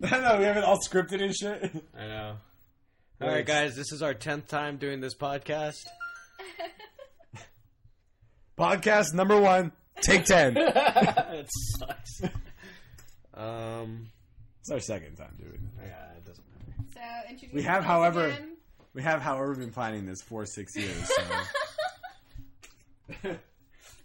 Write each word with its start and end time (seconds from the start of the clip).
I 0.10 0.20
know 0.20 0.38
we 0.38 0.44
have 0.44 0.56
it 0.56 0.64
all 0.64 0.78
scripted 0.78 1.22
and 1.22 1.34
shit. 1.34 1.70
I 1.98 2.06
know. 2.06 2.36
All 3.20 3.28
right, 3.28 3.44
guys, 3.44 3.74
this 3.74 3.90
is 3.92 4.00
our 4.02 4.14
tenth 4.14 4.46
time 4.48 4.76
doing 4.76 5.00
this 5.00 5.14
podcast. 5.16 5.74
Podcast 8.58 9.14
number 9.14 9.40
one, 9.40 9.70
take 10.02 10.24
ten. 10.24 10.56
it 10.58 11.48
sucks. 11.78 12.20
Um, 13.34 14.10
It's 14.60 14.70
our 14.72 14.80
second 14.80 15.14
time 15.16 15.36
doing 15.38 15.54
it. 15.78 15.84
yeah, 15.86 16.16
it 16.16 16.24
doesn't 16.26 16.44
matter. 16.50 16.72
So 16.94 17.00
introduce 17.30 17.54
We 17.54 17.62
have, 17.62 17.84
yourselves 17.84 17.86
however- 17.86 18.26
again. 18.26 18.54
We 18.94 19.02
have, 19.02 19.20
however, 19.22 19.54
been 19.54 19.70
planning 19.70 20.06
this 20.06 20.20
for 20.22 20.44
six 20.44 20.74
years. 20.74 21.08
So. 21.14 21.22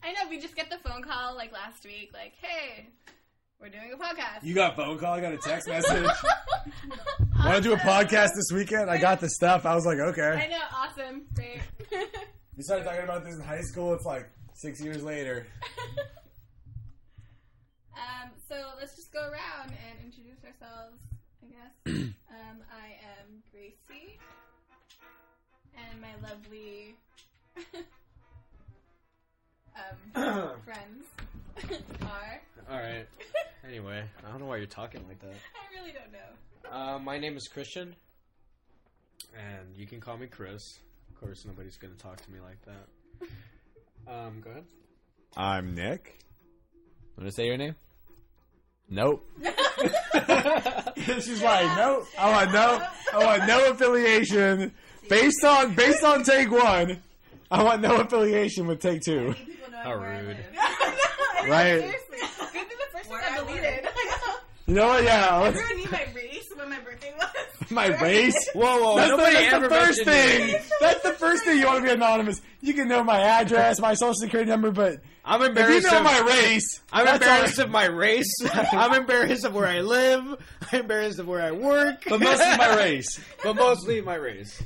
I 0.03 0.11
know 0.11 0.29
we 0.29 0.39
just 0.39 0.55
get 0.55 0.69
the 0.69 0.77
phone 0.87 1.01
call 1.01 1.35
like 1.35 1.51
last 1.51 1.83
week, 1.83 2.11
like, 2.13 2.33
hey, 2.39 2.89
we're 3.63 3.69
doing 3.69 3.93
a 3.93 3.97
podcast. 3.97 4.43
you 4.43 4.53
got 4.53 4.73
a 4.73 4.75
phone 4.75 4.99
call? 4.99 5.13
I 5.13 5.21
got 5.21 5.31
a 5.31 5.37
text 5.37 5.67
message. 5.69 6.05
Want 7.39 7.55
to 7.55 7.61
do 7.61 7.71
a 7.71 7.77
podcast 7.77 8.31
this 8.35 8.51
weekend? 8.53 8.89
I 8.89 8.97
got 8.97 9.21
the 9.21 9.29
stuff. 9.29 9.65
I 9.65 9.73
was 9.73 9.85
like, 9.85 9.99
okay. 9.99 10.21
I 10.21 10.33
okay. 10.33 10.49
know, 10.49 10.59
awesome, 10.75 11.25
great. 11.33 11.61
We 12.55 12.61
started 12.61 12.83
talking 12.83 13.01
about 13.03 13.25
this 13.25 13.33
in 13.33 13.41
high 13.41 13.61
school. 13.61 13.95
It's 13.95 14.05
like 14.05 14.29
six 14.53 14.79
years 14.79 15.01
later. 15.01 15.47
um, 17.95 18.29
so 18.47 18.55
let's 18.79 18.95
just 18.95 19.11
go 19.11 19.21
around 19.21 19.71
and 19.71 20.05
introduce 20.05 20.37
ourselves, 20.45 20.99
I 21.41 21.47
guess. 21.47 21.73
um, 22.29 22.61
I 22.71 22.93
am 23.17 23.41
Gracie, 23.51 24.19
and 25.75 25.99
my 25.99 26.13
lovely 26.29 26.95
um, 29.75 30.51
friends 30.63 31.05
are. 32.01 32.41
All 32.71 32.77
right. 32.77 33.07
Anyway, 33.67 34.03
I 34.25 34.29
don't 34.31 34.39
know 34.39 34.45
why 34.45 34.57
you're 34.57 34.65
talking 34.65 35.01
like 35.07 35.19
that. 35.19 35.29
I 35.29 35.79
really 35.79 35.93
don't 35.93 36.11
know. 36.11 36.71
Uh, 36.71 36.99
my 36.99 37.17
name 37.17 37.37
is 37.37 37.47
Christian, 37.47 37.95
and 39.33 39.75
you 39.75 39.85
can 39.85 39.99
call 39.99 40.17
me 40.17 40.27
Chris. 40.27 40.79
Of 41.09 41.19
course, 41.19 41.45
nobody's 41.45 41.77
gonna 41.77 41.93
talk 41.95 42.17
to 42.21 42.31
me 42.31 42.39
like 42.39 42.59
that. 42.65 43.29
Um, 44.11 44.41
go 44.41 44.49
ahead. 44.49 44.65
I'm 45.37 45.75
Nick. 45.75 46.19
Want 47.17 47.29
to 47.29 47.35
say 47.35 47.45
your 47.45 47.57
name? 47.57 47.75
Nope. 48.89 49.25
She's 50.97 51.41
like, 51.41 51.77
nope. 51.77 52.05
I 52.17 52.31
want 52.31 52.51
no. 52.51 52.83
I 53.13 53.23
want 53.25 53.47
no 53.47 53.71
affiliation. 53.71 54.73
Based 55.09 55.43
on 55.43 55.73
based 55.75 56.03
on 56.03 56.23
take 56.23 56.51
one, 56.51 57.01
I 57.49 57.63
want 57.63 57.81
no 57.81 57.97
affiliation 58.01 58.67
with 58.67 58.81
take 58.81 59.01
two. 59.01 59.33
How 59.83 59.95
rude. 59.95 60.37
live. 61.49 61.81
Right. 61.83 61.99
Seriously. 62.09 62.49
Good 62.53 62.67
thing 62.67 62.77
the 62.77 62.97
first 62.97 63.09
one 63.09 63.19
Where 63.19 63.29
I 63.29 63.33
I 63.35 63.37
deleted. 63.45 63.87
You 64.67 64.73
know 64.75 64.87
what? 64.87 65.03
Yeah. 65.03 65.37
let's- 65.39 65.59
Everyone 65.59 65.77
knew 65.83 65.91
my 65.91 66.07
race 66.15 66.45
when 66.55 66.69
my 66.69 66.79
birthday 66.79 67.13
was. 67.17 67.29
My 67.71 67.87
race. 68.01 68.35
Whoa, 68.53 68.61
whoa! 68.83 68.95
That's, 68.97 69.11
the, 69.11 69.17
that's 69.23 69.63
the 69.63 69.69
first 69.69 70.03
thing. 70.05 70.55
That's 70.81 71.01
the 71.01 71.13
first 71.13 71.43
thing 71.43 71.57
you 71.57 71.65
want 71.65 71.79
to 71.79 71.83
be 71.85 71.91
anonymous. 71.91 72.39
You 72.61 72.73
can 72.73 72.87
know 72.87 73.03
my 73.03 73.19
address, 73.19 73.79
my 73.79 73.93
social 73.95 74.13
security 74.13 74.49
number, 74.51 74.69
but 74.69 74.99
I'm 75.25 75.41
embarrassed. 75.41 75.85
if 75.87 75.91
you 75.91 75.97
embarrassed. 75.97 76.13
know 76.17 76.19
of, 76.19 76.25
my 76.25 76.33
race, 76.51 76.81
I'm 76.91 77.05
that's 77.05 77.25
all- 77.25 77.31
embarrassed 77.31 77.59
of 77.59 77.69
my 77.71 77.85
race. 77.85 78.33
I'm 78.53 78.93
embarrassed 78.93 79.45
of 79.45 79.55
where 79.55 79.65
I 79.65 79.79
live. 79.81 80.45
I'm 80.71 80.79
embarrassed 80.81 81.19
of 81.19 81.27
where 81.27 81.41
I 81.41 81.51
work. 81.51 82.03
But 82.07 82.19
mostly 82.19 82.57
my 82.57 82.75
race. 82.75 83.19
but 83.43 83.55
mostly 83.55 84.01
my 84.01 84.15
race. 84.15 84.61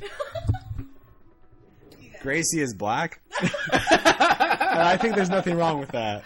Gracie 2.20 2.60
is 2.60 2.74
black. 2.74 3.20
and 3.40 3.50
I 3.72 4.96
think 5.00 5.14
there's 5.14 5.30
nothing 5.30 5.56
wrong 5.56 5.78
with 5.78 5.90
that. 5.92 6.24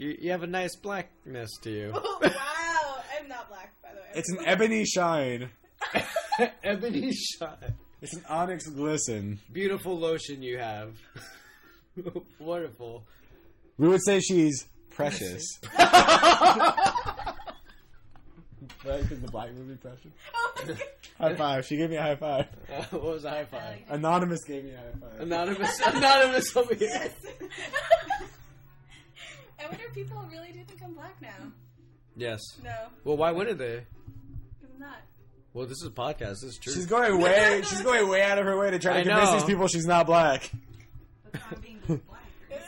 You, 0.00 0.16
you 0.18 0.30
have 0.30 0.42
a 0.42 0.46
nice 0.46 0.76
blackness 0.76 1.50
to 1.60 1.70
you. 1.70 1.92
Oh, 2.02 2.18
wow. 2.22 3.02
I'm 3.20 3.28
not 3.28 3.50
black, 3.50 3.74
by 3.82 3.90
the 3.90 3.96
way. 3.96 4.06
It's 4.14 4.30
an 4.30 4.38
ebony 4.46 4.86
shine. 4.86 5.50
Ebony 6.64 7.12
shot. 7.12 7.62
It's 8.00 8.14
an 8.14 8.24
onyx 8.26 8.66
glisten. 8.66 9.40
Beautiful 9.52 9.98
lotion 9.98 10.42
you 10.42 10.56
have. 10.56 10.94
Wonderful. 12.38 13.04
We 13.76 13.88
would 13.88 14.02
say 14.02 14.20
she's 14.20 14.66
precious. 14.88 15.44
right? 15.78 16.22
Because 18.82 19.20
the 19.20 19.28
black 19.30 19.52
movie 19.52 19.76
Precious. 19.76 20.12
Oh 20.34 20.52
my 20.56 20.64
God. 20.64 20.78
High 21.18 21.34
five. 21.34 21.66
She 21.66 21.76
gave 21.76 21.90
me 21.90 21.96
a 21.96 22.02
high 22.02 22.16
five. 22.16 22.46
Uh, 22.72 22.84
what 22.90 23.02
was 23.02 23.24
a 23.26 23.30
high 23.30 23.44
five? 23.44 23.80
Anonymous 23.90 24.44
gave 24.44 24.64
me 24.64 24.72
a 24.72 24.78
high 24.78 24.92
five. 24.98 25.20
Anonymous, 25.20 25.78
anonymous 25.86 26.56
over 26.56 26.74
here. 26.74 26.88
Yes. 26.90 27.12
I 29.62 29.68
wonder 29.68 29.84
if 29.86 29.94
people 29.94 30.22
really 30.30 30.52
do 30.52 30.60
think 30.64 30.82
I'm 30.84 30.94
black 30.94 31.20
now. 31.20 31.28
Yes. 32.16 32.40
no. 32.62 32.74
Well, 33.04 33.16
why 33.16 33.30
wouldn't 33.32 33.58
they? 33.58 33.84
Because 34.60 34.74
I'm 34.74 34.80
not. 34.80 34.98
Well, 35.52 35.66
this 35.66 35.78
is 35.80 35.86
a 35.86 35.90
podcast. 35.90 36.40
This 36.40 36.44
is 36.44 36.58
true. 36.58 36.72
She's 36.72 36.86
going 36.86 37.20
way. 37.20 37.62
She's 37.68 37.82
going 37.82 38.08
way 38.08 38.22
out 38.22 38.38
of 38.38 38.44
her 38.46 38.58
way 38.58 38.70
to 38.70 38.78
try 38.78 38.94
to 38.94 38.98
I 39.00 39.02
convince 39.02 39.30
know. 39.30 39.36
these 39.36 39.44
people 39.44 39.66
she's 39.68 39.86
not 39.86 40.06
black. 40.06 40.50
What's 41.32 41.44
wrong 41.52 41.60
being 41.62 41.80
black? 41.86 42.00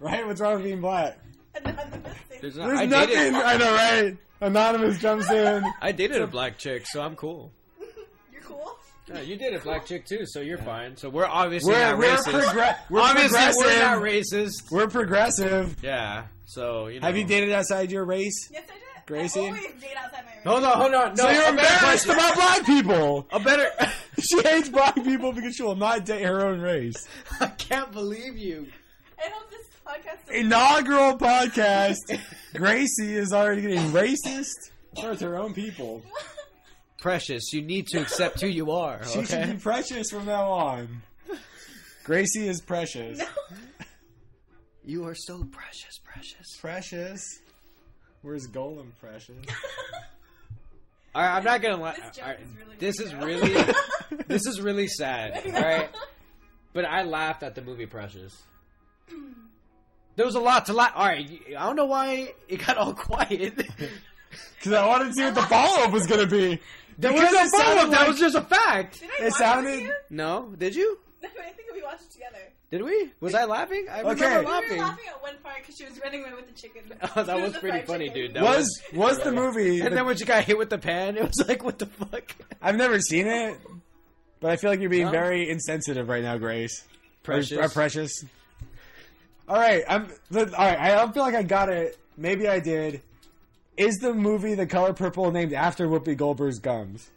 Right? 0.00 0.24
What's 0.24 0.40
wrong 0.40 0.54
with 0.54 0.64
being 0.64 0.80
black? 0.80 1.18
Anonymous. 1.56 2.16
There's, 2.40 2.56
no, 2.56 2.68
There's 2.68 2.78
I 2.80 2.84
nothing. 2.86 3.14
dated. 3.16 3.34
I 3.34 3.56
know, 3.56 3.74
right? 3.74 4.16
Anonymous 4.40 5.00
jumps 5.00 5.28
in. 5.28 5.64
I 5.82 5.90
dated 5.90 6.22
a 6.22 6.28
black 6.28 6.56
chick, 6.56 6.86
so 6.86 7.02
I'm 7.02 7.16
cool. 7.16 7.50
You're 8.32 8.42
cool? 8.42 8.78
Yeah, 9.08 9.20
you 9.20 9.36
did 9.36 9.54
a 9.54 9.58
black 9.60 9.86
chick 9.86 10.04
too, 10.06 10.24
so 10.26 10.40
you're 10.40 10.58
fine. 10.58 10.96
So 10.96 11.08
we're 11.08 11.24
obviously 11.26 11.72
We're 11.72 11.80
not 11.80 11.98
we're, 11.98 12.16
racist. 12.16 12.24
progre- 12.42 12.76
we're 12.90 13.00
obviously, 13.00 13.28
progressive. 13.38 13.64
we're 13.64 13.78
not 13.80 14.02
racist. 14.02 14.70
We're 14.70 14.88
progressive. 14.88 15.76
Yeah. 15.82 16.24
So 16.46 16.86
you 16.88 17.00
know. 17.00 17.06
Have 17.06 17.16
you 17.16 17.24
dated 17.24 17.52
outside 17.52 17.90
your 17.90 18.04
race? 18.04 18.48
Yes, 18.52 18.64
I 18.68 18.74
did. 18.74 18.82
Gracie? 19.06 19.40
I 19.40 19.46
always 19.46 19.62
date 19.62 19.96
outside 19.96 20.24
my 20.26 20.32
race. 20.32 20.44
Hold 20.44 20.64
on, 20.64 20.76
hold 20.76 20.94
on. 20.94 21.14
No, 21.14 21.24
so 21.24 21.30
you're 21.30 21.40
a 21.40 21.44
better 21.44 21.50
embarrassed 21.50 22.06
question. 22.06 22.10
about 22.10 22.34
black 22.34 22.66
people. 22.66 23.26
A 23.32 23.40
better. 23.40 23.70
She 24.20 24.42
hates 24.42 24.68
black 24.68 24.96
people 24.96 25.32
because 25.32 25.54
she 25.54 25.62
will 25.62 25.76
not 25.76 26.04
date 26.04 26.24
her 26.24 26.44
own 26.44 26.60
race. 26.60 27.06
I 27.40 27.46
can't 27.46 27.92
believe 27.92 28.36
you. 28.36 28.66
I 29.16 29.30
hope 29.30 29.48
this 29.48 29.66
podcast 29.86 30.34
Inaugural 30.34 31.16
podcast. 31.16 32.20
Gracie 32.52 33.14
is 33.14 33.32
already 33.32 33.62
getting 33.62 33.92
racist 33.92 34.72
towards 35.00 35.20
her 35.20 35.36
own 35.38 35.54
people. 35.54 36.02
Precious, 36.98 37.52
you 37.52 37.62
need 37.62 37.86
to 37.88 38.00
accept 38.00 38.40
who 38.40 38.48
you 38.48 38.72
are. 38.72 39.04
She 39.06 39.24
should 39.24 39.46
be 39.46 39.56
precious 39.58 40.10
from 40.10 40.26
now 40.26 40.50
on. 40.50 41.02
Gracie 42.04 42.48
is 42.48 42.60
precious. 42.60 43.20
You 44.84 45.06
are 45.06 45.14
so 45.14 45.44
precious, 45.44 45.98
precious. 46.02 46.56
Precious. 46.60 47.40
Where's 48.22 48.48
Gollum 48.48 48.88
precious? 49.00 49.36
All 51.14 51.22
right, 51.22 51.36
I'm 51.36 51.44
not 51.44 51.62
gonna 51.62 51.76
lie. 51.76 51.92
This 51.92 52.16
joke 52.16 52.24
all 52.24 52.30
right, 52.30 52.40
is 52.40 52.48
really 52.56 52.76
this 52.78 53.00
is 53.00 53.14
really, 53.14 53.74
this 54.28 54.46
is 54.46 54.60
really 54.60 54.86
sad. 54.88 55.42
All 55.46 55.52
right, 55.52 55.88
but 56.72 56.84
I 56.84 57.02
laughed 57.02 57.42
at 57.42 57.54
the 57.54 57.62
movie 57.62 57.86
Precious. 57.86 58.40
There 60.16 60.26
was 60.26 60.34
a 60.34 60.40
lot 60.40 60.66
to 60.66 60.72
laugh. 60.72 60.92
All 60.94 61.06
right, 61.06 61.28
I 61.56 61.66
don't 61.66 61.76
know 61.76 61.86
why 61.86 62.32
it 62.48 62.64
got 62.64 62.76
all 62.76 62.92
quiet. 62.94 63.56
Because 63.56 64.72
I 64.72 64.86
wanted 64.86 65.08
to 65.08 65.12
see 65.14 65.24
what 65.24 65.34
the 65.34 65.42
follow 65.42 65.84
up 65.84 65.92
was 65.92 66.06
going 66.06 66.20
to 66.20 66.26
be. 66.26 66.60
There 66.98 67.12
Because 67.12 67.32
was 67.32 67.52
no 67.52 67.58
it 67.60 67.62
follow-up. 67.64 67.90
That 67.90 68.08
was 68.08 68.18
just 68.18 68.34
a 68.34 68.40
fact. 68.42 69.00
Did 69.00 69.10
I 69.10 69.14
It 69.20 69.24
watch 69.30 69.32
sounded- 69.34 69.70
with 69.72 69.80
you? 69.82 69.92
No, 70.10 70.52
did 70.58 70.74
you? 70.74 70.98
No, 71.22 71.28
I 71.40 71.50
think 71.50 71.68
we 71.72 71.82
watched 71.82 72.02
it 72.02 72.10
together. 72.10 72.38
Did 72.70 72.82
we? 72.82 73.10
Was 73.20 73.34
I 73.34 73.44
laughing? 73.44 73.86
I 73.90 74.00
Okay. 74.02 74.10
remember 74.14 74.40
We 74.40 74.44
were 74.44 74.50
laughing. 74.52 74.78
laughing 74.78 75.04
at 75.08 75.22
one 75.22 75.34
part 75.42 75.56
because 75.60 75.76
she 75.76 75.84
was 75.84 75.98
running 76.02 76.22
away 76.24 76.34
with 76.34 76.48
the 76.48 76.60
chicken. 76.60 76.82
Oh, 77.16 77.22
that 77.22 77.36
She 77.36 77.42
was 77.42 77.56
pretty 77.58 77.80
funny, 77.86 78.08
chicken. 78.08 78.22
dude. 78.26 78.34
That 78.34 78.42
Was 78.42 78.82
was 78.92 79.18
the 79.20 79.32
movie? 79.32 79.80
And 79.80 79.92
the- 79.92 79.96
then 79.96 80.06
when 80.06 80.16
she 80.16 80.24
got 80.24 80.44
hit 80.44 80.58
with 80.58 80.68
the 80.70 80.78
pan, 80.78 81.16
it 81.16 81.22
was 81.22 81.48
like, 81.48 81.62
what 81.64 81.78
the 81.78 81.86
fuck? 81.86 82.34
I've 82.60 82.76
never 82.76 83.00
seen 83.00 83.26
it, 83.26 83.58
but 84.40 84.50
I 84.50 84.56
feel 84.56 84.70
like 84.70 84.80
you're 84.80 84.90
being 84.90 85.06
No? 85.06 85.12
very 85.12 85.48
insensitive 85.48 86.08
right 86.08 86.22
now, 86.22 86.36
Grace. 86.36 86.84
Precious. 87.22 87.56
Or, 87.58 87.62
or 87.64 87.68
precious. 87.68 88.24
All 89.48 89.56
right, 89.56 89.82
I'm. 89.88 90.08
All 90.34 90.44
right, 90.44 90.78
I 90.78 90.88
don't 90.94 91.14
feel 91.14 91.22
like 91.22 91.34
I 91.34 91.42
got 91.42 91.68
it. 91.70 91.96
Maybe 92.18 92.48
I 92.48 92.60
did. 92.60 93.00
Is 93.78 93.98
the 93.98 94.12
movie 94.12 94.54
The 94.54 94.66
Color 94.66 94.92
Purple 94.92 95.30
named 95.30 95.52
after 95.52 95.86
Whoopi 95.86 96.16
Goldberg's 96.16 96.58
gums? 96.58 97.10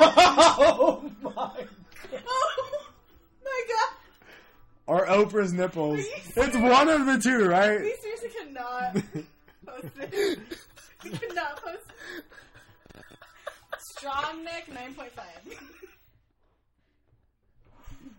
oh 0.00 1.10
my! 1.20 1.30
Oh 2.14 2.80
my 3.44 3.62
god! 3.68 3.96
Or 4.86 5.06
Oprah's 5.06 5.52
nipples? 5.52 6.00
It's 6.36 6.56
one 6.56 6.88
of 6.88 7.06
the 7.06 7.18
two, 7.18 7.46
right? 7.46 7.80
We 7.80 7.94
seriously 8.02 8.30
cannot 8.38 8.94
post 9.66 9.88
it. 9.98 10.38
We 11.04 11.10
cannot 11.10 11.62
post 11.62 11.78
Strong 13.98 14.44
neck 14.44 14.66
9.5. 14.70 15.56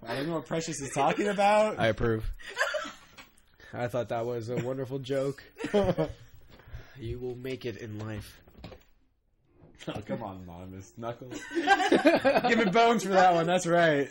I 0.07 0.15
don't 0.15 0.27
know 0.27 0.35
what 0.35 0.45
Precious 0.45 0.79
is 0.81 0.91
talking 0.93 1.27
about. 1.27 1.79
I 1.79 1.87
approve. 1.87 2.29
I 3.73 3.87
thought 3.87 4.09
that 4.09 4.25
was 4.25 4.49
a 4.49 4.57
wonderful 4.57 4.99
joke. 4.99 5.43
You 6.99 7.19
will 7.19 7.35
make 7.35 7.65
it 7.65 7.77
in 7.77 7.99
life. 7.99 8.41
oh, 9.87 10.01
come 10.05 10.23
on, 10.23 10.41
Anonymous. 10.43 10.93
Knuckles. 10.97 11.39
Give 12.47 12.57
me 12.57 12.65
bones 12.65 13.03
for 13.03 13.09
that 13.09 13.33
one. 13.33 13.45
That's 13.45 13.67
right. 13.67 14.09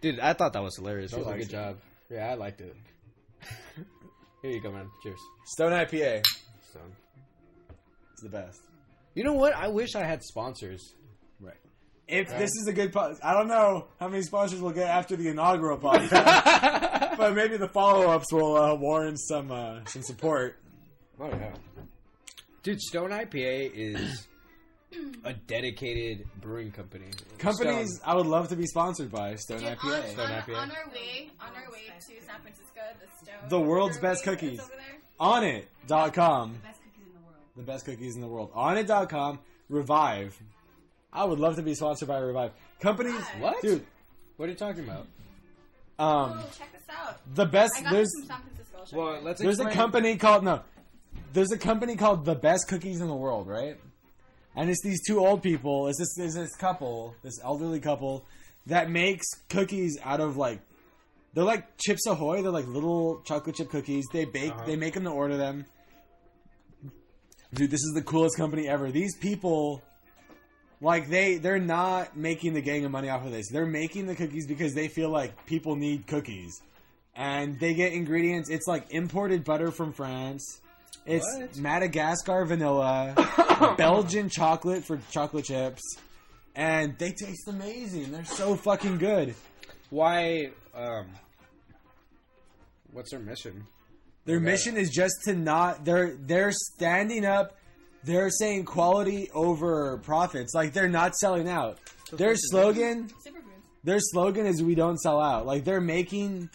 Dude, 0.00 0.20
I 0.20 0.32
thought 0.32 0.52
that 0.52 0.62
was 0.62 0.76
hilarious. 0.76 1.12
That 1.12 1.20
was 1.20 1.28
a 1.28 1.32
good 1.32 1.42
it. 1.42 1.50
job. 1.50 1.78
Yeah, 2.10 2.28
I 2.30 2.34
liked 2.34 2.60
it. 2.60 2.76
Here 4.42 4.50
you 4.50 4.60
go, 4.60 4.70
man. 4.70 4.88
Cheers. 5.02 5.18
Stone 5.46 5.72
IPA. 5.72 6.24
Stone. 6.70 6.92
It's 8.12 8.22
the 8.22 8.28
best. 8.28 8.60
You 9.14 9.24
know 9.24 9.32
what? 9.32 9.54
I 9.54 9.68
wish 9.68 9.94
I 9.96 10.04
had 10.04 10.22
sponsors. 10.22 10.94
Right. 11.40 11.56
If 12.06 12.28
this 12.30 12.50
is 12.50 12.66
a 12.68 12.72
good 12.72 12.92
podcast, 12.92 13.18
I 13.22 13.34
don't 13.34 13.48
know 13.48 13.88
how 13.98 14.08
many 14.08 14.22
sponsors 14.22 14.60
we'll 14.60 14.72
get 14.72 14.88
after 14.88 15.16
the 15.16 15.28
inaugural 15.28 15.76
podcast, 15.78 17.16
but 17.16 17.34
maybe 17.34 17.56
the 17.56 17.68
follow 17.68 18.08
ups 18.10 18.32
will 18.32 18.56
uh, 18.56 18.74
warrant 18.74 19.18
some 19.20 19.50
uh, 19.50 19.84
some 19.86 20.02
support. 20.02 20.58
Oh 21.20 21.28
yeah, 21.28 21.52
dude. 22.72 22.80
Stone 22.80 23.10
IPA 23.10 23.70
is 23.74 24.26
a 25.24 25.32
dedicated 25.32 26.26
brewing 26.40 26.70
company. 26.70 27.06
Companies 27.38 27.96
Stone. 27.96 28.10
I 28.10 28.14
would 28.16 28.26
love 28.26 28.48
to 28.48 28.56
be 28.56 28.66
sponsored 28.66 29.10
by 29.10 29.34
Stone 29.36 29.60
Dude, 29.60 29.68
on, 29.68 29.76
IPA. 29.76 30.10
Stone 30.12 30.30
on, 30.30 30.42
IPA. 30.42 30.56
on 30.56 30.70
our 30.70 30.90
way, 30.92 31.30
on 31.40 31.48
our 31.54 31.72
way 31.72 31.82
to 32.00 32.06
San 32.24 32.40
Francisco, 32.42 32.80
the 33.00 33.24
Stone. 33.24 33.48
The 33.48 33.60
world's 33.60 33.98
brewery 33.98 34.14
best 34.14 34.24
that's 34.24 34.40
cookies. 34.40 34.60
over 34.60 34.70
there. 34.70 34.98
The 35.18 35.94
Best 36.62 36.80
cookies 36.82 37.06
in 37.06 37.12
the 37.14 37.20
world. 37.20 37.36
The 37.56 37.62
best 37.62 37.84
cookies 37.84 38.14
in 38.14 38.20
the 38.20 38.28
world. 38.28 38.52
Onnit.com. 38.52 39.38
Revive. 39.68 40.38
I 41.12 41.24
would 41.24 41.38
love 41.40 41.56
to 41.56 41.62
be 41.62 41.74
sponsored 41.74 42.08
by 42.08 42.18
Revive. 42.18 42.52
Companies. 42.80 43.22
What? 43.38 43.60
Dude, 43.62 43.84
What 44.36 44.46
are 44.46 44.52
you 44.52 44.58
talking 44.58 44.84
about? 44.84 45.06
um, 45.98 46.38
oh, 46.38 46.50
check 46.56 46.72
this 46.72 46.82
out. 46.96 47.18
the 47.34 47.44
best. 47.46 47.72
I 47.78 47.82
got 47.82 47.92
There's 47.92 48.08
this 48.20 48.28
San 48.28 48.40
Francisco. 48.40 48.96
Well, 48.96 49.20
let's. 49.22 49.40
There's 49.40 49.58
a 49.60 49.70
company 49.70 50.16
called 50.16 50.44
no. 50.44 50.62
There's 51.32 51.52
a 51.52 51.58
company 51.58 51.96
called 51.96 52.24
the 52.24 52.34
best 52.34 52.68
cookies 52.68 53.00
in 53.00 53.08
the 53.08 53.14
world, 53.14 53.46
right? 53.46 53.78
And 54.56 54.70
it's 54.70 54.82
these 54.82 55.00
two 55.06 55.24
old 55.24 55.42
people. 55.42 55.88
It's 55.88 55.98
this 55.98 56.18
is 56.18 56.34
this 56.34 56.56
couple, 56.56 57.14
this 57.22 57.38
elderly 57.44 57.80
couple, 57.80 58.24
that 58.66 58.90
makes 58.90 59.26
cookies 59.48 59.98
out 60.02 60.20
of 60.20 60.36
like, 60.36 60.60
they're 61.34 61.44
like 61.44 61.76
Chips 61.78 62.06
Ahoy. 62.06 62.42
They're 62.42 62.50
like 62.50 62.66
little 62.66 63.20
chocolate 63.24 63.56
chip 63.56 63.70
cookies. 63.70 64.06
They 64.12 64.24
bake. 64.24 64.52
Uh-huh. 64.52 64.66
They 64.66 64.76
make 64.76 64.94
them 64.94 65.04
to 65.04 65.10
order 65.10 65.36
them. 65.36 65.66
Dude, 67.54 67.70
this 67.70 67.80
is 67.80 67.92
the 67.94 68.02
coolest 68.02 68.36
company 68.36 68.68
ever. 68.68 68.90
These 68.90 69.16
people, 69.16 69.82
like 70.80 71.08
they 71.08 71.36
they're 71.36 71.58
not 71.58 72.16
making 72.16 72.54
the 72.54 72.60
gang 72.60 72.84
of 72.84 72.90
money 72.90 73.08
off 73.08 73.24
of 73.24 73.32
this. 73.32 73.48
They're 73.50 73.66
making 73.66 74.06
the 74.06 74.14
cookies 74.14 74.46
because 74.46 74.74
they 74.74 74.88
feel 74.88 75.10
like 75.10 75.46
people 75.46 75.76
need 75.76 76.06
cookies 76.06 76.60
and 77.14 77.58
they 77.58 77.74
get 77.74 77.92
ingredients. 77.92 78.48
It's 78.50 78.66
like 78.66 78.86
imported 78.90 79.44
butter 79.44 79.70
from 79.70 79.92
France. 79.92 80.60
It's 81.08 81.24
What? 81.38 81.56
Madagascar 81.56 82.44
vanilla, 82.44 83.14
Belgian 83.78 84.28
chocolate 84.28 84.84
for 84.84 85.00
chocolate 85.10 85.46
chips, 85.46 85.82
and 86.54 86.96
they 86.98 87.12
taste 87.12 87.48
amazing. 87.48 88.12
They're 88.12 88.24
so 88.26 88.56
fucking 88.56 88.98
good. 88.98 89.34
Why? 89.90 90.50
Um, 90.74 91.06
what's 92.92 93.10
their 93.10 93.20
mission? 93.20 93.66
Their 94.26 94.38
mission 94.40 94.76
is 94.76 94.90
just 94.90 95.14
to 95.24 95.34
not. 95.34 95.86
They're 95.86 96.14
they're 96.20 96.52
standing 96.52 97.24
up. 97.24 97.56
They're 98.04 98.30
saying 98.30 98.66
quality 98.66 99.30
over 99.32 99.96
profits. 99.98 100.52
Like 100.54 100.74
they're 100.74 100.88
not 100.90 101.16
selling 101.16 101.48
out. 101.48 101.78
Their 102.12 102.36
slogan. 102.36 103.08
Their 103.82 104.00
slogan 104.00 104.44
is 104.46 104.62
"We 104.62 104.74
don't 104.74 104.98
sell 104.98 105.20
out." 105.20 105.46
Like 105.46 105.64
they're 105.64 105.80
making 105.80 106.50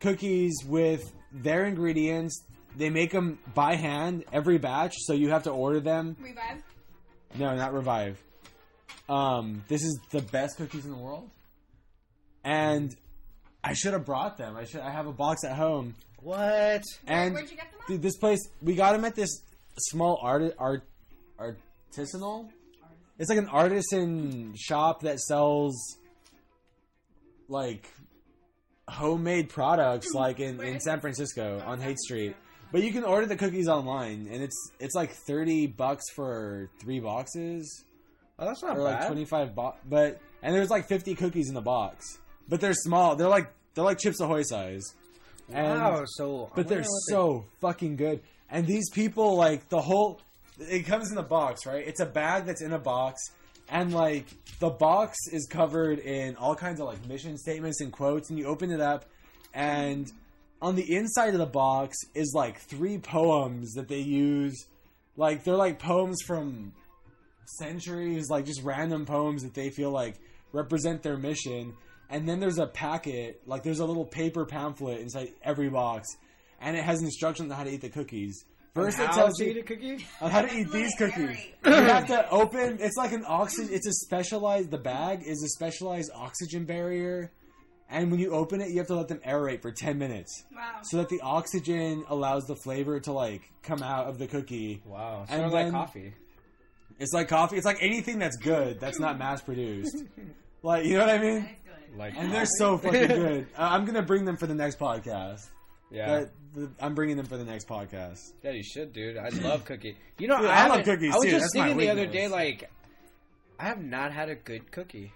cookies 0.00 0.54
with 0.66 1.12
their 1.32 1.66
ingredients. 1.66 2.42
They 2.76 2.90
make 2.90 3.12
them 3.12 3.38
by 3.54 3.76
hand 3.76 4.24
every 4.32 4.58
batch, 4.58 4.94
so 4.98 5.12
you 5.12 5.30
have 5.30 5.44
to 5.44 5.50
order 5.50 5.80
them. 5.80 6.16
Revive. 6.20 6.62
No, 7.36 7.54
not 7.54 7.72
revive. 7.72 8.20
Um, 9.08 9.62
this 9.68 9.82
is 9.82 9.98
the 10.10 10.22
best 10.22 10.56
cookies 10.56 10.84
in 10.84 10.90
the 10.90 10.96
world, 10.96 11.28
and 12.42 12.94
I 13.62 13.74
should 13.74 13.92
have 13.92 14.04
brought 14.04 14.36
them. 14.38 14.56
I 14.56 14.64
should. 14.64 14.80
I 14.80 14.90
have 14.90 15.06
a 15.06 15.12
box 15.12 15.44
at 15.44 15.56
home, 15.56 15.94
What? 16.22 16.82
and 17.06 17.34
where'd 17.34 17.50
you 17.50 17.56
get 17.56 17.70
them 17.70 17.80
at? 17.82 17.86
dude, 17.88 18.02
this 18.02 18.16
place 18.16 18.40
we 18.62 18.74
got 18.74 18.92
them 18.92 19.04
at 19.04 19.14
this 19.14 19.42
small 19.78 20.18
art 20.22 20.54
art 20.58 20.82
artisanal. 21.38 22.48
It's 23.18 23.28
like 23.28 23.38
an 23.38 23.48
artisan 23.48 24.54
shop 24.56 25.02
that 25.02 25.20
sells 25.20 25.76
like 27.48 27.88
homemade 28.88 29.48
products, 29.48 30.10
like 30.14 30.40
in, 30.40 30.62
in 30.62 30.80
San? 30.80 31.00
Francisco 31.00 31.62
on 31.64 31.80
Haight 31.80 31.98
Street. 31.98 32.36
But 32.72 32.82
you 32.82 32.92
can 32.92 33.04
order 33.04 33.26
the 33.26 33.36
cookies 33.36 33.68
online, 33.68 34.28
and 34.32 34.42
it's 34.42 34.70
it's 34.80 34.94
like 34.94 35.10
thirty 35.26 35.66
bucks 35.66 36.04
for 36.14 36.70
three 36.80 37.00
boxes, 37.00 37.84
Oh, 38.38 38.46
that's 38.46 38.62
not 38.62 38.76
or 38.76 38.82
like 38.82 39.06
twenty 39.06 39.24
five. 39.24 39.54
Bo- 39.54 39.76
but 39.88 40.20
and 40.42 40.54
there's 40.54 40.70
like 40.70 40.88
fifty 40.88 41.14
cookies 41.14 41.48
in 41.48 41.54
the 41.54 41.60
box, 41.62 42.18
but 42.48 42.60
they're 42.60 42.74
small. 42.74 43.14
They're 43.16 43.28
like 43.28 43.52
they're 43.74 43.84
like 43.84 43.98
Chips 43.98 44.20
Ahoy 44.20 44.42
size. 44.42 44.82
And- 45.52 45.80
wow. 45.80 46.04
So, 46.06 46.50
but 46.54 46.68
they're 46.68 46.84
so 47.08 47.44
fucking 47.60 47.96
good. 47.96 48.20
And 48.50 48.66
these 48.66 48.88
people, 48.90 49.36
like 49.36 49.68
the 49.68 49.80
whole, 49.80 50.20
it 50.58 50.82
comes 50.86 51.10
in 51.12 51.18
a 51.18 51.22
box, 51.22 51.66
right? 51.66 51.86
It's 51.86 52.00
a 52.00 52.06
bag 52.06 52.44
that's 52.46 52.62
in 52.62 52.72
a 52.72 52.78
box, 52.78 53.20
and 53.68 53.92
like 53.92 54.26
the 54.58 54.70
box 54.70 55.16
is 55.32 55.46
covered 55.46 55.98
in 55.98 56.36
all 56.36 56.54
kinds 56.54 56.80
of 56.80 56.86
like 56.86 57.06
mission 57.06 57.36
statements 57.38 57.80
and 57.80 57.92
quotes. 57.92 58.30
And 58.30 58.38
you 58.38 58.46
open 58.46 58.70
it 58.72 58.80
up, 58.80 59.04
and 59.52 60.10
on 60.64 60.76
the 60.76 60.96
inside 60.96 61.34
of 61.34 61.38
the 61.38 61.46
box 61.46 61.98
is 62.14 62.32
like 62.34 62.58
three 62.58 62.96
poems 62.96 63.74
that 63.74 63.86
they 63.86 63.98
use. 63.98 64.66
Like 65.14 65.44
they're 65.44 65.56
like 65.56 65.78
poems 65.78 66.22
from 66.26 66.72
centuries, 67.58 68.30
like 68.30 68.46
just 68.46 68.62
random 68.62 69.04
poems 69.04 69.42
that 69.42 69.52
they 69.52 69.68
feel 69.68 69.90
like 69.90 70.14
represent 70.52 71.02
their 71.02 71.18
mission. 71.18 71.74
And 72.08 72.26
then 72.26 72.40
there's 72.40 72.56
a 72.56 72.66
packet, 72.66 73.42
like 73.46 73.62
there's 73.62 73.80
a 73.80 73.84
little 73.84 74.06
paper 74.06 74.46
pamphlet 74.46 75.00
inside 75.00 75.32
every 75.42 75.68
box, 75.68 76.08
and 76.62 76.74
it 76.74 76.82
has 76.82 77.02
instructions 77.02 77.52
on 77.52 77.58
how 77.58 77.64
to 77.64 77.70
eat 77.70 77.82
the 77.82 77.90
cookies. 77.90 78.46
First, 78.74 78.98
it 78.98 79.12
tells 79.12 79.36
to 79.36 79.44
you 79.44 79.50
eat 79.50 79.56
a 79.58 79.62
cookie. 79.62 80.06
on 80.22 80.30
how 80.30 80.40
to 80.42 80.52
eat 80.52 80.72
these 80.72 80.94
cookies. 80.96 81.38
You 81.66 81.72
have 81.72 82.06
to 82.06 82.28
open. 82.30 82.78
It's 82.80 82.96
like 82.96 83.12
an 83.12 83.24
oxygen. 83.28 83.72
It's 83.72 83.86
a 83.86 83.92
specialized. 83.92 84.70
The 84.70 84.78
bag 84.78 85.24
is 85.26 85.42
a 85.44 85.48
specialized 85.48 86.10
oxygen 86.14 86.64
barrier, 86.64 87.30
and 87.90 88.10
when 88.10 88.18
you 88.20 88.32
open 88.32 88.60
it, 88.60 88.70
you 88.70 88.78
have 88.78 88.86
to 88.88 88.94
let 88.96 89.08
them 89.08 89.20
aerate 89.26 89.62
for 89.62 89.70
ten 89.72 89.98
minutes, 89.98 90.44
Wow. 90.54 90.78
so 90.82 90.96
that 90.98 91.08
the 91.08 91.20
oxygen 91.20 92.04
allows 92.08 92.46
the 92.46 92.56
flavor 92.56 93.00
to 93.00 93.12
like 93.12 93.42
come 93.62 93.82
out 93.82 94.06
of 94.06 94.18
the 94.18 94.26
cookie. 94.26 94.82
Wow. 94.86 95.20
And 95.28 95.30
Sort 95.30 95.46
of 95.46 95.52
like 95.52 95.70
coffee. 95.70 96.14
It's 96.98 97.12
like 97.12 97.28
coffee. 97.28 97.56
It's 97.56 97.66
like 97.66 97.78
anything 97.82 98.18
that's 98.18 98.36
good 98.36 98.78
that's 98.80 98.98
not 99.00 99.18
mass 99.18 99.42
produced. 99.42 99.96
Like 100.62 100.86
you 100.86 100.94
know 100.94 101.00
what 101.00 101.10
I 101.10 101.18
mean? 101.18 101.40
That 101.42 101.50
is 101.50 101.56
good. 101.90 101.98
Like 101.98 102.14
And 102.16 102.32
they're 102.32 102.46
so 102.46 102.78
fucking 102.78 103.06
good. 103.08 103.46
Uh, 103.58 103.62
I'm 103.62 103.84
gonna 103.84 104.00
bring 104.02 104.24
them 104.24 104.38
for 104.38 104.46
the 104.46 104.54
next 104.54 104.78
podcast. 104.78 105.46
yeah. 105.90 106.20
That- 106.20 106.30
the- 106.54 106.70
I'm 106.80 106.94
bringing 106.94 107.16
them 107.18 107.26
for 107.26 107.36
the 107.36 107.44
next 107.44 107.66
podcast. 107.68 108.20
Yeah, 108.44 108.52
you 108.52 108.62
should, 108.62 108.92
dude. 108.92 109.16
I 109.18 109.28
love 109.30 109.64
cookie. 109.64 109.96
You 110.18 110.28
know, 110.28 110.38
Dude, 110.40 110.46
I, 110.46 110.66
I 110.66 110.68
love 110.68 110.78
haven't- 110.78 110.84
cookies, 110.94 111.12
I 111.12 111.16
was 111.16 111.24
too. 111.24 111.30
just 111.32 111.42
That's 111.42 111.54
my 111.56 111.68
thinking 111.70 111.86
the 111.86 111.90
other 111.92 112.06
day, 112.06 112.28
like, 112.28 112.70
I 113.58 113.64
have 113.64 113.82
not 113.82 114.12
had 114.12 114.28
a 114.28 114.36
good 114.36 114.70
cookie. 114.70 115.12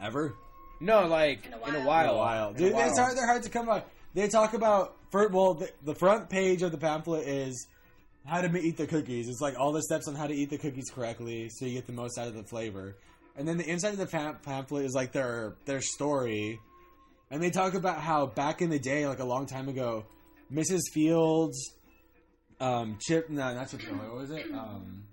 Ever? 0.00 0.34
No, 0.82 1.06
like 1.06 1.46
In 1.46 1.52
a 1.54 1.68
in 1.68 1.74
a 1.76 1.86
while. 1.86 1.86
while. 1.86 2.04
In 2.04 2.10
a 2.10 2.16
while, 2.18 2.48
In 2.50 2.54
a 2.54 2.58
dude. 2.58 2.72
while. 2.74 2.88
It's 2.88 2.98
hard. 2.98 3.16
They're 3.16 3.26
hard 3.26 3.42
to 3.44 3.50
come 3.50 3.66
by. 3.66 3.84
They 4.14 4.28
talk 4.28 4.52
about 4.54 4.96
for 5.10 5.28
well, 5.28 5.54
the, 5.54 5.70
the 5.84 5.94
front 5.94 6.28
page 6.28 6.62
of 6.62 6.72
the 6.72 6.78
pamphlet 6.78 7.26
is 7.26 7.66
how 8.26 8.40
to 8.40 8.58
eat 8.60 8.76
the 8.76 8.86
cookies. 8.86 9.28
It's 9.28 9.40
like 9.40 9.58
all 9.58 9.72
the 9.72 9.82
steps 9.82 10.08
on 10.08 10.14
how 10.14 10.26
to 10.26 10.34
eat 10.34 10.50
the 10.50 10.58
cookies 10.58 10.90
correctly, 10.94 11.48
so 11.50 11.66
you 11.66 11.72
get 11.74 11.86
the 11.86 11.92
most 11.92 12.18
out 12.18 12.28
of 12.28 12.34
the 12.34 12.44
flavor. 12.44 12.96
And 13.36 13.46
then 13.48 13.56
the 13.58 13.68
inside 13.68 13.90
of 13.92 13.98
the 13.98 14.06
pam- 14.06 14.38
pamphlet 14.42 14.84
is 14.84 14.92
like 14.94 15.12
their 15.12 15.54
their 15.64 15.80
story, 15.80 16.58
and 17.30 17.42
they 17.42 17.50
talk 17.50 17.74
about 17.74 17.98
how 18.00 18.26
back 18.26 18.60
in 18.60 18.68
the 18.70 18.78
day, 18.78 19.06
like 19.06 19.20
a 19.20 19.24
long 19.24 19.46
time 19.46 19.68
ago, 19.68 20.04
Mrs. 20.52 20.80
Fields, 20.92 21.74
um, 22.60 22.98
Chip, 23.00 23.30
no, 23.30 23.54
not 23.54 23.70
Chip. 23.70 23.80
What 23.90 24.14
was 24.14 24.30
it? 24.30 24.46
Um, 24.52 25.04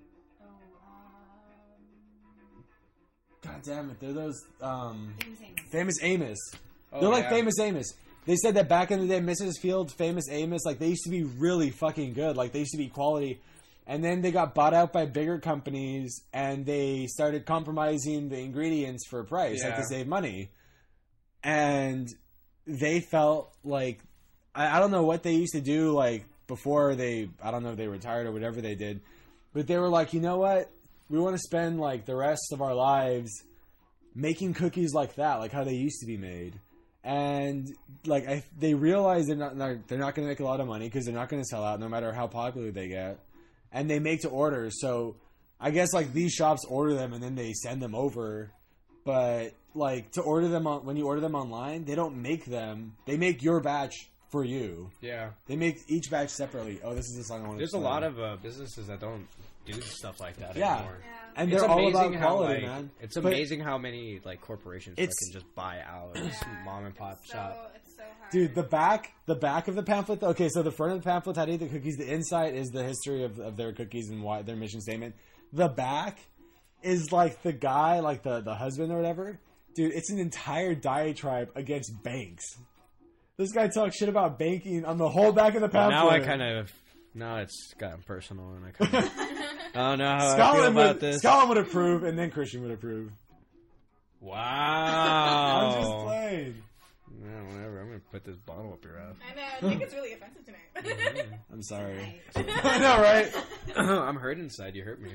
God 3.42 3.62
damn 3.64 3.90
it, 3.90 4.00
they're 4.00 4.14
those 4.14 4.42
um, 4.62 4.72
um, 4.72 5.14
same. 5.40 5.56
famous 5.72 5.96
Amos. 6.02 6.38
Oh, 6.92 7.02
They're 7.02 7.10
like 7.10 7.26
yeah. 7.26 7.30
famous 7.30 7.60
Amos. 7.60 7.94
They 8.26 8.36
said 8.36 8.56
that 8.56 8.68
back 8.68 8.92
in 8.92 9.00
the 9.00 9.08
day, 9.08 9.22
Mrs. 9.22 9.60
Fields, 9.62 9.94
famous 9.94 10.26
Amos, 10.30 10.62
like 10.66 10.80
they 10.80 10.90
used 10.90 11.04
to 11.04 11.10
be 11.10 11.24
really 11.24 11.70
fucking 11.70 12.14
good. 12.14 12.36
Like 12.38 12.52
they 12.52 12.60
used 12.60 12.72
to 12.72 12.78
be 12.78 12.88
quality. 12.88 13.42
And 13.88 14.04
then 14.04 14.22
they 14.22 14.32
got 14.32 14.54
bought 14.54 14.74
out 14.76 14.94
by 14.94 15.06
bigger 15.06 15.40
companies 15.40 16.22
and 16.32 16.64
they 16.64 17.08
started 17.08 17.46
compromising 17.46 18.30
the 18.30 18.38
ingredients 18.38 19.08
for 19.08 19.24
price, 19.24 19.64
like 19.64 19.78
to 19.78 19.84
save 19.84 20.06
money. 20.06 20.52
And 21.44 22.08
they 22.68 23.00
felt 23.00 23.52
like, 23.64 24.02
I, 24.54 24.78
I 24.78 24.80
don't 24.80 24.92
know 24.92 25.04
what 25.04 25.24
they 25.24 25.34
used 25.34 25.54
to 25.54 25.62
do, 25.62 25.92
like 25.92 26.26
before 26.46 26.94
they, 26.94 27.30
I 27.42 27.50
don't 27.50 27.64
know 27.64 27.72
if 27.72 27.78
they 27.78 27.88
retired 27.88 28.28
or 28.28 28.32
whatever 28.32 28.62
they 28.62 28.76
did. 28.76 29.02
But 29.54 29.66
they 29.66 29.78
were 29.80 29.90
like, 29.90 30.14
you 30.14 30.20
know 30.20 30.38
what? 30.38 30.70
We 31.10 31.20
want 31.20 31.36
to 31.36 31.42
spend 31.42 31.80
like 31.80 32.06
the 32.06 32.16
rest 32.16 32.52
of 32.52 32.62
our 32.62 32.76
lives 32.76 33.32
making 34.16 34.54
cookies 34.54 34.94
like 34.94 35.16
that, 35.16 35.36
like 35.36 35.52
how 35.52 35.64
they 35.64 35.74
used 35.74 36.02
to 36.02 36.06
be 36.06 36.18
made. 36.18 36.60
And 37.04 37.74
like 38.06 38.28
I, 38.28 38.44
they 38.58 38.74
realize 38.74 39.28
they're 39.28 39.36
not 39.36 39.58
they're, 39.58 39.98
not 39.98 40.16
going 40.16 40.28
to 40.28 40.32
make 40.32 40.40
a 40.40 40.44
lot 40.44 40.60
of 40.60 40.68
money 40.68 40.86
because 40.86 41.06
they're 41.06 41.14
not 41.14 41.30
going 41.30 41.42
to 41.42 41.48
sell 41.48 41.64
out 41.64 41.80
no 41.80 41.88
matter 41.88 42.12
how 42.12 42.28
popular 42.28 42.72
they 42.72 42.90
get. 42.90 43.20
And 43.72 43.90
they 43.90 44.00
make 44.00 44.22
to 44.22 44.30
order, 44.30 44.70
so 44.72 45.16
I 45.60 45.72
guess 45.72 45.94
like 45.94 46.12
these 46.12 46.34
shops 46.34 46.66
order 46.68 46.96
them 46.96 47.14
and 47.14 47.24
then 47.24 47.36
they 47.36 47.54
send 47.54 47.82
them 47.82 47.96
over. 47.96 48.52
But 49.06 49.54
like 49.74 50.12
to 50.14 50.22
order 50.22 50.48
them 50.48 50.68
on 50.68 50.86
when 50.86 50.98
you 50.98 51.06
order 51.06 51.22
them 51.22 51.36
online, 51.36 51.86
they 51.86 51.96
don't 51.96 52.22
make 52.22 52.46
them. 52.46 52.96
They 53.06 53.18
make 53.18 53.42
your 53.42 53.62
batch 53.62 54.10
for 54.30 54.44
you. 54.44 54.90
Yeah. 55.02 55.32
They 55.48 55.56
make 55.56 55.80
each 55.88 56.10
batch 56.12 56.30
separately. 56.30 56.80
Oh, 56.84 56.94
this 56.94 57.06
is 57.06 57.18
the 57.18 57.24
song 57.24 57.44
I 57.44 57.48
want 57.48 57.54
to 57.54 57.58
There's 57.60 57.74
a 57.74 57.78
lot 57.78 58.04
of 58.04 58.20
uh, 58.20 58.38
businesses 58.42 58.88
that 58.88 59.00
don't 59.00 59.28
do 59.74 59.82
stuff 59.82 60.20
like 60.20 60.38
that 60.38 60.56
Yeah. 60.56 60.76
anymore. 60.78 60.98
Yeah. 61.02 61.16
and 61.36 61.52
It's 61.54 61.62
they're 61.62 61.70
all 61.70 61.80
amazing 61.80 62.16
about 62.16 62.16
how, 62.16 62.36
quality, 62.36 62.54
like, 62.62 62.72
man. 62.72 62.92
It's 63.00 63.16
But- 63.16 63.26
amazing 63.34 63.60
how 63.62 63.78
many 63.78 64.20
like 64.26 64.42
corporations 64.42 64.96
can 64.98 65.08
just 65.32 65.46
buy 65.56 65.80
out 65.82 66.12
Yeah. 66.16 66.32
mom 66.66 66.86
and 66.86 66.96
pop 66.96 67.18
It's 67.22 67.32
shop. 67.32 67.54
So, 67.56 67.72
it's 67.76 67.96
so 67.96 68.04
hard. 68.20 68.32
Dude, 68.32 68.56
the 68.56 68.64
back, 68.64 69.14
the 69.26 69.36
back 69.36 69.68
of 69.68 69.76
the 69.76 69.84
pamphlet. 69.84 70.22
Okay, 70.24 70.50
so 70.50 70.64
the 70.64 70.72
front 70.72 70.94
of 70.94 71.00
the 71.00 71.04
pamphlet 71.10 71.38
had 71.38 71.48
the 71.60 71.68
cookies. 71.70 71.98
The 71.98 72.12
inside 72.12 72.56
is 72.56 72.70
the 72.70 72.84
history 72.84 73.24
of, 73.24 73.40
of 73.40 73.56
their 73.58 73.72
cookies 73.74 74.10
and 74.10 74.22
why 74.24 74.42
their 74.42 74.56
mission 74.58 74.82
statement. 74.82 75.16
The 75.54 75.70
back 75.70 76.20
is 76.84 77.12
like 77.12 77.42
the 77.44 77.54
guy, 77.54 78.00
like 78.00 78.24
the 78.24 78.42
the 78.42 78.56
husband 78.56 78.92
or 78.92 78.98
whatever. 78.98 79.40
Dude, 79.76 79.94
it's 79.94 80.10
an 80.12 80.20
entire 80.20 80.76
diatribe 80.76 81.52
against 81.56 81.92
banks. 82.04 82.44
This 83.38 83.52
guy 83.54 83.68
talks 83.70 83.96
shit 83.96 84.10
about 84.10 84.38
banking 84.38 84.84
on 84.84 84.98
the 84.98 85.08
whole 85.08 85.32
back 85.32 85.56
of 85.56 85.62
the 85.62 85.70
pamphlet. 85.70 85.92
Now 85.92 86.10
I 86.10 86.20
kind 86.20 86.42
of 86.42 86.72
now 87.20 87.38
it's 87.38 87.74
gotten 87.78 88.02
personal 88.02 88.50
and 88.54 88.66
I 88.66 88.72
kind 88.72 88.96
of 89.06 89.12
I 89.76 89.90
don't 89.90 90.00
know 90.00 90.06
how 90.08 90.16
I 90.16 90.20
feel 90.20 90.36
Scotland 90.36 90.78
about 90.78 90.88
would, 90.96 91.00
this. 91.02 91.18
Scotland 91.20 91.50
would 91.50 91.58
approve, 91.60 92.04
and 92.04 92.18
then 92.18 92.32
Christian 92.32 92.64
would 92.64 92.72
approve. 92.72 93.12
Wow. 94.20 94.36
I'm 95.76 95.82
just 95.84 96.06
playing. 96.06 96.64
Yeah, 97.22 97.42
whatever. 97.54 97.80
I'm 97.82 97.88
gonna 97.88 98.00
put 98.12 98.24
this 98.24 98.38
bottle 98.38 98.74
up 98.74 98.84
your 98.84 98.98
ass. 98.98 99.16
I 99.32 99.36
know. 99.36 99.42
I 99.58 99.70
think 99.72 99.82
it's 99.84 99.94
really 99.94 100.14
offensive 100.14 100.46
tonight. 100.46 101.26
I'm 101.54 101.62
sorry. 101.62 102.22
I 102.36 102.80
know, 102.80 103.02
right? 103.02 103.34
I'm 103.78 104.16
hurt 104.16 104.40
inside. 104.40 104.76
You 104.76 104.84
hurt 104.84 105.02
me. 105.02 105.12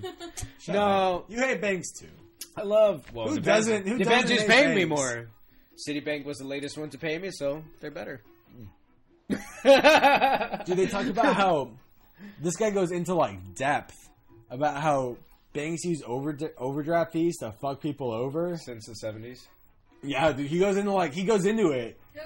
Shut 0.61 0.75
No. 0.75 0.83
up. 1.19 1.31
you 1.31 1.39
hate 1.39 1.61
banks 1.61 1.93
too. 1.93 2.09
I 2.57 2.63
love. 2.63 3.05
Well, 3.13 3.29
Who 3.29 3.35
the 3.35 3.41
doesn't- 3.41 3.87
who 3.89 3.99
the 3.99 4.05
doesn't 4.05 4.29
Benji's 4.29 4.41
hate 4.43 4.49
paying 4.51 4.75
me 4.77 4.85
more. 4.85 5.29
Citibank 5.89 6.25
was 6.25 6.39
the 6.39 6.47
latest 6.47 6.79
one 6.79 6.91
to 6.91 6.99
pay 6.99 7.19
me, 7.19 7.31
so 7.33 7.65
they're 7.81 7.91
better. 7.91 8.23
Dude, 9.29 9.39
they 10.77 10.87
talk 10.87 11.07
about 11.07 11.35
how 11.35 11.71
this 12.41 12.57
guy 12.57 12.71
goes 12.71 12.91
into 12.93 13.15
like 13.15 13.55
depth 13.55 13.95
about 14.51 14.81
how 14.81 15.17
banks 15.53 15.85
use 15.85 16.03
over 16.07 16.37
overdraft 16.59 17.13
fees 17.13 17.37
to 17.39 17.53
fuck 17.61 17.81
people 17.81 18.13
over. 18.13 18.57
since 18.59 18.87
the 18.87 18.95
seventies. 18.95 19.47
Yeah, 20.03 20.33
dude, 20.33 20.47
he 20.47 20.59
goes 20.59 20.77
into 20.77 20.93
like 20.93 21.13
he 21.15 21.25
goes 21.25 21.47
into 21.47 21.71
it. 21.71 21.99
Who? 22.15 22.21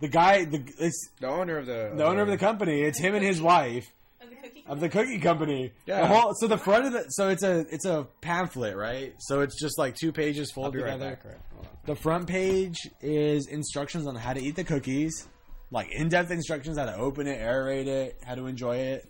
The 0.00 0.08
guy, 0.08 0.44
the 0.44 0.62
it's 0.78 1.08
The 1.20 1.28
owner 1.28 1.58
of 1.58 1.66
the 1.66 1.92
the 1.94 2.04
owner 2.04 2.22
of 2.22 2.28
the 2.28 2.36
company. 2.38 2.82
It's 2.82 2.98
him 2.98 3.14
and 3.14 3.24
his 3.24 3.40
wife 3.40 3.86
Of 4.20 4.28
the 4.30 4.36
cookie. 4.36 4.64
of 4.68 4.80
the 4.80 4.88
cookie 4.90 5.18
company. 5.18 5.72
Yeah. 5.86 6.00
The 6.02 6.06
whole 6.08 6.34
so 6.34 6.46
the 6.46 6.58
front 6.58 6.86
of 6.86 6.92
the 6.92 7.04
so 7.08 7.28
it's 7.30 7.42
a 7.42 7.60
it's 7.70 7.86
a 7.86 8.06
pamphlet, 8.20 8.76
right? 8.76 9.14
So 9.20 9.40
it's 9.40 9.58
just 9.60 9.78
like 9.78 9.94
two 9.96 10.12
pages 10.12 10.50
I'll 10.50 10.64
folded 10.64 10.82
right 10.82 10.92
together. 10.92 11.10
back. 11.16 11.24
Right. 11.24 11.86
The 11.86 11.94
front 11.96 12.26
page 12.26 12.76
is 13.00 13.46
instructions 13.46 14.06
on 14.06 14.16
how 14.16 14.32
to 14.34 14.42
eat 14.42 14.56
the 14.56 14.64
cookies, 14.64 15.26
like 15.70 15.86
in-depth 15.92 16.30
instructions 16.32 16.76
how 16.78 16.84
to 16.86 16.96
open 16.96 17.26
it, 17.28 17.40
aerate 17.40 17.86
it, 17.86 18.18
how 18.26 18.34
to 18.34 18.46
enjoy 18.46 18.76
it. 18.76 19.06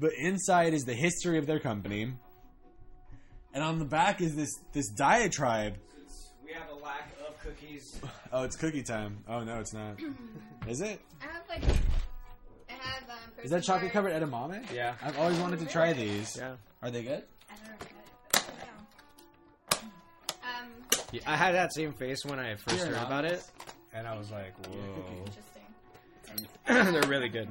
But 0.00 0.12
inside 0.16 0.74
is 0.74 0.84
the 0.84 0.94
history 0.94 1.38
of 1.38 1.46
their 1.46 1.58
company, 1.58 2.12
and 3.52 3.64
on 3.64 3.78
the 3.78 3.84
back 3.84 4.20
is 4.20 4.34
this 4.36 4.50
this 4.72 4.88
diatribe. 4.90 5.76
We 6.46 6.52
have 6.52 6.68
a 6.70 6.74
lack 6.74 7.10
of 7.26 7.38
cookies. 7.42 8.00
Oh, 8.30 8.42
it's 8.44 8.56
cookie 8.56 8.82
time. 8.82 9.24
Oh 9.26 9.42
no, 9.42 9.58
it's 9.58 9.72
not. 9.72 9.98
Is 10.68 10.82
it? 10.82 11.00
I 11.22 11.24
have 11.32 11.42
like. 11.48 11.62
I 12.68 12.72
have. 12.74 13.08
Um, 13.08 13.16
Is 13.42 13.50
that 13.50 13.56
person 13.60 13.62
chocolate 13.62 13.92
cards. 13.92 14.12
covered 14.12 14.22
edamame? 14.22 14.70
Yeah. 14.70 14.94
I've 15.02 15.18
always 15.18 15.38
wanted 15.38 15.60
to 15.60 15.64
try 15.66 15.94
these. 15.94 16.36
Yeah. 16.38 16.56
Are 16.82 16.90
they 16.90 17.02
good? 17.04 17.22
I 17.50 17.54
don't 17.56 17.68
know. 17.80 17.86
I 18.34 18.40
don't 19.72 19.82
know. 19.82 19.88
Um, 20.42 20.68
Yeah, 21.10 21.20
I 21.26 21.36
had 21.38 21.54
that 21.54 21.72
same 21.72 21.94
face 21.94 22.22
when 22.26 22.38
I 22.38 22.56
first 22.56 22.76
Here, 22.76 22.86
heard 22.88 22.96
Mom. 22.96 23.06
about 23.06 23.24
it, 23.24 23.42
and 23.94 24.06
I 24.06 24.14
was 24.18 24.30
like, 24.30 24.52
"Whoa, 24.66 25.24
interesting. 25.24 26.92
they're 26.92 27.08
really 27.08 27.30
good." 27.30 27.48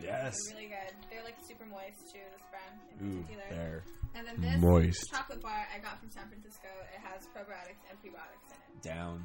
Yes. 0.00 0.36
They're 0.48 0.56
really 0.56 0.68
good. 0.68 0.92
They're 1.10 1.24
like 1.24 1.36
super 1.48 1.64
moist 1.66 2.00
too. 2.12 2.20
This 2.32 2.44
brand 2.50 2.74
in 3.00 3.06
Ooh, 3.06 3.22
particular. 3.22 3.44
there. 3.50 3.82
And 4.14 4.26
then 4.26 4.40
this 4.40 4.60
Moist. 4.60 5.04
chocolate 5.10 5.42
bar 5.42 5.66
I 5.74 5.78
got 5.80 6.00
from 6.00 6.10
San 6.10 6.28
Francisco. 6.28 6.68
It 6.94 7.00
has 7.02 7.26
probiotics 7.36 7.80
and 7.90 7.98
prebiotics 8.00 8.48
in 8.50 8.56
it. 8.76 8.82
Down. 8.82 9.24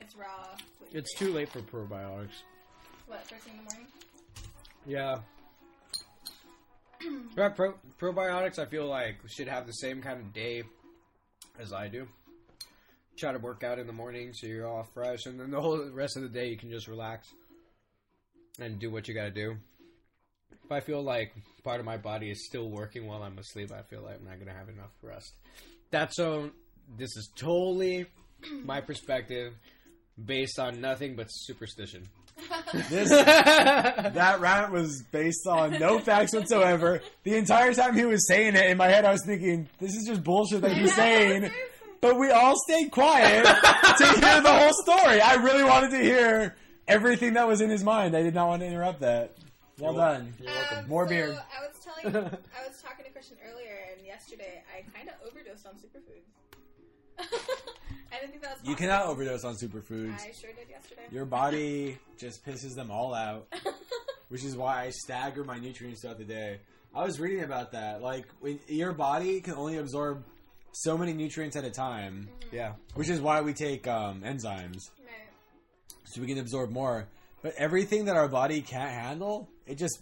It's 0.00 0.16
raw. 0.16 0.54
It's 0.92 1.12
gluten-free. 1.14 1.26
too 1.26 1.32
late 1.34 1.48
for 1.50 1.60
probiotics. 1.60 2.42
What 3.06 3.26
first 3.28 3.42
thing 3.44 3.54
in 3.58 3.64
the 3.64 3.70
morning? 3.70 3.86
Yeah. 4.86 5.18
But 7.34 7.56
pro- 7.56 7.74
probiotics, 7.98 8.58
I 8.58 8.66
feel 8.66 8.86
like 8.86 9.16
should 9.26 9.48
have 9.48 9.66
the 9.66 9.72
same 9.72 10.02
kind 10.02 10.20
of 10.20 10.32
day 10.34 10.64
as 11.58 11.72
I 11.72 11.88
do. 11.88 12.06
Try 13.18 13.32
to 13.32 13.38
work 13.38 13.64
out 13.64 13.78
in 13.78 13.86
the 13.86 13.92
morning 13.92 14.32
so 14.34 14.46
you're 14.46 14.66
all 14.66 14.86
fresh, 14.94 15.24
and 15.26 15.40
then 15.40 15.50
the 15.50 15.60
whole 15.60 15.82
rest 15.92 16.16
of 16.16 16.22
the 16.22 16.28
day 16.28 16.48
you 16.48 16.58
can 16.58 16.70
just 16.70 16.88
relax 16.88 17.26
and 18.58 18.78
do 18.78 18.90
what 18.90 19.08
you 19.08 19.14
got 19.14 19.24
to 19.24 19.30
do. 19.30 19.56
If 20.70 20.76
I 20.76 20.78
feel 20.86 21.02
like 21.02 21.32
part 21.64 21.80
of 21.80 21.84
my 21.84 21.96
body 21.96 22.30
is 22.30 22.46
still 22.46 22.70
working 22.70 23.08
while 23.08 23.24
I'm 23.24 23.36
asleep, 23.38 23.72
I 23.72 23.82
feel 23.82 24.02
like 24.02 24.20
I'm 24.20 24.24
not 24.24 24.38
gonna 24.38 24.56
have 24.56 24.68
enough 24.68 24.92
rest. 25.02 25.32
That's 25.90 26.14
so. 26.14 26.50
This 26.96 27.16
is 27.16 27.28
totally 27.34 28.06
my 28.62 28.80
perspective, 28.80 29.54
based 30.24 30.60
on 30.60 30.80
nothing 30.80 31.16
but 31.16 31.26
superstition. 31.26 32.08
This 32.88 33.08
that 33.08 34.38
rant 34.38 34.70
was 34.70 35.02
based 35.10 35.44
on 35.48 35.72
no 35.80 35.98
facts 35.98 36.34
whatsoever. 36.34 37.00
The 37.24 37.34
entire 37.34 37.74
time 37.74 37.96
he 37.96 38.04
was 38.04 38.28
saying 38.28 38.54
it, 38.54 38.70
in 38.70 38.76
my 38.76 38.86
head, 38.86 39.04
I 39.04 39.10
was 39.10 39.24
thinking, 39.26 39.68
"This 39.80 39.96
is 39.96 40.06
just 40.06 40.22
bullshit 40.22 40.60
that 40.60 40.70
he's 40.70 40.94
saying." 41.04 41.50
But 42.00 42.16
we 42.16 42.30
all 42.30 42.54
stayed 42.68 42.92
quiet 42.92 43.44
to 43.44 44.06
hear 44.06 44.40
the 44.40 44.56
whole 44.56 44.72
story. 44.84 45.20
I 45.20 45.34
really 45.34 45.64
wanted 45.64 45.90
to 45.90 46.00
hear 46.00 46.54
everything 46.86 47.32
that 47.34 47.48
was 47.48 47.60
in 47.60 47.70
his 47.70 47.82
mind. 47.82 48.16
I 48.16 48.22
did 48.22 48.34
not 48.34 48.46
want 48.46 48.62
to 48.62 48.68
interrupt 48.68 49.00
that. 49.00 49.32
Well 49.80 49.94
done. 49.94 50.34
Um, 50.76 50.88
More 50.88 51.04
so 51.06 51.10
beer. 51.10 51.26
I 51.58 51.66
was 51.66 51.78
telling, 51.82 52.16
I 52.26 52.68
was 52.68 52.82
talking 52.82 53.04
to 53.04 53.10
Christian 53.10 53.36
earlier, 53.50 53.76
and 53.96 54.06
yesterday 54.06 54.62
I 54.76 54.82
kind 54.96 55.08
of 55.08 55.14
overdosed 55.26 55.66
on 55.66 55.74
superfoods. 55.74 56.26
I 58.12 58.18
didn't 58.18 58.30
think 58.30 58.42
that 58.42 58.58
was. 58.60 58.68
You 58.68 58.74
cannot 58.76 59.06
overdose 59.06 59.44
on 59.44 59.54
superfoods. 59.54 60.14
I 60.14 60.32
sure 60.32 60.50
did 60.52 60.68
yesterday. 60.68 61.02
Your 61.10 61.24
body 61.24 61.98
just 62.18 62.44
pisses 62.44 62.74
them 62.74 62.90
all 62.90 63.14
out, 63.14 63.46
which 64.28 64.44
is 64.44 64.56
why 64.56 64.84
I 64.84 64.90
stagger 64.90 65.44
my 65.44 65.58
nutrients 65.58 66.02
throughout 66.02 66.18
the 66.18 66.24
day. 66.24 66.60
I 66.94 67.04
was 67.04 67.20
reading 67.20 67.44
about 67.44 67.72
that. 67.72 68.02
Like, 68.02 68.26
when 68.40 68.58
your 68.66 68.92
body 68.92 69.40
can 69.40 69.54
only 69.54 69.76
absorb 69.76 70.24
so 70.72 70.98
many 70.98 71.12
nutrients 71.12 71.56
at 71.56 71.64
a 71.64 71.70
time, 71.70 72.28
yeah. 72.50 72.72
which 72.94 73.08
is 73.08 73.20
why 73.20 73.40
we 73.42 73.52
take 73.52 73.86
um, 73.86 74.22
enzymes 74.22 74.90
Right. 75.00 75.28
so 76.04 76.20
we 76.20 76.26
can 76.26 76.38
absorb 76.38 76.70
more. 76.70 77.06
But 77.42 77.54
everything 77.56 78.06
that 78.06 78.16
our 78.16 78.28
body 78.28 78.60
can't 78.60 78.90
handle, 78.90 79.48
it 79.70 79.78
just 79.78 80.00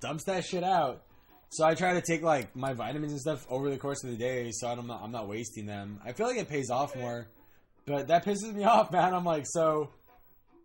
dumps 0.00 0.24
that 0.24 0.44
shit 0.44 0.64
out. 0.64 1.02
So 1.50 1.64
I 1.66 1.74
try 1.74 1.92
to 1.94 2.00
take 2.00 2.22
like 2.22 2.56
my 2.56 2.72
vitamins 2.72 3.12
and 3.12 3.20
stuff 3.20 3.46
over 3.50 3.68
the 3.68 3.76
course 3.76 4.02
of 4.04 4.10
the 4.10 4.16
day, 4.16 4.50
so 4.52 4.68
I'm 4.68 4.86
not 4.86 5.02
I'm 5.02 5.12
not 5.12 5.28
wasting 5.28 5.66
them. 5.66 6.00
I 6.04 6.12
feel 6.12 6.26
like 6.26 6.38
it 6.38 6.48
pays 6.48 6.70
off 6.70 6.96
more, 6.96 7.26
but 7.86 8.08
that 8.08 8.24
pisses 8.24 8.54
me 8.54 8.64
off, 8.74 8.90
man. 8.90 9.12
I'm 9.12 9.24
like, 9.24 9.44
so 9.46 9.90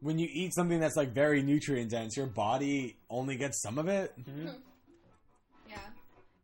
when 0.01 0.17
you 0.19 0.29
eat 0.31 0.53
something 0.53 0.79
that's 0.79 0.95
like 0.95 1.11
very 1.13 1.41
nutrient 1.41 1.91
dense, 1.91 2.15
your 2.15 2.27
body 2.27 2.95
only 3.09 3.35
gets 3.35 3.61
some 3.61 3.77
of 3.79 3.87
it. 3.87 4.13
Yeah. 5.67 5.77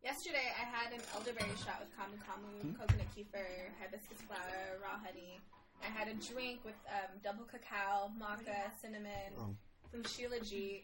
Yesterday 0.04 0.52
I 0.60 0.66
had 0.66 0.92
an 0.92 1.00
elderberry 1.16 1.56
shot 1.64 1.80
with 1.80 1.90
camu 1.96 2.18
camu, 2.28 2.62
Hmm? 2.62 2.74
coconut 2.82 3.08
kefir, 3.16 3.72
hibiscus 3.80 4.20
flower, 4.28 4.80
raw 4.82 5.00
honey. 5.06 5.40
I 5.82 5.86
had 5.88 6.08
a 6.10 6.14
drink 6.16 6.60
with 6.66 6.76
um, 6.90 7.20
double 7.24 7.46
cacao, 7.46 8.12
maca, 8.20 8.72
cinnamon, 8.82 9.32
Oh. 9.40 9.56
some 9.92 10.04
shilajit, 10.04 10.84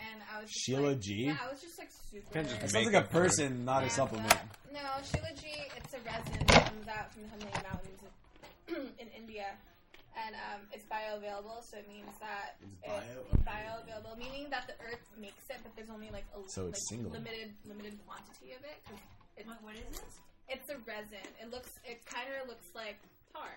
and 0.00 0.22
I 0.32 0.40
was 0.40 0.48
just 0.50 0.64
Sheila 0.64 0.88
like, 0.96 1.00
G? 1.00 1.14
Yeah, 1.26 1.36
I 1.44 1.50
was 1.52 1.60
just 1.60 1.78
like 1.78 1.90
super. 2.10 2.32
Can't 2.32 2.48
just 2.48 2.62
It 2.62 2.70
sounds 2.70 2.86
like 2.86 2.94
a 2.94 2.98
up 2.98 3.10
for 3.12 3.18
it. 3.24 3.28
person, 3.28 3.64
not 3.64 3.84
a 3.84 3.90
supplement. 3.90 4.28
but- 4.30 4.72
no, 4.72 4.80
shilajit. 5.02 5.66
It's 5.76 5.92
a 5.94 6.00
resin 6.06 6.46
that 6.46 6.64
comes 6.70 6.86
out 6.88 7.12
from 7.12 7.22
the 7.24 7.28
Himalaya 7.34 7.62
Mountains 7.66 8.00
in 9.02 9.08
India, 9.16 9.46
and 10.14 10.34
um, 10.36 10.60
it's 10.72 10.86
bioavailable. 10.86 11.58
So 11.66 11.78
it 11.78 11.88
means 11.88 12.10
that 12.20 12.54
It's 12.62 13.04
it's 13.34 13.42
bioavailable, 13.42 14.16
meaning 14.16 14.46
that 14.50 14.66
the 14.70 14.74
earth 14.86 15.02
makes 15.18 15.42
it, 15.50 15.58
but 15.62 15.74
there's 15.76 15.90
only 15.90 16.10
like 16.10 16.24
a 16.34 16.48
So 16.48 16.68
it's 16.68 16.80
like, 16.90 17.02
limited 17.12 17.50
limited 17.66 17.98
quantity 18.06 18.52
of 18.54 18.62
it. 18.64 18.78
'cause 18.86 18.98
it, 19.36 19.46
What, 19.46 19.62
what 19.62 19.74
is 19.74 19.82
this? 19.90 20.14
it's 20.48 20.68
a 20.70 20.76
resin. 20.86 21.26
It 21.42 21.50
looks. 21.50 21.70
It 21.84 22.04
kind 22.06 22.28
of 22.40 22.48
looks 22.48 22.66
like 22.74 22.96
tar, 23.34 23.50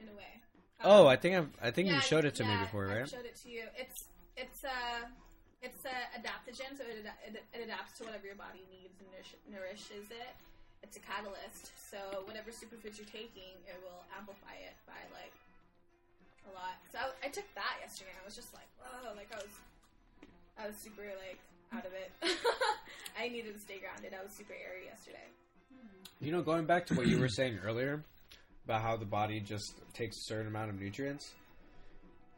in 0.00 0.08
a 0.08 0.14
way. 0.18 0.34
Oh, 0.82 1.02
Um, 1.02 1.06
I 1.08 1.16
think 1.16 1.36
I've, 1.36 1.50
I 1.62 1.70
think 1.70 1.88
you 1.90 2.00
showed 2.00 2.24
it 2.24 2.34
to 2.36 2.44
me 2.44 2.50
yeah, 2.50 2.62
before, 2.64 2.88
I 2.90 3.00
right? 3.00 3.08
showed 3.08 3.24
it 3.26 3.36
to 3.44 3.48
you. 3.50 3.64
It's 3.76 4.08
it's 4.36 4.64
a 4.64 5.06
it's 5.60 5.84
a 5.84 5.96
adaptogen, 6.16 6.72
so 6.76 6.84
it, 6.88 7.04
ad- 7.04 7.44
it, 7.52 7.60
adapts 7.60 8.00
to 8.00 8.04
whatever 8.04 8.24
your 8.24 8.40
body 8.40 8.64
needs 8.72 8.96
and 9.00 9.08
nourish, 9.12 9.36
nourishes 9.48 10.08
it. 10.08 10.32
It's 10.80 10.96
a 10.96 11.04
catalyst, 11.04 11.76
so 11.76 12.24
whatever 12.24 12.48
superfoods 12.48 12.96
you're 12.96 13.12
taking, 13.12 13.52
it 13.68 13.76
will 13.84 14.00
amplify 14.16 14.56
it 14.56 14.72
by 14.88 14.96
like 15.12 15.32
a 16.48 16.52
lot. 16.56 16.80
So 16.88 16.96
I, 16.96 17.12
I 17.24 17.28
took 17.28 17.44
that 17.52 17.76
yesterday, 17.84 18.16
and 18.16 18.20
I 18.20 18.24
was 18.24 18.32
just 18.32 18.56
like, 18.56 18.68
whoa, 18.80 19.12
like 19.12 19.28
I 19.28 19.44
was 19.44 19.52
I 20.56 20.66
was 20.66 20.76
super 20.80 21.04
like 21.04 21.40
out 21.72 21.84
of 21.84 21.92
it. 21.92 22.10
I 23.20 23.28
needed 23.28 23.54
to 23.54 23.60
stay 23.60 23.78
grounded. 23.78 24.16
I 24.18 24.24
was 24.24 24.32
super 24.32 24.56
airy 24.56 24.88
yesterday. 24.88 25.28
Hmm. 25.68 26.24
You 26.24 26.32
know, 26.32 26.42
going 26.42 26.64
back 26.64 26.86
to 26.86 26.94
what 26.94 27.06
you 27.06 27.18
were 27.18 27.28
saying 27.28 27.60
earlier 27.64 28.02
about 28.64 28.82
how 28.82 28.96
the 28.96 29.04
body 29.04 29.40
just 29.40 29.74
takes 29.92 30.16
a 30.16 30.24
certain 30.24 30.48
amount 30.48 30.70
of 30.70 30.80
nutrients. 30.80 31.32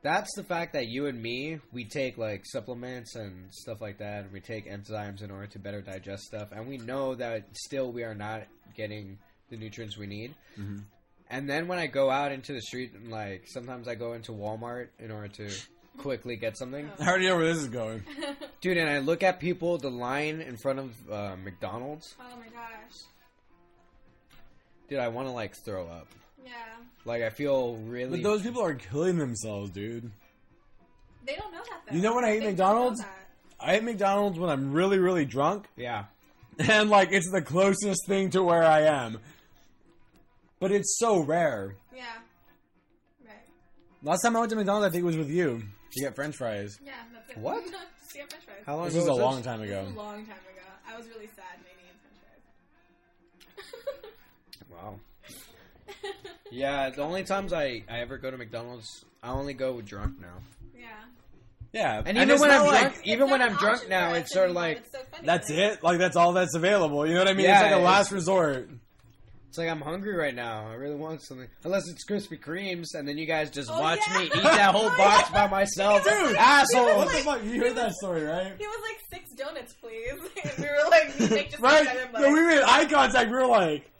That's 0.02 0.34
the 0.34 0.42
fact 0.42 0.72
that 0.72 0.88
you 0.88 1.06
and 1.06 1.22
me, 1.22 1.60
we 1.72 1.84
take 1.84 2.18
like 2.18 2.42
supplements 2.44 3.14
and 3.14 3.52
stuff 3.54 3.80
like 3.80 3.98
that, 3.98 4.24
and 4.24 4.32
we 4.32 4.40
take 4.40 4.68
enzymes 4.68 5.22
in 5.22 5.30
order 5.30 5.46
to 5.46 5.58
better 5.60 5.80
digest 5.80 6.24
stuff, 6.24 6.48
and 6.50 6.66
we 6.66 6.76
know 6.78 7.14
that 7.14 7.46
still 7.52 7.92
we 7.92 8.02
are 8.02 8.14
not 8.14 8.42
getting 8.76 9.18
the 9.50 9.56
nutrients 9.56 9.96
we 9.96 10.06
need. 10.06 10.34
Mm-hmm. 10.58 10.78
And 11.30 11.48
then 11.48 11.68
when 11.68 11.78
I 11.78 11.86
go 11.86 12.10
out 12.10 12.32
into 12.32 12.52
the 12.52 12.60
street, 12.60 12.92
and 12.94 13.10
like 13.10 13.44
sometimes 13.46 13.86
I 13.86 13.94
go 13.94 14.14
into 14.14 14.32
Walmart 14.32 14.88
in 14.98 15.12
order 15.12 15.28
to 15.28 15.48
quickly 15.98 16.36
get 16.36 16.58
something, 16.58 16.90
I 16.98 17.06
already 17.06 17.28
know 17.28 17.36
where 17.36 17.46
this 17.46 17.58
is 17.62 17.68
going. 17.68 18.02
dude, 18.60 18.78
and 18.78 18.90
I 18.90 18.98
look 18.98 19.22
at 19.22 19.38
people, 19.38 19.78
the 19.78 19.90
line 19.90 20.40
in 20.40 20.56
front 20.56 20.80
of 20.80 21.10
uh, 21.10 21.36
McDonald's, 21.36 22.16
Oh 22.20 22.36
my 22.36 22.46
gosh. 22.48 22.98
dude, 24.88 24.98
I 24.98 25.08
want 25.08 25.28
to 25.28 25.32
like 25.32 25.54
throw 25.64 25.86
up. 25.86 26.08
Yeah. 26.44 26.50
Like 27.04 27.22
I 27.22 27.30
feel 27.30 27.76
really. 27.76 28.20
But 28.20 28.28
those 28.28 28.42
people 28.42 28.62
are 28.62 28.74
killing 28.74 29.18
themselves, 29.18 29.70
dude. 29.70 30.10
They 31.24 31.34
don't 31.36 31.52
know 31.52 31.58
that 31.58 31.82
though. 31.88 31.96
You 31.96 32.02
know 32.02 32.14
when 32.14 32.24
I 32.24 32.36
eat 32.36 32.40
They 32.40 32.46
McDonald's? 32.46 33.02
I 33.60 33.76
eat 33.76 33.84
McDonald's 33.84 34.38
when 34.38 34.50
I'm 34.50 34.72
really, 34.72 34.98
really 34.98 35.24
drunk, 35.24 35.66
yeah, 35.76 36.06
and 36.58 36.90
like 36.90 37.10
it's 37.12 37.30
the 37.30 37.42
closest 37.42 38.06
thing 38.08 38.30
to 38.30 38.42
where 38.42 38.64
I 38.64 38.80
am. 38.82 39.18
But 40.58 40.72
it's 40.72 40.96
so 40.98 41.20
rare. 41.22 41.76
Yeah. 41.94 42.02
Right. 43.24 43.34
Last 44.02 44.22
time 44.22 44.36
I 44.36 44.40
went 44.40 44.50
to 44.50 44.56
McDonald's, 44.56 44.86
I 44.86 44.90
think 44.90 45.02
it 45.02 45.06
was 45.06 45.16
with 45.16 45.30
you 45.30 45.62
to 45.92 46.00
get 46.00 46.14
French 46.16 46.36
fries. 46.36 46.78
Yeah, 46.84 46.92
that's 47.12 47.30
it. 47.30 47.38
What? 47.38 47.64
Just 47.64 48.14
get 48.14 48.30
french 48.30 48.44
fries. 48.44 48.62
how 48.66 48.76
long 48.76 48.84
This 48.86 48.94
ago 48.94 49.00
was 49.02 49.08
a 49.08 49.12
was 49.12 49.20
long 49.20 49.36
this? 49.36 49.44
time 49.46 49.60
This 49.60 49.70
ago. 49.70 49.82
was 49.84 49.92
a 49.94 49.96
long 49.98 50.14
time 50.26 50.36
ago. 50.52 50.66
I 50.88 50.96
was 50.96 51.06
really 51.08 51.26
sad 51.34 51.44
and 51.56 51.66
eating 51.66 51.98
french 52.02 53.66
fries. 53.96 54.12
Wow. 54.70 54.98
Yeah, 56.50 56.90
the 56.90 57.00
only 57.02 57.24
times 57.24 57.52
I, 57.54 57.82
I 57.88 58.00
ever 58.00 58.18
go 58.18 58.30
to 58.30 58.36
McDonald's, 58.36 59.04
I 59.22 59.30
only 59.30 59.54
go 59.54 59.72
with 59.72 59.86
drunk 59.86 60.20
now. 60.20 60.38
yeah. 60.78 60.86
Yeah, 61.72 62.02
And 62.04 62.18
even 62.18 62.28
it's 62.30 62.40
when 62.42 62.50
not 62.50 62.60
I'm 62.60 62.66
like, 62.66 62.80
drunk, 62.92 63.00
even 63.06 63.30
when 63.30 63.40
I'm 63.40 63.54
drunk 63.56 63.88
now, 63.88 64.12
it's 64.12 64.34
sort 64.34 64.50
of 64.50 64.54
like 64.56 64.84
so 64.92 64.98
funny, 65.10 65.26
that's 65.26 65.48
right? 65.48 65.58
it. 65.58 65.82
Like 65.82 65.98
that's 65.98 66.16
all 66.16 66.34
that's 66.34 66.54
available. 66.54 67.06
You 67.06 67.14
know 67.14 67.20
what 67.20 67.28
I 67.28 67.32
mean? 67.32 67.46
Yeah, 67.46 67.52
it's 67.54 67.62
like 67.62 67.70
a 67.72 67.74
it's- 67.76 67.86
last 67.86 68.12
resort. 68.12 68.68
it's 69.48 69.56
like 69.56 69.70
I'm 69.70 69.80
hungry 69.80 70.14
right 70.14 70.34
now. 70.34 70.66
I 70.68 70.74
really 70.74 70.96
want 70.96 71.22
something, 71.22 71.48
unless 71.64 71.88
it's 71.88 72.04
Krispy 72.06 72.38
Kremes, 72.38 72.88
and 72.92 73.08
then 73.08 73.16
you 73.16 73.24
guys 73.26 73.48
just 73.48 73.70
Oh, 73.72 73.80
watch 73.80 74.00
yeah. 74.08 74.18
me 74.18 74.24
eat 74.26 74.32
that 74.34 74.74
whole 74.74 74.90
box 74.98 75.30
by 75.30 75.46
myself, 75.48 76.04
Dude, 76.04 76.36
asshole. 76.36 76.98
What 76.98 77.08
the 77.10 77.18
fuck? 77.20 77.42
You 77.44 77.62
heard 77.62 77.76
that 77.76 77.92
story, 77.92 78.24
right? 78.24 78.52
He 78.58 78.66
was 78.66 78.80
like 78.82 78.98
six 79.10 79.30
donuts, 79.34 79.72
please. 79.80 80.12
And 80.44 80.52
we 80.58 80.64
were 80.64 80.90
like, 80.90 81.18
we 81.18 81.28
Nick 81.34 81.50
just 81.52 81.62
Right? 81.62 81.84
looked 81.86 81.96
at 81.96 82.14
him 82.14 82.20
No, 82.20 82.30
we 82.30 82.40
made 82.46 82.60
eye 82.62 82.84
contact. 82.84 83.30
We 83.30 83.36
were 83.36 83.46
like, 83.46 83.90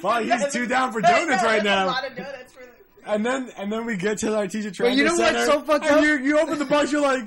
fuck, 0.00 0.22
he's 0.22 0.52
too 0.52 0.66
down 0.66 0.92
for 0.92 1.00
donuts 1.00 1.42
right 1.42 1.62
now. 1.62 1.84
A 1.84 1.86
lot 1.86 2.06
of 2.08 2.16
donuts 2.16 2.52
for. 2.52 2.60
And 3.04 3.26
then 3.26 3.50
and 3.56 3.72
then 3.72 3.84
we 3.84 3.96
get 3.96 4.18
to 4.18 4.36
our 4.36 4.46
teacher 4.46 4.68
But 4.70 4.76
training 4.76 4.98
you 4.98 5.04
know 5.04 5.14
what's 5.14 5.24
center, 5.24 5.44
so 5.46 5.60
fucked 5.60 5.84
and 5.86 5.96
up? 5.96 6.02
You, 6.04 6.18
you 6.18 6.38
open 6.38 6.58
the 6.58 6.64
box, 6.64 6.92
you're 6.92 7.00
like, 7.00 7.24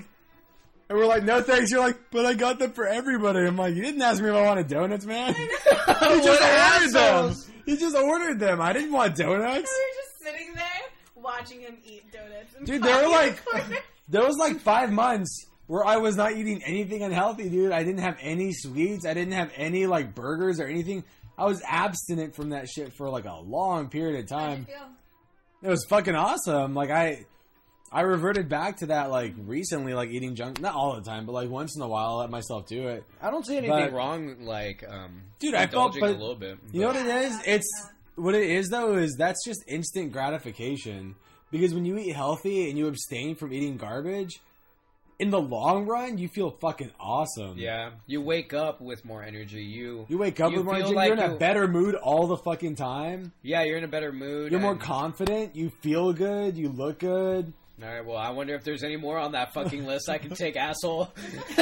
and 0.88 0.98
we're 0.98 1.06
like, 1.06 1.24
no 1.24 1.42
thanks. 1.42 1.70
You're 1.72 1.82
like, 1.82 1.98
but 2.12 2.26
I 2.26 2.34
got 2.34 2.60
them 2.60 2.72
for 2.72 2.88
everybody. 2.88 3.40
I'm 3.40 3.58
like, 3.58 3.76
you 3.76 3.82
didn't 3.82 4.02
ask 4.02 4.22
me 4.22 4.30
if 4.30 4.36
I 4.36 4.44
wanted 4.44 4.68
donuts, 4.68 5.06
man. 5.06 5.36
you 5.38 5.48
just 5.66 5.88
What 5.88 6.02
ordered 6.02 6.30
them. 6.40 6.42
assholes. 6.44 7.50
You 7.66 7.76
just 7.78 7.96
ordered 7.96 8.40
them. 8.40 8.62
I 8.62 8.72
didn't 8.72 8.92
want 8.94 9.16
donuts. 9.16 9.44
We 9.46 9.52
were 9.52 9.60
just 9.62 10.24
sitting 10.24 10.54
there 10.54 10.64
watching 11.16 11.60
him 11.62 11.78
eat 11.84 12.04
donuts. 12.12 12.54
and 12.58 12.66
Dude, 12.68 12.84
they 12.84 12.94
were 12.94 13.10
like, 13.10 13.36
for- 13.38 13.62
there 14.08 14.24
was 14.24 14.38
like 14.38 14.60
five 14.60 14.92
months 14.92 15.48
where 15.68 15.84
I 15.86 15.98
was 15.98 16.16
not 16.16 16.34
eating 16.34 16.62
anything 16.64 17.02
unhealthy, 17.02 17.50
dude. 17.50 17.72
I 17.72 17.84
didn't 17.84 18.02
have 18.02 18.18
any 18.22 18.54
sweets. 18.54 19.06
I 19.06 19.14
didn't 19.16 19.34
have 19.34 19.52
any 19.58 19.88
like 19.88 20.14
burgers 20.16 20.60
or 20.60 20.68
anything. 20.68 21.04
I 21.38 21.46
was 21.46 21.62
abstinent 21.68 22.36
from 22.36 22.50
that 22.50 22.68
shit 22.70 22.94
for 22.94 23.10
like 23.10 23.26
a 23.26 23.36
long 23.40 23.90
period 23.90 24.20
of 24.20 24.28
time. 24.28 24.68
It 25.62 25.68
was 25.70 25.86
fucking 25.90 26.16
awesome. 26.16 26.74
Like 26.74 26.92
I, 26.92 27.26
I 27.92 28.02
reverted 28.02 28.48
back 28.50 28.78
to 28.78 28.88
that 28.88 29.10
like 29.10 29.34
recently, 29.38 29.94
like 29.94 30.10
eating 30.10 30.36
junk. 30.36 30.62
Not 30.62 30.76
all 30.76 30.96
the 30.96 31.02
time, 31.02 31.26
but 31.26 31.32
like 31.34 31.50
once 31.50 31.76
in 31.76 31.82
a 31.82 31.88
while, 31.88 32.18
I 32.18 32.22
let 32.22 32.30
myself 32.30 32.68
do 32.68 32.88
it. 32.88 33.04
I 33.22 33.32
don't 33.32 33.46
see 33.46 33.58
anything 33.58 33.78
But- 33.78 33.94
wrong, 33.94 34.46
like, 34.46 34.84
um, 34.88 35.24
Dude, 35.40 35.54
I 35.56 35.68
felt- 35.68 35.96
indulging 35.96 36.02
but 36.02 36.10
a 36.12 36.20
little 36.20 36.36
bit. 36.36 36.58
You 36.72 36.82
know 36.82 36.88
but- 36.94 36.98
what 36.98 37.06
it 37.08 37.26
is? 37.26 37.40
It's 37.46 37.90
what 38.16 38.36
it 38.36 38.50
is 38.50 38.70
though 38.70 38.96
is 38.96 39.16
that's 39.18 39.44
just 39.46 39.64
instant 39.68 40.12
gratification. 40.14 41.16
Because 41.52 41.74
when 41.74 41.86
you 41.86 41.98
eat 41.98 42.14
healthy 42.16 42.70
and 42.70 42.78
you 42.78 42.88
abstain 42.88 43.36
from 43.36 43.54
eating 43.54 43.78
garbage, 43.78 44.40
in 45.20 45.30
the 45.30 45.40
long 45.40 45.86
run, 45.86 46.18
you 46.18 46.28
feel 46.28 46.52
fucking 46.52 46.92
awesome. 47.00 47.58
Yeah, 47.58 47.92
you 48.06 48.22
wake 48.22 48.54
up 48.54 48.82
with 48.82 49.04
more 49.06 49.24
energy. 49.24 49.64
You, 49.64 50.06
You 50.10 50.18
wake 50.18 50.40
up 50.40 50.52
You 50.52 50.58
with 50.58 50.66
more 50.66 50.76
energy. 50.76 50.94
like 50.94 51.08
you're 51.16 51.18
in 51.24 51.32
a 51.32 51.36
better 51.36 51.68
mood 51.68 51.96
all 51.96 52.28
the 52.28 52.38
fucking 52.38 52.76
time. 52.76 53.32
yeah, 53.42 53.64
you're 53.64 53.78
in 53.78 53.84
a 53.84 53.88
better 53.88 54.12
mood. 54.12 54.52
You're 54.52 54.62
more 54.62 54.76
confident. 54.76 55.56
You 55.56 55.70
feel 55.82 56.14
good. 56.14 56.58
You 56.58 56.70
look 56.70 57.00
good. 57.00 57.54
All 57.84 57.90
right, 57.90 58.06
well, 58.06 58.16
I 58.18 58.30
wonder 58.30 58.56
if 58.56 58.64
there's 58.64 58.84
any 58.84 58.96
more 58.96 59.18
on 59.18 59.34
that 59.34 59.54
fucking 59.54 59.86
list 59.88 60.08
I 60.10 60.18
can 60.18 60.34
take, 60.34 60.56
asshole. 60.56 61.12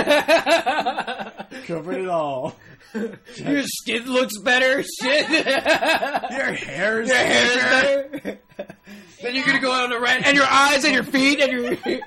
Covered 1.65 1.97
it 2.01 2.07
all. 2.09 2.55
Your 2.93 3.63
skin 3.63 4.05
looks 4.05 4.37
better. 4.39 4.83
Shit. 4.83 5.29
Your 5.29 6.53
hair 6.53 7.01
is 7.01 7.09
Your 7.09 7.17
hair's 7.17 7.53
thicker. 7.55 8.19
better. 8.21 8.39
then 9.23 9.35
you're 9.35 9.45
gonna 9.45 9.59
go 9.59 9.71
on 9.71 9.91
a 9.91 9.99
rant, 9.99 10.25
and 10.27 10.35
your 10.35 10.45
eyes 10.45 10.83
and 10.85 10.93
your 10.93 11.03
feet 11.03 11.39
and 11.39 11.51
your. 11.51 11.99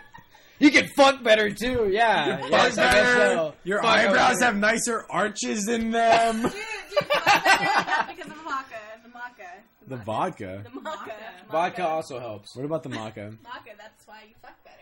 You 0.59 0.71
can 0.71 0.89
fuck 0.97 1.23
better 1.23 1.51
too. 1.51 1.89
Yeah. 1.93 2.39
Fuck 2.39 2.51
yes, 2.51 2.79
I 2.79 2.83
guess 2.83 2.95
better. 2.95 3.35
so. 3.35 3.55
Your 3.65 3.83
Fuck 3.83 3.91
eyebrows 3.91 4.37
over. 4.37 4.45
have 4.47 4.57
nicer 4.57 5.05
arches 5.11 5.69
in 5.69 5.91
them. 5.91 6.43
Dude, 6.43 6.53
dude, 6.53 6.61
because 7.01 8.21
of 8.21 8.29
the 8.29 8.43
maca. 8.49 8.81
The 9.03 9.09
maca. 9.11 9.51
the 9.89 9.97
vodka. 9.97 10.65
The 10.65 10.81
maca. 10.81 11.13
Vodka 11.51 11.87
also 11.87 12.19
helps. 12.19 12.57
What 12.57 12.65
about 12.65 12.83
the 12.83 12.89
maca? 12.89 13.37
Maca, 13.37 13.77
that's 13.79 14.07
why 14.07 14.21
you 14.29 14.35
fuck 14.41 14.55
better. 14.65 14.77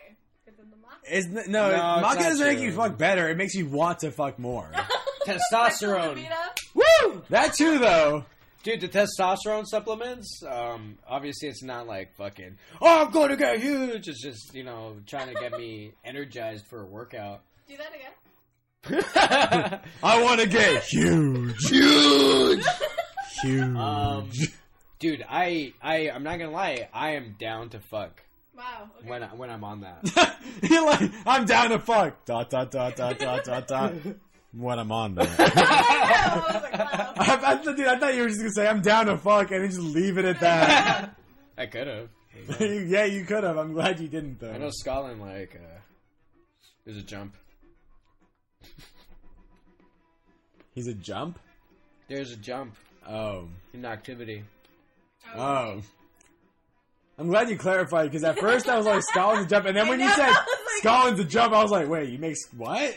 Because 0.45 0.61
of 0.61 0.71
the 0.71 0.77
maca. 0.77 1.13
Is 1.13 1.27
no, 1.49 1.71
No, 1.71 1.77
maca 1.77 2.01
not 2.03 2.19
doesn't 2.19 2.47
make 2.47 2.61
you 2.61 2.73
fuck 2.73 2.97
better. 2.97 3.29
It 3.29 3.37
makes 3.37 3.55
you 3.55 3.67
want 3.67 3.99
to 4.01 4.11
fuck 4.13 4.39
more. 4.39 4.71
Testosterone. 5.27 6.25
Woo! 6.75 7.23
That 7.31 7.55
too, 7.55 7.79
though. 7.79 8.25
Dude, 8.65 8.81
the 8.81 8.89
testosterone 8.89 9.67
supplements, 9.67 10.41
um, 10.49 10.97
obviously 11.07 11.51
it's 11.51 11.63
not 11.63 11.87
like 11.87 12.17
fucking, 12.17 12.57
oh, 12.81 13.05
I'm 13.05 13.13
going 13.13 13.29
to 13.29 13.37
get 13.37 13.61
huge. 13.61 14.09
It's 14.09 14.23
just, 14.23 14.55
you 14.55 14.65
know, 14.65 14.97
trying 15.07 15.29
to 15.29 15.35
get 15.35 15.53
me 15.53 15.93
energized 16.05 16.65
for 16.69 16.81
a 16.81 16.87
workout. 16.87 17.43
Do 17.69 17.77
that 17.77 17.93
again. 17.95 19.81
I 20.03 20.23
want 20.23 20.41
to 20.41 20.49
get 20.49 20.83
huge, 20.83 21.57
huge! 21.69 22.65
huge. 23.43 23.77
Um, 23.77 24.31
dude, 24.99 25.23
I, 25.29 25.75
I, 25.83 26.09
I'm 26.09 26.23
not 26.23 26.39
gonna 26.39 26.51
lie, 26.51 26.89
I 26.93 27.17
am 27.17 27.37
down 27.39 27.69
to 27.71 27.81
fuck 27.81 28.23
Wow. 28.57 28.89
Okay. 28.99 29.09
when, 29.11 29.23
I, 29.25 29.27
when 29.35 29.51
I'm 29.51 29.65
on 29.65 29.81
that. 29.83 30.39
You're 30.63 30.87
like, 30.87 31.11
I'm 31.27 31.45
down 31.45 31.71
to 31.71 31.79
fuck. 31.79 32.25
Dot 32.25 32.49
dot 32.49 32.71
dot 32.71 32.97
dot 32.97 33.19
dot 33.19 33.45
dot 33.45 33.67
dot. 33.67 33.95
When 34.57 34.79
I'm 34.79 34.93
on 34.93 35.15
there. 35.17 35.27
I 35.39 36.43
was 36.47 36.63
like, 36.63 36.73
wow. 36.79 37.13
I, 37.17 37.33
I, 37.53 37.57
thought- 37.57 37.77
dude, 37.77 37.87
I 37.87 37.99
thought 37.99 38.15
you 38.15 38.23
were 38.23 38.29
just 38.29 38.41
gonna 38.41 38.53
say 38.53 38.67
I'm 38.69 38.83
down 38.83 39.07
to 39.07 39.19
fuck 39.19 39.51
and 39.51 39.63
then 39.63 39.71
just 39.71 39.81
leave 39.83 40.17
it 40.19 40.25
at 40.25 40.41
that. 40.41 41.17
I 41.59 41.67
could 41.67 41.87
have. 41.89 42.09
yeah, 42.61 43.05
you 43.05 43.25
could 43.25 43.43
have. 43.45 43.57
I'm 43.57 43.73
glad 43.73 43.99
you 44.01 44.09
didn't 44.09 44.39
though. 44.41 44.51
I 44.53 44.59
know 44.59 44.71
Scotland, 44.71 45.21
like, 45.21 45.55
uh, 45.57 45.79
there's 46.85 46.99
a 46.99 47.03
jump. 47.03 47.37
He's 50.75 50.87
a 50.89 50.95
jump. 50.95 51.39
There's 52.09 52.33
a 52.33 52.37
jump 52.37 52.77
Oh, 53.09 53.49
in 53.73 53.85
activity. 53.85 54.45
oh. 55.37 55.83
I'm 57.17 57.29
glad 57.29 57.49
you 57.49 57.57
clarified 57.57 58.11
because 58.11 58.25
at 58.25 58.39
first 58.41 58.69
I 58.69 58.77
was 58.77 58.87
like 58.87 59.03
Scotland's 59.03 59.47
a 59.47 59.55
jump, 59.55 59.67
and 59.67 59.77
then 59.77 59.87
when 59.89 60.01
you 60.01 60.09
said 60.11 60.29
like- 60.31 60.47
Scotland's 60.79 61.21
a 61.21 61.25
jump, 61.25 61.53
I 61.55 61.63
was 61.63 61.71
like, 61.71 61.89
wait, 61.89 62.09
you 62.11 62.19
make 62.19 62.35
what? 62.57 62.93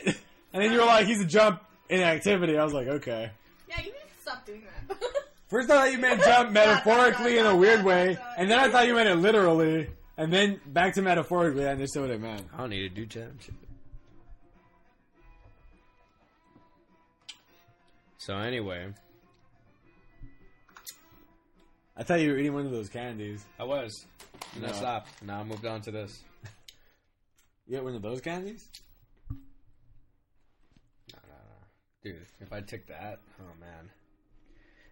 And 0.52 0.62
then 0.62 0.72
you 0.72 0.78
were 0.78 0.86
like, 0.86 1.06
he's 1.06 1.20
a 1.20 1.26
jump 1.26 1.62
in 1.88 2.00
activity. 2.00 2.56
I 2.58 2.64
was 2.64 2.72
like, 2.72 2.86
okay. 2.88 3.30
Yeah, 3.68 3.78
you 3.80 3.86
need 3.86 3.92
to 3.92 4.22
stop 4.22 4.46
doing 4.46 4.62
that. 4.88 4.98
First 5.48 5.70
I 5.70 5.74
thought 5.76 5.92
you 5.92 5.98
meant 5.98 6.22
jump 6.22 6.52
metaphorically 6.52 7.38
in 7.38 7.46
a 7.46 7.56
weird 7.56 7.84
way, 7.84 8.18
and 8.36 8.50
then 8.50 8.58
I 8.58 8.68
thought 8.68 8.86
you 8.86 8.94
meant 8.94 9.08
it 9.08 9.16
literally, 9.16 9.88
and 10.16 10.32
then 10.32 10.60
back 10.66 10.94
to 10.94 11.02
metaphorically. 11.02 11.66
I 11.66 11.70
understood 11.72 12.02
what 12.02 12.10
it 12.10 12.20
meant. 12.20 12.46
I 12.54 12.58
don't 12.58 12.70
need 12.70 12.80
to 12.82 12.88
do 12.90 13.06
jump 13.06 13.40
shit. 13.40 13.54
So 18.18 18.36
anyway, 18.36 18.92
I 21.96 22.02
thought 22.02 22.20
you 22.20 22.30
were 22.32 22.38
eating 22.38 22.52
one 22.52 22.66
of 22.66 22.72
those 22.72 22.88
candies. 22.90 23.44
I 23.58 23.64
was. 23.64 24.04
And 24.54 24.64
I 24.66 24.68
No. 24.68 24.74
stopped. 24.74 25.22
Now 25.22 25.40
I 25.40 25.44
moved 25.44 25.64
on 25.66 25.80
to 25.82 25.90
this. 25.90 26.22
You 27.70 27.76
ate 27.76 27.84
one 27.84 27.94
of 27.94 28.00
those 28.00 28.22
candies? 28.22 28.66
No, 29.30 29.36
no, 31.12 31.34
no. 31.34 31.66
Dude, 32.04 32.26
if 32.40 32.52
I 32.52 32.60
took 32.60 32.86
that, 32.88 33.18
oh 33.40 33.60
man. 33.60 33.90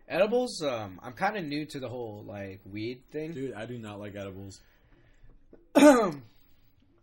Edibles, 0.09 0.63
um, 0.63 1.01
I'm 1.03 1.13
kind 1.13 1.37
of 1.37 1.45
new 1.45 1.65
to 1.67 1.81
the 1.81 1.89
whole 1.89 2.25
like 2.27 2.61
weed 2.65 3.03
thing. 3.13 3.33
Dude, 3.33 3.55
I 3.55 3.67
do 3.67 3.79
not 3.79 3.99
like 4.01 4.15
edibles. 4.17 4.61
I 5.77 6.13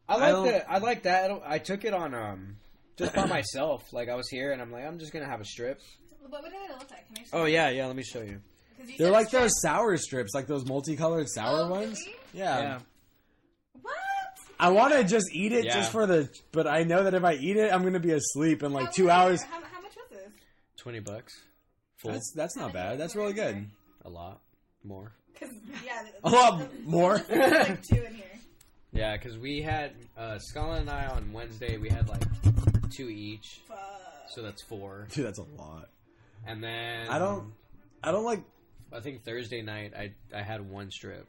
I 0.08 0.18
like 0.18 0.52
that. 0.52 0.66
I 0.70 0.78
like 0.80 1.04
that. 1.04 1.32
I 1.46 1.58
took 1.60 1.86
it 1.86 1.94
on 1.94 2.14
um 2.14 2.56
just 2.98 3.14
by 3.14 3.26
myself. 3.26 3.92
Like 3.94 4.10
I 4.10 4.16
was 4.16 4.28
here 4.30 4.52
and 4.52 4.62
I'm 4.62 4.72
like, 4.72 4.86
I'm 4.86 5.00
just 5.00 5.14
gonna 5.14 5.26
have 5.30 5.42
a 5.42 5.46
strip. 5.46 5.80
what 6.28 6.44
would 6.44 6.52
they 6.52 6.68
look 6.70 6.90
like? 6.92 7.08
Can 7.16 7.18
I 7.24 7.38
Oh 7.38 7.46
yeah, 7.46 7.70
yeah. 7.70 7.88
Let 7.88 7.96
me 7.96 8.04
show 8.04 8.22
you. 8.22 8.42
You 8.80 8.86
They're 8.98 9.08
said 9.08 9.12
like 9.14 9.28
strip. 9.28 9.42
those 9.44 9.62
sour 9.62 9.96
strips, 9.98 10.32
like 10.34 10.48
those 10.48 10.66
multicolored 10.66 11.30
sour 11.30 11.62
Oh, 11.62 11.70
ones. 11.70 12.00
really? 12.06 12.18
Yeah. 12.34 12.60
Yeah. 12.60 12.80
What? 13.82 13.94
I 14.60 14.70
want 14.70 14.94
to 14.94 15.04
just 15.06 15.28
eat 15.34 15.54
it 15.54 15.66
Yeah. 15.66 15.76
just 15.76 15.92
for 15.92 16.06
the. 16.06 16.30
But 16.52 16.68
I 16.68 16.84
know 16.84 17.04
that 17.06 17.14
if 17.14 17.24
I 17.24 17.34
eat 17.36 17.56
it, 17.58 17.72
I'm 17.74 17.84
gonna 17.84 18.00
be 18.00 18.12
asleep 18.12 18.64
in 18.64 18.74
like 18.74 18.86
How- 18.88 18.92
two 18.92 19.08
how- 19.08 19.26
hours. 19.28 19.42
How, 19.44 19.62
how 19.62 19.73
20 20.84 21.00
bucks. 21.00 21.34
Full. 21.98 22.12
That's 22.12 22.34
that's 22.36 22.56
not 22.58 22.74
bad. 22.74 23.00
That's 23.00 23.16
really 23.16 23.34
good. 23.34 23.66
A 24.06 24.10
lot 24.10 24.42
more. 24.84 25.14
Cause 25.40 25.50
yeah, 25.86 26.04
A 26.24 26.30
lot 26.30 26.84
more. 26.84 27.16
like 27.30 27.82
two 27.84 28.04
in 28.04 28.14
here. 28.14 28.26
Yeah, 28.92 29.16
because 29.18 29.38
we 29.38 29.62
had 29.62 29.94
uh, 30.18 30.38
Scala 30.40 30.76
and 30.76 30.90
I 30.90 31.08
on 31.08 31.32
Wednesday. 31.34 31.78
We 31.78 31.90
had 31.90 32.10
like 32.10 32.22
two 32.96 33.10
each, 33.10 33.62
Fuck. 33.68 33.78
so 34.36 34.42
that's 34.42 34.62
four. 34.64 35.08
Dude, 35.12 35.26
that's 35.26 35.40
a 35.40 35.46
lot. 35.58 35.90
And 36.46 36.62
then 36.64 37.08
I 37.10 37.18
don't 37.18 37.54
I 38.04 38.12
don't 38.12 38.26
like 38.26 38.44
I 38.92 39.00
think 39.00 39.24
Thursday 39.24 39.62
night 39.62 39.94
I 39.98 40.12
I 40.38 40.42
had 40.44 40.70
one 40.70 40.92
strip. 40.92 41.26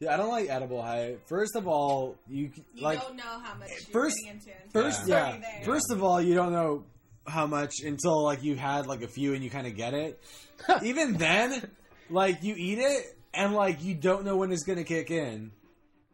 yeah, 0.00 0.12
I 0.12 0.16
don't 0.18 0.28
like 0.30 0.50
edible 0.50 0.82
high. 0.82 1.16
First 1.26 1.56
of 1.56 1.66
all, 1.66 2.16
you, 2.28 2.50
You 2.74 2.82
like 2.82 3.00
don't 3.00 3.16
know 3.16 3.40
how 3.42 3.54
much 3.58 3.70
you're 3.70 3.78
first- 3.92 4.16
getting 4.22 4.40
into. 4.40 4.50
first 4.72 5.08
yeah. 5.08 5.38
First 5.64 5.90
of 5.90 6.02
all, 6.04 6.20
you 6.20 6.34
don't 6.34 6.52
know 6.52 6.84
how 7.28 7.46
much 7.46 7.80
until 7.82 8.22
like 8.22 8.42
you 8.42 8.56
had 8.56 8.86
like 8.86 9.02
a 9.02 9.08
few 9.08 9.34
and 9.34 9.42
you 9.42 9.50
kind 9.50 9.66
of 9.66 9.76
get 9.76 9.94
it. 9.94 10.20
Even 10.82 11.14
then, 11.14 11.70
like 12.10 12.42
you 12.42 12.54
eat 12.56 12.78
it 12.78 13.16
and 13.34 13.54
like 13.54 13.82
you 13.82 13.94
don't 13.94 14.24
know 14.24 14.36
when 14.36 14.52
it's 14.52 14.64
gonna 14.64 14.84
kick 14.84 15.10
in. 15.10 15.52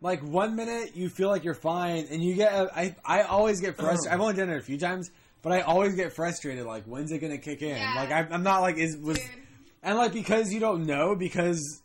Like 0.01 0.23
one 0.23 0.57
minute 0.57 0.95
you 0.95 1.09
feel 1.09 1.29
like 1.29 1.45
you're 1.45 1.55
fine 1.55 2.07
and 2.11 2.23
you 2.23 2.35
get 2.35 2.53
I 2.53 2.95
I 3.05 3.23
always 3.23 3.61
get 3.61 3.77
frustrated. 3.77 4.13
I've 4.13 4.21
only 4.21 4.35
done 4.35 4.51
it 4.51 4.59
a 4.59 4.63
few 4.63 4.79
times, 4.79 5.11
but 5.43 5.53
I 5.53 5.63
always 5.63 5.95
get 5.95 6.13
frustrated. 6.13 6.67
Like 6.67 6.85
when's 6.85 7.11
it 7.13 7.19
gonna 7.19 7.39
kick 7.39 7.63
in? 7.63 7.77
Yeah. 7.77 7.95
Like 7.97 8.11
I, 8.11 8.27
I'm 8.31 8.43
not 8.43 8.61
like 8.61 8.77
is 8.77 8.97
was 8.97 9.19
Dude, 9.19 9.29
and 9.83 9.97
like 9.99 10.13
because 10.13 10.53
you 10.53 10.61
don't 10.61 10.87
know 10.87 11.15
because 11.15 11.83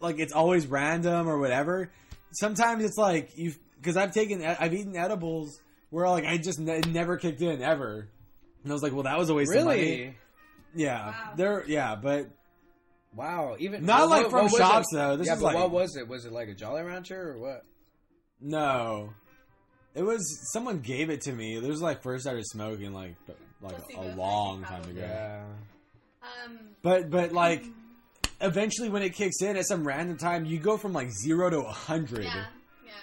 like 0.00 0.18
it's 0.18 0.32
always 0.32 0.66
random 0.66 1.28
or 1.28 1.38
whatever. 1.38 1.90
Sometimes 2.32 2.84
it's 2.84 2.96
like 2.96 3.36
you 3.36 3.52
because 3.76 3.96
I've 3.96 4.12
taken 4.12 4.44
I've 4.44 4.74
eaten 4.74 4.96
edibles 4.96 5.60
where 5.90 6.08
like 6.08 6.24
I 6.24 6.38
just 6.38 6.58
ne- 6.58 6.80
never 6.88 7.16
kicked 7.16 7.42
in 7.42 7.62
ever, 7.62 8.08
and 8.62 8.72
I 8.72 8.74
was 8.74 8.82
like, 8.82 8.92
well, 8.92 9.04
that 9.04 9.18
was 9.18 9.28
a 9.30 9.34
waste 9.34 9.54
of 9.54 9.64
money. 9.64 9.80
Really? 9.80 10.16
Yeah, 10.74 11.06
Wow. 11.08 11.32
there. 11.36 11.64
Yeah, 11.66 11.96
but 11.96 12.28
Wow. 13.14 13.56
Even 13.58 13.84
Not 13.84 14.08
like 14.08 14.30
from 14.30 14.44
was 14.44 14.52
shops, 14.56 14.86
it? 14.92 14.96
though. 14.96 15.16
This 15.16 15.26
yeah, 15.26 15.34
is 15.34 15.40
but 15.40 15.46
like- 15.46 15.56
what 15.56 15.70
was 15.72 15.96
it? 15.96 16.06
Was 16.06 16.24
it 16.26 16.32
like 16.32 16.48
a 16.48 16.54
Jolly 16.54 16.82
Rancher 16.82 17.32
or 17.32 17.38
what? 17.38 17.62
no, 18.40 19.12
it 19.94 20.02
was 20.02 20.22
someone 20.52 20.78
gave 20.80 21.10
it 21.10 21.22
to 21.22 21.32
me. 21.32 21.58
This 21.58 21.68
was 21.68 21.82
like 21.82 22.02
first 22.02 22.22
started 22.22 22.44
smoking 22.46 22.92
like 22.92 23.16
like 23.60 23.74
a 23.96 24.02
long 24.16 24.62
time 24.62 24.82
ago. 24.84 25.00
Yeah. 25.00 25.42
um, 26.22 26.58
But 26.82 27.10
but 27.10 27.32
like 27.32 27.64
eventually 28.40 28.88
when 28.88 29.02
it 29.02 29.10
kicks 29.14 29.42
in 29.42 29.56
at 29.56 29.66
some 29.66 29.84
random 29.86 30.16
time, 30.16 30.44
you 30.44 30.58
go 30.60 30.76
from 30.76 30.92
like 30.92 31.10
zero 31.10 31.50
to 31.50 31.58
a 31.62 31.72
hundred. 31.72 32.24
yeah, 32.24 32.34
yeah. 32.34 32.44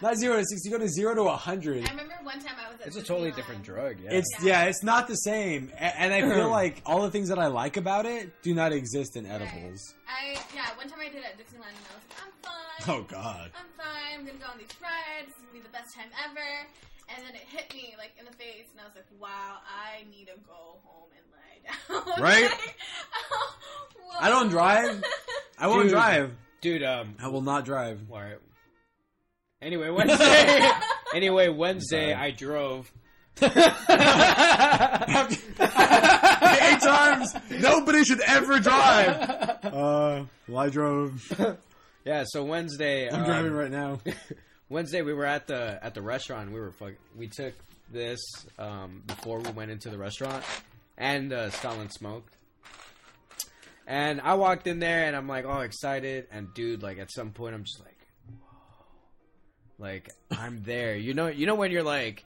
Not 0.01 0.15
zero 0.17 0.37
to 0.37 0.45
six. 0.45 0.61
You 0.65 0.71
go 0.71 0.77
to 0.77 0.87
zero 0.89 1.15
to 1.15 1.21
a 1.23 1.35
hundred. 1.35 1.85
I 1.87 1.91
remember 1.91 2.13
one 2.23 2.39
time 2.39 2.55
I 2.63 2.71
was 2.71 2.79
at 2.81 2.87
It's 2.87 2.95
a 2.97 3.03
totally 3.03 3.31
different 3.31 3.63
drug. 3.63 3.97
Yeah. 3.99 4.11
It's 4.13 4.29
Yeah. 4.41 4.63
yeah. 4.63 4.69
it's 4.69 4.83
not 4.83 5.07
the 5.07 5.15
same, 5.15 5.71
A- 5.75 5.99
and 5.99 6.13
I 6.13 6.21
feel 6.21 6.49
like 6.61 6.81
all 6.85 7.01
the 7.03 7.11
things 7.11 7.29
that 7.29 7.39
I 7.39 7.47
like 7.47 7.77
about 7.77 8.05
it 8.05 8.41
do 8.43 8.53
not 8.53 8.71
exist 8.73 9.15
in 9.15 9.25
edibles. 9.25 9.81
I 10.07 10.37
yeah, 10.55 10.75
one 10.77 10.87
time 10.89 10.99
I 11.01 11.05
did 11.09 11.17
it 11.17 11.25
at 11.25 11.37
Dixieland 11.37 11.71
and 11.75 11.85
I 11.89 11.95
was 11.95 12.03
like, 12.09 12.23
I'm 12.25 12.31
fine. 12.43 12.95
Oh 12.95 13.03
God! 13.09 13.51
I'm 13.57 13.65
fine. 13.77 14.19
I'm 14.19 14.25
gonna 14.25 14.37
go 14.39 14.45
on 14.51 14.57
these 14.57 14.67
rides. 14.81 15.29
It's 15.29 15.37
gonna 15.39 15.53
be 15.53 15.59
the 15.61 15.69
best 15.69 15.95
time 15.95 16.07
ever. 16.29 16.67
And 17.09 17.25
then 17.25 17.35
it 17.35 17.41
hit 17.47 17.73
me 17.73 17.95
like 17.97 18.11
in 18.19 18.25
the 18.25 18.31
face, 18.33 18.67
and 18.71 18.81
I 18.81 18.83
was 18.83 18.93
like, 18.95 19.05
"Wow, 19.19 19.57
I 19.65 20.03
need 20.11 20.25
to 20.27 20.33
go 20.45 20.77
home 20.83 21.09
and 21.15 22.03
lie 22.03 22.13
down." 22.15 22.21
Right? 22.23 22.49
Like, 22.51 22.75
oh, 23.31 23.55
I 24.19 24.29
don't 24.29 24.49
drive. 24.49 25.03
I 25.59 25.67
won't 25.67 25.83
Dude. 25.83 25.91
drive. 25.91 26.31
Dude, 26.61 26.83
um, 26.83 27.15
I 27.21 27.27
will 27.29 27.41
not 27.41 27.65
drive. 27.65 27.99
all 28.11 28.19
right. 28.19 28.37
Anyway, 29.61 29.89
Wednesday. 29.91 30.69
anyway, 31.13 31.49
Wednesday. 31.49 32.13
I 32.13 32.31
drove. 32.31 32.91
Eight 33.41 33.51
times. 36.81 37.35
Nobody 37.51 38.03
should 38.03 38.21
ever 38.21 38.59
drive. 38.59 39.09
Uh, 39.63 40.25
well, 40.47 40.57
I 40.57 40.69
drove. 40.69 41.57
Yeah, 42.05 42.23
so 42.25 42.45
Wednesday. 42.45 43.09
I'm 43.09 43.19
um, 43.19 43.25
driving 43.25 43.51
right 43.51 43.69
now. 43.69 43.99
Wednesday 44.69 45.01
we 45.01 45.13
were 45.13 45.25
at 45.25 45.45
the 45.45 45.77
at 45.83 45.93
the 45.93 46.01
restaurant. 46.01 46.53
We 46.53 46.59
were 46.61 46.71
fuck, 46.71 46.93
we 47.17 47.27
took 47.27 47.53
this 47.91 48.21
um, 48.57 49.03
before 49.05 49.39
we 49.39 49.51
went 49.51 49.71
into 49.71 49.89
the 49.89 49.97
restaurant, 49.97 50.41
and 50.97 51.33
uh, 51.33 51.49
Scotland 51.49 51.91
smoked. 51.91 52.33
And 53.85 54.21
I 54.21 54.35
walked 54.35 54.67
in 54.67 54.79
there 54.79 55.03
and 55.03 55.17
I'm 55.17 55.27
like 55.27 55.43
all 55.45 55.59
excited, 55.59 56.27
and 56.31 56.53
dude, 56.53 56.81
like 56.81 56.97
at 56.97 57.11
some 57.11 57.31
point 57.31 57.53
I'm 57.55 57.65
just 57.65 57.81
like, 57.81 57.96
whoa, 57.96 57.96
like 59.79 60.09
I'm 60.31 60.63
there. 60.63 60.95
You 60.95 61.13
know, 61.13 61.27
you 61.27 61.45
know 61.45 61.55
when 61.55 61.71
you're 61.71 61.83
like, 61.83 62.23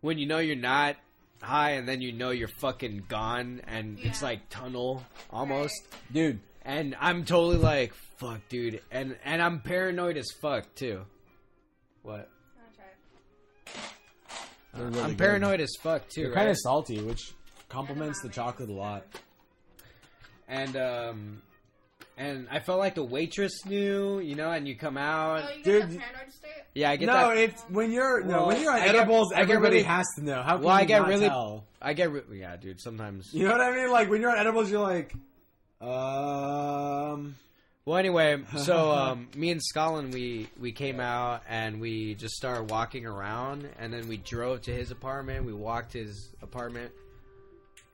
when 0.00 0.18
you 0.18 0.26
know 0.26 0.38
you're 0.38 0.56
not 0.56 0.96
high, 1.42 1.72
and 1.72 1.88
then 1.88 2.00
you 2.00 2.12
know 2.12 2.30
you're 2.30 2.48
fucking 2.48 3.04
gone, 3.08 3.60
and 3.66 3.98
it's 4.00 4.22
like 4.22 4.48
tunnel 4.48 5.04
almost. 5.30 5.74
Dude, 6.12 6.40
And 6.62 6.96
I'm 7.00 7.24
totally 7.24 7.58
like, 7.58 7.92
fuck, 8.18 8.40
dude, 8.48 8.80
and 8.90 9.16
and 9.24 9.42
I'm 9.42 9.60
paranoid 9.60 10.16
as 10.16 10.30
fuck 10.40 10.74
too. 10.74 11.02
What? 12.02 12.28
I'll 12.58 12.74
try 12.74 12.84
it. 13.66 13.80
they're 14.74 14.86
really 14.86 15.00
I'm 15.00 15.08
good. 15.10 15.18
paranoid 15.18 15.60
as 15.60 15.72
fuck 15.82 16.08
too. 16.08 16.22
They're 16.22 16.30
right? 16.30 16.36
kind 16.38 16.50
of 16.50 16.56
salty, 16.58 17.00
which 17.02 17.32
complements 17.68 18.22
the 18.22 18.28
chocolate 18.28 18.68
a 18.70 18.72
lot. 18.72 19.04
and 20.48 20.76
um, 20.76 21.42
and 22.16 22.48
I 22.50 22.60
felt 22.60 22.78
like 22.78 22.94
the 22.94 23.04
waitress 23.04 23.64
knew, 23.66 24.18
you 24.20 24.34
know, 24.34 24.50
and 24.50 24.66
you 24.66 24.74
come 24.76 24.96
out. 24.96 25.42
Oh, 25.44 25.48
you 25.56 25.62
Dude, 25.64 25.80
get 25.82 25.90
the 25.90 25.98
paranoid 25.98 26.32
state? 26.32 26.50
yeah, 26.74 26.90
I 26.90 26.96
get 26.96 27.06
no, 27.06 27.12
that. 27.12 27.36
it's 27.36 27.62
when 27.68 27.92
you're 27.92 28.22
no 28.22 28.38
Well, 28.38 28.46
when 28.48 28.60
you're 28.62 28.72
on 28.72 28.80
I 28.80 28.86
get- 28.86 28.94
edibles, 28.96 29.32
I 29.32 29.36
get 29.36 29.42
everybody 29.50 29.76
really- 29.76 29.82
has 29.86 30.06
to 30.16 30.24
know. 30.24 30.42
How 30.42 30.56
can 30.56 30.64
Well, 30.64 30.74
I 30.74 30.84
get 30.84 31.00
not 31.00 31.08
really- 31.08 31.28
tell? 31.28 31.64
I 31.82 31.92
get, 31.92 32.10
re- 32.10 32.22
yeah, 32.38 32.56
dude. 32.56 32.80
Sometimes. 32.80 33.28
You 33.32 33.44
know 33.44 33.52
what 33.52 33.60
I 33.60 33.70
mean? 33.74 33.90
Like 33.90 34.08
when 34.10 34.20
you're 34.20 34.30
on 34.30 34.38
edibles, 34.38 34.70
you're 34.70 34.80
like, 34.80 35.12
um, 35.80 37.36
Well, 37.84 37.98
anyway, 37.98 38.42
so 38.56 38.90
um, 38.92 39.28
me 39.36 39.50
and 39.50 39.62
Scotland, 39.62 40.12
we 40.12 40.48
we 40.58 40.72
came 40.72 40.98
out 41.00 41.42
and 41.48 41.80
we 41.80 42.14
just 42.14 42.34
started 42.34 42.70
walking 42.70 43.06
around, 43.06 43.68
and 43.78 43.92
then 43.92 44.08
we 44.08 44.16
drove 44.16 44.62
to 44.62 44.72
his 44.72 44.90
apartment. 44.90 45.44
We 45.44 45.52
walked 45.52 45.92
his 45.92 46.30
apartment, 46.42 46.92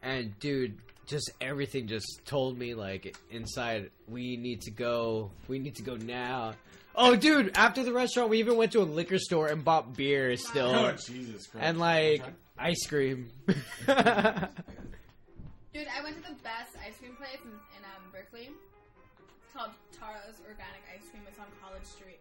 and 0.03 0.39
dude, 0.39 0.79
just 1.13 1.31
everything 1.41 1.87
just 1.87 2.25
told 2.25 2.59
me 2.59 2.75
like 2.75 3.15
inside, 3.31 3.91
we 4.09 4.37
need 4.37 4.63
to 4.63 4.71
go. 4.71 5.31
We 5.47 5.61
need 5.61 5.77
to 5.77 5.83
go 5.83 5.97
now. 5.97 6.55
Oh, 6.97 7.17
dude! 7.17 7.53
After 7.55 7.85
the 7.85 7.93
restaurant, 7.93 8.31
we 8.31 8.39
even 8.41 8.57
went 8.57 8.73
to 8.73 8.81
a 8.81 8.89
liquor 8.89 9.19
store 9.19 9.47
and 9.49 9.65
bought 9.65 9.95
beer 9.97 10.37
still, 10.37 10.75
oh, 10.75 10.93
Jesus 10.93 11.47
Christ! 11.47 11.65
and 11.65 11.79
like 11.79 12.25
ice 12.59 12.85
cream. 12.87 13.31
Dude, 15.73 15.89
I 15.89 16.05
went 16.05 16.17
to 16.21 16.23
the 16.29 16.37
best 16.45 16.77
ice 16.85 16.97
cream 17.01 17.17
place 17.17 17.41
in, 17.45 17.49
in 17.49 17.83
um, 17.97 18.05
Berkeley. 18.13 18.53
It's 18.53 19.53
called 19.57 19.73
tara's 19.89 20.37
Organic 20.45 20.85
Ice 20.93 21.09
Cream. 21.09 21.25
It's 21.25 21.41
on 21.41 21.49
College 21.65 21.89
Street. 21.89 22.21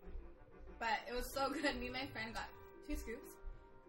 But 0.80 1.04
it 1.04 1.12
was 1.12 1.28
so 1.36 1.50
good. 1.56 1.76
Me 1.80 1.92
and 1.92 1.96
my 1.96 2.08
friend 2.16 2.32
got 2.34 2.48
two 2.88 2.96
scoops, 2.96 3.28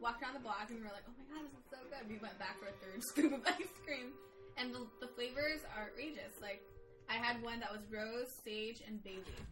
walked 0.02 0.22
around 0.22 0.34
the 0.34 0.42
block, 0.42 0.66
and 0.66 0.78
we 0.78 0.82
were 0.82 0.90
like, 0.90 1.06
oh 1.06 1.14
my 1.14 1.26
god, 1.30 1.46
this 1.46 1.54
is 1.54 1.66
so 1.70 1.78
good. 1.90 2.10
We 2.10 2.18
went 2.18 2.38
back 2.42 2.58
for 2.58 2.66
a 2.66 2.76
third 2.82 2.98
scoop 3.14 3.38
of 3.38 3.42
ice 3.46 3.70
cream. 3.86 4.10
And 4.56 4.74
the, 4.74 4.86
the 5.00 5.08
flavors 5.08 5.60
are 5.76 5.88
outrageous. 5.90 6.32
Like, 6.40 6.62
I 7.10 7.14
had 7.14 7.42
one 7.42 7.60
that 7.60 7.72
was 7.72 7.82
rose, 7.90 8.28
sage, 8.44 8.82
and 8.86 9.02
bay 9.02 9.16
leaf. 9.16 9.46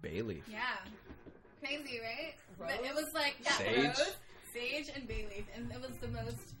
Bailey. 0.00 0.42
Yeah. 0.50 0.76
Crazy, 1.60 2.00
right? 2.02 2.34
Rose? 2.58 2.70
But 2.76 2.84
it 2.86 2.94
was 2.94 3.14
like, 3.14 3.36
yeah, 3.42 3.52
Sage? 3.58 3.86
rose, 3.98 4.16
sage, 4.52 4.90
and 4.94 5.06
bay 5.06 5.26
leaf. 5.30 5.44
And 5.54 5.70
it 5.70 5.80
was 5.80 5.96
the 5.98 6.08
most 6.08 6.54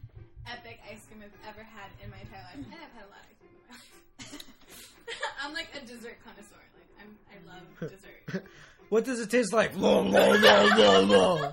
epic 0.46 0.80
ice 0.90 1.04
cream 1.06 1.22
I've 1.24 1.48
ever 1.48 1.62
had 1.62 1.90
in 2.02 2.10
my 2.10 2.18
entire 2.18 2.42
life. 2.42 2.54
And 2.54 2.66
I've 2.72 2.94
had 2.94 3.04
a 3.06 3.10
lot 3.10 3.22
of 3.22 3.30
ice 3.30 3.38
cream 3.38 3.52
in 3.52 3.62
my 3.68 3.74
life. 3.74 4.44
I'm 5.42 5.52
like 5.52 5.68
a 5.74 5.80
dessert 5.84 6.18
connoisseur. 6.24 6.62
Like, 6.74 6.90
I'm, 7.02 7.18
I 7.30 7.36
love 7.50 7.90
dessert. 7.90 8.44
What 8.88 9.04
does 9.04 9.20
it 9.20 9.30
taste 9.30 9.52
like? 9.52 9.76
Lo, 9.76 10.02
lo, 10.02 10.32
lo, 10.32 10.66
lo, 10.76 11.00
lo. 11.00 11.52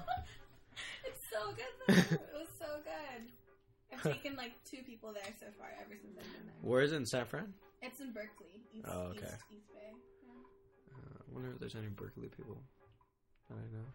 it's 1.06 1.24
so 1.32 1.52
good, 1.56 1.74
though. 1.88 1.94
It 2.16 2.22
was 2.38 2.48
so 2.60 2.66
good. 2.84 3.24
I've 3.94 4.04
taken 4.14 4.36
like 4.36 4.54
two 4.70 4.84
people 4.84 5.14
there 5.14 5.24
so 5.40 5.48
far 5.58 5.68
ever 5.82 5.96
since 6.00 6.16
I've 6.18 6.32
been 6.34 6.46
there. 6.46 6.56
Where 6.62 6.82
is 6.82 6.92
it 6.92 6.98
in 6.98 7.06
San 7.06 7.26
Fran? 7.26 7.54
It's 7.82 8.00
in 8.00 8.12
Berkeley. 8.14 8.62
East, 8.74 8.86
Oh, 8.92 9.12
okay. 9.16 9.26
East, 9.26 9.44
East 9.52 9.70
Bay. 9.74 9.92
Yeah. 10.24 10.94
Uh, 10.94 11.18
I 11.20 11.34
wonder 11.34 11.52
if 11.52 11.60
there's 11.60 11.76
any 11.76 11.88
Berkeley 11.88 12.28
people 12.30 12.62
that 13.50 13.56
I 13.58 13.66
know. 13.74 13.88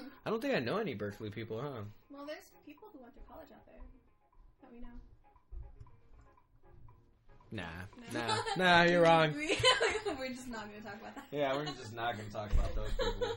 Mhm. 0.00 0.10
I 0.26 0.30
don't 0.30 0.40
think 0.42 0.54
I 0.54 0.60
know 0.60 0.76
any 0.78 0.94
Berkeley 0.94 1.30
people, 1.30 1.60
huh? 1.60 1.82
Well, 2.10 2.26
there's 2.26 2.50
people 2.66 2.88
who 2.92 3.00
went 3.00 3.14
to 3.14 3.20
college 3.26 3.48
out 3.52 3.64
there 3.66 3.80
that 4.62 4.70
we 4.72 4.80
know. 4.80 4.94
Nah, 7.52 7.64
No. 8.12 8.20
nah, 8.26 8.36
nah. 8.56 8.82
You're 8.84 9.02
wrong. 9.08 9.32
We're 9.34 10.28
just 10.28 10.48
not 10.48 10.68
going 10.68 10.82
to 10.82 10.86
talk 10.86 11.00
about 11.00 11.14
that. 11.16 11.24
Yeah, 11.32 11.56
we're 11.56 11.64
just 11.64 11.94
not 11.94 12.16
gonna 12.16 12.28
talk 12.30 12.52
about 12.52 12.74
those 12.76 12.90
people. 12.92 13.28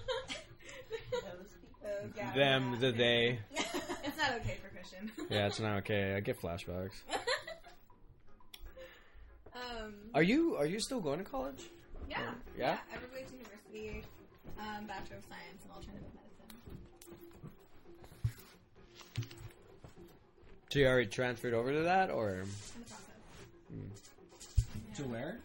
Uh, 1.83 1.87
yeah, 2.15 2.33
them, 2.33 2.79
the 2.79 2.91
they. 2.91 3.39
it's 3.51 4.17
not 4.17 4.33
okay 4.39 4.57
for 4.61 4.69
Christian. 4.75 5.11
yeah, 5.29 5.47
it's 5.47 5.59
not 5.59 5.77
okay. 5.77 6.15
I 6.15 6.19
get 6.21 6.41
flashbacks. 6.41 6.91
um, 9.55 9.93
are 10.13 10.23
you 10.23 10.55
are 10.55 10.65
you 10.65 10.79
still 10.79 11.01
going 11.01 11.19
to 11.19 11.25
college? 11.25 11.63
Yeah. 12.09 12.21
Or, 12.21 12.35
yeah. 12.57 12.77
I 12.91 12.95
university, 13.75 14.03
um, 14.59 14.85
Bachelor 14.85 15.17
of 15.17 15.23
Science 15.23 15.63
in 15.65 15.71
Alternative 15.71 16.11
Medicine. 16.13 16.53
So 20.69 20.79
you 20.79 20.87
already 20.87 21.07
transferred 21.07 21.53
over 21.53 21.71
to 21.71 21.81
that, 21.83 22.09
or? 22.09 22.45
Yeah. 22.45 22.95
Hmm. 23.71 24.95
To 24.95 25.03
where? 25.03 25.39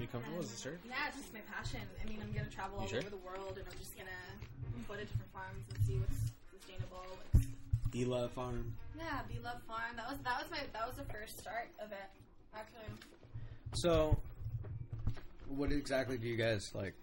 You 0.00 0.06
comfortable 0.08 0.38
with 0.38 0.54
the 0.54 0.60
shirt? 0.60 0.80
Yeah, 0.86 0.94
it's 1.08 1.18
just 1.18 1.32
my 1.34 1.40
passion. 1.52 1.80
I 2.00 2.08
mean, 2.08 2.18
I'm 2.22 2.32
gonna 2.32 2.50
travel 2.50 2.78
all 2.78 2.84
You 2.84 2.90
sure? 2.90 2.98
over 3.00 3.10
the 3.10 3.24
world, 3.24 3.58
and 3.58 3.66
I'm 3.66 3.78
just 3.78 3.96
gonna 3.98 4.22
go 4.86 4.94
to 4.94 5.02
different 5.02 5.32
farms 5.32 5.66
and 5.74 5.78
see 5.86 5.98
what's 5.98 6.32
sustainable. 6.54 7.02
What's... 7.32 7.46
Ela 7.96 8.28
Farm. 8.28 8.72
Yeah, 8.96 9.20
Be 9.28 9.38
Love 9.42 9.62
Farm. 9.66 9.96
That 9.96 10.08
was 10.08 10.18
that 10.22 10.38
was 10.38 10.50
my 10.50 10.58
that 10.72 10.86
was 10.86 10.96
the 10.96 11.08
first 11.12 11.38
start 11.38 11.68
of 11.82 11.90
it. 11.92 12.08
Actually, 12.54 12.88
so? 13.74 14.16
What 15.48 15.72
exactly 15.72 16.18
do 16.18 16.28
you 16.28 16.36
guys 16.36 16.70
like 16.74 16.94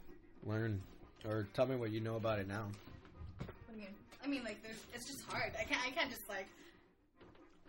learn, 0.45 0.81
or 1.27 1.47
tell 1.53 1.65
me 1.65 1.75
what 1.75 1.91
you 1.91 1.99
know 1.99 2.15
about 2.15 2.39
it 2.39 2.47
now? 2.47 2.67
what 3.39 3.73
do 3.73 3.73
you 3.73 3.85
mean? 3.85 3.95
I 4.23 4.27
mean, 4.27 4.43
like, 4.43 4.61
there's 4.63 4.79
it's 4.93 5.05
just 5.07 5.25
hard. 5.29 5.51
I 5.59 5.63
can't 5.63 5.81
I 5.85 5.89
can't 5.91 6.09
just 6.09 6.29
like 6.29 6.47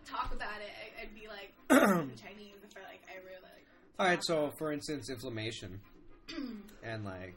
talk 0.05 0.33
about 0.33 0.61
it. 0.61 0.71
I, 0.71 1.03
I'd 1.03 1.13
be 1.15 1.27
like 1.27 1.51
Chinese 2.21 2.61
if 2.63 2.77
I 2.77 2.81
like 2.87 3.01
I 3.09 3.17
really 3.25 3.41
like. 3.43 3.66
All 3.99 4.05
right, 4.05 4.19
so 4.23 4.51
for 4.57 4.71
instance, 4.71 5.09
inflammation, 5.09 5.79
and 6.83 7.03
like, 7.03 7.35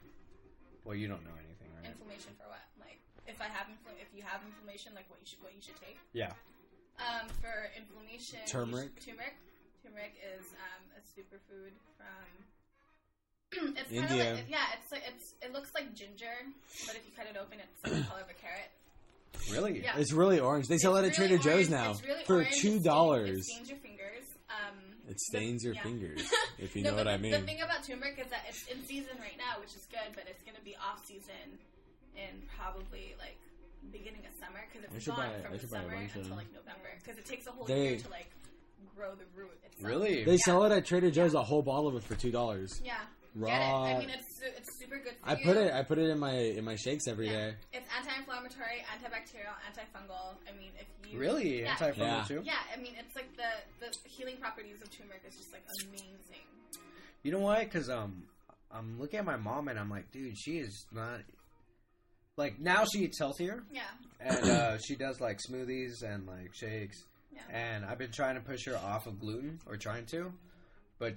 well, 0.85 0.95
you 0.95 1.09
don't 1.09 1.25
know 1.25 1.33
anything, 1.41 1.69
right? 1.81 1.89
Inflammation 1.91 2.33
for 2.37 2.49
what? 2.53 2.61
Like, 2.79 3.01
if 3.27 3.41
I 3.41 3.49
have 3.49 3.67
infl- 3.69 3.97
if 4.01 4.09
you 4.15 4.23
have 4.27 4.43
inflammation, 4.45 4.93
like 4.95 5.09
what 5.09 5.21
you 5.21 5.27
should 5.27 5.43
what 5.43 5.55
you 5.57 5.63
should 5.63 5.81
take. 5.81 5.97
Yeah. 6.13 6.33
Um, 7.01 7.29
for 7.41 7.73
inflammation, 7.77 8.41
Turmeric? 8.47 8.91
should- 9.01 9.17
turmeric. 9.17 9.35
Turmeric 9.83 10.13
is 10.37 10.45
um, 10.61 10.83
a 10.97 11.01
superfood 11.01 11.73
from. 11.97 12.29
it's 13.77 13.89
kind 13.91 14.05
of 14.05 14.11
India. 14.13 14.35
like 14.35 14.45
yeah, 14.51 14.77
it's 14.79 14.93
like 14.93 15.03
it's 15.09 15.33
it 15.41 15.53
looks 15.55 15.73
like 15.75 15.95
ginger, 15.95 16.37
but 16.87 16.95
if 16.95 17.03
you 17.09 17.13
cut 17.17 17.25
it 17.27 17.39
open, 17.41 17.57
it's 17.65 17.81
the 17.83 18.05
color 18.09 18.21
of 18.21 18.29
a 18.29 18.35
carrot. 18.37 18.69
Really? 19.51 19.81
Yeah. 19.83 19.97
It's 19.97 20.13
really 20.13 20.39
orange. 20.41 20.69
They 20.69 20.77
sell 20.77 20.95
It's 20.97 21.07
it 21.09 21.13
at 21.13 21.19
really 21.19 21.39
Trader 21.39 21.43
Joe's 21.43 21.71
now 21.71 21.93
It's 21.93 22.05
really 22.05 22.25
for 22.25 22.35
orange. 22.45 22.49
It 22.49 22.61
two 22.61 22.69
stains- 22.69 22.85
dollars. 22.85 23.49
It 25.11 25.21
stains 25.21 25.65
your 25.65 25.75
fingers. 25.75 26.21
It 26.21 26.23
stains 26.23 26.25
your 26.25 26.25
yeah. 26.25 26.31
fingers, 26.31 26.33
if 26.59 26.77
you 26.77 26.83
no, 26.85 26.91
know 26.91 26.97
but 26.97 27.07
what 27.07 27.15
I 27.15 27.19
mean. 27.19 27.33
The 27.33 27.41
thing 27.41 27.61
about 27.61 27.83
turmeric 27.85 28.19
is 28.23 28.31
that 28.31 28.45
it's 28.49 28.63
in 28.71 28.85
season 28.87 29.19
right 29.19 29.37
now, 29.37 29.59
which 29.61 29.75
is 29.75 29.87
good, 29.91 30.15
but 30.15 30.25
it's 30.31 30.43
going 30.43 30.57
to 30.57 30.63
be 30.63 30.77
off 30.79 31.05
season 31.05 31.59
in 32.17 32.43
probably 32.57 33.15
like 33.19 33.39
beginning 33.93 34.23
of 34.27 34.33
summer 34.39 34.63
because 34.71 34.87
I 34.91 34.95
it's 34.95 35.05
should 35.05 35.17
gone 35.17 35.29
buy- 35.31 35.43
from 35.43 35.53
the 35.53 35.59
should 35.59 35.71
buy 35.71 35.79
a 35.79 35.83
summer 35.83 35.97
until 35.97 36.37
like 36.37 36.53
November 36.55 36.91
because 37.03 37.19
it 37.19 37.25
takes 37.27 37.47
a 37.47 37.51
whole 37.51 37.67
They- 37.67 37.91
year 37.91 37.99
to 37.99 38.09
like 38.11 38.31
grow 38.97 39.15
the 39.15 39.25
root. 39.35 39.59
Itself. 39.65 39.83
Really? 39.89 40.25
They 40.25 40.33
Yeah. 40.33 40.45
sell 40.45 40.65
it 40.65 40.73
at 40.73 40.85
Trader 40.87 41.11
Joe's 41.11 41.35
a 41.35 41.43
whole 41.43 41.63
bottle 41.63 41.89
of 41.89 41.97
it 41.97 42.03
for 42.05 42.15
two 42.15 42.31
dollars. 42.31 42.81
Yeah. 42.85 43.01
Raw. 43.35 43.49
Get 43.49 43.61
it. 43.61 43.95
I 43.95 43.99
mean, 44.01 44.11
it's 44.11 44.39
su- 44.41 44.53
it's 44.57 44.79
super 44.79 44.99
good 44.99 45.15
for 45.23 45.29
I 45.29 45.37
you. 45.37 45.45
put 45.45 45.57
it. 45.57 45.73
I 45.73 45.83
put 45.83 45.99
it 45.99 46.09
in 46.11 46.19
my 46.19 46.33
in 46.35 46.65
my 46.65 46.77
shakes 46.77 47.07
every 47.07 47.27
Yeah. 47.27 47.51
day. 47.51 47.55
It's 47.73 47.87
anti-inflammatory, 47.97 48.85
antibacterial, 48.93 49.55
antifungal. 49.71 50.35
I 50.49 50.57
mean, 50.59 50.73
if 50.79 50.87
you 51.13 51.19
Really? 51.19 51.63
yeah, 51.63 51.77
Antifungal 51.77 51.99
Yeah. 51.99 52.25
too? 52.27 52.43
Yeah, 52.45 52.55
I 52.75 52.81
mean, 52.81 52.95
it's 52.99 53.15
like 53.15 53.29
the 53.37 53.51
the 53.87 54.09
healing 54.09 54.37
properties 54.39 54.83
of 54.83 54.91
turmeric 54.91 55.23
is 55.29 55.37
just 55.37 55.53
like 55.53 55.63
amazing. 55.87 56.45
You 57.23 57.33
know 57.33 57.39
why? 57.41 57.65
Because 57.65 57.89
um, 57.91 58.25
I'm 58.73 58.99
looking 58.99 59.19
at 59.19 59.25
my 59.25 59.37
mom 59.37 59.69
and 59.69 59.79
I'm 59.79 59.91
like, 59.91 60.11
dude, 60.11 60.37
she 60.39 60.59
is 60.59 60.87
not. 60.93 61.21
Like 62.37 62.59
now 62.59 62.85
she 62.91 63.01
eats 63.01 63.19
healthier 63.19 63.63
Yeah. 63.73 63.83
and 64.21 64.45
uh, 64.45 64.79
she 64.87 64.97
does 64.97 65.21
like 65.21 65.39
smoothies 65.49 66.03
and 66.03 66.27
like 66.27 66.55
shakes. 66.55 67.05
Yeah. 67.33 67.43
And 67.51 67.85
I've 67.85 67.99
been 67.99 68.13
trying 68.13 68.37
to 68.37 68.41
push 68.41 68.65
her 68.67 68.77
off 68.77 69.07
of 69.07 69.21
gluten 69.21 69.61
or 69.67 69.77
trying 69.77 70.07
to, 70.07 70.33
but 71.01 71.15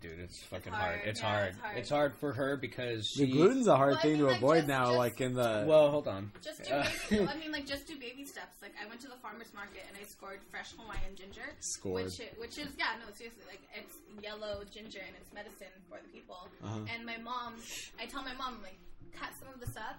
dude, 0.00 0.18
it's 0.20 0.38
fucking 0.44 0.72
hard. 0.72 0.96
hard. 0.96 1.08
It's 1.08 1.20
Yeah, 1.20 1.28
hard. 1.28 1.48
it's 1.50 1.58
hard. 1.60 1.76
It's 1.78 1.90
hard 1.90 2.14
for 2.16 2.32
her 2.32 2.56
because 2.56 3.06
she. 3.06 3.26
The 3.26 3.32
gluten's 3.32 3.66
a 3.66 3.76
hard 3.76 3.90
Well, 3.90 3.98
I 3.98 4.02
thing 4.02 4.12
mean, 4.12 4.20
to 4.20 4.26
like, 4.28 4.36
avoid 4.38 4.56
just- 4.64 4.68
now. 4.68 4.84
just- 4.86 4.98
like 4.98 5.20
in 5.20 5.34
the 5.34 5.64
Well, 5.66 5.90
hold 5.90 6.06
on. 6.08 6.32
Just 6.40 6.64
do 6.64 6.72
Uh, 6.72 6.88
baby, 7.10 7.28
I 7.28 7.36
mean, 7.42 7.52
like 7.52 7.66
just 7.66 7.86
do 7.86 7.98
baby 7.98 8.24
steps. 8.24 8.62
Like 8.62 8.72
I 8.80 8.86
went 8.88 9.00
to 9.02 9.08
the 9.08 9.16
farmers 9.20 9.52
market 9.52 9.82
and 9.88 9.96
I 10.00 10.04
scored 10.06 10.40
fresh 10.50 10.72
Hawaiian 10.78 11.16
ginger, 11.16 11.44
Scored. 11.60 12.04
which 12.06 12.20
which 12.38 12.56
is 12.56 12.70
yeah, 12.78 12.96
no, 13.04 13.12
seriously, 13.12 13.44
like 13.50 13.60
it's 13.74 13.96
yellow 14.22 14.62
ginger 14.72 15.00
and 15.04 15.12
it's 15.20 15.32
medicine 15.34 15.74
for 15.90 15.98
the 16.00 16.08
people. 16.08 16.48
Uh-huh. 16.64 16.80
And 16.94 17.04
my 17.04 17.18
mom, 17.18 17.56
I 18.00 18.06
tell 18.06 18.22
my 18.22 18.34
mom 18.34 18.62
like 18.62 18.78
cut 19.12 19.32
some 19.40 19.48
of 19.52 19.58
this 19.60 19.74
up, 19.76 19.96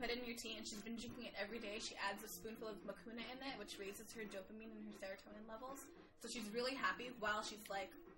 put 0.00 0.08
it 0.10 0.18
in 0.18 0.24
your 0.24 0.34
tea, 0.36 0.56
and 0.56 0.66
she's 0.66 0.80
been 0.80 0.96
drinking 0.96 1.28
it 1.28 1.34
every 1.38 1.60
day. 1.60 1.76
She 1.78 1.94
adds 2.00 2.24
a 2.24 2.28
spoonful 2.28 2.68
of 2.72 2.76
mucuna 2.88 3.20
in 3.30 3.38
it, 3.44 3.54
which 3.60 3.76
raises 3.78 4.08
her 4.16 4.24
dopamine 4.32 4.72
and 4.72 4.80
her 4.88 4.96
serotonin 4.96 5.44
levels. 5.46 5.84
So 6.24 6.28
she's 6.32 6.48
really 6.56 6.72
happy 6.74 7.12
while 7.20 7.44
she's 7.44 7.60
like, 7.68 7.92
like, 7.92 8.15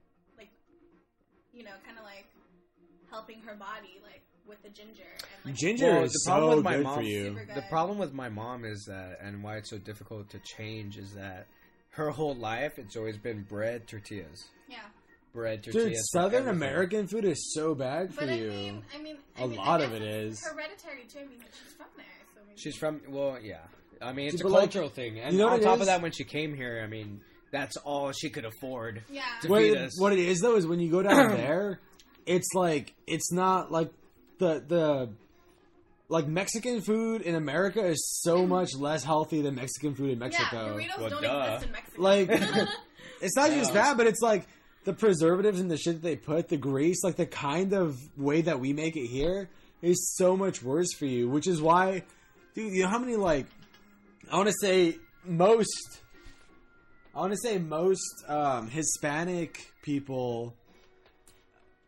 you 1.58 1.64
know, 1.64 1.72
kind 1.84 1.98
of 1.98 2.04
like 2.04 2.26
helping 3.10 3.40
her 3.42 3.54
body 3.54 4.00
like 4.02 4.22
with 4.46 4.62
the 4.62 4.68
ginger 4.70 5.02
and 5.44 5.52
like 5.52 5.54
ginger 5.54 5.86
Well, 5.92 6.02
is 6.04 6.12
the 6.12 6.18
so 6.20 6.30
problem 6.30 6.56
with 6.56 6.64
my 6.64 6.76
good 6.76 6.84
mom- 6.84 6.98
for 6.98 7.02
you. 7.02 7.30
good. 7.32 7.54
The 7.54 7.62
problem 7.68 7.98
with 7.98 8.12
my 8.14 8.28
mom 8.28 8.64
is 8.64 8.84
that, 8.88 9.18
and 9.22 9.42
why 9.42 9.56
it's 9.56 9.70
so 9.70 9.78
difficult 9.78 10.30
to 10.30 10.38
change, 10.56 10.96
is 10.96 11.12
that 11.14 11.46
her 11.90 12.10
whole 12.10 12.34
life 12.36 12.78
it's 12.78 12.96
always 12.96 13.18
been 13.18 13.42
bread 13.42 13.86
tortillas, 13.88 14.44
yeah. 14.68 14.76
bread 15.34 15.62
tortillas. 15.64 15.88
Dude, 15.94 15.96
Southern. 16.12 16.48
American 16.48 17.08
food 17.08 17.24
is 17.24 17.52
so 17.54 17.74
bad 17.74 18.14
for 18.14 18.20
But 18.20 18.30
I 18.30 18.34
you. 18.36 18.48
mean, 18.50 18.82
I 18.94 19.02
mean, 19.02 19.16
I 19.36 19.42
A 19.42 19.48
mean, 19.48 19.58
I 19.58 19.62
lot 19.64 19.80
of 19.82 19.92
it's 19.92 20.46
hereditary 20.46 21.04
too. 21.12 21.18
I 21.18 21.26
mean, 21.26 21.40
she's 21.52 21.72
from 21.74 21.86
there, 21.96 22.06
so 22.34 22.40
maybe. 22.46 22.60
She's 22.60 22.76
from 22.76 23.00
well, 23.08 23.38
yeah. 23.42 23.58
I 24.00 24.12
mean, 24.12 24.28
it's 24.28 24.40
But 24.42 24.48
a 24.48 24.52
like, 24.52 24.60
cultural 24.70 24.88
thing, 24.90 25.18
and 25.18 25.32
you 25.32 25.38
know 25.40 25.48
on 25.48 25.60
top 25.60 25.76
is? 25.76 25.80
of 25.80 25.86
that, 25.88 26.00
when 26.02 26.12
she 26.12 26.22
came 26.24 26.54
here, 26.54 26.80
I 26.84 26.86
mean, 26.86 27.20
that's 27.50 27.76
all 27.78 28.12
she 28.12 28.30
could 28.30 28.44
afford. 28.44 29.02
yeah. 29.10 29.22
to 29.42 29.48
what 29.48 29.62
feed 29.62 29.72
it, 29.72 29.78
us. 29.78 30.00
what 30.00 30.12
it 30.12 30.18
is 30.18 30.40
though 30.40 30.56
is 30.56 30.66
when 30.66 30.80
you 30.80 30.90
go 30.90 31.02
down 31.02 31.30
there, 31.36 31.80
it's 32.26 32.48
like 32.54 32.94
it's 33.06 33.32
not 33.32 33.70
like 33.72 33.90
the 34.38 34.62
the 34.66 35.10
like 36.08 36.26
Mexican 36.26 36.80
food 36.80 37.22
in 37.22 37.34
America 37.34 37.84
is 37.84 38.20
so 38.22 38.46
much 38.46 38.74
less 38.74 39.04
healthy 39.04 39.42
than 39.42 39.54
Mexican 39.56 39.94
food 39.94 40.10
in 40.10 40.18
Mexico. 40.18 40.46
yeah, 40.52 40.76
Mexico. 40.76 40.98
burritos 40.98 41.00
Well, 41.00 41.10
don't 41.10 41.22
duh. 41.22 41.44
exist 41.44 41.66
in 41.66 41.72
Mexico. 41.72 42.02
Like 42.02 42.28
it's 43.20 43.36
not 43.36 43.50
just 43.50 43.72
that, 43.74 43.96
but 43.96 44.06
it's 44.06 44.20
like 44.22 44.46
the 44.84 44.92
preservatives 44.94 45.60
and 45.60 45.70
the 45.70 45.76
shit 45.76 45.94
that 45.96 46.02
they 46.02 46.16
put, 46.16 46.48
the 46.48 46.56
grease, 46.56 47.04
like 47.04 47.16
the 47.16 47.26
kind 47.26 47.72
of 47.74 47.98
way 48.16 48.40
that 48.42 48.58
we 48.60 48.72
make 48.72 48.96
it 48.96 49.06
here 49.06 49.50
is 49.82 50.14
so 50.16 50.34
much 50.36 50.62
worse 50.62 50.92
for 50.94 51.04
you. 51.06 51.28
Which 51.28 51.46
is 51.46 51.60
why, 51.60 52.04
dude, 52.54 52.72
you 52.72 52.82
know 52.84 52.88
how 52.88 52.98
many 52.98 53.16
like 53.16 53.46
I 54.30 54.36
want 54.36 54.48
to 54.48 54.54
say 54.60 54.96
most. 55.24 56.00
I 57.14 57.20
want 57.20 57.32
to 57.32 57.38
say 57.38 57.58
most 57.58 58.24
um, 58.28 58.68
Hispanic 58.68 59.72
people, 59.82 60.54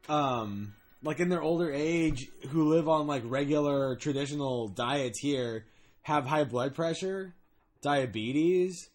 um, 0.08 0.74
like 1.02 1.20
in 1.20 1.28
their 1.28 1.42
older 1.42 1.70
age, 1.72 2.28
who 2.48 2.68
live 2.68 2.88
on 2.88 3.06
like 3.06 3.22
regular 3.24 3.96
traditional 3.96 4.68
diets 4.68 5.20
here, 5.20 5.66
have 6.02 6.26
high 6.26 6.44
blood 6.44 6.74
pressure, 6.74 7.34
diabetes. 7.82 8.88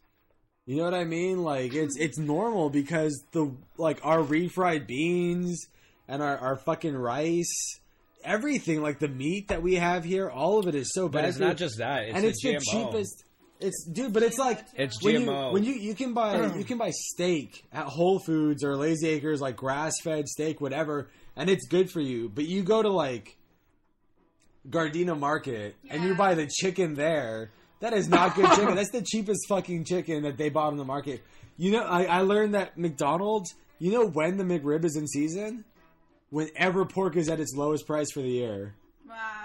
You 0.65 0.77
know 0.77 0.83
what 0.83 0.95
I 0.95 1.03
mean? 1.03 1.43
Like 1.43 1.73
it's 1.73 1.95
it's 1.97 2.17
normal 2.17 2.69
because 2.69 3.23
the 3.31 3.51
like 3.77 3.99
our 4.03 4.19
refried 4.19 4.87
beans 4.87 5.67
and 6.07 6.23
our, 6.23 6.37
our 6.37 6.55
fucking 6.55 6.95
rice, 6.95 7.79
everything 8.23 8.81
like 8.81 8.99
the 8.99 9.07
meat 9.07 9.49
that 9.49 9.61
we 9.61 9.75
have 9.75 10.03
here, 10.03 10.29
all 10.29 10.59
of 10.59 10.67
it 10.67 10.75
is 10.75 10.91
so 10.93 11.07
bad. 11.07 11.21
But 11.21 11.29
it's 11.29 11.39
not 11.39 11.57
just 11.57 11.77
that; 11.77 12.05
it's 12.05 12.15
and 12.15 12.25
it's 12.25 12.41
the 12.41 12.59
cheapest. 12.59 13.23
It's 13.59 13.85
dude, 13.85 14.11
but 14.13 14.21
it's 14.23 14.37
like 14.37 14.59
It's 14.75 15.01
when 15.01 15.21
you 15.21 15.27
GMO. 15.27 15.53
when 15.53 15.63
you 15.63 15.73
you 15.73 15.95
can 15.95 16.13
buy 16.13 16.53
you 16.55 16.63
can 16.65 16.77
buy 16.77 16.91
steak 16.91 17.63
at 17.71 17.85
Whole 17.85 18.19
Foods 18.19 18.63
or 18.63 18.75
Lazy 18.75 19.07
Acres 19.09 19.39
like 19.39 19.55
grass 19.55 19.93
fed 20.03 20.27
steak 20.27 20.59
whatever 20.59 21.09
and 21.35 21.49
it's 21.49 21.65
good 21.67 21.89
for 21.89 22.01
you. 22.01 22.29
But 22.29 22.45
you 22.45 22.63
go 22.63 22.81
to 22.81 22.89
like 22.89 23.37
Gardena 24.69 25.17
Market 25.17 25.75
and 25.89 26.03
you 26.03 26.15
buy 26.15 26.35
the 26.35 26.47
chicken 26.47 26.95
there 26.95 27.51
that 27.79 27.93
is 27.93 28.07
not 28.09 28.35
good 28.35 28.49
chicken. 28.51 28.75
That's 28.75 28.91
the 28.91 29.01
cheapest 29.01 29.47
fucking 29.47 29.85
chicken 29.85 30.23
that 30.23 30.37
they 30.37 30.49
bought 30.49 30.67
on 30.67 30.77
the 30.77 30.85
market. 30.85 31.23
You 31.57 31.71
know 31.71 31.83
I, 31.83 32.03
I 32.05 32.21
learned 32.21 32.55
that 32.55 32.77
McDonald's 32.77 33.53
you 33.79 33.91
know 33.91 34.05
when 34.05 34.37
the 34.37 34.43
McRib 34.43 34.83
is 34.83 34.95
in 34.95 35.07
season? 35.07 35.63
Whenever 36.29 36.85
pork 36.85 37.15
is 37.15 37.29
at 37.29 37.39
its 37.39 37.53
lowest 37.55 37.85
price 37.87 38.11
for 38.11 38.21
the 38.21 38.29
year. 38.29 38.73
Wow. 39.07 39.44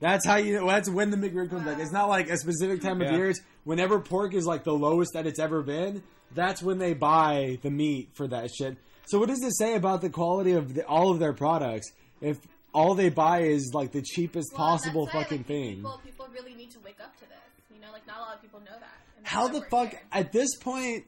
That's 0.00 0.26
how 0.26 0.36
you 0.36 0.54
know. 0.60 0.66
That's 0.66 0.88
when 0.88 1.10
the 1.10 1.16
McRib 1.16 1.50
comes 1.50 1.64
back. 1.64 1.78
It's 1.78 1.92
not 1.92 2.08
like 2.08 2.28
a 2.30 2.36
specific 2.36 2.80
time 2.82 3.00
of 3.02 3.08
Yeah. 3.10 3.16
year. 3.16 3.30
It's 3.30 3.40
whenever 3.64 3.98
pork 4.00 4.34
is 4.34 4.46
like 4.46 4.64
the 4.64 4.72
lowest 4.72 5.12
that 5.14 5.26
it's 5.26 5.38
ever 5.38 5.62
been. 5.62 6.02
That's 6.34 6.62
when 6.62 6.78
they 6.78 6.94
buy 6.94 7.58
the 7.62 7.70
meat 7.70 8.10
for 8.14 8.28
that 8.28 8.50
shit. 8.54 8.76
So 9.06 9.18
what 9.18 9.28
does 9.28 9.42
it 9.42 9.56
say 9.56 9.74
about 9.74 10.02
the 10.02 10.10
quality 10.10 10.52
of 10.52 10.74
the, 10.74 10.84
all 10.86 11.10
of 11.10 11.18
their 11.18 11.32
products 11.32 11.90
if 12.20 12.36
all 12.74 12.94
they 12.94 13.08
buy 13.08 13.40
is 13.40 13.70
like 13.72 13.92
the 13.92 14.02
cheapest 14.02 14.52
Well, 14.52 14.58
possible 14.68 15.04
that's 15.06 15.14
why, 15.14 15.22
fucking 15.22 15.38
like, 15.38 15.46
thing? 15.46 15.76
People, 15.76 16.00
people 16.04 16.28
really 16.32 16.54
need 16.54 16.70
to 16.72 16.80
wake 16.80 17.00
up 17.02 17.14
to 17.16 17.22
this. 17.22 17.38
You 17.74 17.80
know, 17.80 17.90
like 17.92 18.06
not 18.06 18.18
a 18.18 18.20
lot 18.20 18.34
of 18.36 18.42
people 18.42 18.60
know 18.60 18.78
that. 18.78 18.90
How 19.22 19.48
the 19.48 19.62
fuck 19.70 19.90
here. 19.90 20.00
at 20.12 20.32
this 20.32 20.54
point 20.56 21.04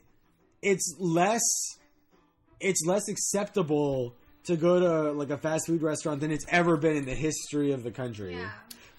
it's 0.62 0.94
less 0.98 1.40
it's 2.60 2.84
less 2.86 3.08
acceptable 3.08 4.14
to 4.44 4.56
go 4.56 4.80
to 4.80 5.12
like 5.12 5.30
a 5.30 5.38
fast 5.38 5.66
food 5.66 5.82
restaurant 5.82 6.20
than 6.20 6.30
it's 6.30 6.44
ever 6.48 6.76
been 6.76 6.96
in 6.96 7.04
the 7.04 7.14
history 7.14 7.72
of 7.72 7.82
the 7.82 7.90
country. 7.90 8.34
Yeah. 8.34 8.50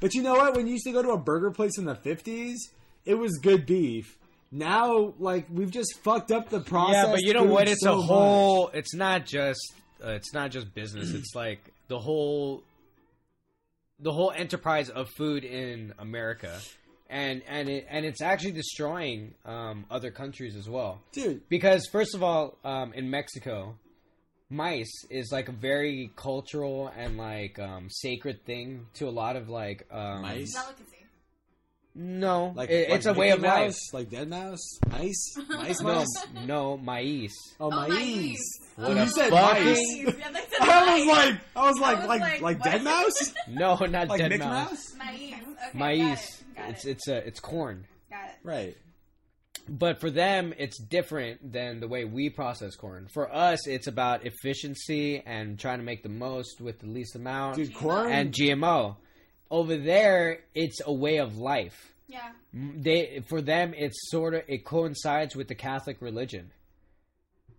But 0.01 0.13
you 0.13 0.21
know 0.23 0.33
what? 0.33 0.55
When 0.57 0.67
you 0.67 0.73
used 0.73 0.85
to 0.85 0.91
go 0.91 1.01
to 1.01 1.11
a 1.11 1.17
burger 1.17 1.51
place 1.51 1.77
in 1.77 1.85
the 1.85 1.95
fifties, 1.95 2.57
it 3.05 3.15
was 3.15 3.37
good 3.41 3.65
beef. 3.65 4.17
Now, 4.51 5.13
like 5.17 5.45
we've 5.49 5.71
just 5.71 5.97
fucked 6.03 6.29
up 6.31 6.49
the 6.49 6.59
process. 6.59 7.05
Yeah, 7.05 7.11
but 7.11 7.21
you 7.21 7.33
know 7.33 7.43
what? 7.45 7.69
It's 7.69 7.83
so 7.83 7.93
a 7.93 7.97
much. 7.97 8.05
whole. 8.07 8.69
It's 8.73 8.93
not 8.93 9.25
just. 9.25 9.61
Uh, 10.03 10.09
it's 10.11 10.33
not 10.33 10.51
just 10.51 10.73
business. 10.75 11.13
It's 11.13 11.33
like 11.33 11.61
the 11.87 11.99
whole. 11.99 12.63
the 13.99 14.11
whole 14.11 14.31
enterprise 14.35 14.89
of 14.89 15.07
food 15.15 15.43
in 15.45 15.93
America, 15.99 16.59
and 17.09 17.43
and 17.47 17.69
it, 17.69 17.85
and 17.89 18.03
it's 18.05 18.21
actually 18.21 18.51
destroying 18.53 19.35
um, 19.45 19.85
other 19.91 20.11
countries 20.11 20.55
as 20.57 20.67
well. 20.67 20.99
dude. 21.13 21.47
Because 21.47 21.87
first 21.91 22.15
of 22.15 22.23
all, 22.23 22.57
um, 22.65 22.91
in 22.93 23.09
Mexico, 23.09 23.75
mice 24.51 24.91
is 25.09 25.31
like 25.31 25.49
a 25.49 25.51
very 25.53 26.11
cultural 26.15 26.91
and 26.95 27.17
like 27.17 27.57
um, 27.57 27.87
sacred 27.89 28.45
thing 28.45 28.85
to 28.95 29.07
a 29.07 29.09
lot 29.09 29.35
of 29.35 29.49
like 29.49 29.87
um, 29.91 30.21
Mice? 30.21 30.53
Delicacy. 30.53 30.97
No, 31.93 32.53
Like 32.55 32.69
it- 32.69 32.89
it's 32.89 33.05
like 33.05 33.15
a 33.17 33.19
way 33.19 33.25
Mickey 33.31 33.37
of 33.39 33.43
life. 33.43 33.75
Like 33.91 34.09
dead 34.09 34.29
mouse, 34.29 34.79
mice, 34.89 35.33
mice, 35.49 35.81
No, 35.81 35.93
mice. 35.93 36.27
no, 36.45 36.77
maize. 36.77 37.33
Oh, 37.59 37.65
Oh, 37.65 37.69
mice. 37.71 37.89
mice. 37.89 38.59
Oh, 38.77 38.87
What 38.87 38.97
you 38.97 39.07
said 39.11 39.29
fucking- 39.29 39.65
mice. 39.65 39.79
Yeah, 39.97 40.29
they 40.31 40.39
said 40.39 40.45
I 40.61 40.95
was 40.99 41.07
like, 41.07 41.39
I 41.55 41.65
was 41.69 41.79
like, 41.79 41.97
was 41.99 42.07
like, 42.07 42.21
like, 42.21 42.41
like, 42.41 42.63
dead 42.63 42.83
mouse, 42.83 43.33
No, 43.49 43.75
not 43.75 44.07
like 44.07 44.19
dead 44.19 44.29
Mickey 44.29 44.43
mouse. 44.45 44.69
Mouse. 44.71 44.93
Maize. 44.97 45.33
Okay, 45.33 45.77
Maize. 45.77 46.07
Got 46.07 46.17
it. 46.19 46.55
Got 46.55 46.69
It's 46.69 46.85
it. 46.85 46.89
it's 46.91 47.07
a 47.09 47.27
it's 47.27 47.39
corn. 47.41 47.85
Got 48.09 48.25
it. 48.29 48.35
Right. 48.43 48.77
But 49.71 50.01
for 50.01 50.09
them, 50.11 50.53
it's 50.57 50.77
different 50.77 51.53
than 51.53 51.79
the 51.79 51.87
way 51.87 52.03
we 52.03 52.29
process 52.29 52.75
corn. 52.75 53.07
For 53.07 53.33
us, 53.33 53.67
it's 53.67 53.87
about 53.87 54.25
efficiency 54.25 55.23
and 55.25 55.57
trying 55.57 55.79
to 55.79 55.85
make 55.85 56.03
the 56.03 56.09
most 56.09 56.59
with 56.59 56.79
the 56.79 56.87
least 56.87 57.15
amount 57.15 57.55
Dude, 57.55 57.73
corn. 57.73 58.11
and 58.11 58.33
GMO. 58.33 58.97
Over 59.49 59.77
there, 59.77 60.39
it's 60.53 60.81
a 60.85 60.91
way 60.91 61.17
of 61.17 61.37
life. 61.37 61.93
Yeah. 62.09 62.31
They 62.53 63.23
for 63.29 63.41
them, 63.41 63.73
it's 63.73 63.95
sort 64.11 64.33
of 64.33 64.41
it 64.49 64.65
coincides 64.65 65.37
with 65.37 65.47
the 65.47 65.55
Catholic 65.55 66.01
religion, 66.01 66.51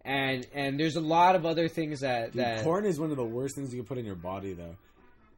and 0.05 0.47
and 0.53 0.79
there's 0.79 0.97
a 0.97 1.01
lot 1.01 1.35
of 1.35 1.47
other 1.47 1.69
things 1.69 2.01
that 2.01 2.33
Dude, 2.33 2.45
that 2.45 2.63
corn 2.63 2.85
is 2.85 3.01
one 3.01 3.11
of 3.11 3.17
the 3.17 3.25
worst 3.25 3.57
things 3.57 3.73
you 3.73 3.81
can 3.81 3.87
put 3.87 3.97
in 3.97 4.05
your 4.05 4.15
body, 4.15 4.53
though. 4.53 4.77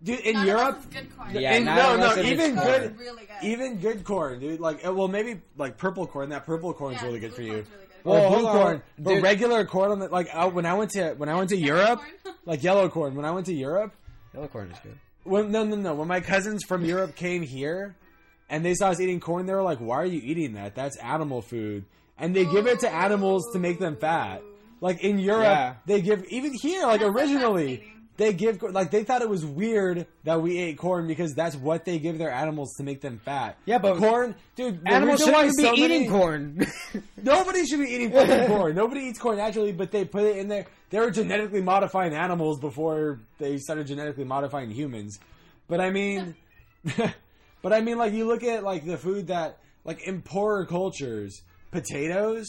Dude, 0.02 0.20
in 0.20 0.34
Not 0.34 0.46
Europe, 0.46 0.82
good 0.92 1.16
corn. 1.16 1.30
Yeah, 1.34 1.54
in, 1.54 1.64
not 1.64 1.98
no, 1.98 2.14
no, 2.16 2.22
even 2.22 2.54
corn. 2.56 2.66
good, 2.66 2.82
Corn's 2.82 2.98
really 3.00 3.22
good. 3.26 3.36
even 3.48 3.78
good 3.78 4.04
corn, 4.04 4.40
dude. 4.40 4.60
Like, 4.60 4.86
uh, 4.86 4.92
well, 4.92 5.08
maybe 5.08 5.40
like 5.56 5.78
purple 5.78 6.06
corn. 6.06 6.28
That 6.30 6.44
purple 6.44 6.74
corn's 6.74 6.98
Yeah, 7.00 7.06
really 7.06 7.20
good 7.20 7.32
for 7.34 7.40
you. 7.42 7.52
corn's 7.52 7.68
really 7.70 7.80
good. 7.86 8.04
Well, 8.04 8.28
blue 8.28 8.36
hold 8.38 8.48
on. 8.48 8.52
corn, 8.62 8.82
but 8.98 9.14
Dude. 9.14 9.22
regular 9.22 9.64
corn 9.64 9.90
on 9.92 9.98
the 10.00 10.08
like. 10.08 10.28
Uh, 10.32 10.50
when 10.50 10.66
I 10.66 10.74
went 10.74 10.90
to 10.90 11.14
when 11.14 11.30
I 11.30 11.36
went 11.36 11.48
to 11.50 11.56
Yellow 11.56 11.80
Europe, 11.80 12.00
corn? 12.22 12.34
like 12.44 12.62
yellow 12.62 12.88
corn. 12.90 13.14
When 13.14 13.24
I 13.24 13.30
went 13.30 13.46
to 13.46 13.54
Europe, 13.54 13.94
yellow 14.34 14.48
corn 14.48 14.70
is 14.72 14.78
good. 14.80 14.98
when 15.22 15.50
no, 15.50 15.64
no, 15.64 15.76
no. 15.76 15.94
When 15.94 16.08
my 16.08 16.20
cousins 16.20 16.64
from 16.64 16.84
Europe 16.84 17.16
came 17.16 17.42
here, 17.42 17.96
and 18.50 18.62
they 18.62 18.74
saw 18.74 18.88
us 18.90 19.00
eating 19.00 19.20
corn, 19.20 19.46
they 19.46 19.54
were 19.54 19.62
like, 19.62 19.78
"Why 19.78 19.96
are 19.96 20.04
you 20.06 20.20
eating 20.22 20.52
that? 20.54 20.74
That's 20.74 20.98
animal 20.98 21.40
food." 21.40 21.86
And 22.18 22.36
they 22.36 22.44
give 22.44 22.66
it 22.66 22.80
to 22.80 22.90
animals 22.92 23.48
to 23.54 23.58
make 23.58 23.78
them 23.78 23.96
fat. 23.96 24.42
Like 24.82 25.02
in 25.02 25.18
Europe, 25.18 25.44
Yeah. 25.44 25.74
they 25.86 26.02
give 26.02 26.24
even 26.28 26.52
here, 26.52 26.82
like 26.86 27.00
That's 27.00 27.10
originally, 27.10 27.76
fascinating. 27.76 27.93
They 28.16 28.32
give 28.32 28.62
like 28.62 28.90
they 28.90 29.02
thought 29.04 29.22
it 29.22 29.28
was 29.28 29.44
weird 29.44 30.06
that 30.24 30.40
we 30.40 30.58
ate 30.58 30.78
corn 30.78 31.06
because 31.08 31.34
that's 31.34 31.56
what 31.56 31.84
they 31.84 31.98
give 31.98 32.18
their 32.18 32.30
animals 32.30 32.74
to 32.76 32.84
make 32.84 33.00
them 33.00 33.20
fat. 33.24 33.56
Yeah, 33.66 33.78
but- 33.78 33.96
corn, 33.98 34.34
dude. 34.56 34.80
Animals 34.86 35.20
reason 35.20 35.34
shouldn't 35.34 35.56
be 35.56 35.62
so 35.64 35.74
eating 35.74 35.88
many- 36.02 36.08
corn. 36.08 36.66
Nobody 37.22 37.66
should 37.66 37.80
be 37.80 37.86
eating 37.86 38.12
fucking 38.12 38.46
corn. 38.56 38.74
Nobody 38.74 39.00
eats 39.02 39.18
corn 39.18 39.38
naturally, 39.38 39.72
but 39.72 39.90
they 39.90 40.04
put 40.04 40.22
it 40.24 40.36
in 40.36 40.48
there. 40.48 40.66
They 40.90 41.00
were 41.00 41.10
genetically 41.10 41.60
modifying 41.60 42.14
animals 42.14 42.60
before 42.60 43.20
they 43.38 43.58
started 43.58 43.86
genetically 43.88 44.24
modifying 44.24 44.70
humans. 44.70 45.18
But 45.66 45.80
I 45.80 45.90
mean, 45.90 46.36
but 47.62 47.72
I 47.72 47.80
mean, 47.80 47.98
like 47.98 48.12
you 48.12 48.26
look 48.26 48.44
at 48.44 48.62
like 48.62 48.84
the 48.84 48.96
food 48.98 49.26
that 49.28 49.58
like 49.84 50.06
in 50.06 50.22
poorer 50.22 50.66
cultures, 50.66 51.42
potatoes. 51.72 52.46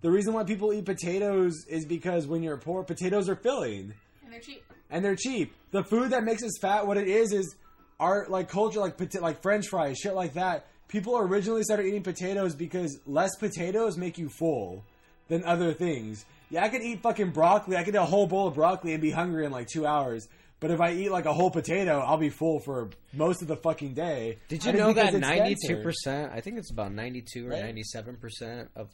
The 0.00 0.10
reason 0.10 0.32
why 0.32 0.44
people 0.44 0.72
eat 0.72 0.84
potatoes 0.84 1.64
is 1.68 1.84
because 1.84 2.26
when 2.26 2.42
you're 2.42 2.56
poor, 2.56 2.84
potatoes 2.84 3.28
are 3.28 3.34
filling 3.34 3.94
And 4.22 4.32
they're 4.32 4.38
cheap. 4.40 4.62
And 4.90 5.04
they're 5.04 5.16
cheap. 5.16 5.54
The 5.70 5.84
food 5.84 6.10
that 6.10 6.24
makes 6.24 6.42
us 6.42 6.52
fat, 6.60 6.86
what 6.86 6.96
it 6.96 7.08
is, 7.08 7.32
is 7.32 7.54
our 8.00 8.26
like 8.28 8.48
culture, 8.48 8.80
like 8.80 8.96
pota- 8.96 9.20
like 9.20 9.42
French 9.42 9.68
fries, 9.68 9.98
shit 9.98 10.14
like 10.14 10.34
that. 10.34 10.66
People 10.88 11.18
originally 11.18 11.62
started 11.62 11.86
eating 11.86 12.02
potatoes 12.02 12.54
because 12.54 12.98
less 13.06 13.36
potatoes 13.36 13.96
make 13.98 14.16
you 14.16 14.28
full 14.28 14.84
than 15.28 15.44
other 15.44 15.74
things. 15.74 16.24
Yeah, 16.50 16.64
I 16.64 16.70
could 16.70 16.80
eat 16.82 17.02
fucking 17.02 17.30
broccoli. 17.32 17.76
I 17.76 17.84
could 17.84 17.94
eat 17.94 17.98
a 17.98 18.04
whole 18.04 18.26
bowl 18.26 18.46
of 18.48 18.54
broccoli 18.54 18.92
and 18.94 19.02
be 19.02 19.10
hungry 19.10 19.44
in 19.44 19.52
like 19.52 19.66
two 19.68 19.86
hours. 19.86 20.26
But 20.60 20.70
if 20.70 20.80
I 20.80 20.92
eat 20.92 21.10
like 21.12 21.26
a 21.26 21.32
whole 21.32 21.50
potato, 21.50 21.98
I'll 22.00 22.16
be 22.16 22.30
full 22.30 22.58
for 22.60 22.88
most 23.12 23.42
of 23.42 23.48
the 23.48 23.56
fucking 23.56 23.92
day. 23.94 24.38
Did 24.48 24.64
you 24.64 24.72
know 24.72 24.92
that 24.94 25.12
ninety-two 25.14 25.82
percent? 25.82 26.32
I 26.32 26.40
think 26.40 26.56
it's 26.58 26.72
about 26.72 26.90
ninety-two 26.92 27.46
or 27.46 27.50
Right. 27.50 27.62
ninety-seven 27.62 28.16
percent 28.16 28.70
of 28.74 28.88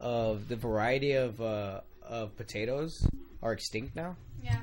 of 0.00 0.48
the 0.48 0.56
variety 0.56 1.12
of 1.12 1.40
uh, 1.40 1.82
of 2.02 2.36
potatoes 2.36 2.92
are 3.42 3.52
extinct 3.52 3.94
now. 3.94 4.16
Yeah. 4.42 4.60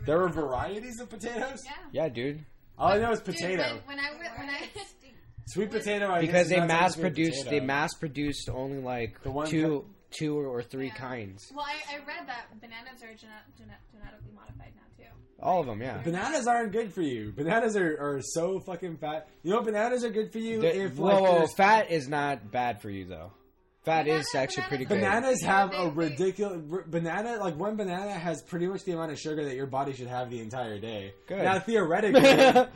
I- 0.00 0.02
I 0.02 0.06
There 0.06 0.22
are 0.22 0.26
that. 0.28 0.34
varieties 0.34 1.00
of 1.00 1.08
potatoes. 1.10 1.62
Yeah. 1.64 1.72
Yeah, 2.04 2.08
dude. 2.08 2.44
All 2.78 2.88
I 2.92 2.98
know 2.98 3.12
is 3.12 3.20
Dude, 3.20 3.34
potato. 3.36 3.62
when, 3.86 3.96
when 3.96 3.98
I 3.98 4.10
when 4.38 4.48
I 4.50 4.60
Sweet 5.48 5.70
potato. 5.70 6.10
I 6.10 6.20
Because 6.20 6.48
they 6.48 6.60
mass 6.60 6.94
technically 6.94 7.02
a 7.24 7.26
produced 7.26 7.50
they 7.50 7.60
mass 7.60 7.94
produced 7.94 8.48
only 8.48 8.78
like 8.78 9.22
The 9.22 9.30
one 9.30 9.48
two 9.48 9.84
two 10.10 10.38
or 10.38 10.62
three 10.62 10.86
Yeah. 10.86 10.94
kinds. 10.94 11.52
well, 11.54 11.66
I, 11.66 11.94
I 11.94 11.98
read 11.98 12.26
that 12.26 12.46
bananas 12.60 13.02
are 13.02 13.14
genet- 13.14 13.44
genet- 13.58 13.76
genetically 13.92 14.32
modified 14.34 14.72
now 14.74 14.82
too. 14.96 15.10
All 15.42 15.60
of 15.60 15.66
them, 15.66 15.80
yeah. 15.80 15.98
Bananas 15.98 16.46
aren't 16.46 16.72
good 16.72 16.92
for 16.92 17.02
you. 17.02 17.32
Bananas 17.32 17.76
are, 17.76 17.96
are 18.00 18.20
so 18.22 18.60
fucking 18.60 18.96
fat. 18.98 19.28
You 19.42 19.52
know, 19.52 19.62
bananas 19.62 20.04
are 20.04 20.10
good 20.10 20.32
for 20.32 20.38
you 20.38 20.60
The- 20.60 20.76
if 20.84 20.96
whoa, 20.96 21.06
like 21.06 21.20
whoa, 21.22 21.34
there's- 21.34 21.54
fat 21.54 21.90
is 21.90 22.08
not 22.08 22.50
bad 22.50 22.80
for 22.82 22.90
you 22.90 23.04
though. 23.06 23.32
Fat 23.84 24.04
Bananas- 24.04 24.26
is 24.28 24.34
actually 24.34 24.62
pretty 24.64 24.84
good. 24.84 25.00
bananas 25.00 25.42
have 25.42 25.72
a 25.74 25.88
ridiculous 25.88 26.60
r- 26.70 26.84
banana. 26.86 27.36
Like 27.38 27.56
one 27.56 27.76
banana 27.76 28.12
has 28.12 28.42
pretty 28.42 28.66
much 28.66 28.84
the 28.84 28.92
amount 28.92 29.12
of 29.12 29.18
sugar 29.18 29.42
that 29.44 29.54
your 29.56 29.66
body 29.66 29.94
should 29.94 30.08
have 30.08 30.28
the 30.30 30.40
entire 30.40 30.78
day. 30.78 31.14
Good. 31.26 31.42
Now 31.42 31.58
theoretically, 31.58 32.20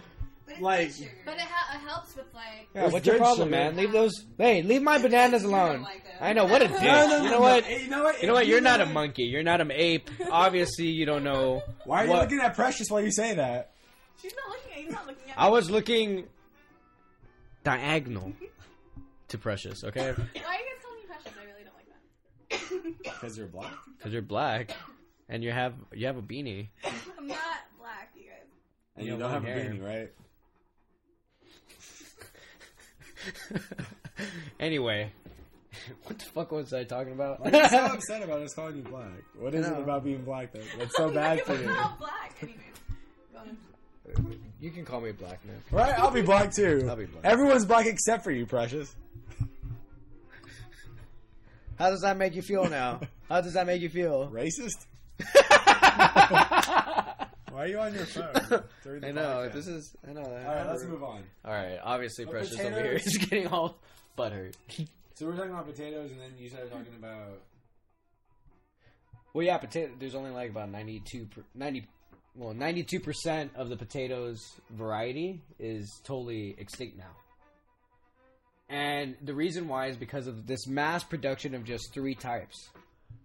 But 0.47 0.61
Like- 0.61 0.93
But 1.25 1.35
it, 1.37 1.41
ha- 1.41 1.75
it 1.77 1.89
helps 1.89 2.15
with 2.17 2.27
like. 2.35 2.69
Yeah, 2.75 2.89
what's 2.89 3.07
your 3.07 3.17
problem, 3.17 3.49
sugar. 3.49 3.51
man? 3.51 3.77
Leave 3.77 3.93
those. 3.93 4.13
Hey, 4.39 4.63
leave 4.63 4.83
my 4.83 4.99
bananas 4.99 5.43
alone. 5.45 5.83
like. 5.83 6.03
I 6.21 6.33
know 6.33 6.45
what 6.47 6.63
a 6.63 6.69
dick. 6.69 6.83
no, 6.83 7.07
no, 7.07 7.07
no, 7.09 7.17
you 7.17 7.23
know 7.25 7.31
no. 7.31 7.41
what? 7.41 7.71
You 7.71 7.89
know 7.89 8.03
what? 8.05 8.21
You 8.23 8.29
know 8.29 8.35
what? 8.35 8.47
You're 8.47 8.61
not 8.61 8.81
a 8.81 8.87
monkey. 8.87 9.25
You're 9.25 9.43
not 9.43 9.61
an 9.61 9.73
ape. 9.73 10.11
Obviously, 10.31 10.87
you 10.87 11.05
don't 11.07 11.25
know. 11.25 11.63
Why 11.87 12.03
are 12.03 12.05
you 12.05 12.11
what- 12.11 12.23
looking 12.23 12.41
at 12.41 12.55
Precious 12.55 12.89
while 12.91 13.03
you 13.03 13.11
say 13.11 13.35
that? 13.35 13.73
She's 14.23 14.33
not 14.35 14.49
looking 14.51 14.73
at. 14.73 14.79
He's 14.85 14.93
not 14.93 15.07
looking 15.07 15.31
at. 15.31 15.39
I 15.39 15.49
was 15.49 15.71
looking 15.71 16.25
diagonal 17.63 18.33
to 19.29 19.39
Precious. 19.39 19.83
Okay, 19.85 20.01
Why 20.01 20.07
are 20.09 20.13
you 20.13 20.15
guys 20.15 20.45
calling 20.83 20.99
me 21.01 21.07
precious? 21.07 21.33
I 21.41 21.45
really 21.45 21.65
don't 21.65 21.75
like 21.75 21.87
that. 21.89 22.44
Because 23.03 23.37
you're 23.39 23.47
black. 23.47 23.73
because 23.97 24.13
you're 24.13 24.23
black 24.23 24.71
and 25.29 25.43
you 25.43 25.51
have 25.53 25.75
you 25.93 26.07
have 26.07 26.17
a 26.17 26.23
beanie. 26.23 26.69
I'm 27.19 27.27
not 27.27 27.39
black, 27.79 28.13
you 28.17 28.23
guys. 28.23 28.49
And 28.97 29.07
You 29.07 29.13
you, 29.15 29.19
don't 29.19 29.31
have 29.31 29.45
long 29.45 29.53
a 29.53 29.57
beanie, 29.57 29.85
right? 29.85 30.13
anyway, 34.61 35.11
what 36.05 36.19
the 36.19 36.25
fuck 36.27 36.53
was 36.53 36.73
I 36.73 36.85
talking 36.85 37.13
about? 37.13 37.41
Why 37.41 37.51
are 37.51 37.63
you 37.63 37.69
so 37.69 37.85
upset 37.87 38.23
about 38.23 38.43
us 38.43 38.55
calling 38.55 38.77
you 38.77 38.83
black? 38.83 39.09
What 39.39 39.55
is 39.55 39.67
it 39.67 39.79
about 39.79 40.05
being 40.05 40.23
black 40.25 40.53
that, 40.53 40.63
that's 40.79 40.97
so 40.97 41.11
bad 41.11 41.41
for 41.43 41.55
you? 41.55 41.61
I'm 41.69 41.75
not 41.75 41.99
black. 41.99 42.37
Anyways. 42.43 42.61
Go 43.33 43.39
on. 44.21 44.39
you 44.61 44.71
can 44.71 44.85
call 44.85 45.01
me 45.01 45.13
black 45.13 45.45
man. 45.45 45.57
Right? 45.71 45.99
I'll 45.99 46.11
be 46.11 46.23
black 46.23 46.53
too. 46.53 46.87
I'll 46.89 46.97
be 46.97 47.07
black. 47.07 47.25
Everyone's 47.25 47.65
black 47.65 47.87
except 47.87 48.23
for 48.25 48.31
you, 48.31 48.47
Precious. 48.47 48.95
How 51.79 51.91
does 51.91 52.01
that 52.03 52.17
make 52.17 52.35
you 52.35 52.43
feel 52.43 52.69
now? 52.69 53.01
How 53.29 53.41
does 53.41 53.55
that 53.55 53.67
make 53.67 53.83
you 53.83 53.89
feel? 53.89 54.29
Racist? 54.33 54.87
Why 57.51 57.63
are 57.63 57.67
you 57.69 57.79
on 57.79 57.95
your 57.95 58.05
phone? 58.07 58.65
during 58.83 59.01
the 59.01 59.09
I 59.09 59.13
know 59.13 59.23
podcast? 59.23 59.53
this 59.53 59.67
is. 59.69 59.97
I 60.09 60.13
know. 60.13 60.23
All 60.23 60.55
right, 60.55 60.67
let's 60.67 60.85
move 60.85 61.03
on. 61.05 61.23
All 61.45 61.53
right, 61.53 61.79
obviously, 61.83 62.27
Precious 62.27 62.59
over 62.59 62.63
here 62.71 62.95
potatoes- 62.95 63.07
is 63.07 63.17
getting 63.19 63.47
all 63.49 63.79
butthurt. 64.19 64.55
So 65.15 65.27
we're 65.27 65.37
talking 65.37 65.51
about 65.53 65.67
potatoes, 65.67 66.11
and 66.11 66.21
then 66.21 66.33
you 66.39 66.49
started 66.49 66.71
talking 66.71 66.95
about. 66.99 67.41
Well, 69.33 69.45
yeah, 69.47 69.59
potato. 69.59 69.93
There's 69.99 70.15
only 70.15 70.31
like 70.31 70.51
about 70.51 70.71
92, 70.71 71.27
per, 71.27 71.43
90, 71.55 71.87
well, 72.37 72.55
ninety-two 72.55 73.01
percent 73.01 73.53
of 73.57 73.69
the 73.69 73.77
potatoes 73.77 74.39
variety 74.71 75.43
is 75.59 76.01
totally 76.05 76.55
extinct 76.59 76.97
now. 76.97 77.17
And 78.75 79.15
the 79.23 79.35
reason 79.35 79.69
why 79.69 79.87
is 79.87 79.97
because 79.97 80.27
of 80.27 80.49
this 80.49 80.67
mass 80.67 81.05
production 81.05 81.55
of 81.55 81.63
just 81.65 81.95
three 81.95 82.17
types. 82.17 82.71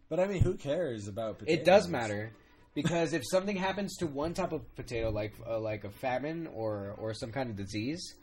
But 0.07 0.19
I 0.19 0.27
mean, 0.27 0.43
who 0.43 0.53
cares 0.53 1.07
about 1.07 1.39
potatoes? 1.39 1.59
It 1.59 1.65
does 1.65 1.87
matter 1.87 2.31
because 2.75 3.13
if 3.13 3.23
something 3.31 3.55
happens 3.55 3.97
to 3.97 4.05
one 4.05 4.35
type 4.35 4.51
of 4.51 4.61
potato, 4.75 5.09
like 5.09 5.33
uh, 5.47 5.59
like 5.59 5.85
a 5.85 5.89
famine 5.89 6.47
or 6.53 6.93
or 6.99 7.15
some 7.15 7.31
kind 7.31 7.49
of 7.49 7.55
disease, 7.55 8.13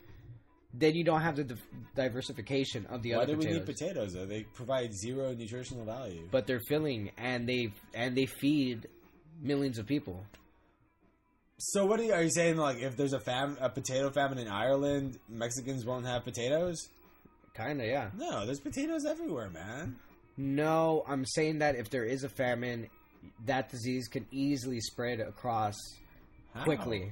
then 0.73 0.95
you 0.95 1.03
don't 1.03 1.19
have 1.21 1.35
the 1.35 1.43
div- 1.43 1.67
diversification 1.95 2.85
of 2.85 3.03
the 3.03 3.15
Why 3.15 3.23
other 3.23 3.35
do 3.35 3.39
we 3.39 3.53
need 3.53 3.65
potatoes 3.65 4.13
though? 4.13 4.25
They 4.25 4.43
provide 4.43 4.93
zero 4.95 5.33
nutritional 5.33 5.83
value. 5.83 6.29
but 6.31 6.47
they're 6.47 6.61
filling 6.69 7.11
and 7.17 7.47
they 7.47 7.73
and 7.93 8.15
they 8.15 8.25
feed 8.25 8.87
millions 9.41 9.79
of 9.79 9.85
people. 9.85 10.25
So 11.59 11.85
what 11.85 11.99
are 11.99 12.03
you, 12.03 12.13
are 12.13 12.21
you 12.21 12.29
saying? 12.29 12.55
Like, 12.57 12.77
if 12.81 12.95
there's 12.95 13.13
a 13.13 13.19
fam, 13.19 13.57
a 13.59 13.67
potato 13.67 14.11
famine 14.11 14.37
in 14.37 14.47
Ireland, 14.47 15.17
Mexicans 15.27 15.85
won't 15.85 16.05
have 16.05 16.23
potatoes? 16.23 16.77
Kinda, 17.57 17.85
yeah. 17.85 18.09
No, 18.15 18.45
there's 18.45 18.59
potatoes 18.59 19.05
everywhere, 19.05 19.49
man. 19.49 19.95
No, 20.37 21.03
I'm 21.07 21.25
saying 21.25 21.59
that 21.59 21.75
if 21.75 21.89
there 21.89 22.05
is 22.05 22.23
a 22.23 22.29
famine, 22.29 22.87
that 23.45 23.69
disease 23.69 24.07
can 24.07 24.27
easily 24.31 24.79
spread 24.79 25.19
across 25.19 25.75
How? 26.53 26.63
quickly. 26.63 27.11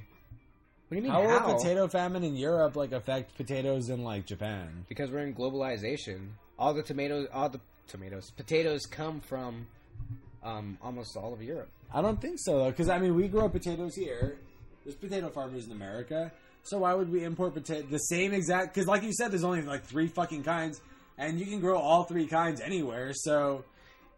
What 0.88 0.90
do 0.90 0.96
you 0.96 1.02
mean? 1.02 1.10
How 1.10 1.26
How? 1.26 1.48
will 1.48 1.56
potato 1.56 1.88
famine 1.88 2.22
in 2.22 2.36
Europe 2.36 2.76
like 2.76 2.92
affect 2.92 3.36
potatoes 3.36 3.88
in 3.88 4.04
like 4.04 4.24
Japan? 4.26 4.86
Because 4.88 5.10
we're 5.10 5.26
in 5.26 5.34
globalization. 5.34 6.28
All 6.58 6.72
the 6.72 6.84
tomatoes, 6.84 7.26
all 7.34 7.48
the 7.48 7.60
tomatoes, 7.88 8.30
potatoes 8.36 8.86
come 8.86 9.20
from 9.20 9.66
um, 10.44 10.78
almost 10.80 11.16
all 11.16 11.32
of 11.32 11.42
Europe. 11.42 11.68
I 11.92 12.00
don't 12.02 12.20
think 12.20 12.38
so 12.38 12.58
though, 12.58 12.70
because 12.70 12.88
I 12.88 13.00
mean 13.00 13.16
we 13.16 13.26
grow 13.26 13.48
potatoes 13.48 13.96
here. 13.96 14.38
There's 14.84 14.96
potato 14.96 15.28
farmers 15.30 15.66
in 15.66 15.72
America, 15.72 16.30
so 16.66 16.78
why 16.78 16.94
would 16.94 17.10
we 17.10 17.24
import 17.24 17.54
potato 17.54 17.86
the 17.88 17.98
same 17.98 18.32
exact? 18.32 18.74
Because 18.74 18.88
like 18.88 19.02
you 19.02 19.12
said, 19.12 19.30
there's 19.30 19.44
only 19.44 19.62
like 19.62 19.84
three 19.84 20.08
fucking 20.08 20.42
kinds, 20.42 20.80
and 21.16 21.38
you 21.38 21.46
can 21.46 21.60
grow 21.60 21.78
all 21.78 22.04
three 22.04 22.26
kinds 22.26 22.60
anywhere. 22.60 23.12
So, 23.14 23.64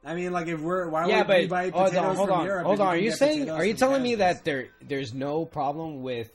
I 0.05 0.15
mean, 0.15 0.33
like 0.33 0.49
if 0.49 0.61
we're 0.61 0.89
why 0.89 1.07
yeah, 1.07 1.19
would 1.19 1.29
we 1.29 1.47
but 1.47 1.51
buy 1.51 1.71
hold 1.71 1.95
on, 1.95 2.17
hold 2.17 2.29
from 2.29 2.41
on, 2.41 2.47
Europe? 2.47 2.67
hold 2.67 2.81
on. 2.81 2.87
Are 2.89 2.97
you 2.97 3.13
saying? 3.13 3.51
Are 3.51 3.65
you 3.65 3.75
telling 3.75 4.03
me 4.03 4.17
that 4.17 4.45
there 4.45 4.69
there's 4.81 5.13
no 5.13 5.45
problem 5.45 6.03
with 6.03 6.31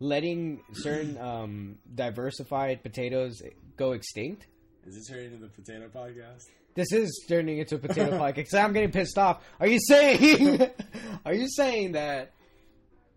letting 0.00 0.62
certain 0.72 1.18
um, 1.18 1.78
diversified 1.94 2.82
potatoes 2.82 3.42
go 3.76 3.92
extinct? 3.92 4.46
Is 4.86 4.94
this 4.94 5.08
turning 5.08 5.32
into 5.32 5.38
the 5.38 5.48
potato 5.48 5.88
podcast? 5.88 6.44
This 6.74 6.92
is 6.92 7.24
turning 7.28 7.58
into 7.58 7.76
a 7.76 7.78
potato 7.78 8.10
podcast. 8.18 8.54
I'm 8.54 8.72
getting 8.72 8.92
pissed 8.92 9.18
off. 9.18 9.44
Are 9.58 9.66
you 9.66 9.80
saying? 9.80 10.70
are 11.24 11.34
you 11.34 11.48
saying 11.48 11.92
that 11.92 12.32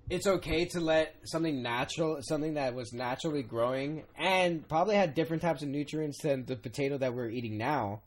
it's 0.09 0.27
okay 0.27 0.65
to 0.65 0.79
let 0.79 1.15
something 1.23 1.61
natural, 1.61 2.19
something 2.21 2.55
that 2.55 2.73
was 2.73 2.93
naturally 2.93 3.43
growing 3.43 4.03
and 4.17 4.67
probably 4.67 4.95
had 4.95 5.13
different 5.13 5.41
types 5.41 5.61
of 5.61 5.69
nutrients 5.69 6.21
than 6.21 6.45
the 6.45 6.55
potato 6.55 6.97
that 6.97 7.13
we're 7.13 7.29
eating 7.29 7.57
now, 7.57 8.01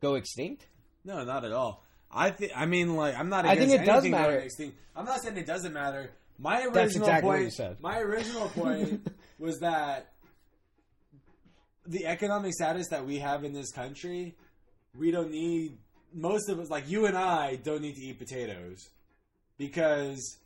go 0.00 0.14
extinct? 0.14 0.66
No, 1.04 1.24
not 1.24 1.44
at 1.44 1.52
all. 1.52 1.84
I 2.10 2.30
think. 2.30 2.52
I 2.54 2.66
mean, 2.66 2.94
like, 2.94 3.16
I'm 3.16 3.28
not. 3.28 3.46
I 3.46 3.56
think 3.56 3.72
it 3.72 3.84
does 3.84 4.06
matter. 4.06 4.38
extinct. 4.38 4.76
I'm 4.94 5.04
not 5.04 5.22
saying 5.22 5.36
it 5.36 5.46
doesn't 5.46 5.72
matter. 5.72 6.10
My 6.38 6.56
original 6.56 6.72
That's 6.72 6.96
exactly 6.96 7.28
what 7.28 7.34
point. 7.34 7.44
you 7.44 7.50
said. 7.50 7.76
My 7.80 7.98
original 7.98 8.48
point 8.54 9.06
was 9.38 9.60
that 9.60 10.12
the 11.86 12.06
economic 12.06 12.52
status 12.52 12.88
that 12.90 13.06
we 13.06 13.18
have 13.18 13.44
in 13.44 13.52
this 13.52 13.70
country, 13.72 14.34
we 14.96 15.10
don't 15.10 15.30
need. 15.30 15.78
Most 16.14 16.50
of 16.50 16.58
us, 16.58 16.68
like 16.68 16.90
you 16.90 17.06
and 17.06 17.16
I, 17.16 17.56
don't 17.56 17.80
need 17.80 17.94
to 17.94 18.02
eat 18.02 18.18
potatoes 18.18 18.90
because 19.56 20.36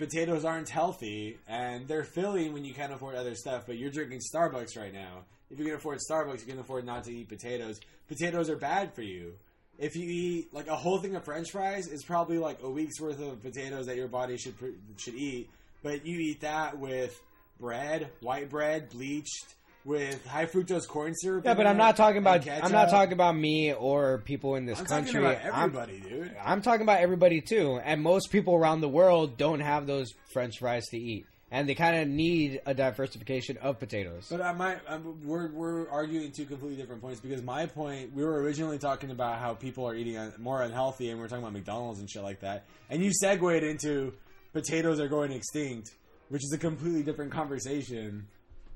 potatoes 0.00 0.44
aren't 0.44 0.68
healthy 0.68 1.38
and 1.46 1.86
they're 1.86 2.04
filling 2.04 2.52
when 2.52 2.64
you 2.64 2.74
can't 2.74 2.92
afford 2.92 3.14
other 3.14 3.34
stuff. 3.34 3.64
But 3.66 3.78
you're 3.78 3.90
drinking 3.90 4.20
Starbucks 4.34 4.76
right 4.76 4.92
now. 4.92 5.24
If 5.50 5.58
you 5.58 5.66
can 5.66 5.74
afford 5.74 5.98
Starbucks, 5.98 6.40
you 6.40 6.46
can 6.46 6.58
afford 6.58 6.84
not 6.84 7.04
to 7.04 7.12
eat 7.12 7.28
potatoes. 7.28 7.78
Potatoes 8.08 8.50
are 8.50 8.56
bad 8.56 8.94
for 8.94 9.02
you. 9.02 9.34
If 9.78 9.96
you 9.96 10.08
eat 10.08 10.52
like 10.52 10.66
a 10.66 10.76
whole 10.76 10.98
thing 10.98 11.14
of 11.14 11.24
French 11.24 11.50
fries, 11.50 11.86
it's 11.86 12.04
probably 12.04 12.38
like 12.38 12.62
a 12.62 12.70
week's 12.70 13.00
worth 13.00 13.20
of 13.20 13.42
potatoes 13.42 13.86
that 13.86 13.96
your 13.96 14.08
body 14.08 14.36
should 14.36 14.54
should 14.96 15.14
eat. 15.14 15.48
But 15.82 16.04
you 16.04 16.18
eat 16.18 16.40
that 16.40 16.78
with 16.78 17.18
bread, 17.58 18.10
white 18.20 18.50
bread, 18.50 18.90
bleached, 18.90 19.54
with 19.84 20.26
high 20.26 20.46
fructose 20.46 20.86
corn 20.86 21.14
syrup. 21.14 21.44
Yeah, 21.44 21.54
but 21.54 21.66
I'm 21.66 21.76
not 21.76 21.96
talking 21.96 22.18
about. 22.18 22.46
I'm 22.48 22.72
not 22.72 22.90
talking 22.90 23.12
about 23.12 23.34
me 23.36 23.72
or 23.72 24.18
people 24.18 24.56
in 24.56 24.66
this 24.66 24.78
I'm 24.80 24.86
country. 24.86 25.20
talking 25.22 25.26
about 25.26 25.54
I'm- 25.54 25.64
everybody, 25.64 26.00
dude. 26.00 26.36
I'm 26.44 26.62
talking 26.62 26.82
about 26.82 27.00
everybody 27.00 27.40
too, 27.40 27.80
and 27.82 28.02
most 28.02 28.30
people 28.30 28.54
around 28.54 28.80
the 28.80 28.88
world 28.88 29.36
don't 29.36 29.60
have 29.60 29.86
those 29.86 30.12
French 30.32 30.58
fries 30.58 30.86
to 30.88 30.98
eat, 30.98 31.26
and 31.50 31.68
they 31.68 31.74
kind 31.74 31.96
of 31.96 32.08
need 32.08 32.60
a 32.66 32.74
diversification 32.74 33.56
of 33.58 33.78
potatoes. 33.78 34.26
But 34.30 34.42
I 34.42 34.52
might, 34.52 34.78
I'm, 34.88 35.26
we're 35.26 35.50
we're 35.52 35.88
arguing 35.90 36.30
two 36.32 36.44
completely 36.44 36.76
different 36.76 37.00
points 37.00 37.20
because 37.20 37.42
my 37.42 37.66
point 37.66 38.14
we 38.14 38.24
were 38.24 38.40
originally 38.42 38.78
talking 38.78 39.10
about 39.10 39.38
how 39.38 39.54
people 39.54 39.86
are 39.88 39.94
eating 39.94 40.18
more 40.38 40.62
unhealthy, 40.62 41.10
and 41.10 41.18
we 41.18 41.24
are 41.24 41.28
talking 41.28 41.42
about 41.44 41.54
McDonald's 41.54 42.00
and 42.00 42.10
shit 42.10 42.22
like 42.22 42.40
that, 42.40 42.64
and 42.90 43.02
you 43.02 43.12
segued 43.12 43.62
into 43.64 44.12
potatoes 44.52 45.00
are 45.00 45.08
going 45.08 45.32
extinct, 45.32 45.90
which 46.28 46.42
is 46.44 46.52
a 46.52 46.58
completely 46.58 47.02
different 47.02 47.32
conversation. 47.32 48.26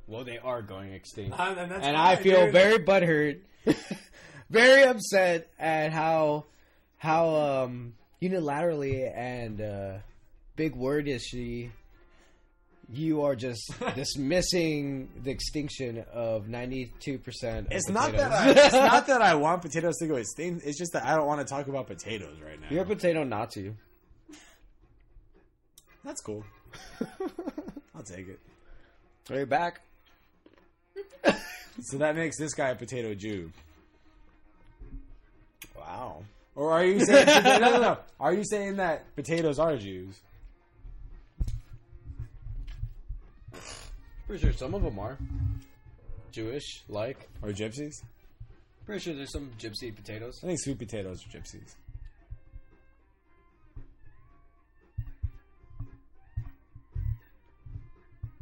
Well, 0.07 0.25
they 0.25 0.39
are 0.39 0.63
going 0.63 0.93
extinct, 0.93 1.39
And, 1.39 1.59
and 1.59 1.73
and 1.73 1.97
I 1.97 2.17
feel 2.17 2.51
very 2.51 2.79
butthurt, 2.79 3.41
very 4.51 4.83
upset 4.85 5.49
at 5.59 5.93
how 5.93 6.45
how 6.99 7.35
um, 7.35 7.95
unilaterally 8.23 9.11
and 9.15 9.61
uh, 9.61 9.93
big 10.57 10.75
word 10.75 11.09
is 11.09 11.23
she. 11.23 11.71
You 12.93 13.23
are 13.23 13.35
just 13.35 13.63
dismissing 13.95 15.09
the 15.23 15.31
extinction 15.31 16.05
of 16.13 16.49
ninety-two 16.49 17.19
percent. 17.19 17.69
It's 17.71 17.89
not 17.89 18.13
that 18.13 18.31
I, 18.31 18.51
it's 18.51 18.75
not 18.75 19.07
that 19.09 19.23
I 19.23 19.35
want 19.37 19.63
potatoes 19.63 19.97
to 20.01 20.07
go 20.07 20.17
extinct. 20.17 20.67
It's 20.67 20.79
just 20.79 20.93
that 20.93 21.05
I 21.05 21.17
don't 21.17 21.27
want 21.27 21.41
to 21.41 21.47
talk 21.47 21.67
about 21.67 21.87
potatoes 21.87 22.37
right 22.45 22.61
now. 22.61 22.67
You're 22.71 22.83
a 22.83 22.87
potato 22.87 23.25
Nazi. 23.25 23.75
That's 26.05 26.21
cool. 26.21 26.45
I'll 27.95 28.03
take 28.03 28.29
it. 28.29 28.39
Are 29.31 29.39
you 29.39 29.47
back? 29.47 29.81
So 31.81 31.99
that 31.99 32.15
makes 32.15 32.39
this 32.39 32.55
guy 32.55 32.69
a 32.69 32.77
potato 32.77 33.15
Jew. 33.15 33.51
Wow. 35.77 36.23
Or 36.55 36.71
are 36.71 36.85
you 36.85 37.05
saying 37.05 37.27
no, 37.27 37.59
no, 37.59 37.81
no? 37.81 37.99
Are 38.21 38.33
you 38.33 38.45
saying 38.45 38.77
that 38.77 39.15
potatoes 39.17 39.59
are 39.59 39.77
Jews? 39.77 40.21
Pretty 44.27 44.41
sure 44.41 44.53
some 44.53 44.75
of 44.75 44.83
them 44.83 44.99
are 44.99 45.19
Jewish, 46.31 46.85
like. 46.89 47.29
Or 47.43 47.51
gypsies? 47.51 48.03
Pretty 48.87 49.01
sure 49.01 49.15
there's 49.15 49.33
some 49.33 49.51
gypsy 49.59 49.95
potatoes. 49.95 50.41
I 50.43 50.47
think 50.47 50.61
sweet 50.61 50.79
potatoes 50.79 51.25
are 51.25 51.39
gypsies. 51.39 51.75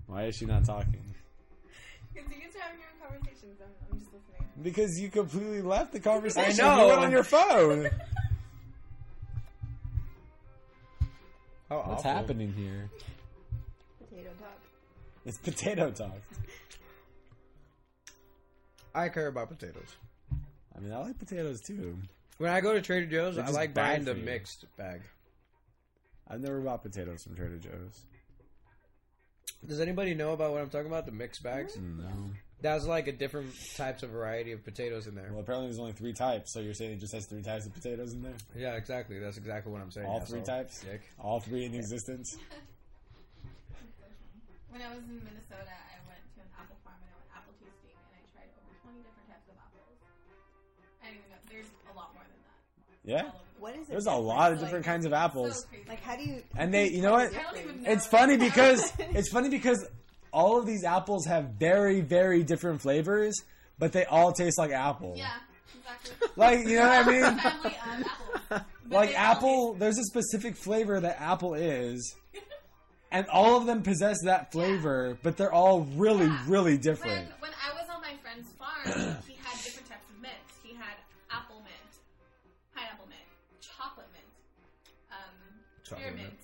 Why 0.07 0.25
is 0.25 0.37
she 0.37 0.45
not 0.45 0.65
talking? 0.65 1.12
Because 2.15 2.31
you 2.31 2.41
guys 2.43 2.55
are 2.57 2.61
having 2.61 2.81
your 2.81 2.89
own 2.93 3.01
conversations. 3.09 3.61
I'm, 3.61 3.71
I'm 3.91 3.99
just 3.99 4.13
listening. 4.13 4.49
Because 4.63 4.99
you 5.01 5.09
completely 5.11 5.63
left 5.63 5.93
the 5.93 6.01
conversation. 6.11 6.65
I 6.65 6.69
know. 6.77 6.83
You 6.83 6.89
went 6.89 7.01
on 7.01 7.11
your 7.13 7.25
phone. 7.25 7.89
How 11.69 11.77
What's 11.79 12.01
awful. 12.01 12.11
happening 12.11 12.53
here? 12.53 12.91
Potato 13.99 14.31
talk. 14.39 14.59
It's 15.25 15.39
potato 15.39 15.91
talk. 15.91 16.19
I 18.95 19.09
care 19.09 19.29
about 19.29 19.49
potatoes. 19.49 19.89
I 20.77 20.81
mean, 20.81 20.93
I 20.93 20.99
like 20.99 21.19
potatoes 21.19 21.61
too. 21.63 21.97
When 22.39 22.51
I 22.51 22.61
go 22.61 22.75
to 22.75 22.83
Trader 22.83 23.07
Joe's, 23.07 23.37
They're 23.37 23.45
I 23.45 23.47
just 23.47 23.57
like 23.59 23.73
bad 23.73 23.89
buying 23.91 24.05
the 24.05 24.13
for 24.13 24.19
you. 24.19 24.25
mixed 24.25 24.65
bag. 24.77 25.01
I've 26.29 26.41
never 26.41 26.61
bought 26.61 26.83
potatoes 26.83 27.23
from 27.23 27.37
Trader 27.37 27.57
Joe's. 27.59 28.05
Does 29.67 29.81
anybody 29.81 30.15
know 30.15 30.33
about 30.33 30.53
what 30.53 30.61
I'm 30.61 30.71
talking 30.71 30.89
about? 30.89 31.07
The 31.07 31.13
mixed 31.13 31.43
bags? 31.43 31.77
No. 31.79 32.09
That's 32.61 32.85
like 32.87 33.09
a 33.09 33.13
different 33.13 33.51
types 33.77 34.03
of 34.03 34.11
variety 34.11 34.53
of 34.53 34.65
potatoes 34.65 35.07
in 35.07 35.15
there. 35.15 35.29
Well, 35.31 35.41
apparently 35.41 35.69
there's 35.69 35.81
only 35.81 35.93
three 35.93 36.13
types, 36.13 36.53
so 36.53 36.61
you're 36.61 36.75
saying 36.75 36.93
it 36.93 37.01
just 37.01 37.13
has 37.13 37.27
three 37.27 37.43
types 37.43 37.67
of 37.67 37.75
potatoes 37.75 38.13
in 38.13 38.23
there? 38.23 38.35
Yeah, 38.57 38.75
exactly. 38.75 39.19
That's 39.19 39.37
exactly 39.37 39.73
what 39.73 39.83
I'm 39.83 39.91
saying. 39.91 40.07
All 40.07 40.21
asshole. 40.21 40.39
three 40.39 40.47
types? 40.47 40.81
Dick. 40.81 41.03
All 41.19 41.41
three 41.41 41.65
in 41.65 41.75
existence? 41.75 42.37
When 44.73 44.81
I 44.81 44.89
was 44.97 45.05
in 45.05 45.21
Minnesota, 45.21 45.69
I 45.69 46.01
went 46.09 46.25
to 46.33 46.41
an 46.41 46.49
apple 46.57 46.81
farm 46.81 46.97
and 47.05 47.13
I 47.13 47.21
went 47.21 47.29
apple 47.37 47.53
tasting, 47.61 47.93
and 47.93 48.09
I 48.17 48.25
tried 48.33 48.49
over 48.57 48.73
20 48.89 49.05
different 49.05 49.29
types 49.29 49.45
of 49.53 49.61
apples. 49.61 50.01
I 51.05 51.13
didn't 51.13 51.29
even 51.29 51.29
know. 51.29 51.45
There's 51.45 51.69
a 51.69 51.93
lot 51.93 52.17
more 52.17 52.25
than 52.25 52.41
that. 52.41 52.57
Yeah? 53.05 53.37
All 53.63 53.69
over 53.69 53.77
the 53.77 53.79
What 53.79 53.83
is 53.83 53.89
it? 53.89 53.91
There's 53.91 54.07
a 54.07 54.13
lot 54.15 54.53
of 54.53 54.59
Like- 54.59 54.67
different 54.67 54.85
kinds 54.85 55.07
of 55.07 55.13
apples. 55.13 55.61
So. 55.71 55.79
Like, 55.89 56.01
how 56.03 56.17
do 56.17 56.23
you? 56.25 56.43
And 56.57 56.73
they, 56.73 56.89
you 56.89 57.03
know 57.03 57.13
what? 57.13 57.35
I 57.35 57.43
don't 57.43 57.57
even 57.63 57.83
know. 57.83 57.91
It's 57.91 58.07
funny 58.07 58.37
because 58.37 58.93
it's 58.99 59.29
funny 59.31 59.49
because 59.49 59.87
all 60.33 60.59
of 60.59 60.67
these 60.67 60.85
apples 60.85 61.27
have 61.27 61.51
very, 61.59 62.01
very 62.01 62.43
different 62.43 62.81
flavors, 62.81 63.35
but 63.79 63.93
they 63.93 64.05
all 64.07 64.33
taste 64.33 64.59
like 64.59 64.71
apple. 64.71 65.15
Yeah, 65.17 65.29
exactly. 65.79 66.29
Like, 66.37 66.61
you 66.67 66.77
know 66.77 66.89
what 66.89 67.07
I 67.07 67.11
mean? 67.11 67.39
Family 67.39 67.77
um, 67.87 68.05
apples. 68.51 68.63
Like 68.91 69.19
apple, 69.19 69.73
there's 69.73 69.97
a 69.99 70.05
specific 70.05 70.55
flavor 70.55 71.01
that 71.01 71.19
apple 71.19 71.55
is, 71.55 72.15
and 73.11 73.27
all 73.29 73.57
of 73.57 73.65
them 73.65 73.83
possess 73.83 74.19
that 74.25 74.53
flavor, 74.53 75.17
but 75.23 75.39
they're 75.39 75.53
all 75.53 75.83
really, 75.97 76.27
Yeah. 76.27 76.43
really 76.47 76.73
When, 76.73 76.81
different. 76.83 77.29
when 77.41 77.53
I 77.53 77.73
was 77.73 77.89
on 77.89 78.03
my 78.03 78.13
friend's 78.21 78.53
farm, 78.53 79.17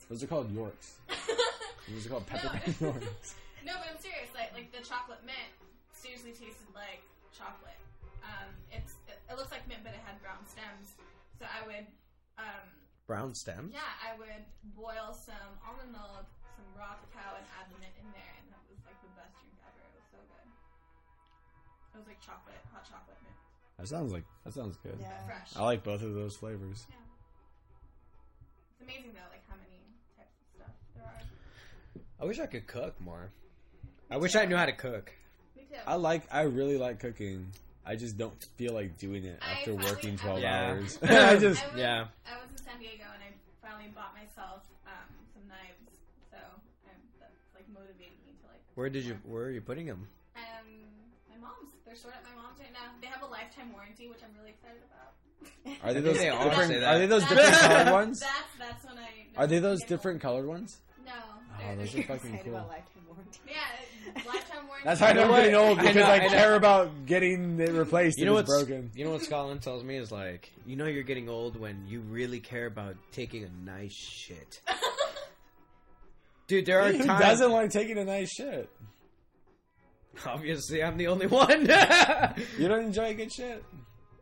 Those 0.09 0.23
are 0.25 0.27
called 0.27 0.51
Yorks. 0.53 0.97
Those 1.89 2.07
are 2.07 2.11
called 2.11 2.27
peppermint 2.27 2.81
No. 2.81 2.89
Yorks. 2.93 3.35
No, 3.67 3.75
but 3.77 3.91
I'm 3.93 4.01
serious. 4.01 4.31
Like, 4.33 4.55
like 4.57 4.73
the 4.73 4.81
chocolate 4.81 5.21
mint 5.29 5.51
seriously 5.93 6.33
tasted 6.33 6.71
like 6.73 7.03
chocolate. 7.37 7.77
Um, 8.25 8.49
it's 8.73 8.97
it, 9.11 9.21
it 9.29 9.35
looks 9.37 9.53
like 9.53 9.67
mint, 9.69 9.85
but 9.85 9.93
it 9.93 10.01
had 10.09 10.17
brown 10.25 10.41
stems. 10.49 10.97
So 11.37 11.45
I 11.45 11.61
would, 11.69 11.85
um, 12.41 12.65
Brown 13.05 13.35
stems? 13.37 13.75
yeah, 13.77 13.85
I 14.01 14.17
would 14.17 14.45
boil 14.73 15.13
some 15.13 15.53
almond 15.67 15.93
milk, 15.93 16.25
some 16.57 16.65
raw 16.81 16.97
cacao, 17.03 17.37
and 17.37 17.45
add 17.61 17.69
the 17.69 17.77
mint 17.83 17.93
in 18.01 18.09
there, 18.17 18.33
and 18.41 18.47
that 18.57 18.63
was 18.73 18.81
like 18.89 18.97
the 19.05 19.11
best 19.19 19.37
drink 19.43 19.53
ever. 19.69 19.83
It 19.85 19.93
was 20.01 20.07
so 20.17 20.21
good. 20.33 20.49
It 21.93 21.97
was 22.01 22.09
like 22.09 22.21
chocolate, 22.25 22.63
hot 22.73 22.87
chocolate 22.89 23.21
mint, 23.27 23.37
That 23.77 23.91
sounds 23.91 24.15
like 24.17 24.25
that 24.49 24.55
sounds 24.57 24.81
good. 24.81 24.97
Yeah. 24.97 25.13
fresh. 25.29 25.51
I 25.59 25.67
like 25.67 25.85
both 25.85 26.01
of 26.01 26.15
those 26.17 26.39
flavors. 26.41 26.89
Yeah. 26.89 26.97
It's 28.79 28.81
amazing 28.87 29.13
though, 29.13 29.29
like 29.29 29.45
how 29.51 29.59
many 29.61 29.83
types 30.17 30.33
of 30.41 30.47
stuff 30.57 30.75
there 30.97 31.05
are. 31.05 31.21
I 32.21 32.25
wish 32.25 32.39
I 32.41 32.47
could 32.47 32.67
cook 32.67 33.01
more. 33.01 33.31
I 34.11 34.17
wish 34.17 34.35
I 34.35 34.45
knew 34.47 34.57
how 34.57 34.67
to 34.67 34.73
cook. 34.73 35.13
Me 35.57 35.63
too. 35.71 35.77
I 35.87 35.95
like. 35.95 36.23
I 36.33 36.43
really 36.43 36.79
like 36.79 36.99
cooking. 37.01 37.49
I 37.87 37.97
just 37.97 38.19
don't 38.19 38.35
feel 38.57 38.75
like 38.75 38.99
doing 38.99 39.25
it 39.25 39.39
I 39.41 39.61
after 39.61 39.73
finally- 39.75 39.91
working 39.93 40.17
twelve 40.17 40.41
Yeah. 40.41 40.69
hours. 40.71 40.99
I 41.03 41.37
just. 41.39 41.63
I 41.65 41.69
was, 41.69 41.77
yeah. 41.79 42.05
I 42.27 42.37
was 42.43 42.51
in 42.51 42.59
San 42.59 42.79
Diego 42.81 43.05
and 43.15 43.23
I 43.23 43.31
finally 43.67 43.91
bought 43.95 44.15
myself 44.15 44.65
um, 44.87 45.09
some 45.33 45.47
knives, 45.49 45.97
so 46.31 46.37
um, 46.37 46.99
that's 47.21 47.39
like 47.55 47.65
motivated 47.73 48.19
me 48.27 48.33
to 48.43 48.47
like. 48.49 48.61
Where 48.75 48.91
did 48.91 49.05
you? 49.05 49.17
Where 49.25 49.45
are 49.45 49.51
you 49.51 49.61
putting 49.61 49.87
them? 49.87 50.09
Um, 50.37 50.43
my 51.31 51.37
mom's. 51.49 51.71
They're 51.87 51.97
stored 51.97 52.15
at 52.15 52.25
my 52.25 52.35
mom's 52.43 52.59
right 52.61 52.73
now. 52.73 52.93
They 53.01 53.07
have 53.09 53.23
a 53.23 53.27
lifetime 53.31 53.73
warranty, 53.73 54.09
which 54.09 54.21
I'm 54.25 54.35
really 54.37 54.51
excited 54.57 54.83
about. 54.91 55.15
Are 55.85 55.93
they 55.93 56.01
I 56.01 56.03
think 56.03 56.05
those 56.05 56.19
they 56.19 56.29
all 56.35 56.45
different? 56.49 56.71
say 56.73 56.81
that. 56.81 56.95
Are 56.95 56.99
they 56.99 57.07
those 57.07 57.25
different 57.29 57.55
colored 57.55 57.93
ones? 57.93 58.21
That's 58.21 58.53
that's 58.59 58.85
when 58.85 58.99
I. 58.99 59.09
Are 59.37 59.47
they 59.47 59.61
those 59.61 59.81
different 59.85 60.21
colored 60.21 60.47
ones? 60.47 60.81
No. 61.59 61.65
Oh, 61.65 61.67
they're- 61.69 61.77
those 61.77 61.93
they're- 61.93 62.03
fucking 62.05 62.31
Excited 62.35 62.45
cool. 62.45 62.55
about 62.57 62.69
lifetime 62.69 63.03
warranty. 63.09 63.41
Yeah, 63.49 64.23
lifetime 64.27 64.67
warranty. 64.69 64.85
That's 64.85 65.01
how 65.01 65.07
I 65.07 65.09
You 65.11 65.15
know 65.17 65.27
know 65.27 65.35
I'm 65.35 65.41
getting 65.43 65.55
what? 65.55 65.65
old 65.69 65.79
I 65.79 65.83
because 65.83 65.97
know, 65.97 66.03
I, 66.03 66.15
I 66.15 66.19
know. 66.19 66.29
care 66.29 66.55
about 66.63 67.07
getting 67.07 67.61
it 67.61 67.71
replaced 67.73 68.19
You 68.19 68.25
know 68.27 68.37
if 68.39 68.47
what's 68.49 68.65
broken. 68.65 68.91
You 68.95 69.05
know 69.05 69.11
what 69.13 69.23
Scotland 69.23 69.63
tells 69.63 69.83
me 69.85 69.97
is 69.97 70.11
like, 70.13 70.51
you 70.67 70.77
know, 70.77 70.87
you're 70.87 71.03
getting 71.03 71.29
old 71.29 71.59
when 71.59 71.87
you 71.89 72.01
really 72.01 72.41
care 72.41 72.67
about 72.67 72.97
taking 73.13 73.45
a 73.45 73.51
nice 73.65 73.93
shit. 73.95 74.61
Dude, 76.47 76.65
there 76.65 76.81
are 76.81 76.93
Who 76.93 77.05
times. 77.05 77.21
doesn't 77.21 77.51
like 77.53 77.71
taking 77.71 77.99
a 77.99 78.05
nice 78.05 78.31
shit? 78.33 78.71
Obviously, 80.27 80.83
I'm 80.83 80.97
the 80.97 81.07
only 81.09 81.27
one. 81.27 81.61
You 82.59 82.69
don't 82.69 82.85
enjoy 82.85 83.15
good 83.15 83.33
shit. 83.33 83.63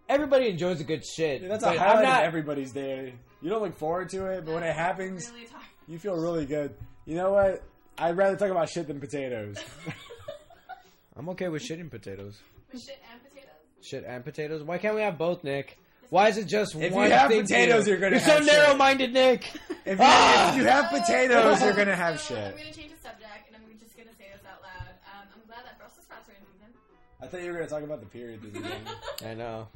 Everybody 0.08 0.48
enjoys 0.48 0.80
a 0.80 0.84
good 0.84 1.04
shit. 1.06 1.40
Dude, 1.42 1.50
that's 1.50 1.64
a 1.64 1.78
highlight 1.78 2.04
not. 2.04 2.20
of 2.22 2.26
everybody's 2.26 2.72
day. 2.72 3.14
You 3.42 3.50
don't 3.50 3.62
look 3.62 3.76
forward 3.76 4.08
to 4.10 4.26
it, 4.26 4.44
but 4.44 4.54
when 4.54 4.62
it 4.62 4.74
happens, 4.74 5.30
Really 5.32 5.46
you 5.88 5.98
feel 5.98 6.16
really 6.16 6.46
good. 6.46 6.74
You 7.06 7.14
know 7.16 7.32
what? 7.32 7.62
I'd 7.98 8.16
rather 8.16 8.36
talk 8.36 8.50
about 8.50 8.68
shit 8.68 8.86
than 8.88 9.00
potatoes. 9.00 9.56
I'm 11.16 11.28
okay 11.30 11.48
with 11.48 11.62
shitting 11.62 11.90
potatoes. 11.90 12.38
With 12.72 12.82
shit 12.82 13.00
and 13.10 13.22
potatoes. 13.22 13.52
Shit 13.80 14.04
and 14.06 14.24
potatoes. 14.24 14.62
Why 14.62 14.78
can't 14.78 14.94
we 14.94 15.00
have 15.00 15.16
both, 15.16 15.44
Nick? 15.44 15.78
Why 16.10 16.28
is 16.28 16.36
it 16.36 16.46
just 16.46 16.74
If 16.76 16.92
one 16.92 17.06
you 17.06 17.12
have 17.12 17.30
thing 17.30 17.42
potatoes, 17.42 17.84
to 17.84 17.90
you? 17.90 17.96
you're 17.96 18.00
gonna 18.00 18.16
You're 18.16 18.24
have 18.26 18.44
so 18.44 18.44
shit. 18.44 18.52
narrow-minded, 18.52 19.12
Nick. 19.12 19.50
If 19.84 19.98
you, 19.98 20.04
Ah! 20.04 20.50
if 20.52 20.56
you 20.58 20.64
have 20.64 20.90
potatoes, 20.90 21.62
you're 21.62 21.72
gonna 21.72 21.96
have 21.96 22.20
So, 22.20 22.34
shit. 22.34 22.44
I'm 22.44 22.50
gonna 22.52 22.64
change 22.72 22.92
the 22.92 22.98
subject, 23.08 23.46
and 23.48 23.56
I'm 23.56 23.78
just 23.80 23.96
gonna 23.96 24.10
say 24.18 24.26
this 24.32 24.42
out 24.46 24.62
loud. 24.62 24.88
Um, 25.06 25.26
I'm 25.34 25.46
glad 25.48 25.64
that 25.64 25.78
Brussels 25.78 26.04
sprouts 26.04 26.28
are 26.28 26.32
in 26.32 26.42
vegan. 26.60 26.74
I 27.22 27.26
thought 27.26 27.42
you 27.42 27.48
were 27.50 27.54
gonna 27.58 27.68
talk 27.68 27.82
about 27.82 28.00
the 28.00 28.06
period. 28.06 28.44
at 28.44 28.52
the 28.52 28.58
beginning. 28.60 28.86
I 29.24 29.34
know. 29.34 29.68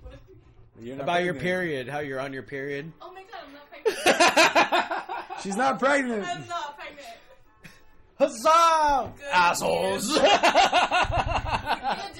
You're 0.80 1.00
About 1.00 1.24
your 1.24 1.34
period, 1.34 1.88
how 1.88 1.98
you're 1.98 2.20
on 2.20 2.32
your 2.32 2.42
period. 2.42 2.90
Oh 3.02 3.12
my 3.12 3.22
god, 3.22 3.40
I'm 3.46 3.52
not 3.52 3.70
pregnant. 5.04 5.42
She's 5.42 5.56
not 5.56 5.78
pregnant. 5.78 6.26
I'm 6.26 6.48
not 6.48 6.78
pregnant. 6.78 7.06
Huzzah! 8.18 9.12
Good 9.16 9.26
Assholes! 9.32 10.06
Good 10.08 10.20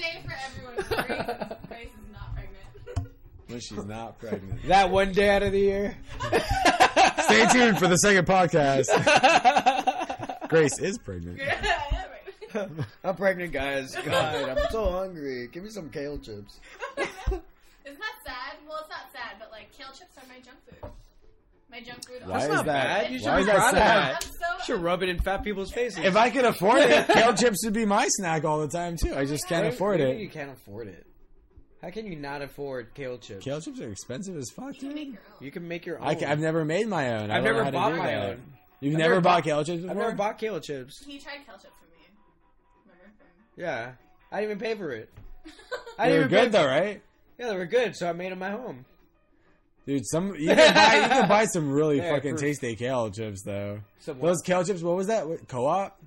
day 0.01 0.23
for 0.25 0.35
everyone. 0.47 0.75
Grace, 0.77 1.49
Grace 1.69 1.89
is 1.89 2.13
not 2.13 2.35
pregnant. 2.35 3.09
When 3.49 3.61
she's 3.61 3.85
not 3.85 4.19
pregnant. 4.19 4.63
that 4.69 4.91
one 4.91 5.13
day 5.13 5.31
out 5.31 5.43
of 5.43 5.53
the 5.53 5.59
year. 5.61 5.97
Stay 7.25 7.47
tuned 7.53 7.79
for 7.79 7.87
the 7.89 7.97
second 7.97 8.27
podcast. 8.27 8.89
Grace 10.49 10.79
is 10.79 10.99
pregnant. 10.99 11.41
I'm 13.05 13.15
pregnant, 13.17 13.53
guys. 13.53 13.95
God, 14.05 14.49
I'm 14.49 14.59
so 14.71 14.91
hungry. 14.91 15.49
Give 15.53 15.63
me 15.65 15.71
some 15.71 15.89
kale 15.91 16.19
chips. 16.19 16.59
Isn't 17.91 18.01
that 18.01 18.15
sad? 18.25 18.59
Well, 18.69 18.79
it's 18.81 18.89
not 18.91 19.13
sad, 19.13 19.37
but 19.39 19.51
like 19.51 19.73
kale 19.73 19.89
chips 19.89 20.17
are 20.17 20.27
my 20.29 20.41
junk 20.41 20.59
food. 20.69 20.91
My 21.71 21.81
junk 21.81 22.07
food. 22.07 22.23
Why 22.25 22.33
That's 22.33 22.45
is 22.45 22.51
not 22.51 22.65
that- 22.67 23.03
bad. 23.03 23.13
You 23.13 23.19
should 23.19 23.27
why 23.29 23.35
be 23.37 23.41
is 23.43 23.47
that 23.47 23.57
proud 23.57 23.73
of 23.75 23.79
sad? 23.79 24.15
that. 24.15 24.25
I'm 24.25 24.31
so. 24.33 24.59
You 24.59 24.65
should 24.65 24.83
rub 24.85 25.03
it 25.03 25.09
in 25.09 25.19
fat 25.21 25.43
people's 25.45 25.71
faces. 25.73 26.05
If 26.05 26.17
I 26.17 26.31
could 26.31 26.45
afford 26.45 26.79
it, 26.81 27.07
kale 27.13 27.35
chips 27.35 27.65
would 27.65 27.75
be 27.75 27.85
my 27.85 28.07
snack 28.09 28.45
all 28.45 28.61
the 28.61 28.69
time 28.69 28.97
too. 28.97 29.15
I 29.15 29.25
just 29.25 29.47
can't 29.49 29.65
Maybe- 29.65 29.75
afford 29.75 30.01
maybe 30.01 30.21
You 30.21 30.27
it. 30.27 30.33
can't 30.33 30.51
afford 30.51 30.89
it. 30.89 31.07
How 31.83 31.91
can 31.91 32.07
you 32.07 32.17
not 32.17 32.43
afford 32.43 32.93
kale 32.95 33.17
chips? 33.19 33.45
Kale 33.45 33.61
chips 33.61 33.81
are 33.81 33.91
expensive 33.91 34.37
as 34.37 34.51
fuck, 34.51 34.75
You 34.75 34.81
can 34.91 34.95
make 34.95 35.07
your 35.13 35.21
own. 35.33 35.45
You 35.45 35.51
can 35.51 35.69
make 35.69 35.87
your 35.87 35.99
own. 36.01 36.07
I 36.07 36.15
have 36.15 36.39
never 36.41 36.65
made 36.65 36.87
my 36.89 37.15
own. 37.15 37.31
I 37.31 37.39
I've 37.39 37.45
don't 37.45 37.45
never 37.45 37.59
know 37.59 37.65
how 37.65 37.71
to 37.71 37.77
bought 37.77 37.91
do 37.93 37.97
my 37.97 38.07
that. 38.07 38.29
own. 38.31 38.43
You've 38.81 38.95
I've 38.95 38.99
never, 38.99 39.15
never 39.15 39.21
bought 39.23 39.37
bought- 39.39 39.45
kale 39.45 39.65
chips 39.65 39.81
before? 39.81 39.91
I've 39.91 39.97
never 39.97 40.13
bought 40.17 40.39
kale 40.39 40.61
chips. 40.61 41.05
He 41.07 41.19
tried 41.19 41.39
kale 41.47 41.55
chips 41.55 41.75
for 41.81 41.87
me. 41.97 42.05
Remember? 42.85 43.25
Yeah, 43.57 43.93
I 44.33 44.41
didn't 44.41 44.57
even 44.57 44.59
pay 44.69 44.75
for 44.75 44.93
it. 44.93 45.09
I 45.99 46.09
They 46.09 46.17
didn't 46.17 46.19
were 46.19 46.27
even 46.27 46.29
pay 46.29 46.45
good 46.45 46.53
though, 46.53 46.67
right? 46.67 47.03
Yeah, 47.41 47.49
they 47.49 47.57
were 47.57 47.67
good, 47.67 47.97
so 47.97 48.07
I 48.09 48.13
made 48.13 48.31
them 48.31 48.43
at 48.43 48.53
home. 48.53 48.85
Dude, 49.87 50.07
some 50.07 50.35
you 50.37 50.49
can 50.55 50.75
buy 50.75 50.95
you 50.97 51.09
can 51.09 51.29
buy 51.29 51.47
some 51.47 51.73
really 51.73 51.97
Yeah, 52.03 52.15
fucking 52.15 52.37
for- 52.37 52.43
tasty 52.43 52.77
kale 52.77 53.11
chips 53.11 53.43
though. 53.43 53.81
Some 54.01 54.21
Those 54.21 54.43
kale 54.43 54.63
chips, 54.63 54.83
what 54.83 54.95
was 54.95 55.07
that? 55.07 55.27
What, 55.27 55.49
co-op? 55.49 55.99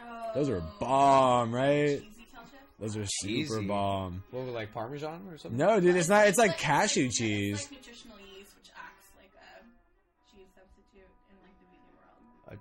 Oh. 0.00 0.30
Those 0.34 0.48
are 0.48 0.62
bomb, 0.78 1.52
right? 1.52 1.98
Cheesy 2.00 2.26
kale 2.32 2.42
chips. 2.42 2.54
Those 2.78 2.96
are 2.96 3.04
super 3.06 3.56
Cheesy. 3.58 3.66
bomb. 3.66 4.22
what 4.30 4.46
were 4.46 4.52
like 4.52 4.72
Parmesan 4.72 5.22
or 5.28 5.38
something? 5.38 5.58
No, 5.58 5.80
dude, 5.80 5.96
it's 5.96 6.08
not. 6.08 6.28
It's 6.28 6.38
like 6.38 6.52
It's 6.52 6.60
cashew 6.62 7.06
it's 7.06 7.18
cheese. 7.18 7.62
like 7.62 7.80
nutritional 7.80 8.16
yeast, 8.18 8.52
which 8.56 8.70
acts 8.76 9.08
like 9.18 9.32
a 9.34 10.36
cheese 10.36 10.46
substitute 10.54 11.10
in 11.30 11.36
like 12.46 12.60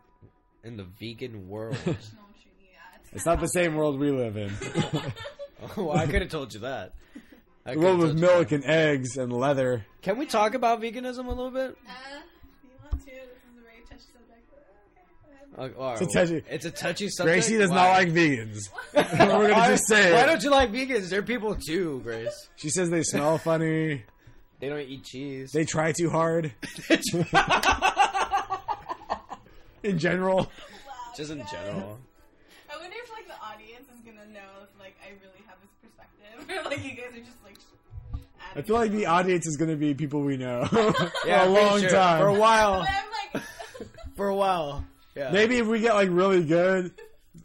the 0.63 0.75
vegan 0.77 0.87
world. 0.97 1.37
in 1.37 1.37
the 1.37 1.43
vegan 1.45 1.47
world. 1.47 1.73
Nutritional 1.85 2.25
cheese, 2.33 2.53
yeah. 2.73 3.13
It's 3.13 3.25
not 3.27 3.39
the 3.39 3.47
same 3.47 3.75
world 3.75 3.99
we 3.99 4.09
live 4.11 4.35
in. 4.35 4.51
oh, 5.77 5.91
I 5.91 6.07
could 6.07 6.23
have 6.23 6.31
told 6.31 6.55
you 6.55 6.61
that. 6.61 6.93
I 7.65 7.73
The 7.73 7.75
coulda 7.75 7.87
world 7.87 7.99
with 7.99 8.09
told 8.09 8.19
milk 8.21 8.49
that. 8.49 8.55
and 8.55 8.65
eggs 8.65 9.17
and 9.17 9.31
leather. 9.33 9.85
Can 10.01 10.17
we 10.17 10.25
talk 10.25 10.53
about 10.53 10.81
veganism 10.81 11.25
a 11.25 11.29
little 11.29 11.51
bit? 11.51 11.77
Uh, 11.87 11.91
you 12.63 12.69
want 12.81 12.99
to? 13.01 13.05
This 13.05 13.13
is 13.13 13.57
a 13.57 13.61
very 13.61 13.81
touchy 13.89 14.03
subject. 14.13 14.49
but 14.49 14.65
Okay, 14.95 15.05
go 15.57 15.61
ahead. 15.65 15.75
Uh, 15.75 15.79
all 15.81 15.93
It's 15.93 16.01
a 16.01 16.05
touchy- 16.19 16.43
It's 16.49 16.65
a 16.65 16.71
touchy 16.71 17.09
subject. 17.09 17.33
Gracie 17.47 17.57
does 17.57 17.69
Why? 17.69 17.75
not 17.75 17.89
like 17.89 18.07
vegans. 18.09 18.69
We're 18.95 19.49
gonna 19.49 19.67
just 19.67 19.87
say 19.87 20.13
Why 20.13 20.21
it. 20.21 20.25
don't 20.25 20.43
you 20.43 20.49
like 20.51 20.71
vegans? 20.71 21.09
They're 21.09 21.21
people 21.21 21.55
too, 21.55 21.99
Grace. 22.03 22.49
She 22.55 22.69
says 22.69 22.89
they 22.89 23.03
smell 23.03 23.37
funny. 23.49 24.03
They 24.59 24.67
don't 24.69 24.79
eat 24.81 25.03
cheese. 25.05 25.51
They 25.51 25.63
try 25.65 25.91
too 25.91 26.09
hard. 26.09 26.53
In 29.83 29.97
general, 29.97 30.37
Wow, 30.37 30.47
Just 31.15 31.31
in 31.31 31.37
guys. 31.39 31.51
general. 31.51 31.97
I 32.69 32.75
wonder 32.77 32.97
if 33.01 33.09
like 33.11 33.27
the 33.27 33.39
audience 33.41 33.87
is 33.95 34.01
gonna 34.03 34.27
know 34.33 34.63
if 34.63 34.69
like 34.77 34.95
I 35.01 35.11
really 35.23 35.39
have 35.47 35.55
this 35.63 35.71
perspective, 35.79 36.65
or 36.65 36.69
like 36.69 36.83
you 36.83 36.91
guys 37.01 37.15
are 37.15 37.23
just 37.23 37.41
like. 37.45 37.48
I 38.55 38.61
feel 38.61 38.75
like 38.75 38.91
the 38.91 39.05
audience 39.07 39.45
is 39.47 39.57
gonna 39.57 39.75
be 39.75 39.93
people 39.93 40.21
we 40.21 40.37
know 40.37 40.65
for 40.69 40.77
Yeah, 41.25 41.43
a 41.43 41.45
I'm 41.45 41.53
pretty 41.53 41.65
long 41.67 41.79
sure. 41.81 41.89
time. 41.89 42.19
For 42.21 42.27
a 42.27 42.33
while. 42.33 42.73
I'm 42.87 43.03
like, 43.33 43.43
For 44.15 44.27
a 44.27 44.35
while. 44.35 44.83
Yeah. 45.15 45.31
Maybe 45.31 45.57
if 45.57 45.67
we 45.67 45.79
get 45.79 45.93
like 45.95 46.09
really 46.11 46.43
good, 46.43 46.91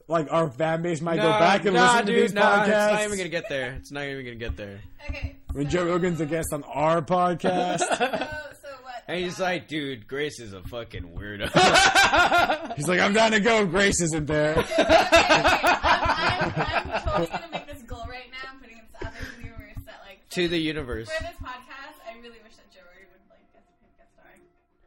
like 0.08 0.26
our 0.32 0.50
fan 0.50 0.82
base 0.82 1.00
might 1.00 1.16
go 1.16 1.22
back 1.30 1.64
and 1.64 1.74
nah, 1.74 1.92
listen 1.92 2.06
dude, 2.06 2.14
to 2.16 2.20
these 2.22 2.32
nah, 2.32 2.64
podcasts. 2.64 2.68
It's 2.68 2.92
not 2.92 3.04
even 3.04 3.18
gonna 3.18 3.28
get 3.30 3.48
there. 3.48 3.72
It's 3.74 3.90
not 3.92 4.04
even 4.04 4.24
gonna 4.24 4.36
get 4.36 4.56
there. 4.56 4.80
okay. 5.08 5.36
when 5.52 5.66
so, 5.70 5.78
Joe 5.78 5.86
Rogan's 5.86 6.20
a 6.20 6.26
guest 6.26 6.48
on 6.52 6.62
our 6.64 7.00
podcast, 7.16 7.78
So, 7.80 7.86
so 7.96 8.68
what? 8.82 8.94
And 9.06 9.18
he's 9.22 9.38
like, 9.38 9.68
dude, 9.68 10.06
Grace 10.08 10.40
is 10.40 10.52
a 10.52 10.62
fucking 10.62 11.02
weirdo. 11.16 11.48
he's 12.76 12.88
like, 12.88 13.00
"I'm 13.00 13.12
down 13.12 13.32
to 13.32 13.40
go." 13.40 13.66
Grace 13.66 14.00
isn't 14.00 14.26
there. 14.26 14.58
okay, 14.58 14.72
okay, 14.72 14.84
I'm, 14.84 16.52
I'm, 16.56 16.90
I'm 16.90 17.02
totally 17.02 17.26
gonna 17.26 17.48
make 17.52 17.66
this 17.66 17.82
goal 17.82 18.04
right 18.08 18.30
now. 18.30 18.50
I'm 18.52 18.60
putting 18.60 18.78
it 18.78 18.84
out 19.04 19.12
there 19.12 19.22
to 19.22 19.36
the 19.36 19.42
universe 19.44 19.82
that 19.86 20.00
like 20.06 20.20
to 20.34 20.48
the 20.48 20.58
universe. 20.58 21.08
For 21.10 21.22
this 21.22 21.36
podcast, 21.42 21.96
I 22.08 22.14
really 22.16 22.38
wish 22.42 22.56
that 22.56 22.70
Joe 22.72 22.80
Rogan 22.86 23.08
would 23.12 23.30
like 23.30 23.52
guest, 23.52 23.66
guest 23.98 24.10
star. 24.14 24.26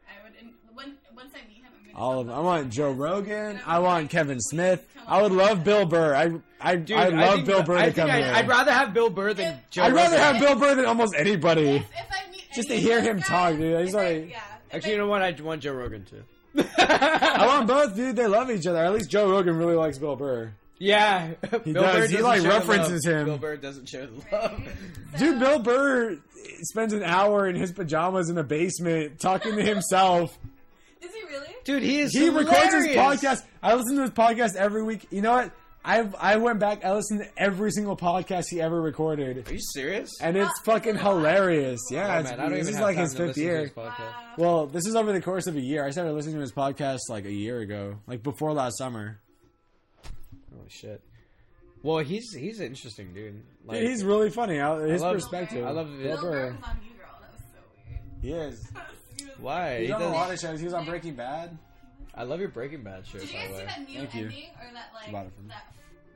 I 0.08 0.22
would, 0.24 0.32
and 0.40 0.50
when 0.74 0.96
once 1.14 1.32
I 1.34 1.46
meet 1.48 1.58
him, 1.58 1.66
I'm 1.76 1.92
gonna. 1.92 1.98
All 1.98 2.20
of 2.20 2.26
them. 2.26 2.36
I 2.36 2.40
want 2.40 2.70
Joe. 2.72 2.90
Rogan. 2.92 3.60
I'm 3.66 3.82
want 3.82 4.04
like, 4.04 4.10
Kevin 4.10 4.40
Smith. 4.40 4.86
I 5.06 5.22
would 5.22 5.32
love 5.32 5.64
Bill 5.64 5.86
Burr. 5.86 6.14
I 6.14 6.32
I 6.60 6.76
Dude, 6.76 6.96
I 6.96 7.08
love 7.08 7.34
think- 7.36 7.46
Bill 7.46 7.62
Burr 7.62 7.76
I 7.78 7.86
to 7.86 7.92
think 7.92 7.96
come 7.96 8.10
I, 8.10 8.16
here. 8.22 8.32
I'd 8.34 8.48
rather 8.48 8.72
have 8.72 8.92
Bill 8.94 9.10
Burr 9.10 9.32
than 9.34 9.54
If- 9.54 9.70
Joe 9.70 9.82
I'd 9.84 9.92
rather 9.92 10.16
Rogan. 10.16 10.34
have 10.34 10.42
Bill 10.42 10.54
Burr 10.58 10.74
than 10.74 10.84
almost 10.86 11.14
anybody. 11.16 11.68
If, 11.68 11.82
if 11.82 12.06
I 12.10 12.30
meet 12.30 12.44
Just 12.54 12.70
any 12.70 12.80
to 12.80 12.86
hear 12.86 12.98
of 12.98 13.04
those 13.04 13.10
him 13.12 13.16
guys, 13.18 13.26
talk, 13.26 13.56
dude. 13.56 13.76
I 13.76 13.82
just 13.84 13.94
if 13.94 14.00
I- 14.00 14.04
wanna- 14.04 14.18
yeah, 14.26 14.36
if 14.68 14.74
Actually, 14.74 14.90
I- 14.90 14.92
you 14.92 14.98
know 14.98 15.06
what? 15.06 15.22
I 15.22 15.30
want 15.42 15.62
Joe 15.62 15.72
Rogan 15.72 16.04
too. 16.04 16.22
I 16.78 17.46
want 17.46 17.66
both, 17.68 17.94
dude. 17.96 18.16
They 18.16 18.26
love 18.26 18.50
each 18.50 18.66
other. 18.66 18.78
At 18.84 18.92
least 18.92 19.08
Joe 19.10 19.30
Rogan 19.30 19.56
really 19.56 19.74
likes 19.76 19.96
Bill 19.98 20.16
Burr. 20.16 20.52
Yeah, 20.78 21.32
He 21.64 21.72
Bill 21.72 21.82
does. 21.82 21.94
Burr 21.96 22.06
He, 22.06 22.12
doesn't 22.16 22.22
like, 22.22 22.42
references 22.44 23.04
him. 23.06 23.24
Bill 23.26 23.38
Burr 23.38 23.56
doesn't 23.56 23.88
share 23.88 24.06
the 24.06 24.22
love. 24.30 24.62
Dude, 25.18 25.38
Bill 25.40 25.58
Burr 25.58 26.18
spends 26.62 26.92
an 26.92 27.02
hour 27.02 27.48
in 27.48 27.56
his 27.56 27.72
pajamas 27.72 28.30
in 28.30 28.38
a 28.38 28.44
basement 28.44 29.18
talking 29.20 29.56
to 29.56 29.62
himself. 29.62 30.38
Is 31.02 31.12
he 31.14 31.22
really? 31.24 31.48
Dude, 31.64 31.82
he 31.82 32.00
is. 32.00 32.12
He 32.12 32.28
records 32.28 32.74
his 32.74 32.86
podcast. 32.96 33.42
I 33.62 33.74
listen 33.74 33.96
to 33.96 34.02
his 34.02 34.10
podcast 34.10 34.56
every 34.56 34.82
week. 34.82 35.06
You 35.10 35.22
know 35.22 35.32
what? 35.32 35.52
I 35.84 36.08
I 36.18 36.36
went 36.36 36.58
back. 36.58 36.84
I 36.84 36.92
listened 36.94 37.20
to 37.20 37.28
every 37.40 37.70
single 37.70 37.96
podcast 37.96 38.46
he 38.50 38.60
ever 38.60 38.80
recorded, 38.80 39.48
Are 39.48 39.52
you 39.52 39.60
serious? 39.60 40.10
and 40.20 40.36
it's 40.36 40.48
Uh, 40.50 40.64
fucking 40.64 40.96
it's 40.96 41.00
a 41.04 41.04
hilarious. 41.04 41.80
Oh, 41.90 41.94
Yeah, 41.94 42.18
it's, 42.18 42.30
man, 42.30 42.40
I 42.40 42.42
don't 42.42 42.52
this 42.52 42.60
even 42.62 42.70
is 42.70 42.76
have 42.76 42.84
like 42.84 42.96
time 42.96 43.04
his 43.04 43.14
fifth 43.16 43.36
year. 43.38 43.60
his. 43.60 43.76
Wow. 43.76 43.94
Well, 44.36 44.66
this 44.66 44.86
is 44.86 44.96
over 44.96 45.12
the 45.12 45.20
course 45.22 45.46
of 45.46 45.54
a 45.56 45.60
year. 45.60 45.84
I 45.84 45.90
started 45.90 46.12
listening 46.14 46.34
to 46.36 46.40
his 46.40 46.52
podcast 46.52 46.98
like 47.08 47.24
a 47.26 47.32
year 47.32 47.60
ago, 47.60 47.96
like 48.08 48.22
before 48.24 48.52
last 48.52 48.76
summer. 48.78 49.20
Holy 50.68 50.92
shit. 50.92 51.02
Well, 51.82 51.98
he's 51.98 52.32
he's 52.34 52.60
an 52.60 52.66
interesting 52.66 53.14
dude. 53.14 53.42
Like, 53.64 53.80
Dude, 53.80 53.90
he's 53.90 54.04
really 54.04 54.30
funny. 54.30 54.60
I- 54.60 54.80
His 54.88 55.00
love- 55.02 55.14
perspective. 55.14 55.64
I 55.64 55.70
love 55.70 55.88
Bill 55.88 55.98
Bill 56.02 56.16
Burr 56.20 56.30
Burr. 56.30 56.46
was 56.46 56.62
on 56.64 56.78
New 56.80 56.94
Girl. 56.98 57.08
That 57.20 57.32
was 57.32 57.42
so 57.52 57.60
weird. 57.88 58.00
He 58.20 58.32
is. 58.32 58.68
Why 59.40 59.78
He's 59.80 59.86
he 59.88 59.92
on 59.92 60.02
a 60.02 60.08
lot 60.08 60.32
of 60.32 60.38
shows. 60.40 60.58
He 60.58 60.64
was 60.64 60.74
on 60.74 60.84
Breaking 60.84 61.14
Bad. 61.14 61.56
I 62.14 62.24
love 62.24 62.40
your 62.40 62.48
Breaking 62.48 62.82
Bad 62.82 63.06
show. 63.06 63.18
Did 63.18 63.28
you 63.32 63.38
guys 63.38 63.50
see 63.56 63.64
that 63.64 63.88
new 63.88 63.98
Thank 63.98 64.14
you. 64.14 64.24
ending 64.24 64.44
or 64.60 64.72
that 64.74 64.90
like 64.92 65.12
bought 65.12 65.26
it 65.26 65.32
for 65.36 65.42
me. 65.42 65.48
that 65.48 65.64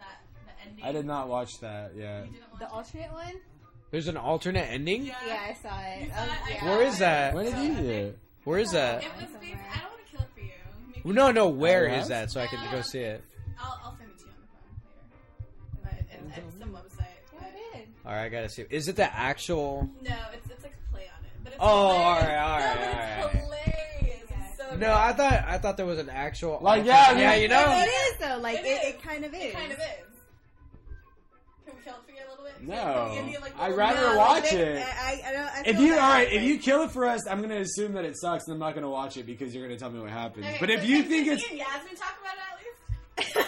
that 0.01 0.19
that 0.47 0.57
ending? 0.69 0.85
I 0.85 0.93
did 0.93 1.07
not 1.07 1.29
watch 1.29 1.51
that. 1.61 1.93
Yeah. 1.97 2.25
You 2.25 2.33
didn't 2.33 2.51
watch 2.51 2.61
The 2.61 2.69
alternate 2.71 3.13
one? 3.13 3.35
There's 3.93 4.09
an 4.09 4.17
alternate 4.17 4.69
ending. 4.69 5.05
Yeah. 5.05 5.15
Yeah, 5.27 5.41
I 5.51 5.55
saw 5.63 5.81
it. 5.81 6.03
You 6.03 6.11
oh, 6.13 6.21
I 6.21 6.27
saw 6.27 6.33
it? 6.33 6.39
Yeah. 6.51 6.65
Where 6.65 6.83
is 6.83 6.99
that? 6.99 7.35
When 7.35 7.45
did 7.45 7.59
you 7.59 7.75
do 7.77 7.89
it? 7.89 8.19
Where 8.45 8.59
is 8.59 8.73
that? 8.73 9.05
It 9.05 9.09
was 9.17 9.27
based. 9.41 9.55
I 9.73 9.79
don't 9.81 9.91
want 9.91 10.05
to 10.05 10.11
kill 10.11 10.21
it 10.23 10.29
for 10.35 10.41
you. 10.41 10.51
Maybe 11.05 11.13
No, 11.15 11.31
no. 11.31 11.49
Where 11.49 11.87
is 11.87 12.09
yeah? 12.11 12.21
that 12.21 12.31
so 12.33 12.41
I 12.41 12.47
can 12.49 12.59
go 12.73 12.79
uh, 12.79 12.83
see 12.83 13.01
it? 13.01 13.23
I'll, 13.61 13.81
I'll 13.85 13.93
All 18.05 18.13
right, 18.13 18.25
I 18.25 18.29
gotta 18.29 18.49
see. 18.49 18.65
Is 18.71 18.89
it 18.89 18.97
the 18.97 19.13
actual? 19.15 19.89
No, 20.03 20.15
it's 20.35 20.49
it's 20.51 20.63
like 20.65 20.75
a 20.75 20.93
play 20.93 21.03
on 21.03 21.25
it. 21.25 21.31
But 21.45 21.53
it's 21.53 21.63
Oh, 21.63 21.93
hilarious. 21.93 22.19
alright, 22.19 22.39
alright, 22.39 22.77
no, 22.77 22.83
but 22.83 22.95
alright. 22.95 23.35
It's 23.35 23.45
hilarious. 23.45 24.31
It's 24.31 24.57
so 24.59 24.71
No, 24.73 24.77
good. 24.79 24.89
I 24.89 25.13
thought 25.13 25.45
I 25.47 25.59
thought 25.59 25.77
there 25.77 25.87
was 25.87 25.99
an 25.99 26.11
actual. 26.11 26.59
Like, 26.61 26.81
alternate- 26.81 26.87
yeah, 26.87 27.05
I 27.07 27.13
mean- 27.15 27.21
yeah, 27.23 27.35
you 27.37 27.49
know. 27.49 27.73
It 27.79 27.89
is 27.89 28.19
though. 28.19 28.39
Like 28.39 28.59
It 28.59 28.65
it, 28.67 28.69
is. 28.69 28.95
it, 28.95 29.03
kind 29.03 29.25
of 29.25 29.35
is. 29.35 29.43
It 29.43 29.53
kind 29.55 29.73
of 29.73 29.79
is. 29.79 29.85
Can 31.65 31.77
we 31.77 31.83
kill 31.85 31.95
it 31.95 32.05
for 32.05 32.11
you 32.11 32.19
a 32.27 32.29
little 32.31 32.45
bit? 32.45 32.63
No. 32.67 32.75
Can 32.75 33.11
we 33.11 33.17
give 33.17 33.29
you, 33.35 33.41
like, 33.41 33.55
I'd 33.57 33.63
little- 33.71 33.77
rather 33.79 34.01
No, 34.15 34.19
watch 34.19 34.51
they- 34.51 34.57
it. 34.59 34.79
I, 34.85 34.91
I, 34.91 35.29
I 35.29 35.33
don't, 35.33 35.43
I 35.43 35.61
If 35.65 35.77
feel 35.77 35.85
you 35.87 35.93
all 35.95 35.99
bad, 36.01 36.09
right, 36.15 36.29
if 36.29 36.35
like- 36.35 36.43
you 36.43 36.59
kill 36.59 36.83
it 36.83 36.91
for 36.91 37.07
us, 37.07 37.27
I'm 37.29 37.41
gonna 37.41 37.61
assume 37.61 37.93
that 37.93 38.05
it 38.05 38.19
sucks, 38.19 38.45
and 38.47 38.55
I'm 38.55 38.59
not 38.59 38.75
gonna 38.75 38.91
watch 38.91 39.17
it 39.17 39.27
because 39.27 39.55
you're 39.55 39.65
gonna 39.67 39.79
tell 39.79 39.91
me 39.91 40.01
what 40.01 40.11
happens. 40.11 40.45
Okay, 40.45 40.57
but 40.59 40.69
so 40.69 40.75
if 40.75 40.85
you 40.85 41.03
can- 41.03 41.09
think 41.11 41.25
can 41.27 41.35
it's 41.35 41.43
me 41.45 41.51
and 41.51 41.59
Yasmin 41.61 41.95
talk 41.97 42.17
about 42.21 42.35
it 42.35 42.41
at 42.41 42.47
least. 42.51 42.52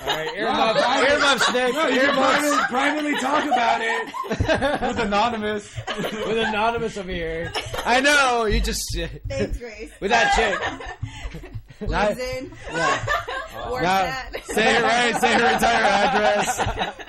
All 0.07 0.17
right, 0.17 0.29
Yeah, 0.35 0.43
earmuffs, 0.43 0.83
private- 0.83 1.11
earmuffs, 1.13 1.53
Nick. 1.53 1.75
no, 1.75 1.87
you 1.89 2.01
can 2.01 2.15
privately, 2.15 2.59
privately 2.69 3.15
talk 3.21 3.45
about 3.47 3.81
it 3.81 4.83
with 4.83 4.99
anonymous. 4.99 5.77
with 5.89 6.39
anonymous 6.39 6.97
over 6.99 7.11
here. 7.11 7.53
I 7.87 8.01
know 8.01 8.45
you 8.45 8.61
just 8.61 8.85
Thanks, 9.29 9.57
Grace. 9.59 9.91
with 10.01 10.11
that 10.11 10.33
chick. 10.35 11.89
Lives 11.89 12.21
in. 12.21 12.53
Yeah. 12.73 13.07
Works 13.71 13.83
Now, 13.83 14.23
say 14.45 14.77
it 14.77 14.83
right. 14.83 15.17
Say 15.21 15.33
her 15.35 15.47
entire 15.47 15.85
address. 15.85 16.59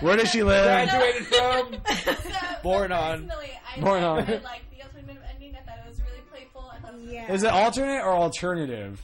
But, 0.00 0.06
okay, 0.06 0.06
Where 0.06 0.16
does 0.16 0.28
so- 0.28 0.32
she 0.38 0.42
live? 0.42 0.64
Graduated 0.88 1.26
from. 1.26 1.74
So, 2.04 2.14
Born 2.62 2.88
so 2.90 2.94
on. 2.96 3.30
I, 3.76 3.80
Born 3.80 4.02
on. 4.02 4.18
I 4.20 4.22
liked 4.38 4.70
the 4.70 4.82
alternative 4.82 5.18
ending. 5.34 5.54
I 5.56 5.60
thought 5.68 5.78
it 5.84 5.88
was 5.88 6.00
really 6.00 6.22
playful. 6.30 6.70
I 6.74 6.78
thought 6.80 6.94
it 6.94 7.00
was 7.02 7.10
Yeah. 7.12 7.32
Is 7.32 7.42
it 7.42 7.50
alternate 7.50 8.00
or 8.02 8.12
alternative? 8.16 9.02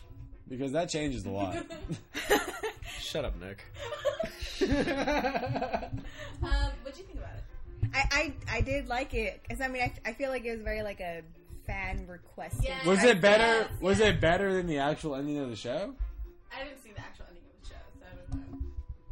Because 0.48 0.72
that 0.72 0.88
changes 0.88 1.24
a 1.24 1.30
lot. 1.30 1.56
Shut 3.00 3.24
up, 3.24 3.34
Nick. 3.40 3.64
um, 4.62 4.70
what'd 6.82 6.98
you 6.98 7.04
think 7.04 7.18
about 7.18 7.30
it? 7.36 7.44
I, 7.92 8.04
I, 8.10 8.56
I 8.56 8.60
did 8.60 8.88
like 8.88 9.14
it 9.14 9.40
because 9.42 9.60
I 9.60 9.68
mean 9.68 9.82
I, 9.82 9.92
I 10.04 10.12
feel 10.12 10.30
like 10.30 10.44
it 10.44 10.52
was 10.52 10.60
very 10.60 10.82
like 10.82 11.00
a 11.00 11.22
fan 11.66 12.06
request. 12.06 12.60
Yeah. 12.62 12.86
Was 12.86 13.02
it 13.04 13.20
better? 13.20 13.42
Yes, 13.42 13.70
Was 13.80 13.98
yes. 13.98 14.14
it 14.14 14.20
better 14.20 14.54
than 14.54 14.66
the 14.66 14.78
actual 14.78 15.14
ending 15.14 15.38
of 15.38 15.50
the 15.50 15.56
show? 15.56 15.94
I 16.54 16.64
didn't 16.64 16.82
see 16.82 16.92
the 16.92 17.00
actual 17.00 17.25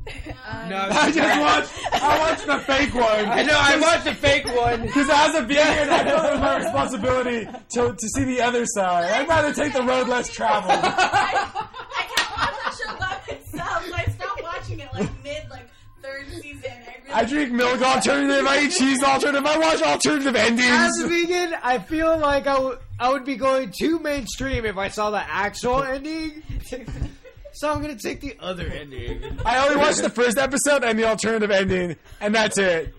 Um, 0.06 0.68
No, 0.68 0.76
I 0.90 1.10
just 1.10 1.40
watched. 1.40 1.94
I 2.02 2.18
watched 2.18 2.46
the 2.46 2.58
fake 2.60 2.94
one. 2.94 3.26
I 3.26 3.42
know. 3.42 3.56
I 3.58 3.76
watched 3.80 4.04
the 4.04 4.14
fake 4.14 4.46
one. 4.46 4.82
Because 4.94 5.08
as 5.10 5.34
a 5.34 5.42
vegan, 5.42 5.88
I 5.90 6.04
felt 6.04 6.24
it 6.26 6.32
was 6.32 6.40
my 6.40 6.56
responsibility 6.58 7.46
to, 7.74 7.94
to 7.94 8.08
see 8.08 8.24
the 8.24 8.40
other 8.42 8.64
side. 8.66 9.10
I'd 9.12 9.28
rather 9.28 9.52
take 9.52 9.72
the 9.72 9.82
road 9.82 10.08
less 10.08 10.28
traveled. 10.28 10.72
I, 10.72 10.78
I 10.78 12.02
can't 12.14 12.30
watch 12.30 12.54
that 12.64 12.78
show 12.78 12.98
by 12.98 13.34
myself, 13.34 13.86
so 13.86 13.94
I 13.94 14.04
stopped 14.12 14.42
watching 14.42 14.80
it 14.80 14.88
like 14.94 15.24
mid 15.24 15.48
like 15.50 15.68
third 16.02 16.26
season. 16.40 16.70
I 16.70 17.00
really 17.02 17.12
I 17.14 17.24
drink 17.24 17.52
milk 17.52 17.80
alternative. 17.80 18.46
I 18.46 18.60
eat 18.64 18.72
cheese 18.72 19.02
alternative. 19.02 19.46
I 19.46 19.58
watch 19.58 19.82
alternative 19.82 20.36
endings. 20.36 20.68
As 20.70 20.98
a 21.00 21.08
vegan, 21.08 21.54
I 21.62 21.78
feel 21.78 22.18
like 22.18 22.46
I 22.46 22.58
would 22.58 22.78
I 23.00 23.10
would 23.10 23.24
be 23.24 23.36
going 23.36 23.72
too 23.76 23.98
mainstream 24.00 24.64
if 24.66 24.76
I 24.76 24.88
saw 24.88 25.10
the 25.10 25.18
actual 25.26 25.82
ending. 25.82 26.42
So 27.54 27.70
I'm 27.72 27.80
gonna 27.80 27.96
take 27.96 28.20
the 28.20 28.36
other 28.40 28.66
ending. 28.66 29.22
I 29.44 29.64
only 29.66 29.76
watched 29.76 30.02
the 30.02 30.10
first 30.10 30.38
episode 30.38 30.82
and 30.84 30.98
the 30.98 31.04
alternative 31.04 31.50
ending, 31.50 31.96
and 32.20 32.34
that's 32.34 32.58
it. 32.58 32.94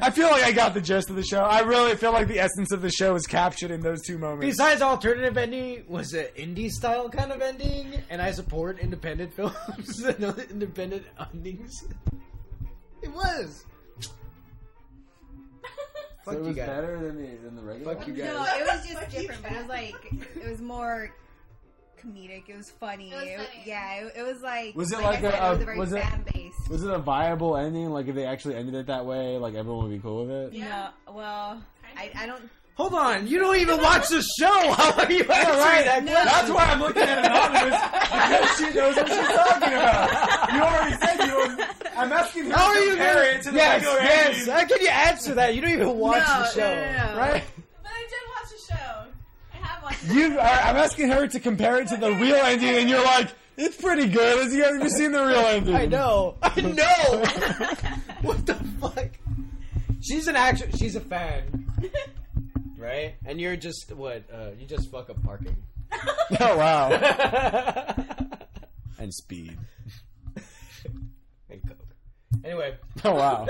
I 0.00 0.10
feel 0.10 0.30
like 0.30 0.42
I 0.44 0.52
got 0.52 0.72
the 0.72 0.80
gist 0.80 1.10
of 1.10 1.16
the 1.16 1.22
show. 1.22 1.40
I 1.40 1.60
really 1.60 1.94
feel 1.96 2.12
like 2.12 2.26
the 2.26 2.38
essence 2.40 2.72
of 2.72 2.80
the 2.80 2.90
show 2.90 3.14
is 3.16 3.26
captured 3.26 3.70
in 3.70 3.80
those 3.80 4.00
two 4.02 4.16
moments. 4.16 4.46
Besides 4.56 4.80
alternative 4.80 5.36
ending, 5.36 5.84
was 5.88 6.14
it 6.14 6.34
indie 6.36 6.70
style 6.70 7.10
kind 7.10 7.30
of 7.30 7.42
ending, 7.42 7.92
and 8.08 8.22
I 8.22 8.30
support 8.30 8.78
independent 8.78 9.34
films 9.36 10.02
and 10.02 10.24
independent 10.50 11.04
endings. 11.34 11.84
It 13.02 13.12
was. 13.12 13.64
So 16.24 16.30
Fuck 16.30 16.34
it 16.34 16.38
you 16.40 16.46
was 16.48 16.56
guys. 16.56 16.66
better 16.68 16.98
than 17.00 17.16
the 17.18 17.36
than 17.44 17.54
the 17.56 17.60
regular. 17.62 17.94
Fuck 17.96 18.06
you 18.06 18.14
one? 18.14 18.22
guys. 18.22 18.34
No, 18.34 18.44
it 18.64 18.66
was 18.66 18.86
just 18.88 19.10
different, 19.10 19.42
but 19.42 19.52
it 19.52 19.58
was 19.58 19.66
like 19.66 19.94
it 20.42 20.48
was 20.50 20.62
more 20.62 21.10
comedic. 22.06 22.48
It 22.48 22.56
was 22.56 22.70
funny. 22.70 23.10
It 23.10 23.14
was 23.14 23.24
It- 23.24 23.36
funny. 23.38 23.62
yeah, 23.66 23.94
it, 24.00 24.12
it 24.16 24.22
was 24.22 24.40
like 24.42 24.74
Was 24.76 24.92
it 24.92 24.98
I 24.98 25.02
like 25.02 25.20
said, 25.20 25.34
a- 25.34 25.36
it 25.36 25.50
was 25.50 25.58
a- 25.58 25.62
a 25.62 25.64
very 25.64 25.78
was 25.78 25.92
it- 25.92 26.02
fan 26.02 26.24
base. 26.32 26.52
Was 26.70 26.82
it 26.84 26.90
a 26.90 26.98
viable 26.98 27.56
ending? 27.56 27.90
Like 27.90 28.06
if 28.08 28.14
they 28.14 28.24
actually 28.26 28.56
ended 28.56 28.74
it 28.74 28.86
that 28.86 29.04
way, 29.06 29.36
like 29.38 29.54
everyone 29.54 29.84
would 29.84 29.92
be 29.92 29.98
cool 30.00 30.26
with 30.26 30.30
it? 30.30 30.52
Yeah. 30.52 30.88
No, 31.06 31.12
well, 31.14 31.62
I, 31.96 32.10
I 32.16 32.26
don't. 32.26 32.42
Hold 32.76 32.94
on, 32.94 33.28
you 33.28 33.38
don't 33.38 33.54
even 33.56 33.80
watch 33.80 34.08
the 34.08 34.20
show. 34.40 34.72
How 34.72 34.90
are 35.00 35.12
you 35.12 35.22
answering 35.22 35.84
that 35.84 36.02
No. 36.04 36.12
That's 36.12 36.50
why 36.50 36.64
I'm 36.64 36.80
looking 36.80 37.02
at 37.02 37.18
anonymous 37.24 37.80
because 38.10 38.58
she 38.58 38.74
knows 38.76 38.96
what 38.96 39.08
she's 39.08 39.28
talking 39.28 39.68
about. 39.74 40.52
You 40.52 40.60
already 40.60 40.96
said 40.96 41.26
you. 41.26 41.34
Were, 41.36 41.64
I'm 41.96 42.10
asking 42.12 42.46
her 42.46 42.56
How 42.56 42.66
are 42.70 42.78
you 42.80 42.88
compare 42.90 43.14
gonna? 43.14 43.26
it 43.38 43.42
to 43.42 43.50
the 43.52 43.56
Yes, 43.56 43.82
regular 43.84 44.02
yes. 44.02 44.36
ending, 44.38 44.54
How 44.54 44.64
can 44.66 44.80
you 44.80 44.88
answer 44.88 45.34
that? 45.34 45.54
You 45.54 45.60
don't 45.60 45.70
even 45.70 45.98
watch 45.98 46.26
no, 46.26 46.38
the 46.40 46.46
show, 46.50 46.74
no, 46.74 46.92
no, 47.06 47.12
no. 47.12 47.18
right? 47.20 47.44
I 49.86 49.92
have 49.92 50.08
watched. 50.08 50.10
it. 50.10 50.14
You, 50.14 50.38
are, 50.38 50.42
I'm 50.42 50.76
asking 50.76 51.08
her 51.10 51.26
to 51.26 51.40
compare 51.40 51.80
it 51.80 51.88
to 51.88 51.96
the 51.96 52.12
real 52.12 52.36
ending, 52.36 52.76
and 52.76 52.88
you're 52.88 53.02
like, 53.04 53.30
it's 53.56 53.76
pretty 53.76 54.08
good. 54.08 54.42
Have 54.42 54.52
you 54.52 54.64
ever 54.64 54.88
seen 54.88 55.12
the 55.12 55.24
real 55.24 55.38
ending? 55.38 55.74
I 55.74 55.86
know. 55.86 56.36
I 56.42 56.60
know. 56.60 57.24
what 58.22 58.44
the 58.46 58.54
fuck? 58.80 59.10
She's 60.00 60.26
an 60.26 60.36
actual. 60.36 60.68
She's 60.76 60.96
a 60.96 61.00
fan, 61.00 61.66
right? 62.76 63.14
And 63.24 63.40
you're 63.40 63.56
just 63.56 63.92
what? 63.94 64.24
Uh, 64.32 64.50
you 64.58 64.66
just 64.66 64.90
fuck 64.90 65.10
up 65.10 65.22
parking. 65.22 65.56
Oh 66.40 66.56
wow. 66.56 66.90
and 68.98 69.14
speed. 69.14 69.56
and 71.48 71.62
coke. 71.68 71.94
Anyway. 72.42 72.74
Oh 73.04 73.14
wow. 73.14 73.46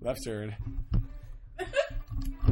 Left 0.00 0.24
turn. 0.24 0.56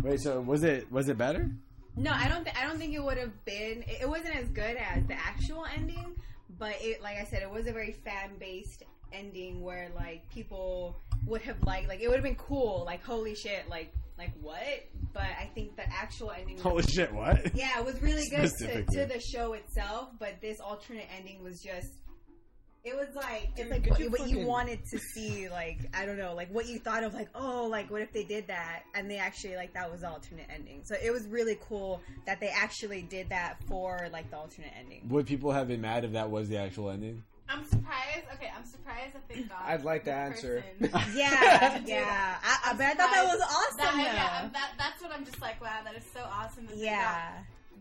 Wait, 0.02 0.20
so 0.20 0.40
was 0.40 0.62
it 0.62 0.92
was 0.92 1.08
it 1.08 1.18
better? 1.18 1.50
No, 1.98 2.12
I 2.12 2.28
don't. 2.28 2.44
Th- 2.44 2.56
I 2.56 2.66
don't 2.66 2.78
think 2.78 2.94
it 2.94 3.02
would 3.02 3.18
have 3.18 3.44
been. 3.44 3.82
It, 3.82 4.02
it 4.02 4.08
wasn't 4.08 4.36
as 4.36 4.48
good 4.48 4.76
as 4.76 5.04
the 5.06 5.14
actual 5.14 5.64
ending, 5.76 6.14
but 6.58 6.74
it, 6.80 7.02
like 7.02 7.18
I 7.18 7.24
said, 7.24 7.42
it 7.42 7.50
was 7.50 7.66
a 7.66 7.72
very 7.72 7.92
fan 7.92 8.30
based 8.38 8.84
ending 9.12 9.62
where 9.62 9.90
like 9.96 10.28
people 10.30 10.96
would 11.26 11.42
have 11.42 11.62
liked. 11.64 11.88
Like 11.88 12.00
it 12.00 12.08
would 12.08 12.16
have 12.16 12.24
been 12.24 12.36
cool. 12.36 12.84
Like 12.86 13.02
holy 13.04 13.34
shit. 13.34 13.68
Like 13.68 13.92
like 14.16 14.32
what? 14.40 14.86
But 15.12 15.22
I 15.22 15.50
think 15.54 15.76
the 15.76 15.88
actual 15.88 16.30
ending. 16.30 16.54
Was, 16.54 16.62
Holy 16.62 16.82
shit! 16.84 17.12
What? 17.12 17.54
Yeah, 17.54 17.78
it 17.80 17.84
was 17.84 18.00
really 18.00 18.28
good 18.28 18.50
to, 18.58 18.84
to 18.84 19.06
the 19.06 19.20
show 19.20 19.54
itself, 19.54 20.10
but 20.18 20.40
this 20.40 20.60
alternate 20.60 21.06
ending 21.16 21.42
was 21.42 21.60
just. 21.60 21.92
It 22.84 22.94
was 22.94 23.14
like 23.14 23.50
it's 23.56 23.70
like 23.70 23.86
what 23.86 24.00
you 24.00 24.10
what 24.10 24.28
you 24.28 24.46
wanted 24.46 24.84
to 24.86 24.98
see, 24.98 25.48
like 25.48 25.78
I 25.92 26.06
don't 26.06 26.16
know, 26.16 26.34
like 26.34 26.50
what 26.50 26.66
you 26.66 26.78
thought 26.78 27.02
of, 27.02 27.12
like 27.12 27.28
oh, 27.34 27.66
like 27.66 27.90
what 27.90 28.02
if 28.02 28.12
they 28.12 28.24
did 28.24 28.46
that, 28.46 28.84
and 28.94 29.10
they 29.10 29.18
actually 29.18 29.56
like 29.56 29.74
that 29.74 29.90
was 29.90 30.02
the 30.02 30.08
alternate 30.08 30.46
ending. 30.48 30.82
So 30.84 30.94
it 31.02 31.10
was 31.10 31.26
really 31.26 31.58
cool 31.68 32.00
that 32.26 32.40
they 32.40 32.48
actually 32.48 33.02
did 33.02 33.28
that 33.30 33.58
for 33.66 34.08
like 34.12 34.30
the 34.30 34.38
alternate 34.38 34.72
ending. 34.78 35.08
Would 35.08 35.26
people 35.26 35.52
have 35.52 35.68
been 35.68 35.80
mad 35.80 36.04
if 36.04 36.12
that 36.12 36.30
was 36.30 36.48
the 36.48 36.56
actual 36.56 36.90
ending? 36.90 37.24
I'm 37.48 37.64
surprised. 37.64 38.26
Okay, 38.34 38.52
I'm 38.56 38.64
surprised 38.64 39.14
that 39.14 39.28
they 39.28 39.42
got. 39.42 39.62
I'd 39.64 39.84
like 39.84 40.04
to 40.04 40.10
the 40.10 40.16
answer. 40.16 40.64
Yeah, 40.80 41.82
yeah. 41.84 42.36
I, 42.42 42.70
I, 42.70 42.72
but 42.74 42.86
I 42.86 42.94
thought 42.94 43.10
that 43.10 43.24
was 43.26 43.40
awesome. 43.40 43.98
That, 43.98 44.14
yeah, 44.14 44.48
that, 44.52 44.72
that's 44.78 45.02
what 45.02 45.12
I'm 45.12 45.24
just 45.24 45.40
like. 45.40 45.60
Wow, 45.60 45.80
that 45.84 45.96
is 45.96 46.04
so 46.12 46.20
awesome 46.20 46.66
that 46.66 46.76
they 46.76 46.84
yeah. 46.84 47.38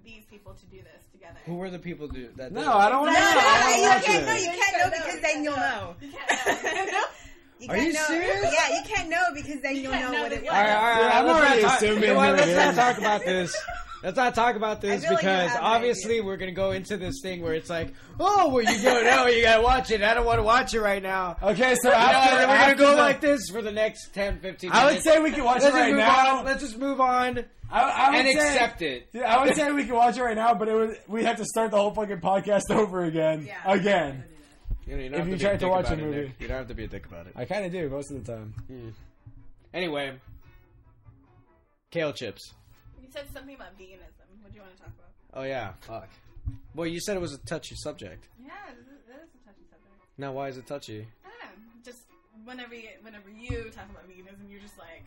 Got 0.08 0.16
these 0.16 0.26
people 0.26 0.54
to 0.54 0.66
do 0.68 0.78
this 0.78 1.04
together. 1.12 1.40
Who 1.46 1.56
were 1.56 1.70
the 1.70 1.80
people 1.80 2.08
do 2.08 2.30
that? 2.38 2.52
No, 2.52 2.74
I 2.74 2.90
don't 2.90 3.06
No, 3.06 3.12
know. 3.12 3.20
no, 3.20 3.20
no, 3.20 3.40
I 3.40 3.76
you 3.76 3.84
don't 3.84 3.96
watch 3.96 4.04
can't 4.06 4.26
know. 4.26 4.34
You 4.36 4.60
can't 4.60 4.78
know 4.78 4.98
because 4.98 5.22
then 5.22 5.44
you'll 5.44 5.56
know. 5.58 5.96
You 6.02 6.12
can't 6.12 6.92
know. 6.92 7.04
You 7.60 7.68
Are 7.72 7.76
can't 7.76 7.88
you 7.88 7.94
know. 7.94 8.06
serious? 8.06 8.54
Yeah, 8.54 8.78
you 8.78 8.84
can't 8.88 9.10
know 9.10 9.24
because 9.34 9.62
then 9.62 9.76
You 9.78 9.82
you'll 9.82 9.92
know 9.94 10.12
know 10.12 10.22
what 10.22 10.30
the 10.30 10.36
it 10.36 10.42
was. 10.44 10.50
All 10.52 10.56
right, 10.58 10.76
all 10.76 10.84
right. 10.84 11.02
Yeah, 11.02 11.20
I'm 11.20 11.26
let's 11.26 11.40
already 11.40 11.62
not 11.64 11.76
assuming 11.78 12.02
you 12.04 12.08
know 12.10 12.16
what, 12.16 12.28
who 12.28 12.34
it 12.36 12.56
Let's 12.56 12.78
not 12.78 12.86
talk 12.86 12.98
about 13.00 13.26
this. 13.26 13.56
Let's 14.04 14.16
not 14.16 14.36
talk 14.36 14.56
about 14.56 14.80
this 14.82 15.04
I 15.04 15.08
feel 15.08 15.14
like 15.16 15.22
because 15.22 15.52
obviously 15.60 16.16
idea. 16.16 16.24
we're 16.24 16.38
gonna 16.38 16.52
go 16.52 16.72
into 16.72 16.98
this 16.98 17.16
thing 17.22 17.42
where 17.42 17.54
it's 17.54 17.70
like, 17.70 17.94
oh, 18.20 18.50
well, 18.54 18.64
you 18.64 18.82
go, 18.84 19.02
no, 19.02 19.26
you 19.26 19.42
gotta 19.42 19.62
watch 19.62 19.90
it. 19.92 20.02
I 20.04 20.14
don't 20.14 20.26
want 20.26 20.38
to 20.40 20.44
watch 20.44 20.74
it 20.74 20.82
right 20.82 21.02
now. 21.02 21.36
Okay, 21.42 21.76
so 21.82 21.90
You 21.90 21.96
know, 21.96 22.02
after, 22.02 22.48
we're 22.48 22.58
gonna 22.58 22.76
go 22.76 22.92
the- 22.92 23.02
like 23.02 23.22
this 23.22 23.50
for 23.50 23.62
the 23.62 23.72
next 23.72 24.14
10, 24.14 24.40
15 24.40 24.70
minutes. 24.70 24.84
I 24.86 24.92
would 24.92 25.02
say 25.02 25.20
we 25.20 25.32
can 25.32 25.44
watch 25.44 25.62
Let's 25.64 25.76
it 25.76 25.80
right 25.80 25.96
now. 25.96 26.38
on. 26.40 26.46
Let's 26.46 26.62
just 26.62 26.78
move 26.78 27.02
on 27.02 27.46
I, 27.70 27.82
I 27.82 28.10
would 28.12 28.26
and 28.26 28.40
say, 28.40 28.54
accept 28.54 28.82
it. 28.82 29.08
Yeah, 29.14 29.36
I 29.36 29.44
would 29.46 29.56
say 29.56 29.72
we 29.72 29.84
can 29.84 29.96
watch 29.96 30.18
it 30.18 30.24
right 30.24 30.36
now, 30.38 30.54
but 30.54 30.68
it 30.68 30.74
would 30.76 30.98
we 31.08 31.24
have 31.24 31.38
to 31.38 31.46
start 31.46 31.72
the 31.72 31.78
whole 31.78 31.92
fucking 31.92 32.22
podcast 32.22 32.70
over 32.70 33.04
again. 33.04 33.46
Yeah. 33.46 33.56
Again. 33.66 34.24
You 34.86 34.96
know, 34.96 35.04
you 35.04 35.10
If 35.16 35.28
you 35.28 35.34
be 35.34 35.40
tried 35.40 35.60
to 35.60 35.68
watch 35.68 35.90
a 35.90 35.98
movie. 35.98 36.22
Nick. 36.28 36.32
You 36.40 36.48
don't 36.48 36.58
have 36.58 36.68
to 36.70 36.74
be 36.74 36.86
a 36.86 36.88
dick 36.88 37.06
about 37.06 37.28
it. 37.28 37.34
I 37.36 37.44
kind 37.44 37.66
of 37.66 37.72
do 37.74 37.90
most 37.90 38.10
of 38.12 38.24
the 38.26 38.32
time. 38.32 38.54
Hmm. 38.68 38.90
Anyway, 39.74 40.14
kale 41.92 42.14
chips. 42.14 42.54
You 43.08 43.14
said 43.14 43.32
something 43.34 43.56
about 43.56 43.80
veganism. 43.80 44.28
What 44.44 44.52
do 44.52 44.58
you 44.58 44.62
want 44.62 44.76
to 44.76 44.84
talk 44.84 44.92
about? 44.92 45.12
Oh 45.34 45.44
yeah, 45.44 45.72
fuck. 45.80 46.10
Well, 46.76 46.88
you 46.88 47.00
said 47.00 47.16
it 47.16 47.22
was 47.22 47.34
a 47.34 47.38
touchy 47.38 47.76
subject. 47.76 48.28
Yeah, 48.38 48.52
it 48.70 48.80
is, 48.84 48.88
it 49.08 49.16
is 49.16 49.32
a 49.32 49.48
touchy 49.48 49.64
subject. 49.72 49.96
Now, 50.18 50.34
why 50.34 50.50
is 50.50 50.58
it 50.58 50.68
touchy? 50.68 51.08
I 51.24 51.30
don't 51.30 51.40
know. 51.40 51.64
Just 51.86 52.02
whenever 52.44 52.76
you, 52.76 52.90
whenever 53.02 53.30
you 53.30 53.72
talk 53.72 53.90
about 53.90 54.04
veganism, 54.10 54.52
you're 54.52 54.60
just 54.60 54.78
like, 54.78 55.06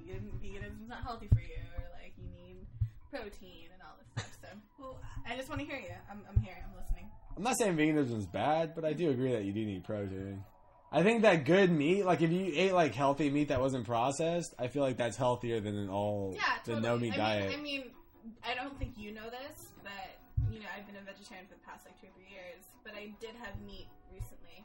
vegan, 0.00 0.32
veganism's 0.42 0.88
not 0.88 1.02
healthy 1.02 1.28
for 1.28 1.40
you, 1.40 1.60
or 1.76 1.84
like 2.00 2.14
you 2.16 2.24
need 2.32 2.64
protein 3.10 3.68
and 3.72 3.82
all 3.84 3.96
this 4.16 4.24
stuff. 4.32 4.56
So, 4.78 4.82
well, 4.82 5.00
I 5.26 5.36
just 5.36 5.50
want 5.50 5.60
to 5.60 5.66
hear 5.66 5.76
you. 5.76 5.94
I'm, 6.10 6.22
I'm 6.24 6.40
here. 6.42 6.56
I'm 6.56 6.74
listening. 6.74 7.04
I'm 7.36 7.42
not 7.42 7.58
saying 7.58 7.76
veganism 7.76 8.16
is 8.16 8.26
bad, 8.26 8.74
but 8.74 8.86
I 8.86 8.94
do 8.94 9.10
agree 9.10 9.32
that 9.32 9.44
you 9.44 9.52
do 9.52 9.64
need 9.64 9.84
protein. 9.84 10.42
I 10.90 11.02
think 11.02 11.22
that 11.22 11.44
good 11.44 11.70
meat, 11.70 12.04
like 12.04 12.22
if 12.22 12.32
you 12.32 12.50
ate 12.54 12.72
like 12.72 12.94
healthy 12.94 13.28
meat 13.28 13.48
that 13.48 13.60
wasn't 13.60 13.84
processed, 13.84 14.54
I 14.58 14.68
feel 14.68 14.82
like 14.82 14.96
that's 14.96 15.16
healthier 15.16 15.60
than 15.60 15.76
an 15.76 15.90
all 15.90 16.32
Yeah, 16.34 16.42
the 16.64 16.80
no 16.80 16.96
meat 16.96 17.12
I 17.12 17.16
diet. 17.16 17.50
Mean, 17.50 17.58
I 17.58 17.62
mean, 17.62 17.82
I 18.40 18.54
don't 18.54 18.78
think 18.78 18.96
you 18.96 19.12
know 19.12 19.28
this, 19.28 19.76
but 19.84 20.16
you 20.48 20.60
know, 20.60 20.70
I've 20.72 20.88
been 20.88 20.96
a 20.96 21.04
vegetarian 21.04 21.44
for 21.44 21.60
the 21.60 21.66
past 21.68 21.84
like 21.84 22.00
two 22.00 22.08
or 22.08 22.14
three 22.16 22.32
years. 22.32 22.64
But 22.84 22.96
I 22.96 23.12
did 23.20 23.36
have 23.36 23.52
meat 23.68 23.92
recently, 24.08 24.64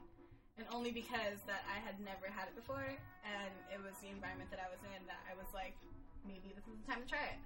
and 0.56 0.64
only 0.72 0.96
because 0.96 1.44
that 1.44 1.68
I 1.68 1.84
had 1.84 2.00
never 2.00 2.32
had 2.32 2.48
it 2.48 2.56
before, 2.56 2.88
and 3.28 3.52
it 3.68 3.84
was 3.84 3.92
the 4.00 4.08
environment 4.08 4.48
that 4.56 4.64
I 4.64 4.72
was 4.72 4.80
in 4.96 5.04
that 5.12 5.20
I 5.28 5.36
was 5.36 5.52
like, 5.52 5.76
maybe 6.24 6.56
this 6.56 6.64
is 6.72 6.80
the 6.80 6.88
time 6.88 7.04
to 7.04 7.08
try 7.10 7.36
it. 7.36 7.40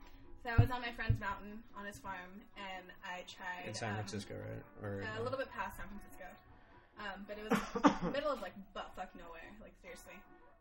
So 0.45 0.53
I 0.53 0.57
was 0.61 0.69
on 0.69 0.85
my 0.85 0.93
friend's 0.93 1.17
mountain 1.17 1.65
on 1.73 1.89
his 1.89 1.97
farm, 1.97 2.45
and 2.53 2.93
I 3.01 3.25
tried 3.25 3.65
In 3.65 3.73
San 3.73 3.97
um, 3.97 4.05
Francisco, 4.05 4.37
right? 4.37 4.63
Or 4.85 5.01
uh, 5.01 5.17
a 5.17 5.25
little 5.25 5.41
bit 5.41 5.49
past 5.49 5.81
San 5.81 5.89
Francisco. 5.89 6.29
Um, 6.99 7.25
but 7.27 7.37
it 7.37 7.49
was 7.49 7.91
middle 8.13 8.31
of 8.31 8.41
like 8.41 8.53
butt 8.73 8.91
fuck 8.95 9.09
nowhere, 9.15 9.41
like 9.61 9.73
seriously. 9.81 10.13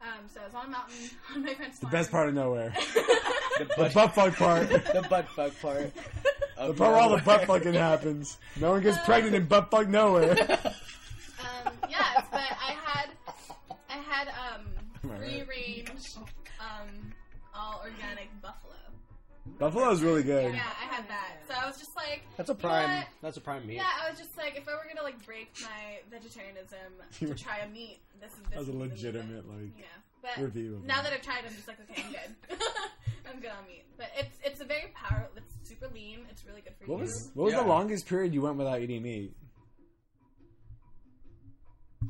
Um, 0.02 0.28
so 0.32 0.40
I 0.42 0.44
was 0.44 0.54
on 0.54 0.66
a 0.66 0.68
mountain 0.68 1.10
on 1.34 1.42
my 1.42 1.54
friend's 1.54 1.78
the 1.78 1.86
farm. 1.86 1.92
best 1.92 2.10
part 2.10 2.28
of 2.28 2.34
nowhere. 2.34 2.74
the 2.94 3.64
the 3.64 3.64
butt, 3.76 3.94
butt 3.94 4.14
fuck 4.14 4.34
part. 4.36 4.68
the 4.68 5.06
butt 5.08 5.28
fuck 5.30 5.60
part. 5.62 5.92
The 5.94 6.72
part 6.74 6.78
where 6.78 6.94
all 6.96 7.16
the 7.16 7.22
butt 7.22 7.44
fucking 7.46 7.74
happens. 7.74 8.36
No 8.60 8.72
one 8.72 8.82
gets 8.82 8.98
pregnant 9.04 9.34
in 9.34 9.46
butt 9.46 9.70
fuck 9.70 9.88
nowhere. 9.88 10.32
Um, 10.42 11.72
yes, 11.88 12.24
but 12.30 12.40
I 12.40 12.76
had 12.84 13.08
I 13.88 13.96
had 13.96 14.28
um 14.28 14.66
free 15.18 15.42
range 15.48 16.16
um 16.60 17.12
all 17.54 17.82
organic 17.84 18.28
buffalo. 18.42 18.74
Buffalo's 19.58 20.02
really 20.02 20.22
good. 20.22 20.52
Yeah, 20.54 20.60
I 20.60 20.94
had 20.94 21.08
that. 21.08 21.40
So 21.48 21.54
I 21.54 21.66
was 21.66 21.78
just 21.78 21.94
like 21.96 22.22
That's 22.36 22.50
a 22.50 22.52
you 22.52 22.58
know 22.58 22.68
prime. 22.68 23.04
That's 23.22 23.36
a 23.36 23.40
prime 23.40 23.66
meat. 23.66 23.76
Yeah, 23.76 23.86
I 24.04 24.10
was 24.10 24.18
just 24.18 24.36
like 24.36 24.56
if 24.56 24.68
I 24.68 24.72
were 24.72 24.84
gonna 24.88 25.02
like 25.04 25.24
break 25.24 25.50
my 25.62 25.98
vegetarianism 26.10 26.78
to 27.20 27.34
try 27.34 27.58
a 27.58 27.68
meat, 27.68 28.00
this 28.20 28.32
is 28.32 28.38
this 28.38 28.48
That 28.50 28.58
was 28.58 28.68
a 28.68 28.72
would 28.72 28.82
be 28.82 28.88
the 28.88 28.94
meat 28.94 29.04
legitimate 29.14 29.48
like 29.48 29.72
Yeah. 29.78 29.84
But 30.22 30.42
review. 30.42 30.76
Of 30.76 30.84
now 30.84 30.96
that. 30.96 31.04
that 31.04 31.12
I've 31.14 31.22
tried, 31.22 31.44
I'm 31.46 31.54
just 31.54 31.68
like, 31.68 31.78
okay, 31.88 32.02
I'm 32.02 32.10
good. 32.10 32.58
I'm 33.32 33.40
good 33.40 33.50
on 33.50 33.66
meat. 33.66 33.84
But 33.96 34.10
it's 34.18 34.36
it's 34.44 34.60
a 34.60 34.64
very 34.64 34.92
power. 34.94 35.28
It's 35.36 35.68
super 35.68 35.88
lean. 35.94 36.20
It's 36.30 36.44
really 36.46 36.60
good 36.60 36.74
for 36.78 36.86
What 36.90 36.96
you. 36.98 37.02
was 37.04 37.30
what 37.34 37.44
was 37.44 37.54
Yeah. 37.54 37.62
the 37.62 37.68
longest 37.68 38.06
period 38.06 38.34
you 38.34 38.42
went 38.42 38.56
without 38.56 38.80
eating 38.80 39.02
meat? 39.02 39.34
I 42.02 42.06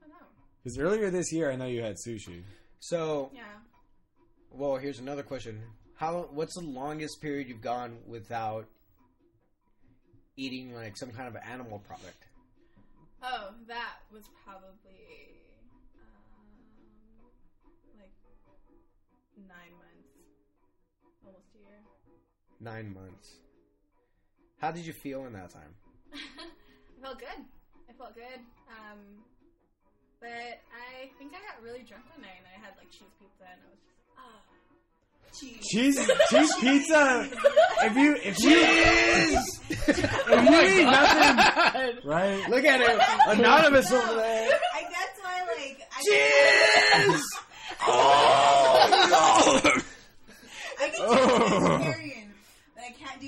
don't 0.00 0.10
know. 0.10 0.26
Because 0.62 0.78
earlier 0.78 1.10
this 1.10 1.32
year, 1.32 1.50
I 1.50 1.56
know 1.56 1.66
you 1.66 1.82
had 1.82 1.96
sushi. 1.96 2.42
So, 2.80 3.30
Yeah. 3.34 3.42
Well, 4.54 4.76
here's 4.76 4.98
another 4.98 5.22
question. 5.22 5.60
How? 5.94 6.28
What's 6.32 6.54
the 6.54 6.64
longest 6.64 7.20
period 7.20 7.48
you've 7.48 7.60
gone 7.60 7.98
without 8.06 8.66
eating 10.36 10.74
like 10.74 10.96
some 10.96 11.10
kind 11.10 11.28
of 11.28 11.36
animal 11.36 11.78
product? 11.78 12.26
Oh, 13.22 13.54
that 13.68 14.02
was 14.12 14.24
probably 14.44 15.30
um, 15.94 16.50
like 17.98 18.10
nine 19.38 19.72
months, 19.78 20.10
almost 21.24 21.46
a 21.54 21.62
year. 21.62 21.78
Nine 22.60 22.92
months. 22.92 23.36
How 24.58 24.70
did 24.70 24.86
you 24.86 24.92
feel 24.92 25.26
in 25.26 25.32
that 25.34 25.50
time? 25.50 25.74
I 26.14 27.02
felt 27.02 27.18
good. 27.18 27.42
I 27.88 27.92
felt 27.98 28.14
good. 28.14 28.40
Um, 28.70 29.22
but 30.22 30.62
I 30.70 31.10
think 31.18 31.34
I 31.34 31.42
got 31.42 31.58
really 31.62 31.82
drunk 31.82 32.06
one 32.14 32.22
night 32.22 32.38
and 32.38 32.46
I 32.46 32.54
had 32.62 32.78
like 32.78 32.90
cheese 32.90 33.10
pizza 33.18 33.42
and 33.42 33.58
I 33.58 33.68
was 33.74 33.82
just 33.82 33.91
cheese. 35.38 35.58
Cheese 35.70 36.10
cheese 36.30 36.54
pizza. 36.60 37.28
If 37.84 37.96
you 37.96 38.14
if 38.22 38.38
you 38.40 38.58
if 39.88 39.88
you 39.88 40.80
eat 40.80 40.84
nothing, 40.84 41.98
right? 42.04 42.48
Look 42.48 42.64
at 42.64 42.80
it, 42.80 43.00
anonymous 43.38 43.90
over 43.92 44.14
there. 44.14 44.50
I, 44.74 44.82
that's 44.84 45.18
why, 45.20 45.44
like, 45.56 45.80
I, 45.90 46.02
Cheers! 47.10 47.22
Oh, 47.84 49.60
I 50.78 50.88
can 50.88 51.00
Oh. 51.00 51.78
do 51.78 51.92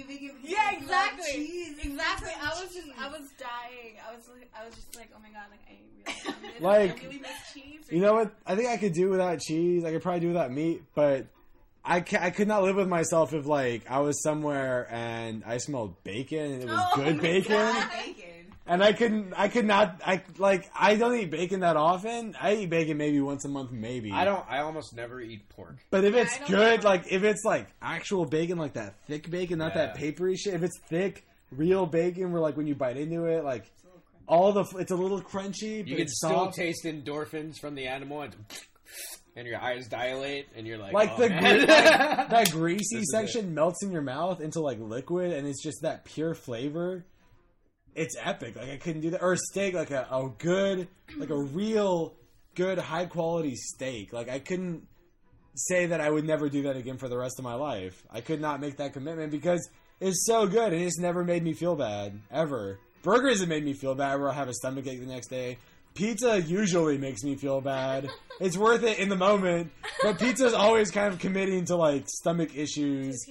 vegetarian, 0.03 0.11
but 0.11 0.15
I 0.15 0.27
can't 0.27 0.29
do 0.29 0.29
vegan. 0.29 0.37
because 0.43 0.51
Yeah, 0.51 0.59
I 0.59 0.73
love 0.73 0.81
oh, 0.81 0.83
exactly. 0.83 1.33
Cheese. 1.33 1.79
Exactly. 1.85 2.31
I 2.43 2.49
was 2.49 2.61
Cheese. 2.75 2.85
just, 2.85 2.99
I 2.99 3.09
was 3.09 3.31
dying. 3.39 3.95
I 4.09 4.15
was, 4.15 4.29
like, 4.29 4.51
I 4.61 4.65
was 4.67 4.75
just 4.75 4.97
like, 4.97 5.11
oh 5.15 5.21
my 5.23 5.29
god, 5.31 5.47
like 5.51 5.61
I 5.69 5.79
really, 5.81 6.05
I 6.07 6.53
miss- 6.53 6.63
Like, 6.63 7.03
I 7.03 7.07
really 7.07 7.19
miss 7.21 7.31
cheese. 7.53 7.81
You 7.91 8.01
know 8.01 8.15
what? 8.15 8.33
I 8.47 8.57
think 8.57 8.69
I 8.69 8.77
could 8.77 8.93
do 8.93 9.09
without 9.11 9.39
cheese. 9.41 9.85
I 9.85 9.93
could 9.93 10.03
probably 10.03 10.21
do 10.21 10.29
without 10.29 10.51
meat, 10.53 10.83
but 10.95 11.27
I 11.85 12.01
ca- 12.01 12.21
I 12.23 12.31
could 12.31 12.49
not 12.49 12.63
live 12.63 12.77
with 12.77 12.89
myself 12.89 13.35
if 13.35 13.47
like 13.47 13.91
I 13.91 14.01
was 14.01 14.23
somewhere 14.23 14.89
and 14.91 15.45
I 15.45 15.59
smelled 15.59 16.03
bacon 16.03 16.53
and 16.53 16.63
it 16.63 16.69
was 16.69 16.81
Oh 16.81 16.97
good 16.97 17.17
my 17.17 17.23
bacon. 17.23 17.53
God. 17.53 17.91
bacon. 17.93 18.25
And 18.67 18.83
I 18.83 18.95
couldn't, 18.95 19.35
I 19.37 19.49
could 19.49 19.67
not, 19.67 20.01
I 20.07 20.23
like, 20.39 20.71
I 20.75 20.97
don't 20.97 21.15
eat 21.17 21.31
bacon 21.31 21.61
that 21.61 21.77
often. 21.77 22.35
I 22.41 22.55
eat 22.55 22.71
bacon 22.71 22.97
maybe 22.97 23.21
once 23.21 23.45
a 23.45 23.49
month, 23.49 23.73
maybe. 23.73 24.11
I 24.11 24.25
don't. 24.25 24.43
I 24.49 24.61
almost 24.61 24.95
never 24.97 25.21
eat 25.21 25.49
pork. 25.51 25.77
But 25.91 26.05
if 26.05 26.15
Yeah, 26.15 26.23
it's 26.23 26.35
I 26.37 26.39
don't 26.39 26.49
good, 26.51 26.83
know. 26.83 26.89
like 26.89 27.05
if 27.13 27.25
it's 27.25 27.45
like 27.45 27.69
actual 27.83 28.25
bacon, 28.25 28.57
like 28.57 28.73
that 28.73 28.95
thick 29.07 29.29
bacon, 29.31 29.59
not 29.59 29.75
that 29.75 29.91
Yeah. 29.91 30.01
papery 30.01 30.37
shit. 30.37 30.55
If 30.55 30.63
it's 30.63 30.79
thick, 30.89 31.27
real 31.53 31.85
bacon, 31.85 32.33
where 32.33 32.41
like 32.41 32.57
when 32.57 32.67
you 32.67 32.75
bite 32.75 32.97
into 32.97 33.27
it, 33.27 33.45
like 33.45 33.71
It's 33.71 33.85
a 33.85 33.87
little 33.87 34.01
crunchy. 34.01 34.25
all 34.29 34.53
the, 34.53 34.79
it's 34.79 34.93
a 34.93 34.97
little 34.97 35.21
crunchy, 35.21 35.79
but 35.81 35.89
You 35.89 35.97
can 35.97 36.03
it's 36.05 36.17
still 36.17 36.31
soft. 36.31 36.57
taste 36.57 36.85
endorphins 36.85 37.59
from 37.61 37.75
the 37.75 37.87
animal, 37.87 38.23
and, 38.23 38.35
and 39.37 39.47
your 39.47 39.61
eyes 39.61 39.89
dilate, 39.89 40.47
and 40.57 40.67
you're 40.67 40.79
like, 40.79 40.95
like 40.95 41.11
oh, 41.13 41.19
the 41.19 41.29
man. 41.29 41.61
gre- 41.61 41.67
that, 41.67 42.31
that 42.31 42.51
greasy 42.51 42.97
This 42.97 43.03
is 43.03 43.13
section 43.13 43.53
melts 43.55 43.83
in 43.83 43.93
your 43.93 44.01
mouth 44.01 44.41
into 44.41 44.61
like 44.61 44.79
liquid, 44.81 45.33
and 45.33 45.47
it's 45.47 45.63
just 45.63 45.83
that 45.83 46.07
pure 46.07 46.35
flavor. 46.35 47.05
It's 47.95 48.17
epic. 48.21 48.57
Like 48.57 48.71
I 48.71 48.77
couldn't 48.77 49.03
do 49.03 49.11
that, 49.11 49.23
or 49.23 49.35
a 49.35 49.39
steak, 49.39 49.75
like 49.75 49.91
a, 49.91 50.07
a 50.11 50.31
good, 50.39 50.89
like 51.17 51.31
a 51.31 51.39
real 51.39 52.15
good, 52.55 52.79
high 52.79 53.07
quality 53.07 53.55
steak. 53.55 54.13
Like 54.13 54.29
I 54.29 54.39
couldn't 54.39 54.87
say 55.55 55.87
that 55.87 56.01
I 56.01 56.11
would 56.11 56.25
never 56.25 56.49
do 56.49 56.63
that 56.63 56.77
again 56.77 56.99
for 56.99 57.09
the 57.09 57.17
rest 57.17 57.39
of 57.39 57.45
my 57.45 57.55
life. 57.55 58.03
I 58.11 58.21
could 58.21 58.41
not 58.41 58.61
make 58.61 58.79
that 58.79 58.93
commitment 58.93 59.31
because 59.31 59.69
it's 60.01 60.27
so 60.27 60.47
good, 60.47 60.73
and 60.73 60.83
it's 60.83 60.99
never 60.99 61.25
made 61.25 61.43
me 61.43 61.53
feel 61.53 61.77
bad 61.77 62.21
ever. 62.31 62.79
Burgers 63.03 63.41
have 63.41 63.49
made 63.49 63.65
me 63.65 63.75
feel 63.75 63.95
bad, 63.95 64.19
where 64.19 64.31
I 64.31 64.35
have 64.35 64.49
a 64.49 64.55
stomach 64.55 64.87
ache 64.87 65.01
the 65.01 65.07
next 65.07 65.29
day. 65.29 65.59
Pizza 65.95 66.41
usually 66.41 66.99
makes 66.99 67.23
me 67.23 67.37
feel 67.37 67.61
bad. 67.61 68.11
It's 68.41 68.57
worth 68.57 68.83
it 68.83 68.99
in 68.99 69.09
the 69.09 69.15
moment, 69.15 69.71
but 70.03 70.19
pizza's 70.19 70.55
always 70.55 70.91
kind 70.91 71.13
of 71.13 71.21
committing 71.21 71.67
to 71.67 71.77
like 71.77 72.09
stomach 72.09 72.57
issues 72.57 73.25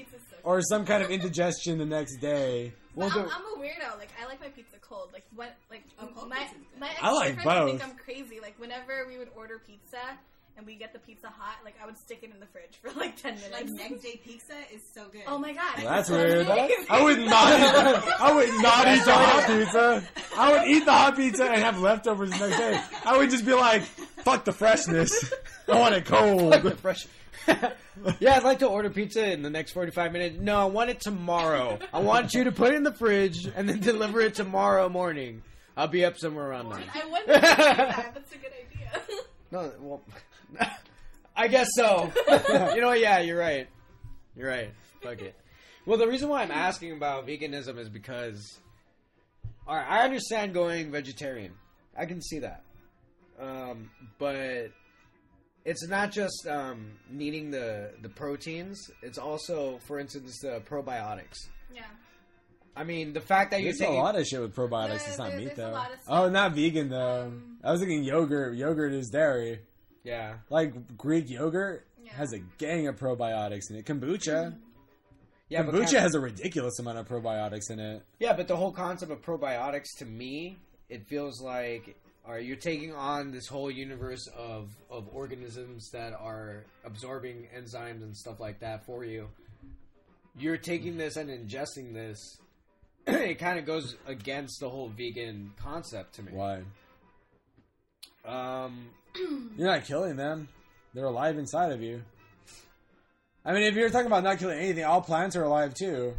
or 0.43 0.61
some 0.61 0.85
kind 0.85 1.01
of 1.03 1.09
indigestion 1.09 1.77
the 1.77 1.85
next 1.85 2.17
day. 2.17 2.73
Well, 2.95 3.09
Well, 3.09 3.19
I'm, 3.19 3.25
the- 3.27 3.33
I'm 3.33 3.41
a 3.41 3.59
weirdo. 3.63 3.97
Like 3.97 4.09
I 4.21 4.25
like 4.27 4.39
my 4.39 4.49
pizza 4.49 4.77
cold. 4.81 5.09
Like 5.13 5.25
what? 5.35 5.55
Like 5.71 5.83
Oh, 5.99 6.25
my 6.27 6.47
my 6.79 6.89
ex 6.89 6.99
I 7.01 7.11
like 7.11 7.35
boyfriend 7.37 7.69
think. 7.79 7.83
I'm 7.87 7.95
crazy. 7.95 8.39
Like 8.41 8.59
whenever 8.59 9.05
we 9.07 9.17
would 9.17 9.29
order 9.35 9.59
pizza 9.65 9.97
and 10.55 10.67
we 10.67 10.75
get 10.75 10.93
the 10.93 10.99
pizza 10.99 11.25
hot, 11.27 11.57
like 11.65 11.73
I 11.81 11.87
would 11.87 11.97
stick 11.97 12.19
it 12.21 12.29
in 12.31 12.39
the 12.39 12.45
fridge 12.45 12.77
for 12.81 12.91
like 12.99 13.19
ten 13.19 13.33
minutes. 13.35 13.51
Like 13.51 13.67
next 13.71 14.03
day 14.03 14.21
pizza 14.23 14.53
is 14.71 14.81
so 14.93 15.05
good. 15.11 15.23
oh 15.27 15.39
my 15.39 15.53
god, 15.53 15.77
Well, 15.77 15.85
that's 15.87 16.09
So 16.09 16.15
weird. 16.17 16.47
I 16.47 17.01
would 17.03 17.17
not. 17.25 17.59
Eat, 17.59 18.13
I 18.19 18.33
would 18.35 18.61
not 18.61 18.87
eat 18.87 19.05
the 19.05 19.13
hot 19.15 19.47
pizza. 19.47 20.03
I 20.37 20.51
would 20.51 20.67
eat 20.69 20.85
the 20.85 20.91
hot 20.91 21.15
pizza 21.15 21.45
and 21.45 21.63
have 21.63 21.79
leftovers 21.79 22.29
the 22.29 22.37
next 22.47 22.57
day. 22.59 22.79
I 23.05 23.17
would 23.17 23.31
just 23.31 23.45
be 23.45 23.53
like, 23.53 23.81
"Fuck 23.81 24.45
the 24.45 24.51
freshness. 24.51 25.33
I 25.67 25.79
want 25.79 25.95
it 25.95 26.07
Like 26.11 26.61
the 26.61 26.69
cold." 26.69 26.79
fresh. 26.79 27.07
yeah, 28.19 28.35
I'd 28.35 28.43
like 28.43 28.59
to 28.59 28.67
order 28.67 28.89
pizza 28.89 29.31
in 29.31 29.41
the 29.41 29.49
next 29.49 29.71
45 29.71 30.11
minutes. 30.11 30.37
No, 30.39 30.57
I 30.57 30.65
want 30.65 30.89
it 30.89 30.99
tomorrow. 30.99 31.79
I 31.91 31.99
want 31.99 32.33
you 32.33 32.45
to 32.45 32.51
put 32.51 32.73
it 32.73 32.75
in 32.75 32.83
the 32.83 32.93
fridge 32.93 33.45
and 33.55 33.67
then 33.67 33.79
deliver 33.79 34.21
it 34.21 34.35
tomorrow 34.35 34.89
morning. 34.89 35.43
I'll 35.75 35.87
be 35.87 36.05
up 36.05 36.17
somewhere 36.17 36.49
around 36.49 36.69
nine. 36.69 36.85
I 36.93 37.05
wouldn't 37.05 37.27
do 37.27 37.33
that. 37.33 38.11
That's 38.13 38.31
a 38.33 38.37
good 38.37 38.51
idea. 38.51 39.01
No, 39.51 39.71
well, 39.79 40.01
I 41.35 41.47
guess 41.47 41.67
so. 41.75 42.11
you 42.73 42.81
know, 42.81 42.87
what? 42.87 42.99
yeah, 42.99 43.19
you're 43.19 43.39
right. 43.39 43.67
You're 44.35 44.49
right. 44.49 44.71
Fuck 45.01 45.21
it. 45.21 45.35
Well, 45.85 45.97
the 45.97 46.07
reason 46.07 46.29
why 46.29 46.43
I'm 46.43 46.51
asking 46.51 46.93
about 46.93 47.27
veganism 47.27 47.77
is 47.77 47.89
because, 47.89 48.59
all 49.67 49.75
right, 49.75 49.85
I 49.87 50.05
understand 50.05 50.53
going 50.53 50.91
vegetarian. 50.91 51.53
I 51.97 52.05
can 52.05 52.21
see 52.21 52.39
that, 52.39 52.63
um, 53.39 53.91
but 54.17 54.71
it's 55.65 55.87
not 55.87 56.11
just 56.11 56.45
um, 56.47 56.91
needing 57.09 57.51
the 57.51 57.91
the 58.01 58.09
proteins. 58.09 58.79
It's 59.01 59.17
also, 59.17 59.79
for 59.87 59.99
instance, 59.99 60.39
the 60.41 60.61
probiotics. 60.69 61.37
yeah. 61.73 61.83
I 62.75 62.83
mean, 62.83 63.13
the 63.13 63.21
fact 63.21 63.51
that 63.51 63.61
you're 63.61 63.71
There's 63.73 63.87
a 63.87 63.93
lot 63.93 64.15
of 64.17 64.25
shit 64.25 64.41
with 64.41 64.55
probiotics. 64.55 64.87
There- 64.87 65.09
It's 65.09 65.17
not 65.19 65.29
there- 65.29 65.37
meat 65.39 65.45
there's 65.55 65.59
a 65.59 65.61
though. 65.61 65.71
lot 65.73 65.91
of 65.91 65.99
Oh, 66.07 66.29
not 66.29 66.53
vegan 66.53 66.89
though. 66.89 67.21
Um, 67.27 67.57
I 67.63 67.71
was 67.71 67.79
thinking 67.81 68.03
yogurt. 68.03 68.55
Yogurt 68.57 68.93
is 68.93 69.09
dairy. 69.09 69.59
yeah, 70.03 70.37
Like 70.49 70.97
Greek 70.97 71.29
yogurt 71.29 71.85
Yeah. 72.03 72.13
has 72.13 72.33
a 72.33 72.39
gang 72.57 72.87
of 72.87 72.95
probiotics 72.97 73.69
in 73.69 73.75
it. 73.75 73.85
Kombucha. 73.85 74.57
Yeah, 75.49 75.61
but 75.61 75.75
Kombucha 75.75 75.91
can- 75.91 76.01
has 76.01 76.15
a 76.15 76.19
ridiculous 76.19 76.79
amount 76.79 76.97
of 76.97 77.07
probiotics 77.07 77.69
in 77.69 77.79
it. 77.79 78.01
Yeah, 78.19 78.33
but 78.33 78.47
the 78.47 78.55
whole 78.57 78.71
concept 78.71 79.11
of 79.11 79.21
probiotics 79.21 79.95
to 79.99 80.05
me, 80.05 80.57
it 80.89 81.05
feels 81.07 81.41
like 81.41 81.95
are 82.25 82.39
you're 82.39 82.55
taking 82.55 82.93
on 82.93 83.31
this 83.31 83.47
whole 83.47 83.69
universe 83.69 84.27
of 84.37 84.69
of 84.89 85.07
organisms 85.13 85.89
that 85.91 86.13
are 86.13 86.63
absorbing 86.85 87.47
enzymes 87.55 88.01
and 88.01 88.15
stuff 88.15 88.39
like 88.39 88.59
that 88.59 88.85
for 88.85 89.03
you. 89.03 89.27
You're 90.37 90.57
taking 90.57 90.97
this 90.97 91.15
and 91.17 91.29
ingesting 91.29 91.93
this. 91.93 92.37
it 93.07 93.35
kind 93.39 93.59
of 93.59 93.65
goes 93.65 93.95
against 94.07 94.59
the 94.59 94.69
whole 94.69 94.89
vegan 94.89 95.51
concept 95.61 96.15
to 96.15 96.23
me. 96.23 96.31
Why? 96.31 96.63
Um, 98.25 98.87
You're 99.57 99.67
not 99.67 99.85
killing 99.85 100.15
them. 100.15 100.47
They're 100.93 101.05
alive 101.05 101.37
inside 101.37 101.71
of 101.71 101.81
you. 101.81 102.01
I 103.45 103.51
mean, 103.51 103.63
if 103.63 103.75
you're 103.75 103.89
talking 103.89 104.07
about 104.07 104.23
not 104.23 104.39
killing 104.39 104.57
anything, 104.57 104.85
all 104.85 105.01
plants 105.01 105.35
are 105.35 105.43
alive 105.43 105.73
too. 105.73 106.13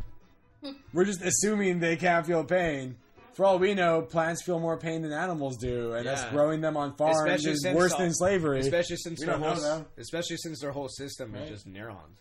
We're 0.93 1.07
just 1.07 1.23
assuming 1.23 1.81
they 1.81 1.97
can't 1.97 2.27
feel 2.27 2.45
pain. 2.45 2.97
For 3.35 3.45
all 3.45 3.59
we 3.59 3.74
know, 3.74 4.03
plants 4.03 4.43
feel 4.45 4.61
more 4.61 4.78
pain 4.78 5.03
than 5.03 5.12
animals 5.12 5.57
do, 5.57 5.93
and 5.95 6.05
Yeah. 6.05 6.30
growing 6.30 6.61
them 6.61 6.76
on 6.76 6.95
farms 6.97 7.18
Especially 7.18 7.51
is 7.53 7.66
worse 7.74 7.93
all- 7.93 7.99
than 7.99 8.14
slavery. 8.14 8.61
especially 8.61 8.97
since 8.97 9.20
We 9.20 9.26
their 9.26 9.39
whole, 9.39 9.57
know, 9.57 9.85
especially 9.99 10.37
since 10.37 10.61
their 10.61 10.70
whole 10.72 10.89
system 10.89 11.32
Right. 11.32 11.43
is 11.43 11.49
just 11.51 11.66
neurons, 11.66 12.18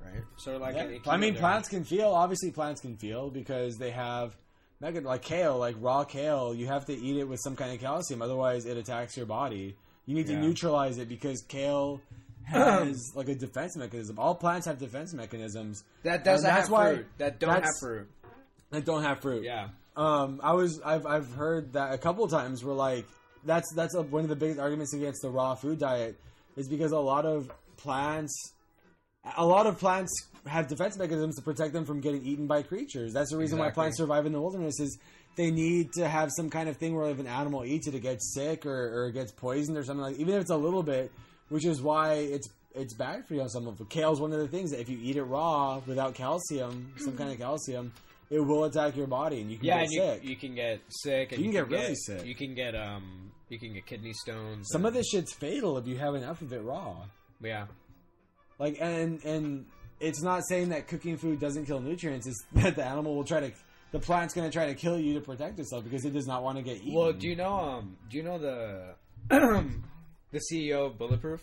right? 0.00 0.22
So 0.38 0.56
like, 0.56 0.74
Yeah. 0.76 0.98
I 1.06 1.16
mean, 1.16 1.34
plants 1.34 1.68
can 1.68 1.84
feel. 1.84 2.08
Obviously, 2.08 2.50
plants 2.50 2.80
can 2.80 2.96
feel 2.96 3.30
because 3.30 3.76
they 3.76 3.90
have, 3.90 4.36
like 4.80 5.22
kale, 5.22 5.58
like 5.58 5.76
raw 5.78 6.04
kale. 6.04 6.54
You 6.54 6.66
have 6.68 6.86
to 6.86 6.94
eat 6.94 7.18
it 7.18 7.24
with 7.28 7.40
some 7.42 7.54
kind 7.56 7.72
of 7.72 7.80
calcium, 7.80 8.22
otherwise 8.22 8.64
it 8.64 8.76
attacks 8.78 9.16
your 9.16 9.26
body. 9.26 9.76
You 10.06 10.14
need 10.14 10.26
to 10.28 10.36
neutralize 10.36 10.96
it 10.98 11.08
because 11.08 11.42
kale 11.42 12.00
has 12.44 12.96
like 13.14 13.28
a 13.28 13.34
defense 13.34 13.76
mechanism. 13.76 14.18
All 14.18 14.34
plants 14.34 14.66
have 14.66 14.78
defense 14.78 15.12
mechanisms 15.12 15.84
that 16.04 16.24
doesn't 16.24 16.46
that's 16.48 16.62
have 16.68 16.70
why- 16.70 16.94
fruit. 16.94 17.06
That 17.18 17.38
don't 17.38 17.50
have 17.52 17.64
fruit. 17.80 18.08
that 18.70 18.84
don't 18.86 19.02
have 19.02 19.20
fruit. 19.20 19.44
Yeah. 19.44 19.68
Um, 19.96 20.40
I 20.42 20.52
was 20.52 20.80
I've 20.84 21.06
I've 21.06 21.32
heard 21.32 21.72
that 21.74 21.92
a 21.92 21.98
couple 21.98 22.24
of 22.24 22.30
times 22.30 22.64
where 22.64 22.74
like 22.74 23.06
that's 23.44 23.72
that's 23.74 23.94
a, 23.94 24.02
one 24.02 24.22
of 24.22 24.28
the 24.28 24.36
biggest 24.36 24.60
arguments 24.60 24.94
against 24.94 25.22
the 25.22 25.30
raw 25.30 25.54
food 25.54 25.78
diet 25.78 26.18
is 26.56 26.68
because 26.68 26.92
a 26.92 26.98
lot 26.98 27.26
of 27.26 27.50
plants 27.76 28.52
a 29.36 29.44
lot 29.44 29.66
of 29.66 29.78
plants 29.78 30.12
have 30.46 30.68
defense 30.68 30.96
mechanisms 30.96 31.36
to 31.36 31.42
protect 31.42 31.72
them 31.72 31.84
from 31.84 32.00
getting 32.00 32.24
eaten 32.24 32.46
by 32.46 32.62
creatures. 32.62 33.12
That's 33.12 33.30
the 33.30 33.36
reason 33.36 33.58
why 33.58 33.70
plants 33.70 33.98
survive 33.98 34.26
in 34.26 34.32
the 34.32 34.40
wilderness 34.40 34.80
is 34.80 34.98
they 35.36 35.50
need 35.50 35.92
to 35.94 36.08
have 36.08 36.30
some 36.34 36.50
kind 36.50 36.68
of 36.68 36.76
thing 36.76 36.94
where 36.94 37.10
if 37.10 37.18
an 37.18 37.26
animal 37.26 37.64
eats 37.64 37.86
it, 37.86 37.94
it 37.94 38.00
gets 38.00 38.34
sick 38.34 38.66
or, 38.66 39.04
or 39.04 39.10
gets 39.10 39.32
poisoned 39.32 39.76
or 39.76 39.84
something 39.84 40.02
like. 40.02 40.16
Even 40.16 40.34
if 40.34 40.42
it's 40.42 40.50
a 40.50 40.56
little 40.56 40.82
bit, 40.82 41.12
which 41.48 41.64
is 41.64 41.82
why 41.82 42.14
it's 42.14 42.48
it's 42.74 42.94
bad 42.94 43.26
for 43.26 43.34
you 43.34 43.42
on 43.42 43.48
some 43.48 43.66
level. 43.66 43.84
Kale 43.86 44.12
is 44.12 44.20
one 44.20 44.32
of 44.32 44.38
the 44.38 44.48
things 44.48 44.70
that 44.70 44.80
if 44.80 44.88
you 44.88 44.98
eat 45.02 45.16
it 45.16 45.24
raw 45.24 45.80
without 45.86 46.14
calcium, 46.14 46.92
some 46.98 47.16
kind 47.16 47.30
of 47.30 47.38
calcium, 47.38 47.92
it 48.30 48.40
will 48.40 48.64
attack 48.64 48.96
your 48.96 49.06
body 49.08 49.40
and 49.40 49.50
you 49.50 49.56
can 49.58 49.66
Yeah, 49.66 49.74
get 49.78 49.82
and 49.84 49.92
you, 49.92 50.00
sick. 50.00 50.24
you 50.24 50.36
can 50.36 50.54
get 50.54 50.80
sick. 50.88 51.32
And 51.32 51.38
You 51.40 51.44
can 51.46 51.52
get 51.52 51.68
really 51.68 51.94
sick. 51.96 52.24
You 52.24 52.34
can 52.34 52.54
get 52.54 52.74
um, 52.76 53.32
you 53.48 53.58
can 53.58 53.74
get 53.74 53.86
kidney 53.86 54.12
stones. 54.12 54.68
some 54.70 54.82
and- 54.82 54.88
of 54.88 54.94
this 54.94 55.08
shit's 55.08 55.32
fatal 55.34 55.76
if 55.78 55.86
you 55.86 55.96
have 55.98 56.14
enough 56.14 56.40
of 56.40 56.52
it 56.52 56.62
raw. 56.62 56.96
yeah, 57.42 57.66
Like 58.58 58.76
and 58.80 59.22
and 59.24 59.66
it's 59.98 60.22
not 60.22 60.42
saying 60.48 60.70
that 60.70 60.86
cooking 60.88 61.16
food 61.18 61.40
doesn't 61.40 61.66
kill 61.66 61.80
nutrients. 61.80 62.26
It's 62.26 62.42
that 62.54 62.76
the 62.76 62.84
animal 62.84 63.14
will 63.16 63.24
try 63.24 63.40
to, 63.40 63.52
the 63.92 63.98
plant's 63.98 64.32
going 64.32 64.48
to 64.48 64.52
try 64.52 64.66
to 64.66 64.74
kill 64.74 64.98
you 64.98 65.12
to 65.14 65.20
protect 65.20 65.58
itself 65.58 65.84
because 65.84 66.04
it 66.06 66.12
does 66.14 66.26
not 66.26 66.42
want 66.42 66.56
to 66.56 66.62
get 66.62 66.76
eaten. 66.78 66.94
Well, 66.94 67.12
do 67.12 67.28
you 67.28 67.36
know 67.36 67.52
um, 67.52 67.96
do 68.08 68.16
you 68.16 68.22
know 68.22 68.38
the 68.38 68.94
the 69.28 70.40
CEO 70.52 70.86
of 70.86 70.98
Bulletproof? 70.98 71.42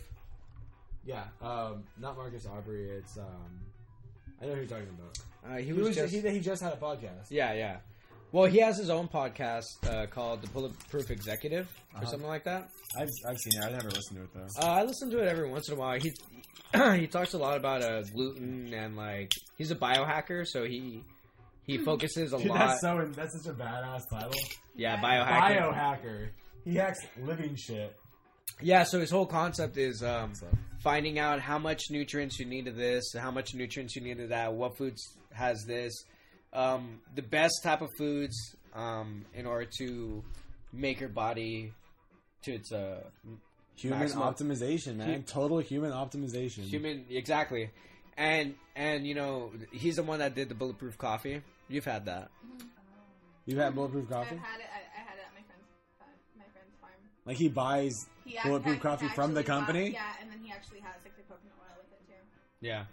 Yeah, 1.04 1.24
um, 1.40 1.84
not 1.98 2.16
Marcus 2.16 2.46
Aubrey. 2.46 2.88
It's 2.90 3.16
um, 3.18 3.60
I 4.40 4.46
know 4.46 4.52
who 4.52 4.58
you're 4.60 4.66
talking 4.66 4.88
about. 4.88 5.18
Uh, 5.52 5.56
he, 5.58 5.64
He 5.66 5.72
was, 5.72 5.88
was 5.88 5.96
just 5.96 6.14
he, 6.14 6.20
he 6.20 6.40
just 6.40 6.62
had 6.62 6.72
a 6.72 6.76
podcast. 6.76 7.26
yeah 7.30 7.52
yeah. 7.54 7.76
Well, 8.30 8.44
he 8.44 8.58
has 8.58 8.76
his 8.76 8.90
own 8.90 9.08
podcast 9.08 9.64
uh, 9.88 10.04
called 10.06 10.42
the 10.42 10.48
Bulletproof 10.48 11.10
Executive 11.10 11.66
or 11.94 11.98
Uh-huh. 12.02 12.10
something 12.10 12.28
like 12.28 12.44
that. 12.44 12.68
I've 12.98 13.08
I've 13.26 13.38
seen 13.38 13.60
it. 13.62 13.64
I've 13.64 13.72
never 13.72 13.90
listened 13.90 14.18
to 14.18 14.22
it 14.24 14.30
though. 14.34 14.62
Uh, 14.62 14.70
I 14.70 14.82
listen 14.84 15.10
to 15.10 15.18
it 15.20 15.28
every 15.28 15.48
once 15.48 15.68
in 15.68 15.74
a 15.76 15.78
while. 15.78 15.98
He 15.98 16.12
he 17.00 17.06
talks 17.06 17.32
a 17.34 17.38
lot 17.38 17.56
about 17.56 17.82
uh, 17.82 18.02
gluten 18.02 18.72
and 18.74 18.96
like 18.96 19.32
he's 19.56 19.70
a 19.70 19.76
biohacker, 19.76 20.46
so 20.46 20.64
he 20.64 21.02
he 21.64 21.78
focuses 21.78 22.32
a 22.34 22.38
Dude, 22.38 22.48
lot. 22.48 22.58
that's 22.58 22.80
so 22.82 23.08
that's 23.14 23.42
such 23.42 23.54
a 23.54 23.56
badass 23.56 24.02
title. 24.12 24.32
yeah, 24.76 25.00
biohacker. 25.00 25.72
Biohacker. 25.72 26.28
He 26.64 26.74
hacks 26.74 26.98
living 27.22 27.56
shit. 27.56 27.96
Yeah, 28.60 28.82
so 28.84 29.00
his 29.00 29.10
whole 29.10 29.26
concept 29.26 29.78
is 29.78 30.02
um, 30.02 30.34
So. 30.34 30.46
Finding 30.82 31.18
out 31.18 31.40
how 31.40 31.58
much 31.58 31.82
nutrients 31.90 32.38
you 32.38 32.46
need 32.46 32.66
of 32.68 32.76
this, 32.76 33.12
how 33.18 33.30
much 33.30 33.54
nutrients 33.54 33.96
you 33.96 34.02
need 34.02 34.20
of 34.20 34.28
that, 34.30 34.52
what 34.52 34.76
foods 34.76 35.02
has 35.32 35.64
this, 35.66 35.92
um, 36.52 37.00
the 37.14 37.22
best 37.22 37.54
type 37.62 37.80
of 37.82 37.88
foods 37.98 38.36
um, 38.74 39.24
in 39.34 39.46
order 39.46 39.68
to 39.78 40.22
make 40.72 41.00
your 41.00 41.08
body 41.08 41.72
to 42.42 42.52
its 42.54 42.72
uh, 42.72 43.02
Human 43.76 44.00
Maximum- 44.00 44.22
optimization, 44.34 44.96
man. 44.96 45.08
Hu- 45.14 45.22
Total 45.22 45.58
human 45.58 45.92
optimization. 45.92 46.64
human 46.64 47.04
exactly, 47.10 47.70
and 48.16 48.54
and 48.74 49.06
you 49.06 49.14
know 49.14 49.52
he's 49.70 49.96
the 49.96 50.02
one 50.02 50.18
that 50.18 50.34
did 50.34 50.48
the 50.48 50.54
bulletproof 50.56 50.98
coffee. 50.98 51.42
You've 51.68 51.84
had 51.84 52.06
that, 52.06 52.28
You've 53.46 53.58
had 53.58 53.74
bulletproof 53.76 54.08
coffee? 54.10 54.34
I've 54.34 54.42
had 54.42 54.60
it. 54.60 54.66
Like 57.28 57.36
he 57.36 57.48
buys 57.48 57.94
He 58.24 58.36
bulletproof 58.42 58.76
ac- 58.76 58.82
coffee 58.82 59.08
from 59.14 59.34
the 59.34 59.40
actually 59.40 59.52
bought- 59.54 59.66
company. 59.66 59.90
yeah, 59.92 60.02
and 60.20 60.30
then 60.32 60.40
he 60.42 60.50
actually 60.50 60.80
has 60.80 60.94
like 61.04 61.14
the 61.16 61.22
coconut 61.22 61.52
oil 61.60 61.76
with 61.76 61.92
it 61.92 62.06
too. 62.08 62.66
yeah. 62.66 62.84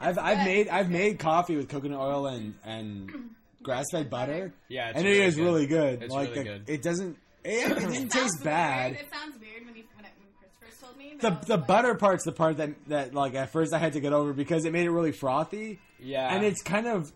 I've 0.00 0.18
I've 0.18 0.44
made 0.44 0.68
I've 0.68 0.90
made 0.90 1.18
coffee 1.20 1.56
with 1.56 1.68
coconut 1.68 2.00
oil 2.00 2.26
and 2.26 2.54
and 2.64 3.10
grass 3.62 3.84
fed 3.92 4.10
butter, 4.10 4.52
Yeah, 4.68 4.88
it's 4.90 4.98
and 4.98 5.06
it 5.06 5.16
is 5.16 5.36
good. 5.36 5.44
really 5.44 5.66
good. 5.66 6.02
It's 6.02 6.12
like 6.12 6.30
really 6.30 6.38
the- 6.42 6.44
good. 6.58 6.64
it 6.68 6.82
doesn't 6.82 7.16
it, 7.44 7.70
it 7.70 7.74
didn't 7.78 8.08
taste 8.08 8.12
sounds 8.14 8.42
bad. 8.42 8.92
Weird. 8.92 9.04
It 9.04 9.12
sounds 9.12 9.38
weird 9.40 9.64
when, 9.66 9.74
he, 9.76 9.84
when, 9.94 10.04
I, 10.04 10.08
when 10.18 10.28
Chris 10.40 10.50
first 10.60 10.80
told 10.82 10.96
me. 10.96 11.14
The 11.20 11.30
the 11.46 11.56
like- 11.58 11.66
butter 11.66 11.94
part's 11.94 12.24
the 12.24 12.32
part 12.32 12.56
that 12.56 12.70
that 12.88 13.14
like 13.14 13.34
at 13.34 13.50
first 13.52 13.72
I 13.72 13.78
had 13.78 13.92
to 13.92 14.00
get 14.00 14.12
over 14.12 14.32
because 14.32 14.64
it 14.64 14.72
made 14.72 14.86
it 14.86 14.90
really 14.90 15.12
frothy, 15.12 15.78
Yeah, 16.00 16.34
and 16.34 16.44
it's 16.44 16.62
kind 16.62 16.86
of 16.86 17.12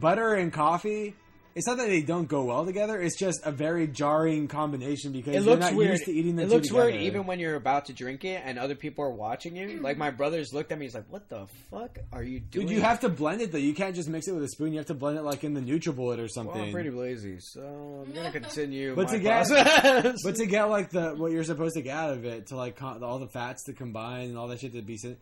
butter 0.00 0.34
and 0.34 0.52
coffee. 0.52 1.14
It's 1.54 1.66
not 1.68 1.76
that 1.76 1.86
they 1.86 2.02
don't 2.02 2.26
go 2.26 2.44
well 2.44 2.64
together. 2.66 3.00
It's 3.00 3.16
just 3.16 3.40
a 3.44 3.52
very 3.52 3.86
jarring 3.86 4.48
combination 4.48 5.12
because 5.12 5.36
it 5.36 5.42
you're 5.42 5.50
looks 5.54 5.60
not 5.60 5.74
weird. 5.74 5.92
used 5.92 6.04
to 6.06 6.12
eating 6.12 6.34
the 6.34 6.42
it 6.42 6.46
two 6.46 6.52
looks 6.54 6.72
weird 6.72 6.96
even 6.96 7.26
when 7.26 7.38
you're 7.38 7.54
about 7.54 7.84
to 7.86 7.92
drink 7.92 8.24
it 8.24 8.42
and 8.44 8.58
other 8.58 8.74
people 8.74 9.04
are 9.04 9.10
watching 9.12 9.54
you. 9.54 9.80
Like 9.80 9.96
my 9.96 10.10
brothers 10.10 10.52
looked 10.52 10.72
at 10.72 10.78
me. 10.78 10.86
He's 10.86 10.94
like, 10.96 11.06
"What 11.10 11.28
the 11.28 11.46
fuck 11.70 11.98
are 12.12 12.24
you 12.24 12.40
doing?" 12.40 12.66
Dude, 12.66 12.76
you 12.76 12.82
have 12.82 13.00
to 13.00 13.08
blend 13.08 13.40
it 13.40 13.52
though. 13.52 13.58
You 13.58 13.72
can't 13.72 13.94
just 13.94 14.08
mix 14.08 14.26
it 14.26 14.32
with 14.34 14.42
a 14.42 14.48
spoon. 14.48 14.72
You 14.72 14.78
have 14.78 14.86
to 14.88 14.94
blend 14.94 15.16
it 15.16 15.22
like 15.22 15.44
in 15.44 15.54
the 15.54 15.60
NutriBullet 15.60 16.18
or 16.18 16.26
something. 16.26 16.54
Well, 16.56 16.64
I'm 16.64 16.72
pretty 16.72 16.90
lazy, 16.90 17.36
so 17.38 18.04
I'm 18.04 18.12
gonna 18.12 18.32
continue. 18.40 18.96
But 18.96 19.06
my 19.06 19.12
to 19.12 19.18
get- 19.20 19.46
process. 19.46 20.22
But 20.24 20.34
to 20.36 20.46
get 20.46 20.64
like 20.64 20.90
the 20.90 21.10
what 21.16 21.30
you're 21.30 21.44
supposed 21.44 21.76
to 21.76 21.82
get 21.82 21.96
out 21.96 22.10
of 22.14 22.24
it, 22.24 22.48
to 22.48 22.56
like 22.56 22.74
con- 22.76 23.04
all 23.04 23.20
the 23.20 23.28
fats 23.28 23.62
to 23.66 23.72
combine 23.74 24.28
and 24.30 24.36
all 24.36 24.48
that 24.48 24.58
shit 24.60 24.72
to 24.72 24.82
be 24.82 24.96
syn- 24.96 25.18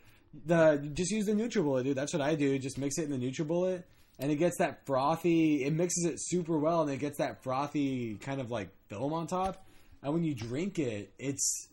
the 0.47 0.79
just 0.95 1.11
use 1.11 1.27
the 1.27 1.33
NutriBullet, 1.33 1.85
dude. 1.85 1.95
That's 1.97 2.15
what 2.15 2.23
I 2.23 2.37
do. 2.37 2.59
Just 2.59 2.79
mix 2.79 2.97
it 2.97 3.11
in 3.11 3.11
the 3.11 3.19
NutriBullet, 3.31 3.83
and 4.19 4.31
it 4.31 4.37
gets 4.37 4.59
that 4.59 4.87
frothy. 4.87 5.65
It 5.65 5.73
mixes 5.73 6.05
it 6.05 6.15
super 6.19 6.59
well, 6.59 6.83
and 6.83 6.91
it 6.91 6.99
gets 6.99 7.19
that 7.19 7.43
frothy 7.43 8.15
kind 8.17 8.41
of 8.41 8.51
like 8.51 8.71
film 8.89 9.13
on 9.13 9.27
top. 9.27 9.65
And 10.03 10.13
when 10.15 10.25
you 10.25 10.35
drink 10.35 10.79
it, 10.79 11.13
it's 11.19 11.69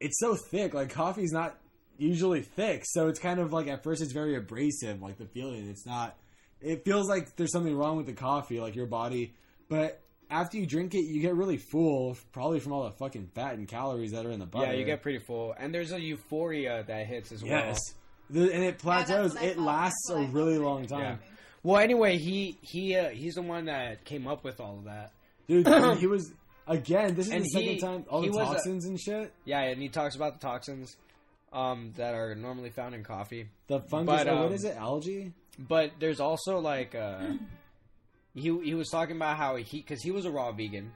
it's 0.00 0.18
so 0.20 0.34
thick. 0.34 0.74
Like 0.74 0.90
coffee's 0.90 1.32
not 1.32 1.56
usually 1.98 2.42
thick, 2.42 2.82
so 2.84 3.08
it's 3.08 3.18
kind 3.18 3.40
of 3.40 3.52
like 3.52 3.68
at 3.68 3.82
first 3.82 4.02
it's 4.02 4.12
very 4.12 4.36
abrasive. 4.36 5.00
Like 5.02 5.18
the 5.18 5.26
feeling, 5.26 5.68
it's 5.68 5.86
not. 5.86 6.16
It 6.60 6.84
feels 6.84 7.08
like 7.08 7.36
there's 7.36 7.52
something 7.52 7.76
wrong 7.76 7.96
with 7.96 8.06
the 8.06 8.14
coffee, 8.14 8.60
like 8.60 8.74
your 8.74 8.86
body. 8.86 9.34
But 9.68 10.00
after 10.30 10.56
you 10.56 10.66
drink 10.66 10.94
it, 10.94 11.02
you 11.04 11.20
get 11.20 11.34
really 11.34 11.58
full, 11.58 12.16
probably 12.32 12.60
from 12.60 12.72
all 12.72 12.84
the 12.84 12.92
fucking 12.92 13.30
fat 13.34 13.54
and 13.54 13.68
calories 13.68 14.12
that 14.12 14.24
are 14.26 14.30
in 14.30 14.40
the 14.40 14.46
butter. 14.46 14.66
yeah, 14.66 14.72
you 14.72 14.84
get 14.84 15.02
pretty 15.02 15.18
full, 15.18 15.54
and 15.58 15.72
there's 15.72 15.92
a 15.92 16.00
euphoria 16.00 16.82
that 16.86 17.06
hits 17.06 17.30
as 17.30 17.42
yes, 17.42 17.78
well. 18.30 18.46
the, 18.46 18.52
and 18.52 18.64
it 18.64 18.78
plateaus. 18.78 19.34
what 19.34 19.42
I 19.42 19.46
it 19.46 19.58
lasts 19.58 20.06
That's 20.08 20.16
what 20.16 20.16
a 20.16 20.20
I 20.22 20.24
felt 20.24 20.34
really 20.34 20.58
long 20.58 20.86
time, 20.86 21.00
Yeah. 21.00 21.16
Well, 21.66 21.80
anyway, 21.80 22.16
he 22.18 22.56
he 22.62 22.94
uh, 22.94 23.08
he's 23.08 23.34
the 23.34 23.42
one 23.42 23.64
that 23.64 24.04
came 24.04 24.28
up 24.28 24.44
with 24.44 24.60
all 24.60 24.78
of 24.78 24.84
that. 24.84 25.10
dude. 25.48 25.66
he 25.98 26.06
was 26.06 26.32
again. 26.68 27.16
This 27.16 27.26
is 27.26 27.32
And 27.32 27.44
the 27.44 27.48
second 27.48 27.68
he- 27.68 27.80
time 27.80 28.04
all 28.08 28.22
he 28.22 28.28
the 28.28 28.36
was 28.36 28.48
a- 28.50 28.52
toxins 28.54 28.86
and 28.86 29.00
shit. 29.00 29.32
Yeah, 29.44 29.62
and 29.62 29.82
he 29.82 29.88
talks 29.88 30.14
about 30.14 30.40
the 30.40 30.46
toxins 30.46 30.96
um, 31.52 31.92
that 31.96 32.14
are 32.14 32.36
normally 32.36 32.70
found 32.70 32.94
in 32.94 33.02
coffee. 33.02 33.48
The 33.66 33.80
fungus. 33.80 34.14
But, 34.24 34.28
or 34.28 34.36
what 34.36 34.46
um, 34.46 34.52
is 34.52 34.62
it? 34.64 34.76
Algae. 34.76 35.32
But 35.58 35.92
there's 35.98 36.20
also 36.20 36.58
like 36.60 36.94
uh, 36.94 37.32
he 38.34 38.56
he 38.62 38.74
was 38.74 38.88
talking 38.88 39.16
about 39.16 39.36
how 39.36 39.56
he 39.56 39.78
because 39.78 40.02
he 40.02 40.12
was 40.12 40.24
a 40.24 40.30
raw 40.30 40.52
vegan. 40.52 40.92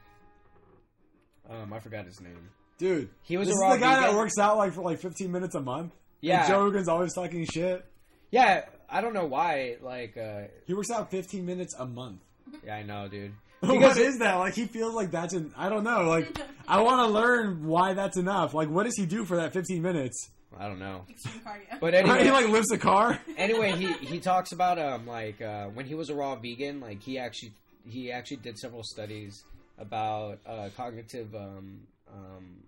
Um, 1.48 1.72
I 1.72 1.80
forgot 1.80 2.04
his 2.04 2.20
name. 2.20 2.48
Dude, 2.78 3.10
He 3.22 3.36
was 3.36 3.48
this 3.48 3.56
a 3.60 3.66
is 3.66 3.74
the 3.74 3.80
guy 3.80 4.00
that 4.02 4.14
works 4.14 4.38
out 4.38 4.56
like 4.56 4.72
for 4.72 4.82
like 4.82 5.00
15 5.00 5.30
minutes 5.32 5.54
a 5.56 5.60
month. 5.60 5.92
Yeah. 6.20 6.40
and 6.44 6.48
Joe 6.48 6.64
Rogan's 6.64 6.88
always 6.88 7.12
talking 7.12 7.44
shit. 7.44 7.84
Yeah, 8.30 8.64
I 8.90 9.00
don't 9.00 9.14
know 9.14 9.26
why. 9.26 9.76
Like, 9.80 10.16
uh, 10.16 10.42
He 10.66 10.74
works 10.74 10.90
out 10.90 11.10
15 11.10 11.44
minutes 11.46 11.74
a 11.78 11.86
month. 11.86 12.20
yeah, 12.64 12.76
I 12.76 12.82
know, 12.82 13.08
dude. 13.08 13.32
what 13.60 13.98
is 13.98 14.18
that? 14.20 14.36
Like 14.36 14.54
he 14.54 14.64
feels 14.64 14.94
like 14.94 15.10
that's 15.10 15.34
an. 15.34 15.52
I 15.54 15.68
don't 15.68 15.84
know. 15.84 16.04
Like 16.08 16.40
I 16.66 16.80
want 16.80 17.06
to 17.06 17.12
learn 17.12 17.66
why 17.66 17.92
that's 17.92 18.16
enough. 18.16 18.54
Like 18.54 18.70
what 18.70 18.84
does 18.84 18.96
he 18.96 19.04
do 19.04 19.26
for 19.26 19.36
that 19.36 19.52
15 19.52 19.82
minutes? 19.82 20.30
I 20.58 20.66
don't 20.66 20.78
know. 20.78 21.04
Extreme 21.10 21.42
cardio. 21.44 21.78
But 21.78 21.92
he 21.94 22.00
anyway, 22.00 22.30
like 22.30 22.48
lifts 22.48 22.72
a 22.72 22.78
car. 22.78 23.20
anyway, 23.36 23.72
he 23.72 23.92
he 23.92 24.18
talks 24.18 24.52
about 24.52 24.78
um 24.78 25.06
like 25.06 25.42
uh, 25.42 25.66
when 25.66 25.84
he 25.84 25.94
was 25.94 26.08
a 26.08 26.14
raw 26.14 26.36
vegan, 26.36 26.80
like 26.80 27.02
he 27.02 27.18
actually 27.18 27.52
he 27.86 28.10
actually 28.10 28.38
did 28.38 28.58
several 28.58 28.82
studies 28.82 29.44
about 29.78 30.38
uh, 30.46 30.70
cognitive 30.74 31.34
um, 31.34 31.80
um, 32.10 32.62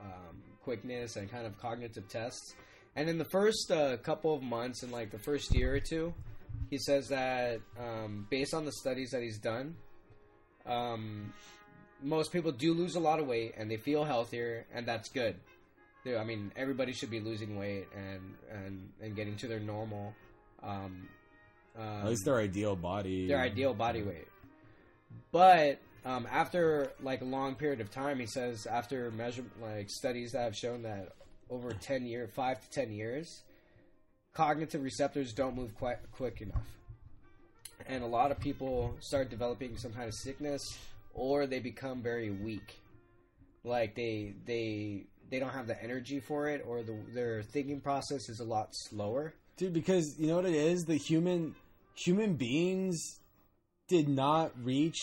um, 0.00 0.42
quickness 0.62 1.16
and 1.16 1.30
kind 1.30 1.46
of 1.46 1.58
cognitive 1.60 2.08
tests. 2.08 2.54
And 2.94 3.08
in 3.08 3.16
the 3.18 3.24
first 3.24 3.70
uh, 3.70 3.96
couple 3.98 4.34
of 4.34 4.42
months, 4.42 4.82
in 4.82 4.90
like 4.90 5.10
the 5.10 5.18
first 5.18 5.54
year 5.54 5.74
or 5.74 5.80
two, 5.80 6.12
he 6.70 6.78
says 6.78 7.08
that 7.08 7.60
um, 7.80 8.26
based 8.30 8.52
on 8.54 8.64
the 8.64 8.72
studies 8.72 9.10
that 9.10 9.22
he's 9.22 9.38
done, 9.38 9.74
um, 10.66 11.32
most 12.02 12.32
people 12.32 12.52
do 12.52 12.74
lose 12.74 12.94
a 12.96 13.00
lot 13.00 13.18
of 13.18 13.26
weight 13.26 13.54
and 13.56 13.70
they 13.70 13.76
feel 13.76 14.04
healthier, 14.04 14.66
and 14.74 14.86
that's 14.86 15.08
good. 15.08 15.36
They- 16.04 16.16
I 16.16 16.24
mean, 16.24 16.52
everybody 16.56 16.92
should 16.92 17.10
be 17.10 17.20
losing 17.20 17.56
weight 17.56 17.86
and 17.96 18.34
and, 18.50 18.88
and 19.00 19.16
getting 19.16 19.36
to 19.36 19.48
their 19.48 19.60
normal, 19.60 20.12
um, 20.62 21.08
um, 21.78 21.82
At 22.02 22.06
least 22.08 22.24
their 22.24 22.38
ideal 22.38 22.76
body. 22.76 23.26
their 23.28 23.40
ideal 23.40 23.72
body 23.72 24.02
weight. 24.02 24.28
But 25.30 25.78
um, 26.04 26.26
after 26.30 26.92
like 27.00 27.20
a 27.22 27.24
long 27.24 27.54
period 27.54 27.80
of 27.80 27.90
time, 27.90 28.18
he 28.18 28.26
says 28.26 28.66
after 28.66 29.10
measure 29.12 29.44
like 29.62 29.88
studies 29.90 30.32
that 30.32 30.42
have 30.42 30.56
shown 30.56 30.82
that 30.82 31.12
over 31.52 31.72
ten 31.74 32.06
year, 32.06 32.26
five 32.34 32.60
to 32.62 32.70
ten 32.70 32.90
years, 32.90 33.42
cognitive 34.34 34.82
receptors 34.82 35.32
don't 35.32 35.54
move 35.54 35.74
quite 35.76 35.98
quick 36.12 36.40
enough, 36.40 36.66
and 37.86 38.02
a 38.02 38.06
lot 38.06 38.30
of 38.30 38.40
people 38.40 38.96
start 39.00 39.28
developing 39.30 39.76
some 39.76 39.92
kind 39.92 40.08
of 40.08 40.14
sickness, 40.14 40.62
or 41.14 41.46
they 41.46 41.60
become 41.60 42.02
very 42.02 42.30
weak. 42.30 42.80
Like 43.64 43.94
they 43.94 44.34
they 44.46 45.04
they 45.30 45.38
don't 45.38 45.52
have 45.52 45.66
the 45.66 45.80
energy 45.82 46.20
for 46.20 46.48
it, 46.48 46.64
or 46.66 46.82
the, 46.82 46.96
their 47.14 47.42
thinking 47.42 47.80
process 47.80 48.28
is 48.28 48.40
a 48.40 48.44
lot 48.44 48.68
slower. 48.72 49.34
dude. 49.56 49.72
Because 49.72 50.18
you 50.18 50.26
know 50.28 50.36
what 50.36 50.46
it 50.46 50.54
is. 50.54 50.84
The 50.84 50.96
human 50.96 51.54
human 51.94 52.34
beings 52.34 53.20
did 53.88 54.08
not 54.08 54.52
reach 54.62 54.98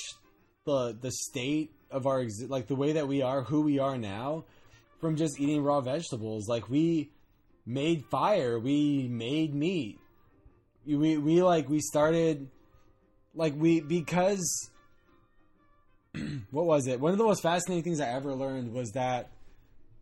the 0.66 0.98
the 1.00 1.12
state 1.12 1.72
of 1.92 2.06
our 2.06 2.26
like 2.48 2.68
the 2.68 2.76
way 2.76 2.94
that 2.94 3.08
we 3.08 3.22
are, 3.22 3.44
who 3.44 3.62
we 3.62 3.80
are 3.80 3.98
now, 3.98 4.46
from 5.00 5.16
just 5.16 5.40
eating 5.40 5.64
raw 5.64 5.82
vegetables. 5.82 6.48
Like 6.48 6.70
we 6.70 7.12
made 7.66 8.06
fire, 8.06 8.60
we 8.60 9.08
made 9.08 9.54
meat. 9.54 10.00
We 10.86 11.18
we 11.18 11.42
like 11.44 11.70
we 11.70 11.80
started 11.80 12.48
like 13.36 13.54
we 13.56 13.82
because 13.82 14.70
what 16.52 16.66
was 16.66 16.88
it? 16.88 17.00
One 17.00 17.12
of 17.12 17.18
the 17.18 17.24
most 17.24 17.42
fascinating 17.42 17.84
things 17.84 18.00
I 18.00 18.10
ever 18.10 18.34
learned 18.34 18.74
was 18.74 18.92
that 18.92 19.30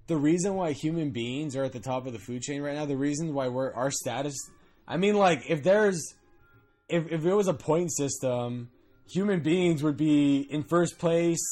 the 0.07 0.17
reason 0.17 0.55
why 0.55 0.71
human 0.71 1.11
beings 1.11 1.55
are 1.55 1.63
at 1.63 1.73
the 1.73 1.81
top 1.81 2.07
of 2.07 2.13
the 2.13 2.19
food 2.19 2.41
chain 2.41 2.61
right 2.61 2.75
now, 2.75 2.85
the 2.85 2.95
reason 2.95 3.33
why 3.33 3.49
we're 3.49 3.73
our 3.73 3.91
status 3.91 4.35
I 4.87 4.97
mean 4.97 5.15
like 5.15 5.49
if 5.49 5.63
there's 5.63 6.15
if 6.87 7.11
if 7.11 7.25
it 7.25 7.33
was 7.33 7.47
a 7.47 7.53
point 7.53 7.91
system, 7.91 8.69
human 9.09 9.41
beings 9.41 9.83
would 9.83 9.97
be 9.97 10.39
in 10.49 10.63
first 10.63 10.97
place 10.97 11.43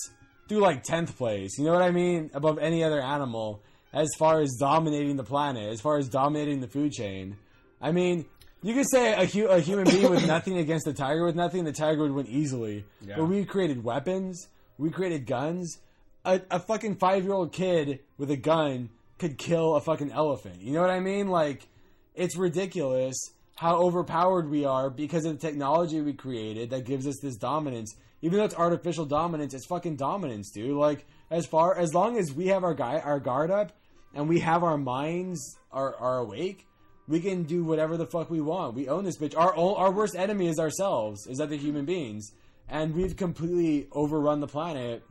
through 0.47 0.59
like 0.59 0.83
10th 0.83 1.15
place. 1.17 1.57
You 1.57 1.65
know 1.65 1.73
what 1.73 1.81
I 1.81 1.91
mean? 1.91 2.29
Above 2.33 2.59
any 2.59 2.83
other 2.83 3.01
animal 3.01 3.61
as 3.93 4.09
far 4.19 4.41
as 4.41 4.55
dominating 4.59 5.15
the 5.15 5.23
planet, 5.23 5.71
as 5.71 5.81
far 5.81 5.97
as 5.97 6.09
dominating 6.09 6.59
the 6.59 6.67
food 6.67 6.91
chain. 6.91 7.37
I 7.81 7.91
mean, 7.91 8.25
you 8.61 8.73
could 8.73 8.89
say 8.91 9.13
a, 9.13 9.25
hu- 9.25 9.47
a 9.47 9.59
human 9.59 9.85
being 9.85 10.09
with 10.09 10.27
nothing 10.27 10.57
against 10.57 10.85
a 10.87 10.93
tiger 10.93 11.25
with 11.25 11.35
nothing, 11.35 11.63
the 11.63 11.71
tiger 11.71 12.01
would 12.01 12.11
win 12.11 12.27
easily. 12.27 12.83
Yeah. 13.01 13.15
But 13.17 13.25
we 13.25 13.45
created 13.45 13.83
weapons, 13.83 14.47
we 14.77 14.89
created 14.89 15.25
guns. 15.25 15.79
A, 16.25 16.41
a 16.49 16.59
fucking 16.59 16.95
five 16.95 17.23
year 17.23 17.33
old 17.33 17.53
kid 17.53 17.99
with 18.17 18.31
a 18.31 18.35
gun 18.35 18.89
could 19.19 19.37
kill 19.37 19.75
a 19.75 19.81
fucking 19.81 20.11
elephant. 20.11 20.59
You 20.61 20.73
know 20.73 20.81
what 20.81 20.89
I 20.89 20.99
mean? 20.99 21.27
Like, 21.29 21.67
it's 22.15 22.35
ridiculous 22.35 23.15
how 23.55 23.77
overpowered 23.77 24.49
we 24.49 24.65
are 24.65 24.89
because 24.89 25.25
of 25.25 25.39
the 25.39 25.47
technology 25.47 26.01
we 26.01 26.13
created 26.13 26.71
that 26.71 26.85
gives 26.85 27.07
us 27.07 27.15
this 27.21 27.37
dominance. 27.37 27.95
Even 28.25 28.39
though 28.39 28.45
it's 28.45 28.55
artificial 28.55 29.05
dominance, 29.05 29.53
it's 29.53 29.67
fucking 29.67 29.97
dominance, 29.97 30.49
dude. 30.49 30.75
Like, 30.75 31.05
as 31.29 31.45
far 31.45 31.77
as 31.77 31.93
long 31.93 32.17
as 32.17 32.33
we 32.33 32.47
have 32.47 32.63
our 32.63 32.73
guy 32.73 32.97
our 32.97 33.19
guard 33.19 33.51
up 33.51 33.71
and 34.15 34.27
we 34.27 34.39
have 34.39 34.63
our 34.63 34.79
minds 34.79 35.59
are, 35.71 35.95
are 35.97 36.17
awake, 36.17 36.65
we 37.07 37.19
can 37.19 37.43
do 37.43 37.63
whatever 37.63 37.97
the 37.97 38.07
fuck 38.07 38.31
we 38.31 38.41
want. 38.41 38.73
We 38.73 38.89
own 38.89 39.03
this 39.03 39.19
bitch. 39.19 39.37
Our 39.37 39.55
our 39.55 39.91
worst 39.91 40.15
enemy 40.15 40.47
is 40.47 40.57
ourselves, 40.57 41.27
is 41.27 41.39
other 41.39 41.55
human 41.55 41.85
beings, 41.85 42.31
and 42.67 42.95
we've 42.95 43.15
completely 43.15 43.89
overrun 43.91 44.39
the 44.39 44.47
planet 44.47 45.03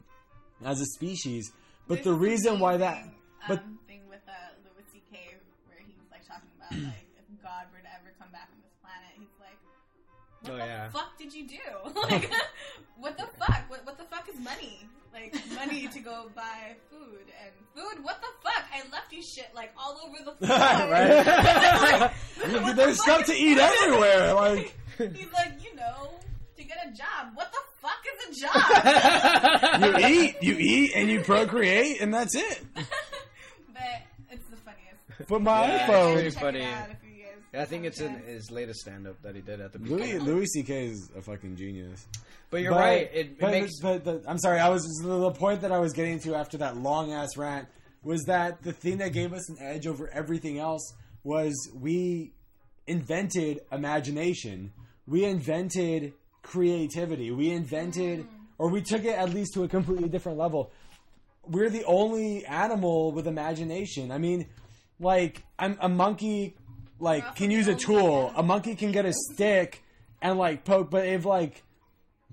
as 0.65 0.81
a 0.81 0.87
species. 0.87 1.53
But 1.87 2.03
There's 2.03 2.07
the 2.07 2.15
reason 2.15 2.59
why 2.59 2.79
that, 2.79 3.05
but 3.47 3.61
um, 3.61 3.79
thing 3.87 4.01
with 4.09 4.23
uh, 4.27 4.33
Louis 4.65 4.87
C.K. 4.93 5.37
where 5.69 5.79
he 5.79 5.95
was 6.01 6.11
like 6.11 6.27
talking 6.27 6.51
about 6.59 6.73
like 6.97 7.04
"What 10.45 10.53
Oh, 10.53 10.57
the 10.59 10.67
yeah. 10.67 10.89
fuck 10.91 11.19
did 11.19 11.33
you 11.35 11.47
do? 11.49 11.59
like, 12.03 12.31
what 12.99 13.17
the 13.19 13.27
fuck? 13.39 13.63
What, 13.69 13.85
what 13.87 13.99
the 13.99 14.05
fuck 14.05 14.29
is 14.29 14.39
money? 14.41 14.81
Like 15.13 15.35
money 15.55 15.87
to 15.89 16.01
go 16.01 16.29
buy 16.35 16.75
food 16.91 17.27
and 17.41 17.53
food? 17.75 18.05
What 18.05 18.21
the 18.21 18.27
fuck? 18.43 18.65
I 18.75 18.83
left 18.93 19.13
you 19.13 19.23
shit 19.23 19.49
like 19.55 19.71
all 19.79 20.01
over 20.05 20.17
the 20.25 20.33
floor. 20.47 20.59
right? 20.59 22.11
What 22.37 22.67
the 22.67 22.73
There's 22.75 22.97
fuck 23.05 23.25
stuff 23.25 23.27
to 23.27 23.33
eat 23.35 23.59
everywhere. 23.59 24.35
Like, 24.35 24.75
He's 24.99 25.33
like, 25.33 25.53
you 25.63 25.75
know, 25.77 26.11
to 26.57 26.65
get 26.65 26.79
a 26.85 26.91
job. 26.97 27.33
What 27.35 27.53
the 27.53 27.59
fuck 27.81 28.05
is 28.31 28.37
a 28.37 28.41
job? 28.47 30.01
you 30.03 30.09
eat, 30.09 30.37
you 30.43 30.57
eat, 30.59 30.93
and 30.97 31.09
you 31.09 31.21
procreate, 31.23 32.01
and 32.01 32.13
that's 32.13 32.35
it. 32.35 32.63
but 32.75 32.85
it's 34.31 34.45
the 34.51 34.57
funniest. 34.57 35.29
But 35.29 35.43
my 35.43 35.67
Yeah, 35.67 35.87
iPhone, 35.89 36.13
Pretty 36.15 36.31
Check 36.33 36.43
funny. 36.43 36.67
Yeah, 37.55 37.63
I 37.63 37.67
think 37.67 37.85
it's 37.85 38.01
in 38.01 38.15
his 38.27 38.51
latest 38.51 38.81
stand 38.81 39.07
up 39.07 39.23
that 39.23 39.37
he 39.37 39.41
did 39.41 39.61
at 39.61 39.73
the 39.73 39.79
Louis 39.79 40.01
beginning. 40.03 40.25
Louis 40.25 40.47
C.K. 40.47 40.87
is 40.87 41.09
a 41.17 41.23
fucking 41.23 41.55
genius. 41.55 42.05
But 42.51 42.63
you're 42.63 42.73
But- 42.73 42.81
right. 42.81 43.11
It, 43.13 43.27
it 43.27 43.41
but, 43.41 43.51
makes 43.53 43.81
but 43.81 44.05
the, 44.05 44.23
I'm 44.27 44.39
sorry. 44.39 44.59
I 44.59 44.71
was 44.71 44.83
the 45.03 45.31
point 45.31 45.61
that 45.61 45.71
I 45.71 45.79
was 45.79 45.93
getting 45.93 46.19
to 46.21 46.35
after 46.35 46.59
that 46.59 46.77
long 46.77 47.13
ass 47.13 47.37
rant 47.37 47.69
was 48.03 48.25
that 48.25 48.63
the 48.65 48.73
thing 48.73 48.99
that 48.99 49.13
gave 49.13 49.33
us 49.33 49.49
an 49.49 49.57
edge 49.61 49.87
over 49.87 50.11
everything 50.13 50.59
else 50.59 50.95
was 51.23 51.55
we 51.73 52.33
invented 52.89 53.61
imagination. 53.71 54.73
We 55.07 55.25
invented 55.25 56.13
creativity. 56.43 57.31
We 57.31 57.51
invented, 57.51 58.21
mm. 58.21 58.29
or 58.59 58.69
we 58.69 58.83
took 58.83 59.05
it 59.05 59.17
at 59.17 59.31
least 59.31 59.55
to 59.55 59.63
a 59.63 59.69
completely 59.69 60.09
different 60.09 60.39
level. 60.39 60.73
We're 61.47 61.71
the 61.71 61.85
only 61.85 62.45
animal 62.47 63.13
with 63.13 63.29
imagination. 63.29 64.11
I 64.11 64.19
mean, 64.19 64.49
like 64.99 65.45
I'm 65.59 65.79
a 65.81 65.89
monkey. 65.89 66.57
Like 67.05 67.37
can 67.37 67.51
use 67.51 67.69
a 67.69 67.75
tool. 67.75 68.33
A 68.35 68.43
monkey 68.43 68.75
can 68.75 68.91
get 68.91 69.05
a 69.05 69.13
stick 69.13 69.85
and 70.23 70.39
like 70.39 70.65
poke, 70.65 70.91
but 70.91 71.07
if 71.07 71.27
like 71.27 71.63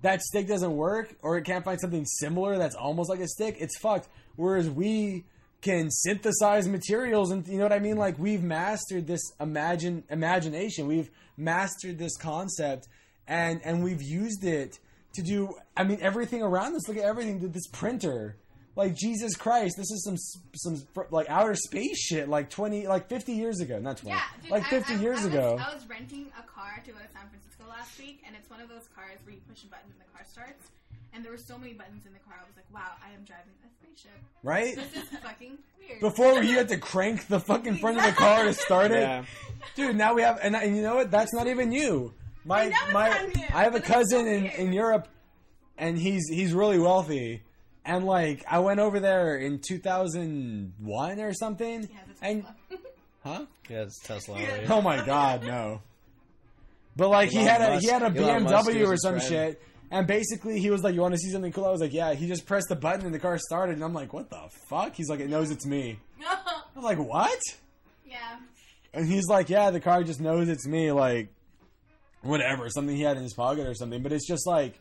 that 0.01 0.21
stick 0.21 0.47
doesn't 0.47 0.75
work 0.75 1.13
or 1.21 1.37
it 1.37 1.43
can't 1.43 1.65
find 1.65 1.79
something 1.79 2.05
similar 2.05 2.57
that's 2.57 2.75
almost 2.75 3.09
like 3.09 3.19
a 3.19 3.27
stick, 3.27 3.57
it's 3.59 3.77
fucked. 3.77 4.07
Whereas 4.37 4.69
we 4.69 5.25
can 5.61 5.91
synthesize 5.91 6.69
materials 6.69 7.31
and 7.31 7.45
you 7.47 7.57
know 7.57 7.63
what 7.63 7.73
I 7.73 7.79
mean? 7.79 7.97
Like 7.97 8.17
we've 8.17 8.41
mastered 8.41 9.07
this 9.07 9.21
imagine 9.41 10.05
imagination. 10.09 10.87
We've 10.87 11.11
mastered 11.35 11.97
this 11.97 12.15
concept 12.15 12.87
and 13.27 13.59
and 13.65 13.83
we've 13.83 14.01
used 14.01 14.45
it 14.45 14.79
to 15.15 15.21
do 15.21 15.53
I 15.75 15.83
mean 15.83 15.99
everything 16.01 16.41
around 16.41 16.75
us. 16.75 16.87
Look 16.87 16.97
at 16.97 17.03
everything. 17.03 17.51
This 17.51 17.67
printer. 17.67 18.37
Like 18.75 18.95
Jesus 18.95 19.35
Christ, 19.35 19.75
this 19.77 19.91
is 19.91 20.03
some 20.03 20.15
some 20.55 20.87
like 21.11 21.29
outer 21.29 21.55
space 21.55 21.99
shit. 21.99 22.29
Like 22.29 22.49
twenty, 22.49 22.87
like 22.87 23.09
fifty 23.09 23.33
years 23.33 23.59
ago, 23.59 23.79
not 23.79 23.97
twenty, 23.97 24.15
Yeah, 24.15 24.23
dude, 24.41 24.51
like 24.51 24.63
I- 24.65 24.69
fifty 24.69 24.93
I, 24.93 24.97
years 24.97 25.19
I 25.19 25.25
was, 25.25 25.33
ago. 25.33 25.59
I 25.59 25.73
was 25.73 25.87
renting 25.89 26.27
a 26.39 26.43
car 26.43 26.81
to 26.85 26.91
go 26.91 26.97
to 26.97 27.07
San 27.13 27.27
Francisco 27.29 27.65
last 27.69 27.97
week, 27.99 28.21
and 28.25 28.35
it's 28.35 28.49
one 28.49 28.61
of 28.61 28.69
those 28.69 28.87
cars 28.95 29.19
where 29.25 29.35
you 29.35 29.41
push 29.49 29.63
a 29.63 29.67
button 29.67 29.91
and 29.91 29.99
the 29.99 30.09
car 30.15 30.25
starts. 30.29 30.67
And 31.13 31.25
there 31.25 31.31
were 31.33 31.37
so 31.37 31.57
many 31.57 31.73
buttons 31.73 32.05
in 32.05 32.13
the 32.13 32.19
car. 32.19 32.35
I 32.41 32.45
was 32.47 32.55
like, 32.55 32.63
wow, 32.73 32.93
I 33.05 33.11
am 33.13 33.25
driving 33.25 33.51
a 33.65 33.69
spaceship. 33.69 34.11
right? 34.43 34.73
This 34.73 35.03
is 35.03 35.09
fucking 35.19 35.57
weird. 35.77 35.99
Before 35.99 36.41
you 36.41 36.55
had 36.55 36.69
to 36.69 36.77
crank 36.77 37.27
the 37.27 37.41
fucking 37.41 37.79
front 37.79 37.97
of 37.97 38.03
the 38.05 38.13
car 38.13 38.45
to 38.45 38.53
start 38.67 38.91
it. 38.91 39.01
Yeah. 39.01 39.25
Dude, 39.75 39.97
now 39.97 40.13
we 40.13 40.21
have, 40.21 40.39
and, 40.41 40.55
and 40.55 40.73
you 40.73 40.81
know 40.81 40.95
what? 40.95 41.11
That's 41.11 41.33
not 41.33 41.47
even 41.47 41.73
you. 41.73 42.13
My 42.45 42.61
I 42.61 42.69
know 42.69 42.75
it's 42.85 42.93
my, 42.93 43.09
not 43.09 43.35
you, 43.35 43.43
I 43.53 43.63
have 43.63 43.75
a 43.75 43.79
but 43.79 43.81
it's 43.81 43.87
so 43.89 43.93
cousin 43.93 44.27
in, 44.27 44.45
in 44.45 44.71
Europe, 44.73 45.09
and 45.77 45.99
he's 45.99 46.29
he's 46.29 46.53
really 46.53 46.79
wealthy, 46.79 47.43
and 47.85 48.05
like 48.05 48.43
I 48.49 48.59
went 48.59 48.79
over 48.79 48.99
there 48.99 49.37
in 49.37 49.59
two 49.59 49.79
thousand 49.79 50.73
one 50.79 51.19
or 51.19 51.33
something, 51.33 51.81
Yeah, 51.83 51.97
that's 52.07 52.19
and 52.21 52.45
huh? 53.23 53.45
Yeah, 53.69 53.81
it's 53.83 53.99
Tesla. 54.03 54.39
Yeah. 54.39 54.57
right? 54.57 54.69
Oh 54.69 54.81
my 54.81 55.05
god, 55.05 55.43
no. 55.45 55.81
But 56.95 57.09
like 57.09 57.29
he 57.29 57.37
Elon 57.39 57.47
had 57.49 57.61
a 57.61 57.73
Musk- 57.75 57.83
he 57.83 57.89
had 57.89 58.01
a 58.01 58.05
Elon 58.05 58.45
BMW 58.45 58.81
was 58.81 58.89
or 58.91 58.97
some 58.97 59.15
friend. 59.15 59.29
shit. 59.29 59.61
And 59.93 60.07
basically, 60.07 60.59
he 60.59 60.69
was 60.69 60.83
like, 60.83 60.93
"You 60.95 61.01
want 61.01 61.13
to 61.15 61.17
see 61.17 61.31
something 61.31 61.51
cool?" 61.51 61.65
I 61.65 61.69
was 61.71 61.81
like, 61.81 61.91
"Yeah." 61.93 62.13
He 62.13 62.25
just 62.27 62.45
pressed 62.45 62.69
the 62.69 62.77
button 62.77 63.05
and 63.05 63.13
the 63.13 63.19
car 63.19 63.37
started, 63.37 63.75
and 63.75 63.83
I'm 63.83 63.93
like, 63.93 64.13
"What 64.13 64.29
the 64.29 64.47
fuck?" 64.69 64.95
He's 64.95 65.09
like, 65.09 65.19
"It 65.19 65.29
knows 65.29 65.51
it's 65.51 65.65
me." 65.65 65.99
I'm 66.77 66.81
like, 66.83 66.97
"What?" 66.97 67.39
yeah. 68.05 68.37
And 68.93 69.05
he's 69.05 69.27
like, 69.27 69.49
"Yeah, 69.49 69.69
the 69.71 69.81
car 69.81 70.03
just 70.03 70.21
knows 70.21 70.47
it's 70.47 70.65
me." 70.65 70.93
Like, 70.93 71.27
whatever, 72.21 72.69
something 72.69 72.95
he 72.95 73.01
had 73.03 73.17
in 73.17 73.23
his 73.23 73.33
pocket 73.33 73.67
or 73.67 73.73
something. 73.73 74.01
But 74.01 74.13
it's 74.13 74.25
just 74.27 74.47
like, 74.47 74.79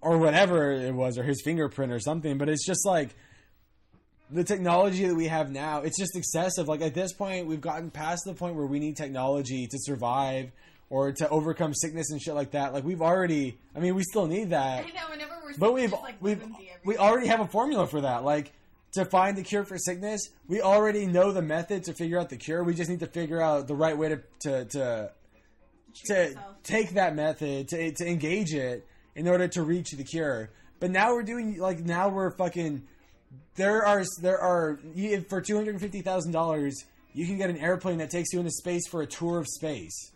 or 0.00 0.18
whatever 0.18 0.72
it 0.72 0.94
was, 0.94 1.18
or 1.18 1.22
his 1.22 1.42
fingerprint 1.42 1.92
or 1.92 2.00
something. 2.00 2.38
But 2.38 2.48
it's 2.48 2.66
just 2.66 2.86
like, 2.86 3.14
the 4.30 4.44
technology 4.44 5.06
that 5.06 5.14
we 5.14 5.26
have 5.26 5.50
now, 5.50 5.80
it's 5.80 5.98
just 5.98 6.16
excessive. 6.16 6.68
Like 6.68 6.82
at 6.82 6.94
this 6.94 7.12
point, 7.12 7.46
we've 7.46 7.60
gotten 7.60 7.90
past 7.90 8.24
the 8.24 8.34
point 8.34 8.56
where 8.56 8.66
we 8.66 8.78
need 8.78 8.96
technology 8.96 9.66
to 9.66 9.78
survive 9.80 10.50
or 10.90 11.12
to 11.12 11.28
overcome 11.28 11.74
sickness 11.74 12.10
and 12.10 12.20
shit 12.20 12.34
like 12.34 12.52
that. 12.52 12.72
Like 12.72 12.84
we've 12.84 13.02
already, 13.02 13.58
I 13.74 13.80
mean, 13.80 13.94
we 13.94 14.02
still 14.02 14.26
need 14.26 14.50
that, 14.50 14.84
I 14.84 14.88
know. 14.88 15.10
Whenever 15.10 15.34
we're 15.42 15.54
but 15.58 15.74
we've 15.74 15.92
like, 15.92 16.16
we've 16.20 16.40
lemon 16.40 16.56
tea 16.56 16.70
every 16.74 16.94
we 16.94 16.96
already 16.98 17.26
have 17.28 17.40
a 17.40 17.46
formula 17.46 17.86
for 17.86 18.02
that. 18.02 18.24
Like 18.24 18.52
to 18.94 19.04
find 19.04 19.36
the 19.36 19.42
cure 19.42 19.64
for 19.64 19.78
sickness, 19.78 20.28
we 20.46 20.60
already 20.60 21.06
know 21.06 21.32
the 21.32 21.42
method 21.42 21.84
to 21.84 21.94
figure 21.94 22.18
out 22.18 22.28
the 22.28 22.36
cure. 22.36 22.62
We 22.62 22.74
just 22.74 22.90
need 22.90 23.00
to 23.00 23.06
figure 23.06 23.40
out 23.40 23.66
the 23.66 23.74
right 23.74 23.96
way 23.96 24.08
to 24.10 24.22
to 24.40 24.64
to, 24.64 25.10
to 26.06 26.34
take 26.64 26.90
that 26.90 27.14
method 27.14 27.68
to 27.68 27.92
to 27.92 28.06
engage 28.06 28.52
it 28.52 28.86
in 29.18 29.28
order 29.28 29.48
to 29.48 29.62
reach 29.62 29.90
the 29.90 30.04
cure. 30.04 30.50
But 30.80 30.90
now 30.90 31.12
we're 31.12 31.22
doing 31.24 31.58
like 31.58 31.80
now 31.80 32.08
we're 32.08 32.30
fucking. 32.36 32.84
There 33.56 33.84
are 33.84 34.04
there 34.22 34.38
are 34.38 34.78
for 35.28 35.40
two 35.40 35.56
hundred 35.56 35.80
fifty 35.80 36.00
thousand 36.00 36.32
dollars 36.32 36.74
you 37.12 37.26
can 37.26 37.36
get 37.36 37.50
an 37.50 37.58
airplane 37.58 37.98
that 37.98 38.10
takes 38.10 38.32
you 38.32 38.38
into 38.38 38.52
space 38.52 38.86
for 38.88 39.02
a 39.02 39.06
tour 39.06 39.38
of 39.38 39.46
space. 39.48 40.12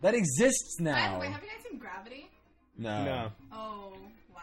That 0.00 0.14
exists 0.14 0.76
now. 0.80 0.94
By 0.94 1.00
the 1.02 1.08
now. 1.14 1.20
way, 1.20 1.26
have 1.28 1.42
you 1.42 1.48
guys 1.50 1.62
seen 1.70 1.78
Gravity? 1.78 2.30
no. 2.78 3.04
No. 3.04 3.32
Oh 3.52 3.92
wow. 4.34 4.40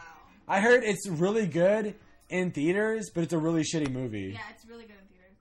I 0.48 0.60
heard 0.62 0.84
it's 0.84 1.08
really 1.10 1.48
good 1.48 1.96
in 2.30 2.52
theaters, 2.52 3.10
but 3.14 3.24
it's 3.24 3.34
a 3.34 3.38
really 3.38 3.64
shitty 3.64 3.92
movie. 3.92 4.32
Yeah, 4.34 4.40
it's 4.54 4.66
really 4.70 4.84
good 4.84 4.98
in 5.02 5.08
theaters. 5.08 5.38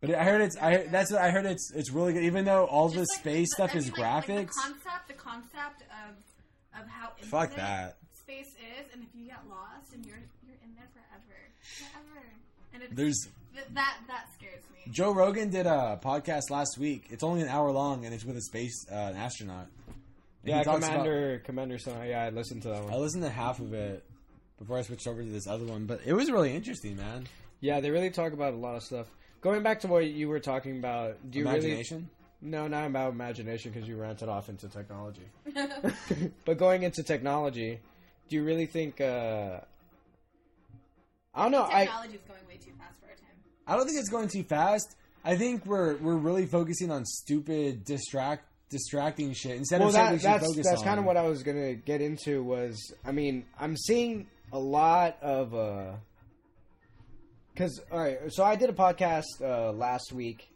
But 0.00 0.14
I 0.14 0.24
heard 0.24 0.40
it's 0.42 0.56
I 0.56 0.86
that's 0.90 1.10
what 1.10 1.20
I 1.20 1.30
heard 1.30 1.46
it's 1.46 1.72
it's 1.74 1.90
really 1.90 2.12
good. 2.12 2.22
Even 2.24 2.44
though 2.44 2.64
all 2.66 2.88
the 2.88 3.00
like, 3.00 3.08
space 3.08 3.48
the- 3.50 3.54
stuff 3.66 3.74
I 3.74 3.78
is 3.78 3.90
like- 3.90 4.00
graphics. 4.00 4.28
Like, 4.28 4.46
the 4.46 4.52
concept, 4.84 5.08
the 5.08 5.14
concept 5.14 5.82
of 5.82 6.80
of 6.80 6.88
how 6.88 7.10
Fuck 7.22 7.56
that. 7.56 7.96
Space 8.34 8.54
is, 8.54 8.92
and 8.92 9.02
if 9.02 9.08
you 9.14 9.26
get 9.26 9.40
lost, 9.48 9.92
and 9.92 10.04
you're 10.04 10.18
you're 10.46 10.56
in 10.64 10.74
there 10.76 10.88
forever, 10.92 11.38
forever, 11.60 12.26
and 12.72 12.82
it's, 12.82 12.94
There's 12.94 13.28
th- 13.54 13.66
that 13.74 13.96
that 14.08 14.26
scares 14.36 14.62
me. 14.72 14.92
Joe 14.92 15.12
Rogan 15.12 15.50
did 15.50 15.66
a 15.66 15.98
podcast 16.02 16.50
last 16.50 16.78
week. 16.78 17.06
It's 17.10 17.22
only 17.22 17.42
an 17.42 17.48
hour 17.48 17.70
long, 17.70 18.04
and 18.04 18.14
it's 18.14 18.24
with 18.24 18.36
a 18.36 18.42
space 18.42 18.86
uh, 18.90 18.94
an 18.94 19.16
astronaut. 19.16 19.66
And 19.86 19.94
Yeah, 20.50 20.58
he 20.58 20.64
talks 20.64 20.78
about- 20.78 20.90
Commander, 20.90 21.42
Commander. 21.44 21.78
Son. 21.78 22.06
Yeah, 22.06 22.24
I 22.24 22.30
listened 22.30 22.62
to 22.62 22.68
that 22.68 22.84
one. 22.84 22.92
I 22.92 22.96
listened 22.96 23.22
to 23.22 23.30
half 23.30 23.60
of 23.60 23.72
it 23.72 24.04
before 24.58 24.78
I 24.78 24.82
switched 24.82 25.06
over 25.06 25.22
to 25.22 25.28
this 25.28 25.46
other 25.46 25.64
one, 25.64 25.86
but 25.86 26.00
it 26.04 26.12
was 26.12 26.30
really 26.30 26.54
interesting, 26.54 26.96
man. 26.96 27.26
Yeah, 27.60 27.80
they 27.80 27.90
really 27.90 28.10
talk 28.10 28.32
about 28.32 28.52
a 28.52 28.56
lot 28.56 28.76
of 28.76 28.82
stuff. 28.82 29.06
Going 29.40 29.62
back 29.62 29.80
to 29.80 29.88
what 29.88 30.06
you 30.06 30.28
were 30.28 30.40
talking 30.40 30.78
about, 30.78 31.16
do 31.30 31.38
you 31.38 31.44
really? 31.44 31.58
Imagination. 31.58 32.08
No, 32.42 32.66
not 32.68 32.86
about 32.86 33.12
imagination 33.12 33.72
because 33.72 33.88
you 33.88 33.96
ranted 33.96 34.28
off 34.28 34.50
into 34.50 34.68
technology. 34.68 35.26
but 36.44 36.58
going 36.58 36.82
into 36.82 37.02
technology, 37.02 37.80
do 38.28 38.36
you 38.36 38.44
really 38.44 38.66
think? 38.66 39.00
Uh, 39.00 39.60
I 41.34 41.42
don't 41.42 41.52
know. 41.52 41.64
I 41.64 41.84
Technology 41.84 42.14
is 42.14 42.20
going 42.28 42.40
way 42.48 42.56
too 42.56 42.72
fast 42.78 43.00
for 43.00 43.06
our 43.06 43.16
time. 43.16 43.36
I 43.66 43.76
don't 43.76 43.86
think 43.86 43.98
it's 43.98 44.10
going 44.10 44.28
too 44.28 44.44
fast. 44.44 44.96
I 45.24 45.36
think 45.36 45.66
we're 45.66 45.96
we're 45.96 46.16
really 46.16 46.46
focusing 46.46 46.90
on 46.90 47.04
stupid 47.04 47.84
distract 47.84 48.46
distracting 48.70 49.32
shit 49.32 49.56
instead 49.56 49.80
well 49.80 49.88
of 49.90 49.94
shit 49.94 50.02
that, 50.04 50.12
we 50.12 50.18
that's 50.18 50.46
focus 50.46 50.66
that's 50.66 50.80
on. 50.80 50.86
kind 50.86 50.98
of 50.98 51.04
what 51.04 51.16
I 51.16 51.22
was 51.22 51.42
gonna 51.42 51.74
get 51.74 52.00
into. 52.00 52.42
Was 52.42 52.92
I 53.04 53.12
mean 53.12 53.44
I'm 53.58 53.76
seeing 53.76 54.26
a 54.52 54.58
lot 54.58 55.16
of 55.22 55.54
uh 55.54 55.92
because 57.52 57.80
all 57.90 58.00
right. 58.00 58.18
So 58.30 58.44
I 58.44 58.56
did 58.56 58.68
a 58.68 58.72
podcast 58.72 59.24
uh, 59.40 59.70
last 59.72 60.12
week 60.12 60.48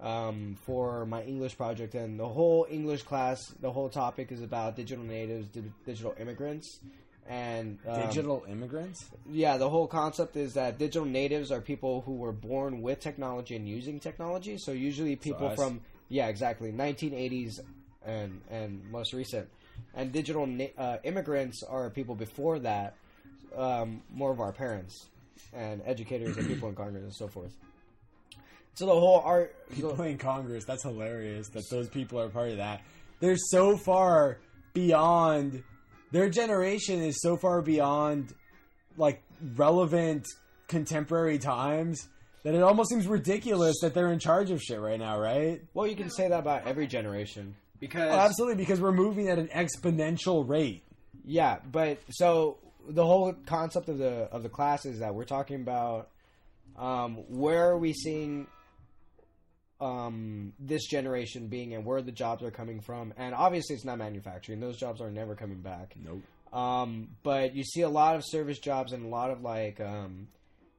um, 0.00 0.56
for 0.66 1.06
my 1.06 1.22
English 1.22 1.56
project, 1.56 1.94
and 1.94 2.20
the 2.20 2.28
whole 2.28 2.66
English 2.70 3.02
class, 3.04 3.42
the 3.60 3.72
whole 3.72 3.88
topic 3.88 4.30
is 4.32 4.42
about 4.42 4.76
digital 4.76 5.04
natives, 5.04 5.48
di- 5.48 5.72
digital 5.86 6.14
immigrants. 6.20 6.80
And 7.28 7.78
um, 7.86 8.00
digital 8.00 8.44
immigrants. 8.48 9.06
Yeah, 9.30 9.56
the 9.56 9.68
whole 9.68 9.86
concept 9.86 10.36
is 10.36 10.54
that 10.54 10.78
digital 10.78 11.06
natives 11.06 11.52
are 11.52 11.60
people 11.60 12.02
who 12.02 12.16
were 12.16 12.32
born 12.32 12.82
with 12.82 13.00
technology 13.00 13.54
and 13.54 13.68
using 13.68 14.00
technology. 14.00 14.58
So 14.58 14.72
usually 14.72 15.16
people 15.16 15.48
us. 15.48 15.56
from 15.56 15.80
yeah, 16.08 16.28
exactly, 16.28 16.72
1980s 16.72 17.60
and 18.04 18.40
and 18.50 18.82
most 18.90 19.12
recent. 19.12 19.48
And 19.94 20.12
digital 20.12 20.46
na- 20.46 20.66
uh, 20.76 20.96
immigrants 21.04 21.62
are 21.62 21.90
people 21.90 22.14
before 22.14 22.58
that, 22.60 22.96
um, 23.56 24.02
more 24.12 24.30
of 24.30 24.40
our 24.40 24.52
parents 24.52 25.06
and 25.52 25.82
educators 25.84 26.36
and 26.36 26.46
people 26.46 26.68
in 26.68 26.74
Congress 26.74 27.02
and 27.04 27.14
so 27.14 27.28
forth. 27.28 27.56
So 28.74 28.86
the 28.86 28.92
whole 28.92 29.20
art. 29.24 29.54
People 29.74 30.00
in 30.02 30.18
Congress. 30.18 30.64
That's 30.64 30.82
hilarious 30.82 31.48
that 31.50 31.68
those 31.70 31.88
people 31.88 32.20
are 32.20 32.28
part 32.28 32.50
of 32.50 32.56
that. 32.56 32.82
They're 33.20 33.36
so 33.36 33.76
far 33.76 34.38
beyond. 34.72 35.62
Their 36.12 36.28
generation 36.28 37.02
is 37.02 37.20
so 37.20 37.36
far 37.36 37.62
beyond, 37.62 38.32
like 38.96 39.22
relevant 39.56 40.26
contemporary 40.68 41.38
times 41.38 42.08
that 42.44 42.54
it 42.54 42.62
almost 42.62 42.90
seems 42.90 43.06
ridiculous 43.06 43.76
that 43.82 43.94
they're 43.94 44.12
in 44.12 44.18
charge 44.18 44.50
of 44.50 44.60
shit 44.60 44.80
right 44.80 44.98
now, 44.98 45.18
right? 45.18 45.62
well, 45.74 45.86
you 45.86 45.96
can 45.96 46.10
say 46.10 46.28
that 46.28 46.40
about 46.40 46.66
every 46.66 46.86
generation 46.86 47.54
because 47.80 48.12
Oh, 48.12 48.18
absolutely, 48.18 48.56
because 48.56 48.80
we're 48.80 48.92
moving 48.92 49.28
at 49.28 49.38
an 49.38 49.48
exponential 49.48 50.48
rate. 50.48 50.82
Yeah, 51.24 51.58
but 51.70 51.98
so 52.10 52.58
the 52.88 53.04
whole 53.04 53.32
concept 53.46 53.88
of 53.88 53.98
the 53.98 54.28
of 54.32 54.42
the 54.42 54.48
class 54.48 54.84
is 54.86 54.98
that 55.00 55.14
we're 55.14 55.24
talking 55.24 55.56
about 55.56 56.08
um, 56.76 57.16
where 57.28 57.70
are 57.70 57.78
we 57.78 57.92
seeing 57.92 58.46
um, 59.82 60.52
this 60.58 60.86
generation 60.86 61.48
being 61.48 61.74
and 61.74 61.84
where 61.84 62.00
the 62.02 62.12
jobs 62.12 62.42
are 62.42 62.50
coming 62.50 62.80
from, 62.80 63.12
and 63.16 63.34
obviously 63.34 63.74
it's 63.74 63.84
not 63.84 63.98
manufacturing; 63.98 64.60
those 64.60 64.76
jobs 64.76 65.00
are 65.00 65.10
never 65.10 65.34
coming 65.34 65.60
back. 65.60 65.94
Nope. 66.02 66.22
Um, 66.52 67.08
but 67.22 67.54
you 67.54 67.64
see 67.64 67.80
a 67.80 67.88
lot 67.88 68.14
of 68.16 68.22
service 68.24 68.58
jobs 68.58 68.92
and 68.92 69.04
a 69.04 69.08
lot 69.08 69.30
of 69.30 69.40
like 69.42 69.80
um, 69.80 70.28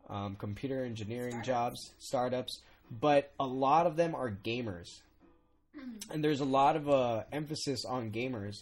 um, 0.09 0.35
computer 0.35 0.83
engineering 0.85 1.41
jobs, 1.43 1.91
startups, 1.99 2.61
but 3.01 3.31
a 3.39 3.45
lot 3.47 3.87
of 3.87 3.95
them 3.95 4.13
are 4.15 4.29
gamers, 4.31 4.87
and 6.11 6.23
there's 6.23 6.41
a 6.41 6.45
lot 6.45 6.75
of 6.75 6.89
uh, 6.89 7.23
emphasis 7.31 7.85
on 7.85 8.11
gamers. 8.11 8.57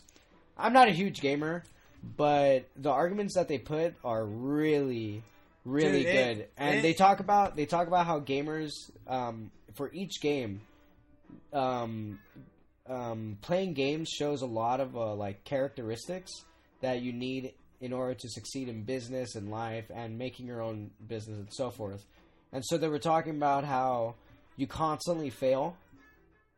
I'm 0.58 0.74
not 0.74 0.88
a 0.88 0.92
huge 0.92 1.22
gamer, 1.22 1.64
but 2.18 2.66
the 2.76 2.92
arguments 2.92 3.36
that 3.36 3.48
they 3.48 3.58
put 3.58 3.96
are 4.04 4.24
really, 4.26 5.22
really 5.66 6.04
Dude, 6.04 6.08
it- 6.08 6.36
good, 6.38 6.48
and 6.58 6.78
it- 6.78 6.82
they 6.82 6.94
talk 6.94 7.20
about 7.20 7.56
they 7.56 7.66
talk 7.66 7.88
about 7.88 8.06
how 8.06 8.20
gamers 8.22 8.72
um, 9.08 9.52
for 9.76 9.92
each 9.94 10.22
game. 10.22 10.62
Um, 11.54 12.20
um, 12.88 13.38
playing 13.42 13.74
games 13.74 14.10
shows 14.10 14.42
a 14.42 14.48
lot 14.48 14.80
of 14.80 14.96
uh, 14.96 15.14
like 15.16 15.44
characteristics 15.44 16.32
that 16.82 17.02
you 17.02 17.14
need 17.14 17.54
in 17.80 17.94
order 17.94 18.14
to 18.14 18.30
succeed 18.30 18.70
in 18.70 18.84
business 18.84 19.36
and 19.36 19.50
life 19.50 19.86
and 19.94 20.18
making 20.18 20.46
your 20.46 20.62
own 20.62 20.92
business 21.08 21.38
and 21.38 21.52
so 21.52 21.72
forth. 21.72 22.06
And 22.52 22.64
so 22.66 22.78
they 22.78 22.88
were 22.88 23.00
talking 23.00 23.36
about 23.36 23.64
how 23.64 24.16
you 24.58 24.68
constantly 24.68 25.30
fail 25.30 25.76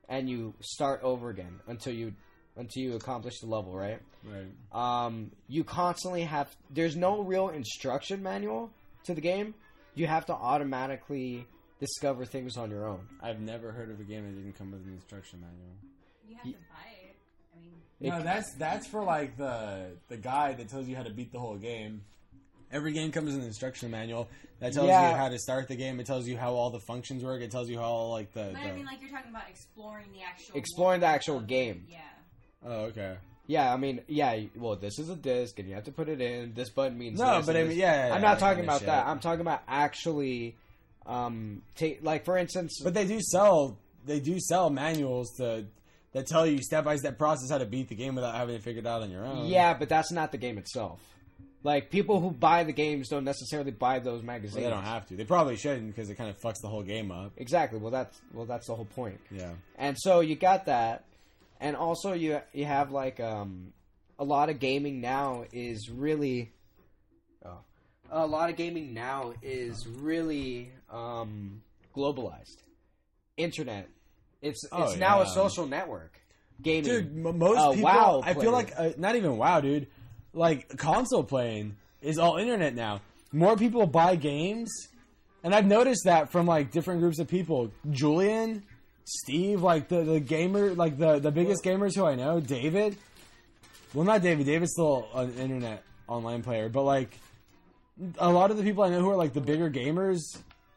and 0.10 0.30
you 0.30 0.54
start 0.60 1.02
over 1.04 1.30
again 1.30 1.60
until 1.68 1.94
you 1.94 2.14
until 2.56 2.84
you 2.84 2.96
accomplish 2.96 3.40
the 3.40 3.48
level, 3.48 3.76
right? 3.76 4.00
Right. 4.24 5.06
Um, 5.06 5.32
you 5.48 5.64
constantly 5.64 6.24
have 6.24 6.56
there's 6.70 6.96
no 6.96 7.22
real 7.22 7.50
instruction 7.50 8.22
manual 8.22 8.70
to 9.06 9.14
the 9.14 9.22
game. 9.22 9.56
You 9.96 10.08
have 10.08 10.26
to 10.28 10.34
automatically 10.34 11.48
discover 11.84 12.24
things 12.26 12.56
on 12.58 12.70
your 12.72 12.88
own. 12.88 13.02
I've 13.22 13.40
never 13.42 13.72
heard 13.72 13.90
of 13.92 14.00
a 14.00 14.04
game 14.04 14.24
that 14.26 14.32
didn't 14.42 14.58
come 14.58 14.72
with 14.72 14.86
an 14.86 14.94
instruction 14.94 15.42
manual. 15.42 15.76
You 16.28 16.36
have 16.36 16.44
to 16.46 16.52
buy 16.52 16.92
it. 17.10 17.16
I 17.56 17.60
mean, 17.62 18.12
No, 18.12 18.24
that's 18.24 18.54
that's 18.58 18.88
for 18.88 19.04
like 19.04 19.36
the 19.38 19.88
the 20.08 20.18
guide 20.18 20.58
that 20.60 20.70
tells 20.70 20.88
you 20.88 20.96
how 20.96 21.04
to 21.04 21.10
beat 21.12 21.32
the 21.32 21.40
whole 21.40 21.58
game. 21.58 22.02
Every 22.72 22.92
game 22.94 23.12
comes 23.12 23.28
with 23.34 23.42
an 23.42 23.48
instruction 23.48 23.92
manual 23.92 24.30
that 24.60 24.74
tells 24.74 24.88
Yeah. 24.88 25.12
you 25.12 25.16
how 25.18 25.30
to 25.30 25.38
start 25.38 25.68
the 25.68 25.76
game. 25.76 26.00
It 26.00 26.06
tells 26.08 26.28
you 26.28 26.38
how 26.38 26.54
all 26.54 26.70
the 26.72 26.80
functions 26.80 27.24
work. 27.24 27.42
It 27.42 27.52
tells 27.52 27.70
you 27.70 27.78
how 27.78 27.84
all 27.84 28.12
like 28.12 28.32
the. 28.34 28.50
but 28.54 28.64
the 28.64 28.70
I 28.70 28.72
mean, 28.74 28.86
like 28.86 29.02
you're 29.02 29.12
talking 29.12 29.30
about 29.30 29.50
exploring 29.50 30.08
the 30.14 30.22
actual 30.24 30.58
Exploring 30.58 31.02
the 31.02 31.06
world 31.06 31.16
actual 31.16 31.38
of- 31.38 31.48
game. 31.48 31.86
Yeah. 31.90 31.98
oh, 32.66 32.72
okay. 32.86 33.18
Yeah, 33.46 33.74
I 33.74 33.76
mean, 33.78 34.00
yeah. 34.08 34.40
Well, 34.56 34.78
this 34.78 34.98
is 35.00 35.10
a 35.10 35.18
disc, 35.18 35.60
and 35.60 35.68
you 35.68 35.76
have 35.76 35.84
to 35.84 35.92
put 35.92 36.08
it 36.08 36.22
in. 36.22 36.54
This 36.54 36.70
button 36.70 36.98
means 36.98 37.20
No, 37.20 37.38
this 37.38 37.46
but 37.46 37.56
and 37.58 37.58
I 37.58 37.62
this. 37.68 37.70
mean, 37.72 37.78
yeah, 37.80 38.08
yeah, 38.08 38.16
I'm 38.16 38.22
yeah, 38.22 38.28
not 38.30 38.34
that 38.36 38.40
talking 38.40 38.56
kinda 38.60 38.72
about 38.72 38.80
shit. 38.80 38.88
that. 38.88 39.06
I'm 39.06 39.20
talking 39.20 39.42
about 39.42 39.62
actually, 39.68 40.56
um, 41.06 41.62
take 41.76 42.04
like 42.04 42.26
for 42.26 42.38
instance. 42.38 42.80
But 42.84 42.94
they 42.94 43.06
do 43.06 43.20
sell 43.22 43.78
they 44.06 44.20
do 44.20 44.40
sell 44.40 44.70
manuals 44.70 45.32
to 45.38 45.66
that 46.14 46.28
tell 46.28 46.46
you 46.46 46.62
step 46.62 46.86
by 46.86 46.96
step 46.96 47.18
process 47.18 47.50
how 47.50 47.58
to 47.58 47.66
beat 47.66 47.90
the 47.90 47.96
game 47.96 48.16
without 48.16 48.36
having 48.36 48.56
to 48.56 48.62
figure 48.62 48.80
it 48.80 48.84
figured 48.84 48.88
out 48.88 49.02
on 49.02 49.12
your 49.12 49.26
own. 49.26 49.46
yeah, 49.48 49.74
but 49.74 49.90
that's 49.90 50.12
not 50.12 50.32
the 50.32 50.38
game 50.38 50.58
itself. 50.58 51.00
Like 51.64 51.90
people 51.90 52.20
who 52.20 52.32
buy 52.32 52.66
the 52.66 52.74
games 52.74 53.08
don't 53.08 53.24
necessarily 53.24 53.72
buy 53.72 54.00
those 54.00 54.22
magazines. 54.22 54.56
Well, 54.56 54.70
they 54.70 54.76
don't 54.76 54.86
have 54.86 55.08
to. 55.08 55.16
They 55.16 55.24
probably 55.24 55.56
shouldn't 55.56 55.88
because 55.88 56.10
it 56.10 56.16
kind 56.16 56.30
of 56.30 56.38
fucks 56.40 56.62
the 56.62 56.68
whole 56.68 56.84
game 56.84 57.10
up. 57.10 57.32
Exactly. 57.38 57.80
Well, 57.80 57.92
that's 57.92 58.20
well, 58.34 58.46
that's 58.46 58.68
the 58.68 58.76
whole 58.76 58.86
point. 58.86 59.20
Yeah. 59.32 59.52
And 59.78 59.98
so 59.98 60.20
you 60.20 60.36
got 60.36 60.66
that, 60.66 61.06
and 61.62 61.78
also 61.78 62.12
you 62.12 62.42
you 62.52 62.66
have 62.66 62.92
like 62.92 63.22
um, 63.22 63.72
a 64.20 64.26
lot 64.26 64.50
of 64.50 64.60
gaming 64.60 65.00
now 65.00 65.46
is 65.54 65.90
really, 65.90 66.52
a 68.14 68.26
lot 68.26 68.50
of 68.50 68.56
gaming 68.56 68.94
now 68.94 69.34
is 69.42 69.88
really 69.88 70.72
um, 70.92 71.62
globalized. 71.96 72.58
Internet, 73.38 73.90
it's 74.42 74.62
Oh, 74.72 74.84
it's 74.84 74.98
now 74.98 75.22
a 75.22 75.26
yeah. 75.26 75.32
social 75.32 75.66
network. 75.68 76.20
Gaming, 76.62 76.84
Dude, 76.84 77.26
m- 77.26 77.38
most 77.40 77.58
Uh, 77.58 77.70
people. 77.72 77.84
WoW 77.84 78.22
I 78.24 78.34
feel 78.36 78.52
like 78.52 78.72
uh, 78.78 78.92
not 78.98 79.16
even 79.16 79.38
WoW, 79.38 79.60
dude. 79.62 79.88
Like 80.34 80.78
console 80.78 81.24
playing 81.24 81.76
is 82.02 82.18
all 82.20 82.38
internet 82.38 82.76
now. 82.76 83.02
More 83.32 83.58
people 83.58 83.86
buy 83.88 84.16
games 84.16 84.72
and 85.44 85.54
I've 85.54 85.66
noticed 85.66 86.04
that 86.06 86.32
from 86.32 86.46
like 86.46 86.72
different 86.72 87.02
groups 87.02 87.20
of 87.20 87.28
people. 87.28 87.72
Julian, 87.90 88.64
Steve, 89.04 89.62
like 89.64 89.88
the 89.90 90.04
the 90.04 90.20
gamer, 90.20 90.74
like 90.76 90.98
the 90.98 91.18
the 91.20 91.32
biggest 91.32 91.64
gamers 91.64 91.96
who 91.96 92.06
I 92.06 92.14
know, 92.16 92.40
David. 92.40 92.98
Well, 93.94 94.06
not 94.06 94.22
David. 94.22 94.46
David's 94.46 94.72
still 94.74 95.08
an 95.16 95.34
internet 95.40 95.84
online 96.08 96.44
player, 96.44 96.70
but 96.70 96.84
like 96.84 97.18
a 98.18 98.32
lot 98.32 98.52
of 98.52 98.58
the 98.58 98.64
people 98.64 98.84
I 98.84 98.90
know 98.90 99.00
who 99.00 99.10
are 99.10 99.16
like 99.16 99.34
the 99.34 99.42
bigger 99.42 99.70
gamers 99.70 100.22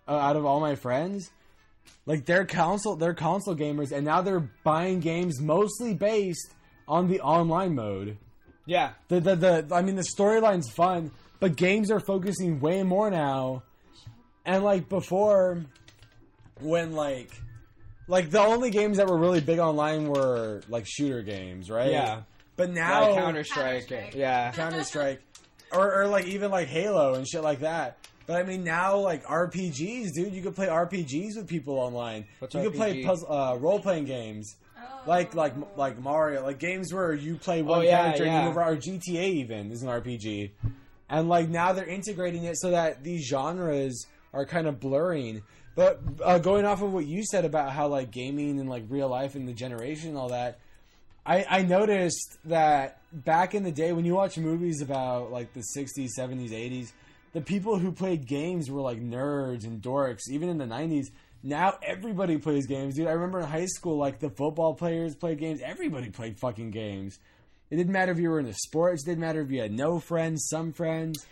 uh, 0.08 0.12
out 0.12 0.36
of 0.36 0.44
all 0.44 0.60
my 0.60 0.74
friends, 0.74 1.30
like 2.04 2.26
they're 2.26 2.44
console 2.44 2.96
they're 2.96 3.14
console 3.14 3.56
gamers, 3.56 3.92
and 3.92 4.04
now 4.04 4.22
they're 4.22 4.48
buying 4.64 5.00
games 5.00 5.40
mostly 5.40 5.94
based 5.94 6.54
on 6.88 7.08
the 7.08 7.20
online 7.20 7.74
mode. 7.74 8.18
Yeah. 8.66 8.92
The 9.08 9.20
the, 9.20 9.36
the 9.36 9.74
I 9.74 9.82
mean 9.82 9.96
the 9.96 10.02
storyline's 10.02 10.70
fun, 10.70 11.10
but 11.40 11.56
games 11.56 11.90
are 11.90 12.00
focusing 12.00 12.60
way 12.60 12.82
more 12.82 13.10
now. 13.10 13.62
And 14.44 14.62
like 14.62 14.88
before 14.88 15.64
when 16.60 16.92
like 16.92 17.30
like 18.08 18.30
the 18.30 18.40
only 18.40 18.70
games 18.70 18.98
that 18.98 19.08
were 19.08 19.18
really 19.18 19.40
big 19.40 19.58
online 19.58 20.08
were 20.08 20.62
like 20.68 20.86
shooter 20.86 21.22
games, 21.22 21.70
right? 21.70 21.90
Yeah. 21.90 22.22
But 22.56 22.70
now 22.70 23.10
Like 23.10 23.18
Counter 23.18 23.44
Strike. 23.44 23.88
Counter-Strike. 23.88 24.14
Yeah. 24.14 24.52
Counter 24.52 24.82
Strike, 24.84 25.20
or, 25.72 26.02
or 26.02 26.06
like 26.08 26.26
even 26.26 26.50
like 26.50 26.68
Halo 26.68 27.14
and 27.14 27.26
shit 27.26 27.42
like 27.42 27.60
that. 27.60 27.98
But 28.26 28.36
I 28.36 28.42
mean, 28.42 28.64
now 28.64 28.96
like 28.98 29.24
RPGs, 29.24 30.12
dude, 30.14 30.32
you 30.32 30.42
could 30.42 30.54
play 30.56 30.66
RPGs 30.66 31.36
with 31.36 31.46
people 31.48 31.78
online. 31.78 32.26
What's 32.40 32.54
you 32.54 32.62
could 32.62 32.74
play 32.74 33.04
puzzle, 33.04 33.32
uh, 33.32 33.56
role 33.56 33.78
playing 33.80 34.04
games, 34.06 34.56
Oh. 34.78 35.02
like 35.06 35.34
like 35.34 35.54
like 35.76 35.98
Mario, 35.98 36.42
like 36.42 36.58
games 36.58 36.92
where 36.92 37.14
you 37.14 37.36
play 37.36 37.62
one 37.62 37.78
Oh, 37.78 37.82
yeah, 37.82 38.02
character 38.02 38.24
and 38.24 38.32
yeah. 38.32 38.40
you 38.42 38.48
move 38.48 38.56
around, 38.56 38.72
or 38.72 38.76
GTA 38.76 39.28
even 39.28 39.70
is 39.70 39.82
an 39.82 39.88
RPG. 39.88 40.50
And 41.08 41.28
like 41.28 41.48
now 41.48 41.72
they're 41.72 41.86
integrating 41.86 42.44
it 42.44 42.58
so 42.58 42.70
that 42.72 43.02
these 43.04 43.26
genres 43.26 44.06
are 44.34 44.44
kind 44.44 44.66
of 44.66 44.80
blurring. 44.80 45.42
But 45.76 46.00
uh, 46.24 46.38
going 46.38 46.64
off 46.64 46.82
of 46.82 46.92
what 46.92 47.06
you 47.06 47.22
said 47.24 47.44
about 47.44 47.70
how 47.70 47.86
like 47.88 48.10
gaming 48.10 48.58
and 48.60 48.68
like 48.68 48.84
real 48.88 49.08
life 49.08 49.34
and 49.34 49.46
the 49.48 49.52
generation 49.52 50.08
and 50.10 50.18
all 50.18 50.30
that, 50.30 50.58
I, 51.26 51.44
I 51.48 51.62
noticed 51.62 52.38
that 52.44 53.00
back 53.12 53.54
in 53.54 53.64
the 53.64 53.72
day 53.72 53.92
when 53.92 54.04
you 54.04 54.14
watch 54.14 54.38
movies 54.38 54.80
about 54.80 55.32
like 55.32 55.52
the 55.52 55.64
60s, 55.76 56.10
70s, 56.16 56.50
80s, 56.50 56.92
the 57.32 57.40
people 57.40 57.78
who 57.78 57.90
played 57.90 58.26
games 58.26 58.70
were 58.70 58.80
like 58.80 59.00
nerds 59.00 59.64
and 59.64 59.82
dorks, 59.82 60.30
even 60.30 60.48
in 60.48 60.58
the 60.58 60.64
90s. 60.64 61.06
Now 61.42 61.74
everybody 61.82 62.38
plays 62.38 62.66
games, 62.66 62.94
dude. 62.94 63.08
I 63.08 63.12
remember 63.12 63.40
in 63.40 63.46
high 63.46 63.66
school, 63.66 63.98
like 63.98 64.20
the 64.20 64.30
football 64.30 64.74
players 64.74 65.14
played 65.14 65.38
games. 65.38 65.60
Everybody 65.62 66.10
played 66.10 66.38
fucking 66.38 66.70
games. 66.70 67.18
It 67.70 67.76
didn't 67.76 67.92
matter 67.92 68.12
if 68.12 68.18
you 68.18 68.30
were 68.30 68.38
into 68.38 68.54
sports. 68.54 69.02
It 69.02 69.06
didn't 69.06 69.20
matter 69.20 69.40
if 69.40 69.50
you 69.50 69.60
had 69.60 69.72
no 69.72 69.98
friends, 69.98 70.46
some 70.48 70.72
friends. 70.72 71.26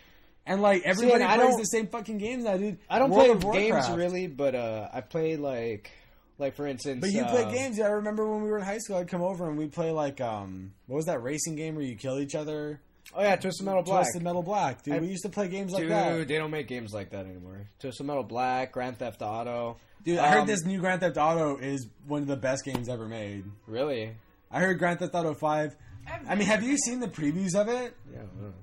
And 0.47 0.61
like 0.61 0.83
everybody 0.85 1.25
and 1.25 1.41
plays 1.41 1.57
the 1.57 1.65
same 1.65 1.87
fucking 1.87 2.19
games 2.19 2.45
now, 2.45 2.57
dude. 2.57 2.79
I 2.91 2.99
don't 2.99 3.11
World 3.11 3.41
play 3.41 3.71
games 3.71 3.89
really, 3.91 4.27
but 4.27 4.55
uh, 4.55 4.89
I 4.93 5.01
play 5.01 5.37
like, 5.37 5.91
like 6.39 6.55
for 6.56 6.66
instance. 6.66 7.01
But 7.01 7.11
you 7.11 7.23
uh, 7.23 7.31
play 7.31 7.52
games. 7.55 7.78
Yeah, 7.78 7.86
I 7.86 7.90
remember 7.90 8.28
when 8.31 8.43
we 8.43 8.51
were 8.51 8.59
in 8.59 8.65
high 8.65 8.78
school, 8.78 8.97
I'd 8.97 9.09
come 9.09 9.23
over 9.23 9.48
and 9.48 9.56
we'd 9.59 9.73
play 9.73 9.90
like 9.90 10.20
um, 10.20 10.73
what 10.86 10.97
was 10.97 11.06
that 11.06 11.23
racing 11.23 11.56
game 11.56 11.74
where 11.77 11.85
you 11.85 11.97
kill 11.97 12.19
each 12.19 12.35
other? 12.35 12.81
Oh 13.15 13.23
yeah, 13.23 13.36
Twisted 13.36 13.66
Metal 13.66 13.82
Black. 13.82 14.05
Twisted 14.05 14.23
Metal 14.23 14.43
Black, 14.43 14.82
dude. 14.82 14.94
I- 14.94 14.98
we 14.98 15.09
used 15.09 15.24
to 15.24 15.28
play 15.28 15.48
games 15.48 15.73
like 15.73 15.82
Dude, 15.82 15.90
that. 15.93 16.12
Dude, 16.15 16.28
they 16.28 16.39
don't 16.39 16.51
make 16.51 16.69
games 16.69 16.93
like 16.94 17.11
that 17.11 17.27
anymore. 17.27 17.69
Twisted 17.78 18.06
Metal 18.06 18.23
Black, 18.23 18.73
Grand 18.73 18.98
Theft 18.98 19.20
Auto. 19.23 19.77
Dude, 20.05 20.19
I 20.19 20.28
heard 20.31 20.40
Um, 20.40 20.47
this 20.47 20.65
new 20.65 20.81
Grand 20.81 21.01
Theft 21.01 21.16
Auto 21.19 21.56
is 21.59 21.86
one 22.06 22.23
of 22.23 22.28
the 22.28 22.36
best 22.36 22.65
games 22.65 22.89
ever 22.89 23.06
made. 23.06 23.44
Really? 23.66 24.15
I 24.51 24.61
heard 24.61 24.78
Grand 24.78 24.98
Theft 25.01 25.15
Auto 25.15 25.35
Five. 25.35 25.77
I 26.28 26.35
mean, 26.35 26.47
have 26.47 26.62
you 26.62 26.77
seen 26.78 27.01
the 27.01 27.09
previews 27.09 27.55
of 27.55 27.69
it? 27.69 27.94
Yeah. 28.12 28.19
I 28.19 28.20
don't 28.20 28.43
know. 28.43 28.55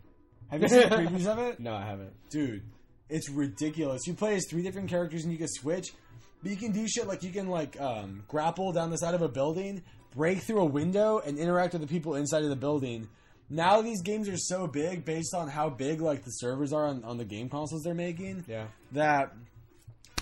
Have 0.49 0.61
you 0.61 0.67
seen 0.69 0.89
the 0.89 0.95
previews 0.95 1.27
of 1.27 1.39
it? 1.39 1.59
No, 1.59 1.73
I 1.75 1.85
haven't. 1.85 2.11
Dude, 2.29 2.63
it's 3.09 3.29
ridiculous. 3.29 4.01
You 4.07 4.13
play 4.15 4.35
as 4.35 4.45
three 4.49 4.61
different 4.63 4.89
characters 4.89 5.23
and 5.23 5.31
you 5.31 5.37
can 5.37 5.47
switch, 5.47 5.93
but 6.41 6.51
you 6.51 6.57
can 6.57 6.71
do 6.71 6.87
shit 6.87 7.07
like 7.07 7.23
you 7.23 7.31
can 7.31 7.47
like 7.47 7.79
um, 7.79 8.23
grapple 8.27 8.71
down 8.71 8.89
the 8.89 8.97
side 8.97 9.13
of 9.13 9.21
a 9.21 9.29
building, 9.29 9.83
break 10.15 10.39
through 10.43 10.59
a 10.61 10.65
window, 10.65 11.19
and 11.19 11.37
interact 11.37 11.73
with 11.73 11.81
the 11.81 11.87
people 11.87 12.15
inside 12.15 12.43
of 12.43 12.49
the 12.49 12.55
building. 12.55 13.07
Now 13.49 13.81
these 13.81 14.01
games 14.01 14.29
are 14.29 14.37
so 14.37 14.65
big 14.67 15.03
based 15.03 15.33
on 15.35 15.49
how 15.49 15.69
big 15.69 15.99
like 16.01 16.23
the 16.23 16.31
servers 16.31 16.71
are 16.71 16.85
on, 16.85 17.03
on 17.03 17.17
the 17.17 17.25
game 17.25 17.49
consoles 17.49 17.83
they're 17.83 17.93
making 17.93 18.45
Yeah. 18.47 18.67
that 18.93 19.33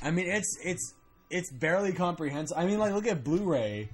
I 0.01 0.09
mean 0.11 0.27
it's 0.27 0.57
it's 0.63 0.93
it's 1.29 1.51
barely 1.51 1.93
comprehensible. 1.93 2.59
I 2.59 2.65
mean 2.65 2.79
like 2.79 2.93
look 2.93 3.05
at 3.05 3.23
Blu-ray. 3.23 3.89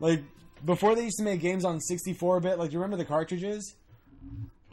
Like 0.00 0.24
before 0.64 0.96
they 0.96 1.04
used 1.04 1.18
to 1.18 1.24
make 1.24 1.40
games 1.40 1.64
on 1.64 1.80
64 1.80 2.40
bit, 2.40 2.58
like 2.58 2.72
you 2.72 2.78
remember 2.80 2.96
the 2.96 3.04
cartridges? 3.04 3.76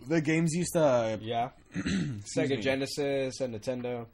The 0.07 0.19
games 0.19 0.51
used 0.53 0.73
to 0.73 1.19
Yeah. 1.21 1.49
Sega 1.75 2.49
me. 2.49 2.57
Genesis 2.57 3.39
and 3.39 3.53
Nintendo. 3.53 4.07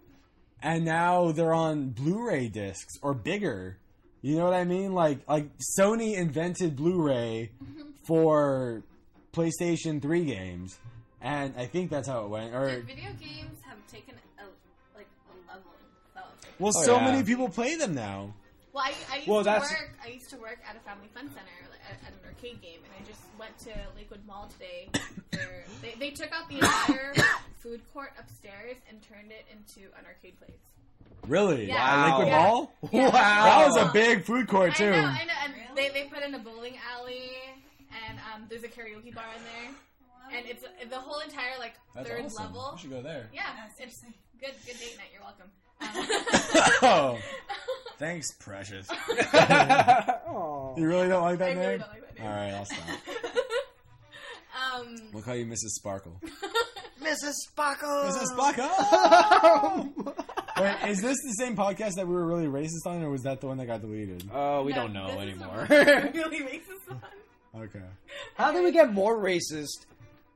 And 0.61 0.85
now 0.85 1.31
they're 1.31 1.53
on 1.53 1.89
Blu-ray 1.89 2.49
discs 2.49 2.93
or 3.01 3.13
bigger. 3.13 3.77
You 4.21 4.37
know 4.37 4.45
what 4.45 4.53
I 4.53 4.63
mean? 4.63 4.93
Like 4.93 5.19
like 5.27 5.49
Sony 5.79 6.15
invented 6.15 6.75
Blu-ray 6.75 7.51
mm-hmm. 7.63 7.81
for 8.03 8.83
PlayStation 9.33 10.01
3 10.01 10.25
games. 10.25 10.77
And 11.21 11.53
I 11.57 11.65
think 11.65 11.89
that's 11.89 12.07
how 12.07 12.25
it 12.25 12.29
went. 12.29 12.53
Or 12.53 12.69
Dude, 12.69 12.85
video 12.85 13.09
games 13.19 13.59
have 13.65 13.77
taken 13.87 14.15
a 14.39 14.43
like 14.97 15.07
a 15.29 15.53
level 15.53 15.71
well, 16.59 16.73
Oh, 16.75 16.83
so 16.83 16.97
yeah. 16.97 17.05
many 17.11 17.23
people 17.23 17.49
play 17.49 17.75
them 17.75 17.93
now. 17.95 18.33
Well, 18.73 18.83
I, 18.85 18.93
I 19.11 19.15
used 19.17 19.27
Well, 19.27 19.39
to 19.39 19.43
that's- 19.45 19.71
work. 19.71 19.97
I 20.03 20.09
used 20.09 20.29
to 20.29 20.37
work 20.37 20.59
at 20.67 20.75
a 20.75 20.79
family 20.79 21.07
fun 21.13 21.27
center 21.29 21.57
like, 21.63 21.66
at, 21.89 21.97
at 22.07 22.13
an 22.13 22.19
arcade 22.27 22.61
game, 22.61 22.79
and 22.83 22.93
I 22.99 23.07
just 23.07 23.21
went 23.39 23.57
to 23.59 23.71
Lakewood 23.95 24.25
Mall 24.27 24.49
today. 24.53 24.89
Where 25.33 25.63
they, 25.81 25.93
they 25.99 26.11
took 26.11 26.31
out 26.31 26.47
the 26.49 26.55
entire 26.55 27.13
food 27.57 27.81
court 27.93 28.11
upstairs 28.19 28.77
and 28.89 29.01
turned 29.01 29.31
it 29.31 29.45
into 29.51 29.87
an 29.97 30.05
arcade 30.05 30.37
place. 30.39 30.57
Really? 31.27 31.67
Yeah. 31.67 31.75
At 31.77 32.05
Lakewood 32.09 32.27
Yeah. 32.27 32.43
Mall? 32.43 32.73
Yeah. 32.91 33.09
That 33.11 33.67
was 33.67 33.77
a 33.77 33.91
big 33.93 34.23
food 34.23 34.47
court 34.47 34.75
too. 34.75 34.85
I 34.85 34.89
know, 34.91 34.97
I 35.07 35.25
know. 35.25 35.33
And 35.69 35.77
they, 35.77 35.89
they 35.89 36.03
put 36.05 36.23
in 36.23 36.33
a 36.35 36.39
bowling 36.39 36.77
alley, 36.95 37.31
and 38.07 38.19
um, 38.33 38.43
there's 38.49 38.63
a 38.63 38.67
karaoke 38.67 39.13
bar 39.13 39.25
in 39.35 39.43
there, 39.43 40.37
and 40.39 40.45
it's 40.47 40.63
the 40.89 40.95
whole 40.99 41.19
entire 41.19 41.57
like 41.59 41.73
That's 41.95 42.09
third 42.09 42.25
awesome. 42.25 42.45
level. 42.45 42.71
We 42.75 42.81
should 42.81 42.91
go 42.91 43.01
there. 43.01 43.29
Yeah, 43.33 43.43
That's 43.57 43.79
it's 43.79 44.01
good. 44.39 44.53
Good 44.65 44.79
date 44.79 44.97
night. 44.97 45.09
You're 45.13 45.23
welcome. 45.23 45.49
Oh, 46.81 47.17
thanks, 47.97 48.31
precious. 48.39 48.87
oh. 49.09 50.73
You 50.77 50.87
really 50.87 51.07
don't 51.07 51.23
like 51.23 51.39
that 51.39 51.49
I 51.51 51.53
name? 51.53 51.59
really 51.63 51.77
don't 51.79 51.89
like 51.89 52.01
that 52.15 52.19
name. 52.19 52.27
All 52.27 52.33
right, 52.35 52.51
I'll 52.53 52.65
stop. 52.65 52.79
um, 54.75 54.95
We'll 55.11 55.23
call 55.23 55.35
you 55.35 55.45
Mrs. 55.45 55.69
Sparkle. 55.75 56.19
Mrs. 57.01 57.33
Sparkle. 57.49 57.87
Mrs. 57.89 58.27
Sparkle. 58.27 59.93
Wait, 60.59 60.89
is 60.89 61.01
this 61.01 61.17
the 61.23 61.33
same 61.39 61.55
podcast 61.55 61.93
that 61.95 62.07
we 62.07 62.13
were 62.13 62.25
really 62.25 62.45
racist 62.47 62.85
on, 62.85 63.01
or 63.03 63.09
was 63.09 63.23
that 63.23 63.41
the 63.41 63.47
one 63.47 63.57
that 63.57 63.65
got 63.65 63.81
deleted? 63.81 64.29
Oh, 64.33 64.63
we 64.63 64.71
no, 64.73 64.83
don't 64.83 64.93
know 64.93 65.07
this 65.07 65.33
is 65.33 65.39
the 65.39 65.45
anymore. 65.45 65.57
one 65.57 65.67
that 65.69 66.13
really 66.15 66.39
racist 66.41 66.87
one. 66.89 67.01
Okay. 67.63 67.85
How 68.35 68.51
did 68.51 68.63
we 68.63 68.71
get 68.71 68.93
more 68.93 69.17
racist? 69.17 69.85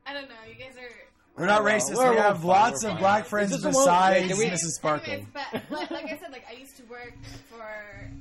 I 0.06 0.12
don't 0.12 0.28
know. 0.28 0.34
You 0.48 0.54
guys 0.54 0.76
are. 0.76 0.90
We're 1.36 1.46
not 1.46 1.62
racist. 1.62 1.96
we're- 1.96 2.10
we 2.10 2.16
have 2.16 2.38
fine, 2.38 2.46
lots 2.46 2.84
of 2.84 2.98
black 2.98 3.24
friends 3.26 3.50
this 3.52 3.62
the 3.62 3.70
one- 3.70 3.74
besides 3.84 4.28
wait, 4.28 4.38
we- 4.38 4.50
Mrs. 4.50 4.72
Sparkle. 4.76 5.12
Anyways, 5.12 5.28
but 5.32 5.62
like, 5.70 5.90
like 5.90 6.04
I 6.04 6.18
said, 6.18 6.30
like 6.32 6.44
I 6.48 6.52
used 6.52 6.76
to 6.76 6.84
work 6.84 7.14
for 7.50 7.62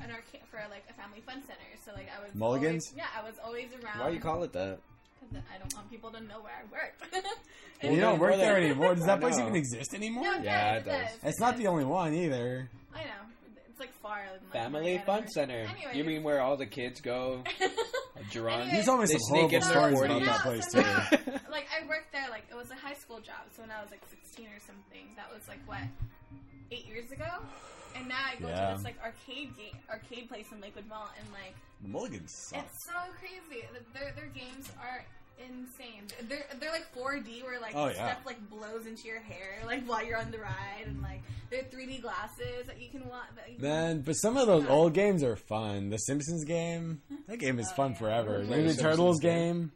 an 0.03 0.09
arcade 0.11 0.41
for 0.49 0.57
like 0.69 0.85
a 0.89 0.93
family 0.93 1.21
fun 1.25 1.41
center. 1.41 1.59
So 1.85 1.91
like 1.93 2.07
I 2.17 2.23
was 2.23 2.33
Mulligans? 2.33 2.87
Always, 2.87 2.97
yeah, 2.97 3.05
I 3.19 3.23
was 3.23 3.35
always 3.43 3.67
around. 3.83 3.99
Why 3.99 4.09
you 4.09 4.19
call 4.19 4.43
it 4.43 4.53
that? 4.53 4.79
Because 5.19 5.43
I 5.53 5.57
don't 5.59 5.73
want 5.75 5.89
people 5.91 6.09
to 6.11 6.21
know 6.21 6.39
where 6.41 6.53
I 6.53 6.71
work. 6.71 7.23
Well, 7.83 7.93
you 7.93 7.99
don't 7.99 8.19
work 8.19 8.35
there 8.35 8.57
anymore. 8.57 8.93
Does 8.93 9.07
that 9.07 9.19
place 9.19 9.39
even 9.39 9.55
exist 9.55 9.95
anymore? 9.95 10.23
no, 10.23 10.37
Yeah, 10.43 10.75
it 10.75 10.77
it 10.77 10.85
does. 10.85 11.09
It's 11.23 11.39
not 11.39 11.57
the 11.57 11.65
only 11.65 11.83
one 11.83 12.13
either. 12.13 12.69
I 13.81 13.85
know. 13.85 13.91
It's 13.93 14.03
like 14.03 14.11
far. 14.11 14.21
Like, 14.31 14.51
Family 14.53 14.93
like, 14.95 15.05
Fun 15.05 15.15
whatever. 15.15 15.27
Center. 15.31 15.59
Anyways. 15.59 15.95
You 15.95 16.03
mean 16.03 16.23
where 16.23 16.41
all 16.41 16.57
the 16.57 16.65
kids 16.65 17.01
go? 17.01 17.43
Jerron. 18.31 18.61
Anyways. 18.61 18.77
You 18.77 18.83
told 18.83 18.99
me 18.99 19.05
They 19.07 19.11
some 19.13 19.19
sneak 19.49 19.63
horrible 19.63 20.03
in 20.03 20.23
their 20.23 20.33
stories 20.33 20.73
about 20.75 20.85
that 20.85 21.19
place 21.19 21.31
too. 21.31 21.51
like 21.51 21.67
I 21.71 21.87
worked 21.87 22.11
there 22.11 22.29
like 22.29 22.45
it 22.51 22.55
was 22.55 22.69
a 22.71 22.75
high 22.75 22.93
school 22.95 23.19
job. 23.19 23.49
So 23.55 23.61
when 23.61 23.71
I 23.71 23.81
was 23.81 23.91
like 23.91 24.01
16 24.09 24.45
or 24.47 24.59
something, 24.65 25.13
that 25.15 25.31
was 25.33 25.47
like 25.47 25.59
what 25.65 25.81
eight 26.71 26.87
years 26.87 27.11
ago. 27.11 27.27
And 27.95 28.07
now 28.07 28.23
I 28.23 28.39
go 28.39 28.47
Yeah. 28.47 28.69
to 28.71 28.75
this 28.77 28.85
like 28.85 28.95
arcade 29.03 29.55
game, 29.57 29.75
arcade 29.89 30.29
place 30.29 30.45
in 30.51 30.61
Lakewood 30.61 30.87
Mall, 30.87 31.09
and 31.19 31.27
like 31.33 31.55
Mulligans 31.83 32.31
suck. 32.49 32.63
it's 32.65 32.85
so 32.87 32.95
crazy. 33.19 33.65
Their 33.93 34.13
their 34.15 34.27
games 34.31 34.71
are 34.79 35.03
insane. 35.39 36.03
They're 36.27 36.45
they're 36.59 36.71
like 36.71 36.87
4D 36.95 37.43
where 37.43 37.59
like 37.59 37.73
Oh, 37.75 37.87
yeah. 37.87 37.93
stuff 37.93 38.25
like 38.25 38.49
blows 38.49 38.85
into 38.85 39.07
your 39.07 39.19
hair 39.19 39.59
like 39.65 39.85
while 39.85 40.03
you're 40.05 40.17
on 40.19 40.31
the 40.31 40.39
ride, 40.39 40.85
and 40.85 41.01
like 41.01 41.21
they're 41.49 41.63
3D 41.63 42.01
glasses 42.01 42.67
that 42.67 42.81
you 42.81 42.89
can 42.89 43.07
watch. 43.09 43.27
That 43.35 43.49
you 43.49 43.55
can- 43.57 43.63
Man, 43.63 44.01
but 44.01 44.13
some 44.13 44.37
of 44.37 44.47
those 44.47 44.65
old 44.67 44.93
games 44.93 45.23
are 45.23 45.35
fun. 45.35 45.89
The 45.89 45.97
Simpsons 45.97 46.43
game, 46.45 47.01
that 47.27 47.37
game 47.39 47.59
is 47.59 47.71
fun 47.71 47.95
forever. 47.95 48.39
Play 48.45 48.57
Maybe 48.57 48.67
the 48.69 48.73
the 48.75 48.81
Turtles 48.81 49.17
Simpsons 49.17 49.19
game. 49.21 49.57
game. 49.59 49.71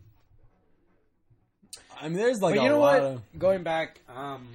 I 2.02 2.10
mean, 2.10 2.18
there's 2.18 2.42
like 2.42 2.56
but 2.56 2.62
a 2.62 2.64
you 2.64 2.70
know 2.70 2.80
lot 2.80 3.02
what? 3.02 3.12
of. 3.12 3.22
Going 3.40 3.64
back, 3.64 4.02
um, 4.14 4.48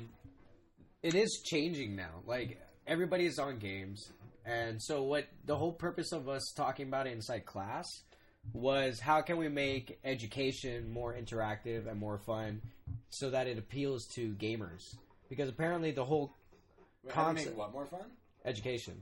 it 1.03 1.15
is 1.15 1.43
changing 1.45 1.97
now. 1.97 2.21
Like 2.27 2.61
everybody 2.87 3.27
is 3.27 3.39
on 3.39 3.59
games, 3.59 4.11
and 4.45 4.81
so 4.83 5.03
what? 5.03 5.27
The 5.47 5.57
whole 5.57 5.73
purpose 5.73 6.13
of 6.13 6.29
us 6.29 6.53
talking 6.57 6.87
about 6.89 7.07
it 7.07 7.13
inside 7.15 7.47
class 7.47 7.87
was 8.53 9.01
how 9.01 9.21
can 9.23 9.37
we 9.37 9.49
make 9.49 9.99
education 10.05 10.91
more 10.91 11.15
interactive 11.15 11.87
and 11.89 11.99
more 11.99 12.19
fun, 12.19 12.61
so 13.11 13.31
that 13.31 13.47
it 13.47 13.59
appeals 13.59 14.07
to 14.15 14.35
gamers. 14.35 14.97
Because 15.29 15.49
apparently 15.49 15.91
the 15.93 16.05
whole 16.05 16.35
Wait, 17.03 17.15
how 17.15 17.25
Concept- 17.25 17.51
make 17.51 17.57
what 17.59 17.73
more 17.73 17.87
fun? 17.87 18.05
education. 18.45 19.01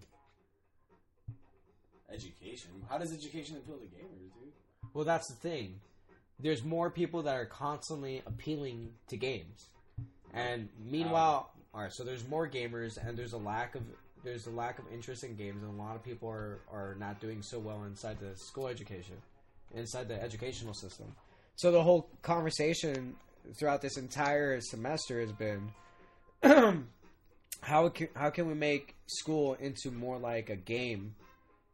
Education. 2.12 2.70
How 2.88 2.98
does 2.98 3.12
education 3.12 3.56
appeal 3.56 3.76
to 3.76 3.84
gamers, 3.84 4.32
dude? 4.40 4.52
Well, 4.94 5.04
that's 5.04 5.28
the 5.28 5.34
thing. 5.34 5.80
There's 6.40 6.62
more 6.62 6.90
people 6.90 7.22
that 7.24 7.34
are 7.34 7.44
constantly 7.46 8.22
appealing 8.24 8.94
to 9.08 9.16
games, 9.16 9.66
and 10.32 10.68
meanwhile, 10.78 11.50
all 11.74 11.82
right. 11.82 11.92
So 11.92 12.04
there's 12.04 12.26
more 12.26 12.48
gamers, 12.48 12.96
and 12.96 13.18
there's 13.18 13.32
a 13.32 13.38
lack 13.38 13.74
of 13.74 13.82
there's 14.24 14.46
a 14.46 14.50
lack 14.50 14.78
of 14.78 14.84
interest 14.92 15.24
in 15.24 15.34
games, 15.34 15.62
and 15.62 15.78
a 15.78 15.82
lot 15.82 15.96
of 15.96 16.02
people 16.02 16.28
are 16.28 16.60
are 16.72 16.96
not 16.98 17.20
doing 17.20 17.42
so 17.42 17.58
well 17.58 17.84
inside 17.84 18.18
the 18.20 18.36
school 18.36 18.68
education, 18.68 19.16
inside 19.74 20.08
the 20.08 20.20
educational 20.20 20.74
system. 20.74 21.06
So 21.56 21.70
the 21.70 21.82
whole 21.82 22.08
conversation 22.22 23.16
throughout 23.58 23.82
this 23.82 23.96
entire 23.96 24.60
semester 24.60 25.20
has 25.20 25.32
been. 25.32 25.72
How 27.60 27.88
can, 27.88 28.06
how 28.14 28.30
can 28.30 28.46
we 28.46 28.54
make 28.54 28.94
school 29.08 29.54
into 29.54 29.90
more 29.90 30.16
like 30.16 30.48
a 30.48 30.54
game 30.54 31.16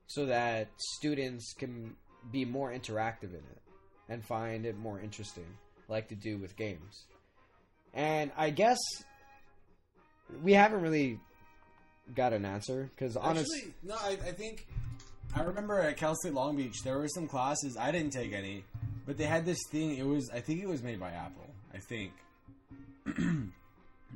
so 0.06 0.26
that 0.26 0.68
students 0.78 1.52
can 1.52 1.94
be 2.30 2.44
more 2.44 2.72
interactive 2.72 3.30
in 3.30 3.36
it 3.36 3.62
and 4.08 4.24
find 4.24 4.66
it 4.66 4.76
more 4.76 5.00
interesting, 5.00 5.46
like 5.88 6.08
to 6.08 6.14
do 6.14 6.38
with 6.38 6.56
games. 6.56 7.04
And 7.92 8.30
I 8.36 8.50
guess 8.50 8.78
we 10.42 10.52
haven't 10.52 10.80
really 10.82 11.20
got 12.14 12.32
an 12.32 12.44
answer 12.44 12.90
because 12.94 13.16
honestly, 13.16 13.72
no, 13.82 13.94
I, 13.94 14.10
I 14.10 14.32
think 14.32 14.66
I 15.34 15.42
remember 15.42 15.80
at 15.80 15.96
Cal 15.96 16.14
State 16.16 16.34
Long 16.34 16.56
Beach 16.56 16.82
there 16.82 16.98
were 16.98 17.08
some 17.08 17.26
classes 17.28 17.76
I 17.78 17.90
didn't 17.92 18.12
take 18.12 18.32
any, 18.32 18.64
but 19.06 19.16
they 19.16 19.24
had 19.24 19.44
this 19.44 19.58
thing. 19.70 19.96
It 19.96 20.06
was 20.06 20.30
I 20.32 20.40
think 20.40 20.62
it 20.62 20.68
was 20.68 20.82
made 20.82 21.00
by 21.00 21.10
Apple. 21.10 21.46
I 21.72 21.78
think, 21.78 22.12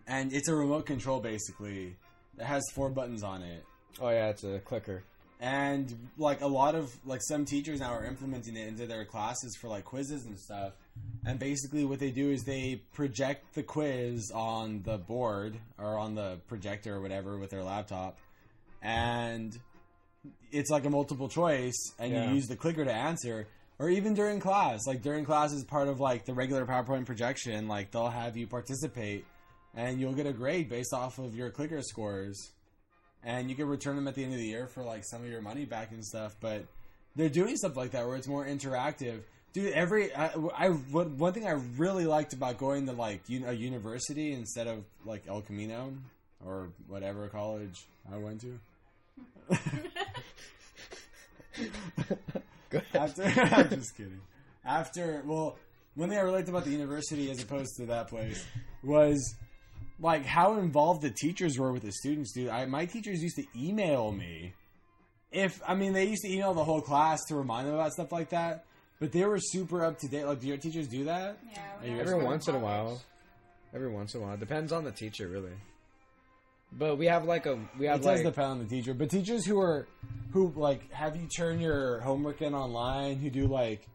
and 0.06 0.32
it's 0.32 0.48
a 0.48 0.55
remote 0.55 0.86
control 0.86 1.20
basically 1.20 1.97
that 2.36 2.47
has 2.47 2.62
four 2.74 2.89
buttons 2.90 3.23
on 3.23 3.43
it. 3.43 3.65
oh 4.01 4.10
yeah, 4.10 4.28
it's 4.28 4.44
a 4.44 4.60
clicker. 4.60 5.02
and 5.40 5.93
like 6.19 6.40
a 6.40 6.47
lot 6.47 6.74
of 6.74 6.94
like 7.05 7.20
some 7.23 7.44
teachers 7.44 7.81
now 7.81 7.93
are 7.93 8.05
implementing 8.05 8.56
it 8.56 8.69
into 8.69 8.86
their 8.86 9.05
classes 9.05 9.56
for 9.60 9.69
like 9.69 9.85
quizzes 9.85 10.24
and 10.27 10.39
stuff 10.39 10.73
and 11.27 11.39
basically 11.39 11.85
what 11.85 11.99
they 11.99 12.11
do 12.11 12.31
is 12.31 12.45
they 12.45 12.81
project 12.93 13.55
the 13.55 13.62
quiz 13.62 14.31
on 14.35 14.83
the 14.85 14.99
board 14.99 15.57
or 15.79 15.99
on 15.99 16.15
the 16.15 16.39
projector 16.49 16.97
or 16.97 17.01
whatever 17.01 17.39
with 17.39 17.51
their 17.51 17.62
laptop 17.62 18.19
and 18.83 19.59
it's 20.53 20.70
like 20.70 20.85
a 20.85 20.91
multiple 20.91 21.29
choice 21.29 21.93
and 21.99 22.12
Yeah. 22.12 22.29
you 22.29 22.37
use 22.37 22.47
the 22.47 22.57
clicker 22.57 22.85
to 22.85 22.93
answer 22.93 23.47
or 23.79 23.89
even 23.91 24.15
during 24.15 24.41
class 24.41 24.87
like 24.87 25.03
during 25.03 25.25
class 25.25 25.53
is 25.53 25.65
part 25.65 25.89
of 25.89 26.01
like 26.01 26.25
the 26.25 26.35
regular 26.35 26.65
powerpoint 26.66 27.07
projection 27.07 27.69
like 27.69 27.91
they'll 27.91 28.09
have 28.11 28.37
you 28.37 28.47
participate 28.47 29.25
and 29.75 30.01
you'll 30.01 30.15
get 30.15 30.27
a 30.27 30.33
grade 30.33 30.69
based 30.69 30.93
off 30.95 31.19
of 31.19 31.35
your 31.35 31.51
clicker 31.51 31.83
scores 31.83 32.51
and 33.23 33.51
you 33.51 33.57
can 33.57 33.66
return 33.66 33.97
them 33.97 34.07
at 34.09 34.15
the 34.15 34.23
end 34.25 34.33
of 34.33 34.39
the 34.39 34.47
year 34.47 34.66
for 34.66 34.83
like 34.83 35.05
some 35.05 35.23
of 35.23 35.29
your 35.29 35.43
money 35.43 35.65
back 35.65 35.91
and 35.91 36.05
stuff. 36.05 36.37
But 36.41 36.66
they're 37.16 37.29
doing 37.29 37.57
stuff 37.57 37.77
like 37.77 37.91
that 37.91 38.07
where 38.07 38.16
it's 38.16 38.29
more 38.29 38.47
interactive. 38.47 39.23
Dude, 39.53 39.73
every 39.73 40.15
I, 40.15 40.31
I 40.57 40.69
one 40.69 41.33
thing 41.33 41.47
I 41.47 41.53
really 41.77 42.07
liked 42.07 42.33
about 42.33 42.59
going 42.59 42.87
to 42.87 42.93
like 42.93 43.23
un, 43.31 43.45
a 43.47 43.53
university 43.53 44.33
instead 44.33 44.66
of 44.66 44.85
like 45.05 45.25
El 45.27 45.41
Camino 45.41 45.95
or 46.45 46.69
whatever 46.87 47.29
college 47.29 47.87
I 48.12 48.19
went 48.19 48.43
to. 48.43 48.59
Go 52.70 52.81
After, 52.95 53.23
I'm 53.37 53.70
just 53.70 53.97
kidding. 53.97 54.20
After, 54.65 55.23
well, 55.25 55.57
one 55.95 56.11
thing 56.11 56.19
I 56.19 56.20
really 56.23 56.37
liked 56.37 56.49
about 56.49 56.65
the 56.65 56.70
university 56.70 57.31
as 57.31 57.43
opposed 57.43 57.77
to 57.77 57.87
that 57.87 58.09
place 58.09 58.45
was 58.83 59.35
like 60.01 60.25
how 60.25 60.59
involved 60.59 61.03
the 61.03 61.11
teachers 61.11 61.59
were 61.59 61.73
with 61.73 61.83
the 61.83 61.93
students, 61.93 62.33
dude. 62.33 62.49
I, 62.49 62.66
my 62.66 62.87
teachers 62.87 63.23
used 63.23 63.37
to 63.37 63.45
email 63.57 64.12
me. 64.12 64.55
If 65.33 65.61
I 65.66 65.75
mean, 65.75 65.93
they 65.93 66.05
used 66.07 66.23
to 66.23 66.33
email 66.33 66.55
the 66.55 66.65
whole 66.65 66.81
class 66.81 67.25
to 67.29 67.35
remind 67.35 67.66
them 67.66 67.75
about 67.75 67.93
stuff 67.93 68.12
like 68.12 68.31
that. 68.31 68.65
But 69.01 69.12
they 69.12 69.25
were 69.25 69.39
super 69.39 69.85
up 69.85 69.99
to 70.01 70.09
date. 70.09 70.25
Like, 70.25 70.41
do 70.41 70.49
your 70.49 70.57
teachers 70.57 70.89
do 70.89 71.05
that? 71.05 71.39
Yeah. 71.53 71.61
Are 71.81 71.87
you 71.87 71.91
when 71.93 71.99
I 71.99 72.03
Every 72.03 72.15
was 72.16 72.25
once 72.25 72.49
in 72.49 72.55
a 72.55 72.59
while. 72.59 73.01
Every 73.75 73.89
once 73.89 74.15
in 74.15 74.23
a 74.23 74.25
while, 74.25 74.37
depends 74.37 74.73
on 74.73 74.85
the 74.85 74.91
teacher, 74.93 75.29
really. 75.29 75.53
But 76.73 76.97
we 76.97 77.07
have 77.07 77.25
like 77.25 77.47
a 77.47 77.59
we 77.79 77.87
It 77.87 77.91
have 77.91 78.03
does 78.03 78.07
like 78.07 78.25
depend 78.25 78.47
on 78.47 78.59
the 78.59 78.65
teacher. 78.66 78.95
But 78.95 79.11
teachers 79.11 79.47
who 79.47 79.61
are 79.61 79.87
who 80.33 80.53
like 80.55 80.91
have 80.93 81.16
you 81.16 81.27
turn 81.29 81.61
your 81.61 82.01
homework 82.01 82.43
in 82.43 82.55
online, 82.55 83.19
who 83.19 83.31
do 83.31 83.47
like 83.47 83.87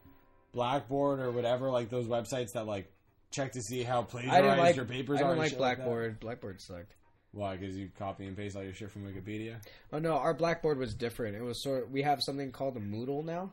Blackboard 0.53 1.19
or 1.19 1.31
whatever, 1.31 1.69
like 1.69 1.89
those 1.89 2.07
websites 2.07 2.53
that 2.53 2.65
like 2.65 2.91
check 3.31 3.51
to 3.53 3.61
see 3.61 3.83
how 3.83 4.01
I 4.01 4.03
plagiarized 4.03 4.43
didn't 4.43 4.57
like 4.59 4.75
your 4.75 4.85
papers 4.85 5.19
I 5.19 5.23
are. 5.23 5.25
didn't 5.25 5.31
and 5.31 5.39
like 5.39 5.49
shit 5.49 5.59
that. 5.59 5.75
Blackboard. 5.77 6.19
Blackboard 6.19 6.61
sucked. 6.61 6.95
Why? 7.31 7.57
Because 7.57 7.75
you 7.75 7.89
copy 7.97 8.25
and 8.25 8.37
paste 8.37 8.55
all 8.55 8.63
your 8.63 8.73
shit 8.73 8.91
from 8.91 9.03
Wikipedia. 9.03 9.57
Oh 9.91 9.99
no, 9.99 10.13
our 10.13 10.33
Blackboard 10.33 10.77
was 10.77 10.93
different. 10.93 11.35
It 11.35 11.41
was 11.43 11.61
sort. 11.61 11.91
We 11.91 12.03
have 12.03 12.21
something 12.21 12.51
called 12.51 12.77
a 12.77 12.79
Moodle 12.79 13.23
now. 13.25 13.51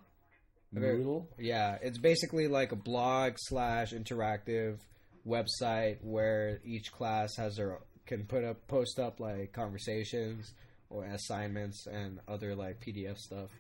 Moodle. 0.75 1.27
Yeah, 1.39 1.79
it's 1.83 1.99
basically 1.99 2.49
like 2.49 2.73
a 2.73 2.77
blog 2.77 3.35
slash 3.37 3.93
interactive 3.93 4.79
website 5.27 5.99
where 6.03 6.61
each 6.65 6.93
class 6.93 7.37
has 7.37 7.57
their 7.57 7.79
can 8.07 8.25
put 8.25 8.45
up 8.45 8.67
post 8.67 8.99
up 8.99 9.21
like 9.21 9.53
conversations 9.53 10.53
or 10.89 11.05
assignments 11.05 11.87
and 11.87 12.19
other 12.29 12.55
like 12.55 12.85
PDF 12.85 13.17
stuff. 13.19 13.51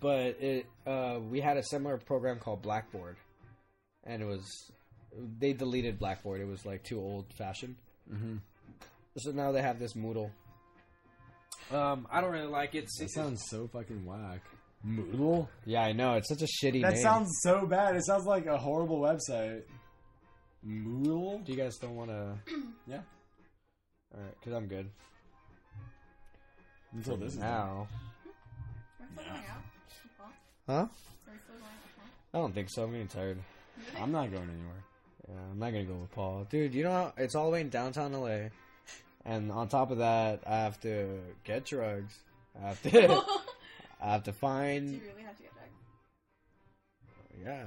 But 0.00 0.40
it 0.40 0.66
uh, 0.86 1.18
we 1.30 1.40
had 1.40 1.56
a 1.56 1.62
similar 1.62 1.98
program 1.98 2.38
called 2.38 2.62
Blackboard, 2.62 3.16
and 4.04 4.22
it 4.22 4.26
was 4.26 4.70
they 5.38 5.52
deleted 5.52 5.98
Blackboard. 5.98 6.40
It 6.40 6.48
was 6.48 6.64
like 6.64 6.82
too 6.84 6.98
old 6.98 7.26
fashioned. 7.36 7.76
Mm-hmm. 8.12 8.36
So 9.18 9.30
now 9.30 9.52
they 9.52 9.62
have 9.62 9.78
this 9.78 9.94
Moodle. 9.94 10.30
Um, 11.72 12.06
I 12.10 12.20
don't 12.20 12.32
really 12.32 12.46
like 12.46 12.74
it. 12.74 12.88
That 12.98 13.10
sounds 13.10 13.44
so 13.48 13.68
fucking 13.68 14.04
whack. 14.04 14.40
Moodle. 14.86 15.48
yeah, 15.64 15.82
I 15.82 15.92
know 15.92 16.14
it's 16.14 16.28
such 16.28 16.42
a 16.42 16.46
shitty 16.46 16.82
That 16.82 16.94
name. 16.94 17.02
sounds 17.02 17.30
so 17.42 17.66
bad. 17.66 17.96
It 17.96 18.04
sounds 18.04 18.26
like 18.26 18.46
a 18.46 18.58
horrible 18.58 19.00
website. 19.00 19.62
Moodle. 20.66 21.44
Do 21.44 21.52
you 21.52 21.58
guys 21.58 21.74
still 21.76 21.92
want 21.94 22.10
to? 22.10 22.34
Yeah. 22.86 23.00
All 24.14 24.20
right, 24.20 24.34
because 24.38 24.52
I'm 24.52 24.66
good 24.66 24.88
Until 26.92 27.16
this 27.16 27.34
now. 27.36 27.88
We're 29.16 29.22
still 29.22 29.32
going 29.32 29.44
out. 29.50 29.62
Well, 30.66 30.76
Huh? 30.78 30.86
we're 31.26 31.32
still 31.38 31.54
going 31.56 31.64
out. 31.64 32.34
I 32.34 32.38
don't 32.38 32.54
think 32.54 32.68
so. 32.70 32.84
I'm 32.84 32.92
getting 32.92 33.08
tired. 33.08 33.38
I'm 34.00 34.12
not 34.12 34.30
going 34.30 34.48
anywhere. 34.48 34.84
Yeah, 35.28 35.34
I'm 35.50 35.58
not 35.58 35.72
gonna 35.72 35.84
go 35.84 35.94
with 35.94 36.12
Paul, 36.12 36.46
dude. 36.50 36.74
You 36.74 36.84
know 36.84 36.92
how- 36.92 37.12
it's 37.16 37.34
all 37.34 37.46
the 37.46 37.52
way 37.52 37.60
in 37.62 37.70
downtown 37.70 38.12
LA, 38.12 38.50
and 39.24 39.50
on 39.50 39.68
top 39.68 39.90
of 39.90 39.98
that, 39.98 40.40
I 40.46 40.56
have 40.58 40.78
to 40.82 41.18
get 41.44 41.64
drugs. 41.64 42.14
I 42.62 42.68
have 42.68 42.82
to. 42.82 43.22
I 44.04 44.12
have 44.12 44.24
to 44.24 44.32
find. 44.32 44.86
Do 44.86 44.92
find. 44.92 45.02
you 45.02 45.08
really 45.10 45.22
have 45.22 45.36
to 45.38 45.42
get 45.42 45.52
drugs? 45.54 45.72
Yeah. 47.44 47.64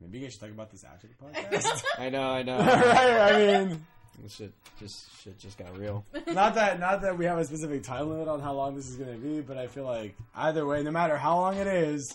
Maybe 0.00 0.18
you 0.18 0.24
guys 0.24 0.32
should 0.34 0.40
talk 0.42 0.50
about 0.50 0.70
this 0.70 0.84
after 0.84 1.08
the 1.08 1.14
podcast. 1.24 1.82
I 1.98 2.08
know. 2.10 2.22
I 2.22 2.42
know. 2.42 2.58
right. 2.58 3.32
I 3.50 3.64
mean, 3.64 3.84
This 4.22 4.34
shit 4.36 4.52
just 4.78 5.20
shit 5.22 5.38
just 5.38 5.58
got 5.58 5.76
real. 5.76 6.04
not 6.28 6.54
that 6.54 6.78
not 6.78 7.02
that 7.02 7.18
we 7.18 7.24
have 7.24 7.38
a 7.38 7.44
specific 7.44 7.82
time 7.82 8.08
limit 8.08 8.28
on 8.28 8.40
how 8.40 8.52
long 8.54 8.76
this 8.76 8.86
is 8.88 8.96
going 8.96 9.12
to 9.12 9.18
be, 9.18 9.40
but 9.40 9.58
I 9.58 9.66
feel 9.66 9.84
like 9.84 10.14
either 10.36 10.64
way, 10.66 10.82
no 10.84 10.92
matter 10.92 11.16
how 11.16 11.36
long 11.36 11.56
it 11.56 11.66
is, 11.66 12.14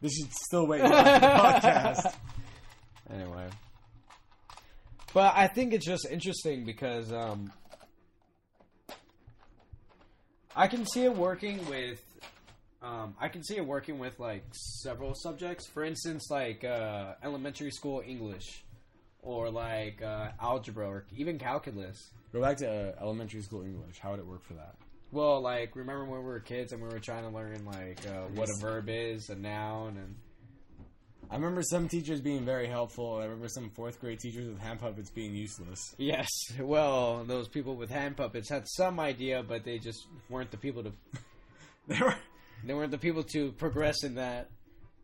this 0.00 0.12
should 0.14 0.32
still 0.32 0.66
wait 0.66 0.80
until 0.80 0.96
after 0.98 1.20
the 1.68 1.72
podcast. 2.10 2.14
Anyway. 3.12 3.46
But 5.12 5.34
I 5.36 5.46
think 5.46 5.72
it's 5.72 5.86
just 5.86 6.06
interesting 6.10 6.64
because 6.64 7.12
um, 7.12 7.52
I 10.56 10.68
can 10.68 10.86
see 10.86 11.04
it 11.04 11.14
working 11.14 11.64
with. 11.68 12.02
Um, 12.82 13.14
I 13.18 13.28
can 13.28 13.42
see 13.42 13.56
it 13.56 13.66
working 13.66 13.98
with 13.98 14.20
like 14.20 14.44
several 14.52 15.14
subjects. 15.14 15.66
For 15.66 15.84
instance, 15.84 16.28
like 16.30 16.64
uh, 16.64 17.14
elementary 17.22 17.70
school 17.70 18.02
English, 18.06 18.64
or 19.22 19.50
like 19.50 20.02
uh, 20.02 20.28
algebra, 20.40 20.88
or 20.88 21.06
even 21.16 21.38
calculus. 21.38 22.10
Go 22.32 22.40
back 22.40 22.58
to 22.58 22.68
uh, 22.68 23.02
elementary 23.02 23.42
school 23.42 23.62
English. 23.62 23.98
How 23.98 24.10
would 24.10 24.20
it 24.20 24.26
work 24.26 24.44
for 24.44 24.54
that? 24.54 24.74
Well, 25.12 25.40
like 25.40 25.76
remember 25.76 26.04
when 26.04 26.18
we 26.20 26.26
were 26.26 26.40
kids 26.40 26.72
and 26.72 26.82
we 26.82 26.88
were 26.88 26.98
trying 26.98 27.22
to 27.22 27.30
learn 27.30 27.64
like 27.64 28.00
uh, 28.06 28.26
what 28.34 28.48
a 28.48 28.60
verb 28.60 28.88
is, 28.88 29.30
a 29.30 29.36
noun, 29.36 29.96
and 29.96 30.16
I 31.30 31.36
remember 31.36 31.62
some 31.62 31.88
teachers 31.88 32.20
being 32.20 32.44
very 32.44 32.66
helpful. 32.66 33.16
I 33.18 33.24
remember 33.24 33.48
some 33.48 33.70
fourth 33.70 34.00
grade 34.00 34.20
teachers 34.20 34.48
with 34.48 34.58
hand 34.60 34.80
puppets 34.80 35.10
being 35.10 35.34
useless. 35.34 35.94
Yes, 35.98 36.28
well, 36.60 37.24
those 37.24 37.48
people 37.48 37.76
with 37.76 37.90
hand 37.90 38.16
puppets 38.16 38.48
had 38.48 38.64
some 38.66 39.00
idea, 39.00 39.42
but 39.42 39.64
they 39.64 39.78
just 39.78 40.06
weren't 40.28 40.50
the 40.50 40.56
people 40.56 40.82
to. 40.84 40.92
They 41.86 41.98
were. 42.00 42.14
They 42.64 42.72
weren't 42.72 42.92
the 42.92 42.98
people 42.98 43.24
to 43.34 43.52
progress 43.52 44.04
in 44.04 44.14
that. 44.14 44.48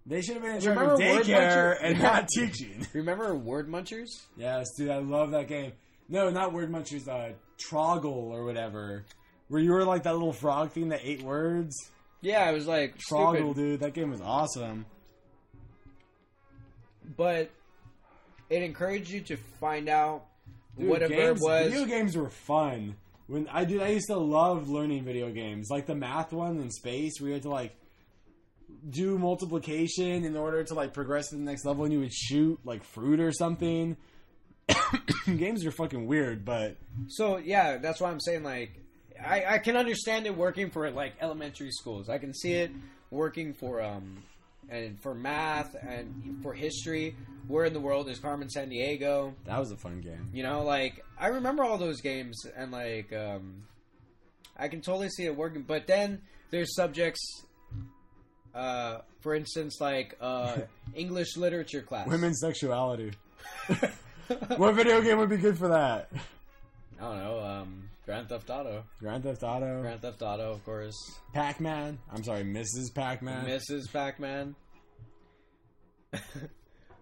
They 0.06 0.22
should 0.22 0.34
have 0.34 0.42
been 0.42 0.54
in 0.54 0.60
charge 0.62 0.78
of 0.78 0.98
daycare 0.98 1.26
Muncher? 1.26 1.76
and 1.82 2.00
not 2.00 2.28
teaching. 2.28 2.86
Remember 2.94 3.34
Word 3.34 3.68
Munchers? 3.68 4.08
Yes, 4.36 4.66
dude, 4.78 4.88
I 4.88 4.96
love 4.98 5.32
that 5.32 5.46
game. 5.46 5.72
No, 6.08 6.30
not 6.30 6.54
Word 6.54 6.72
Munchers, 6.72 7.06
uh, 7.06 7.34
Troggle 7.58 8.06
or 8.30 8.44
whatever. 8.44 9.04
Where 9.48 9.60
you 9.60 9.72
were 9.72 9.84
like 9.84 10.04
that 10.04 10.14
little 10.14 10.32
frog 10.32 10.72
thing 10.72 10.88
that 10.88 11.00
ate 11.02 11.22
words. 11.22 11.76
Yeah, 12.22 12.48
it 12.48 12.54
was 12.54 12.66
like 12.66 12.96
Troggle, 12.98 13.52
stupid. 13.52 13.56
dude, 13.56 13.80
that 13.80 13.92
game 13.94 14.10
was 14.10 14.20
awesome. 14.20 14.86
But 17.16 17.50
it 18.48 18.62
encouraged 18.62 19.10
you 19.10 19.20
to 19.22 19.36
find 19.58 19.88
out 19.88 20.24
Dude, 20.78 20.88
what 20.88 21.02
a 21.02 21.08
verb 21.08 21.36
games- 21.36 21.40
was. 21.40 21.72
Video 21.72 21.86
games 21.86 22.16
were 22.16 22.30
fun. 22.30 22.96
When 23.26 23.46
I 23.48 23.64
did, 23.64 23.80
I 23.80 23.88
used 23.88 24.08
to 24.08 24.16
love 24.18 24.68
learning 24.68 25.04
video 25.04 25.30
games, 25.30 25.68
like 25.70 25.86
the 25.86 25.94
math 25.94 26.32
one 26.32 26.58
in 26.58 26.70
space, 26.70 27.20
where 27.20 27.28
you 27.28 27.34
had 27.34 27.42
to 27.44 27.48
like 27.50 27.76
do 28.88 29.18
multiplication 29.18 30.24
in 30.24 30.36
order 30.36 30.64
to 30.64 30.74
like 30.74 30.92
progress 30.92 31.28
to 31.28 31.36
the 31.36 31.42
next 31.42 31.64
level, 31.64 31.84
and 31.84 31.92
you 31.92 32.00
would 32.00 32.12
shoot 32.12 32.58
like 32.64 32.82
fruit 32.82 33.20
or 33.20 33.30
something. 33.30 33.96
games 35.26 35.64
are 35.64 35.70
fucking 35.70 36.06
weird, 36.06 36.44
but 36.44 36.76
So 37.08 37.36
yeah, 37.36 37.78
that's 37.78 38.00
why 38.00 38.10
I'm 38.10 38.20
saying 38.20 38.42
like 38.42 38.72
I, 39.24 39.44
I 39.54 39.58
can 39.58 39.76
understand 39.76 40.26
it 40.26 40.36
working 40.36 40.70
for 40.70 40.90
like 40.90 41.14
elementary 41.20 41.70
schools. 41.70 42.08
I 42.08 42.18
can 42.18 42.34
see 42.34 42.54
it 42.54 42.70
working 43.10 43.54
for 43.54 43.80
um 43.82 44.22
and 44.70 45.00
for 45.02 45.14
math 45.14 45.74
and 45.74 46.38
for 46.42 46.52
history. 46.54 47.16
Where 47.48 47.64
in 47.64 47.72
the 47.72 47.80
world 47.80 48.08
is 48.08 48.20
Carmen 48.20 48.48
Sandiego? 48.48 49.34
that 49.44 49.58
was 49.58 49.72
a 49.72 49.76
fun 49.76 50.00
game. 50.00 50.30
You 50.32 50.44
know, 50.44 50.62
like 50.62 51.04
I 51.18 51.28
remember 51.28 51.64
all 51.64 51.78
those 51.78 52.00
games 52.00 52.44
and 52.56 52.70
like 52.70 53.12
um 53.12 53.64
I 54.56 54.68
can 54.68 54.80
totally 54.80 55.08
see 55.08 55.24
it 55.24 55.36
working. 55.36 55.62
But 55.62 55.86
then 55.86 56.22
there's 56.50 56.74
subjects 56.76 57.20
uh 58.54 58.98
for 59.20 59.34
instance 59.34 59.80
like 59.80 60.16
uh 60.20 60.58
English 60.94 61.36
literature 61.36 61.82
class. 61.82 62.06
Women's 62.06 62.40
sexuality. 62.40 63.12
what 64.56 64.74
video 64.74 65.00
game 65.02 65.18
would 65.18 65.28
be 65.30 65.36
good 65.36 65.58
for 65.58 65.68
that? 65.68 66.08
I 67.00 67.02
don't 67.02 67.18
know, 67.18 67.40
um 67.40 67.90
Grand 68.06 68.28
Theft 68.28 68.50
Auto. 68.50 68.84
Grand 68.98 69.22
Theft 69.22 69.42
Auto, 69.42 69.82
Grand 69.82 70.02
Theft 70.02 70.22
Auto, 70.22 70.50
of 70.52 70.64
course. 70.64 70.96
Pac 71.32 71.60
Man. 71.60 71.98
I'm 72.12 72.24
sorry, 72.24 72.42
Mrs. 72.42 72.92
Pac 72.92 73.22
Man. 73.22 73.46
Mrs. 73.46 73.92
Pac-Man. 73.92 74.56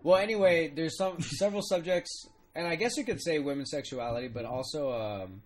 Well, 0.02 0.16
anyway, 0.16 0.72
there's 0.74 0.96
some 0.96 1.20
several 1.20 1.62
subjects, 1.62 2.26
and 2.54 2.66
I 2.66 2.76
guess 2.76 2.96
you 2.96 3.04
could 3.04 3.22
say 3.22 3.38
women's 3.38 3.70
sexuality, 3.70 4.28
but 4.28 4.44
also 4.44 4.92
um, 4.92 5.42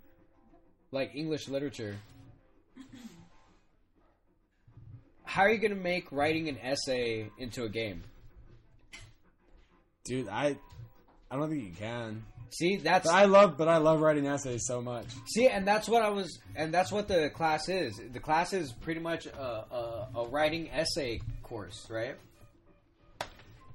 like 0.91 1.15
English 1.15 1.49
literature. 1.49 1.97
How 5.25 5.43
are 5.43 5.51
you 5.51 5.59
going 5.59 5.75
to 5.75 5.83
make 5.83 6.13
writing 6.13 6.49
an 6.49 6.59
essay 6.59 7.31
into 7.39 7.65
a 7.65 7.69
game? 7.69 8.03
Dude, 10.05 10.29
I, 10.29 10.57
I 11.31 11.37
don't 11.37 11.49
think 11.49 11.65
you 11.65 11.73
can. 11.79 12.25
See, 12.51 12.77
that's 12.77 13.07
But 13.07 13.15
I 13.15 13.25
love, 13.25 13.57
but 13.57 13.67
I 13.67 13.79
love 13.79 14.01
writing 14.03 14.27
essays 14.27 14.67
so 14.67 14.83
much. 14.83 15.07
see, 15.27 15.49
and 15.49 15.67
that's 15.67 15.89
what 15.89 16.03
I 16.03 16.11
was, 16.11 16.39
and 16.55 16.75
that's 16.75 16.93
what 16.93 17.09
the 17.09 17.31
class 17.31 17.71
is. 17.71 17.99
The 18.13 18.21
class 18.21 18.53
is 18.53 18.73
pretty 18.73 19.01
much 19.01 19.25
a, 19.25 19.41
a, 19.41 20.09
a 20.17 20.29
writing 20.29 20.69
essay 20.71 21.21
course, 21.43 21.87
right? 21.89 22.17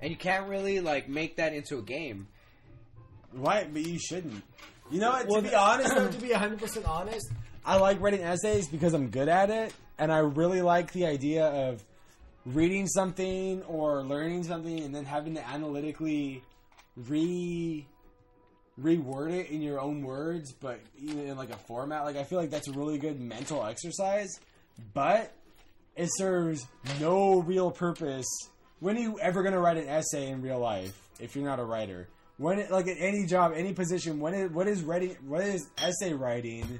And 0.02 0.11
you 0.11 0.18
can't 0.18 0.48
really 0.48 0.80
like 0.80 1.10
make 1.10 1.38
that 1.38 1.53
into 1.53 1.78
a 1.78 1.82
game. 1.82 2.28
Why? 3.32 3.68
But 3.72 3.86
you 3.86 3.99
shouldn't. 3.99 4.44
You 4.91 4.99
know 4.99 5.11
what? 5.11 5.28
Well, 5.28 5.41
to 5.41 5.49
be 5.49 5.56
honest, 5.56 5.95
though, 5.95 6.07
to 6.07 6.18
be 6.18 6.32
100 6.32 6.60
percent 6.60 6.86
honest, 6.86 7.28
I 7.65 7.78
like 7.78 7.99
writing 7.99 8.22
essays 8.22 8.68
because 8.68 8.94
I'm 8.94 9.10
good 9.10 9.28
at 9.28 9.49
it, 9.49 9.74
and 9.98 10.11
I 10.11 10.19
really 10.19 10.61
like 10.61 10.94
the 10.94 11.06
idea 11.06 11.45
of 11.45 11.84
reading 12.45 12.88
something 12.88 13.61
or 13.64 14.03
learning 14.03 14.44
something 14.44 14.80
and 14.80 14.95
then 14.95 15.03
having 15.03 15.36
to 15.36 15.45
analytically 15.45 16.41
re 16.95 17.86
reword 18.80 19.32
it 19.32 19.49
in 19.49 19.61
your 19.61 19.80
own 19.80 20.03
words, 20.03 20.53
but 20.53 20.80
even 20.98 21.28
in 21.28 21.36
like 21.36 21.49
a 21.49 21.57
format. 21.57 22.06
Like 22.06 22.15
I 22.15 22.24
feel 22.24 22.40
like 22.40 22.49
that's 22.49 22.68
a 22.68 22.72
really 22.72 22.98
good 22.98 23.19
mental 23.19 23.65
exercise, 23.65 24.40
but 24.94 25.34
it 25.95 26.10
serves 26.15 26.65
no 26.99 27.41
real 27.41 27.72
purpose. 27.72 28.28
When 28.80 28.98
are 28.98 29.02
you 29.02 29.20
ever 29.20 29.41
going 29.41 29.54
to 29.54 29.60
write 29.60 29.78
an 29.78 29.88
essay 29.88 30.30
in 30.30 30.41
real 30.41 30.60
life 30.60 30.95
if 31.20 31.36
you're 31.36 31.45
not 31.45 31.60
a 31.60 31.64
writer? 31.64 32.08
When 32.38 32.60
it, 32.60 32.70
like 32.70 32.88
at 32.88 32.98
any 32.99 33.26
job, 33.26 33.54
any 33.56 33.74
position, 33.74 34.20
when 34.20 34.34
it, 34.36 34.52
what 34.52 34.68
is 34.68 34.84
writing? 34.84 35.16
What 35.26 35.41
is 35.41 35.68
essay 35.78 36.14
writing? 36.14 36.80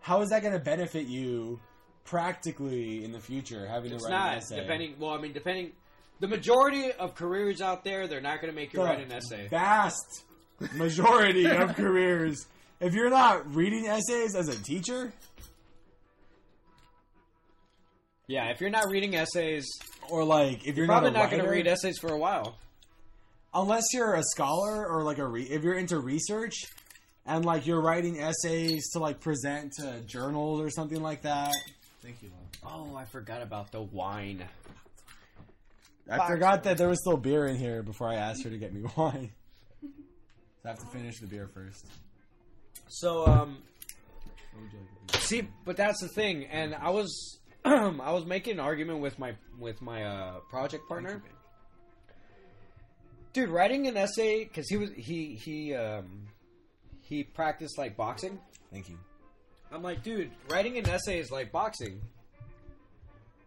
How 0.00 0.20
is 0.20 0.28
that 0.30 0.42
going 0.42 0.52
to 0.52 0.58
benefit 0.58 1.06
you 1.06 1.58
practically 2.04 3.02
in 3.04 3.12
the 3.12 3.20
future? 3.20 3.66
Having 3.66 3.92
It's 3.92 4.04
to 4.04 4.10
write 4.10 4.18
not 4.18 4.32
an 4.32 4.38
essay. 4.38 4.56
depending. 4.60 4.94
Well, 4.98 5.10
I 5.12 5.18
mean, 5.20 5.32
depending. 5.32 5.72
The 6.20 6.28
majority 6.28 6.92
of 6.92 7.14
careers 7.14 7.60
out 7.62 7.82
there, 7.84 8.06
they're 8.06 8.20
not 8.20 8.40
going 8.42 8.52
to 8.52 8.54
make 8.54 8.72
you 8.74 8.80
The 8.80 8.84
write 8.84 9.00
an 9.00 9.10
essay. 9.12 9.48
Vast 9.48 10.24
majority 10.74 11.46
of 11.46 11.74
careers. 11.76 12.46
If 12.80 12.92
you're 12.94 13.10
not 13.10 13.54
reading 13.54 13.86
essays 13.86 14.34
as 14.34 14.48
a 14.48 14.62
teacher, 14.62 15.12
Yeah, 18.28 18.50
if 18.50 18.60
you're 18.60 18.70
not 18.70 18.88
reading 18.90 19.14
essays, 19.14 19.66
or 20.10 20.24
like 20.24 20.66
if 20.66 20.76
you're 20.76 20.84
you're 20.84 20.86
probably 20.86 21.10
not, 21.10 21.24
not 21.24 21.26
a 21.32 21.36
going 21.36 21.44
to 21.44 21.50
read 21.50 21.66
essays 21.66 21.98
for 21.98 22.12
a 22.12 22.18
while. 22.18 22.56
unless 23.54 23.84
you're 23.92 24.14
a 24.14 24.22
scholar 24.22 24.86
or 24.86 25.02
like 25.02 25.18
a 25.18 25.26
re- 25.26 25.42
if 25.44 25.62
you're 25.62 25.78
into 25.78 25.98
research 25.98 26.54
and 27.26 27.44
like 27.44 27.66
you're 27.66 27.80
writing 27.80 28.20
essays 28.20 28.90
to 28.92 28.98
like 28.98 29.20
present 29.20 29.72
to 29.78 30.00
journals 30.06 30.60
or 30.60 30.70
something 30.70 31.00
like 31.02 31.22
that. 31.22 31.52
Thank 32.02 32.22
you, 32.22 32.30
Lon. 32.64 32.92
Oh, 32.92 32.96
I 32.96 33.04
forgot 33.04 33.42
about 33.42 33.70
the 33.72 33.82
wine. 33.82 34.44
I 36.10 36.26
forgot 36.28 36.64
that 36.64 36.76
there 36.78 36.88
was 36.88 37.00
still 37.00 37.16
beer 37.16 37.46
in 37.46 37.56
here 37.56 37.82
before 37.82 38.08
I 38.08 38.16
asked 38.16 38.42
her 38.44 38.50
to 38.50 38.58
get 38.58 38.72
me 38.74 38.82
wine. 38.96 39.30
So 39.82 39.88
I 40.64 40.68
have 40.68 40.78
to 40.80 40.86
finish 40.86 41.18
the 41.20 41.26
beer 41.26 41.48
first. 41.52 41.86
So, 42.88 43.26
um, 43.26 43.58
What 44.52 44.62
would 44.62 44.72
you 44.72 44.78
like 45.12 45.22
see, 45.22 45.48
but 45.64 45.76
that's 45.76 46.00
the 46.00 46.08
thing, 46.08 46.44
and 46.46 46.74
I 46.74 46.90
was, 46.90 47.38
I 47.64 48.12
was 48.12 48.26
making 48.26 48.54
an 48.54 48.60
argument 48.60 49.00
with 49.00 49.18
my 49.18 49.34
with 49.58 49.80
my 49.80 50.04
uh, 50.04 50.40
project 50.50 50.88
partner. 50.88 51.22
Dude, 53.32 53.48
writing 53.48 53.86
an 53.86 53.96
essay 53.96 54.44
because 54.44 54.68
he 54.68 54.76
was 54.76 54.90
he 54.96 55.34
he 55.42 55.74
um 55.74 56.26
he 57.00 57.22
practiced 57.22 57.78
like 57.78 57.96
boxing. 57.96 58.38
Thank 58.72 58.88
you. 58.88 58.98
I'm 59.70 59.82
like, 59.82 60.02
dude, 60.02 60.30
writing 60.50 60.76
an 60.76 60.88
essay 60.88 61.18
is 61.18 61.30
like 61.30 61.52
boxing. 61.52 62.00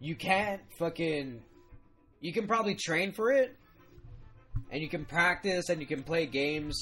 You 0.00 0.14
can't 0.14 0.60
fucking. 0.78 1.40
You 2.20 2.32
can 2.32 2.46
probably 2.46 2.74
train 2.74 3.12
for 3.12 3.30
it, 3.30 3.54
and 4.70 4.82
you 4.82 4.88
can 4.88 5.04
practice, 5.04 5.68
and 5.68 5.80
you 5.80 5.86
can 5.86 6.02
play 6.02 6.26
games. 6.26 6.76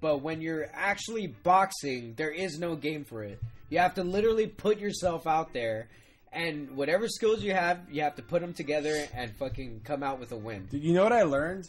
But 0.00 0.20
when 0.20 0.42
you're 0.42 0.68
actually 0.74 1.28
boxing, 1.28 2.14
there 2.16 2.30
is 2.30 2.58
no 2.58 2.76
game 2.76 3.04
for 3.04 3.22
it. 3.22 3.40
You 3.70 3.78
have 3.78 3.94
to 3.94 4.04
literally 4.04 4.46
put 4.46 4.78
yourself 4.78 5.26
out 5.26 5.54
there, 5.54 5.88
and 6.34 6.76
whatever 6.76 7.08
skills 7.08 7.42
you 7.42 7.52
have, 7.52 7.80
you 7.90 8.02
have 8.02 8.16
to 8.16 8.22
put 8.22 8.40
them 8.42 8.52
together 8.52 9.06
and 9.14 9.34
fucking 9.36 9.82
come 9.84 10.02
out 10.02 10.18
with 10.18 10.32
a 10.32 10.36
win. 10.36 10.66
Did 10.70 10.82
you 10.82 10.92
know 10.92 11.04
what 11.04 11.12
I 11.12 11.22
learned? 11.22 11.68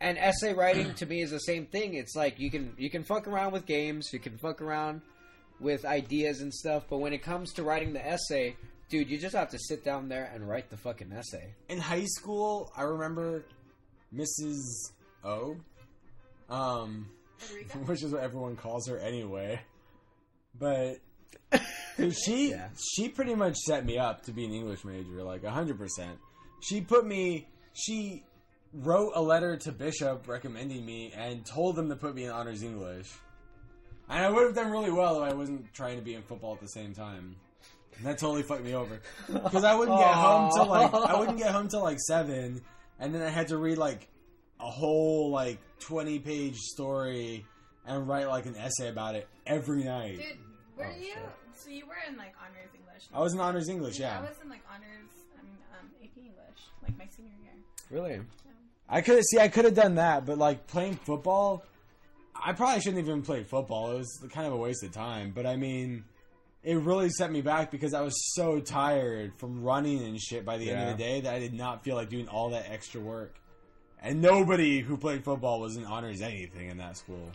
And 0.00 0.16
essay 0.16 0.54
writing 0.54 0.94
to 0.94 1.06
me 1.06 1.20
is 1.20 1.30
the 1.30 1.38
same 1.40 1.66
thing. 1.66 1.94
It's 1.94 2.16
like 2.16 2.40
you 2.40 2.50
can 2.50 2.74
you 2.78 2.88
can 2.88 3.04
fuck 3.04 3.28
around 3.28 3.52
with 3.52 3.66
games, 3.66 4.08
you 4.12 4.18
can 4.18 4.38
fuck 4.38 4.62
around 4.62 5.02
with 5.60 5.84
ideas 5.84 6.40
and 6.40 6.52
stuff, 6.52 6.84
but 6.88 6.98
when 6.98 7.12
it 7.12 7.22
comes 7.22 7.52
to 7.52 7.62
writing 7.62 7.92
the 7.92 8.04
essay, 8.04 8.56
dude, 8.88 9.10
you 9.10 9.18
just 9.18 9.36
have 9.36 9.50
to 9.50 9.58
sit 9.58 9.84
down 9.84 10.08
there 10.08 10.30
and 10.34 10.48
write 10.48 10.70
the 10.70 10.76
fucking 10.76 11.12
essay. 11.12 11.52
in 11.68 11.78
high 11.78 12.06
school, 12.06 12.72
I 12.74 12.82
remember 12.82 13.44
Mrs. 14.14 14.62
O, 15.22 15.56
um, 16.48 17.08
which 17.84 18.02
is 18.02 18.12
what 18.12 18.22
everyone 18.22 18.56
calls 18.56 18.88
her 18.88 18.98
anyway. 18.98 19.60
But 20.58 20.96
dude, 21.96 22.16
she 22.16 22.50
Yeah. 22.50 22.68
she 22.94 23.08
pretty 23.08 23.34
much 23.34 23.56
set 23.56 23.84
me 23.84 23.98
up 23.98 24.22
to 24.24 24.32
be 24.32 24.44
an 24.44 24.52
English 24.52 24.84
major, 24.84 25.22
like 25.22 25.44
hundred 25.44 25.78
percent. 25.78 26.18
She 26.62 26.80
put 26.80 27.06
me. 27.06 27.48
She 27.74 28.24
wrote 28.72 29.12
a 29.14 29.22
letter 29.22 29.56
to 29.56 29.72
Bishop 29.72 30.28
recommending 30.28 30.84
me 30.84 31.12
and 31.16 31.44
told 31.44 31.76
them 31.76 31.88
to 31.88 31.96
put 31.96 32.14
me 32.14 32.24
in 32.24 32.30
honors 32.30 32.62
English. 32.62 33.08
And 34.08 34.24
I 34.24 34.28
would 34.30 34.44
have 34.44 34.54
done 34.54 34.70
really 34.70 34.90
well 34.90 35.22
if 35.22 35.30
I 35.32 35.34
wasn't 35.34 35.72
trying 35.72 35.96
to 35.96 36.02
be 36.02 36.14
in 36.14 36.22
football 36.22 36.54
at 36.54 36.60
the 36.60 36.68
same 36.68 36.92
time. 36.94 37.36
And 37.96 38.06
that 38.06 38.18
totally 38.18 38.42
fucked 38.42 38.64
me 38.64 38.74
over 38.74 39.00
because 39.32 39.62
I 39.64 39.74
wouldn't 39.74 39.98
get 39.98 40.14
home 40.14 40.50
till 40.54 40.66
like 40.66 40.92
I 40.94 41.18
wouldn't 41.18 41.38
get 41.38 41.50
home 41.52 41.68
till 41.68 41.82
like 41.82 41.98
seven, 42.00 42.60
and 42.98 43.14
then 43.14 43.22
I 43.22 43.28
had 43.28 43.48
to 43.48 43.56
read 43.58 43.78
like 43.78 44.08
a 44.58 44.70
whole 44.70 45.30
like 45.30 45.58
twenty 45.80 46.18
page 46.18 46.56
story 46.56 47.44
and 47.86 48.06
write 48.08 48.28
like 48.28 48.46
an 48.46 48.56
essay 48.56 48.88
about 48.88 49.14
it 49.16 49.28
every 49.46 49.84
night. 49.84 50.18
Dude, 50.18 50.38
were 50.76 50.86
Oh, 50.86 50.98
you? 50.98 51.06
shit. 51.08 51.18
So 51.64 51.70
you 51.70 51.86
were 51.86 51.94
in 52.08 52.16
like 52.16 52.34
honors 52.40 52.70
English. 52.74 53.04
I 53.14 53.20
was 53.20 53.34
in 53.34 53.40
honors 53.40 53.68
English, 53.68 53.98
yeah. 53.98 54.18
I 54.18 54.22
was 54.22 54.36
in 54.42 54.48
like 54.48 54.62
honors. 54.72 55.10
I 55.38 55.42
mean, 55.42 55.56
um, 55.78 55.86
AP 56.02 56.16
English, 56.16 56.60
like 56.82 56.98
my 56.98 57.06
senior 57.14 57.32
year. 57.42 57.52
Really? 57.90 58.20
I 58.88 59.02
could 59.02 59.22
see 59.24 59.38
I 59.38 59.48
could 59.48 59.64
have 59.64 59.74
done 59.74 59.96
that, 59.96 60.26
but 60.26 60.38
like 60.38 60.66
playing 60.66 60.96
football, 60.96 61.64
I 62.34 62.52
probably 62.52 62.80
shouldn't 62.80 63.02
even 63.04 63.22
play 63.22 63.44
football. 63.44 63.92
It 63.92 63.98
was 63.98 64.24
kind 64.32 64.46
of 64.46 64.52
a 64.52 64.56
waste 64.56 64.82
of 64.82 64.92
time. 64.92 65.32
But 65.34 65.46
I 65.46 65.56
mean, 65.56 66.04
it 66.62 66.76
really 66.76 67.08
set 67.10 67.30
me 67.30 67.40
back 67.40 67.70
because 67.70 67.94
I 67.94 68.00
was 68.00 68.14
so 68.34 68.60
tired 68.60 69.32
from 69.38 69.62
running 69.62 70.02
and 70.02 70.20
shit 70.20 70.44
by 70.44 70.58
the 70.58 70.70
end 70.70 70.90
of 70.90 70.98
the 70.98 71.02
day 71.02 71.20
that 71.20 71.34
I 71.34 71.38
did 71.38 71.54
not 71.54 71.84
feel 71.84 71.94
like 71.96 72.08
doing 72.10 72.28
all 72.28 72.50
that 72.50 72.66
extra 72.70 73.00
work. 73.00 73.36
And 74.02 74.20
nobody 74.22 74.80
who 74.80 74.96
played 74.96 75.24
football 75.24 75.60
was 75.60 75.76
in 75.76 75.84
honors 75.84 76.22
anything 76.22 76.70
in 76.70 76.78
that 76.78 76.96
school. 76.96 77.30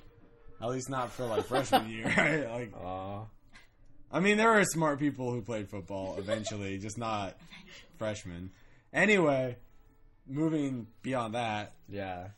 At 0.62 0.70
least 0.70 0.90
not 0.90 1.12
for 1.12 1.26
like 1.26 1.46
freshman 1.46 1.90
year. 1.90 2.06
Right? 2.18 2.50
Like, 2.50 2.74
Aw. 2.76 3.22
I 4.16 4.22
mean, 4.22 4.38
there 4.38 4.50
were 4.54 4.64
smart 4.64 4.98
people 5.00 5.30
who 5.32 5.42
played 5.42 5.70
football 5.70 6.16
eventually, 6.18 6.78
just 6.88 6.98
not 6.98 7.36
freshmen. 7.98 8.50
Anyway, 8.94 9.58
moving 10.26 10.88
beyond 11.02 11.36
that, 11.36 11.74
Yeah. 11.90 12.30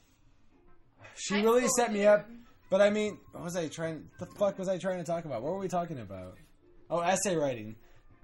she 1.16 1.36
High 1.36 1.42
really 1.44 1.68
set 1.78 1.94
me 1.94 2.06
up. 2.08 2.28
But 2.72 2.82
I 2.82 2.90
mean, 2.90 3.20
what 3.32 3.44
was 3.44 3.56
I 3.56 3.68
trying? 3.68 4.10
The 4.20 4.26
fuck 4.26 4.58
was 4.58 4.68
I 4.68 4.80
trying 4.80 4.98
to 4.98 5.04
talk 5.04 5.26
about? 5.26 5.44
What 5.44 5.54
were 5.54 5.60
we 5.60 5.68
talking 5.68 6.00
about? 6.00 6.36
Oh, 6.90 7.00
essay 7.00 7.36
writing. 7.36 7.76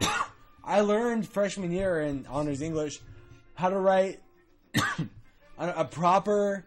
I 0.64 0.82
learned 0.82 1.28
freshman 1.30 1.72
year 1.72 2.02
in 2.02 2.26
honors 2.28 2.62
English 2.62 3.00
how 3.54 3.70
to 3.70 3.78
write 3.78 4.20
a 4.76 5.04
a 5.58 5.86
proper 5.86 6.66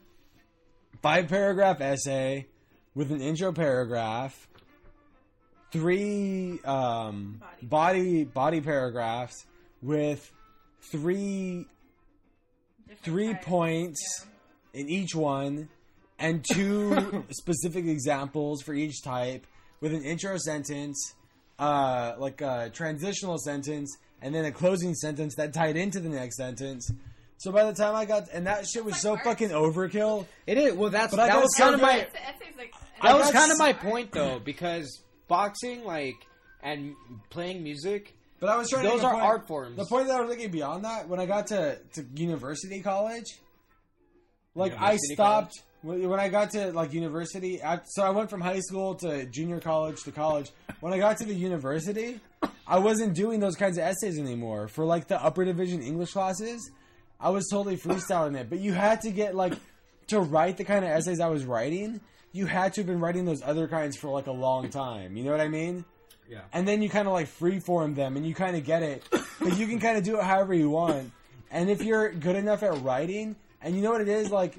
five 1.03 1.29
paragraph 1.29 1.81
essay 1.81 2.47
with 2.95 3.11
an 3.11 3.21
intro 3.21 3.53
paragraph, 3.53 4.49
three 5.77 6.61
um, 6.65 7.41
Body. 7.41 7.67
body 7.67 8.25
body 8.25 8.61
paragraphs 8.61 9.45
with 9.83 10.31
three 10.91 11.67
Different 12.89 13.05
three 13.05 13.33
types, 13.33 13.47
points 13.47 14.27
in 14.73 14.89
each 14.89 15.15
one 15.15 15.69
and 16.19 16.45
two 16.53 17.25
specific 17.31 17.87
examples 17.87 18.63
for 18.63 18.75
each 18.75 19.03
type 19.03 19.47
with 19.81 19.93
an 19.93 20.03
intro 20.03 20.37
sentence 20.39 21.15
uh, 21.59 22.15
like 22.19 22.41
a 22.41 22.71
transitional 22.73 23.39
sentence 23.39 23.97
and 24.23 24.35
then 24.35 24.45
a 24.45 24.53
closing 24.53 24.95
sentence 24.95 25.35
that 25.37 25.53
tied 25.53 25.77
into 25.77 26.01
the 26.01 26.09
next 26.09 26.37
sentence 26.37 26.91
so 27.39 27.51
by 27.53 27.65
the 27.65 27.73
time 27.73 27.95
i 27.95 28.05
got 28.05 28.29
and 28.33 28.47
that 28.47 28.67
shit 28.67 28.85
was 28.85 28.95
like 28.95 29.01
so 29.03 29.11
art. 29.13 29.25
fucking 29.25 29.51
overkill 29.51 30.27
It 30.47 30.57
is. 30.59 30.75
Well, 30.75 30.91
that's 30.91 31.15
But 31.15 31.27
that 31.27 31.43
was 31.43 31.53
kind 31.57 31.75
of 31.75 31.81
my 31.81 31.97
It's, 31.99 32.15
it's 32.15 32.59
like 32.59 32.73
that 33.03 33.19
was 33.19 33.31
kind 33.31 33.53
of 33.53 33.59
my 33.59 33.73
point 33.73 34.13
though 34.13 34.39
because 34.39 35.03
boxing 35.29 35.85
like 35.85 36.17
and 36.63 36.95
playing 37.31 37.63
music. 37.63 38.15
But 38.41 38.51
i 38.51 38.57
was 38.57 38.69
trying 38.69 38.85
those 38.85 39.03
a 39.03 39.07
are 39.07 39.13
point- 39.13 39.25
art 39.25 39.47
forms. 39.47 39.77
the 39.77 39.87
point 39.87 40.09
that 40.09 40.17
i 40.17 40.21
was 40.21 40.29
making 40.37 40.51
beyond 40.51 40.85
that 40.85 41.09
when 41.09 41.19
i 41.21 41.27
got 41.27 41.47
to, 41.49 41.79
to 41.95 42.05
university 42.15 42.81
college 42.83 43.25
like 44.55 44.75
i 44.81 44.97
stopped 44.97 45.63
when 45.83 46.07
when 46.09 46.21
i 46.21 46.29
got 46.29 46.51
to 46.51 46.73
like 46.73 46.93
university 46.93 47.63
I, 47.63 47.81
so 47.87 48.03
i 48.03 48.11
went 48.11 48.29
from 48.29 48.41
high 48.43 48.61
school 48.61 48.95
to 48.97 49.25
junior 49.27 49.61
college 49.61 50.03
to 50.05 50.13
college. 50.13 50.51
When 50.81 50.93
i 50.93 50.99
got 50.99 51.17
to 51.19 51.25
the 51.25 51.35
university 51.35 52.21
i 52.67 52.79
wasn't 52.79 53.15
doing 53.15 53.41
those 53.41 53.57
kinds 53.57 53.79
of 53.79 53.85
essays 53.85 54.19
anymore. 54.19 54.69
For 54.69 54.85
like 54.85 55.09
the 55.09 55.23
upper 55.23 55.45
division 55.45 55.83
english 55.83 56.13
classes 56.13 56.71
i 57.19 57.31
was 57.31 57.49
totally 57.51 57.77
freestyling 57.79 58.37
it. 58.37 58.51
But 58.51 58.59
you 58.61 58.73
had 58.75 59.01
to 59.03 59.11
get 59.11 59.35
like 59.35 59.55
to 60.09 60.21
write 60.21 60.57
the 60.59 60.65
kind 60.65 60.85
of 60.85 60.91
essays 60.91 61.21
i 61.21 61.29
was 61.29 61.45
writing 61.47 62.01
you 62.37 62.47
had 62.47 62.75
to 62.75 62.81
have 62.81 62.87
been 62.87 63.01
writing 63.01 63.25
those 63.25 63.43
other 63.43 63.67
kinds 63.67 63.97
for 63.97 64.09
like 64.09 64.27
a 64.27 64.33
long 64.33 64.69
time. 64.69 65.17
You 65.17 65.25
know 65.25 65.31
what 65.31 65.41
i 65.41 65.49
mean? 65.49 65.85
Yeah. 66.29 66.41
and 66.53 66.67
then 66.67 66.83
you 66.83 66.89
kind 66.91 67.07
of 67.07 67.15
like 67.15 67.29
freeform 67.29 67.95
them 67.95 68.17
and 68.17 68.27
you 68.27 68.35
kind 68.35 68.57
of 68.57 68.65
get 68.65 68.83
it. 68.83 69.05
But 69.11 69.57
you 69.57 69.69
can 69.69 69.79
kind 69.79 69.97
of 69.97 70.03
do 70.03 70.19
it 70.19 70.25
however 70.25 70.55
you 70.55 70.71
want. 70.71 71.13
And 71.53 71.71
if 71.71 71.85
you're 71.85 72.11
good 72.11 72.35
enough 72.35 72.65
at 72.65 72.83
writing 72.83 73.37
and 73.63 73.77
you 73.77 73.83
know 73.83 73.93
what 73.93 74.01
it 74.01 74.09
is 74.09 74.31
like 74.31 74.59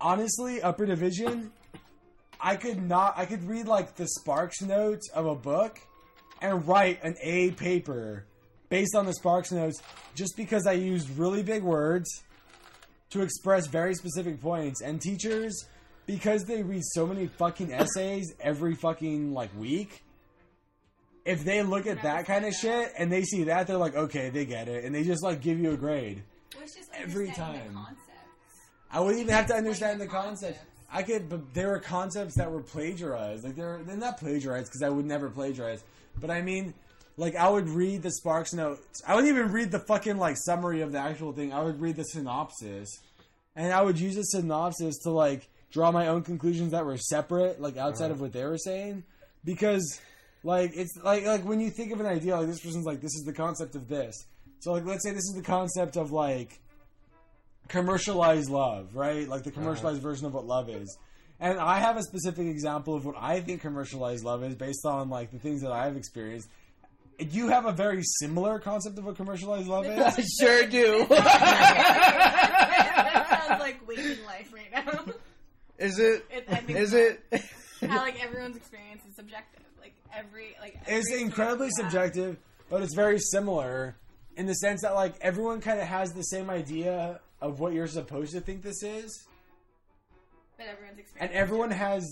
honestly 0.00 0.62
upper 0.62 0.86
division 0.86 1.52
i 2.40 2.56
could 2.56 2.82
not 2.82 3.12
i 3.18 3.26
could 3.26 3.46
read 3.46 3.66
like 3.66 3.96
the 3.96 4.08
sparks 4.08 4.62
notes 4.62 5.10
of 5.10 5.26
a 5.26 5.34
book 5.34 5.78
and 6.40 6.66
write 6.66 6.98
an 7.04 7.14
a 7.20 7.50
paper 7.50 8.24
based 8.70 8.94
on 8.94 9.04
the 9.04 9.12
sparks 9.12 9.52
notes 9.52 9.82
just 10.14 10.34
because 10.38 10.66
i 10.66 10.72
used 10.72 11.10
really 11.18 11.42
big 11.42 11.62
words 11.62 12.22
to 13.10 13.22
express 13.22 13.66
very 13.66 13.94
specific 13.94 14.40
points. 14.40 14.80
And 14.80 15.00
teachers 15.00 15.66
because 16.10 16.44
they 16.44 16.62
read 16.62 16.82
so 16.84 17.06
many 17.06 17.26
fucking 17.26 17.72
essays 17.72 18.34
every 18.40 18.74
fucking 18.74 19.32
like 19.32 19.50
week 19.56 20.02
if 21.24 21.44
they 21.44 21.62
look 21.62 21.86
at 21.86 22.02
that 22.02 22.26
kind 22.26 22.44
of 22.44 22.52
shit 22.52 22.92
and 22.98 23.12
they 23.12 23.22
see 23.22 23.44
that 23.44 23.66
they're 23.66 23.76
like 23.76 23.94
okay 23.94 24.28
they 24.30 24.44
get 24.44 24.68
it 24.68 24.84
and 24.84 24.94
they 24.94 25.04
just 25.04 25.22
like 25.22 25.40
give 25.40 25.58
you 25.60 25.70
a 25.72 25.76
grade 25.76 26.22
Well, 26.54 26.64
it's 26.64 26.74
just 26.74 26.90
Every 26.98 27.30
time. 27.30 27.76
I 28.92 29.00
wouldn't 29.00 29.20
even 29.20 29.32
have 29.32 29.46
to 29.46 29.54
understand 29.54 30.00
the 30.00 30.06
the 30.06 30.10
concept. 30.10 30.58
I 30.92 31.04
could, 31.04 31.28
but 31.28 31.54
there 31.54 31.68
were 31.68 31.78
concepts 31.78 32.34
that 32.36 32.50
were 32.50 32.62
plagiarized. 32.62 33.44
Like 33.44 33.54
they're 33.54 33.80
they're 33.84 33.96
not 33.96 34.18
plagiarized 34.18 34.66
because 34.66 34.82
I 34.82 34.88
would 34.88 35.06
never 35.06 35.30
plagiarize. 35.30 35.84
But 36.20 36.30
I 36.30 36.42
mean, 36.42 36.74
like 37.16 37.36
I 37.36 37.48
would 37.48 37.68
read 37.68 38.02
the 38.02 38.10
Sparks 38.10 38.52
notes. 38.52 39.00
I 39.06 39.14
wouldn't 39.14 39.32
even 39.32 39.52
read 39.52 39.70
the 39.70 39.78
fucking 39.78 40.18
like 40.18 40.36
summary 40.36 40.80
of 40.80 40.90
the 40.90 40.98
actual 40.98 41.32
thing. 41.32 41.52
I 41.52 41.62
would 41.62 41.80
read 41.80 41.94
the 41.94 42.04
synopsis, 42.04 42.98
and 43.54 43.72
I 43.72 43.82
would 43.82 44.00
use 44.00 44.16
the 44.16 44.24
synopsis 44.24 44.98
to 45.04 45.10
like 45.10 45.48
draw 45.70 45.90
my 45.90 46.08
own 46.08 46.22
conclusions 46.22 46.72
that 46.72 46.84
were 46.84 46.96
separate, 46.96 47.60
like 47.60 47.76
outside 47.76 48.06
of 48.06 48.18
uh-huh. 48.18 48.24
what 48.24 48.32
they 48.32 48.44
were 48.44 48.58
saying, 48.58 49.04
because 49.44 50.00
like 50.42 50.72
it's 50.74 50.96
like 51.02 51.24
like 51.24 51.44
when 51.44 51.60
you 51.60 51.70
think 51.70 51.92
of 51.92 52.00
an 52.00 52.06
idea, 52.06 52.36
like 52.36 52.46
this 52.46 52.60
person's 52.60 52.86
like 52.86 53.00
this 53.00 53.14
is 53.14 53.24
the 53.24 53.32
concept 53.32 53.74
of 53.74 53.88
this. 53.88 54.26
So 54.60 54.72
like 54.72 54.84
let's 54.84 55.04
say 55.04 55.10
this 55.10 55.24
is 55.24 55.34
the 55.34 55.42
concept 55.42 55.96
of 55.96 56.12
like 56.12 56.60
commercialized 57.68 58.50
love, 58.50 58.94
right? 58.94 59.28
Like 59.28 59.44
the 59.44 59.50
uh-huh. 59.50 59.60
commercialized 59.60 60.02
version 60.02 60.26
of 60.26 60.34
what 60.34 60.46
love 60.46 60.68
is. 60.68 60.98
And 61.40 61.58
I 61.58 61.78
have 61.78 61.96
a 61.96 62.02
specific 62.02 62.46
example 62.46 62.94
of 62.94 63.06
what 63.06 63.16
I 63.18 63.40
think 63.40 63.62
commercialized 63.62 64.24
love 64.24 64.44
is 64.44 64.54
based 64.54 64.84
on 64.84 65.08
like 65.08 65.30
the 65.30 65.38
things 65.38 65.62
that 65.62 65.72
I've 65.72 65.96
experienced. 65.96 66.50
You 67.18 67.48
have 67.48 67.64
a 67.66 67.72
very 67.72 68.02
similar 68.02 68.58
concept 68.58 68.98
of 68.98 69.04
what 69.04 69.16
commercialized 69.16 69.66
love 69.66 69.86
is. 69.86 69.98
I 70.00 70.14
is. 70.18 70.38
sure 70.40 70.66
do. 70.66 71.06
that 71.10 72.46
sounds 73.48 73.60
like 73.60 73.86
waking 73.88 74.22
life 74.26 74.52
right 74.52 74.70
now. 74.72 75.04
Is 75.80 75.98
it? 75.98 76.24
It, 76.30 76.44
I 76.48 76.56
think 76.56 76.78
Is 76.78 76.92
it? 76.94 77.20
How 77.88 77.98
like 77.98 78.22
everyone's 78.22 78.56
experience 78.56 79.02
is 79.08 79.16
subjective. 79.16 79.62
Like 79.80 79.94
every 80.14 80.54
like 80.60 80.78
It's 80.86 81.10
incredibly 81.12 81.68
experience 81.68 81.78
you 81.78 81.82
have. 81.84 81.92
subjective, 82.12 82.36
but 82.68 82.82
it's 82.82 82.94
very 82.94 83.18
similar 83.18 83.96
in 84.36 84.46
the 84.46 84.54
sense 84.54 84.82
that 84.82 84.94
like 84.94 85.14
everyone 85.20 85.60
kind 85.60 85.80
of 85.80 85.86
has 85.86 86.12
the 86.12 86.22
same 86.22 86.50
idea 86.50 87.20
of 87.40 87.58
what 87.60 87.72
you're 87.72 87.86
supposed 87.86 88.32
to 88.32 88.40
think 88.40 88.62
this 88.62 88.82
is, 88.82 89.26
But 90.56 90.66
everyone's 90.66 90.98
experience. 90.98 91.30
and 91.30 91.40
everyone 91.40 91.70
has 91.70 92.06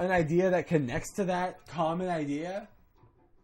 an 0.00 0.10
idea 0.10 0.50
that 0.50 0.66
connects 0.66 1.12
to 1.14 1.24
that 1.24 1.66
common 1.68 2.08
idea. 2.08 2.68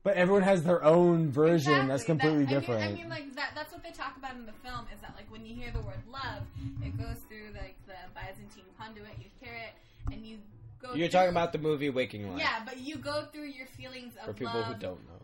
But 0.06 0.14
everyone 0.14 0.42
has 0.44 0.62
their 0.62 0.84
own 0.84 1.32
version 1.32 1.88
that's 1.88 2.04
completely 2.04 2.44
That- 2.44 2.50
I 2.50 2.54
mean- 2.54 2.60
different. 2.60 2.84
I 2.84 2.94
mean, 2.94 3.08
like 3.08 3.34
that. 3.34 3.50
That's 3.56 3.72
what 3.72 3.82
they 3.82 3.90
talk 3.90 4.16
about 4.16 4.36
in 4.36 4.46
the 4.46 4.52
film. 4.52 4.86
Is 4.94 5.00
that 5.00 5.14
like 5.16 5.28
when 5.32 5.44
you 5.44 5.52
hear 5.52 5.72
the 5.72 5.80
word 5.80 5.98
love, 6.08 6.44
it 6.80 6.96
goes 6.96 7.16
through 7.28 7.50
like 7.60 7.74
the 7.88 7.96
Byzantine 8.14 8.70
conduit. 8.78 9.10
You 9.18 9.24
hear 9.40 9.52
it, 9.52 9.74
and 10.14 10.24
you 10.24 10.38
go. 10.80 10.94
You're 10.94 11.08
through- 11.08 11.18
talking 11.18 11.30
about 11.30 11.50
the 11.52 11.58
movie 11.58 11.90
Waking 11.90 12.30
Life. 12.30 12.38
Yeah, 12.38 12.62
but 12.64 12.78
you 12.78 12.98
go 12.98 13.24
through 13.32 13.46
your 13.48 13.66
feelings 13.66 14.14
of 14.20 14.26
For 14.26 14.32
people 14.32 14.60
love. 14.60 14.74
who 14.74 14.80
don't 14.80 15.00
know. 15.08 15.22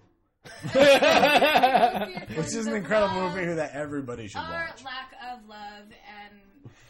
Which 2.37 2.49
is 2.49 2.67
an 2.67 2.75
incredible 2.75 3.21
movie 3.29 3.55
that 3.55 3.71
everybody 3.75 4.27
should 4.27 4.39
Or 4.41 4.51
watch. 4.51 4.83
lack 4.83 5.13
of 5.33 5.47
love, 5.49 5.87
and 6.11 6.41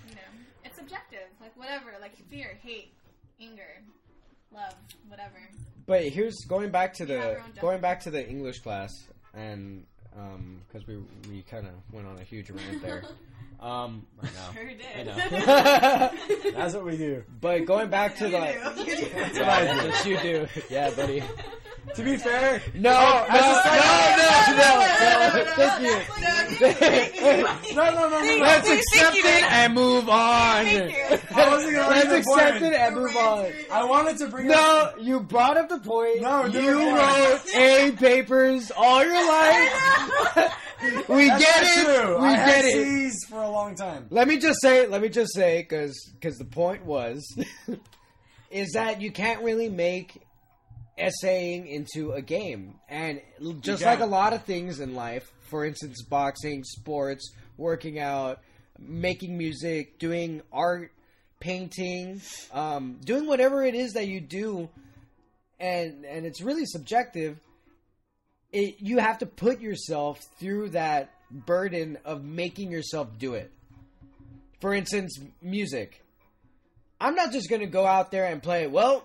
you 0.09 0.15
know, 0.15 0.31
it's 0.65 0.77
subjective. 0.77 1.29
Like 1.43 1.55
whatever, 1.59 1.91
like 2.01 2.17
fear, 2.31 2.57
hate, 2.63 2.95
anger, 3.39 3.83
love, 4.51 4.75
whatever. 5.09 5.37
But 5.87 6.05
here's 6.05 6.45
going 6.45 6.71
back 6.71 6.95
to 6.95 7.07
the 7.07 7.41
going 7.61 7.81
back 7.81 8.01
to 8.01 8.11
the 8.11 8.27
English 8.29 8.61
class, 8.61 9.07
and 9.35 9.85
um, 10.17 10.63
because 10.67 10.87
we 10.87 10.99
we 11.29 11.43
kind 11.43 11.67
of 11.67 11.73
went 11.93 12.07
on 12.07 12.19
a 12.19 12.25
huge 12.25 12.51
rant 12.51 12.83
there. 12.83 13.05
Um, 13.63 14.05
I 14.21 14.27
know. 14.27 14.31
Sure 14.55 14.65
did. 14.67 15.09
I 15.09 16.11
know. 16.51 16.51
That's 16.59 16.75
what 16.75 16.85
we 16.85 16.97
do. 16.97 17.23
but 17.41 17.65
going 17.65 17.91
back 17.91 18.17
to 18.17 18.25
You 18.27 18.31
the 18.33 18.39
do. 18.85 18.91
You 18.91 18.97
do. 18.97 19.09
That's 19.15 19.39
what 19.39 19.49
I 19.49 19.65
do. 19.65 19.89
Yes, 19.89 20.07
you 20.07 20.19
do. 20.19 20.47
Yeah, 20.69 20.91
buddy. 20.91 21.23
To 21.97 22.03
be 22.05 22.17
fair, 22.17 22.63
No, 22.75 22.91
no, 22.91 22.95
no, 22.95 23.33
no, 23.33 24.57
no, 24.57 25.45
Thank 25.57 25.83
you. 25.83 27.75
no, 27.75 27.91
no, 27.91 28.09
no, 28.09 28.09
no. 28.09 28.21
No. 28.21 28.37
Let's 28.41 28.69
Thank 28.69 28.81
accept 28.81 29.15
you, 29.17 29.21
it 29.21 29.25
man. 29.25 29.53
and 29.53 29.75
move 29.75 30.09
on. 30.09 30.65
Thank 30.65 30.93
you. 30.93 31.19
I 31.37 31.49
wasn't 31.49 31.75
gonna 31.75 31.89
Let's 31.89 32.05
make 32.09 32.25
the 32.25 32.31
accept 32.31 32.53
point. 32.61 32.65
it 32.65 32.73
and 32.75 32.95
move 32.95 33.17
on. 33.17 33.53
I 33.73 33.85
wanted 33.85 34.17
to 34.19 34.27
bring 34.29 34.51
up. 34.53 34.97
No, 34.97 35.03
you 35.03 35.21
brought 35.21 35.57
up 35.57 35.69
the 35.69 35.79
point. 35.79 36.23
No, 36.23 36.45
you 36.47 36.63
no, 36.63 36.79
no. 36.79 36.97
wrote 36.97 37.41
A 37.55 37.93
papers 37.93 38.71
all 38.77 39.05
your 39.05 39.15
life. 39.29 40.55
We 41.09 41.29
That's 41.29 41.45
get 41.45 41.63
it. 41.63 41.85
True. 41.85 42.19
We 42.21 42.29
I 42.29 42.47
get 42.47 42.65
it. 42.65 42.73
C's 42.73 43.25
for 43.29 43.43
a 43.43 43.51
long 43.51 43.75
time. 43.75 44.07
Let 44.11 44.29
me 44.29 44.39
just 44.39 44.61
say, 44.61 44.87
let 44.87 45.01
me 45.01 45.09
just 45.09 45.33
say, 45.35 45.63
because 45.63 46.11
because 46.15 46.37
the 46.39 46.45
point 46.45 46.85
was, 46.85 47.25
is 48.51 48.73
that 48.73 49.01
you 49.01 49.11
can't 49.11 49.43
really 49.43 49.69
make 49.69 50.23
essaying 50.99 51.67
into 51.67 52.13
a 52.13 52.23
game, 52.23 52.75
and 52.89 53.21
just 53.61 53.85
like 53.85 54.01
a 54.01 54.07
lot 54.07 54.33
of 54.33 54.45
things 54.45 54.81
in 54.81 54.95
life, 54.95 55.31
for 55.49 55.65
instance, 55.65 56.03
boxing, 56.03 56.65
sports, 56.65 57.33
working 57.57 57.99
out, 57.99 58.41
making 58.79 59.39
music, 59.39 59.99
doing 59.99 60.43
art, 60.53 60.93
painting, 61.41 62.21
um, 62.53 62.99
doing 63.05 63.27
whatever 63.27 63.65
it 63.65 63.75
is 63.75 63.93
that 63.93 64.07
you 64.07 64.21
do, 64.21 64.69
and 65.59 66.05
and 66.05 66.27
it's 66.27 66.41
really 66.41 66.67
subjective. 66.67 67.39
It, 68.53 68.77
you 68.81 68.99
have 68.99 69.19
to 69.19 69.27
put 69.27 69.61
yourself 69.61 70.21
through 70.39 70.71
that 70.71 71.11
burden 71.31 71.99
of 72.05 72.23
making 72.25 72.71
yourself 72.71 73.09
do 73.19 73.35
it. 73.35 73.51
For 74.61 74.75
instance, 74.75 75.19
music. 75.41 76.05
I'm 77.01 77.15
not 77.15 77.33
just 77.33 77.49
going 77.49 77.61
to 77.63 77.67
go 77.67 77.85
out 77.87 78.11
there 78.11 78.27
and 78.27 78.43
play, 78.43 78.67
well, 78.67 79.05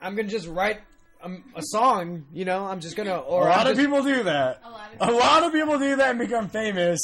I'm 0.00 0.14
going 0.16 0.26
to 0.26 0.32
just 0.32 0.48
write 0.48 0.80
um, 1.22 1.44
a 1.54 1.62
song, 1.62 2.24
you 2.32 2.44
know, 2.44 2.64
I'm 2.64 2.80
just 2.80 2.96
going 2.96 3.08
to 3.08 3.18
Or 3.18 3.46
A 3.46 3.50
lot 3.50 3.60
I'm 3.60 3.72
of 3.72 3.76
just- 3.76 3.86
people 3.86 4.02
do 4.02 4.22
that. 4.24 4.60
A 4.64 4.70
lot 4.70 4.90
of 5.00 5.08
A 5.08 5.12
lot 5.12 5.42
of 5.44 5.52
people 5.52 5.78
do 5.78 5.96
that 5.96 6.10
and 6.10 6.18
become 6.18 6.48
famous 6.48 7.00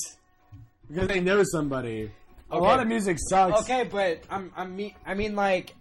because 0.89 1.09
they 1.09 1.21
know 1.21 1.43
somebody. 1.45 2.11
A 2.51 2.59
lot 2.59 2.79
of 2.81 2.87
music 2.87 3.19
sucks. 3.21 3.61
Okay, 3.63 3.85
but 3.91 4.23
I'm 4.31 4.53
I'm 4.57 4.79
I 5.05 5.15
mean 5.15 5.35
like 5.35 5.75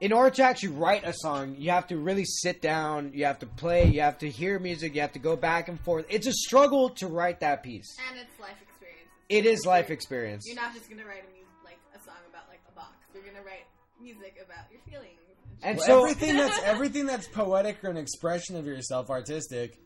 in 0.00 0.12
order 0.12 0.30
to 0.30 0.42
actually 0.42 0.70
write 0.70 1.04
a 1.04 1.12
song, 1.12 1.56
you 1.58 1.70
have 1.70 1.86
to 1.88 1.96
really 1.96 2.24
sit 2.24 2.62
down, 2.62 3.12
you 3.14 3.24
have 3.24 3.40
to 3.40 3.46
play, 3.46 3.86
you 3.86 4.00
have 4.00 4.18
to 4.18 4.30
hear 4.30 4.58
music, 4.58 4.94
you 4.94 5.00
have 5.00 5.12
to 5.12 5.18
go 5.18 5.36
back 5.36 5.68
and 5.68 5.80
forth. 5.80 6.06
It's 6.08 6.26
a 6.26 6.32
struggle 6.32 6.90
to 6.90 7.08
write 7.08 7.40
that 7.40 7.62
piece. 7.62 7.96
And 8.08 8.18
it's 8.18 8.38
life 8.40 8.56
experience. 8.62 9.08
It 9.28 9.46
is 9.46 9.66
life 9.66 9.90
experience. 9.90 10.44
You're 10.46 10.56
not 10.56 10.72
just 10.74 10.88
gonna 10.88 11.04
write 11.04 11.24
a 11.28 11.32
music 11.32 11.48
like 11.64 11.78
a 11.94 11.98
song 12.04 12.16
about 12.30 12.48
like 12.48 12.60
a 12.68 12.72
box. 12.72 12.94
You're 13.12 13.24
gonna 13.24 13.44
write 13.44 13.66
music 14.00 14.36
about 14.44 14.70
your 14.70 14.80
feelings. 14.88 15.18
And 15.62 15.78
Well, 15.78 15.86
so 15.86 16.00
everything 16.02 16.36
that's 16.36 16.58
everything 16.64 17.06
that's 17.06 17.26
poetic 17.26 17.82
or 17.82 17.90
an 17.90 17.96
expression 17.96 18.56
of 18.56 18.66
yourself, 18.66 19.10
artistic, 19.10 19.78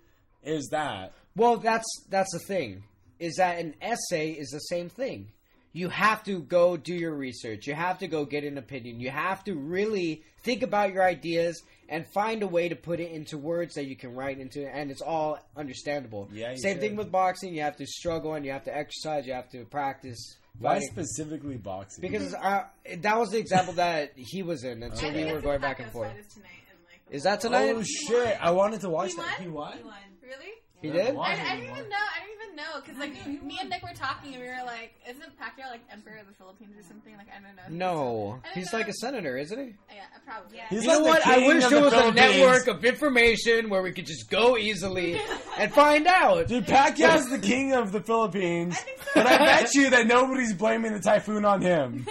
is 0.43 0.69
that. 0.71 1.15
Well, 1.35 1.57
that's 1.57 1.89
that's 2.11 2.33
the 2.33 2.41
thing. 2.41 2.85
Is 3.19 3.37
that 3.37 3.59
an 3.59 3.75
essay 3.81 4.33
is 4.33 4.51
the 4.51 4.59
same 4.59 4.89
thing. 4.89 5.29
You 5.73 5.89
have 5.89 6.23
to 6.25 6.41
go 6.43 6.77
do 6.77 6.95
your 6.95 7.15
research. 7.15 7.67
You 7.67 7.75
have 7.75 7.99
to 8.01 8.07
go 8.09 8.25
get 8.25 8.45
an 8.45 8.59
opinion. 8.59 9.01
You 9.01 9.11
have 9.11 9.43
to 9.45 9.55
really 9.55 10.23
think 10.45 10.63
about 10.63 10.93
your 10.93 11.03
ideas 11.03 11.63
and 11.89 12.07
find 12.13 12.43
a 12.43 12.47
way 12.47 12.69
to 12.69 12.77
put 12.77 13.01
it 13.01 13.11
into 13.11 13.39
words 13.39 13.75
that 13.75 13.87
you 13.87 13.97
can 13.97 14.15
write 14.15 14.39
into, 14.39 14.67
and 14.67 14.91
it's 14.91 15.03
all 15.03 15.39
understandable. 15.57 16.29
Yeah, 16.33 16.53
you 16.53 16.59
Same 16.59 16.79
thing 16.79 16.97
with 16.97 17.11
boxing. 17.11 17.55
You 17.55 17.63
have 17.63 17.77
to 17.77 17.87
struggle 17.87 18.35
and 18.35 18.45
you 18.45 18.53
have 18.53 18.65
to 18.65 18.77
exercise. 18.77 19.27
You 19.27 19.33
have 19.35 19.51
to 19.51 19.65
practice. 19.65 20.37
Why 20.59 20.75
fighting. 20.75 20.89
specifically 20.91 21.57
boxing? 21.57 22.03
Because 22.03 22.35
uh, 22.35 22.65
that 22.99 23.19
was 23.19 23.31
the 23.31 23.39
example 23.39 23.73
that 23.75 24.13
he 24.17 24.43
was 24.43 24.65
in, 24.65 24.83
and 24.83 24.97
so 24.97 25.09
I 25.09 25.13
we 25.15 25.25
were 25.33 25.41
going 25.41 25.61
back 25.63 25.81
and 25.81 25.91
forth. 25.91 26.13
is 26.19 26.27
tonight 26.35 26.49
and, 26.71 26.79
like, 26.87 27.01
Is 27.15 27.23
that 27.23 27.41
tonight? 27.41 27.73
oh 27.75 27.83
shit! 27.83 28.37
I 28.41 28.51
wanted 28.51 28.83
to 28.83 28.91
watch 28.91 29.11
He 29.13 29.17
that. 29.17 29.23
won? 29.39 29.43
He 29.43 29.49
won. 29.49 29.77
He 29.79 29.83
won. 29.85 29.95
Really? 30.23 30.53
He 30.83 30.91
did? 30.91 31.17
I, 31.17 31.21
I 31.23 31.35
did 31.37 31.63
didn't 31.63 31.77
even 31.79 31.89
know. 31.89 31.97
I 31.97 32.27
didn't 32.27 32.43
even 32.43 32.57
know 32.57 32.81
because 32.85 32.99
like 32.99 33.15
I 33.25 33.45
me 33.45 33.59
and 33.61 33.71
Nick 33.71 33.83
were 33.83 33.95
talking 33.95 34.35
and 34.35 34.43
we 34.43 34.49
were 34.49 34.65
like, 34.67 34.93
"Isn't 35.09 35.23
Pacquiao 35.41 35.71
like 35.71 35.81
emperor 35.91 36.19
of 36.21 36.27
the 36.27 36.35
Philippines 36.35 36.75
or 36.77 36.83
something?" 36.83 37.17
Like 37.17 37.29
I 37.31 37.41
don't 37.41 37.57
know. 37.79 37.87
No, 37.87 38.41
don't 38.45 38.55
he's 38.55 38.73
know. 38.73 38.79
like 38.79 38.89
a 38.89 38.93
senator, 38.95 39.39
isn't 39.39 39.59
he? 39.59 39.75
Yeah, 39.95 40.03
probably. 40.27 40.57
Yeah. 40.59 40.65
He's 40.69 40.83
You 40.83 40.89
know 40.89 40.99
like 40.99 41.23
the 41.23 41.29
what? 41.31 41.39
I 41.39 41.47
wish 41.47 41.67
there 41.67 41.81
was 41.83 41.93
a 41.93 42.11
network 42.13 42.67
of 42.67 42.85
information 42.85 43.71
where 43.71 43.81
we 43.83 43.93
could 43.93 44.07
just 44.07 44.29
go 44.29 44.57
easily 44.59 45.21
and 45.59 45.73
find 45.73 46.07
out. 46.07 46.49
Dude, 46.49 46.67
Pacquiao's 46.67 47.31
the 47.31 47.39
king 47.39 47.73
of 47.75 47.93
the 47.93 48.01
Philippines, 48.01 48.75
I 48.79 48.83
think 48.83 48.99
so. 49.03 49.11
but 49.15 49.27
I 49.27 49.39
bet 49.39 49.75
you 49.75 49.91
that 49.91 50.07
nobody's 50.07 50.53
blaming 50.53 50.93
the 50.93 51.01
typhoon 51.01 51.45
on 51.45 51.63
him. 51.63 52.07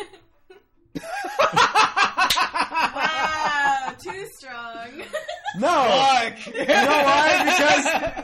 Wow, 2.94 3.96
too 4.04 4.26
strong. 4.38 5.01
No, 5.62 6.32
you 6.46 6.66
know 6.66 7.04
why? 7.04 7.38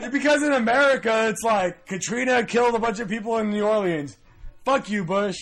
Because 0.02 0.10
because 0.10 0.42
in 0.42 0.52
America, 0.52 1.28
it's 1.28 1.42
like 1.42 1.86
Katrina 1.86 2.44
killed 2.44 2.74
a 2.74 2.78
bunch 2.78 2.98
of 3.00 3.08
people 3.08 3.38
in 3.38 3.50
New 3.50 3.64
Orleans. 3.64 4.16
Fuck 4.64 4.90
you, 4.90 5.04
Bush. 5.04 5.36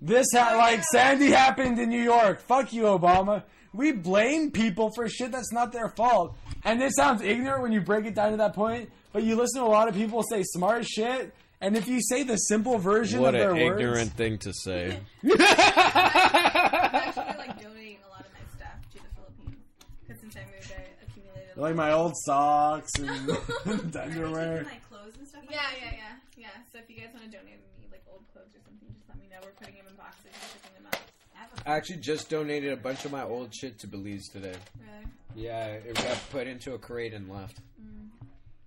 This 0.00 0.26
ha- 0.32 0.56
like 0.56 0.82
Sandy 0.92 1.30
happened 1.30 1.78
in 1.78 1.88
New 1.88 2.02
York. 2.02 2.40
Fuck 2.40 2.72
you, 2.72 2.82
Obama. 2.84 3.42
We 3.72 3.92
blame 3.92 4.50
people 4.50 4.90
for 4.94 5.08
shit 5.08 5.30
that's 5.32 5.52
not 5.52 5.72
their 5.72 5.88
fault. 5.88 6.36
And 6.64 6.82
it 6.82 6.94
sounds 6.96 7.22
ignorant 7.22 7.62
when 7.62 7.72
you 7.72 7.80
break 7.80 8.04
it 8.06 8.14
down 8.14 8.32
to 8.32 8.36
that 8.38 8.54
point, 8.54 8.90
but 9.12 9.22
you 9.22 9.36
listen 9.36 9.60
to 9.62 9.66
a 9.66 9.68
lot 9.68 9.88
of 9.88 9.94
people 9.94 10.22
say 10.22 10.42
smart 10.42 10.84
shit, 10.86 11.32
and 11.60 11.76
if 11.76 11.86
you 11.88 12.00
say 12.02 12.22
the 12.24 12.36
simple 12.36 12.78
version 12.78 13.24
of 13.24 13.32
their 13.32 13.54
words, 13.54 13.62
what 13.62 13.72
an 13.72 13.78
ignorant 13.78 14.12
thing 14.12 14.38
to 14.38 14.52
say. 14.52 14.98
I'm 15.24 15.30
actually 15.40 17.24
like 17.36 17.60
donating 17.62 17.98
a 18.06 18.10
lot 18.10 18.20
of 18.20 18.32
my 18.32 18.44
stuff 18.56 18.78
to 18.92 18.98
the 18.98 19.08
Philippines 19.14 19.62
because 20.06 20.20
since 20.20 20.36
I 20.36 20.40
moved, 20.40 20.72
I 20.72 21.04
accumulated. 21.06 21.47
a 21.47 21.47
like 21.62 21.74
my 21.74 21.92
old 21.92 22.12
socks 22.24 22.90
and 22.98 23.08
Are 23.30 23.74
they 23.74 24.00
underwear. 24.00 24.58
taking, 24.58 24.68
like 24.72 24.88
clothes 24.88 25.14
and 25.18 25.28
stuff? 25.28 25.42
like 25.46 25.50
Yeah, 25.50 25.62
that? 25.62 25.76
yeah, 25.80 25.92
yeah, 25.92 26.14
yeah. 26.36 26.48
So 26.72 26.78
if 26.78 26.88
you 26.88 26.96
guys 26.96 27.08
want 27.12 27.24
to 27.26 27.30
donate 27.30 27.58
me 27.60 27.86
like 27.90 28.02
old 28.10 28.22
clothes 28.32 28.48
or 28.54 28.60
something, 28.64 28.88
just 28.94 29.08
let 29.08 29.18
me 29.18 29.26
know. 29.30 29.36
We're 29.42 29.50
putting 29.52 29.74
them 29.76 29.86
in 29.88 29.94
boxes 29.96 30.26
and 30.26 30.34
shipping 30.52 30.74
them 30.82 30.86
out. 30.86 31.00
I 31.36 31.40
have 31.40 31.50
a 31.66 31.68
I 31.70 31.76
actually 31.76 31.96
just 32.00 32.30
donated 32.30 32.72
a 32.72 32.76
bunch 32.76 33.04
of 33.04 33.12
my 33.12 33.22
old 33.24 33.54
shit 33.54 33.78
to 33.80 33.86
Belize 33.86 34.28
today. 34.28 34.54
Really? 34.80 35.44
Yeah, 35.46 35.66
it 35.66 35.94
got 35.94 36.18
put 36.30 36.46
into 36.46 36.74
a 36.74 36.78
crate 36.78 37.12
and 37.14 37.28
left. 37.30 37.58
Mm. 37.80 38.08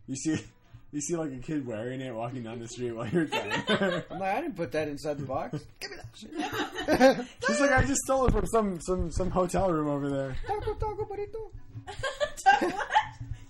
You 0.07 0.15
see, 0.15 0.43
you 0.91 1.01
see 1.01 1.15
like 1.15 1.31
a 1.31 1.37
kid 1.37 1.65
wearing 1.65 2.01
it 2.01 2.13
walking 2.13 2.43
down 2.43 2.59
the 2.59 2.67
street 2.67 2.91
while 2.91 3.07
you're 3.07 3.25
carrying 3.25 3.51
it. 3.67 4.05
I'm 4.11 4.19
like, 4.19 4.35
I 4.35 4.41
didn't 4.41 4.55
put 4.55 4.71
that 4.73 4.87
inside 4.87 5.17
the 5.17 5.25
box. 5.25 5.59
Give 5.79 5.91
me 5.91 5.97
that 5.97 7.17
shit. 7.17 7.27
She's 7.47 7.59
like, 7.61 7.71
I 7.71 7.83
just 7.85 8.01
stole 8.03 8.25
it 8.27 8.31
from 8.31 8.45
some 8.47 8.79
some 8.81 9.11
some 9.11 9.31
hotel 9.31 9.71
room 9.71 9.87
over 9.89 10.09
there. 10.09 10.35
taco, 10.47 10.73
taco, 10.75 11.05
burrito. 11.05 11.51
what? 12.59 12.87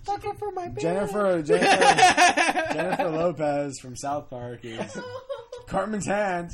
Taco 0.04 0.32
for 0.34 0.50
my 0.52 0.68
baby. 0.68 0.82
Jennifer 0.82 1.42
Jennifer, 1.46 2.72
Jennifer 2.74 3.08
Lopez 3.10 3.78
from 3.80 3.96
South 3.96 4.28
Park 4.30 4.60
is 4.64 4.96
Cartman's 5.66 6.06
hand 6.06 6.50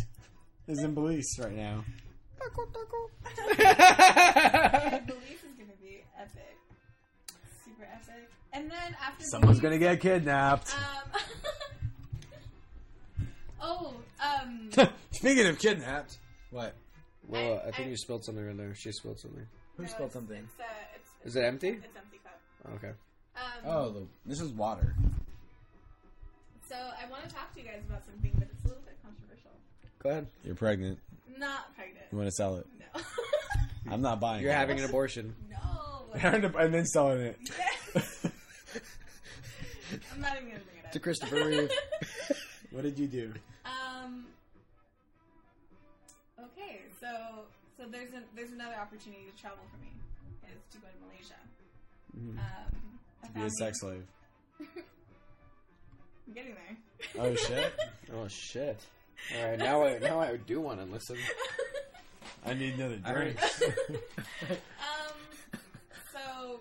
is 0.66 0.82
in 0.82 0.94
Belize 0.94 1.38
right 1.38 1.54
now. 1.56 1.84
Taco, 2.38 2.66
taco. 2.66 3.10
Belize 5.06 5.42
is 5.42 5.54
gonna 5.56 5.72
be 5.82 6.04
epic, 6.18 6.56
super 7.64 7.84
epic. 7.84 8.28
And 8.52 8.70
then 8.70 8.96
after 9.02 9.24
Someone's 9.24 9.60
Belize, 9.60 9.78
gonna 9.78 9.78
get 9.94 10.00
kidnapped. 10.00 10.74
Um. 10.74 11.20
oh, 13.62 13.94
um. 14.22 14.70
Speaking 15.12 15.46
of 15.46 15.58
kidnapped, 15.58 16.18
what? 16.50 16.74
well, 17.26 17.62
I 17.64 17.68
I- 17.68 17.70
think 17.72 17.88
I- 17.88 17.90
you 17.90 17.96
spilled 17.96 18.24
something 18.24 18.48
in 18.48 18.56
there. 18.56 18.74
She 18.74 18.92
spilled 18.92 19.18
something. 19.20 19.46
Who 19.76 19.82
no, 19.84 19.88
spilled 19.88 20.10
it's- 20.10 20.12
something? 20.14 20.36
It's, 20.44 20.60
uh, 20.60 20.64
it's, 20.94 20.97
Is 21.24 21.36
it 21.36 21.42
empty? 21.44 21.68
It's 21.68 21.96
empty 21.96 22.20
cup. 22.22 22.40
Okay. 22.76 22.92
Um, 23.36 23.42
Oh, 23.66 23.90
the, 23.90 24.06
this 24.26 24.40
is 24.40 24.50
water. 24.52 24.94
So 26.68 26.76
I 26.76 27.08
want 27.10 27.28
to 27.28 27.34
talk 27.34 27.52
to 27.54 27.60
you 27.60 27.66
guys 27.66 27.82
about 27.88 28.04
something, 28.04 28.30
but 28.34 28.48
it's 28.50 28.64
a 28.64 28.68
little 28.68 28.82
bit 28.82 28.96
controversial. 29.02 29.50
Go 30.00 30.10
ahead. 30.10 30.26
You're 30.44 30.54
pregnant. 30.54 30.98
Not 31.38 31.74
pregnant. 31.74 32.06
You 32.12 32.18
want 32.18 32.28
to 32.28 32.34
sell 32.34 32.56
it? 32.56 32.66
No. 32.78 33.00
I'm 33.92 34.02
not 34.02 34.20
buying. 34.20 34.42
You're 34.42 34.52
it. 34.52 34.56
having 34.56 34.78
an 34.78 34.84
abortion. 34.84 35.34
no. 35.50 35.58
and 36.14 36.74
then 36.74 36.86
selling 36.86 37.20
it. 37.20 37.36
I'm 40.12 40.20
not 40.20 40.36
even 40.36 40.48
gonna 40.48 40.60
bring 40.64 40.78
it 40.78 40.86
up. 40.86 40.92
To 40.92 41.00
Christopher 41.00 41.36
Reeve. 41.36 41.70
what 42.70 42.82
did 42.82 42.98
you 42.98 43.06
do? 43.06 43.32
Um. 43.64 44.26
Okay, 46.38 46.82
so 47.00 47.08
so 47.76 47.84
there's 47.90 48.12
a, 48.12 48.22
there's 48.34 48.52
another 48.52 48.74
opportunity 48.74 49.24
to 49.34 49.40
travel 49.40 49.58
for 49.70 49.78
me 49.82 49.88
is 50.54 50.62
to 50.72 50.78
go 50.78 50.86
to 50.88 50.98
Malaysia. 51.06 51.40
Mm-hmm. 52.16 52.38
Um, 52.38 52.98
I 53.24 53.28
Be 53.38 53.46
a 53.46 53.50
sex 53.50 53.80
slave. 53.80 54.06
I'm 54.60 56.34
getting 56.34 56.54
there. 56.54 56.76
Oh 57.18 57.34
shit! 57.34 57.72
Oh 58.14 58.26
shit! 58.26 58.78
All 59.36 59.50
right, 59.50 59.58
now 59.58 59.84
I 59.84 59.98
now 59.98 60.20
I 60.20 60.36
do 60.36 60.60
want 60.60 60.80
to 60.80 60.86
listen. 60.86 61.16
I 62.46 62.54
need 62.54 62.74
another 62.74 62.96
drink. 62.96 63.36
um, 64.50 65.16
so 66.12 66.60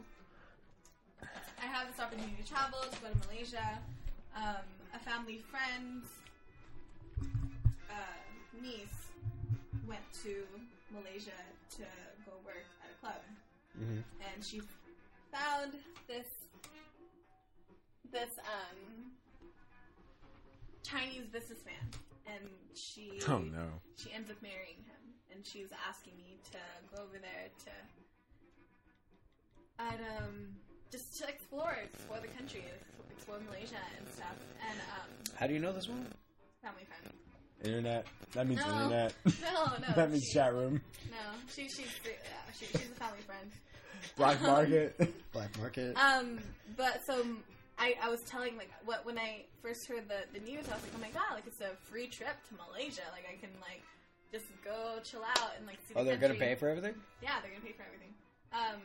I 1.62 1.66
have 1.66 1.88
this 1.88 2.00
opportunity 2.00 2.36
to 2.42 2.48
travel 2.48 2.80
to 2.82 3.00
go 3.00 3.08
to 3.08 3.28
Malaysia. 3.28 3.80
Um, 4.36 4.68
a 4.94 5.00
family 5.00 5.40
friend, 5.50 6.04
uh, 7.90 7.96
niece, 8.62 9.08
went 9.88 10.04
to 10.24 10.44
Malaysia 10.92 11.38
to 11.78 11.84
go 12.26 12.34
work 12.46 12.66
at 12.84 12.92
a 12.92 12.98
club, 13.00 13.22
Mhm. 13.80 14.04
and 14.34 14.44
she 14.44 14.62
found 15.32 15.74
this 16.08 16.26
this 18.12 18.32
um 18.40 19.12
Chinese 20.84 21.28
businessman, 21.32 21.76
and 22.26 22.44
she 22.74 23.20
oh 23.28 23.40
no! 23.40 23.68
she 23.98 24.12
ends 24.14 24.30
up 24.32 24.42
marrying 24.42 24.78
him, 24.88 25.04
and 25.34 25.46
she 25.46 25.62
was 25.62 25.72
asking 25.88 26.14
me 26.18 26.38
to 26.52 26.58
go 26.96 27.04
over 27.04 27.18
there 27.20 27.50
to, 27.66 27.72
and 29.80 30.00
um, 30.18 30.48
just 30.92 31.18
to 31.20 31.28
explore, 31.28 31.76
explore 31.84 32.20
the 32.22 32.30
country, 32.30 32.64
explore 33.12 33.40
Malaysia 33.50 33.76
and 33.98 34.08
stuff, 34.14 34.36
and 34.70 34.80
um, 34.96 35.10
How 35.36 35.48
do 35.48 35.54
you 35.54 35.60
know 35.60 35.74
this 35.74 35.88
one? 35.90 36.08
family 36.64 36.86
friend. 36.86 37.14
Internet. 37.64 38.06
That 38.34 38.48
means 38.48 38.62
No. 38.66 38.72
internet. 38.74 39.14
No, 39.42 39.66
no, 39.88 39.94
that 39.96 40.12
means 40.12 40.24
she- 40.26 40.34
chat 40.34 40.54
room. 40.54 40.80
No, 41.12 41.18
she 41.54 41.64
she's 41.68 41.88
yeah, 42.06 42.54
she, 42.58 42.66
she's 42.66 42.92
a 42.92 42.96
family 42.96 43.22
friend. 43.26 43.52
Black 44.16 44.42
market. 44.42 45.14
Black 45.34 45.58
market. 45.60 45.96
Um, 45.98 46.40
but 46.76 47.06
so 47.06 47.26
I, 47.78 47.96
I 48.02 48.10
was 48.10 48.22
telling 48.22 48.58
like 48.58 48.72
what 48.86 49.06
when 49.06 49.18
I 49.18 49.46
first 49.62 49.88
heard 49.88 50.08
the, 50.08 50.24
the 50.38 50.44
news, 50.46 50.66
I 50.70 50.74
was 50.74 50.84
like, 50.84 50.94
oh 50.96 51.02
my 51.02 51.10
god, 51.12 51.34
like 51.36 51.48
it's 51.48 51.62
a 51.62 51.76
free 51.90 52.08
trip 52.08 52.36
to 52.50 52.56
Malaysia. 52.56 53.02
Like 53.12 53.26
I 53.32 53.36
can 53.40 53.50
like 53.62 53.82
just 54.32 54.46
go 54.64 55.00
chill 55.04 55.24
out 55.24 55.52
and 55.58 55.66
like 55.68 55.78
see. 55.88 55.94
Oh, 55.96 56.04
the 56.04 56.10
they're 56.12 56.18
gonna 56.18 56.36
pay 56.40 56.56
for 56.56 56.68
everything. 56.70 56.96
Yeah, 57.22 57.40
they're 57.42 57.52
gonna 57.52 57.66
pay 57.66 57.74
for 57.74 57.84
everything. 57.84 58.14
Um, 58.54 58.82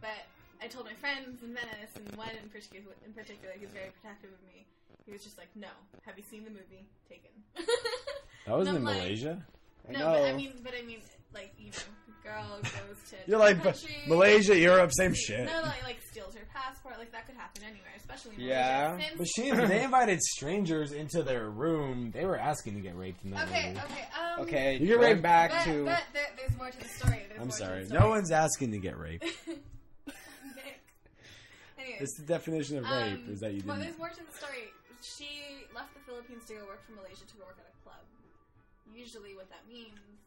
but 0.00 0.26
I 0.62 0.66
told 0.68 0.86
my 0.86 0.94
friends 0.94 1.42
in 1.42 1.54
Venice, 1.54 1.92
and 1.96 2.16
one 2.16 2.30
in 2.42 2.48
particular, 2.48 2.94
in 3.04 3.12
particular, 3.12 3.54
he's 3.58 3.70
very 3.70 3.90
protective 4.00 4.30
of 4.32 4.42
me. 4.46 4.66
He 5.04 5.12
was 5.12 5.22
just 5.22 5.38
like, 5.38 5.48
"No, 5.54 5.68
have 6.04 6.16
you 6.18 6.24
seen 6.28 6.44
the 6.44 6.50
movie 6.50 6.84
Taken?" 7.08 7.30
That 8.46 8.56
was 8.56 8.68
And 8.68 8.78
in 8.78 8.84
like- 8.84 8.96
Malaysia. 8.98 9.42
I 9.88 9.92
no, 9.92 9.98
know. 9.98 10.12
but 10.14 10.24
I 10.24 10.32
mean, 10.34 10.52
but 10.62 10.72
I 10.76 10.82
mean, 10.82 10.98
like 11.36 11.52
you 11.58 11.66
know, 11.70 12.24
girl 12.24 12.58
goes 12.62 12.98
to 13.10 13.16
You're 13.30 13.38
like 13.38 13.56
different 13.62 13.76
but 13.76 13.88
country, 13.88 14.08
Malaysia, 14.08 14.56
Europe, 14.58 14.90
same 14.92 15.12
shit. 15.14 15.44
No, 15.46 15.60
like, 15.62 15.82
like 15.84 15.98
steals 16.10 16.34
her 16.34 16.46
passport. 16.52 16.98
Like 16.98 17.12
that 17.12 17.26
could 17.26 17.36
happen 17.36 17.62
anywhere, 17.62 17.92
especially 17.96 18.34
in 18.36 18.48
Yeah. 18.48 18.96
Malaysia. 18.96 19.08
Since- 19.08 19.18
But 19.18 19.28
she, 19.28 19.50
they 19.68 19.84
invited 19.90 20.20
strangers 20.22 20.92
into 20.92 21.22
their 21.22 21.50
room. 21.50 22.10
They 22.10 22.24
were 22.24 22.38
asking 22.38 22.74
to 22.74 22.80
get 22.80 22.96
raped 22.96 23.22
in 23.24 23.30
that 23.32 23.46
okay, 23.48 23.68
movie. 23.68 23.80
okay. 23.84 24.04
Um, 24.18 24.40
Okay, 24.46 24.72
You 24.78 24.86
get 24.86 25.00
going 25.00 25.12
right 25.14 25.22
back 25.22 25.50
But, 25.52 25.64
to 25.64 25.84
but 25.84 26.02
there, 26.12 26.26
there's 26.36 26.56
more 26.56 26.70
to 26.70 26.78
the 26.78 26.88
story. 26.88 27.22
There's 27.28 27.40
I'm 27.40 27.50
sorry. 27.50 27.84
the 27.84 27.94
No 27.94 28.08
one's 28.08 28.30
asking 28.32 28.72
to 28.72 28.78
get 28.78 28.98
raped. 28.98 29.24
Nick. 29.46 30.80
Anyways, 31.78 32.00
It's 32.02 32.16
the 32.18 32.26
definition 32.26 32.78
of 32.78 32.84
rape 32.84 33.22
um, 33.24 33.32
is 33.32 33.40
that 33.40 33.52
you 33.54 33.62
Well, 33.64 33.76
didn't. 33.76 33.86
there's 33.96 33.98
more 33.98 34.08
to 34.10 34.16
the 34.24 34.36
story. 34.36 34.72
She 35.02 35.64
left 35.74 35.94
the 35.94 36.00
Philippines 36.00 36.42
to 36.48 36.54
go 36.54 36.66
work 36.66 36.82
for 36.86 36.92
Malaysia 36.98 37.24
to 37.24 37.34
go 37.38 37.44
work 37.46 37.58
at 37.60 37.68
a 37.70 37.76
club. 37.84 38.02
Usually, 38.92 39.34
what 39.36 39.48
that 39.50 39.62
means 39.68 39.92
is 39.94 40.00
you 40.00 40.16
know, 40.16 40.25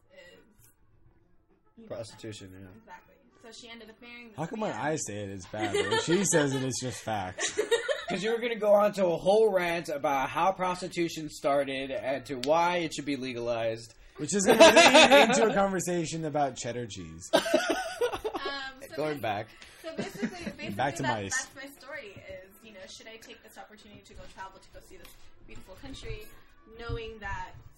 prostitution. 1.88 2.50
Yeah. 2.52 2.66
Exactly. 2.78 3.14
So 3.42 3.48
she 3.52 3.70
ended 3.70 3.90
up 3.90 3.96
marrying. 4.00 4.30
How 4.36 4.46
come 4.46 4.60
when 4.60 4.70
man. 4.70 4.80
I 4.80 4.96
say 4.96 5.16
it, 5.24 5.30
it's 5.30 5.46
bad, 5.46 5.72
but 5.74 5.90
when 5.90 6.02
she 6.02 6.24
says 6.24 6.54
it, 6.54 6.62
it's 6.62 6.80
just 6.80 7.02
facts. 7.02 7.58
Because 8.08 8.24
you 8.24 8.32
were 8.32 8.38
going 8.38 8.52
to 8.52 8.58
go 8.58 8.72
on 8.74 8.92
to 8.94 9.06
a 9.06 9.16
whole 9.16 9.52
rant 9.52 9.88
about 9.88 10.30
how 10.30 10.50
prostitution 10.50 11.30
started 11.30 11.92
and 11.92 12.26
to 12.26 12.38
why 12.40 12.78
it 12.78 12.92
should 12.92 13.04
be 13.04 13.14
legalized. 13.14 13.94
Which 14.16 14.34
is 14.34 14.46
going 14.46 14.58
to 14.58 14.64
lead 14.64 15.28
into 15.30 15.46
a 15.48 15.54
conversation 15.54 16.24
about 16.24 16.56
cheddar 16.56 16.86
cheese. 16.86 17.30
Um, 17.32 17.40
so 18.88 18.96
Going 18.96 19.20
back. 19.20 19.46
So 19.80 19.90
basically, 19.96 20.26
basically 20.26 20.70
Back 20.70 20.96
to 20.96 21.02
that, 21.02 21.22
mice. 21.22 21.36
that's 21.36 21.54
my 21.54 21.70
story. 21.80 22.20
Is 22.28 22.50
you 22.64 22.72
know, 22.72 22.80
should 22.88 23.06
I 23.06 23.16
take 23.24 23.40
this 23.44 23.56
opportunity 23.56 24.02
to 24.06 24.14
go 24.14 24.22
travel 24.34 24.58
to 24.58 24.68
go 24.74 24.80
see 24.88 24.96
this 24.96 25.06
beautiful 25.46 25.76
country, 25.80 26.26
knowing 26.80 27.12
that 27.20 27.50
something 27.50 27.54
might 27.54 27.69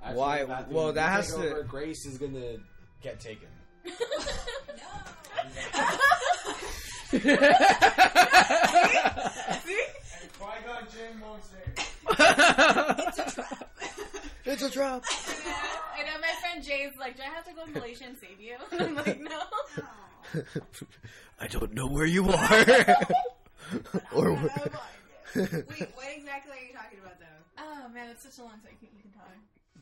happen? 0.00 0.16
Why- 0.16 0.40
After 0.40 0.74
well, 0.74 0.92
that 0.92 1.10
has 1.10 1.28
to- 1.34 1.36
over, 1.36 1.62
Grace 1.64 2.06
is 2.06 2.18
going 2.18 2.34
to 2.34 2.58
get 3.02 3.20
taken. 3.20 3.48
Qui-Gon 10.38 10.86
Jinn 10.92 11.20
won't 11.20 11.42
say. 11.44 11.58
It's 14.44 14.62
a 14.62 14.70
trap. 14.70 15.04
I 15.10 16.02
know 16.04 16.18
my 16.20 16.32
friend 16.40 16.64
Jay's 16.64 16.92
like, 16.98 17.16
do 17.16 17.22
I 17.22 17.26
have 17.34 17.44
to 17.46 17.52
go 17.54 17.64
to 17.66 17.70
Malaysia 17.72 18.04
and 18.04 18.16
save 18.18 18.40
you? 18.40 18.56
I'm 18.78 18.94
like, 18.94 19.20
no. 19.20 19.40
I 21.40 21.46
don't 21.48 21.74
know 21.74 21.86
where 21.86 22.06
you 22.06 22.28
are. 22.28 22.64
or 24.14 24.32
Wait, 24.32 24.48
what 25.34 26.08
exactly 26.16 26.52
are 26.56 26.64
you 26.64 26.72
talking 26.72 26.98
about 27.02 27.18
though? 27.20 27.42
Oh 27.58 27.88
man, 27.92 28.08
it's 28.10 28.22
such 28.22 28.38
a 28.38 28.42
long 28.42 28.52
time. 28.52 28.72
You 28.80 28.88
can, 28.88 28.96
you 28.96 29.02
can 29.02 29.10
tell 29.12 29.26
her. 29.26 29.36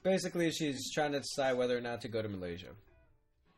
Basically, 0.06 0.54
she's 0.54 0.86
trying 0.94 1.10
to 1.12 1.20
decide 1.20 1.58
whether 1.58 1.76
or 1.76 1.82
not 1.82 2.00
to 2.02 2.08
go 2.08 2.22
to 2.22 2.30
Malaysia. 2.30 2.70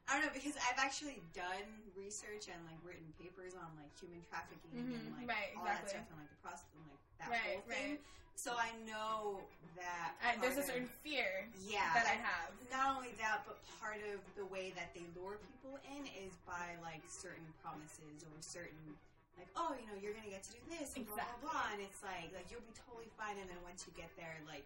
I 0.08 0.16
don't 0.16 0.24
know 0.24 0.32
because 0.32 0.56
I've 0.56 0.80
actually 0.80 1.20
done 1.36 1.68
research 1.92 2.48
and 2.48 2.56
like 2.64 2.80
written 2.80 3.04
papers 3.20 3.52
on 3.52 3.68
like 3.76 3.92
human 4.00 4.24
trafficking 4.24 4.72
and 4.72 4.88
Mhm, 4.88 5.20
like 5.20 5.28
right, 5.28 5.52
all 5.52 5.68
that 5.68 5.84
stuff 5.84 6.08
and 6.08 6.16
like 6.16 6.32
the 6.32 6.40
prostitute 6.40 6.80
like 6.88 7.04
that 7.20 7.28
Right, 7.28 7.60
whole 7.60 7.68
thing. 7.68 8.00
right. 8.00 8.00
So 8.32 8.56
I 8.56 8.72
know 8.88 9.44
that 9.76 10.16
I, 10.24 10.40
there's 10.40 10.56
a 10.56 10.64
certain 10.64 10.88
fear 11.04 11.44
yeah 11.68 11.92
that 11.92 12.08
I 12.08 12.16
have. 12.16 12.56
Not 12.72 12.96
only 12.96 13.12
that, 13.20 13.44
but 13.44 13.60
part 13.76 14.00
of 14.00 14.24
the 14.32 14.48
way 14.48 14.72
that 14.80 14.96
they 14.96 15.04
lure 15.12 15.36
people 15.44 15.76
in 15.92 16.08
is 16.24 16.32
by 16.48 16.80
like 16.80 17.04
certain 17.04 17.44
promises 17.60 18.24
or 18.24 18.32
certain 18.40 18.96
like 19.36 19.52
oh 19.60 19.76
you 19.76 19.84
know 19.92 19.96
you're 20.00 20.16
gonna 20.16 20.32
get 20.32 20.40
to 20.48 20.56
do 20.56 20.62
this 20.72 20.96
and 20.96 21.04
blah 21.04 21.20
blah 21.20 21.52
blah 21.52 21.66
and 21.76 21.84
it's 21.84 22.00
like 22.00 22.32
like 22.32 22.48
you'll 22.48 22.64
be 22.64 22.72
totally 22.88 23.12
fine 23.20 23.36
and 23.36 23.46
then 23.52 23.60
once 23.60 23.84
you 23.84 23.92
get 23.92 24.08
there 24.16 24.40
like 24.48 24.64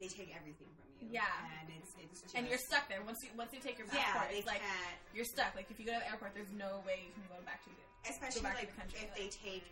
they 0.00 0.08
take 0.08 0.32
everything 0.34 0.66
from 0.80 0.88
you 1.04 1.20
Yeah. 1.20 1.28
and 1.60 1.68
it's 1.76 1.92
it's 2.00 2.20
just 2.24 2.32
And 2.34 2.48
you're 2.48 2.60
stuck 2.60 2.88
there 2.88 3.04
once 3.04 3.20
you 3.22 3.30
once 3.36 3.52
you 3.52 3.60
take 3.60 3.76
your 3.76 3.86
yeah 3.92 4.04
passport. 4.16 4.32
they 4.32 4.40
it's 4.42 4.48
like 4.48 4.64
can't 4.64 4.96
you're 5.12 5.28
stuck. 5.28 5.52
Like 5.54 5.68
if 5.70 5.76
you 5.78 5.84
go 5.86 5.92
to 5.94 6.00
the 6.00 6.08
airport, 6.08 6.32
there's 6.34 6.52
no 6.56 6.80
way 6.88 7.04
you 7.04 7.12
can 7.12 7.24
go 7.28 7.38
back 7.44 7.60
to 7.64 7.70
the 7.70 7.84
especially 8.08 8.40
back 8.40 8.56
to 8.56 8.64
like 8.64 8.72
the 8.72 8.78
country, 8.80 8.98
if 9.04 9.12
they 9.12 9.28
take 9.28 9.64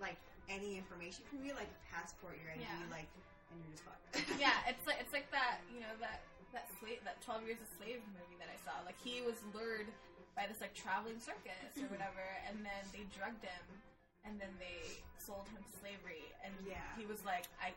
like 0.00 0.16
any 0.48 0.80
information 0.80 1.20
from 1.28 1.44
you 1.44 1.52
like 1.54 1.68
a 1.68 1.78
passport 1.92 2.34
your 2.40 2.50
ID 2.56 2.64
Yeah. 2.64 2.88
like 2.88 3.06
and 3.52 3.56
you're 3.60 3.72
just 3.76 3.84
fucked 3.84 4.00
yeah, 4.42 4.64
it's 4.70 4.82
like 4.88 4.96
it's 4.98 5.12
like 5.12 5.28
that 5.30 5.60
you 5.68 5.78
know 5.84 5.92
that 6.00 6.24
that 6.56 6.66
slave 6.82 6.98
that 7.06 7.20
Twelve 7.22 7.44
Years 7.46 7.60
a 7.62 7.68
Slave 7.78 8.02
movie 8.16 8.34
that 8.42 8.50
I 8.50 8.58
saw. 8.66 8.80
Like 8.82 8.98
he 8.98 9.22
was 9.22 9.38
lured 9.54 9.86
by 10.34 10.48
this 10.50 10.58
like 10.58 10.74
traveling 10.74 11.20
circus 11.22 11.70
or 11.78 11.86
whatever, 11.94 12.24
and 12.50 12.64
then 12.66 12.82
they 12.90 13.06
drugged 13.14 13.44
him, 13.46 13.64
and 14.26 14.34
then 14.40 14.50
they 14.58 14.98
sold 15.22 15.46
him 15.54 15.62
to 15.62 15.70
slavery, 15.78 16.26
and 16.42 16.50
Yeah. 16.66 16.82
he 16.98 17.06
was 17.06 17.22
like 17.22 17.46
I. 17.62 17.70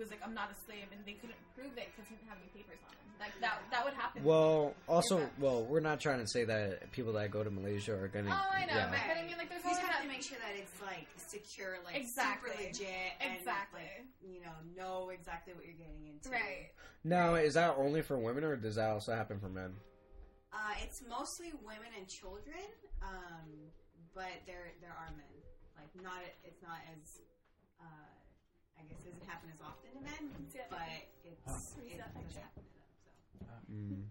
He 0.00 0.02
was 0.08 0.08
like, 0.16 0.24
"I'm 0.24 0.32
not 0.32 0.48
a 0.48 0.56
slave," 0.64 0.88
and 0.96 1.04
they 1.04 1.12
couldn't 1.20 1.36
prove 1.52 1.76
it 1.76 1.92
because 1.92 2.08
he 2.08 2.16
didn't 2.16 2.32
have 2.32 2.40
any 2.40 2.48
papers 2.56 2.80
on 2.88 2.96
him. 2.96 3.12
Like 3.20 3.36
that, 3.44 3.60
that 3.70 3.84
would 3.84 3.92
happen. 3.92 4.24
Well, 4.24 4.72
also, 4.88 5.28
well, 5.38 5.60
we're 5.68 5.84
not 5.84 6.00
trying 6.00 6.20
to 6.24 6.26
say 6.26 6.44
that 6.48 6.90
people 6.90 7.12
that 7.20 7.30
go 7.30 7.44
to 7.44 7.50
Malaysia 7.50 7.92
are 7.92 8.08
gonna. 8.08 8.32
oh, 8.32 8.48
I 8.48 8.64
know, 8.64 8.80
yeah. 8.80 8.88
but, 8.88 8.96
but 8.96 9.16
I 9.20 9.28
mean, 9.28 9.36
like, 9.36 9.52
there's 9.52 9.60
you 9.60 9.68
just 9.68 9.76
always 9.76 9.92
have 9.92 10.00
that. 10.00 10.08
to 10.08 10.08
make 10.08 10.24
sure 10.24 10.38
that 10.40 10.56
it's 10.56 10.72
like 10.80 11.04
secure 11.20 11.76
like 11.84 12.00
Exactly. 12.00 12.48
super 12.48 12.64
legit 12.64 13.12
and 13.20 13.36
Exactly. 13.36 13.84
like 13.84 14.08
you 14.24 14.40
know 14.40 14.56
know 14.72 15.10
exactly 15.12 15.52
what 15.52 15.68
you're 15.68 15.76
getting 15.76 16.08
into 16.08 16.32
Right. 16.32 16.72
Now, 17.04 17.34
is 17.36 17.52
that 17.60 17.76
only 17.76 18.00
for 18.00 18.16
women, 18.16 18.40
or 18.42 18.56
does 18.56 18.76
that 18.80 18.88
also 18.88 19.12
happen 19.12 19.36
for 19.38 19.50
men? 19.52 19.76
Uh, 20.48 20.80
it's 20.80 21.04
mostly 21.04 21.52
women 21.60 21.92
and 21.92 22.08
children, 22.08 22.64
um, 23.04 23.68
but 24.16 24.32
there 24.48 24.72
there 24.80 24.96
are 24.96 25.12
men. 25.12 25.28
Like 25.76 25.92
not 26.00 26.24
it's 26.40 26.62
not 26.64 26.80
as 26.88 27.20
uh, 27.84 27.84
I 28.80 28.82
guess 28.88 29.00
doesn't 29.04 29.28
happen 29.28 29.50
as 29.52 29.60
often 29.60 29.90
to 29.92 30.00
men, 30.00 30.24
Yeah. 30.54 30.62
but 30.70 30.80
it's 31.24 31.76
Let 31.76 31.84
me 31.84 31.92
it 31.92 31.98
does 32.00 32.14
happen 32.40 32.64
to 32.64 32.74
them. 32.80 32.88
So, 33.40 33.52
Mm. 33.72 34.04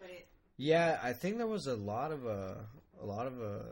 but 0.00 0.10
it 0.10 0.28
Yeah, 0.56 0.98
I 1.02 1.12
think 1.12 1.38
there 1.38 1.46
was 1.46 1.66
a 1.66 1.76
lot 1.76 2.10
of 2.12 2.26
uh, 2.26 2.54
a 3.00 3.06
lot 3.06 3.26
of 3.26 3.40
uh, 3.40 3.62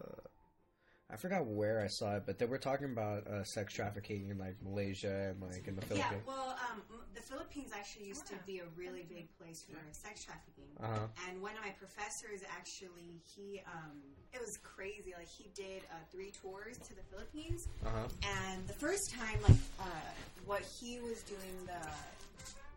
I 1.09 1.15
forgot 1.17 1.47
where 1.47 1.81
I 1.81 1.87
saw 1.87 2.17
it, 2.17 2.25
but 2.27 2.39
they 2.41 2.47
were 2.47 2.59
talking 2.59 2.87
about 2.91 3.29
uh, 3.29 3.45
sex 3.45 3.73
trafficking 3.73 4.29
in 4.29 4.39
like 4.39 4.57
Malaysia 4.61 5.31
and 5.31 5.41
like 5.41 5.69
in 5.69 5.77
the 5.77 5.83
Philippines. 5.83 6.11
yeah. 6.27 6.27
Well, 6.27 6.59
um, 6.73 6.83
the 7.15 7.23
Philippines 7.23 7.71
actually 7.73 8.07
used 8.09 8.27
to 8.27 8.35
be 8.45 8.59
a 8.59 8.65
really 8.77 9.07
big 9.09 9.29
place 9.39 9.63
for 9.63 9.79
sex 9.93 10.25
trafficking. 10.25 10.65
Uh 10.83 10.87
huh. 10.87 11.29
And 11.29 11.41
one 11.41 11.53
of 11.55 11.63
my 11.63 11.71
professors 11.79 12.41
actually, 12.51 13.23
he, 13.25 13.63
um, 13.73 13.93
it 14.35 14.41
was 14.41 14.59
crazy. 14.65 15.15
Like 15.17 15.29
he 15.29 15.49
did 15.55 15.83
uh, 15.93 15.95
three 16.11 16.33
tours 16.43 16.77
to 16.79 16.95
the 16.95 17.03
Philippines, 17.13 17.69
Uh 17.87 17.91
huh. 17.91 18.09
and 18.51 18.67
the 18.67 18.75
first 18.75 19.13
time, 19.13 19.39
like, 19.47 19.63
uh, 19.79 19.85
what 20.45 20.63
he 20.63 20.99
was 20.99 21.23
doing, 21.23 21.55
the, 21.67 21.87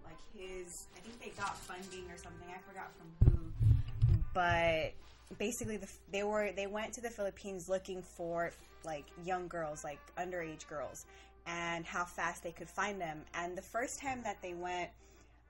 like 0.05 0.21
his, 0.37 0.85
I 0.95 0.99
think 0.99 1.19
they 1.19 1.33
got 1.41 1.57
funding 1.57 2.05
or 2.11 2.17
something. 2.17 2.47
I 2.47 2.59
forgot 2.61 2.91
from 2.93 3.09
who, 3.33 4.21
but 4.35 4.93
basically, 5.37 5.77
the, 5.77 5.87
they 6.11 6.23
were 6.23 6.51
they 6.51 6.67
went 6.67 6.93
to 6.93 7.01
the 7.01 7.09
Philippines 7.09 7.69
looking 7.69 8.01
for 8.01 8.51
like 8.83 9.05
young 9.23 9.47
girls, 9.47 9.83
like 9.83 9.99
underage 10.17 10.67
girls, 10.67 11.05
and 11.45 11.85
how 11.85 12.05
fast 12.05 12.43
they 12.43 12.51
could 12.51 12.69
find 12.69 12.99
them. 12.99 13.21
And 13.33 13.57
the 13.57 13.61
first 13.61 13.99
time 13.99 14.21
that 14.23 14.41
they 14.41 14.53
went 14.53 14.89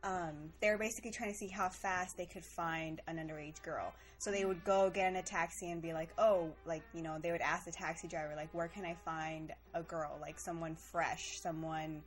um, 0.03 0.33
they 0.61 0.69
were 0.69 0.77
basically 0.77 1.11
trying 1.11 1.31
to 1.31 1.37
see 1.37 1.47
how 1.47 1.69
fast 1.69 2.15
they 2.15 2.25
could 2.25 2.45
find 2.45 3.01
an 3.07 3.17
underage 3.17 3.61
girl. 3.61 3.93
So 4.17 4.31
they 4.31 4.45
would 4.45 4.63
go 4.63 4.89
get 4.89 5.09
in 5.09 5.17
a 5.17 5.21
taxi 5.21 5.71
and 5.71 5.81
be 5.81 5.93
like, 5.93 6.09
oh, 6.17 6.49
like, 6.65 6.83
you 6.93 7.01
know, 7.01 7.17
they 7.21 7.31
would 7.31 7.41
ask 7.41 7.65
the 7.65 7.71
taxi 7.71 8.07
driver, 8.07 8.33
like, 8.35 8.49
where 8.53 8.67
can 8.69 8.85
I 8.85 8.95
find 9.05 9.53
a 9.73 9.83
girl? 9.83 10.17
Like, 10.21 10.39
someone 10.39 10.75
fresh, 10.75 11.39
someone, 11.41 12.01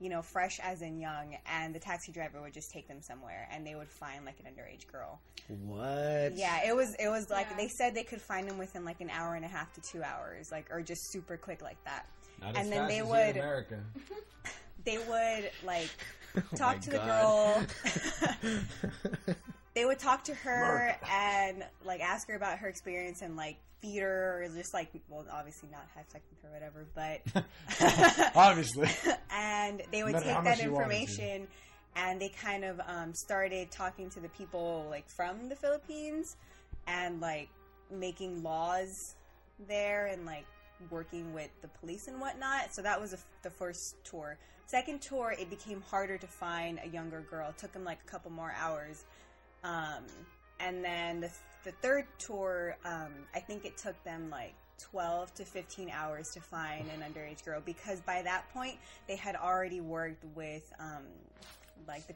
you 0.00 0.08
know, 0.08 0.22
fresh 0.22 0.58
as 0.62 0.82
in 0.82 0.98
young. 1.00 1.36
And 1.46 1.74
the 1.74 1.78
taxi 1.78 2.12
driver 2.12 2.40
would 2.42 2.52
just 2.52 2.70
take 2.70 2.86
them 2.88 3.00
somewhere 3.00 3.48
and 3.52 3.66
they 3.66 3.74
would 3.74 3.90
find, 3.90 4.24
like, 4.24 4.36
an 4.40 4.46
underage 4.46 4.86
girl. 4.90 5.20
What? 5.64 6.36
Yeah, 6.36 6.66
it 6.68 6.74
was, 6.74 6.94
it 6.98 7.08
was 7.08 7.30
like, 7.30 7.46
Yeah. 7.50 7.56
they 7.56 7.68
said 7.68 7.94
they 7.94 8.02
could 8.02 8.20
find 8.20 8.48
them 8.48 8.58
within, 8.58 8.84
like, 8.84 9.00
an 9.00 9.10
hour 9.10 9.34
and 9.34 9.44
a 9.44 9.48
half 9.48 9.72
to 9.74 9.80
two 9.80 10.02
hours, 10.02 10.50
like, 10.52 10.66
or 10.70 10.82
just 10.82 11.10
super 11.12 11.36
quick 11.36 11.62
like 11.62 11.82
that. 11.84 12.06
Not 12.40 12.48
And 12.50 12.58
as 12.58 12.68
then 12.70 12.78
fast 12.80 12.88
they 12.90 13.00
as 13.00 13.06
would- 13.06 13.36
in 13.36 13.42
America. 13.42 13.80
They 14.84 14.98
would, 14.98 15.50
like, 15.64 15.88
Oh 16.36 16.42
talk 16.54 16.76
my 16.76 16.80
to 16.80 16.90
the 16.90 16.98
God. 16.98 17.66
they 19.76 19.84
would 19.84 19.98
talk 20.00 20.24
to 20.24 20.34
her 20.34 20.96
and 21.12 21.62
like 21.84 22.00
ask 22.00 22.26
her 22.28 22.34
about 22.34 22.58
her 22.58 22.66
experience 22.66 23.22
and 23.22 23.36
like 23.36 23.58
feed 23.80 24.00
her 24.00 24.42
or 24.42 24.48
just 24.48 24.72
like 24.74 24.88
well 25.08 25.24
obviously 25.30 25.68
not 25.70 25.86
have 25.94 26.06
sex 26.08 26.24
with 26.30 26.42
her 26.42 26.48
or 26.48 26.52
whatever 26.52 26.86
but 26.94 28.34
Obviously. 28.34 28.88
and 29.30 29.82
they 29.92 30.02
would 30.02 30.14
No 30.14 30.20
take 30.20 30.44
that 30.44 30.62
you 30.62 30.72
wanted 30.72 30.88
to. 30.88 30.94
information 31.04 31.46
and 31.94 32.20
they 32.20 32.30
kind 32.30 32.64
of 32.64 32.80
um, 32.86 33.14
started 33.14 33.70
talking 33.70 34.08
to 34.10 34.20
the 34.20 34.30
people 34.30 34.86
like 34.90 35.08
from 35.08 35.48
the 35.48 35.54
philippines 35.56 36.36
and 36.86 37.20
like 37.20 37.48
making 37.90 38.42
laws 38.42 39.14
there 39.68 40.06
and 40.06 40.24
like 40.26 40.46
working 40.90 41.32
with 41.32 41.50
the 41.62 41.68
police 41.68 42.08
and 42.08 42.20
whatnot. 42.20 42.74
So 42.74 42.82
that 42.82 43.00
was 43.00 43.12
the 43.12 43.18
the 43.42 43.50
first 43.50 43.96
tour. 44.04 44.36
Second 44.66 45.00
tour 45.00 45.34
it 45.38 45.48
became 45.48 45.80
harder 45.80 46.18
to 46.18 46.26
find 46.26 46.80
a 46.84 46.88
younger 46.88 47.20
girl. 47.30 47.50
It 47.50 47.58
took 47.58 47.72
them 47.72 47.84
like 47.84 47.98
a 48.06 48.10
couple 48.10 48.30
more 48.30 48.52
hours 48.58 49.04
um, 49.66 50.04
and 50.60 50.82
then 50.84 51.20
the, 51.20 51.30
the 51.64 51.72
third 51.82 52.06
tour 52.18 52.76
um, 52.84 53.12
i 53.34 53.40
think 53.40 53.64
it 53.64 53.76
took 53.76 54.02
them 54.04 54.30
like 54.30 54.54
12 54.78 55.34
to 55.34 55.44
15 55.44 55.90
hours 55.90 56.28
to 56.30 56.40
find 56.40 56.84
an 56.90 57.02
underage 57.02 57.44
girl 57.44 57.60
because 57.64 58.00
by 58.00 58.22
that 58.22 58.44
point 58.52 58.76
they 59.08 59.16
had 59.16 59.34
already 59.36 59.80
worked 59.80 60.24
with 60.34 60.70
um, 60.78 61.04
like 61.88 62.06
the 62.06 62.14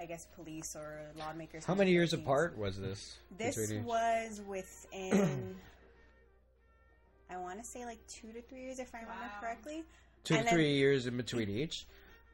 I 0.00 0.04
guess 0.04 0.26
police 0.34 0.74
or 0.74 0.98
lawmakers. 1.16 1.64
How 1.64 1.76
many 1.76 1.92
years 1.92 2.10
Philippines. 2.10 2.26
apart 2.26 2.58
was 2.58 2.76
this? 2.80 3.18
This 3.38 3.56
was 3.84 4.40
within. 4.48 5.54
I 7.30 7.36
want 7.36 7.60
to 7.60 7.64
say 7.64 7.84
like 7.84 8.04
two 8.08 8.32
to 8.32 8.42
three 8.42 8.62
years, 8.62 8.80
if 8.80 8.92
I 8.94 8.98
remember 8.98 9.22
Wow. 9.22 9.40
correctly. 9.40 9.84
two 10.24 10.36
to 10.36 10.42
then- 10.42 10.52
three 10.52 10.74
years 10.74 11.06
in 11.06 11.16
between 11.16 11.48
each. 11.48 11.86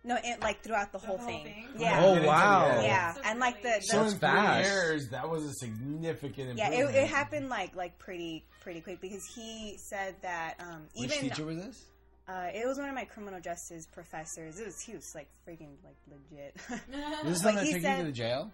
No, 0.05 0.17
it, 0.23 0.41
like 0.41 0.63
throughout 0.63 0.93
the 0.93 0.99
whole 0.99 1.19
whole 1.19 1.27
thing. 1.27 1.45
thing? 1.45 1.69
Yeah. 1.77 2.01
Oh, 2.03 2.23
wow. 2.25 2.81
Yeah, 2.83 3.13
So 3.15 3.21
and 3.25 3.39
like 3.41 3.63
the, 3.63 3.69
really- 3.69 3.81
the 3.81 3.87
So 3.87 3.97
in 3.99 4.03
That's 4.05 4.13
three 4.15 4.21
fast. 4.21 4.69
years, 4.71 5.09
that 5.11 5.29
was 5.29 5.45
a 5.45 5.53
significant 5.55 6.57
yeah, 6.57 6.71
it, 6.71 6.95
it 6.95 7.09
happened 7.09 7.49
like 7.49 7.75
like 7.77 7.99
pretty 7.99 8.45
pretty 8.61 8.81
quick 8.81 9.01
because 9.01 9.25
he 9.35 9.77
said 9.79 10.15
that 10.23 10.55
um, 10.61 10.83
Which 10.95 11.13
even 11.17 11.29
teacher 11.31 11.45
was 11.45 11.57
this? 11.57 11.85
uh, 12.29 12.49
it 12.55 12.67
was 12.67 12.79
one 12.79 12.89
of 12.89 12.95
my 12.95 13.05
criminal 13.05 13.41
justice 13.41 13.87
professors. 13.87 14.59
It 14.61 14.67
was 14.67 14.81
he 14.81 14.95
was 14.95 15.13
like 15.15 15.29
freaking 15.47 15.71
like 15.85 15.97
legit. 16.09 16.57
Was 17.25 17.33
this 17.33 17.43
But 17.43 17.55
one 17.55 17.57
that 17.57 17.65
he 17.67 17.73
took 17.75 17.83
said- 17.83 17.99
you 17.99 18.05
to 18.05 18.11
the 18.11 18.13
jail? 18.17 18.51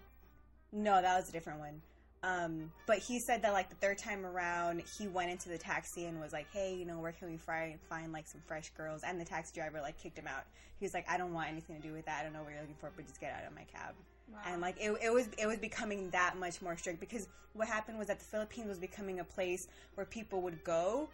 No, 0.73 1.01
that 1.01 1.17
was 1.17 1.29
a 1.29 1.31
different 1.31 1.59
one. 1.59 1.81
Um, 2.25 2.71
but 2.87 2.97
he 2.97 3.19
said 3.19 3.43
that 3.43 3.53
like 3.53 3.69
the 3.69 3.75
third 3.75 3.99
time 3.99 4.25
around, 4.25 4.81
he 4.97 5.07
went 5.07 5.29
into 5.29 5.47
the 5.47 5.59
taxi 5.59 6.05
and 6.05 6.19
was 6.19 6.33
like, 6.33 6.47
"Hey, 6.51 6.73
you 6.75 6.83
know, 6.83 6.97
where 6.97 7.11
can 7.11 7.29
we 7.29 7.37
find 7.37 7.79
find 7.87 8.11
like 8.11 8.25
some 8.27 8.41
fresh 8.47 8.71
girls?" 8.71 9.03
And 9.05 9.21
the 9.21 9.25
taxi 9.25 9.53
driver 9.53 9.79
like 9.79 10.01
kicked 10.01 10.17
him 10.17 10.27
out. 10.27 10.43
He 10.79 10.85
was 10.85 10.93
like, 10.95 11.05
"I 11.07 11.17
don't 11.17 11.33
want 11.33 11.49
anything 11.49 11.75
to 11.75 11.81
do 11.81 11.93
with 11.93 12.05
that. 12.05 12.21
I 12.21 12.23
don't 12.23 12.33
know 12.33 12.41
what 12.41 12.51
you're 12.51 12.61
looking 12.61 12.75
for, 12.81 12.91
but 12.95 13.05
just 13.05 13.21
get 13.21 13.31
out 13.31 13.47
of 13.47 13.53
my 13.53 13.65
cab." 13.65 13.93
Wow. 14.33 14.39
And 14.47 14.59
like 14.59 14.77
it, 14.79 14.91
it 15.03 15.13
was 15.13 15.29
it 15.37 15.45
was 15.45 15.57
becoming 15.57 16.09
that 16.11 16.35
much 16.39 16.61
more 16.63 16.75
strict 16.75 16.99
because 16.99 17.27
what 17.53 17.67
happened 17.67 17.99
was 17.99 18.07
that 18.07 18.17
the 18.19 18.25
Philippines 18.25 18.69
was 18.69 18.79
becoming 18.79 19.19
a 19.19 19.23
place 19.23 19.67
where 19.93 20.05
people 20.05 20.41
would 20.41 20.63
go. 20.63 21.09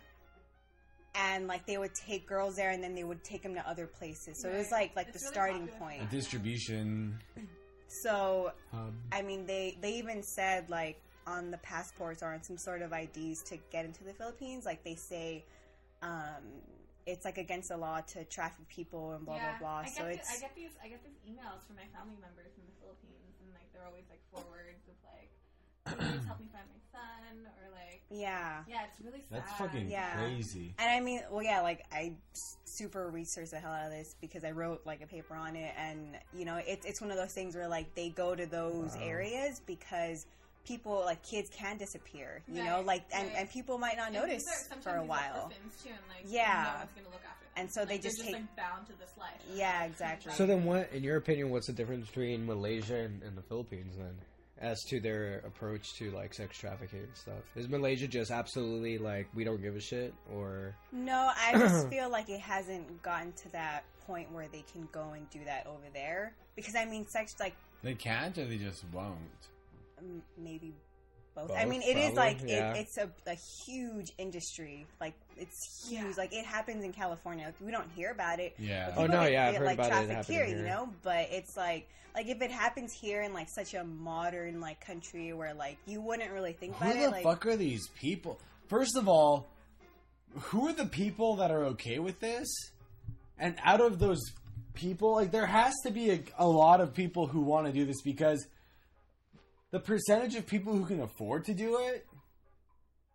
And 1.13 1.45
like 1.45 1.65
they 1.65 1.77
would 1.77 1.93
take 1.93 2.25
girls 2.25 2.55
there, 2.55 2.69
and 2.71 2.81
then 2.81 2.95
they 2.95 3.03
would 3.03 3.21
take 3.21 3.43
them 3.43 3.53
to 3.55 3.67
other 3.69 3.85
places. 3.85 4.39
So 4.41 4.47
it 4.49 4.57
was 4.57 4.71
like 4.71 4.95
like 4.95 5.09
It's 5.09 5.19
the 5.19 5.25
really 5.25 5.33
starting 5.33 5.67
popular. 5.67 5.79
point. 5.79 6.03
A 6.03 6.05
distribution 6.15 7.19
So 7.91 8.53
hub. 8.71 8.93
I 9.11 9.21
mean, 9.21 9.45
they 9.45 9.75
they 9.81 9.95
even 9.99 10.23
said 10.23 10.69
like 10.69 10.95
on 11.27 11.51
the 11.51 11.57
passports 11.59 12.23
or 12.23 12.27
on 12.33 12.41
some 12.41 12.57
sort 12.57 12.81
of 12.81 12.93
IDs 12.93 13.43
to 13.43 13.57
get 13.69 13.83
into 13.83 14.03
the 14.05 14.13
Philippines, 14.13 14.65
like 14.65 14.81
they 14.83 14.95
say, 14.95 15.43
um, 16.01 16.39
it's 17.05 17.25
like 17.25 17.37
against 17.37 17.67
the 17.67 17.75
law 17.77 17.99
to 18.15 18.23
traffic 18.25 18.65
people 18.69 19.11
and 19.11 19.25
blah 19.25 19.35
yeah, 19.35 19.51
blah 19.59 19.59
blah. 19.59 19.77
I 19.79 19.83
get 19.83 19.93
So 19.97 20.03
the- 20.05 20.11
it's 20.15 20.31
I 20.31 20.39
get 20.39 20.55
these 20.55 20.71
I 20.81 20.87
get 20.87 21.03
these 21.03 21.19
emails 21.27 21.67
from 21.67 21.75
my 21.75 21.87
family 21.91 22.15
members 22.23 22.55
in 22.55 22.63
the 22.63 22.75
Philippines, 22.79 23.35
and 23.43 23.51
like 23.51 23.67
they're 23.75 23.83
always 23.85 24.07
like 24.07 24.23
forwards 24.31 24.87
of 24.87 24.95
like, 25.03 25.29
please 25.99 26.23
help 26.25 26.39
me 26.39 26.47
find 26.55 26.63
my 26.71 26.79
son, 26.95 27.43
or 27.59 27.67
like, 27.75 27.90
yeah. 28.11 28.63
yeah, 28.67 28.83
it's 28.89 28.99
really 29.05 29.23
sad. 29.29 29.39
That's 29.39 29.51
fucking 29.53 29.89
Yeah. 29.89 30.13
crazy. 30.17 30.73
And 30.79 30.89
I 30.89 30.99
mean, 30.99 31.21
well, 31.31 31.43
yeah, 31.43 31.61
like 31.61 31.85
I 31.91 32.13
super 32.65 33.09
researched 33.09 33.51
the 33.51 33.59
hell 33.59 33.71
out 33.71 33.85
of 33.85 33.91
this 33.91 34.15
because 34.21 34.43
I 34.43 34.51
wrote 34.51 34.81
like 34.85 35.01
a 35.01 35.07
paper 35.07 35.35
on 35.35 35.55
it, 35.55 35.73
and 35.77 36.17
you 36.33 36.45
know, 36.45 36.57
it's 36.65 36.85
it's 36.85 37.01
one 37.01 37.11
of 37.11 37.17
those 37.17 37.33
things 37.33 37.55
where 37.55 37.67
like 37.67 37.93
they 37.95 38.09
go 38.09 38.35
to 38.35 38.45
those 38.45 38.95
Wow. 38.95 39.01
areas 39.01 39.61
because 39.65 40.25
people 40.65 41.01
like 41.05 41.23
kids 41.23 41.49
can 41.49 41.77
disappear, 41.77 42.43
you 42.47 42.63
know, 42.63 42.81
like 42.85 43.03
and, 43.13 43.27
right. 43.29 43.37
and 43.39 43.49
people 43.49 43.77
might 43.79 43.97
not 43.97 44.07
And 44.07 44.15
notice 44.15 44.43
these 44.43 44.47
are- 44.47 44.69
sometimes 44.69 44.83
for 44.83 44.89
a 44.91 44.93
these 44.93 45.01
are 45.01 45.05
while. 45.07 45.43
orphans, 45.45 45.83
too, 45.83 45.89
and, 45.89 45.97
like, 46.09 46.31
Yeah. 46.31 46.71
no 46.73 46.77
one's 46.79 46.91
gonna 46.95 47.07
look 47.07 47.25
after 47.27 47.45
them. 47.45 47.53
And 47.57 47.73
so 47.73 47.83
they 47.83 47.95
Like, 47.95 48.01
just 48.03 48.17
they're 48.17 48.25
take- 48.27 48.35
like 48.35 48.55
bound 48.55 48.85
to 48.87 48.93
this 48.93 49.09
life. 49.17 49.41
Yeah, 49.53 49.83
exactly. 49.85 50.31
So 50.33 50.45
then, 50.45 50.63
what, 50.63 50.91
in 50.93 51.03
your 51.03 51.17
opinion, 51.17 51.49
what's 51.49 51.65
the 51.67 51.73
difference 51.73 52.05
between 52.07 52.45
Malaysia 52.45 52.95
and, 52.95 53.23
and 53.23 53.35
the 53.35 53.41
Philippines 53.41 53.95
then, 53.97 54.19
as 54.61 54.83
to 54.85 54.99
their 54.99 55.39
approach 55.45 55.93
to 55.95 56.11
like 56.11 56.33
sex 56.33 56.57
trafficking 56.57 56.99
and 56.99 57.15
stuff? 57.15 57.41
Is 57.55 57.67
Malaysia 57.67 58.07
just 58.07 58.31
absolutely 58.31 58.97
like 58.97 59.27
we 59.33 59.43
don't 59.43 59.61
give 59.61 59.75
a 59.75 59.81
shit, 59.81 60.13
or 60.33 60.75
No, 60.91 61.31
I 61.35 61.53
just 61.57 61.89
feel 61.89 62.09
like 62.09 62.29
it 62.29 62.39
hasn't 62.39 63.01
gotten 63.01 63.31
to 63.33 63.51
that 63.51 63.83
point 64.05 64.31
where 64.31 64.47
they 64.51 64.63
can 64.71 64.87
go 64.91 65.11
and 65.15 65.29
do 65.29 65.39
that 65.45 65.67
over 65.67 65.89
there. 65.93 66.33
Because 66.55 66.75
I 66.75 66.85
mean, 66.85 67.07
sex 67.07 67.35
like 67.39 67.55
They 67.83 67.95
can't 67.95 68.37
or 68.37 68.45
they 68.45 68.57
just 68.57 68.83
won't. 68.93 69.15
maybe 70.37 70.73
both. 71.35 71.47
Both, 71.47 71.57
I 71.57 71.65
mean, 71.65 71.81
it 71.81 71.97
is 71.97 72.13
probably, 72.13 72.15
like 72.15 72.37
yeah. 72.45 72.73
it, 72.73 72.79
it's 72.81 72.97
a, 72.97 73.09
a 73.27 73.35
huge 73.65 74.11
industry. 74.17 74.85
Like 74.99 75.13
it's 75.37 75.87
huge. 75.87 76.01
Yeah. 76.01 76.13
Like 76.17 76.33
it 76.33 76.45
happens 76.45 76.83
in 76.83 76.93
California. 76.93 77.45
Like, 77.45 77.55
we 77.61 77.71
don't 77.71 77.89
hear 77.95 78.11
about 78.11 78.39
it. 78.39 78.53
Yeah. 78.59 78.93
Oh, 78.95 79.05
no, 79.05 79.23
get- 79.23 79.31
yeah, 79.31 79.45
I've 79.47 79.51
get, 79.53 79.59
heard 79.59 79.65
like 79.65 79.77
about 79.77 80.03
it 80.03 80.05
trafficked 80.07 80.29
here, 80.29 80.45
here. 80.45 80.57
You 80.57 80.63
know, 80.63 80.89
but 81.03 81.27
it's 81.31 81.55
like 81.55 81.87
like 82.13 82.27
if 82.27 82.41
it 82.41 82.51
happens 82.51 82.93
here 82.93 83.21
in 83.21 83.33
like 83.33 83.47
such 83.49 83.73
a 83.73 83.83
modern 83.83 84.59
like 84.59 84.85
country 84.85 85.33
where 85.33 85.53
like 85.53 85.77
you 85.85 86.01
wouldn't 86.01 86.31
really 86.31 86.53
think 86.53 86.75
Who 86.75 86.85
about 86.85 86.95
the 86.95 87.03
it. 87.03 87.11
Like 87.11 87.23
fuck 87.23 87.45
are 87.45 87.55
these 87.55 87.87
people? 87.99 88.39
First 88.67 88.95
of 88.95 89.07
all, 89.07 89.47
who 90.33 90.67
are 90.67 90.73
the 90.73 90.85
people 90.85 91.37
that 91.37 91.51
are 91.51 91.65
okay 91.65 91.99
with 91.99 92.19
this? 92.19 92.47
And 93.37 93.55
out 93.63 93.81
of 93.81 93.99
those 93.99 94.21
people, 94.73 95.15
like 95.15 95.31
there 95.31 95.45
has 95.45 95.73
to 95.85 95.91
be 95.91 96.11
a, 96.11 96.23
a 96.37 96.47
lot 96.47 96.79
of 96.81 96.93
people 96.93 97.27
who 97.27 97.41
want 97.41 97.67
to 97.67 97.73
do 97.73 97.85
this 97.85 98.01
because 98.01 98.45
the 99.71 99.79
percentage 99.79 100.35
of 100.35 100.45
people 100.47 100.73
who 100.73 100.85
can 100.85 101.01
afford 101.01 101.45
to 101.45 101.53
do 101.53 101.77
it, 101.79 102.05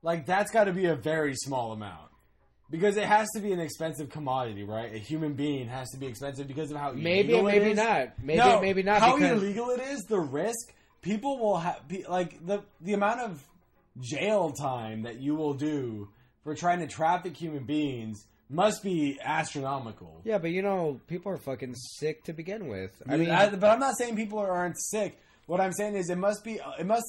like 0.03 0.27
that's 0.27 0.51
got 0.51 0.65
to 0.65 0.73
be 0.73 0.87
a 0.87 0.95
very 0.97 1.35
small 1.35 1.73
amount. 1.73 2.11
Because 2.69 2.97
it 2.97 3.05
has 3.05 3.29
to 3.37 3.41
be 3.41 3.53
an 3.53 3.61
expensive 3.61 4.11
commodity, 4.11 4.65
right? 4.65 4.93
A 4.93 4.99
human 4.99 5.35
being 5.35 5.69
has 5.69 5.89
to 5.91 5.99
be 5.99 6.07
expensive 6.07 6.49
because 6.49 6.73
of 6.73 6.77
how 6.77 6.91
maybe, 6.93 7.33
illegal 7.33 7.47
it 7.47 7.53
maybe 7.53 7.71
is. 7.71 7.77
not, 7.77 8.09
maybe, 8.21 8.39
No, 8.39 8.61
maybe 8.61 8.83
not. 8.83 9.01
How 9.01 9.15
because 9.15 9.41
illegal 9.41 9.71
it 9.71 9.81
is, 9.81 10.01
the 10.09 10.19
risk 10.19 10.75
people 11.01 11.39
will 11.39 11.59
have, 11.59 11.81
like 12.09 12.45
the 12.45 12.65
the 12.81 12.95
amount 12.95 13.21
of 13.21 13.41
jail 14.01 14.51
time 14.51 15.03
that 15.03 15.21
you 15.21 15.37
will 15.37 15.55
do 15.55 16.09
for 16.43 16.55
trying 16.57 16.81
to 16.81 16.89
traffic 16.89 17.37
human 17.37 17.65
beings 17.65 18.27
must 18.51 18.83
be 18.83 19.17
astronomical. 19.25 20.21
yeah, 20.25 20.39
but 20.39 20.51
you 20.51 20.63
know, 20.63 21.01
people 21.07 21.31
are 21.33 21.37
fucking 21.39 21.75
sick 21.77 22.25
to 22.25 22.33
begin 22.33 22.67
with. 22.69 22.91
I 23.09 23.15
I 23.15 23.17
mean, 23.17 23.29
mean, 23.29 23.59
but 23.61 23.71
I'm 23.71 23.81
not 23.81 23.97
saying 23.97 24.17
people 24.17 24.39
aren't 24.41 24.79
sick. 24.81 25.21
What 25.47 25.61
I'm 25.61 25.73
saying 25.73 25.97
is 25.97 26.11
it 26.11 26.19
must 26.19 26.45
be 26.45 26.61
uh, 26.61 26.73
it 26.79 26.87
must 26.87 27.07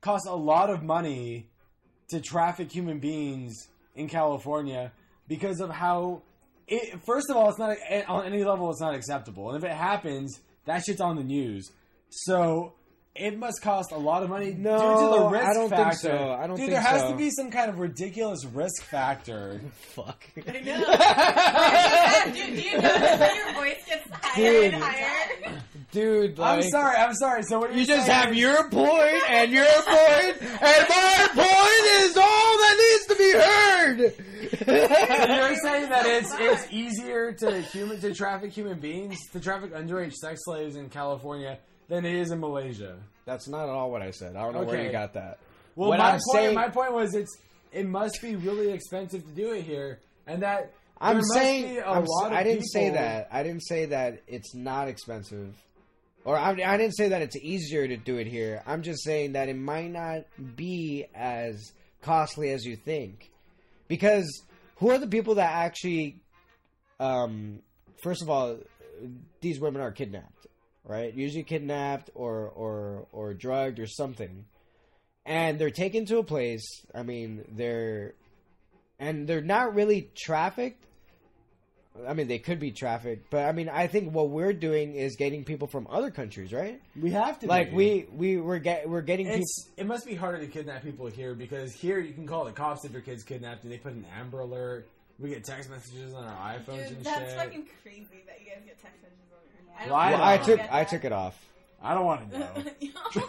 cost 0.00 0.26
a 0.28 0.34
lot 0.34 0.70
of 0.70 0.82
money 0.82 1.48
to 2.10 2.20
traffic 2.20 2.70
human 2.72 2.98
beings 2.98 3.68
in 3.94 4.08
California 4.08 4.92
because 5.28 5.60
of 5.60 5.70
how 5.70 6.22
it, 6.66 7.00
first 7.06 7.30
of 7.30 7.36
all 7.36 7.48
it's 7.50 7.58
not 7.58 7.76
on 8.08 8.26
any 8.26 8.44
level 8.44 8.70
it's 8.70 8.80
not 8.80 8.94
acceptable. 8.94 9.50
And 9.50 9.62
if 9.62 9.70
it 9.70 9.74
happens, 9.74 10.40
that 10.66 10.84
shit's 10.84 11.00
on 11.00 11.16
the 11.16 11.22
news. 11.22 11.70
So 12.10 12.74
it 13.14 13.38
must 13.38 13.62
cost 13.62 13.92
a 13.92 13.96
lot 13.98 14.22
of 14.22 14.28
money 14.28 14.54
No, 14.54 14.76
due 14.76 15.16
to 15.16 15.22
the 15.22 15.28
risk 15.28 15.46
I 15.46 15.54
don't 15.54 15.70
think 15.70 15.92
so. 15.94 16.32
I 16.32 16.46
don't 16.46 16.48
think 16.48 16.48
so. 16.48 16.48
Dude, 16.48 16.56
think 16.56 16.70
there 16.70 16.80
has 16.80 17.00
so. 17.02 17.10
to 17.10 17.16
be 17.16 17.30
some 17.30 17.50
kind 17.50 17.70
of 17.70 17.78
ridiculous 17.78 18.44
risk 18.44 18.82
factor. 18.82 19.60
fuck. 19.94 20.24
I 20.36 20.60
know. 20.60 22.34
Dude, 22.34 22.56
do 22.56 22.62
you 22.62 22.76
notice 22.78 23.18
that 23.18 23.34
your 23.34 23.54
voice 23.54 23.84
gets 23.86 24.10
higher 24.10 24.52
Dude. 24.52 24.74
and 24.74 24.82
higher? 24.82 25.62
Dude, 25.94 26.38
like, 26.38 26.64
I'm 26.64 26.70
sorry, 26.70 26.96
I'm 26.96 27.14
sorry. 27.14 27.42
So 27.44 27.60
what 27.60 27.70
You 27.70 27.78
you're 27.78 27.86
just 27.86 28.06
saying 28.06 28.20
have 28.20 28.32
is- 28.32 28.38
your 28.38 28.68
point 28.68 29.30
and 29.30 29.52
your 29.52 29.64
point, 29.64 30.42
and 30.42 30.88
my 30.88 31.28
point 31.32 32.02
is 32.02 32.16
all 32.16 32.58
that 32.58 32.76
needs 32.82 33.06
to 33.06 33.14
be 33.16 33.32
heard. 33.32 34.14
So 34.66 35.34
you're 35.34 35.56
saying 35.56 35.88
that 35.90 36.04
it's 36.06 36.32
it's 36.38 36.72
easier 36.72 37.32
to 37.32 37.60
human 37.60 38.00
to 38.00 38.12
traffic 38.12 38.52
human 38.52 38.78
beings 38.80 39.16
to 39.32 39.40
traffic 39.40 39.72
underage 39.72 40.12
sex 40.14 40.40
slaves 40.44 40.76
in 40.76 40.88
California 40.90 41.58
than 41.88 42.04
it 42.04 42.14
is 42.14 42.30
in 42.32 42.40
Malaysia. 42.40 42.96
That's 43.24 43.48
not 43.48 43.64
at 43.64 43.68
all 43.70 43.90
what 43.90 44.02
I 44.02 44.10
said. 44.10 44.36
I 44.36 44.42
don't 44.42 44.52
know 44.54 44.64
where 44.64 44.82
you 44.84 44.90
got 44.92 45.14
that. 45.14 45.38
Well, 45.76 45.88
What 45.90 45.98
my 45.98 46.06
I'm 46.06 46.10
point 46.12 46.22
saying- 46.32 46.54
my 46.54 46.68
point 46.70 46.92
was 46.92 47.14
it's 47.14 47.36
it 47.72 47.86
must 47.86 48.20
be 48.20 48.36
really 48.36 48.70
expensive 48.72 49.22
to 49.24 49.30
do 49.30 49.52
it 49.52 49.62
here, 49.62 50.00
and 50.26 50.42
that 50.42 50.72
I'm 51.00 51.16
must 51.18 51.32
saying 51.32 51.74
be 51.74 51.78
a 51.78 51.86
I'm, 51.88 52.04
lot 52.04 52.26
of 52.26 52.32
I 52.32 52.42
didn't 52.44 52.66
say 52.66 52.90
that. 52.90 53.28
I 53.32 53.42
didn't 53.42 53.62
say 53.62 53.86
that 53.86 54.22
it's 54.28 54.54
not 54.54 54.88
expensive, 54.88 55.54
or 56.24 56.38
I, 56.38 56.50
I 56.50 56.76
didn't 56.76 56.96
say 56.96 57.08
that 57.08 57.22
it's 57.22 57.36
easier 57.36 57.86
to 57.86 57.96
do 57.96 58.16
it 58.16 58.26
here. 58.26 58.62
I'm 58.66 58.82
just 58.82 59.04
saying 59.04 59.32
that 59.32 59.48
it 59.48 59.56
might 59.56 59.90
not 59.90 60.24
be 60.56 61.06
as 61.14 61.72
costly 62.02 62.50
as 62.50 62.64
you 62.64 62.76
think, 62.76 63.30
because 63.88 64.42
who 64.76 64.90
are 64.90 64.98
the 64.98 65.06
people 65.06 65.36
that 65.36 65.52
actually? 65.52 66.20
Um, 66.98 67.60
first 68.02 68.22
of 68.22 68.30
all, 68.30 68.58
these 69.40 69.60
women 69.60 69.82
are 69.82 69.92
kidnapped, 69.92 70.46
right? 70.84 71.12
Usually 71.14 71.44
kidnapped 71.44 72.10
or 72.14 72.48
or 72.48 73.06
or 73.12 73.34
drugged 73.34 73.78
or 73.78 73.86
something, 73.86 74.46
and 75.26 75.58
they're 75.58 75.70
taken 75.70 76.06
to 76.06 76.18
a 76.18 76.24
place. 76.24 76.66
I 76.94 77.02
mean, 77.02 77.44
they're 77.50 78.14
and 78.98 79.26
they're 79.26 79.42
not 79.42 79.74
really 79.74 80.10
trafficked. 80.14 80.82
I 82.08 82.12
mean, 82.12 82.26
they 82.26 82.40
could 82.40 82.58
be 82.58 82.72
trafficked, 82.72 83.30
but 83.30 83.44
I 83.46 83.52
mean, 83.52 83.68
I 83.68 83.86
think 83.86 84.12
what 84.12 84.28
we're 84.30 84.52
doing 84.52 84.94
is 84.96 85.14
getting 85.14 85.44
people 85.44 85.68
from 85.68 85.86
other 85.88 86.10
countries, 86.10 86.52
right? 86.52 86.80
We 87.00 87.12
have 87.12 87.38
to 87.38 87.46
Like 87.46 87.70
be. 87.70 87.76
we 87.76 88.06
we 88.12 88.36
we're 88.38 88.58
get 88.58 88.88
we're 88.88 89.00
getting 89.00 89.26
people. 89.26 89.42
It's 89.42 89.70
it 89.76 89.86
must 89.86 90.04
be 90.04 90.16
harder 90.16 90.38
to 90.38 90.46
kidnap 90.48 90.82
people 90.82 91.06
here 91.06 91.34
because 91.34 91.72
here 91.72 92.00
you 92.00 92.12
can 92.12 92.26
call 92.26 92.44
the 92.46 92.52
cops 92.52 92.84
if 92.84 92.90
your 92.90 93.00
kid's 93.00 93.22
kidnapped 93.22 93.62
and 93.62 93.72
they 93.72 93.78
put 93.78 93.92
an 93.92 94.04
Amber 94.18 94.40
Alert. 94.40 94.88
We 95.20 95.28
get 95.30 95.44
text 95.44 95.70
messages 95.70 96.12
on 96.14 96.24
our 96.24 96.54
iPhones 96.54 96.88
Dude, 96.88 96.96
and 96.96 97.04
that's 97.04 97.18
shit. 97.18 97.28
That's 97.28 97.34
fucking 97.34 97.66
crazy 97.84 98.24
that 98.26 98.40
you 98.40 98.50
guys 98.50 98.62
get 98.66 98.82
text 98.82 98.98
messages 99.00 99.30
on 99.78 99.86
your 99.86 99.94
I 99.94 100.10
Well, 100.10 100.20
I 100.20 100.34
I 100.34 100.38
took 100.38 100.72
I 100.72 100.84
took 100.84 101.04
it 101.04 101.12
off. 101.12 101.38
I 101.80 101.94
don't 101.94 102.06
want 102.06 102.32
to 102.32 102.38
know. 102.40 102.50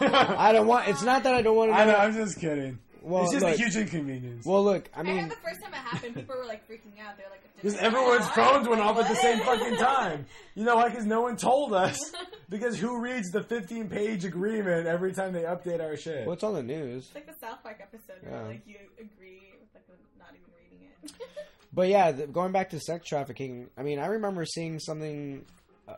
I 0.00 0.50
don't 0.52 0.66
want. 0.66 0.88
It's 0.88 1.02
not 1.02 1.22
that 1.22 1.34
I 1.34 1.42
don't 1.42 1.56
want 1.56 1.70
to. 1.70 1.76
I 1.76 1.84
know. 1.84 1.92
know. 1.92 1.98
I'm 1.98 2.14
just 2.14 2.40
kidding. 2.40 2.80
Well, 3.06 3.22
it's 3.24 3.32
just 3.32 3.44
look, 3.44 3.54
a 3.54 3.56
huge 3.56 3.76
inconvenience. 3.76 4.44
well, 4.44 4.64
look. 4.64 4.90
I 4.94 5.00
I, 5.00 5.02
mean, 5.02 5.18
heard 5.18 5.30
the 5.30 5.36
first 5.36 5.62
time 5.62 5.72
it 5.72 5.76
happened, 5.76 6.14
people 6.16 6.36
were 6.36 6.44
like 6.46 6.68
freaking 6.68 6.98
out. 7.00 7.16
They're 7.16 7.30
like, 7.30 7.42
Because 7.56 7.76
everyone's 7.76 8.28
phones 8.34 8.68
went 8.68 8.80
off 8.80 8.98
at 8.98 9.08
the 9.08 9.14
same 9.14 9.40
fucking 9.40 9.76
time. 9.76 10.26
You 10.54 10.64
know 10.64 10.76
why? 10.76 10.88
Because 10.88 11.06
no 11.06 11.20
one 11.22 11.36
told 11.36 11.72
us. 11.74 11.98
Because 12.48 12.78
who 12.78 13.02
reads 13.02 13.30
the 13.30 13.42
15 13.42 13.88
page 13.88 14.24
agreement 14.24 14.86
every 14.86 15.12
time 15.12 15.32
they 15.32 15.42
update 15.42 15.80
our 15.82 15.96
shit? 15.96 16.24
what's 16.28 16.44
on 16.44 16.54
the 16.54 16.62
news? 16.62 17.06
It's 17.06 17.14
like 17.16 17.26
the 17.26 17.34
South 17.40 17.60
Park 17.60 17.80
episode 17.82 18.22
Yeah. 18.22 18.30
where 18.30 18.46
like 18.46 18.62
you 18.66 18.76
agree 19.00 19.50
with 19.60 19.68
like 19.74 19.84
not 20.16 20.28
even 20.28 20.46
reading 20.56 20.86
it. 21.02 21.10
But 21.72 21.88
yeah, 21.88 22.12
th- 22.12 22.32
going 22.32 22.52
back 22.52 22.70
to 22.70 22.78
sex 22.78 23.08
trafficking, 23.08 23.68
I 23.76 23.82
mean, 23.82 23.98
I 23.98 24.06
remember 24.06 24.44
seeing 24.44 24.78
something 24.78 25.44
uh, 25.88 25.96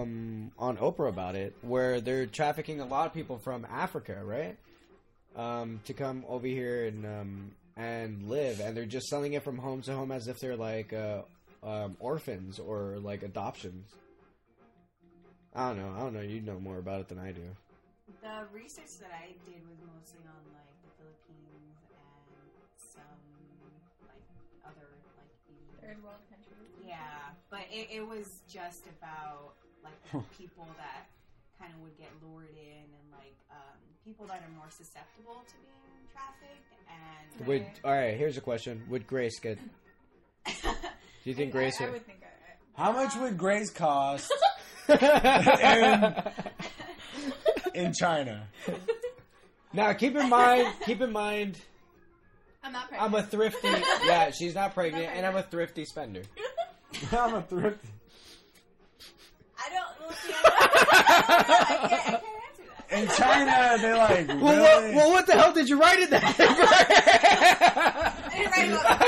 um, 0.00 0.52
on 0.58 0.76
Oprah 0.76 1.08
about 1.08 1.34
it, 1.36 1.56
where 1.62 2.02
they're 2.02 2.26
trafficking 2.26 2.80
a 2.80 2.86
lot 2.86 3.06
of 3.06 3.14
people 3.14 3.38
from 3.38 3.66
Africa, 3.70 4.20
right? 4.22 4.58
Um, 5.38 5.80
to 5.84 5.94
come 5.94 6.24
over 6.28 6.48
here 6.48 6.86
and 6.86 7.06
um, 7.06 7.50
and 7.76 8.28
live, 8.28 8.58
and 8.58 8.76
they're 8.76 8.86
just 8.86 9.06
selling 9.06 9.34
it 9.34 9.44
from 9.44 9.56
home 9.56 9.82
to 9.82 9.94
home 9.94 10.10
as 10.10 10.26
if 10.26 10.40
they're 10.40 10.56
like 10.56 10.92
uh, 10.92 11.22
um, 11.62 11.96
orphans 12.00 12.58
or 12.58 12.98
like 12.98 13.22
adoptions. 13.22 13.86
I 15.54 15.68
don't 15.68 15.78
know. 15.78 15.94
I 15.96 16.00
don't 16.00 16.14
know. 16.14 16.20
You 16.20 16.40
know 16.40 16.58
more 16.58 16.78
about 16.78 17.00
it 17.02 17.08
than 17.08 17.20
I 17.20 17.30
do. 17.30 17.46
The 18.20 18.50
research 18.52 18.98
that 18.98 19.12
I 19.14 19.28
did 19.46 19.62
was 19.70 19.78
mostly 19.94 20.26
on 20.26 20.42
like 20.58 20.74
the 20.82 20.90
Philippines 20.98 21.86
and 21.86 22.90
some 22.98 23.22
like 24.10 24.26
other 24.66 24.90
like 25.14 25.30
Third 25.80 26.02
world 26.02 26.18
countries. 26.28 26.74
Yeah, 26.84 27.30
but 27.48 27.62
it, 27.70 27.88
it 27.94 28.06
was 28.06 28.42
just 28.50 28.86
about 28.86 29.54
like 29.84 29.94
the 30.10 30.18
people 30.36 30.66
that 30.76 31.06
kind 31.60 31.72
of 31.74 31.80
would 31.82 31.96
get 31.98 32.08
lured 32.22 32.54
in 32.56 32.84
and 32.86 33.06
like 33.12 33.34
um, 33.50 33.76
people 34.04 34.26
that 34.26 34.42
are 34.42 34.52
more 34.56 34.70
susceptible 34.70 35.42
to 35.46 35.54
being 35.62 36.06
trafficked 36.12 36.72
and 36.88 37.46
Would 37.46 37.66
all 37.84 37.92
right? 37.92 38.16
Here's 38.16 38.36
a 38.36 38.40
question: 38.40 38.82
Would 38.88 39.06
Grace 39.06 39.38
get? 39.40 39.58
Do 40.46 40.52
you 41.24 41.34
think 41.34 41.50
I, 41.54 41.58
Grace 41.58 41.80
I, 41.80 41.84
I 41.84 41.86
would? 41.86 41.94
would 41.94 42.06
think 42.06 42.18
I, 42.22 42.82
How 42.82 42.92
much 42.92 43.16
would 43.16 43.36
Grace 43.38 43.70
cost 43.70 44.32
in, 44.88 46.14
in 47.74 47.92
China? 47.92 48.46
now, 49.72 49.92
keep 49.92 50.16
in 50.16 50.28
mind, 50.28 50.72
keep 50.86 51.00
in 51.00 51.12
mind, 51.12 51.58
I'm 52.62 52.72
not 52.72 52.88
pregnant 52.88 53.14
I'm 53.14 53.18
a 53.18 53.22
thrifty. 53.26 53.68
Yeah, 54.06 54.30
she's 54.30 54.54
not 54.54 54.74
pregnant, 54.74 55.06
and 55.14 55.26
I'm 55.26 55.36
a 55.36 55.42
thrifty 55.42 55.84
spender. 55.84 56.22
I'm 57.12 57.34
a 57.34 57.42
thrifty. 57.42 57.88
I 59.58 59.68
don't. 59.70 60.00
Well, 60.00 60.12
see, 60.16 60.32
I, 60.80 61.44
don't, 61.46 61.60
I, 61.60 61.82
can't, 61.86 61.90
I 61.90 62.10
can't 62.10 62.24
answer 62.24 62.64
that. 62.68 62.90
In 62.90 63.08
China, 63.08 63.76
they 63.82 63.92
like 63.92 64.28
Well, 64.42 64.56
really. 64.82 64.94
what, 64.94 64.94
well, 64.96 65.10
what 65.10 65.26
the 65.26 65.32
hell 65.34 65.52
did 65.52 65.68
you 65.68 65.78
write 65.80 66.00
in 66.00 66.10
that? 66.10 66.24
I 66.24 66.32
didn't 68.30 68.72
write 68.72 68.72
about 68.72 68.98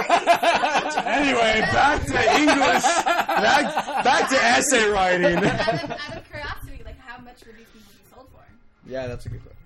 Grace. 0.95 1.07
anyway, 1.07 1.61
back 1.73 2.05
to 2.07 2.37
English. 2.41 2.83
Back, 3.05 4.05
back 4.05 4.29
to 4.31 4.37
essay 4.37 4.89
writing. 4.91 5.37
out, 5.45 5.85
of, 5.85 5.91
out 5.91 6.17
of 6.17 6.25
curiosity, 6.29 6.83
like 6.85 6.99
how 6.99 7.23
much 7.23 7.45
would 7.47 7.57
these 7.57 7.67
people 7.69 7.93
sold 8.15 8.29
for? 8.33 8.45
yeah, 8.91 9.07
that's 9.07 9.27
a 9.27 9.29
good 9.29 9.41
question. 9.43 9.59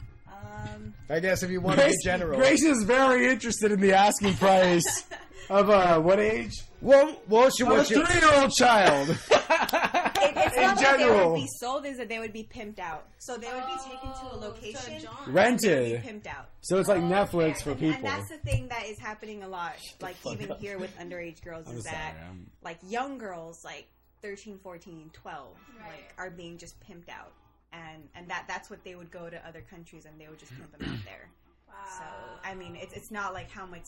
um, 0.74 0.94
I 1.08 1.20
guess 1.20 1.42
if 1.42 1.50
you 1.50 1.60
want 1.60 1.80
to 1.80 1.86
be 1.86 1.94
general. 2.04 2.38
Grace 2.38 2.62
is 2.64 2.82
very 2.84 3.26
interested 3.28 3.72
in 3.72 3.80
the 3.80 3.92
asking 3.94 4.34
price 4.34 5.04
of 5.50 5.70
uh, 5.70 6.00
what 6.00 6.18
age? 6.20 6.52
well, 6.80 7.16
well, 7.28 7.50
she 7.50 7.62
Of 7.64 7.70
a 7.70 7.84
three-year-old 7.84 8.52
child. 8.52 9.08
it, 9.30 10.32
it's 10.36 10.56
In 10.56 10.62
not 10.62 10.76
that 10.78 10.96
they 10.98 11.02
general. 11.04 11.32
would 11.32 11.40
be 11.40 11.48
sold; 11.60 11.86
is 11.86 11.96
that 11.98 12.08
they 12.08 12.18
would 12.18 12.32
be 12.32 12.44
pimped 12.44 12.78
out. 12.78 13.06
So 13.18 13.36
they 13.36 13.52
would 13.52 13.66
be 13.66 13.76
taken 13.84 14.08
to 14.10 14.26
a 14.26 14.30
Oh, 14.34 14.38
location, 14.40 15.00
John. 15.00 15.32
Rented. 15.32 16.02
be 16.02 16.08
pimped 16.08 16.26
out. 16.26 16.48
So 16.62 16.78
it's 16.78 16.88
like 16.88 17.02
Oh, 17.02 17.06
Netflix 17.06 17.50
okay. 17.50 17.62
for 17.62 17.70
And, 17.70 17.80
people. 17.80 17.94
and 17.96 18.04
that's 18.04 18.28
the 18.28 18.38
thing 18.38 18.68
that 18.68 18.86
is 18.86 18.98
happening 18.98 19.42
a 19.42 19.48
lot, 19.48 19.74
like 20.00 20.16
even 20.26 20.50
up. 20.52 20.60
here 20.60 20.78
with 20.78 20.96
underage 20.98 21.42
girls, 21.42 21.66
I'm 21.68 21.76
is 21.78 21.84
sorry. 21.84 21.96
that 21.96 22.14
I'm- 22.24 22.50
like 22.62 22.78
young 22.88 23.18
girls, 23.18 23.62
like 23.64 23.86
13, 24.22 24.58
14, 24.58 25.10
12, 25.12 25.46
Right. 25.78 25.86
like 25.90 26.14
are 26.18 26.30
being 26.30 26.58
just 26.58 26.74
pimped 26.80 27.08
out. 27.08 27.32
And 27.72 28.08
and 28.14 28.28
that 28.28 28.44
that's 28.46 28.70
what 28.70 28.84
they 28.84 28.94
would 28.94 29.10
go 29.10 29.28
to 29.28 29.48
other 29.48 29.60
countries 29.68 30.04
and 30.06 30.18
they 30.20 30.28
would 30.28 30.38
just 30.38 30.52
pimp 30.56 30.76
them 30.78 30.88
out 30.90 31.04
there. 31.04 31.28
Wow. 31.66 31.74
So 31.98 32.04
I 32.48 32.54
mean, 32.54 32.76
it's 32.76 32.92
it's 32.94 33.10
not 33.10 33.34
like 33.34 33.50
how 33.50 33.66
much, 33.66 33.82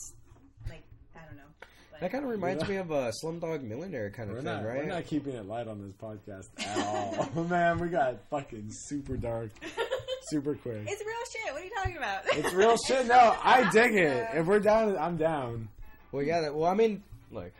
like 0.68 0.82
I 1.16 1.26
don't 1.26 1.36
know. 1.36 1.42
But 1.90 2.00
That 2.00 2.12
kind 2.12 2.24
of 2.24 2.30
reminds 2.30 2.68
me 2.68 2.76
of 2.76 2.90
a 2.90 3.10
Slumdog 3.22 3.62
Millionaire 3.62 4.10
kind 4.10 4.28
of 4.30 4.36
We're 4.36 4.42
thing, 4.42 4.52
not, 4.52 4.64
right? 4.66 4.78
we're 4.78 4.86
not 4.86 5.06
keeping 5.06 5.34
it 5.34 5.46
light 5.46 5.66
on 5.68 5.80
this 5.82 5.92
podcast 5.92 6.48
at 6.58 6.86
all. 6.86 7.28
Oh, 7.36 7.44
man, 7.44 7.78
we 7.78 7.88
got 7.88 8.16
fucking 8.30 8.66
super 8.70 9.16
dark, 9.16 9.50
super 10.30 10.54
quick. 10.54 10.82
it's 10.86 11.02
real 11.04 11.16
shit. 11.32 11.52
What 11.52 11.62
are 11.62 11.64
you 11.64 11.70
talking 11.74 11.96
about? 11.96 12.22
It's 12.32 12.52
real 12.54 12.76
shit. 12.86 13.06
No, 13.06 13.36
I 13.42 13.70
dig 13.70 13.94
it. 13.94 14.28
Uh, 14.34 14.40
if 14.40 14.46
we're 14.46 14.60
down, 14.60 14.96
I'm 14.98 15.16
down. 15.16 15.68
Well, 16.12 16.22
yeah. 16.22 16.42
That, 16.42 16.54
well, 16.54 16.70
I 16.70 16.74
mean, 16.74 17.02
look, 17.30 17.50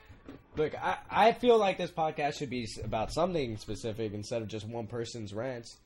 look. 0.57 0.75
I, 0.75 0.99
I 1.11 1.33
feel 1.33 1.59
like 1.59 1.79
this 1.79 1.91
podcast 1.91 2.35
should 2.39 2.51
be 2.51 2.67
about 2.85 3.13
something 3.13 3.57
specific 3.57 4.13
instead 4.13 4.43
of 4.43 4.49
just 4.49 4.67
one 4.69 4.87
person's 4.87 5.33
rants. 5.33 5.77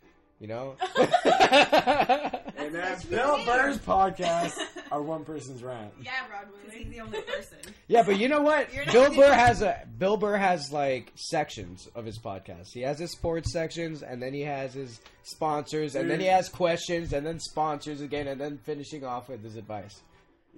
You 0.41 0.47
know. 0.47 0.75
and 0.97 2.75
that's 2.75 3.05
Bill 3.05 3.45
Burr's 3.45 3.77
podcast 3.79 4.59
are 4.91 5.03
one 5.03 5.23
person's 5.25 5.63
rant. 5.63 5.93
yeah, 6.03 6.13
Rod 6.33 6.47
He's 6.73 6.89
the 6.89 7.01
only 7.01 7.21
person. 7.37 7.59
Yeah, 7.89 8.03
but 8.03 8.19
you 8.19 8.29
know 8.29 8.41
what? 8.41 8.69
Bill 8.91 9.15
Burr 9.15 9.35
has 9.35 9.61
a 9.61 9.87
Bill 9.99 10.17
Burr 10.17 10.39
has 10.39 10.73
like 10.73 11.13
sections 11.15 11.89
of 11.95 12.07
his 12.07 12.19
podcast. 12.19 12.73
He 12.73 12.81
has 12.81 12.99
his 12.99 13.13
sports 13.13 13.53
sections, 13.53 14.03
and 14.03 14.23
then 14.23 14.33
he 14.33 14.41
has 14.41 14.73
his 14.73 15.01
sponsors, 15.25 15.95
and 15.95 16.11
then 16.11 16.21
he 16.21 16.27
has 16.27 16.49
questions, 16.49 17.13
and 17.13 17.27
then 17.27 17.39
sponsors 17.39 18.01
again, 18.01 18.27
and 18.27 18.41
then 18.41 18.59
finishing 18.65 19.05
off 19.05 19.29
with 19.29 19.45
his 19.45 19.57
advice. 19.57 20.01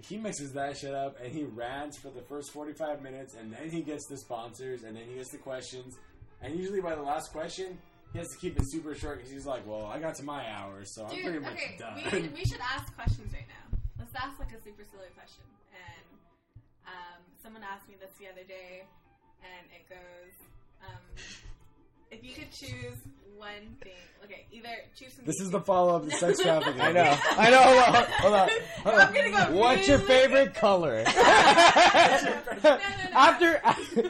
He 0.00 0.16
mixes 0.16 0.52
that 0.52 0.78
shit 0.78 0.94
up 0.94 1.18
and 1.22 1.30
he 1.30 1.44
rants 1.44 1.98
for 1.98 2.08
the 2.08 2.22
first 2.22 2.50
45 2.52 3.02
minutes 3.02 3.34
and 3.34 3.52
then 3.52 3.70
he 3.70 3.82
gets 3.82 4.06
the 4.06 4.16
sponsors 4.16 4.84
and 4.84 4.96
then 4.96 5.04
he 5.06 5.16
gets 5.16 5.30
the 5.30 5.36
questions. 5.36 5.98
And 6.40 6.58
usually 6.58 6.80
by 6.80 6.94
the 6.94 7.02
last 7.02 7.30
question, 7.30 7.78
he 8.12 8.18
has 8.18 8.30
to 8.30 8.38
keep 8.38 8.58
it 8.58 8.64
super 8.66 8.94
short 8.94 9.18
because 9.18 9.32
he's 9.32 9.46
like, 9.46 9.66
well, 9.66 9.86
I 9.86 9.98
got 9.98 10.14
to 10.16 10.24
my 10.24 10.44
hour, 10.50 10.84
so 10.84 11.04
I'm 11.06 11.14
Dude, 11.14 11.24
pretty 11.24 11.38
much 11.38 11.52
okay, 11.54 11.76
done. 11.78 11.96
we, 12.12 12.28
we 12.28 12.44
should 12.44 12.60
ask 12.60 12.94
questions 12.94 13.32
right 13.32 13.48
now. 13.48 13.78
Let's 13.98 14.14
ask 14.14 14.38
like 14.38 14.52
a 14.52 14.60
super 14.60 14.84
silly 14.84 15.08
question. 15.16 15.44
And 15.72 16.04
um, 16.86 17.20
someone 17.42 17.62
asked 17.64 17.88
me 17.88 17.94
this 18.00 18.12
the 18.20 18.28
other 18.28 18.44
day, 18.44 18.84
and 19.40 19.64
it 19.72 19.88
goes, 19.88 20.34
um, 20.84 21.00
if 22.10 22.22
you 22.22 22.34
could 22.34 22.52
choose 22.52 23.00
one 23.42 23.76
thing, 23.82 23.92
okay, 24.24 24.46
either 24.52 24.68
choose 24.96 25.08
something. 25.14 25.26
this 25.26 25.40
is 25.40 25.50
the 25.50 25.60
follow 25.60 25.96
up 25.96 26.04
to 26.04 26.10
sex 26.16 26.38
trafficking. 26.40 26.80
I 26.80 26.92
know. 26.92 27.16
I 27.36 27.50
know. 27.50 27.62
Hold 27.62 27.96
on. 27.96 28.04
Hold 28.20 28.34
on. 28.34 28.48
Hold 28.84 28.94
on. 28.94 29.00
I'm 29.00 29.12
gonna 29.14 29.30
go 29.52 29.58
What's 29.58 29.88
your 29.88 29.98
really- 29.98 30.08
favorite 30.08 30.54
color? 30.54 31.02
no. 31.06 32.78
after 33.14 33.58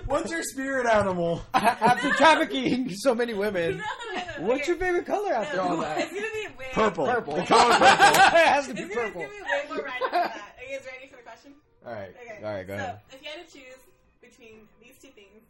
What's 0.06 0.30
your 0.30 0.42
spirit 0.42 0.86
animal? 0.86 1.42
after 1.54 2.10
trafficking 2.10 2.90
so 2.94 3.14
many 3.14 3.34
women, 3.34 3.78
No, 3.78 3.84
no, 4.14 4.20
no, 4.42 4.46
what's 4.48 4.62
okay. 4.62 4.68
your 4.72 4.76
favorite 4.76 5.06
color 5.06 5.32
after 5.32 5.56
No, 5.56 5.62
all 5.62 5.76
that? 5.78 5.98
It's 5.98 6.12
gonna 6.12 6.26
be 6.32 6.46
way 6.58 6.66
Purple. 6.72 7.06
Purple. 7.06 7.36
The 7.36 7.42
color 7.44 7.72
purple. 7.72 7.86
it 7.86 8.46
has 8.46 8.66
to 8.68 8.74
be 8.74 8.82
It's 8.82 8.94
gonna, 8.94 9.06
purple. 9.08 9.22
it's 9.22 9.32
gonna 9.32 9.44
be 9.44 9.50
way 9.50 9.64
more 9.68 9.84
random 9.84 10.10
than 10.12 10.20
that. 10.22 10.54
Are 10.58 10.64
you 10.64 10.76
guys 10.78 10.86
ready 10.86 11.06
for 11.10 11.16
the 11.16 11.22
question? 11.22 11.52
All 11.86 11.92
right. 11.92 12.12
Okay. 12.20 12.38
All 12.44 12.52
right. 12.52 12.66
Go 12.66 12.76
so, 12.76 12.82
ahead. 12.82 13.00
if 13.12 13.22
you 13.22 13.28
had 13.32 13.40
to 13.46 13.52
choose 13.52 13.80
between 14.20 14.68
these 14.80 14.96
two 15.00 15.08
things, 15.16 15.40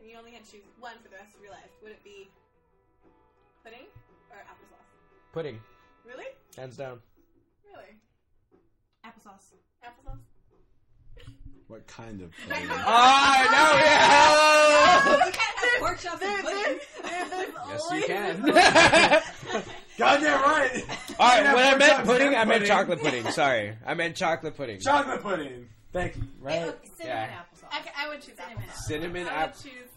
and 0.00 0.08
you 0.10 0.16
only 0.18 0.30
had 0.32 0.44
to 0.44 0.50
choose 0.52 0.66
one 0.78 0.94
for 1.02 1.08
the 1.10 1.16
rest 1.16 1.34
of 1.34 1.42
your 1.42 1.50
life, 1.52 1.70
would 1.82 1.92
it 1.92 2.02
be 2.04 2.28
pudding 3.68 3.86
or 4.30 4.36
applesauce? 4.38 4.88
Pudding, 5.32 5.60
Really? 6.06 6.24
hands 6.56 6.76
down. 6.76 7.00
Really? 7.66 7.96
Applesauce. 9.04 9.52
Applesauce? 9.84 10.20
What 11.68 11.86
kind 11.86 12.22
of 12.22 12.32
Like, 12.48 12.58
flavor? 12.60 12.82
Oh 12.86 13.44
Pork 15.80 15.98
chops 16.00 16.22
and 16.22 16.44
pudding. 16.44 16.78
Ah, 17.04 17.68
yes, 17.72 17.82
you 17.92 18.02
can. 18.06 18.42
Goddamn 19.98 20.40
right. 20.42 20.84
All 21.18 21.28
right. 21.28 21.42
Yeah, 21.44 21.54
When 21.54 21.64
I 21.64 21.76
meant 21.76 22.04
pudding, 22.06 22.28
I 22.28 22.44
meant 22.44 22.48
pudding. 22.48 22.68
chocolate 22.68 23.00
pudding. 23.00 23.30
Sorry, 23.32 23.76
I 23.86 23.94
meant 23.94 24.16
chocolate 24.16 24.56
pudding. 24.56 24.80
Chocolate 24.80 25.22
pudding. 25.22 25.66
Thank 25.92 26.16
you. 26.16 26.22
Right? 26.40 26.74
Cinnamon 26.96 27.04
Yeah. 27.04 27.28
applesauce. 27.28 27.72
I, 27.72 27.82
c- 27.82 27.90
I 27.96 28.08
would 28.08 28.20
choose 28.22 28.34
applesauce. 28.36 28.74
Cinnamon 28.86 29.26
I 29.28 29.30
app. 29.30 29.54
would 29.56 29.62
choose 29.64 29.88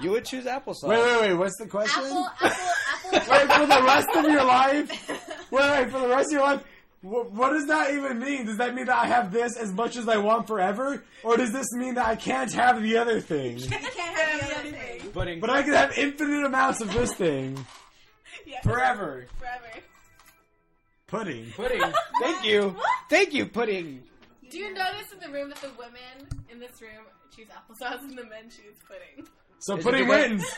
You 0.00 0.10
would 0.10 0.24
choose 0.24 0.44
applesauce. 0.44 0.88
Wait, 0.88 0.98
wait, 0.98 1.20
wait. 1.20 1.34
What's 1.34 1.56
the 1.58 1.66
question? 1.66 2.04
apple, 2.04 2.26
apple, 2.40 2.48
apple. 2.48 3.12
Wait, 3.12 3.52
for 3.52 3.66
the 3.66 3.82
rest 3.82 4.08
of 4.14 4.24
your 4.24 4.44
life? 4.44 5.10
Wait, 5.50 5.70
wait, 5.70 5.90
for 5.90 6.00
the 6.00 6.08
rest 6.08 6.28
of 6.28 6.32
your 6.32 6.42
life? 6.42 6.64
What, 7.02 7.30
what 7.32 7.50
does 7.50 7.66
that 7.66 7.92
even 7.92 8.20
mean? 8.20 8.46
Does 8.46 8.56
that 8.56 8.74
mean 8.74 8.86
that 8.86 8.96
I 8.96 9.06
have 9.06 9.32
this 9.32 9.56
as 9.58 9.70
much 9.72 9.96
as 9.96 10.08
I 10.08 10.16
want 10.16 10.46
forever? 10.46 11.04
Or 11.22 11.36
does 11.36 11.52
this 11.52 11.70
mean 11.72 11.94
that 11.94 12.06
I 12.06 12.16
can't 12.16 12.50
have 12.52 12.80
the 12.80 12.96
other 12.96 13.20
thing? 13.20 13.58
You 13.58 13.68
can't 13.70 13.84
have 13.84 14.48
the 14.48 14.56
other 14.56 14.70
thing. 14.70 15.10
Pudding. 15.10 15.40
But 15.40 15.50
I 15.50 15.62
can 15.62 15.74
have 15.74 15.98
infinite 15.98 16.46
amounts 16.46 16.80
of 16.80 16.92
this 16.92 17.12
thing. 17.12 17.58
Yeah. 18.46 18.60
Forever. 18.62 19.26
Forever. 19.38 19.84
Pudding. 21.06 21.52
pudding. 21.54 21.82
Thank 22.20 22.44
you. 22.44 22.74
Thank 23.10 23.34
you, 23.34 23.46
pudding. 23.46 24.02
Do 24.48 24.58
you 24.58 24.72
notice 24.72 25.12
in 25.12 25.18
the 25.18 25.36
room 25.36 25.50
that 25.50 25.60
the 25.60 25.70
women 25.78 26.28
in 26.50 26.60
this 26.60 26.80
room 26.80 27.04
choose 27.34 27.48
applesauce 27.48 28.00
and 28.00 28.16
the 28.16 28.24
men 28.24 28.44
choose 28.44 28.78
pudding? 28.86 29.28
So 29.64 29.74
Is 29.74 29.80
it 29.80 29.82
pudding 29.84 30.06
because- 30.06 30.28
wins. 30.30 30.44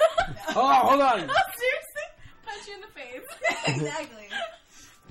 Oh, 0.56 0.72
hold 0.89 1.01
on. 1.01 1.20
Oh, 1.31 1.43
seriously? 1.59 2.06
Punch 2.47 2.66
you 2.68 2.74
in 2.74 2.81
the 2.81 2.86
face. 2.89 3.66
exactly. 3.76 4.28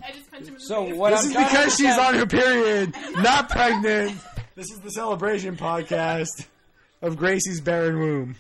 I 0.04 0.12
just 0.12 0.32
punched 0.32 0.48
him 0.48 0.56
in 0.56 0.60
the 0.60 0.66
So 0.66 0.86
face. 0.86 0.96
what 0.96 1.10
This 1.12 1.20
I'm 1.22 1.26
is 1.28 1.34
trying 1.34 1.46
to 1.48 1.52
because 1.54 1.76
she's 1.78 1.98
on 1.98 2.14
her 2.16 2.26
period, 2.26 2.96
not 3.18 3.50
pregnant. 3.50 4.18
This 4.56 4.72
is 4.72 4.80
the 4.80 4.90
celebration 4.92 5.56
podcast 5.58 6.48
of 7.02 7.18
Gracie's 7.18 7.62
barren 7.62 8.00
womb. 8.00 8.36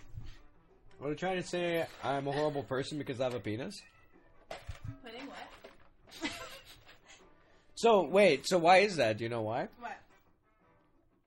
What 0.99 1.09
I'm 1.09 1.15
trying 1.17 1.41
to 1.41 1.47
say, 1.47 1.85
I'm 2.03 2.27
a 2.27 2.31
horrible 2.31 2.63
person 2.63 2.97
because 2.97 3.19
I 3.19 3.25
have 3.25 3.33
a 3.35 3.39
penis. 3.39 3.81
Putting 5.03 5.27
what? 5.27 6.31
So 7.75 8.03
wait, 8.03 8.47
so 8.47 8.57
why 8.57 8.77
is 8.79 8.95
that? 8.95 9.17
Do 9.17 9.23
you 9.25 9.29
know 9.29 9.41
why? 9.41 9.67
What? 9.79 9.97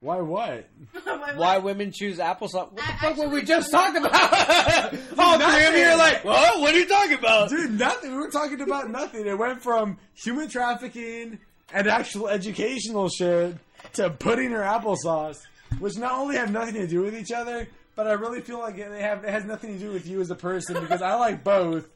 Why 0.07 0.21
what? 0.21 0.69
Why 1.35 1.59
women 1.59 1.91
choose 1.93 2.19
applesauce? 2.19 2.71
What 2.71 2.77
the 2.77 2.83
I 2.85 2.97
fuck 2.99 3.17
were 3.17 3.29
we 3.29 3.43
just 3.43 3.73
talking 3.73 4.05
about? 4.05 4.23
All 5.19 5.37
three 5.37 5.67
of 5.67 5.75
you 5.75 5.85
are 5.85 5.97
like, 5.97 6.25
what? 6.25 6.61
What 6.61 6.73
are 6.73 6.79
you 6.79 6.87
talking 6.87 7.19
about? 7.19 7.49
Dude, 7.49 7.73
nothing. 7.73 8.13
We 8.13 8.19
were 8.19 8.31
talking 8.31 8.61
about 8.61 8.89
nothing. 8.89 9.27
It 9.27 9.37
went 9.37 9.65
from 9.65 9.99
human 10.15 10.49
trafficking 10.49 11.41
and 11.75 11.89
actual 11.89 12.29
educational 12.29 13.09
shit 13.09 13.57
to 13.95 14.11
pudding 14.11 14.53
or 14.53 14.63
applesauce, 14.63 15.43
which 15.81 15.97
not 15.97 16.13
only 16.13 16.37
have 16.37 16.53
nothing 16.53 16.75
to 16.75 16.87
do 16.87 17.03
with 17.03 17.17
each 17.17 17.33
other, 17.33 17.67
but 17.97 18.07
I 18.07 18.13
really 18.13 18.43
feel 18.43 18.61
like 18.61 18.77
they 18.77 19.03
have 19.03 19.25
it 19.25 19.31
has 19.31 19.45
nothing 19.45 19.73
to 19.73 19.85
do 19.85 19.91
with 19.91 20.07
you 20.07 20.21
as 20.21 20.31
a 20.31 20.37
person 20.37 20.81
because 20.81 21.03
I 21.03 21.15
like 21.15 21.43
both, 21.43 21.89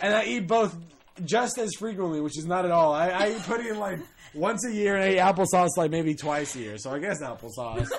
and 0.00 0.14
I 0.14 0.24
eat 0.24 0.46
both 0.46 0.74
just 1.26 1.58
as 1.58 1.74
frequently, 1.74 2.22
which 2.22 2.38
is 2.38 2.46
not 2.46 2.64
at 2.64 2.70
all. 2.70 2.94
I, 2.94 3.10
I 3.10 3.30
eat 3.32 3.42
pudding 3.42 3.78
like 3.78 3.98
once 4.34 4.64
a 4.66 4.72
year 4.72 4.96
and 4.96 5.04
I 5.04 5.12
eat 5.14 5.18
applesauce 5.18 5.70
like 5.76 5.90
maybe 5.90 6.14
twice 6.14 6.54
a 6.56 6.58
year. 6.58 6.78
So 6.78 6.90
I 6.90 6.98
guess 6.98 7.22
applesauce. 7.22 7.88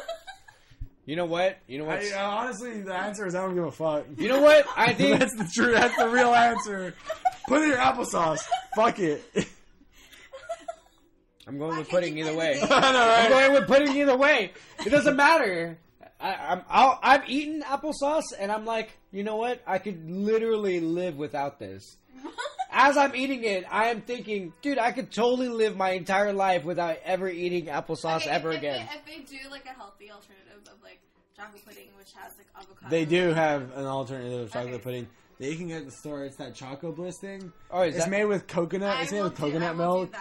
You 1.10 1.16
know 1.16 1.26
what? 1.26 1.58
You 1.66 1.80
know 1.80 1.86
what? 1.86 2.04
I, 2.04 2.12
uh, 2.12 2.30
honestly, 2.30 2.84
the 2.84 2.94
answer 2.94 3.26
is 3.26 3.34
I 3.34 3.42
don't 3.42 3.56
give 3.56 3.64
a 3.64 3.72
fuck. 3.72 4.06
you 4.16 4.28
know 4.28 4.42
what? 4.42 4.68
I 4.78 4.94
think 4.94 5.18
That's 5.18 5.36
the 5.36 5.50
true. 5.52 5.72
That's 5.72 5.98
the 5.98 6.08
real 6.08 6.36
answer. 6.36 6.94
Put 7.48 7.64
in 7.64 7.70
your 7.70 7.80
applesauce. 7.80 8.42
Fuck 8.76 9.00
it. 9.00 9.24
I'm 11.48 11.58
going 11.58 11.78
with 11.80 11.90
can't 11.90 12.04
pudding 12.04 12.20
either 12.20 12.36
way. 12.36 12.60
the 12.60 12.72
I 12.72 12.92
know, 12.92 13.02
I'm 13.02 13.32
right? 13.32 13.50
going 13.50 13.54
with 13.54 13.68
pudding 13.68 13.98
either 13.98 14.16
way. 14.16 14.52
It 14.86 14.92
doesn't 14.92 15.16
matter. 15.16 15.80
I, 16.20 16.36
I'm 16.36 16.62
I'll, 16.70 17.00
I've 17.02 17.28
eaten 17.28 17.64
applesauce 17.64 18.26
and 18.40 18.52
I'm 18.52 18.66
like, 18.66 18.96
you 19.12 19.24
know 19.24 19.38
what? 19.38 19.64
I 19.66 19.80
could 19.80 20.08
literally 20.12 20.80
live 20.80 21.16
without 21.18 21.58
this. 21.58 21.98
As 22.72 22.98
I'm 22.98 23.16
eating 23.16 23.44
it, 23.44 23.66
I 23.70 23.86
am 23.88 24.02
thinking, 24.02 24.54
dude, 24.62 24.78
I 24.78 24.92
could 24.92 25.12
totally 25.12 25.50
live 25.50 25.76
my 25.76 25.92
entire 25.92 26.32
life 26.34 26.64
without 26.64 26.98
ever 27.04 27.28
eating 27.28 27.66
applesauce 27.66 28.22
Okay, 28.22 28.30
ever 28.30 28.52
if, 28.52 28.60
again. 28.60 28.88
If 28.94 29.06
they, 29.06 29.12
if 29.14 29.28
they 29.30 29.38
do 29.38 29.50
like 29.50 29.66
a 29.66 29.70
healthy 29.70 30.12
alternative 30.12 30.62
of 30.72 30.82
like 30.84 31.00
chocolate 31.36 31.66
pudding, 31.66 31.88
which 31.98 32.14
has 32.16 32.34
like 32.38 32.48
avocado. 32.56 32.90
They 32.90 33.06
do 33.06 33.34
have 33.34 33.76
an 33.76 33.86
alternative 33.86 34.42
of 34.42 34.52
chocolate 34.54 34.76
Okay. 34.76 34.84
pudding 34.84 35.08
that 35.40 35.50
you 35.50 35.58
can 35.58 35.68
get 35.70 35.78
at 35.78 35.86
the 35.88 35.92
store. 35.92 36.26
It's 36.26 36.36
that 36.38 36.54
Choco 36.56 36.92
Bliss 36.92 37.18
thing. 37.20 37.52
Oh, 37.72 37.82
is 37.82 37.96
it's 37.96 38.06
that- 38.06 38.12
made 38.12 38.26
with 38.26 38.46
coconut. 38.48 38.98
I 38.98 39.02
It's 39.04 39.12
made 39.12 39.24
with 39.24 39.36
do- 39.36 39.44
coconut 39.44 39.72
do 39.72 39.78
milk 39.78 40.16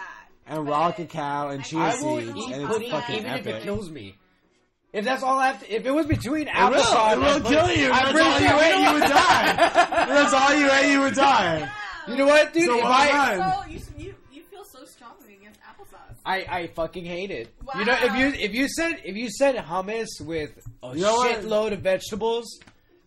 and 0.47 0.65
But 0.65 0.71
raw 0.71 0.91
cacao 0.91 1.49
and 1.49 1.63
chia 1.63 1.79
I 1.79 2.01
will 2.01 2.19
seeds, 2.19 2.35
eat 2.35 2.51
and 2.53 2.61
it's 2.63 2.71
pudding 2.73 2.91
fucking 2.91 3.15
even 3.15 3.31
if 3.31 3.39
epic. 3.41 3.55
it 3.57 3.63
kills 3.63 3.89
me. 3.91 4.15
If 4.91 5.05
that's 5.05 5.21
all 5.21 5.37
I 5.37 5.51
have 5.51 5.59
to, 5.59 5.71
if 5.71 5.85
it 5.85 5.91
was 5.91 6.07
between 6.07 6.47
applesauce, 6.47 6.73
It 6.73 6.79
will. 6.79 6.81
applesauce, 6.81 7.13
It 7.13 7.19
will 7.19 7.25
and 7.35 7.45
kill 7.45 7.61
pudding, 7.61 7.79
you. 7.79 7.91
I'm 7.91 8.15
That's 8.15 8.25
all 8.25 8.39
you 8.41 8.47
sure- 8.47 8.63
ate, 8.63 8.79
you 8.87 8.93
would 8.93 9.03
die. 9.03 9.53
That's 10.07 10.33
all 10.33 10.53
you 10.55 10.71
ate, 10.71 10.91
you 10.91 10.99
would 11.01 11.13
die. 11.13 11.71
You 12.09 12.17
know 12.17 12.25
what, 12.27 12.53
dude? 12.53 12.65
So 12.65 12.77
if 12.79 12.85
I. 12.85 13.37
So 13.37 13.69
you, 13.69 13.79
you 13.97 14.15
you 14.31 14.41
feel 14.43 14.63
so 14.63 14.83
strongly 14.85 15.35
against 15.35 15.59
applesauce. 15.61 16.15
I, 16.25 16.45
I 16.49 16.67
fucking 16.67 17.05
hate 17.05 17.31
it. 17.31 17.53
Wow. 17.65 17.79
You 17.79 17.85
know, 17.85 17.97
if 18.01 18.15
you 18.15 18.27
if 18.43 18.53
you 18.53 18.67
said 18.67 19.01
if 19.03 19.15
you 19.15 19.29
said 19.29 19.55
hummus 19.55 20.07
with 20.21 20.51
a 20.83 20.95
You 20.95 21.01
know 21.03 21.15
what? 21.15 21.41
shitload 21.41 21.73
of 21.73 21.79
vegetables, 21.81 22.59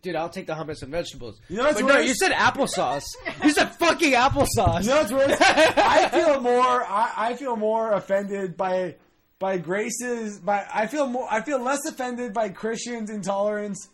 dude, 0.03 0.17
I'll 0.17 0.29
take 0.29 0.47
the 0.47 0.55
hummus 0.55 0.83
and 0.83 0.91
vegetables. 0.91 1.41
You 1.49 1.59
know 1.59 1.65
what's 1.65 1.81
but 1.81 1.87
no, 1.89 1.95
worse? 1.95 2.07
you 2.09 2.15
said 2.15 2.33
applesauce. 2.33 3.05
you 3.45 3.51
said 3.51 3.75
fucking 3.77 4.13
applesauce. 4.13 4.83
You 4.83 4.89
know 4.91 4.97
what's 5.03 5.13
worse? 5.13 5.37
I 5.41 6.09
feel 6.13 6.41
more. 6.41 6.85
I, 6.85 7.13
I 7.17 7.35
feel 7.35 7.57
more 7.57 7.93
offended 7.93 8.57
by 8.57 8.97
by 9.39 9.59
Grace's. 9.59 10.39
By 10.41 10.67
I 10.73 10.87
feel 10.87 11.07
more. 11.07 11.27
I 11.31 11.43
feel 11.43 11.61
less 11.63 11.85
offended 11.87 12.33
by 12.33 12.49
Christian's 12.49 13.11
intolerance 13.11 13.89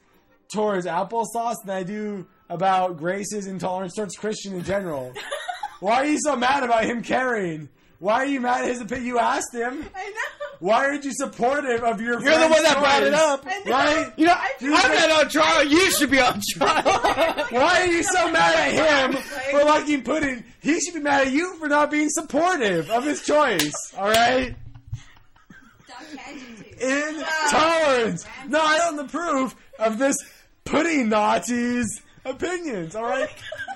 towards 0.53 0.87
applesauce 0.87 1.57
than 1.67 1.77
I 1.77 1.83
do 1.83 2.27
about 2.49 2.97
Grace's 2.97 3.47
intolerance 3.47 3.95
towards 3.95 4.17
Christian 4.17 4.55
in 4.55 4.65
general. 4.65 5.13
Why 5.81 5.97
are 5.97 6.07
you 6.07 6.19
so 6.21 6.37
mad 6.37 6.65
about 6.65 6.85
him 6.85 7.03
carrying? 7.03 7.69
Why 8.01 8.15
are 8.15 8.27
you 8.27 8.41
mad 8.41 8.63
at 8.63 8.69
his 8.69 8.81
opinion? 8.81 9.07
You 9.07 9.19
asked 9.19 9.55
him. 9.55 9.89
I 9.95 10.09
know. 10.09 10.39
Why 10.61 10.87
aren't 10.87 11.05
you 11.05 11.13
supportive 11.13 11.83
of 11.85 12.01
your? 12.01 12.21
You're 12.21 12.39
the 12.39 12.49
one 12.49 12.63
that 12.65 12.79
brought 12.79 13.03
it 13.05 13.15
up. 13.15 13.45
Right? 13.67 14.13
You 14.17 14.27
know, 14.27 14.35
I'm 14.35 14.71
not 14.71 15.25
on 15.25 15.29
trial. 15.29 15.65
You 15.65 15.91
should 15.93 16.11
be 16.11 16.21
on 16.21 16.41
trial. 16.53 16.83
Why 17.51 17.83
are 17.83 17.87
you 17.87 18.03
so 18.03 18.31
mad 18.31 18.75
at 18.75 19.13
him 19.13 19.23
for 19.51 19.65
liking 19.65 20.03
pudding? 20.03 20.45
He 20.61 20.81
should 20.81 20.95
be 20.95 21.01
mad 21.01 21.29
at 21.29 21.33
you 21.33 21.55
for 21.59 21.69
not 21.69 21.91
being 21.91 22.09
supportive 22.09 22.91
of 22.91 23.05
his 23.05 23.23
choice. 23.23 23.73
All 23.97 24.09
right. 24.09 24.57
Stop 25.85 26.03
tangent 26.17 26.67
Intolerance. 26.81 28.27
No, 28.49 28.61
I 28.61 28.79
don't 28.79 28.99
approve 28.99 29.55
of 29.79 29.99
this 29.99 30.17
pudding 30.65 31.09
Nazi's 31.09 32.03
opinions. 32.31 32.95
All 32.95 33.05
oh 33.05 33.09
right. 33.09 33.29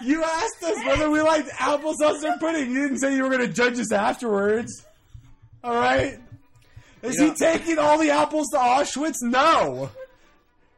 You 0.03 0.23
asked 0.23 0.63
us 0.63 0.85
whether 0.85 1.11
we 1.11 1.21
liked 1.21 1.49
applesauce 1.51 2.25
or 2.25 2.39
pudding. 2.39 2.71
You 2.71 2.83
didn't 2.83 2.99
say 2.99 3.15
you 3.15 3.23
were 3.23 3.29
going 3.29 3.47
to 3.47 3.53
judge 3.53 3.79
us 3.79 3.93
afterwards. 3.93 4.85
All 5.63 5.75
right. 5.75 6.19
Is 7.03 7.17
You 7.17 7.27
know- 7.27 7.33
he 7.33 7.37
taking 7.37 7.79
all 7.79 7.99
the 7.99 8.11
apples 8.11 8.49
to 8.53 8.59
Auschwitz? 8.59 9.17
No. 9.23 9.91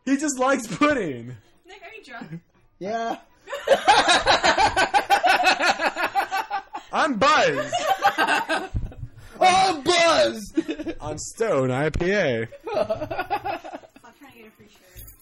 He 0.05 0.17
just 0.17 0.39
likes 0.39 0.67
pudding. 0.67 1.37
Nick, 1.67 1.83
are 1.83 1.95
you 1.97 2.05
drunk? 2.05 2.41
Yeah. 2.79 3.19
I'm 6.93 7.17
buzzed 7.17 7.75
oh, 9.41 9.83
Buzz! 9.85 10.97
on 11.01 11.19
Stone 11.19 11.71
IPA. 11.71 12.49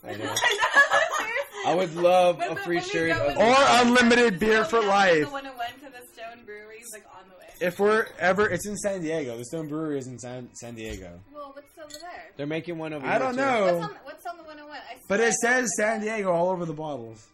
I 0.07 0.17
know. 0.17 0.35
I 1.67 1.75
would 1.75 1.95
love 1.95 2.39
When 2.39 2.51
a 2.53 2.57
free 2.57 2.77
when 2.77 2.85
shirt. 2.85 3.11
Of, 3.13 3.37
Or 3.37 3.55
unlimited 3.57 4.39
beer 4.41 4.65
for 4.65 4.81
life. 4.83 5.15
The 5.15 5.21
life. 5.25 5.33
one 5.33 5.45
who 5.45 5.59
went 5.59 5.75
to 5.85 5.91
the 5.91 6.05
Stone 6.13 6.45
Brewery 6.45 6.79
is 6.79 6.91
like 6.93 7.05
on 7.17 7.29
the 7.29 7.37
way. 7.37 7.47
If 7.61 7.79
we're 7.79 8.07
ever, 8.19 8.49
it's 8.49 8.67
in 8.67 8.77
San 8.79 9.01
Diego. 9.03 9.37
The 9.39 9.45
Stone 9.45 9.69
Brewery 9.69 9.99
is 9.99 10.09
in 10.09 10.19
San, 10.19 10.49
San 10.55 10.75
Diego. 10.75 11.21
Well, 11.33 11.53
what's 11.55 11.69
over 11.79 11.89
there? 12.01 12.31
they're 12.37 12.47
making 12.49 12.79
one 12.79 12.93
over 12.93 13.05
here. 13.07 13.15
I 13.15 13.19
don't 13.19 13.35
too. 13.35 13.41
know. 13.41 13.77
What's 13.79 13.85
on, 13.85 13.97
what's 14.05 14.27
on 14.27 14.37
the 14.39 14.43
101? 14.43 14.77
I 14.77 14.97
But 15.09 15.21
it 15.21 15.29
I 15.29 15.31
says 15.31 15.71
San 15.77 16.01
Diego 16.01 16.33
all 16.33 16.51
over 16.51 16.65
the 16.65 16.73
bottles. 16.73 17.25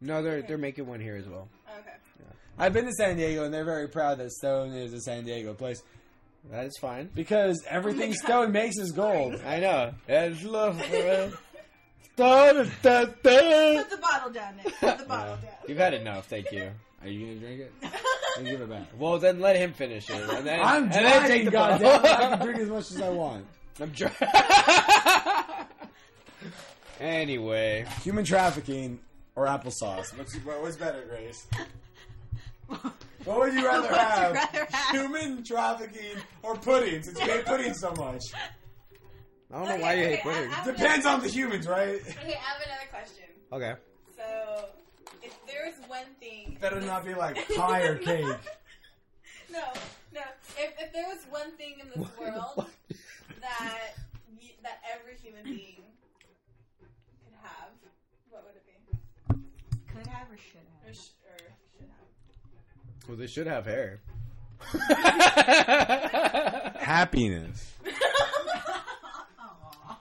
No, 0.00 0.22
they're 0.22 0.42
they're 0.42 0.58
making 0.58 0.86
one 0.86 1.00
here 1.00 1.16
as 1.16 1.26
well. 1.26 1.48
that. 1.66 1.80
Okay. 1.80 2.30
I've 2.58 2.72
been 2.72 2.84
to 2.84 2.92
San 2.92 3.16
Diego 3.16 3.44
and 3.44 3.52
they're 3.52 3.64
very 3.64 3.88
proud 3.88 4.18
that 4.18 4.30
Stone 4.30 4.74
is 4.74 4.92
a 4.92 5.00
San 5.00 5.24
Diego 5.24 5.54
place 5.54 5.82
That 6.52 6.66
is 6.66 6.76
fine. 6.80 7.10
because 7.14 7.60
everything 7.68 8.10
oh 8.10 8.14
Stone 8.26 8.52
makes 8.52 8.76
is 8.76 8.92
gold. 8.92 9.40
I 9.44 9.58
know. 9.58 9.92
It's 10.06 10.44
love. 10.44 10.80
Put 12.16 12.80
the 12.82 13.98
bottle 14.00 14.30
down, 14.32 14.56
Nick. 14.56 14.74
Put 14.80 14.98
the 14.98 15.04
bottle 15.04 15.36
down. 15.36 15.50
You've 15.68 15.78
had 15.78 15.94
enough. 15.94 16.26
Thank 16.26 16.50
you. 16.52 16.70
Are 17.02 17.08
you 17.08 17.26
gonna 17.26 17.38
drink 17.38 17.60
it? 17.60 17.72
Then 18.36 18.44
give 18.46 18.60
it 18.62 18.68
back. 18.70 18.86
Well, 18.98 19.18
then 19.18 19.38
let 19.40 19.56
him 19.56 19.72
finish 19.74 20.08
it. 20.10 20.16
And 20.30 20.46
then, 20.46 20.60
I'm 20.60 20.84
and 20.84 20.92
then 20.92 21.28
take 21.28 21.28
driving, 21.28 21.44
the 21.44 21.50
goddamn. 21.50 22.02
bottle. 22.02 22.10
I 22.26 22.36
can 22.36 22.46
drink 22.46 22.60
as 22.60 22.68
much 22.68 22.90
as 22.90 23.00
I 23.02 23.08
want. 23.10 23.46
I'm 23.80 23.90
dry. 23.90 25.66
anyway, 27.00 27.86
Human 28.02 28.24
trafficking 28.24 28.98
or 29.34 29.46
applesauce? 29.46 30.16
What's, 30.16 30.34
what- 30.36 30.62
what's 30.62 30.76
better, 30.76 31.02
Grace? 31.08 31.46
What 33.24 33.38
would 33.40 33.54
you 33.54 33.66
rather 33.66 33.88
What 33.88 33.90
would 33.90 33.90
you 33.90 33.96
have? 33.96 34.32
rather 34.34 34.66
have? 34.70 34.90
Human 34.92 35.42
trafficking 35.42 36.16
or 36.44 36.54
pudding? 36.56 37.02
Since 37.02 37.18
you 37.18 37.26
hate 37.26 37.44
pudding 37.44 37.74
so 37.74 37.92
much. 37.94 38.22
I 39.52 39.58
don't 39.58 39.68
know 39.68 39.76
why 39.84 39.92
you 39.94 40.04
okay, 40.04 40.14
hate 40.16 40.22
pudding. 40.22 40.50
I- 40.52 40.60
I- 40.60 40.64
Depends 40.64 41.06
on 41.06 41.20
the 41.20 41.28
humans, 41.28 41.66
right? 41.68 42.00
Okay, 42.00 42.34
I 42.34 42.36
have 42.38 42.62
another 42.64 42.88
question. 42.90 43.24
Okay. 43.52 43.74
So, 44.16 44.68
if 45.22 45.32
there's 45.46 45.74
one 45.88 46.06
thing. 46.20 46.56
Better 46.60 46.80
not 46.80 47.04
be 47.04 47.14
like 47.14 47.36
pie 47.56 47.82
or 47.82 47.94
cake. 47.96 48.24
No, 49.52 49.62
no. 50.12 50.20
If, 50.58 50.72
if 50.80 50.92
there 50.92 51.06
was 51.06 51.18
one 51.30 51.52
thing 51.52 51.74
in 51.80 51.88
this 51.88 51.96
world 52.18 52.66
that 53.40 53.94
y- 54.40 54.50
that 54.62 54.80
every 54.92 55.14
human 55.22 55.44
being 55.44 55.82
could 57.24 57.34
have, 57.42 57.70
what 58.30 58.44
would 58.44 58.56
it 58.56 58.64
be? 58.66 58.72
Could 59.96 60.06
have 60.08 60.28
or 60.30 60.36
should 60.36 60.66
Or, 60.82 60.86
have? 60.88 60.96
sh- 60.96 61.14
or 61.30 61.38
should 61.38 61.88
have? 61.88 63.08
Well, 63.08 63.16
they 63.16 63.26
should 63.28 63.46
have 63.46 63.64
hair. 63.66 64.00
Happiness. 66.80 67.65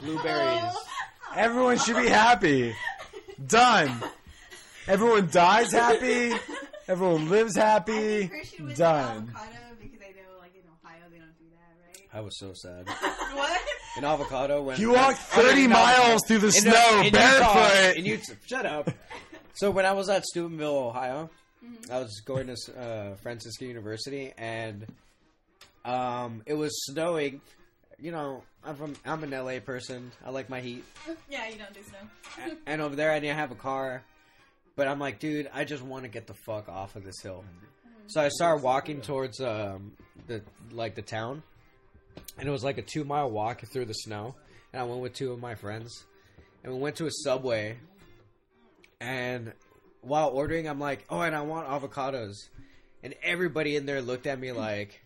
Blueberries. 0.05 0.73
Everyone 1.35 1.77
should 1.77 1.97
be 1.97 2.07
happy. 2.07 2.75
Done. 3.47 3.91
Everyone 4.87 5.27
dies 5.31 5.71
happy. 5.71 6.33
Everyone 6.87 7.29
lives 7.29 7.55
happy. 7.55 8.27
think 8.27 8.75
Done. 8.75 9.33
I 9.35 9.45
know, 9.45 9.65
like 10.39 10.51
in 10.55 10.61
Ohio, 10.83 11.01
they 11.11 11.17
don't 11.17 11.37
do 11.37 11.45
that, 11.51 11.75
right? 11.87 12.07
I 12.13 12.21
was 12.21 12.37
so 12.39 12.53
sad. 12.53 12.87
what? 13.33 13.61
In 13.97 14.03
avocado, 14.03 14.61
when 14.61 14.79
You 14.79 14.91
walked 14.91 15.19
I 15.33 15.37
mean, 15.37 15.47
30 15.47 15.67
miles 15.67 16.21
through 16.27 16.39
the 16.39 16.47
in, 16.47 16.51
snow 16.51 16.99
in 16.99 17.05
Utah, 17.05 17.17
barefoot. 17.17 17.97
in 17.97 18.05
Utah, 18.05 18.33
shut 18.45 18.65
up. 18.65 18.89
So 19.53 19.71
when 19.71 19.85
I 19.85 19.93
was 19.93 20.09
at 20.09 20.25
Steubenville, 20.25 20.77
Ohio, 20.77 21.29
I 21.91 21.99
was 21.99 22.21
going 22.25 22.47
to 22.47 22.55
uh, 22.79 23.15
Franciscan 23.15 23.67
University, 23.67 24.33
and 24.37 24.85
um, 25.85 26.43
it 26.45 26.53
was 26.55 26.71
snowing. 26.85 27.41
You 27.99 28.11
know, 28.11 28.43
I'm 28.63 28.75
from 28.75 28.95
I'm 29.05 29.23
an 29.23 29.31
LA 29.31 29.59
person. 29.59 30.11
I 30.25 30.29
like 30.29 30.49
my 30.49 30.61
heat. 30.61 30.83
Yeah, 31.29 31.47
you 31.47 31.57
don't 31.57 31.73
do 31.73 31.81
snow. 31.83 32.55
and 32.65 32.81
over 32.81 32.95
there 32.95 33.11
I 33.11 33.19
didn't 33.19 33.37
have 33.37 33.51
a 33.51 33.55
car. 33.55 34.03
But 34.75 34.87
I'm 34.89 34.99
like, 34.99 35.19
dude, 35.19 35.49
I 35.53 35.63
just 35.63 35.81
want 35.83 36.03
to 36.03 36.09
get 36.09 36.27
the 36.27 36.33
fuck 36.33 36.67
off 36.67 36.95
of 36.97 37.05
this 37.05 37.21
hill. 37.21 37.45
So 38.07 38.21
I 38.21 38.27
started 38.29 38.61
walking 38.61 39.01
towards 39.01 39.39
um, 39.39 39.93
the 40.27 40.41
like 40.71 40.95
the 40.95 41.01
town, 41.01 41.41
and 42.37 42.47
it 42.47 42.51
was 42.51 42.63
like 42.63 42.77
a 42.77 42.81
two 42.81 43.03
mile 43.05 43.31
walk 43.31 43.61
through 43.71 43.85
the 43.85 43.93
snow. 43.93 44.35
And 44.73 44.81
I 44.81 44.85
went 44.85 45.01
with 45.01 45.13
two 45.13 45.31
of 45.31 45.39
my 45.39 45.55
friends, 45.55 46.03
and 46.63 46.73
we 46.73 46.79
went 46.79 46.97
to 46.97 47.05
a 47.05 47.11
subway. 47.11 47.77
And 48.99 49.53
while 50.01 50.29
ordering, 50.29 50.67
I'm 50.67 50.79
like, 50.79 51.05
oh, 51.09 51.21
and 51.21 51.35
I 51.35 51.41
want 51.41 51.67
avocados, 51.67 52.33
and 53.03 53.15
everybody 53.23 53.75
in 53.77 53.85
there 53.85 54.01
looked 54.01 54.27
at 54.27 54.39
me 54.39 54.51
like, 54.51 55.01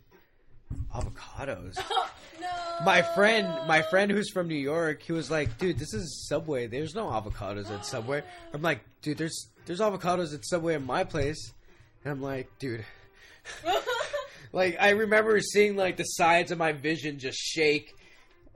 avocados 0.94 1.78
oh, 1.92 2.12
no. 2.40 2.48
my 2.86 3.02
friend 3.02 3.48
my 3.68 3.82
friend 3.84 4.12
who's 4.12 4.30
from 4.32 4.48
New 4.48 4.56
York, 4.56 5.02
he 5.02 5.12
was 5.12 5.30
like, 5.30 5.58
dude, 5.58 5.80
this 5.80 5.94
is 5.94 6.28
Subway. 6.28 6.68
There's 6.68 6.96
no 6.96 7.08
avocados 7.08 7.70
at 7.72 7.86
Subway. 7.86 8.24
I'm 8.54 8.62
like, 8.62 8.82
dude, 9.02 9.18
there's 9.18 9.50
there's 9.66 9.80
avocados 9.80 10.34
at 10.34 10.46
Subway 10.46 10.76
in 10.76 10.86
my 10.86 11.04
place. 11.04 11.54
And 12.04 12.14
I'm 12.14 12.22
like, 12.22 12.48
dude 12.60 12.86
like 14.54 14.78
I 14.80 14.90
remember 14.90 15.40
seeing 15.40 15.76
like 15.76 15.98
the 15.98 16.04
sides 16.04 16.52
of 16.52 16.58
my 16.58 16.72
vision 16.72 17.20
just 17.20 17.38
shake 17.38 17.96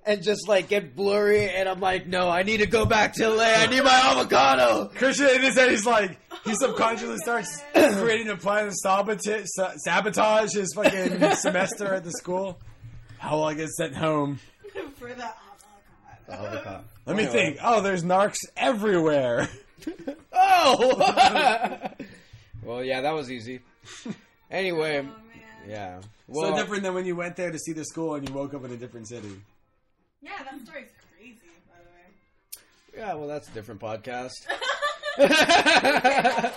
and 0.06 0.22
just 0.24 0.48
like 0.48 0.68
get 0.70 0.96
blurry 0.96 1.50
and 1.50 1.68
I'm 1.70 1.80
like, 1.80 2.08
no, 2.08 2.30
I 2.30 2.44
need 2.44 2.58
to 2.58 2.66
go 2.68 2.86
back 2.86 3.14
to 3.16 3.30
LA. 3.30 3.44
I 3.44 3.68
need 3.68 3.84
my 3.84 3.92
avocado. 3.92 4.92
Christian 4.96 5.30
in 5.30 5.42
his 5.42 5.56
head, 5.56 5.70
he's 5.72 5.86
like, 5.86 6.18
he 6.44 6.54
subconsciously 6.56 7.18
starts 7.18 7.62
creating 7.74 8.30
a 8.30 8.36
plan 8.38 8.66
to 8.66 8.74
sabotage, 8.74 9.46
sabotage 9.78 10.54
his 10.54 10.74
fucking 10.74 11.32
semester 11.36 11.94
at 11.94 12.04
the 12.04 12.12
school. 12.12 12.60
How 13.18 13.38
will 13.38 13.46
I 13.46 13.54
get 13.54 13.70
sent 13.70 13.96
home? 13.96 14.40
For 14.98 15.08
the 15.08 15.24
avocado. 15.24 16.46
Avocado. 16.48 16.84
Let 17.06 17.16
me 17.16 17.26
think. 17.26 17.58
Oh, 17.64 17.82
there's 17.82 18.04
narcs 18.04 18.40
everywhere. 18.58 19.50
Oh. 20.36 21.90
well, 22.64 22.84
yeah, 22.84 23.02
that 23.02 23.14
was 23.14 23.32
easy. 23.32 23.60
Anyway, 24.50 25.00
Oh 25.00 25.04
man. 25.04 25.14
yeah. 25.68 26.00
so 26.34 26.56
different 26.56 26.84
than 26.84 26.94
when 26.94 27.06
you 27.06 27.16
went 27.16 27.36
there 27.36 27.52
to 27.52 27.60
see 27.60 27.74
the 27.74 27.86
school 27.86 28.16
and 28.16 28.28
you 28.28 28.34
woke 28.34 28.54
up 28.54 28.64
in 28.66 28.72
a 28.72 28.78
different 28.78 29.08
city. 29.08 29.30
Yeah, 30.24 30.32
that 30.44 30.60
story's 30.66 30.90
crazy, 31.18 31.40
by 31.70 31.78
the 31.84 31.90
way. 31.92 33.06
Yeah, 33.06 33.14
well, 33.16 33.28
that's 33.28 33.48
a 33.50 33.52
different 33.52 33.82
podcast. 33.82 34.32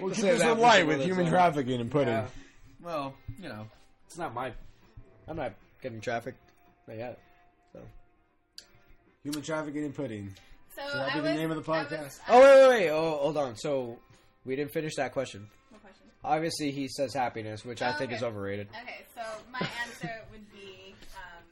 We'll 0.00 0.08
We'll 0.08 0.14
keep 0.14 0.24
this 0.24 0.42
one 0.42 0.58
light 0.60 0.86
with 0.86 1.02
human 1.02 1.24
time. 1.26 1.32
trafficking 1.34 1.78
and 1.78 1.90
pudding. 1.90 2.14
Yeah. 2.14 2.26
Well, 2.82 3.14
you 3.38 3.50
know, 3.50 3.66
it's 4.06 4.16
not 4.16 4.32
my. 4.32 4.50
I'm 5.28 5.36
not 5.36 5.52
getting 5.82 6.00
trafficked. 6.00 6.38
Not 6.88 6.96
yet. 6.96 7.18
So. 7.74 7.80
Human 9.24 9.42
trafficking 9.42 9.84
and 9.84 9.94
pudding. 9.94 10.32
So 10.74 10.80
Should 10.88 10.94
that 11.00 11.10
I 11.12 11.14
be 11.16 11.20
the 11.20 11.34
name 11.34 11.50
of 11.50 11.56
the 11.62 11.70
podcast? 11.70 12.04
was- 12.04 12.20
Oh 12.30 12.40
wait, 12.40 12.68
wait, 12.68 12.68
wait. 12.84 12.88
Oh, 12.90 13.18
hold 13.18 13.36
on. 13.36 13.56
So 13.56 13.98
we 14.46 14.56
didn't 14.56 14.72
finish 14.72 14.94
that 14.96 15.12
question. 15.12 15.46
Question? 15.82 16.06
Obviously, 16.24 16.70
he 16.70 16.88
says 16.88 17.12
happiness, 17.12 17.62
which 17.62 17.82
I 17.82 17.90
Oh, 17.94 17.98
think 17.98 18.12
is 18.12 18.22
overrated. 18.22 18.68
Okay, 18.82 19.04
so 19.14 19.20
my 19.52 19.60
answer 19.86 20.22
would 20.32 20.50
be 20.50 20.94
um, 21.14 21.42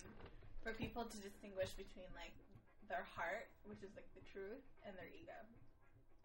for 0.65 0.73
people 0.73 1.05
to 1.05 1.17
distinguish 1.59 1.89
between 1.89 2.07
like 2.15 2.33
their 2.89 3.05
heart, 3.17 3.49
which 3.67 3.83
is 3.83 3.91
like 3.95 4.07
the 4.15 4.23
truth, 4.33 4.63
and 4.87 4.97
their 4.97 5.07
ego. 5.07 5.33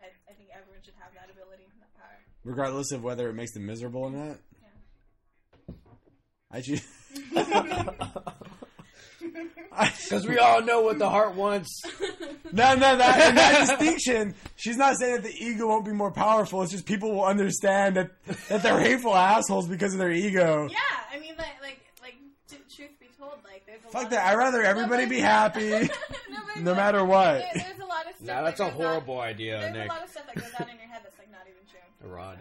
I, 0.02 0.08
I 0.30 0.34
think 0.34 0.50
everyone 0.54 0.82
should 0.84 0.94
have 1.00 1.14
that 1.14 1.30
ability 1.32 1.64
and 1.64 1.82
that 1.82 1.94
power. 1.96 2.20
Regardless 2.44 2.92
of 2.92 3.04
whether 3.04 3.30
it 3.30 3.34
makes 3.34 3.54
them 3.54 3.66
miserable 3.66 4.04
or 4.04 4.12
not. 4.12 4.38
Yeah. 4.62 5.76
I 6.52 6.62
choose. 6.62 6.86
Because 10.04 10.28
we 10.28 10.38
all 10.38 10.62
know 10.62 10.82
what 10.82 11.00
the 11.00 11.10
heart 11.10 11.34
wants. 11.34 11.82
No, 12.52 12.76
no, 12.76 12.98
that, 12.98 13.30
in 13.30 13.36
that 13.36 13.68
distinction, 13.68 14.36
she's 14.56 14.78
not 14.78 14.98
saying 14.98 15.16
that 15.16 15.24
the 15.24 15.34
ego 15.34 15.68
won't 15.68 15.86
be 15.86 15.94
more 15.94 16.12
powerful. 16.12 16.62
It's 16.62 16.72
just 16.72 16.86
people 16.86 17.12
will 17.12 17.26
understand 17.26 17.96
that 17.98 18.12
that 18.50 18.62
they're 18.62 18.80
hateful 18.80 19.16
assholes 19.16 19.68
because 19.68 19.94
of 19.94 20.00
their 20.00 20.12
ego. 20.12 20.68
Yeah, 20.70 20.78
I 21.12 21.20
mean, 21.20 21.34
like, 21.38 21.60
like, 21.62 21.80
like, 22.04 22.16
t- 22.48 22.58
truth 22.76 22.92
be 23.00 23.08
told, 23.24 23.44
like, 23.44 23.66
there's 23.66 23.80
a 23.82 23.90
Fuck 23.90 24.04
lot 24.04 24.10
that. 24.12 24.20
Of, 24.26 24.30
I'd 24.34 24.38
rather 24.38 24.62
everybody 24.64 25.04
but- 25.06 25.10
be 25.10 25.20
happy, 25.20 25.70
no, 25.72 25.80
no 26.60 26.72
but 26.72 26.76
matter 26.76 27.04
what. 27.06 27.40
There, 27.40 27.50
there's 27.56 27.80
a 27.80 27.86
lot 27.86 28.08
of 28.10 28.16
stuff. 28.16 28.28
Nah, 28.28 28.42
that's 28.44 28.60
a 28.60 28.64
that 28.66 28.78
goes 28.78 28.82
horrible 28.86 29.18
On, 29.20 29.28
idea, 29.28 29.60
there's 29.60 29.74
Nick. 29.74 29.90
a 29.90 29.94
lot 29.94 30.04
of 30.04 30.10
stuff 30.10 30.26
that 30.28 30.36
goes 30.36 30.54
on 30.60 30.70
in 30.70 30.78
your 30.78 30.88
head 30.88 31.02
that's 31.04 31.18
like 31.20 31.32
not 31.32 31.46
even 31.48 31.64
true. 31.70 31.88
A 32.04 32.08
rod. 32.08 32.40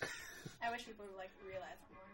So, 0.00 0.06
I 0.62 0.70
wish 0.70 0.86
people 0.86 1.04
would 1.10 1.18
like 1.18 1.30
realize 1.46 1.78
more. 1.90 2.06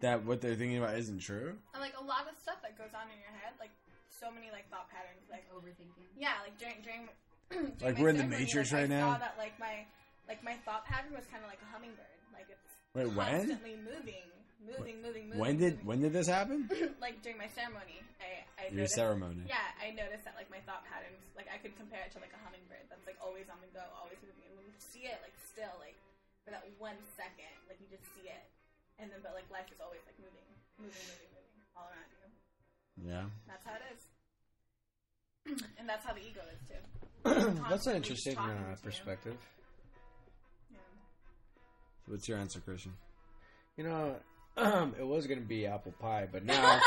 That 0.00 0.24
what 0.24 0.40
they're 0.40 0.54
thinking 0.56 0.78
about 0.78 0.96
isn't 0.96 1.20
true. 1.20 1.54
And 1.74 1.80
like 1.80 1.94
a 2.00 2.04
lot 2.04 2.24
of 2.30 2.34
stuff 2.40 2.58
that 2.62 2.76
goes 2.78 2.90
on 2.96 3.06
in 3.12 3.18
your 3.20 3.34
head, 3.40 3.52
like 3.60 3.70
so 4.08 4.30
many 4.32 4.50
like 4.50 4.68
thought 4.70 4.88
patterns, 4.90 5.28
like 5.30 5.44
Overthinking. 5.54 6.08
yeah, 6.18 6.40
like 6.42 6.56
during 6.58 6.80
during, 6.82 7.02
during 7.50 7.76
Like 7.84 7.98
we're 8.00 8.10
in 8.10 8.16
the 8.16 8.26
ceremony, 8.26 8.44
Matrix 8.48 8.72
like, 8.72 8.88
right 8.88 8.90
I 8.90 8.98
now? 9.00 9.12
Saw 9.14 9.18
that 9.20 9.34
like 9.38 9.54
my 9.60 9.84
like 10.26 10.42
my 10.42 10.54
thought 10.64 10.84
pattern 10.86 11.12
was 11.14 11.26
kind 11.30 11.44
of 11.44 11.48
like 11.52 11.60
a 11.62 11.68
hummingbird, 11.70 12.18
like 12.32 12.46
it's 12.50 12.66
Wait, 12.96 13.06
when? 13.14 13.46
constantly 13.46 13.76
moving, 13.78 14.26
moving, 14.60 15.02
moving, 15.02 15.24
moving. 15.32 15.40
When 15.40 15.56
did 15.56 15.80
moving. 15.80 15.86
when 15.86 15.98
did 16.04 16.12
this 16.12 16.28
happen? 16.28 16.68
like 17.04 17.20
during 17.24 17.40
my 17.40 17.48
ceremony, 17.52 18.00
I 18.20 18.44
I 18.60 18.62
Your 18.70 18.84
noticed, 18.84 19.00
ceremony. 19.00 19.42
Yeah, 19.48 19.66
I 19.80 19.90
noticed 19.96 20.24
that 20.28 20.36
like 20.36 20.52
my 20.52 20.60
thought 20.68 20.84
patterns, 20.86 21.20
like 21.34 21.48
I 21.48 21.58
could 21.58 21.74
compare 21.80 22.04
it 22.04 22.12
to 22.14 22.20
like 22.20 22.32
a 22.36 22.40
hummingbird 22.44 22.86
that's 22.92 23.04
like 23.08 23.18
always 23.18 23.48
on 23.48 23.58
the 23.64 23.70
go, 23.72 23.82
always 23.96 24.20
moving, 24.20 24.44
and 24.46 24.54
when 24.60 24.68
you 24.68 24.76
see 24.78 25.08
it 25.08 25.18
like 25.24 25.34
still 25.40 25.72
like 25.80 25.96
for 26.44 26.52
that 26.52 26.64
one 26.76 26.98
second, 27.16 27.52
like 27.66 27.80
you 27.80 27.88
just 27.88 28.04
see 28.16 28.28
it, 28.28 28.44
and 29.00 29.08
then 29.08 29.24
but 29.24 29.32
like 29.32 29.48
life 29.48 29.68
is 29.72 29.80
always 29.80 30.04
like 30.04 30.16
moving, 30.20 30.48
moving, 30.76 30.94
moving, 30.94 31.30
moving 31.32 31.60
all 31.76 31.88
around 31.88 32.08
you. 32.12 32.26
Yeah. 33.00 33.24
That's 33.48 33.64
how 33.64 33.74
it 33.80 33.84
is. 33.96 34.00
and 35.78 35.88
that's 35.88 36.04
how 36.04 36.12
the 36.12 36.20
ego 36.20 36.40
is 36.52 36.60
too. 36.68 36.82
That's 37.68 37.86
an 37.86 37.96
interesting 37.96 38.36
uh, 38.38 38.74
perspective. 38.82 39.36
Yeah. 40.70 40.78
What's 42.06 42.26
your 42.28 42.38
answer, 42.38 42.60
Christian? 42.60 42.92
You 43.76 43.84
know, 43.84 44.16
it 44.98 45.06
was 45.06 45.26
gonna 45.26 45.40
be 45.40 45.66
apple 45.66 45.92
pie, 46.00 46.28
but 46.30 46.44
now, 46.46 46.80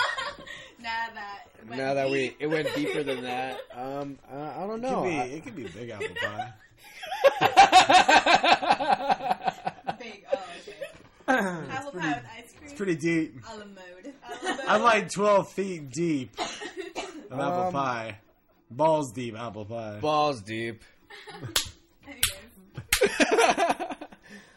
now 0.81 1.07
that 1.15 1.47
now 1.69 1.93
that 1.95 2.09
we 2.09 2.35
it 2.39 2.47
went 2.47 2.73
deeper 2.75 3.03
than 3.03 3.23
that, 3.23 3.59
um, 3.75 4.17
uh, 4.31 4.53
I 4.57 4.67
don't 4.67 4.81
know. 4.81 5.03
It 5.05 5.43
could 5.43 5.55
be, 5.55 5.65
I- 5.65 5.69
it 5.69 5.73
could 5.73 5.79
be 5.79 5.79
big 5.79 5.89
apple 5.89 6.07
pie. 6.21 6.53
big. 9.99 10.25
Oh, 10.31 10.39
okay. 10.61 10.73
Apple 11.71 11.91
pie 11.91 12.09
with 12.09 12.25
ice 12.37 12.51
cream. 12.51 12.63
It's 12.63 12.73
pretty 12.73 12.95
deep. 12.95 13.35
a 13.49 13.55
la 13.57 13.63
mode. 13.65 13.77
A 14.05 14.45
la 14.45 14.51
mode. 14.55 14.65
I'm 14.67 14.83
like 14.83 15.09
12 15.09 15.51
feet 15.53 15.89
deep 15.89 16.37
of 16.39 17.39
apple 17.39 17.63
Um, 17.67 17.71
pie. 17.73 18.19
Balls 18.69 19.11
deep 19.13 19.37
apple 19.37 19.65
pie. 19.65 19.99
Balls 20.01 20.41
deep. 20.41 20.83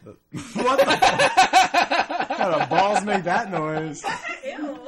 What 0.03 0.79
the 0.79 0.85
fuck? 0.85 1.86
How 2.37 2.59
do 2.59 2.65
balls 2.69 3.03
make 3.03 3.23
that 3.23 3.51
noise? 3.51 4.03
Ew. 4.45 4.79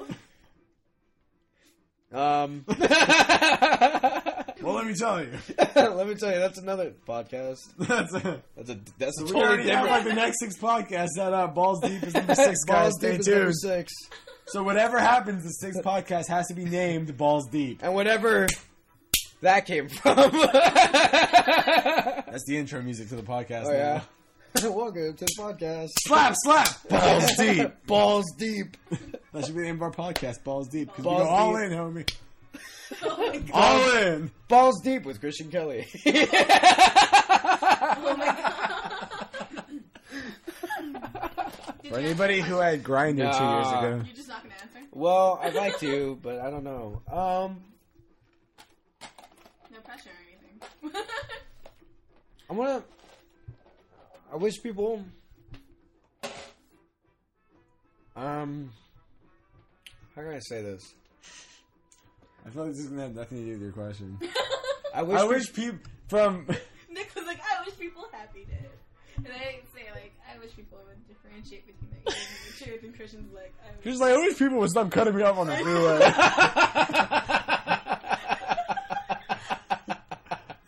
Um, 2.17 2.65
Well, 4.61 4.73
let 4.75 4.87
me 4.87 4.93
tell 4.93 5.21
you. 5.23 5.31
let 5.75 6.05
me 6.05 6.15
tell 6.15 6.33
you, 6.33 6.39
that's 6.39 6.57
another 6.59 6.91
podcast. 7.07 7.59
That's 7.79 8.13
a, 8.13 8.41
That's 8.57 8.69
a 8.69 8.77
that's 8.97 9.21
a 9.21 9.23
we 9.23 9.31
totally 9.31 9.43
already 9.45 9.69
have 9.69 9.87
like 9.87 10.03
the 10.03 10.13
next 10.13 10.41
six 10.41 10.57
podcasts 10.57 11.11
set 11.15 11.31
up. 11.33 11.55
Balls 11.55 11.79
deep 11.79 12.03
is 12.03 12.13
number 12.13 12.35
six, 12.35 12.65
guys. 12.65 12.83
Balls 12.91 12.95
Stay 12.99 13.11
deep 13.11 13.19
is 13.21 13.27
number 13.27 13.43
tuned. 13.45 13.55
six, 13.55 13.93
So 14.47 14.61
whatever 14.63 14.99
happens, 14.99 15.43
the 15.43 15.49
sixth 15.51 15.81
podcast 15.81 16.27
has 16.27 16.45
to 16.47 16.55
be 16.55 16.65
named 16.65 17.15
Balls 17.15 17.47
Deep. 17.47 17.79
and 17.83 17.93
whatever 17.93 18.47
that 19.41 19.65
came 19.65 19.87
from. 19.87 20.15
That's 22.27 22.43
the 22.45 22.57
intro 22.57 22.81
music 22.81 23.07
to 23.09 23.15
the 23.15 23.23
podcast. 23.23 23.63
oh 23.67 23.71
now. 23.71 23.77
yeah. 23.77 24.01
Welcome 24.63 25.13
to 25.13 25.25
the 25.25 25.31
podcast. 25.37 25.89
Slap, 25.99 26.33
slap. 26.43 26.67
Balls 26.89 27.31
deep. 27.37 27.71
Balls 27.85 28.25
deep. 28.37 28.75
That 29.31 29.45
should 29.45 29.55
be 29.55 29.61
the 29.61 29.67
name 29.67 29.75
of 29.75 29.81
our 29.83 29.91
podcast. 29.91 30.43
Balls 30.43 30.67
deep. 30.67 30.87
Because 30.87 31.05
we 31.05 31.11
Balls 31.11 31.23
go 31.23 31.29
all 31.29 31.55
deep. 31.55 31.65
in, 31.65 31.71
homie. 31.77 32.13
Oh 33.03 33.17
my 33.17 33.37
god. 33.37 33.51
All 33.53 33.97
in. 33.99 34.31
Balls 34.47 34.81
deep 34.81 35.05
with 35.05 35.19
Christian 35.19 35.51
Kelly. 35.51 35.87
Oh 36.07 36.09
my 38.17 38.25
god. 38.25 39.27
Did 41.83 41.91
For 41.93 41.99
you 41.99 42.05
anybody 42.07 42.39
answer 42.39 42.49
who 42.49 42.57
had 42.57 42.83
Grinder 42.83 43.25
two 43.25 43.27
years 43.29 43.37
Nah. 43.37 43.79
ago. 43.79 43.89
question? 43.91 44.05
You're 44.07 44.15
just 44.15 44.27
not 44.29 44.41
gonna 44.41 44.55
answer. 44.55 44.79
well, 44.91 45.39
I'd 45.41 45.53
like 45.53 45.77
to, 45.81 46.17
but 46.23 46.39
I 46.39 46.49
don't 46.49 46.63
know. 46.63 46.99
Um, 47.07 47.61
No 49.71 49.79
pressure 49.85 50.09
or 50.09 50.17
anything. 50.89 51.03
I 52.49 52.53
want 52.53 52.83
to. 52.83 52.98
I 54.31 54.35
wish 54.35 54.61
people. 54.61 55.03
Um, 58.15 58.71
how 60.15 60.21
can 60.21 60.33
I 60.33 60.39
say 60.39 60.61
this? 60.61 60.93
I 62.45 62.49
feel 62.49 62.63
like 62.63 62.73
this 62.73 62.81
is 62.81 62.89
gonna 62.89 63.03
have 63.03 63.15
nothing 63.15 63.37
to 63.39 63.45
do 63.45 63.51
with 63.53 63.61
your 63.61 63.71
question. 63.71 64.17
I 64.95 65.03
wish. 65.03 65.17
I 65.17 65.21
peop- 65.21 65.29
wish 65.29 65.53
people 65.53 65.79
from 66.07 66.45
Nick 66.89 67.11
was 67.15 67.25
like, 67.25 67.39
I 67.39 67.63
wish 67.65 67.77
people 67.77 68.05
happy 68.11 68.45
did. 68.45 68.69
And 69.17 69.27
I 69.27 69.39
didn't 69.51 69.65
say 69.73 69.83
like 69.93 70.13
I 70.33 70.37
wish 70.39 70.55
people 70.55 70.79
would 70.87 71.07
differentiate 71.07 71.65
between 71.65 71.89
the 71.91 72.11
Asians 72.11 72.27
and 72.45 72.53
the 72.53 72.65
truth, 72.65 72.83
and 72.83 72.95
Christian's 72.95 73.33
like, 73.33 73.53
I'm, 73.65 73.73
She's 73.83 73.99
like, 73.99 74.13
I 74.13 74.17
wish 74.17 74.37
people 74.37 74.57
would 74.59 74.69
stop 74.69 74.91
cutting 74.91 75.15
me 75.15 75.23
off 75.23 75.37
on 75.37 75.47
the 75.47 75.55
freeway. 75.57 75.99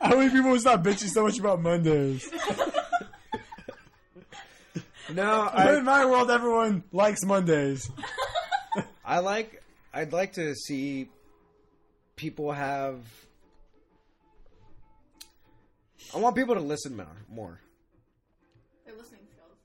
I 0.01 0.15
wish 0.15 0.31
people 0.31 0.51
would 0.51 0.61
stop 0.61 0.83
bitching 0.83 1.09
so 1.09 1.23
much 1.23 1.39
about 1.39 1.61
Mondays. 1.61 2.29
No, 5.13 5.41
I, 5.53 5.77
in 5.77 5.85
my 5.85 6.05
world, 6.05 6.31
everyone 6.31 6.83
likes 6.91 7.23
Mondays. 7.23 7.89
I 9.05 9.19
like. 9.19 9.61
I'd 9.93 10.13
like 10.13 10.33
to 10.33 10.55
see 10.55 11.09
people 12.15 12.51
have. 12.51 12.99
I 16.13 16.17
want 16.17 16.35
people 16.35 16.55
to 16.55 16.61
listen 16.61 16.95
more. 16.95 17.07
More. 17.29 17.59
they're 18.85 18.95
listening 18.95 19.21
skills. 19.31 19.57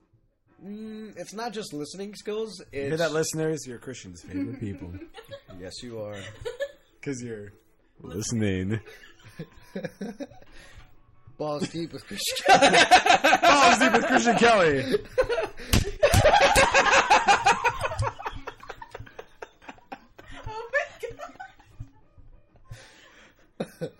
Mm, 0.65 1.17
it's 1.17 1.33
not 1.33 1.53
just 1.53 1.73
listening 1.73 2.13
skills. 2.15 2.59
It's, 2.59 2.73
You 2.73 2.81
hear 2.87 2.97
that, 2.97 3.11
listeners? 3.13 3.65
You're 3.67 3.79
Christian's 3.79 4.21
favorite 4.21 4.59
people. 4.59 4.91
Yes, 5.59 5.81
you 5.81 5.99
are. 5.99 6.15
Because 6.99 7.19
you're 7.23 7.51
listening. 7.99 8.79
Balls 11.37 11.69
deep 11.69 11.93
with 11.93 12.05
Christian. 12.07 12.37
Kelly. 12.47 12.77
Balls 13.41 13.77
deep 13.77 13.93
with 13.93 14.05
Christian 14.07 14.35
Kelly. 14.37 14.95
Oh 20.47 20.69
my 20.71 20.85
god. 21.01 21.31
but, 23.79 23.91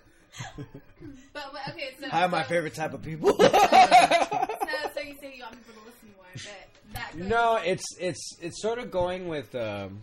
but 1.34 1.62
okay, 1.70 1.96
so 2.00 2.08
I'm 2.12 2.32
my 2.32 2.44
so, 2.44 2.50
favorite 2.50 2.74
type 2.74 2.94
of 2.94 3.02
people. 3.04 3.38
So, 3.40 4.90
so 4.96 5.02
you 5.02 5.16
say 5.22 5.36
you 5.36 5.44
want 5.44 5.56
people 5.56 5.82
to 5.82 5.88
listen 5.88 6.10
more, 6.16 6.26
but 6.34 6.94
that 6.94 7.18
goes, 7.18 7.28
no, 7.28 7.60
it's 7.64 7.86
it's 8.00 8.38
it's 8.42 8.62
sort 8.62 8.80
of 8.80 8.92
going 8.92 9.28
with. 9.28 9.54
Um, 9.56 10.02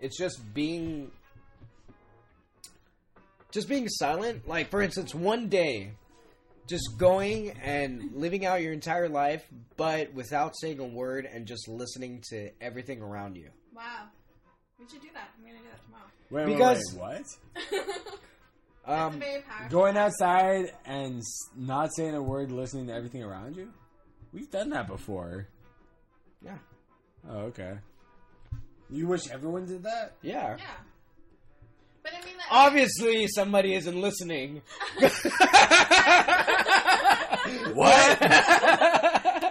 it's 0.00 0.16
just 0.16 0.54
being. 0.54 1.10
Just 3.50 3.68
being 3.68 3.88
silent. 3.88 4.46
Like, 4.46 4.70
for 4.70 4.82
instance, 4.82 5.14
one 5.14 5.48
day, 5.48 5.92
just 6.68 6.96
going 6.98 7.50
and 7.62 8.12
living 8.14 8.44
out 8.46 8.62
your 8.62 8.72
entire 8.72 9.08
life, 9.08 9.44
but 9.76 10.12
without 10.14 10.52
saying 10.60 10.78
a 10.78 10.84
word 10.86 11.26
and 11.26 11.46
just 11.46 11.66
listening 11.68 12.22
to 12.30 12.50
everything 12.60 13.02
around 13.02 13.36
you. 13.36 13.48
Wow, 13.74 14.04
we 14.78 14.86
should 14.88 15.00
do 15.02 15.08
that. 15.14 15.30
I'm 15.38 15.44
gonna 15.46 15.58
do 15.58 15.64
that 15.70 15.84
tomorrow. 15.84 16.04
Wait, 16.30 16.46
Because- 16.56 16.82
wait, 16.94 17.02
wait, 17.72 17.82
what? 17.84 18.04
Um, 18.86 19.20
very 19.20 19.42
powerful. 19.42 19.68
Going 19.68 19.98
outside 19.98 20.72
and 20.86 21.18
s- 21.18 21.50
not 21.54 21.90
saying 21.94 22.14
a 22.14 22.22
word, 22.22 22.50
listening 22.50 22.86
to 22.86 22.94
everything 22.94 23.22
around 23.22 23.54
you? 23.54 23.70
We've 24.32 24.50
done 24.50 24.70
that 24.70 24.86
before. 24.86 25.46
Yeah. 26.40 26.56
Oh, 27.28 27.40
okay. 27.48 27.74
You 28.88 29.06
wish 29.06 29.28
everyone 29.30 29.66
did 29.66 29.82
that? 29.82 30.14
Yeah. 30.22 30.56
Yeah. 30.56 30.64
But 32.10 32.22
I 32.22 32.24
mean, 32.26 32.36
like, 32.36 32.46
Obviously, 32.50 33.26
somebody 33.28 33.74
isn't 33.74 34.00
listening. 34.00 34.62
What? 37.74 38.18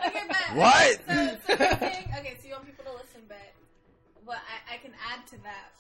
Okay, 0.08 0.24
but 0.28 0.56
What? 0.56 1.00
So, 1.08 1.14
so 1.14 1.64
you're 1.64 1.78
saying, 1.80 2.06
okay, 2.20 2.38
so 2.42 2.48
you 2.48 2.54
want 2.54 2.66
people 2.66 2.86
to 2.86 2.92
listen, 2.94 3.22
but 3.28 3.54
what 4.26 4.38
I, 4.38 4.76
I 4.76 4.78
can 4.78 4.92
add 5.12 5.26
to 5.28 5.38
that. 5.44 5.72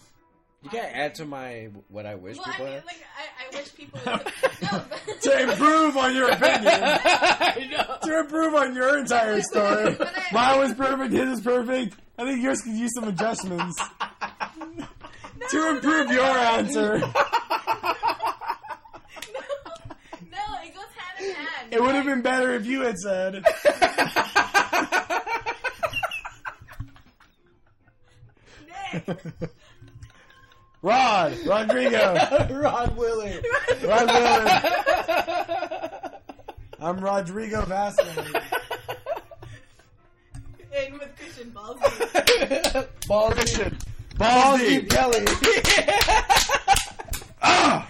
You 0.64 0.70
can't 0.70 0.96
add 0.96 1.16
to 1.16 1.26
my 1.26 1.70
what 1.90 2.06
I 2.06 2.16
wish 2.16 2.38
Well, 2.38 2.46
I 2.48 2.52
people 2.52 2.66
mean, 2.66 2.76
like 2.86 3.04
I, 3.18 3.46
I 3.46 3.56
wish 3.60 3.76
people 3.76 4.00
would. 4.06 4.34
no, 4.62 4.84
but, 4.90 5.22
to 5.22 5.40
improve 5.52 5.98
on 5.98 6.16
your 6.16 6.30
opinion. 6.32 6.64
I 6.74 7.68
know. 7.72 7.98
to 8.04 8.20
improve 8.22 8.56
on 8.56 8.74
your 8.76 8.98
entire 8.98 9.42
story. 9.42 9.96
But 9.98 10.14
I- 10.18 10.34
Mine 10.34 10.60
was 10.60 10.74
perfect, 10.74 11.14
his 11.14 11.40
is 11.40 11.42
perfect. 11.42 11.96
I 12.18 12.24
think 12.26 12.42
yours 12.42 12.62
could 12.62 12.74
use 12.74 12.92
some 12.96 13.06
adjustments. 13.08 13.80
To 15.50 15.70
improve 15.70 16.12
your 16.12 16.24
answer. 16.24 16.98
no, 17.00 17.08
it 20.64 20.74
goes 20.74 20.86
hand 20.96 21.20
in 21.20 21.34
hand. 21.34 21.72
It 21.72 21.82
would 21.82 21.96
have 21.96 22.06
been 22.06 22.22
better 22.22 22.54
if 22.54 22.66
you 22.66 22.82
had 22.82 22.98
said. 22.98 23.44
Rod, 30.82 31.38
Rodrigo, 31.46 32.14
Rod 32.62 32.96
Willie. 32.98 33.40
Rod 33.84 34.08
Willard. 34.08 34.52
I'm 36.80 37.00
Rodrigo 37.00 37.66
Vasquez. 37.66 38.18
In 40.86 40.94
with 40.94 41.16
Christian 41.18 41.50
Balls. 41.50 41.80
Balls 43.08 43.34
Christian, 43.34 43.70
deep. 43.70 43.97
Balls 44.18 44.44
Balls 44.44 44.60
deep. 44.62 44.82
deep 44.82 44.90
Kelly. 44.90 45.26
Ah! 47.40 47.88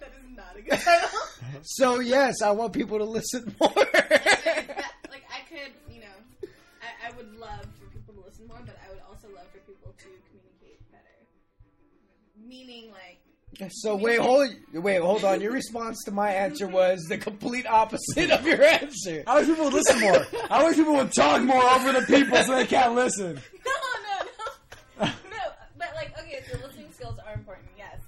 That 0.00 0.10
is 0.18 0.36
not 0.36 0.56
a 0.56 0.62
good 0.62 0.78
title. 0.78 1.08
so 1.62 2.00
yes, 2.00 2.42
I 2.42 2.50
want 2.52 2.72
people 2.72 2.98
to 2.98 3.04
listen 3.04 3.54
more. 3.60 3.72
That- 3.74 4.84
like 5.10 5.24
I 5.32 5.40
could, 5.48 5.72
you 5.92 6.00
know, 6.00 6.48
I, 6.82 7.08
I 7.08 7.16
would 7.16 7.34
love 7.38 7.66
for 7.78 7.86
people 7.92 8.14
to 8.14 8.20
listen 8.20 8.46
more, 8.46 8.60
but 8.64 8.76
I 8.86 8.90
would 8.90 9.02
also 9.08 9.28
love 9.34 9.46
for 9.52 9.58
people 9.60 9.92
to 9.96 10.04
communicate 10.30 10.80
better. 10.90 11.26
Meaning, 12.46 12.90
like, 12.90 13.20
so 13.70 13.96
wait, 13.96 14.18
hold, 14.18 14.50
wait, 14.72 15.00
hold 15.00 15.24
on. 15.24 15.40
Your 15.40 15.52
response 15.52 16.02
to 16.04 16.10
my 16.10 16.30
answer 16.32 16.66
was 16.66 17.02
the 17.08 17.18
complete 17.18 17.66
opposite 17.66 18.30
of 18.30 18.46
your 18.46 18.62
answer. 18.62 19.22
I 19.26 19.38
wish 19.38 19.46
people 19.46 19.64
would 19.64 19.74
listen 19.74 20.00
more. 20.00 20.26
I 20.50 20.64
wish 20.64 20.76
people 20.76 20.94
would 20.94 21.12
talk 21.12 21.42
more 21.42 21.62
over 21.62 21.92
the 21.92 22.02
people 22.06 22.36
so 22.42 22.54
they 22.56 22.66
can't 22.66 22.94
listen. 22.94 23.34
no, 23.64 23.72
no, 25.00 25.06
no, 25.06 25.06
no. 25.30 25.38
But 25.78 25.88
like, 25.94 26.18
okay, 26.18 26.42
so 26.50 26.56
listening 26.66 26.90
skills 26.92 27.18
are 27.26 27.34
important, 27.34 27.68
yes, 27.76 27.98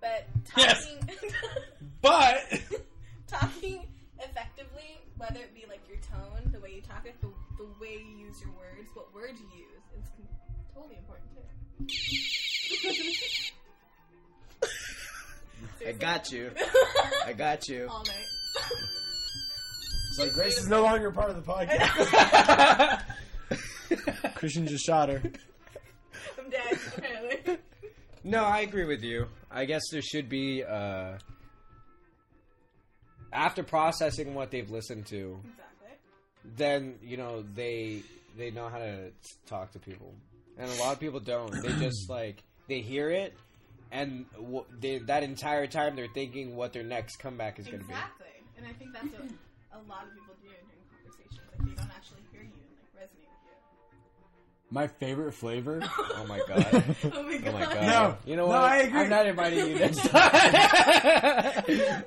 but 0.00 0.26
Yes. 0.56 0.84
talking, 0.84 1.08
But 2.00 2.60
talking 3.26 3.86
effectively, 4.20 4.98
whether 5.16 5.40
it 5.40 5.54
be 5.54 5.64
like 5.68 5.80
your 5.88 5.98
tone, 5.98 6.50
the 6.52 6.60
way 6.60 6.72
you 6.74 6.80
talk 6.82 7.04
it, 7.06 7.14
the, 7.20 7.28
the 7.58 7.68
way 7.80 8.02
you 8.04 8.26
use 8.26 8.40
your 8.40 8.50
words, 8.50 8.88
what 8.94 9.12
words 9.14 9.40
you 9.40 9.58
use, 9.58 9.82
it's 9.96 10.10
totally 10.74 10.96
important 10.96 11.28
too. 11.88 13.52
I 15.88 15.92
got 15.92 16.30
you. 16.30 16.50
I 17.26 17.32
got 17.32 17.66
you. 17.68 17.88
All 17.90 18.04
night. 18.04 18.26
it's 20.10 20.18
like 20.18 20.32
Grace 20.34 20.58
is 20.58 20.68
no 20.68 20.82
longer 20.82 21.10
part 21.10 21.30
of 21.30 21.36
the 21.36 21.42
podcast. 21.50 23.00
Christian 24.34 24.66
just 24.66 24.84
shot 24.84 25.08
her. 25.08 25.22
I'm 26.38 26.50
dead, 26.50 26.78
apparently. 26.96 27.58
No, 28.22 28.44
I 28.44 28.60
agree 28.60 28.84
with 28.84 29.02
you. 29.02 29.28
I 29.50 29.64
guess 29.64 29.82
there 29.90 30.02
should 30.02 30.28
be 30.28 30.62
uh 30.62 31.16
after 33.32 33.62
processing 33.62 34.34
what 34.34 34.50
they've 34.50 34.70
listened 34.70 35.06
to, 35.06 35.38
Exactly. 35.44 35.88
then 36.56 36.94
you 37.02 37.16
know 37.16 37.42
they 37.54 38.02
they 38.36 38.50
know 38.50 38.68
how 38.68 38.78
to 38.78 39.10
talk 39.46 39.72
to 39.72 39.78
people, 39.78 40.14
and 40.58 40.70
a 40.70 40.74
lot 40.74 40.92
of 40.92 41.00
people 41.00 41.20
don't. 41.20 41.50
They 41.62 41.72
just 41.78 42.10
like 42.10 42.42
they 42.68 42.80
hear 42.80 43.10
it, 43.10 43.34
and 43.92 44.26
w- 44.34 44.64
they, 44.78 44.98
that 44.98 45.22
entire 45.22 45.66
time 45.66 45.96
they're 45.96 46.08
thinking 46.12 46.56
what 46.56 46.72
their 46.72 46.82
next 46.84 47.16
comeback 47.18 47.58
is 47.58 47.66
going 47.66 47.80
to 47.80 47.84
be. 47.86 47.92
Exactly. 47.94 48.26
And 48.56 48.66
I 48.66 48.72
think 48.72 48.92
that's 48.92 49.06
what 49.06 49.22
a 49.72 49.78
lot 49.88 50.04
of 50.04 50.14
people 50.14 50.34
do 50.42 50.48
during 50.48 50.84
conversations. 50.90 51.40
Like, 51.50 51.68
they 51.68 51.74
don't 51.74 51.90
actually 51.96 52.22
hear 52.32 52.42
you 52.42 52.50
and 52.50 52.76
like 52.76 53.04
resonate 53.04 53.30
with 53.44 53.52
you. 53.92 54.70
My 54.70 54.86
favorite 54.88 55.32
flavor. 55.32 55.82
Oh 56.20 56.26
my 56.26 56.38
god. 56.48 56.66
Oh 57.14 57.22
my 57.22 57.34
Oh 57.36 57.38
god. 57.38 57.54
my 57.54 57.60
god! 57.62 57.74
No. 57.86 58.16
you 58.26 58.34
know 58.36 58.42
No, 58.46 58.48
what? 58.48 58.60
I 58.72 58.78
agree. 58.78 59.00
I'm 59.02 59.08
not 59.08 59.26
inviting 59.26 59.66
you 59.68 59.78
next 59.78 59.98
time. 60.08 60.32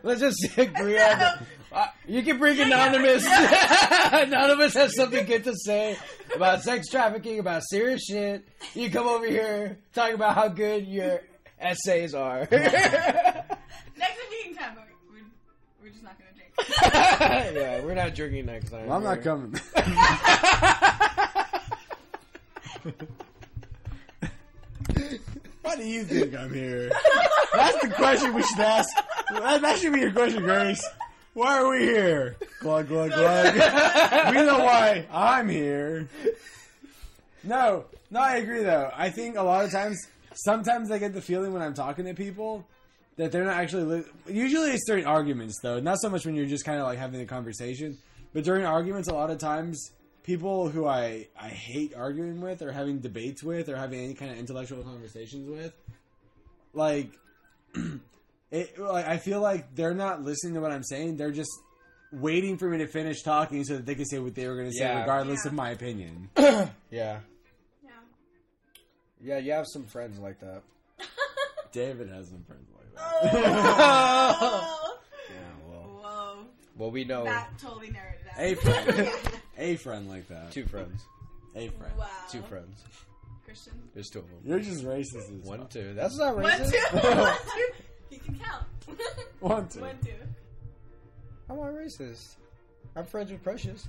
Let's 0.04 0.20
just 0.20 0.58
agree 0.58 1.00
on. 1.02 1.18
The, 1.20 1.40
uh, 1.72 1.86
you 2.08 2.22
can 2.24 2.38
bring 2.38 2.60
anonymous. 2.60 3.26
anonymous 3.26 4.74
has 4.74 4.94
something 4.96 5.26
good 5.26 5.46
to 5.46 5.54
say 5.56 5.98
about 6.36 6.62
sex 6.64 6.88
trafficking, 6.90 7.40
about 7.40 7.64
serious 7.70 8.04
shit. 8.04 8.46
You 8.74 8.90
come 8.92 9.08
over 9.08 9.26
here 9.26 9.78
talking 9.94 10.16
about 10.16 10.36
how 10.36 10.50
good 10.50 10.86
your 10.86 11.22
essays 11.62 12.14
are. 12.14 12.40
Next 12.52 14.20
meeting 14.30 14.56
time, 14.56 14.74
but 14.76 14.88
we're, 15.10 15.24
we're 15.82 15.90
just 15.90 16.04
not 16.04 16.18
gonna 16.18 16.32
drink. 16.36 16.52
yeah, 17.56 17.82
we're 17.84 17.94
not 17.96 18.16
drinking 18.16 18.46
next 18.46 18.70
time. 18.72 18.88
Well, 18.88 18.98
I'm 18.98 19.04
not 19.04 19.22
coming. 19.22 19.60
Why 25.62 25.76
do 25.76 25.84
you 25.84 26.04
think 26.04 26.36
I'm 26.36 26.54
here? 26.54 26.92
That's 27.54 27.82
the 27.82 27.90
question 27.90 28.34
we 28.34 28.44
should 28.44 28.60
ask. 28.60 28.90
That, 29.32 29.62
that 29.62 29.80
should 29.80 29.94
be 29.94 30.02
your 30.02 30.12
question, 30.12 30.44
Grace. 30.44 30.86
Why 31.34 31.60
are 31.60 31.70
we 31.70 31.80
here? 31.80 32.36
Glug, 32.60 32.90
glug, 32.90 33.12
glug. 33.14 33.54
we 33.56 34.42
know 34.42 34.60
why 34.60 35.06
I'm 35.12 35.48
here. 35.48 36.10
No, 37.44 37.86
no, 38.10 38.20
I 38.20 38.36
agree 38.36 38.64
though. 38.64 38.92
I 38.94 39.10
think 39.10 39.38
a 39.38 39.44
lot 39.44 39.64
of 39.64 39.72
times, 39.72 39.98
sometimes 40.34 40.92
I 40.92 40.98
get 40.98 41.14
the 41.14 41.22
feeling 41.22 41.54
when 41.54 41.62
I'm 41.62 41.74
talking 41.74 42.06
to 42.06 42.14
people 42.14 42.66
that 43.18 43.32
they're 43.32 43.44
not 43.46 43.56
actually. 43.58 43.84
Li- 43.84 44.04
Usually, 44.28 44.72
it's 44.72 44.86
during 44.86 45.06
arguments, 45.06 45.60
though. 45.62 45.80
Not 45.80 46.00
so 46.02 46.10
much 46.10 46.26
when 46.26 46.36
you're 46.36 46.46
just 46.46 46.66
kind 46.66 46.80
of 46.80 46.86
like 46.88 46.98
having 47.00 47.22
a 47.22 47.26
conversation, 47.26 47.98
but 48.34 48.44
during 48.44 48.66
arguments, 48.66 49.08
a 49.10 49.14
lot 49.14 49.30
of 49.30 49.38
times, 49.38 49.92
people 50.24 50.70
who 50.70 50.86
I 50.88 51.28
I 51.40 51.50
hate 51.50 51.94
arguing 51.96 52.42
with, 52.42 52.62
or 52.62 52.72
having 52.72 53.00
debates 53.00 53.44
with, 53.44 53.70
or 53.70 53.76
having 53.76 54.00
any 54.00 54.14
kind 54.14 54.32
of 54.32 54.38
intellectual 54.38 54.82
conversations 54.84 55.50
with, 55.50 55.74
like, 56.74 57.12
it. 58.52 58.80
Like, 58.80 59.08
I 59.08 59.18
feel 59.18 59.42
like 59.42 59.76
they're 59.76 59.94
not 59.94 60.24
listening 60.24 60.54
to 60.56 60.62
what 60.62 60.72
I'm 60.72 60.84
saying. 60.84 61.18
They're 61.18 61.32
just 61.32 61.52
waiting 62.14 62.58
for 62.58 62.70
me 62.70 62.78
to 62.80 62.88
finish 62.88 63.22
talking 63.22 63.64
so 63.64 63.76
that 63.76 63.86
they 63.86 63.96
can 63.96 64.06
say 64.06 64.20
what 64.20 64.36
they 64.36 64.48
were 64.48 64.56
going 64.56 64.68
to 64.68 64.74
say, 64.74 64.84
Yeah. 64.84 65.00
regardless 65.02 65.42
Yeah. 65.46 65.50
of 65.50 65.54
my 65.54 65.70
opinion. 65.72 66.30
Yeah. 66.92 67.20
Yeah. 69.24 69.36
Yeah, 69.36 69.38
you 69.40 69.52
have 69.54 69.66
some 69.72 69.86
friends 69.86 70.20
like 70.20 70.40
that. 70.40 70.64
David 71.72 72.10
has 72.10 72.30
some 72.30 72.44
friends 72.44 72.68
like 72.76 72.96
that. 72.96 73.32
Oh. 74.42 74.98
Yeah, 75.30 75.38
well. 75.70 75.82
Whoa. 76.02 76.46
Well, 76.78 76.92
we 76.92 77.06
know 77.06 77.24
That 77.24 77.58
totally 77.58 77.90
narrowed 77.92 78.16
it 78.16 78.26
down. 78.36 78.46
A 78.46 78.56
friend, 78.96 79.12
a 79.58 79.76
friend 79.78 80.10
like 80.10 80.28
that. 80.28 80.52
two 80.52 80.66
friends. 80.66 81.02
A 81.56 81.70
friend. 81.70 81.94
Wow. 81.98 82.08
Two 82.30 82.42
friends. 82.42 82.84
Christian. 83.46 83.74
There's 83.94 84.10
two 84.10 84.20
of 84.20 84.26
them. 84.30 84.40
You're 84.44 84.60
just 84.60 84.84
racist. 84.84 85.16
As 85.40 85.46
One, 85.46 85.60
fuck. 85.60 85.70
two. 85.70 85.94
That's 85.94 86.18
not 86.18 86.36
One, 86.36 86.44
racist. 86.46 86.72
two. 86.72 86.98
One, 87.20 87.34
two. 87.54 87.68
You 88.10 88.20
can 88.20 88.36
count. 88.40 88.64
One, 89.40 89.68
two. 89.70 89.80
One, 89.82 89.98
two. 90.04 90.12
I'm 91.50 91.58
not 91.58 91.74
racist. 91.74 92.36
I'm 92.96 93.06
friends 93.06 93.32
with 93.32 93.44
Precious. 93.44 93.88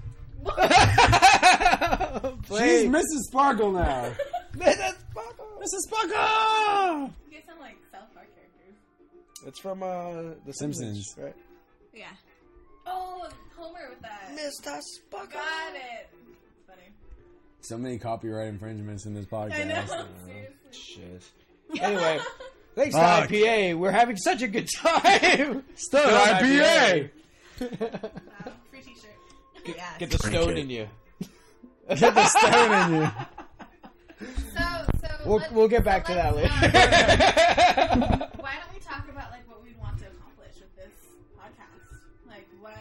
She's 2.49 2.89
Mrs. 2.89 3.03
Sparkle 3.29 3.73
now. 3.73 4.13
Mrs. 4.57 4.75
Sparkle. 4.77 5.02
Mrs. 5.63 5.81
Sparkle. 5.87 6.11
You 7.31 7.33
guys 7.39 7.43
sound 7.47 7.61
like 7.61 7.77
South 7.93 8.13
Park 8.15 8.27
characters. 8.35 9.47
It's 9.47 9.59
from 9.61 9.83
uh, 9.83 10.35
The 10.47 10.53
Simpsons, 10.53 11.07
Simpsons. 11.15 11.15
right? 11.19 11.37
Yeah. 11.95 12.07
Oh, 12.87 13.29
Homer 13.57 13.91
with 13.91 14.01
that. 14.03 14.31
Mr. 14.37 14.81
Sparkle. 14.81 15.33
Got 15.35 15.75
it. 15.75 16.09
Funny. 16.67 16.83
So 17.61 17.79
many 17.79 17.99
copyright 17.99 18.49
infringements 18.49 19.07
in 19.07 19.15
this 19.15 19.27
podcast. 19.27 19.61
I 19.61 19.65
know. 19.65 20.05
Shit. 20.73 21.23
Anyway, 21.81 22.19
thanks 22.75 22.95
Fuck. 22.95 23.29
to 23.29 23.35
IPA. 23.35 23.79
We're 23.79 23.91
having 23.93 24.17
such 24.19 24.43
a 24.43 24.49
good 24.49 24.69
time. 24.77 25.65
Still 25.75 26.03
IPA. 26.05 27.09
Wow. 27.61 27.69
Free 28.71 28.81
T-shirt. 28.83 29.65
Get, 29.65 29.77
Yes. 29.79 29.99
get 29.99 30.11
the 30.11 30.19
Drink 30.19 30.37
stone 30.37 30.51
it. 30.51 30.59
in 30.59 30.69
you. 30.71 30.89
Get 31.89 32.15
the 32.15 32.27
stone 32.27 32.93
in 32.95 33.01
you. 33.01 33.11
So, 35.23 35.25
so 35.25 35.29
We'll, 35.31 35.39
let's- 35.39 35.53
we'll 35.53 35.69
get 35.69 35.85
back 35.85 36.05
to 36.07 36.15
that 36.15 36.35
later. 36.37 36.49
why 38.37 38.55
don't 38.57 38.75
we 38.75 38.81
talk 38.81 39.09
about 39.09 39.31
like 39.31 39.49
what 39.49 39.63
we'd 39.65 39.79
want 39.79 39.99
to 39.99 40.07
accomplish 40.07 40.55
with 40.61 40.75
this 40.77 40.93
podcast? 41.39 42.29
Like 42.29 42.47
what? 42.61 42.73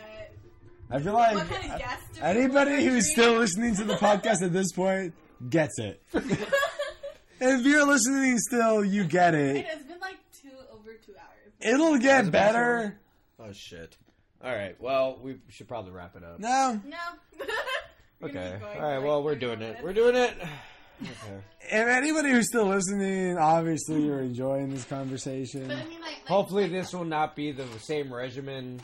I 0.90 1.00
feel 1.00 1.14
like 1.14 1.36
what 1.36 1.50
kind 1.50 1.72
of 1.72 1.80
guests? 1.80 2.18
do 2.18 2.22
anybody 2.24 2.84
who's 2.86 3.06
to 3.06 3.12
still 3.12 3.34
listening 3.40 3.76
to 3.76 3.84
the 3.84 3.96
podcast 3.96 4.42
at 4.44 4.54
this 4.54 4.72
point 4.72 5.14
gets 5.50 5.80
it. 5.80 6.02
If 7.44 7.66
you're 7.66 7.88
listening 7.88 8.38
still, 8.38 8.86
you 8.86 9.04
get 9.04 9.34
It 9.34 9.56
it. 9.56 9.66
has 9.66 9.82
been 9.82 10.00
like 10.00 10.18
two 10.44 10.52
over 10.72 10.94
two 11.04 11.14
hours. 11.20 11.52
It'll 11.60 11.98
get 11.98 12.30
better. 12.30 13.00
oh 13.40 13.52
shit. 13.52 13.98
All 14.44 14.54
right. 14.54 14.80
Well, 14.80 15.18
we 15.24 15.38
should 15.50 15.68
probably 15.68 15.92
wrap 15.92 16.16
it 16.16 16.24
up. 16.24 16.40
No. 16.40 16.80
No. 16.86 16.98
Okay. 18.24 18.60
All 18.62 18.80
right. 18.80 19.00
Well, 19.00 19.24
we're 19.24 19.32
we're 19.32 19.36
doing 19.40 19.64
it. 19.64 19.78
We're 19.84 19.94
doing 19.94 20.16
it. 20.16 20.36
Okay. 21.24 21.42
If 21.74 21.88
anybody 21.88 22.32
who's 22.32 22.48
still 22.48 22.66
listening, 22.66 23.38
obviously 23.38 24.02
you're 24.04 24.20
enjoying 24.22 24.72
this 24.72 24.84
conversation. 24.84 25.68
But 25.68 25.78
I 25.78 25.84
mean, 25.86 26.02
like, 26.02 26.10
like 26.20 26.28
Hopefully, 26.28 26.64
like, 26.64 26.72
this 26.72 26.94
will 26.94 27.06
not 27.06 27.36
be 27.36 27.52
the 27.52 27.66
same 27.80 28.14
regimen. 28.14 28.82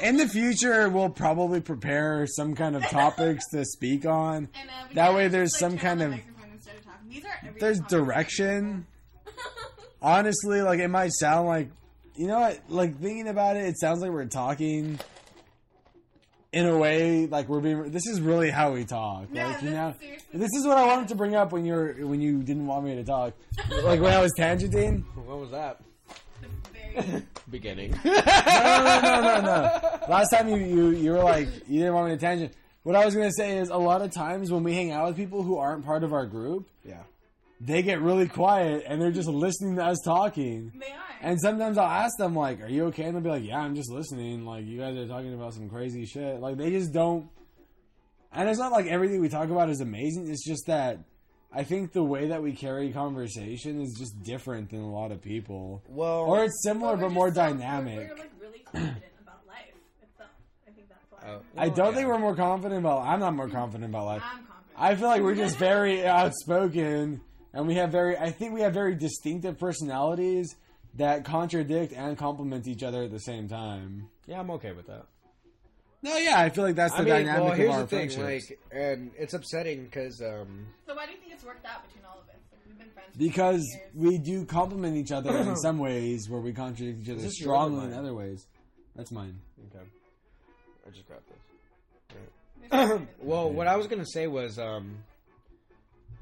In 0.00 0.16
the 0.16 0.26
future, 0.26 0.88
we'll 0.88 1.10
probably 1.10 1.60
prepare 1.60 2.26
some 2.26 2.54
kind 2.56 2.74
of 2.76 2.82
topics 2.90 3.44
to 3.52 3.64
speak 3.64 4.04
on. 4.04 4.48
And, 4.58 4.68
uh, 4.68 4.94
That 4.94 5.06
can 5.08 5.14
way 5.16 5.24
just, 5.24 5.32
there's 5.32 5.52
like, 5.52 5.60
some 5.60 5.70
turn 5.72 5.78
kind 5.78 6.00
the 6.00 6.04
of- 6.06 6.10
microphone 6.12 6.50
instead 6.54 6.76
of 6.76 6.84
talking. 6.84 7.08
These 7.10 7.24
are 7.24 7.38
everyday 7.40 7.58
There's 7.60 7.80
direction. 7.80 8.86
Honestly, 10.02 10.60
like 10.60 10.80
it 10.80 10.88
might 10.88 11.12
sound 11.12 11.46
like, 11.46 11.68
you 12.16 12.26
know 12.26 12.40
what? 12.40 12.60
Like 12.68 12.98
thinking 13.00 13.28
about 13.28 13.56
it, 13.56 13.64
it 13.66 13.78
sounds 13.78 14.00
like 14.00 14.10
we're 14.10 14.26
talking 14.26 14.98
in 16.54 16.66
a 16.66 16.78
way 16.78 17.26
like 17.26 17.48
we're 17.48 17.60
being. 17.60 17.90
This 17.90 18.06
is 18.06 18.20
really 18.20 18.50
how 18.50 18.72
we 18.72 18.84
talk. 18.84 19.26
Yeah, 19.32 19.48
like 19.48 19.62
you 19.62 19.68
this 19.70 19.76
know, 19.76 19.88
is 19.88 19.94
seriously- 20.00 20.38
this 20.38 20.50
is 20.56 20.66
what 20.66 20.78
I 20.78 20.86
wanted 20.86 21.08
to 21.08 21.14
bring 21.16 21.34
up 21.34 21.52
when 21.52 21.64
you're 21.64 22.06
when 22.06 22.20
you 22.20 22.42
didn't 22.42 22.66
want 22.66 22.84
me 22.84 22.94
to 22.94 23.04
talk. 23.04 23.34
like 23.82 24.00
when 24.00 24.12
I 24.12 24.20
was 24.20 24.32
tangenting. 24.38 25.04
What 25.26 25.38
was 25.40 25.50
that? 25.50 25.80
Beginning. 27.50 27.90
no, 28.04 28.12
no, 28.12 29.00
no, 29.00 29.20
no, 29.20 29.40
no. 29.40 30.06
Last 30.08 30.30
time 30.30 30.48
you, 30.48 30.56
you 30.56 30.88
you 30.90 31.10
were 31.12 31.22
like 31.24 31.48
you 31.68 31.80
didn't 31.80 31.94
want 31.94 32.08
me 32.08 32.14
to 32.14 32.20
tangent. 32.20 32.52
What 32.84 32.94
I 32.94 33.04
was 33.04 33.14
gonna 33.14 33.32
say 33.32 33.58
is 33.58 33.68
a 33.70 33.76
lot 33.76 34.02
of 34.02 34.12
times 34.12 34.52
when 34.52 34.62
we 34.62 34.74
hang 34.74 34.92
out 34.92 35.08
with 35.08 35.16
people 35.16 35.42
who 35.42 35.56
aren't 35.58 35.84
part 35.84 36.04
of 36.04 36.12
our 36.12 36.26
group, 36.26 36.68
yeah. 36.86 37.02
They 37.60 37.82
get 37.82 38.00
really 38.00 38.28
quiet 38.28 38.84
and 38.86 39.00
they're 39.00 39.10
just 39.12 39.28
listening 39.28 39.76
to 39.76 39.84
us 39.84 39.98
talking. 40.04 40.72
They 40.78 40.86
are. 40.92 40.98
And 41.22 41.40
sometimes 41.40 41.78
I'll 41.78 41.86
ask 41.88 42.16
them 42.18 42.34
like, 42.34 42.60
"Are 42.62 42.68
you 42.68 42.84
okay?" 42.86 43.04
And 43.04 43.14
they'll 43.14 43.22
be 43.22 43.30
like, 43.30 43.44
"Yeah, 43.44 43.58
I'm 43.58 43.74
just 43.74 43.90
listening." 43.90 44.44
Like 44.44 44.66
you 44.66 44.78
guys 44.78 44.96
are 44.96 45.06
talking 45.06 45.32
about 45.32 45.54
some 45.54 45.70
crazy 45.70 46.04
shit. 46.04 46.40
Like 46.40 46.56
they 46.58 46.70
just 46.70 46.92
don't. 46.92 47.28
And 48.32 48.48
it's 48.48 48.58
not 48.58 48.72
like 48.72 48.86
everything 48.86 49.20
we 49.20 49.28
talk 49.28 49.48
about 49.48 49.70
is 49.70 49.80
amazing. 49.80 50.28
It's 50.28 50.44
just 50.44 50.66
that 50.66 50.98
I 51.52 51.62
think 51.62 51.92
the 51.92 52.02
way 52.02 52.28
that 52.28 52.42
we 52.42 52.52
carry 52.52 52.92
conversation 52.92 53.80
is 53.80 53.94
just 53.98 54.22
different 54.24 54.70
than 54.70 54.80
a 54.80 54.90
lot 54.90 55.12
of 55.12 55.22
people, 55.22 55.82
Well, 55.88 56.22
or 56.24 56.44
it's 56.44 56.62
similar 56.64 56.94
we're 56.94 56.96
but 56.96 57.02
just 57.06 57.14
more 57.14 57.28
so- 57.28 57.34
dynamic. 57.36 57.96
We're, 57.96 58.08
we're 58.08 58.16
like 58.18 58.30
really 58.40 58.58
confident 58.64 59.04
about 59.22 59.46
life 59.46 59.72
itself. 60.02 60.30
I 60.66 60.70
think 60.72 60.88
that's 60.88 61.06
why. 61.10 61.30
Oh, 61.30 61.40
I 61.56 61.68
don't 61.68 61.90
yeah. 61.90 61.94
think 61.98 62.08
we're 62.08 62.18
more 62.18 62.34
confident 62.34 62.80
about. 62.80 63.06
I'm 63.06 63.20
not 63.20 63.34
more 63.34 63.48
confident 63.48 63.88
about 63.88 64.04
life. 64.06 64.22
I'm 64.24 64.44
confident. 64.44 64.50
I 64.76 64.94
feel 64.96 65.06
like 65.08 65.22
we're 65.22 65.36
just 65.36 65.56
very 65.56 66.04
outspoken, 66.04 67.20
and 67.54 67.66
we 67.66 67.74
have 67.76 67.90
very. 67.90 68.18
I 68.18 68.30
think 68.30 68.52
we 68.52 68.60
have 68.60 68.74
very 68.74 68.94
distinctive 68.94 69.58
personalities 69.58 70.54
that 70.96 71.24
contradict 71.24 71.92
and 71.92 72.18
complement 72.18 72.66
each 72.68 72.82
other 72.82 73.02
at 73.04 73.10
the 73.10 73.20
same 73.20 73.48
time. 73.48 74.08
Yeah, 74.26 74.40
I'm 74.40 74.50
okay 74.52 74.72
with 74.72 74.86
that. 74.88 75.06
No, 76.02 76.16
yeah, 76.18 76.38
I 76.38 76.50
feel 76.50 76.64
like 76.64 76.74
that's 76.76 76.92
the 76.92 76.98
I 77.00 77.04
mean, 77.04 77.14
dynamic 77.14 77.44
well, 77.44 77.52
here's 77.54 77.70
of 77.70 77.74
our 77.76 77.82
the 77.86 78.06
thing, 78.08 78.22
like, 78.22 78.58
and 78.70 79.10
it's 79.18 79.32
upsetting 79.32 79.84
because, 79.84 80.20
um, 80.20 80.66
So 80.86 80.94
why 80.94 81.06
do 81.06 81.12
you 81.12 81.18
think 81.18 81.32
it's 81.32 81.42
worked 81.44 81.64
out 81.64 81.82
between 81.86 82.04
all 82.04 82.18
of 82.20 82.28
us? 82.28 82.34
Like, 82.52 82.60
we've 82.66 82.76
been 82.78 82.90
friends 82.90 83.08
for 83.12 83.18
because 83.18 83.76
we 83.94 84.18
do 84.18 84.44
complement 84.44 84.98
each 84.98 85.12
other 85.12 85.34
in 85.34 85.56
some 85.62 85.78
ways, 85.78 86.28
where 86.28 86.42
we 86.42 86.52
contradict 86.52 87.00
each 87.00 87.08
other 87.08 87.26
strongly 87.30 87.86
in 87.86 87.94
other 87.94 88.12
ways. 88.12 88.46
That's 88.94 89.10
mine. 89.12 89.40
okay, 89.74 89.84
I 90.86 90.90
just 90.90 91.06
grabbed 91.06 91.22
this. 91.26 92.18
There's 92.70 92.88
no- 93.00 93.06
Well, 93.20 93.50
what 93.50 93.66
I 93.66 93.76
was 93.76 93.86
gonna 93.86 94.04
say 94.04 94.26
was, 94.26 94.58
um, 94.58 94.98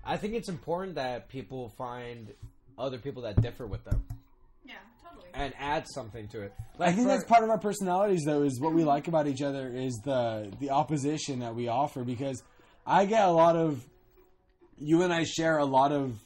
I 0.04 0.16
think 0.16 0.34
it's 0.34 0.48
important 0.48 0.96
that 0.96 1.28
people 1.28 1.70
find 1.78 2.32
other 2.78 2.98
people 2.98 3.22
that 3.22 3.40
differ 3.40 3.66
with 3.66 3.84
them 3.84 4.02
yeah, 4.64 4.74
totally. 5.02 5.28
and 5.34 5.52
add 5.58 5.86
something 5.94 6.26
to 6.28 6.42
it. 6.42 6.52
I 6.80 6.92
think 6.92 7.02
for- 7.06 7.08
that's 7.14 7.24
part 7.24 7.44
of 7.44 7.50
our 7.50 7.58
personalities, 7.58 8.22
though, 8.24 8.42
is 8.42 8.60
what 8.60 8.72
we 8.72 8.82
like 8.84 9.08
about 9.08 9.26
each 9.26 9.42
other 9.42 9.68
is 9.68 9.92
the 10.04 10.50
the 10.60 10.70
opposition 10.70 11.40
that 11.40 11.54
we 11.54 11.68
offer. 11.68 12.02
Because 12.04 12.42
I 12.86 13.04
get 13.06 13.24
a 13.26 13.30
lot 13.30 13.56
of 13.56 13.84
you 14.78 15.02
and 15.02 15.12
I 15.12 15.24
share 15.24 15.58
a 15.58 15.64
lot 15.64 15.92
of 15.92 16.18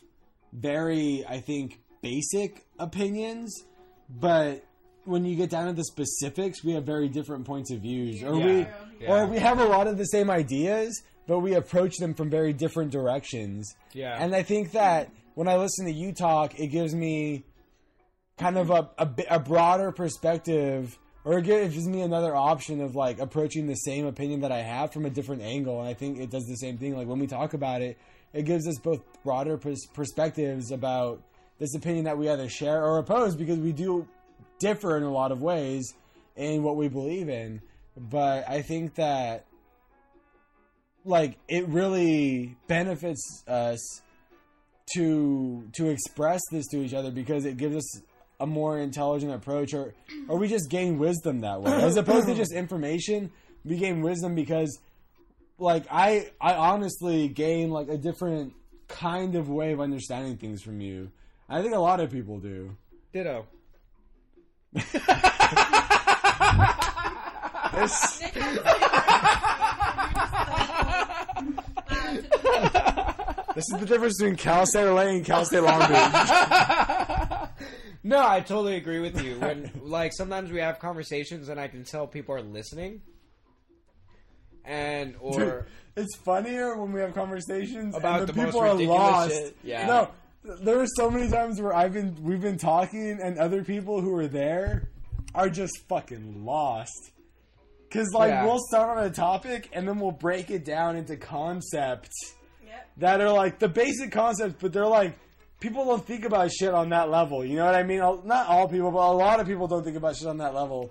very, 0.53 1.25
I 1.29 1.41
think, 1.41 1.81
basic 2.01 2.65
opinions, 2.79 3.65
but 4.09 4.65
when 5.05 5.25
you 5.25 5.37
get 5.37 5.51
down 5.51 5.67
to 5.67 5.73
the 5.73 5.85
specifics, 5.85 6.65
we 6.65 6.73
have 6.73 6.85
very 6.85 7.09
different 7.09 7.45
points 7.45 7.71
of 7.71 7.81
views, 7.81 8.23
or 8.23 8.35
we 8.35 8.61
Yeah. 8.61 8.75
Yeah. 9.01 9.13
or 9.13 9.27
we 9.27 9.39
have 9.39 9.59
a 9.59 9.65
lot 9.65 9.87
of 9.87 9.99
the 9.99 10.07
same 10.07 10.31
ideas, 10.31 11.03
but 11.27 11.41
we 11.41 11.55
approach 11.55 11.97
them 11.99 12.15
from 12.15 12.31
very 12.31 12.53
different 12.53 12.91
directions. 12.91 13.75
Yeah. 13.93 14.17
And 14.19 14.35
I 14.35 14.43
think 14.43 14.73
that 14.73 15.11
when 15.35 15.49
I 15.49 15.57
listen 15.57 15.87
to 15.87 15.93
you 15.93 16.13
talk, 16.13 16.59
it 16.59 16.69
gives 16.69 16.95
me 16.95 17.45
kind 18.39 18.57
of 18.57 18.71
a, 18.71 18.89
a, 18.99 19.09
a 19.31 19.41
broader 19.41 19.93
perspective, 19.93 20.99
or 21.25 21.39
it 21.39 21.45
gives 21.45 21.87
me 21.87 22.03
another 22.03 22.35
option 22.35 22.81
of 22.81 22.95
like 22.95 23.19
approaching 23.19 23.67
the 23.67 23.75
same 23.75 24.07
opinion 24.07 24.41
that 24.41 24.53
I 24.53 24.63
have 24.63 24.93
from 24.93 25.07
a 25.07 25.11
different 25.11 25.43
angle. 25.43 25.81
And 25.81 25.89
I 25.89 25.95
think 25.95 26.19
it 26.19 26.31
does 26.31 26.45
the 26.47 26.57
same 26.57 26.79
thing. 26.79 26.97
Like 26.97 27.09
when 27.09 27.19
we 27.19 27.27
talk 27.27 27.55
about 27.55 27.83
it, 27.83 27.99
it 28.33 28.45
gives 28.45 28.67
us 28.69 28.79
both 28.79 29.01
broader 29.25 29.57
pers- 29.57 29.87
perspectives 29.95 30.71
about 30.71 31.23
this 31.59 31.75
opinion 31.75 32.05
that 32.05 32.19
we 32.19 32.29
either 32.29 32.49
share 32.49 32.85
or 32.85 32.99
oppose 32.99 33.35
because 33.35 33.59
we 33.59 33.73
do 33.73 34.07
differ 34.59 34.97
in 34.97 35.03
a 35.03 35.13
lot 35.13 35.33
of 35.33 35.41
ways 35.41 35.95
in 36.37 36.63
what 36.63 36.77
we 36.77 36.89
believe 36.89 37.29
in. 37.29 37.61
But 37.97 38.49
I 38.49 38.61
think 38.61 38.97
that 38.97 39.46
like 41.07 41.39
it 41.49 41.67
really 41.69 42.57
benefits 42.67 43.45
us 43.47 44.03
to 44.95 45.69
to 45.73 45.89
express 45.89 46.41
this 46.51 46.67
to 46.69 46.83
each 46.83 46.95
other 46.95 47.11
because 47.11 47.45
it 47.45 47.57
gives 47.57 47.77
us 47.77 48.03
a 48.41 48.47
more 48.47 48.79
intelligent 48.79 49.33
approach 49.33 49.73
or 49.73 49.95
or 50.29 50.39
we 50.39 50.49
just 50.49 50.69
gain 50.69 50.99
wisdom 50.99 51.41
that 51.41 51.63
way. 51.63 51.73
As 51.73 51.97
opposed 51.97 52.27
to 52.27 52.35
just 52.35 52.53
information 52.53 53.31
we 53.65 53.79
gain 53.79 54.03
wisdom 54.03 54.35
because 54.35 54.79
like 55.59 55.87
i 55.91 56.31
i 56.41 56.55
honestly 56.55 57.29
gain 57.29 57.71
like 57.71 57.89
a 57.89 57.97
different 57.97 58.53
kind 58.89 59.35
of 59.35 59.49
way 59.49 59.73
of 59.73 59.81
understanding 59.81 60.37
things 60.37 60.63
from 60.63 60.81
you. 60.81 61.11
I 61.49 61.63
think 61.63 61.75
a 61.75 61.79
lot 61.79 62.01
of 62.01 62.11
people 62.11 62.41
do. 62.41 62.77
Ditto. 63.13 63.47
This, 73.57 73.69
Nick 73.71 73.81
has 73.81 73.81
to- 73.81 73.81
this 73.81 73.81
is 73.81 73.81
the 73.81 73.87
difference 73.87 74.19
between 74.19 74.37
Cal 74.37 74.67
State 74.67 74.85
LA 74.89 75.01
and 75.03 75.25
Cal 75.25 75.45
State 75.45 75.61
Long 75.63 75.81
Beach. 75.81 77.49
no, 78.05 78.27
I 78.27 78.41
totally 78.41 78.77
agree 78.77 79.01
with 79.01 79.21
you. 79.23 79.39
When 79.41 79.71
like 79.83 80.13
sometimes 80.15 80.51
we 80.53 80.61
have 80.61 80.79
conversations 80.79 81.49
and 81.49 81.59
I 81.59 81.67
can 81.69 81.83
tell 81.85 82.07
people 82.07 82.35
are 82.35 82.43
listening, 82.43 83.01
and 84.65 85.15
or 85.21 85.39
Dude, 85.41 85.65
it's 85.97 86.17
funnier 86.25 86.77
when 86.77 86.93
we 86.93 87.01
have 87.01 87.15
conversations 87.15 87.95
About 87.97 88.21
and 88.21 88.29
the, 88.29 88.33
the 88.33 88.39
most 88.39 88.47
people 88.49 88.61
are 88.61 88.73
ridiculous 88.73 88.99
lost. 89.01 89.31
shit. 89.33 89.57
Yeah. 89.65 89.87
No, 89.87 90.11
there 90.61 90.79
are 90.81 90.87
so 90.97 91.11
many 91.11 91.29
times 91.31 91.61
where 91.61 91.75
I've 91.75 91.93
been 91.93 92.17
we've 92.23 92.41
been 92.43 92.59
talking 92.59 93.19
and 93.23 93.39
other 93.39 93.65
people 93.65 94.01
who 94.01 94.15
are 94.17 94.27
there 94.29 94.91
are 95.35 95.49
just 95.49 95.73
fucking 95.89 96.45
lost. 96.45 97.13
Cause 97.91 98.09
like 98.13 98.31
Yeah. 98.31 98.45
we'll 98.45 98.59
start 98.69 98.99
on 98.99 99.05
a 99.05 99.11
topic 99.11 99.71
and 99.73 99.87
then 99.87 100.01
we'll 100.01 100.11
break 100.11 100.51
it 100.51 100.65
down 100.65 100.97
into 100.97 101.17
concepts 101.17 102.35
Yep. 102.77 102.89
that 102.99 103.21
are 103.21 103.33
like 103.33 103.59
the 103.59 103.69
basic 103.69 104.13
concepts, 104.13 104.57
but 104.61 104.73
they're 104.73 104.87
like 104.87 105.19
people 105.61 105.85
don't 105.87 106.05
think 106.07 106.25
about 106.25 106.51
shit 106.53 106.73
on 106.75 106.91
that 106.91 107.09
level. 107.11 107.45
You 107.45 107.57
know 107.57 107.65
what 107.65 107.75
I 107.75 107.83
mean? 107.83 107.99
Not 108.01 108.47
all 108.47 108.69
people, 108.69 108.91
but 108.91 108.99
a 109.11 109.13
lot 109.13 109.41
of 109.41 109.47
people 109.47 109.67
don't 109.67 109.85
think 109.85 109.97
about 109.97 110.17
shit 110.17 110.29
on 110.29 110.39
that 110.39 110.55
level. 110.55 110.91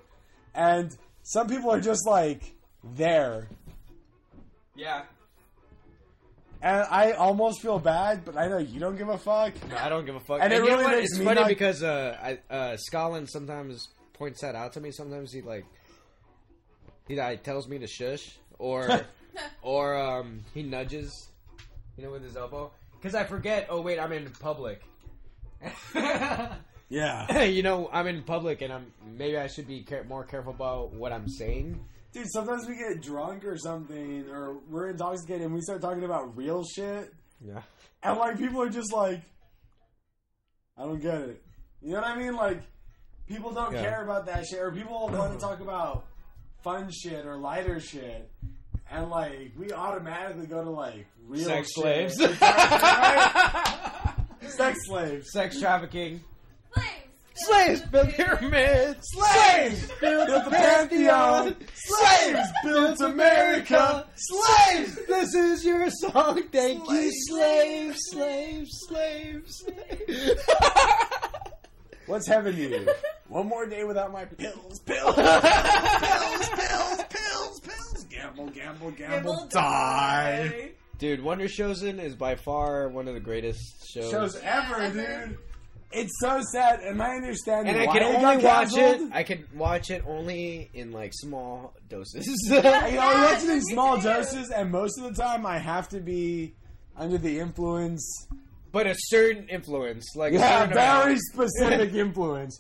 And 0.54 0.96
some 1.24 1.48
people 1.48 1.70
are 1.72 1.80
just 1.82 2.08
like 2.08 2.54
there. 2.84 3.48
yeah, 4.76 5.04
And 6.62 6.86
I 6.90 7.12
almost 7.12 7.62
feel 7.62 7.78
bad, 7.80 8.26
but 8.26 8.38
I 8.38 8.48
know 8.48 8.58
you 8.58 8.80
don't 8.80 8.96
give 8.98 9.10
a 9.10 9.18
fuck. 9.18 9.54
no, 9.70 9.78
I 9.78 9.90
don't 9.90 10.06
give 10.06 10.16
a 10.16 10.20
fuck. 10.20 10.40
And 10.42 10.52
it 10.52 10.58
you 10.58 10.62
know 10.62 10.68
really 10.72 10.84
what? 10.86 10.96
makes 10.98 11.12
It's 11.12 11.20
me 11.20 11.26
funny 11.26 11.42
not- 11.42 11.48
because 11.50 11.84
uh, 11.84 12.18
I, 12.50 12.54
uh, 12.54 12.78
Scotland 12.78 13.30
sometimes 13.30 13.88
points 14.14 14.42
that 14.42 14.56
out 14.56 14.74
to 14.74 14.82
me. 14.82 14.92
Sometimes 14.92 15.32
he 15.32 15.42
like 15.42 15.66
he 17.08 17.16
like, 17.16 17.44
tells 17.44 17.68
me 17.68 17.78
to 17.80 17.88
shush 17.88 18.36
or 18.58 19.02
or 19.62 19.96
um, 19.96 20.42
he 20.54 20.64
nudges, 20.64 21.30
you 21.98 22.04
know, 22.04 22.12
with 22.12 22.24
his 22.24 22.36
elbow 22.38 22.72
because 23.00 23.16
I 23.16 23.24
forget. 23.24 23.68
Oh 23.70 23.82
wait, 23.82 24.00
I'm 24.00 24.12
in 24.12 24.30
public. 24.40 24.82
Yeah. 26.88 27.42
you 27.46 27.64
know, 27.64 27.90
I'm 27.92 28.06
in 28.08 28.22
public, 28.22 28.62
and 28.62 28.72
I'm 28.72 28.92
maybe 29.18 29.38
I 29.38 29.48
should 29.48 29.68
be 29.68 29.82
care- 29.82 30.04
more 30.04 30.24
careful 30.24 30.54
about 30.54 30.94
what 30.94 31.12
I'm 31.12 31.28
saying. 31.28 31.84
Dude, 32.14 32.28
sometimes 32.32 32.68
we 32.68 32.76
get 32.78 33.02
drunk 33.02 33.44
or 33.44 33.58
something, 33.58 34.28
or 34.30 34.58
we're 34.70 34.90
intoxicated 34.92 35.42
and 35.42 35.54
we 35.54 35.62
start 35.62 35.82
talking 35.82 36.04
about 36.04 36.38
real 36.38 36.64
shit. 36.64 37.12
Yeah. 37.44 37.62
And 38.04 38.18
like 38.20 38.38
people 38.38 38.62
are 38.62 38.70
just 38.70 38.94
like, 38.94 39.22
I 40.78 40.84
don't 40.84 41.02
get 41.02 41.16
it. 41.22 41.44
You 41.82 41.94
know 41.94 42.02
what 42.02 42.08
I 42.08 42.18
mean? 42.20 42.36
Like 42.36 42.62
people 43.28 43.52
don't 43.52 43.74
Yeah. 43.74 43.82
care 43.82 44.04
about 44.04 44.28
that 44.28 44.46
shit, 44.46 44.60
or 44.60 44.72
people 44.72 45.10
want 45.10 45.34
to 45.34 45.40
talk 45.40 45.60
about 45.62 46.06
fun 46.64 46.92
shit 46.92 47.26
or 47.26 47.36
lighter 47.38 47.80
shit, 47.80 48.32
and 48.92 49.10
like 49.10 49.52
we 49.58 49.72
automatically 49.72 50.48
go 50.48 50.64
to 50.64 50.70
like 50.70 51.06
real 51.28 51.46
Sex 51.46 51.72
shit. 51.74 52.12
slaves. 52.12 52.18
Sex 54.56 54.80
slaves. 54.88 55.32
Sex 55.32 55.60
trafficking. 55.60 56.22
Slaves. 56.74 56.92
Slaves 57.38 57.82
built 57.92 58.10
pyramids. 58.10 59.00
Slaves 59.12 59.92
built 60.00 60.28
the 60.30 60.50
Pantheon. 60.50 61.56
Slaves 61.74 62.48
built 62.64 63.02
America. 63.02 64.06
Slaves. 64.16 64.96
This 65.08 65.34
is 65.36 65.66
your 65.66 65.90
song. 65.90 66.42
Thank 66.52 66.90
you, 66.90 67.12
slaves, 67.28 67.98
slaves, 68.12 68.70
slaves. 68.88 69.66
What's 72.06 72.28
heaven 72.28 72.56
to 72.56 72.62
you? 72.62 72.88
One 73.28 73.48
more 73.48 73.66
day 73.66 73.84
without 73.84 74.14
my 74.14 74.26
pills, 74.26 74.80
pills, 74.86 75.16
pills, 75.16 75.18
pills, 75.42 75.42
pills, 75.42 76.50
pills. 76.50 76.85
Gamble, 78.16 78.48
gamble, 78.48 78.92
gamble, 78.92 79.32
Gamble, 79.34 79.48
die. 79.50 80.72
Dude, 80.98 81.22
Wonder 81.22 81.46
Showzen 81.46 82.02
is 82.02 82.16
by 82.16 82.36
far 82.36 82.88
one 82.90 83.08
of 83.08 83.14
the 83.14 83.20
greatest 83.20 83.90
shows. 83.92 84.10
Shows 84.12 84.36
ever, 84.38 84.76
ever. 84.76 85.26
dude. 85.28 85.38
It's 85.92 86.12
so 86.20 86.42
sad, 86.52 86.80
and 86.82 87.02
I 87.02 87.16
understand 87.16 87.68
and 87.68 87.78
I 87.78 87.86
can 87.88 87.98
it 87.98 88.16
only 88.16 88.42
got 88.42 88.44
watch 88.44 88.74
canceled. 88.74 89.10
it. 89.10 89.14
I 89.16 89.24
can 89.24 89.46
watch 89.56 89.90
it 89.92 90.04
only 90.08 90.70
in 90.74 90.92
like 90.92 91.12
small 91.14 91.74
doses. 91.90 92.26
You 92.50 92.62
know, 92.62 92.74
I 92.74 92.88
Yeah, 92.90 93.24
watch 93.34 93.44
it 93.44 93.50
in 93.50 93.62
small 93.62 93.98
too. 93.98 94.04
doses, 94.04 94.50
and 94.50 94.72
most 94.72 95.00
of 95.00 95.14
the 95.16 95.22
time 95.22 95.46
I 95.46 95.58
have 95.58 95.88
to 95.90 96.00
be 96.00 96.54
under 96.98 97.18
the 97.18 97.40
influence. 97.40 98.28
but 98.72 98.88
a 98.88 98.96
certain 98.98 99.48
influence, 99.50 100.16
like 100.16 100.34
a 100.34 100.38
Yeah, 100.38 100.60
certain 100.60 100.74
very 100.74 101.04
amount. 101.14 101.20
specific 101.34 101.94
influence 101.96 102.60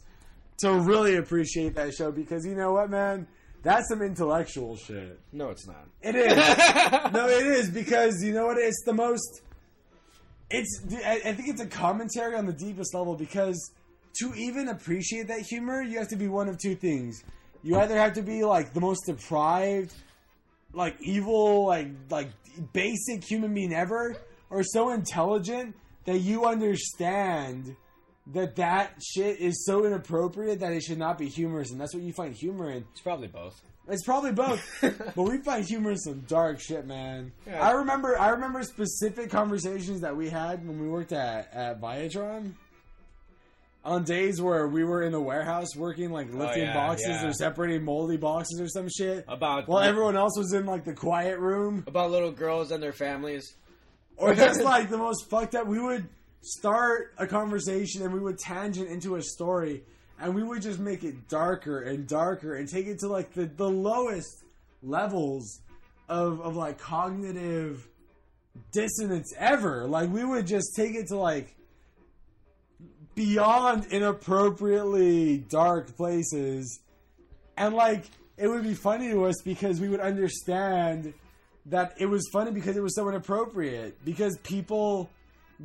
to 0.60 0.72
really 0.73 1.15
appreciate 1.18 1.76
that 1.76 1.94
show 1.94 2.11
because 2.11 2.45
you 2.45 2.56
know 2.56 2.72
what, 2.73 2.90
man? 2.90 3.27
That's 3.65 3.89
some 3.89 4.03
intellectual 4.03 4.77
shit. 4.77 5.19
No, 5.33 5.49
it's 5.49 5.65
not. 5.65 5.87
It 6.03 6.13
is. 6.13 6.35
no, 7.13 7.27
it 7.27 7.47
is 7.47 7.71
because 7.71 8.23
you 8.23 8.31
know 8.31 8.45
what? 8.45 8.59
It's 8.59 8.83
the 8.85 8.93
most. 8.93 9.41
It's. 10.51 10.83
I 11.03 11.21
I 11.25 11.33
think 11.33 11.49
it's 11.49 11.61
a 11.61 11.65
commentary 11.65 12.35
on 12.35 12.45
the 12.45 12.53
deepest 12.53 12.93
level 12.93 13.15
because 13.15 13.71
to 14.19 14.33
even 14.35 14.67
appreciate 14.67 15.29
that 15.29 15.39
humor, 15.49 15.81
you 15.81 15.97
have 15.97 16.09
to 16.09 16.15
be 16.15 16.27
one 16.27 16.47
of 16.47 16.59
two 16.59 16.75
things. 16.75 17.23
You 17.63 17.79
either 17.79 17.97
have 17.97 18.13
to 18.13 18.21
be 18.21 18.43
like 18.43 18.71
the 18.75 18.81
most 18.81 19.07
deprived, 19.07 19.95
like 20.71 20.97
evil, 21.01 21.65
like 21.65 21.87
like 22.11 22.29
basic 22.71 23.23
human 23.23 23.51
being 23.55 23.73
ever, 23.73 24.15
or 24.51 24.61
so 24.61 24.91
intelligent 24.91 25.75
that 26.05 26.19
you 26.19 26.45
understand 26.45 27.75
that 28.34 28.56
that 28.56 28.93
shit 29.03 29.39
is 29.39 29.65
so 29.65 29.85
inappropriate 29.85 30.60
that 30.61 30.73
it 30.73 30.81
should 30.81 30.97
not 30.97 31.18
be 31.18 31.27
humorous, 31.30 31.72
and 31.72 31.80
that's 31.80 31.93
what 31.93 32.03
you 32.03 32.14
find 32.14 32.34
humor 32.35 32.69
in. 32.72 32.85
It's 32.91 33.02
probably 33.02 33.27
both. 33.27 33.61
It's 33.88 34.03
probably 34.03 34.31
both, 34.31 34.64
but 34.81 35.15
we 35.23 35.38
find 35.43 35.64
humor 35.64 35.91
in 35.91 35.97
some 35.97 36.22
dark 36.22 36.60
shit, 36.60 36.88
man. 36.88 37.31
Yeah. 37.45 37.61
I 37.61 37.72
remember, 37.73 38.18
I 38.19 38.30
remember 38.30 38.64
specific 38.64 39.30
conversations 39.30 40.02
that 40.02 40.15
we 40.18 40.27
had 40.30 40.68
when 40.68 40.80
we 40.81 40.88
worked 40.88 41.11
at 41.14 41.53
at 41.53 41.80
Viatron. 41.80 42.53
On 43.84 44.03
days 44.03 44.41
where 44.41 44.68
we 44.68 44.84
were 44.84 45.03
in 45.03 45.11
the 45.11 45.22
warehouse 45.22 45.76
working, 45.76 46.10
like 46.10 46.30
oh, 46.34 46.38
lifting 46.38 46.64
Oh, 46.64 46.65
yeah, 46.65 46.73
boxes 46.73 47.07
yeah. 47.07 47.27
or 47.27 47.34
separating 47.34 47.84
moldy 47.85 48.18
boxes 48.18 48.60
or 48.60 48.68
some 48.68 48.89
shit, 48.89 49.23
About 49.27 49.68
while 49.68 49.84
everyone 49.84 50.18
else 50.18 50.35
was 50.35 50.53
in 50.53 50.65
like 50.65 50.85
the 50.85 50.93
quiet 50.95 51.38
room, 51.38 51.84
about 51.85 52.10
little 52.10 52.31
girls 52.31 52.72
and 52.72 52.81
their 52.81 52.93
families. 52.93 53.53
or 54.18 54.34
just 54.34 54.60
like 54.64 54.89
the 54.89 54.97
most 54.97 55.30
fucked 55.30 55.53
up. 55.53 55.68
We 55.68 55.80
would 55.80 56.10
start 56.45 57.13
a 57.17 57.26
conversation 57.26 58.03
and 58.03 58.13
we 58.13 58.19
would 58.19 58.38
tangent 58.38 58.89
into 58.89 59.15
a 59.15 59.22
story, 59.22 59.84
and 60.19 60.35
we 60.35 60.43
would 60.43 60.61
just 60.61 60.80
make 60.80 61.03
it 61.03 61.27
darker 61.27 61.81
and 61.81 62.07
darker 62.07 62.55
and 62.55 62.69
take 62.69 62.88
it 62.88 62.99
to 62.99 63.07
like 63.07 63.34
the, 63.34 63.45
the 63.45 63.69
lowest 63.69 64.43
levels 64.84 65.61
of 66.07 66.39
of 66.41 66.55
like 66.55 66.77
cognitive 66.77 67.88
dissonance 68.72 69.34
ever. 69.38 69.88
Like 69.88 70.09
we 70.09 70.23
would 70.23 70.47
just 70.47 70.76
take 70.76 70.95
it 70.95 71.07
to 71.07 71.17
like 71.17 71.55
beyond 73.15 73.88
inappropriately 73.91 75.38
dark 75.38 75.95
places. 75.95 76.80
And 77.57 77.73
like 77.73 78.05
it 78.38 78.47
would 78.47 78.63
be 78.63 78.73
funny 78.73 79.09
to 79.09 79.26
us 79.26 79.41
because 79.43 79.80
we 79.80 79.88
would 79.88 80.01
understand 80.01 81.13
that 81.67 81.95
it 81.97 82.05
was 82.05 82.27
funny 82.31 82.51
because 82.51 82.77
it 82.77 82.84
was 82.84 82.95
so 82.95 83.09
inappropriate. 83.09 84.03
Because 84.05 84.38
people 84.43 85.09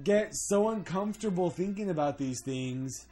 get 0.03 0.31
so 0.33 0.69
uncomfortable 0.69 1.51
thinking 1.51 1.91
about 1.91 2.19
these 2.19 2.41
things 2.45 3.07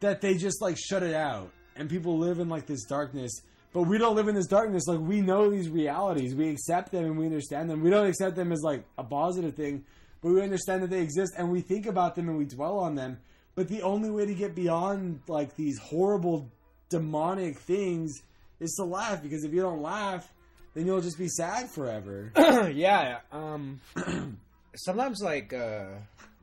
that 0.00 0.20
they 0.20 0.34
just 0.34 0.60
like 0.60 0.76
shut 0.78 1.02
it 1.02 1.14
out. 1.14 1.50
And 1.76 1.88
people 1.88 2.18
live 2.18 2.38
in 2.38 2.48
like 2.48 2.66
this 2.66 2.84
darkness. 2.84 3.40
But 3.72 3.84
we 3.84 3.96
don't 3.96 4.14
live 4.14 4.28
in 4.28 4.34
this 4.34 4.46
darkness. 4.46 4.86
Like 4.86 5.00
we 5.00 5.22
know 5.22 5.50
these 5.50 5.70
realities. 5.70 6.34
We 6.34 6.50
accept 6.50 6.92
them 6.92 7.04
and 7.04 7.18
we 7.18 7.24
understand 7.24 7.70
them. 7.70 7.82
We 7.82 7.90
don't 7.90 8.06
accept 8.06 8.36
them 8.36 8.52
as 8.52 8.60
like 8.62 8.84
a 8.98 9.04
positive 9.04 9.54
thing, 9.54 9.84
but 10.20 10.32
we 10.32 10.42
understand 10.42 10.82
that 10.82 10.90
they 10.90 11.00
exist 11.00 11.32
and 11.38 11.50
we 11.50 11.62
think 11.62 11.86
about 11.86 12.14
them 12.14 12.28
and 12.28 12.36
we 12.36 12.44
dwell 12.44 12.78
on 12.78 12.94
them. 12.94 13.18
But 13.54 13.68
the 13.68 13.82
only 13.82 14.10
way 14.10 14.26
to 14.26 14.34
get 14.34 14.54
beyond 14.54 15.20
like 15.26 15.56
these 15.56 15.78
horrible 15.78 16.50
demonic 16.90 17.58
things 17.58 18.12
is 18.60 18.74
to 18.74 18.84
laugh 18.84 19.22
because 19.22 19.44
if 19.44 19.52
you 19.52 19.62
don't 19.62 19.80
laugh, 19.80 20.30
then 20.74 20.86
you'll 20.86 21.00
just 21.00 21.18
be 21.18 21.28
sad 21.28 21.70
forever. 21.70 22.32
yeah. 22.74 23.20
Um. 23.30 23.80
sometimes, 24.74 25.20
like, 25.22 25.52
uh, 25.52 25.84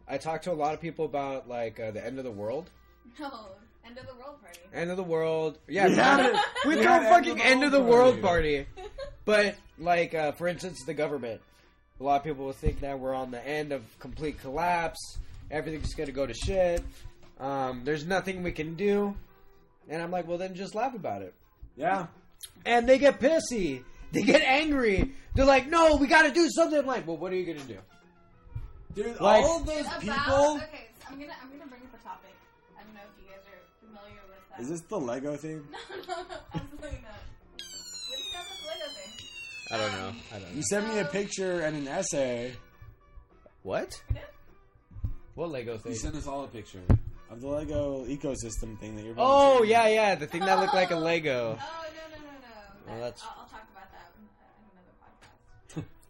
I 0.07 0.17
talk 0.17 0.41
to 0.43 0.51
a 0.51 0.53
lot 0.53 0.73
of 0.73 0.81
people 0.81 1.05
about 1.05 1.47
like 1.47 1.79
uh, 1.79 1.91
the 1.91 2.05
end 2.05 2.17
of 2.17 2.23
the 2.25 2.31
world. 2.31 2.69
No, 3.19 3.27
end 3.85 3.97
of 3.97 4.05
the 4.07 4.13
world 4.15 4.41
party. 4.41 4.59
End 4.73 4.91
of 4.91 4.97
the 4.97 5.03
world. 5.03 5.57
Yeah, 5.67 5.85
We 5.87 5.91
we 5.95 5.95
had 5.97 6.17
throw- 6.21 6.39
it. 6.39 6.45
we 6.67 6.75
We 6.75 6.81
a 6.85 6.99
fucking 7.01 7.41
end 7.41 7.63
of 7.63 7.71
the 7.71 7.81
world 7.81 8.21
party. 8.21 8.65
party. 8.75 8.87
But 9.25 9.57
like, 9.77 10.15
uh, 10.15 10.31
for 10.31 10.47
instance, 10.47 10.83
the 10.85 10.93
government. 10.95 11.41
A 11.99 12.03
lot 12.03 12.15
of 12.15 12.23
people 12.23 12.45
will 12.45 12.53
think 12.53 12.79
that 12.79 12.97
we're 12.99 13.13
on 13.13 13.29
the 13.29 13.45
end 13.45 13.71
of 13.71 13.83
complete 13.99 14.39
collapse. 14.41 15.19
Everything's 15.51 15.93
gonna 15.93 16.11
go 16.11 16.25
to 16.25 16.33
shit. 16.33 16.81
Um, 17.39 17.81
there's 17.83 18.05
nothing 18.07 18.41
we 18.41 18.51
can 18.51 18.73
do. 18.75 19.15
And 19.87 20.01
I'm 20.01 20.09
like, 20.09 20.27
well, 20.27 20.37
then 20.39 20.55
just 20.55 20.73
laugh 20.73 20.95
about 20.95 21.21
it. 21.21 21.33
Yeah. 21.75 22.07
And 22.65 22.87
they 22.89 22.97
get 22.97 23.19
pissy. 23.19 23.83
They 24.13 24.21
get 24.23 24.41
angry. 24.41 25.11
They're 25.35 25.45
like, 25.45 25.67
no, 25.69 25.97
we 25.97 26.07
got 26.07 26.23
to 26.23 26.31
do 26.31 26.49
something. 26.49 26.79
I'm 26.79 26.85
like, 26.87 27.05
well, 27.05 27.17
what 27.17 27.31
are 27.31 27.35
you 27.35 27.45
gonna 27.45 27.67
do? 27.67 27.77
Dude, 28.95 29.19
Like- 29.21 29.43
all 29.43 29.59
of 29.59 29.65
those 29.65 29.85
About, 29.85 29.99
people. 30.01 30.55
okay, 30.57 30.87
so 30.99 31.07
I'm 31.09 31.19
gonna 31.19 31.33
I'm 31.41 31.49
gonna 31.51 31.67
bring 31.69 31.81
up 31.83 31.93
a 31.99 32.03
topic. 32.03 32.33
I 32.77 32.83
don't 32.83 32.93
know 32.93 33.01
if 33.01 33.17
if 33.17 33.23
you 33.23 33.29
guys 33.29 33.45
are 33.47 33.87
familiar 33.87 34.21
with 34.27 34.49
that. 34.49 34.59
Is 34.61 34.69
this 34.69 34.81
the 34.81 34.99
Lego 34.99 35.35
thing? 35.37 35.63
No, 35.71 35.77
no, 36.07 36.21
no, 36.23 36.35
absolutely 36.53 36.99
not. 37.03 37.21
What 37.53 38.17
do 38.17 38.23
you 38.23 38.33
know 38.33 38.39
about 38.41 38.57
the 38.61 38.67
Lego 38.67 38.87
thing? 38.95 39.11
I 39.71 39.77
don't 39.77 39.91
know. 39.93 40.07
Um, 40.09 40.19
I 40.33 40.39
don't 40.39 40.55
You 40.55 40.63
sent 40.63 40.87
me 40.87 40.99
a 40.99 41.05
picture 41.05 41.61
and 41.61 41.77
an 41.77 41.87
essay. 41.87 42.53
What? 43.63 44.01
What 45.35 45.49
Lego 45.51 45.77
thing? 45.77 45.91
You 45.91 45.97
sent 45.97 46.15
us 46.15 46.27
all 46.27 46.43
a 46.43 46.47
picture 46.47 46.81
of 47.29 47.41
the 47.41 47.47
Lego 47.47 48.05
ecosystem 48.05 48.77
thing 48.79 48.95
that 48.95 49.05
you're. 49.05 49.13
Building. 49.13 49.17
Oh 49.33 49.63
yeah, 49.63 49.87
yeah, 49.87 50.15
the 50.15 50.25
thing 50.27 50.41
that 50.41 50.59
looked 50.59 50.73
like 50.73 50.89
a. 50.91 50.95
Lego. 51.09 51.57
Oh 51.61 51.85
no 51.93 52.17
no 52.17 52.23
no 52.23 52.31
no! 52.31 52.91
Well, 52.91 53.01
that's- 53.01 53.21
I'll, 53.23 53.48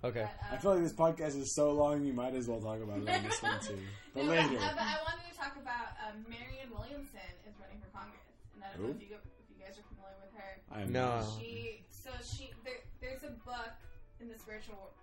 Okay. 0.04 0.24
But, 0.24 0.48
uh, 0.48 0.56
I 0.56 0.58
feel 0.58 0.72
like 0.76 0.84
this 0.84 0.94
podcast 0.96 1.36
is 1.40 1.52
so 1.52 1.72
long, 1.74 2.06
you 2.06 2.14
might 2.14 2.34
as 2.34 2.48
well 2.48 2.62
talk 2.62 2.80
about 2.82 3.04
it 3.04 3.10
on 3.10 3.24
this 3.24 3.42
one 3.44 3.60
too. 3.60 3.80
But 4.16 4.26
no, 4.26 4.32
later. 4.32 4.58
I, 4.58 4.74
but 4.74 4.82
I 4.90 4.98
wanted 5.06 5.28
to 5.30 5.36
talk 5.38 5.54
about 5.60 5.94
um, 6.02 6.26
Marianne 6.26 6.72
Williamson 6.74 7.30
is 7.46 7.54
running 7.62 7.78
for 7.78 7.92
Congress, 7.94 8.26
and 8.58 8.64
I 8.66 8.74
don't 8.74 8.90
know 8.90 8.96
if 8.98 9.02
you, 9.06 9.12
go, 9.14 9.22
if 9.22 9.46
you 9.54 9.60
guys 9.62 9.78
are 9.78 9.86
familiar 9.94 10.18
with 10.24 10.34
her. 10.34 10.50
I 10.74 10.82
am 10.82 10.90
No. 10.90 11.22
She 11.38 11.84
so 11.94 12.10
she 12.26 12.50
there, 12.66 12.82
there's 13.04 13.22
a 13.28 13.36
book 13.46 13.76
in 14.18 14.26
the 14.32 14.40
spiritual 14.40 14.96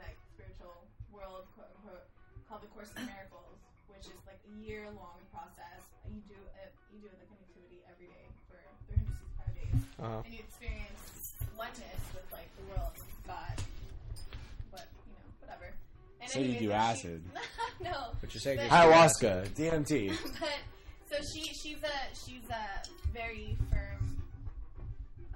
like 0.00 0.18
spiritual 0.34 0.74
world 1.14 1.46
quote 1.54 1.70
unquote 1.78 2.08
called 2.50 2.66
the 2.66 2.70
Course 2.74 2.90
in 2.98 3.06
Miracles, 3.06 3.62
which 3.92 4.10
is 4.10 4.18
like 4.26 4.42
a 4.42 4.52
year 4.58 4.90
long 4.98 5.22
process. 5.30 5.86
You 6.10 6.18
do 6.26 6.40
it 6.64 6.72
you 6.90 6.98
do 7.04 7.06
like 7.14 7.20
the 7.22 7.28
connectivity 7.30 7.78
every 7.86 8.08
day 8.10 8.26
for 8.50 8.58
365 8.90 9.54
days, 9.54 9.76
Uh-huh. 10.02 10.24
and 10.26 10.32
you 10.34 10.42
experience 10.42 11.36
oneness 11.54 12.02
with 12.10 12.26
like 12.34 12.50
the 12.58 12.64
world, 12.74 12.90
with 12.98 13.22
God, 13.22 13.54
And 16.20 16.30
So 16.30 16.40
you 16.44 16.58
do 16.58 16.72
acid. 16.72 17.22
no, 17.80 17.90
What 18.20 18.34
you're 18.34 18.40
saying? 18.40 18.58
But- 18.58 18.70
Ayahuasca, 18.70 19.48
DMT. 19.54 20.16
but 20.40 20.58
so 21.10 21.16
she 21.34 21.42
she's 21.54 21.80
a 21.82 21.96
she's 22.26 22.44
a 22.50 22.64
very 23.14 23.56
firm 23.70 24.22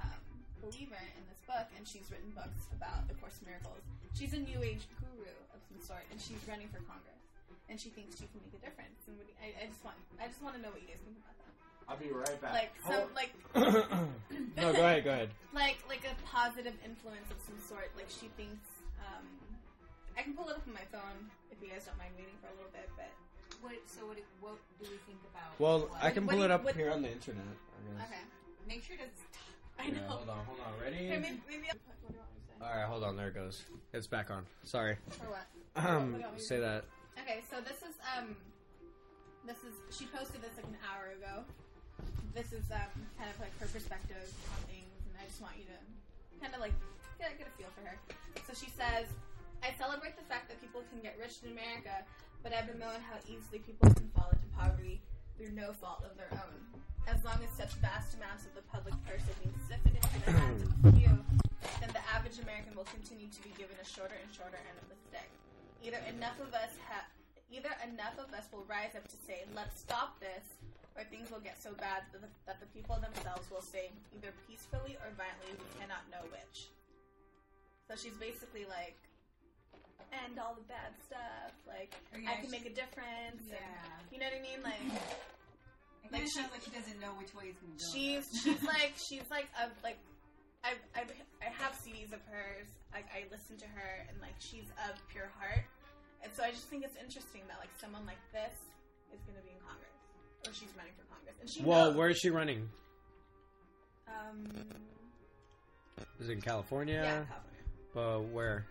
um, 0.02 0.20
believer 0.60 1.00
in 1.16 1.22
this 1.30 1.40
book, 1.46 1.66
and 1.76 1.86
she's 1.88 2.04
written 2.10 2.30
books 2.34 2.66
about 2.76 3.08
the 3.08 3.14
Course 3.14 3.38
in 3.40 3.48
Miracles. 3.48 3.80
She's 4.18 4.32
a 4.34 4.40
New 4.42 4.60
Age 4.62 4.84
guru 5.00 5.32
of 5.54 5.60
some 5.70 5.80
sort, 5.86 6.04
and 6.10 6.20
she's 6.20 6.40
running 6.46 6.68
for 6.68 6.82
Congress, 6.84 7.22
and 7.70 7.80
she 7.80 7.88
thinks 7.90 8.20
she 8.20 8.26
can 8.28 8.40
make 8.44 8.52
a 8.60 8.62
difference. 8.66 9.00
And 9.08 9.16
what 9.16 9.26
you- 9.28 9.38
I, 9.40 9.64
I 9.64 9.66
just 9.70 9.80
want 9.84 9.96
I 10.20 10.26
just 10.28 10.42
want 10.42 10.56
to 10.56 10.60
know 10.62 10.68
what 10.70 10.82
you 10.82 10.88
guys 10.92 11.00
think 11.04 11.16
about 11.16 11.36
that. 11.40 11.52
I'll 11.88 11.98
be 11.98 12.12
right 12.12 12.38
back. 12.40 12.52
Like 12.52 12.72
some 12.84 13.08
like 13.16 13.32
no, 14.60 14.72
go 14.76 14.82
ahead, 14.84 15.04
go 15.04 15.10
ahead. 15.16 15.30
like 15.56 15.78
like 15.88 16.04
a 16.04 16.14
positive 16.28 16.74
influence 16.84 17.30
of 17.32 17.38
some 17.42 17.56
sort. 17.68 17.88
Like 17.96 18.10
she 18.12 18.28
thinks. 18.36 18.66
Um, 19.02 19.24
I 20.16 20.22
can 20.22 20.34
pull 20.34 20.48
it 20.48 20.56
up 20.56 20.64
on 20.66 20.74
my 20.74 20.86
phone 20.92 21.30
if 21.50 21.58
you 21.62 21.68
guys 21.72 21.84
don't 21.88 21.96
mind 21.98 22.12
waiting 22.16 22.36
for 22.40 22.48
a 22.52 22.56
little 22.56 22.72
bit, 22.72 22.88
but 22.96 23.10
What, 23.60 23.72
so 23.86 24.06
what, 24.06 24.18
what 24.40 24.56
do 24.82 24.90
we 24.90 24.98
think 25.06 25.20
about? 25.32 25.54
Well, 25.58 25.88
what? 25.88 26.02
I 26.04 26.10
can 26.10 26.26
What 26.26 26.32
pull 26.36 26.40
do 26.40 26.44
it 26.46 26.50
up 26.50 26.64
what- 26.64 26.74
here 26.76 26.90
on 26.90 27.02
the 27.02 27.10
internet. 27.12 27.44
I 27.46 27.98
guess. 27.98 28.08
okay. 28.10 28.24
Make 28.68 28.82
sure 28.84 28.96
to. 28.96 29.06
I 29.78 29.88
Yeah, 29.88 30.04
know. 30.04 30.08
hold 30.20 30.28
on, 30.28 30.44
hold 30.46 30.60
on. 30.60 30.72
Ready? 30.82 31.08
Okay, 31.08 31.18
maybe, 31.18 31.40
maybe 31.48 31.66
I'll, 31.72 31.78
what 31.82 31.96
do 32.06 32.14
you 32.14 32.20
want 32.20 32.30
me 32.34 32.38
to 32.38 32.46
say? 32.46 32.56
All 32.62 32.76
right, 32.76 32.86
hold 32.86 33.02
on. 33.04 33.16
There 33.16 33.28
it 33.28 33.34
goes. 33.34 33.64
It's 33.92 34.06
back 34.06 34.30
on. 34.30 34.44
Sorry. 34.64 34.96
Or 35.24 35.30
what? 35.34 35.46
Um, 35.74 36.12
What 36.12 36.18
you 36.20 36.24
want 36.26 36.34
me 36.36 36.40
to 36.40 36.44
say 36.46 36.60
that. 36.60 36.84
Okay, 37.18 37.40
so 37.50 37.60
this 37.60 37.80
is 37.82 37.96
um, 38.16 38.36
this 39.46 39.58
is 39.64 39.74
she 39.90 40.06
posted 40.12 40.42
this 40.42 40.54
like 40.56 40.66
an 40.68 40.76
hour 40.86 41.10
ago. 41.16 41.42
This 42.34 42.52
is 42.52 42.64
um 42.70 42.92
kind 43.18 43.28
of 43.32 43.36
like 43.40 43.52
her 43.58 43.66
perspective 43.66 44.22
on 44.54 44.60
things, 44.68 44.92
and 45.08 45.14
I 45.20 45.24
just 45.26 45.40
want 45.40 45.56
you 45.58 45.64
to 45.72 45.78
kind 46.40 46.54
of 46.54 46.60
like 46.60 46.74
get 47.18 47.36
get 47.38 47.48
a 47.48 47.54
feel 47.58 47.70
for 47.74 47.82
her. 47.88 47.96
So 48.46 48.52
she 48.54 48.70
says, 48.70 49.08
"I 49.62 49.70
celebrate 49.78 50.18
the 50.18 50.26
fact 50.26 50.50
that 50.50 50.60
people 50.60 50.82
can 50.90 50.98
get 50.98 51.14
rich 51.22 51.38
in 51.46 51.54
America, 51.54 52.02
but 52.42 52.52
I've 52.52 52.66
been 52.66 52.82
known 52.82 52.98
how 53.06 53.22
easily 53.30 53.62
people 53.62 53.86
can 53.94 54.10
fall 54.10 54.28
into 54.34 54.46
poverty 54.58 55.00
through 55.38 55.54
no 55.54 55.72
fault 55.72 56.02
of 56.02 56.18
their 56.18 56.30
own. 56.34 56.58
As 57.06 57.22
long 57.22 57.38
as 57.42 57.50
such 57.54 57.70
vast 57.78 58.14
amounts 58.18 58.42
of 58.46 58.54
the 58.58 58.66
public 58.66 58.94
purse 59.06 59.22
are 59.22 59.38
being 59.38 59.54
sifted 59.70 59.94
into 59.94 60.18
the 60.26 60.34
hands 60.34 60.62
of 60.66 60.70
a 60.70 60.92
few, 60.98 61.14
then 61.78 61.90
the 61.94 62.02
average 62.10 62.42
American 62.42 62.74
will 62.74 62.90
continue 62.90 63.30
to 63.30 63.40
be 63.42 63.54
given 63.54 63.78
a 63.78 63.86
shorter 63.86 64.18
and 64.18 64.30
shorter 64.34 64.58
end 64.58 64.78
of 64.82 64.86
the 64.90 64.98
stick. 65.06 65.30
Either 65.82 66.02
enough 66.10 66.38
of 66.42 66.50
us 66.54 66.74
have, 66.86 67.06
either 67.50 67.70
enough 67.86 68.18
of 68.18 68.30
us 68.34 68.50
will 68.50 68.66
rise 68.66 68.94
up 68.98 69.06
to 69.06 69.18
say, 69.26 69.46
"Let's 69.54 69.78
stop 69.78 70.18
this," 70.18 70.58
or 70.94 71.02
things 71.06 71.30
will 71.30 71.42
get 71.42 71.58
so 71.58 71.74
bad 71.74 72.02
that 72.10 72.22
the, 72.22 72.30
that 72.46 72.58
the 72.58 72.70
people 72.70 72.98
themselves 72.98 73.50
will 73.50 73.62
say, 73.62 73.90
either 74.14 74.30
peacefully 74.46 74.98
or 75.02 75.10
violently, 75.14 75.54
we 75.58 75.70
cannot 75.78 76.06
know 76.10 76.22
which. 76.30 76.70
So 77.88 77.96
she's 77.98 78.14
basically 78.18 78.66
like, 78.66 78.98
end 80.24 80.38
all 80.38 80.54
the 80.54 80.66
bad 80.68 80.92
stuff. 81.06 81.52
Like, 81.66 81.94
I 82.14 82.40
can 82.40 82.50
make 82.50 82.66
a 82.66 82.74
difference. 82.74 83.40
and- 83.40 83.50
Yeah. 83.50 83.84
you 84.12 84.18
know 84.18 84.26
what 84.26 84.36
I 84.36 84.42
mean? 84.42 84.60
Like, 84.62 84.80
It 86.04 86.10
Like 86.12 86.22
she- 86.22 86.28
sounds 86.36 86.52
like 86.52 86.62
she 86.62 86.70
doesn't 86.70 87.00
know 87.00 87.14
which 87.14 87.32
way 87.34 87.54
it's 87.54 87.60
going 87.62 87.76
to 87.76 87.84
go. 87.84 87.92
she's 87.94 88.24
she's 88.42 88.62
like 88.64 88.92
she's 88.98 89.24
like 89.30 89.46
a 89.56 89.70
like 89.82 89.96
I 90.64 90.74
I 90.94 91.06
I 91.40 91.48
have 91.48 91.72
CDs 91.78 92.12
of 92.12 92.20
hers. 92.26 92.66
Like 92.92 93.06
I 93.14 93.24
listen 93.30 93.56
to 93.58 93.66
her 93.68 94.04
and 94.10 94.20
like 94.20 94.34
she's 94.38 94.66
of 94.90 94.98
pure 95.08 95.30
heart. 95.38 95.64
And 96.22 96.30
so 96.34 96.42
I 96.42 96.50
just 96.50 96.68
think 96.68 96.84
it's 96.84 96.96
interesting 96.96 97.42
that 97.48 97.58
like 97.58 97.70
someone 97.80 98.04
like 98.04 98.18
this 98.32 98.52
is 99.14 99.20
going 99.22 99.38
to 99.38 99.42
be 99.46 99.50
in 99.54 99.60
Congress 99.64 99.96
or 100.46 100.52
she's 100.52 100.74
running 100.76 100.92
for 100.98 101.04
Congress. 101.14 101.36
And 101.40 101.48
she 101.48 101.62
Well, 101.62 101.86
knows. 101.90 101.96
where 101.96 102.08
is 102.10 102.18
she 102.18 102.30
running? 102.30 102.68
um 104.08 104.46
Is 106.20 106.28
it 106.28 106.32
in 106.32 106.40
California? 106.42 106.94
yeah, 107.02 107.24
California. 107.24 107.64
But 107.94 108.20
where? 108.34 108.66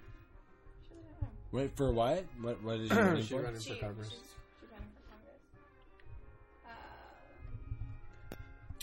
She 1.52 1.58
doesn't 1.58 1.58
know. 1.58 1.62
Wait 1.62 1.76
for 1.78 1.92
what? 1.92 2.26
What? 2.42 2.64
What 2.64 2.76
is 2.80 2.90
she 2.92 2.96
running 2.96 3.22
She's 3.22 3.30
for? 3.30 3.42
running 3.42 3.62
She, 3.62 3.74
for 3.74 3.80
Congress. 3.80 4.10
She's, 4.10 4.20
she's 4.20 4.70
running 4.72 4.90
for 4.96 5.12
Congress. 5.12 5.42
Uh, 8.34 8.36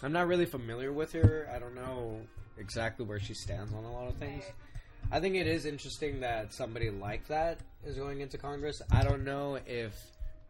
I'm 0.06 0.12
not 0.12 0.26
really 0.28 0.46
familiar 0.46 0.92
with 0.92 1.12
her. 1.12 1.50
I 1.54 1.58
don't 1.58 1.74
know 1.74 2.20
exactly 2.58 3.04
where 3.06 3.20
she 3.20 3.34
stands 3.34 3.72
on 3.72 3.84
a 3.84 3.92
lot 3.92 4.08
of 4.08 4.14
things. 4.16 4.44
right. 4.44 4.54
I 5.10 5.20
think 5.20 5.36
it 5.36 5.46
is 5.46 5.64
interesting 5.64 6.20
that 6.20 6.52
somebody 6.52 6.90
like 6.90 7.26
that 7.28 7.60
is 7.84 7.96
going 7.96 8.20
into 8.20 8.36
Congress. 8.36 8.82
I 8.90 9.02
don't 9.04 9.24
know 9.24 9.58
if 9.66 9.94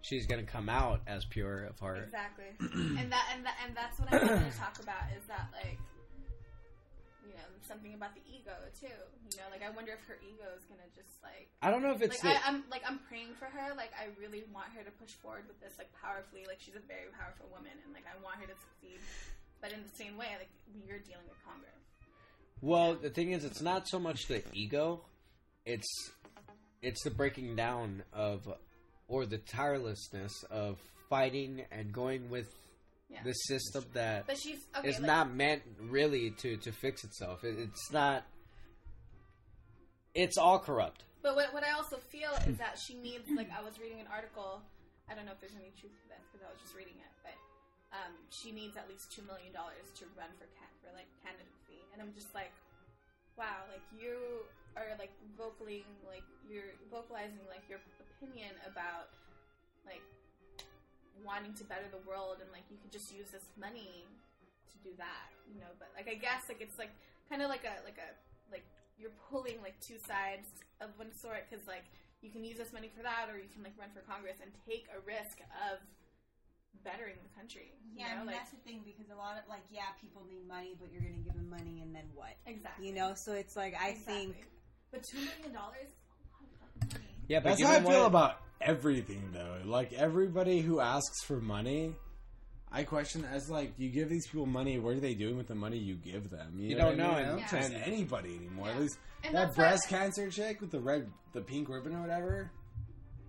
she's 0.01 0.27
going 0.27 0.45
to 0.45 0.51
come 0.51 0.69
out 0.69 1.01
as 1.07 1.25
pure 1.25 1.65
of 1.65 1.79
heart. 1.79 2.03
Exactly, 2.05 2.47
and 2.61 3.13
that 3.13 3.29
and 3.35 3.45
that 3.47 3.55
and 3.65 3.77
that's 3.77 4.01
what 4.01 4.13
I 4.13 4.17
wanted 4.19 4.51
to 4.51 4.59
talk 4.59 4.79
about 4.83 5.03
is 5.17 5.25
that 5.29 5.49
like, 5.53 5.79
you 5.79 5.98
know, 7.39 7.47
something 7.63 7.95
about 7.95 8.13
the 8.19 8.25
ego 8.27 8.53
too. 8.75 8.91
You 9.31 9.39
know, 9.39 9.47
like 9.55 9.63
I 9.63 9.71
wonder 9.71 9.95
if 9.95 10.03
her 10.11 10.19
ego 10.19 10.51
is 10.59 10.67
gonna 10.67 10.91
just 10.99 11.23
like, 11.23 11.47
I 11.63 11.71
don't 11.71 11.83
know 11.87 11.95
if 11.95 12.03
it's 12.03 12.19
like 12.23 12.35
the, 12.35 12.43
I, 12.43 12.51
I'm 12.51 12.67
like 12.71 12.83
I'm 12.83 12.99
praying 13.07 13.39
for 13.39 13.47
her. 13.47 13.75
Like 13.79 13.95
I 13.95 14.11
really 14.19 14.43
want 14.51 14.75
her 14.75 14.83
to 14.83 14.91
push 14.99 15.15
forward 15.23 15.47
with 15.47 15.63
this 15.63 15.79
like 15.79 15.89
powerfully. 15.95 16.45
Like 16.51 16.59
she's 16.59 16.77
a 16.77 16.85
very 16.91 17.15
powerful 17.15 17.47
woman, 17.55 17.73
and 17.87 17.95
like 17.95 18.05
I 18.11 18.19
want 18.21 18.43
her 18.43 18.49
to 18.51 18.59
succeed. 18.59 18.99
But 19.63 19.71
in 19.73 19.81
the 19.87 19.95
same 19.95 20.19
way, 20.19 20.29
like 20.39 20.51
you're 20.87 21.01
dealing 21.03 21.27
with 21.31 21.39
Congress. 21.47 21.79
well. 22.61 22.95
The 22.95 23.11
thing 23.11 23.33
is, 23.33 23.45
it's 23.45 23.63
not 23.63 23.89
so 23.89 23.99
much 23.99 24.27
the 24.27 24.43
ego; 24.53 25.03
it's 25.67 26.11
it's 26.83 27.03
the 27.03 27.11
breaking 27.11 27.57
down 27.57 28.03
of 28.13 28.49
or 29.09 29.27
the 29.27 29.39
tirelessness 29.39 30.45
of 30.51 30.79
fighting 31.09 31.65
and 31.73 31.93
going 31.93 32.29
with 32.31 32.53
Yeah. 33.09 33.23
the 33.25 33.33
system 33.33 33.85
that 33.95 34.27
But 34.27 34.37
she's 34.39 34.59
okay. 34.77 34.89
is 34.89 34.99
like, 35.01 35.07
not 35.07 35.35
meant 35.35 35.63
really 35.81 36.31
to 36.43 36.57
to 36.59 36.73
fix 36.73 37.05
itself. 37.05 37.43
It, 37.45 37.59
it's 37.59 37.91
not. 37.91 38.25
It's 40.15 40.37
all 40.37 40.59
corrupt. 40.59 41.05
But 41.23 41.37
what, 41.37 41.53
what 41.53 41.65
I 41.65 41.73
also 41.73 41.99
feel 41.99 42.31
is 42.47 42.59
that 42.59 42.79
she 42.79 42.95
needs, 42.95 43.27
like, 43.35 43.51
I 43.51 43.61
was 43.63 43.79
reading 43.79 43.99
an 44.01 44.07
article. 44.11 44.63
I 45.11 45.15
don't 45.15 45.27
know 45.27 45.35
if 45.35 45.41
there's 45.41 45.57
any 45.59 45.73
truth 45.79 45.95
to 46.05 46.07
this 46.11 46.23
because 46.31 46.45
I 46.47 46.51
was 46.53 46.61
just 46.61 46.77
reading 46.77 46.95
it, 47.01 47.13
but 47.25 47.37
um, 47.97 48.13
she 48.29 48.53
needs 48.53 48.77
at 48.77 48.85
least 48.93 49.09
two 49.09 49.25
million 49.25 49.51
dollars 49.57 49.89
to 49.99 50.05
run 50.15 50.29
for 50.37 50.45
can- 50.61 50.77
for 50.85 50.93
like 50.93 51.09
candidacy, 51.25 51.81
and 51.97 52.05
I'm 52.05 52.13
just 52.13 52.29
like, 52.37 52.53
wow, 53.41 53.65
like 53.73 53.85
you 53.97 54.45
are 54.77 54.93
like 55.01 55.11
vocally 55.35 55.83
like 56.07 56.23
you're 56.45 56.77
vocalizing 56.93 57.41
like 57.49 57.65
your 57.73 57.81
opinion 58.21 58.53
about 58.69 59.09
like 59.89 60.05
wanting 61.25 61.55
to 61.55 61.65
better 61.65 61.87
the 61.91 62.03
world, 62.09 62.39
and 62.41 62.51
like 62.53 62.65
you 62.71 62.77
could 62.81 62.93
just 62.93 63.13
use 63.15 63.31
this 63.31 63.45
money 63.59 64.05
to 64.73 64.77
do 64.85 64.93
that, 64.99 65.29
you 65.49 65.61
know. 65.61 65.71
But 65.79 65.91
like 65.97 66.09
I 66.09 66.15
guess 66.19 66.47
like 66.49 66.61
it's 66.61 66.79
like 66.79 66.93
kind 67.29 67.43
of 67.43 67.49
like 67.49 67.65
a 67.65 67.83
like 67.85 67.99
a 67.99 68.11
like 68.51 68.65
you're 68.99 69.15
pulling 69.31 69.61
like 69.63 69.79
two 69.81 69.99
sides 69.99 70.49
of 70.81 70.91
one 70.97 71.13
sort 71.13 71.45
because 71.49 71.67
like 71.67 71.85
you 72.23 72.31
can 72.31 72.43
use 72.43 72.59
this 72.59 72.73
money 72.73 72.91
for 72.91 73.03
that 73.03 73.31
or 73.31 73.39
you 73.39 73.47
can 73.55 73.63
like 73.63 73.77
run 73.79 73.91
for 73.95 74.03
congress 74.11 74.43
and 74.43 74.51
take 74.67 74.91
a 74.91 74.99
risk 75.07 75.39
of 75.71 75.79
bettering 76.83 77.15
the 77.23 77.31
country 77.39 77.75
you 77.93 78.01
Yeah, 78.03 78.15
I 78.15 78.17
mean, 78.19 78.27
like 78.27 78.37
that's 78.43 78.51
the 78.55 78.63
thing 78.67 78.83
because 78.87 79.11
a 79.11 79.19
lot 79.19 79.39
of 79.39 79.47
like, 79.49 79.63
yeah, 79.71 79.91
people 80.01 80.23
need 80.27 80.47
money, 80.47 80.75
but 80.79 80.91
you're 80.93 81.03
gonna 81.03 81.23
give 81.23 81.35
them 81.35 81.51
money, 81.51 81.83
and 81.83 81.95
then 81.95 82.07
what? 82.15 82.35
exactly 82.47 82.87
You 82.87 82.95
know, 82.95 83.15
so 83.15 83.33
it's 83.35 83.55
like 83.57 83.75
I 83.75 83.91
Exactly. 83.99 84.35
think 84.35 84.47
but 84.91 85.03
two 85.03 85.19
million 85.19 85.53
dollars 85.53 85.91
is 85.91 85.95
a 85.95 86.27
lot 86.33 86.43
of 86.47 86.51
fucking 86.59 86.87
money 87.03 87.18
Yeah, 87.29 87.41
but 87.41 87.51
That's 87.51 87.63
how 87.63 87.69
I 87.71 87.75
given 87.79 87.91
feel 87.93 88.01
what- 88.01 88.07
about 88.09 88.41
everything, 88.61 89.31
though. 89.33 89.59
Like 89.65 89.93
everybody 89.93 90.61
who 90.61 90.81
asks 90.81 91.23
for 91.25 91.41
money, 91.41 91.95
I 92.73 92.85
question 92.85 93.25
as 93.25 93.49
like, 93.51 93.73
you 93.79 93.91
give 93.91 94.09
these 94.09 94.27
people 94.27 94.47
money. 94.47 94.79
What 94.79 94.97
are 94.97 95.01
they 95.01 95.15
doing 95.15 95.37
with 95.37 95.49
the 95.49 95.55
money 95.55 95.79
you 95.79 95.95
give 95.95 96.31
them? 96.31 96.55
You 96.59 96.77
know 96.77 96.91
don't 96.91 96.99
what 96.99 97.07
I 97.07 97.09
know, 97.09 97.17
mean? 97.19 97.25
I 97.27 97.29
don't 97.39 97.49
trust 97.49 97.73
and- 97.73 97.83
anybody 97.85 98.37
anymore. 98.37 98.69
At 98.69 98.75
Yeah. 98.75 98.81
least 98.81 98.99
and 99.25 99.35
that 99.35 99.47
that's 99.47 99.57
why- 99.59 99.65
breast 99.65 99.89
cancer 99.89 100.31
chick 100.31 100.61
with 100.61 100.71
the 100.71 100.81
red, 100.81 101.11
the 101.33 101.41
pink 101.41 101.69
ribbon 101.69 101.95
or 101.95 102.01
whatever, 102.01 102.51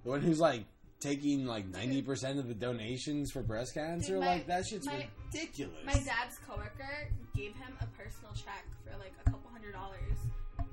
the 0.04 0.10
one 0.10 0.22
who's 0.22 0.40
like 0.40 0.66
taking 1.00 1.46
like 1.46 1.66
ninety 1.68 2.02
percent 2.02 2.40
of 2.40 2.48
the 2.48 2.54
donations 2.54 3.32
for 3.32 3.42
breast 3.42 3.74
cancer. 3.74 4.14
Dude, 4.14 4.20
my- 4.22 4.28
like 4.28 4.48
that 4.48 4.66
shit's 4.68 4.86
my- 4.86 5.08
ridiculous. 5.32 5.86
My 5.86 5.94
dad's 5.94 6.38
coworker 6.48 7.10
gave 7.36 7.56
him 7.56 7.74
a 7.82 7.86
personal 7.98 8.34
check 8.34 8.66
for 8.84 8.98
like 8.98 9.14
a 9.26 9.30
couple 9.30 9.50
hundred 9.52 9.72
dollars, 9.74 10.09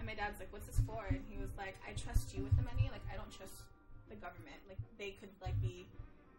and 0.07 0.15
my 0.15 0.15
dad's 0.15 0.39
like, 0.39 0.52
"What's 0.55 0.67
this 0.70 0.78
for?" 0.86 1.02
And 1.10 1.20
he 1.28 1.39
was 1.43 1.51
like, 1.59 1.75
"I 1.83 1.93
trust 1.99 2.31
you 2.31 2.47
with 2.47 2.55
the 2.55 2.62
money. 2.62 2.86
Like, 2.94 3.02
I 3.10 3.17
don't 3.18 3.31
trust 3.35 3.67
the 4.09 4.15
government. 4.23 4.62
Like, 4.70 4.78
they 5.02 5.18
could 5.18 5.35
like 5.43 5.59
be 5.60 5.83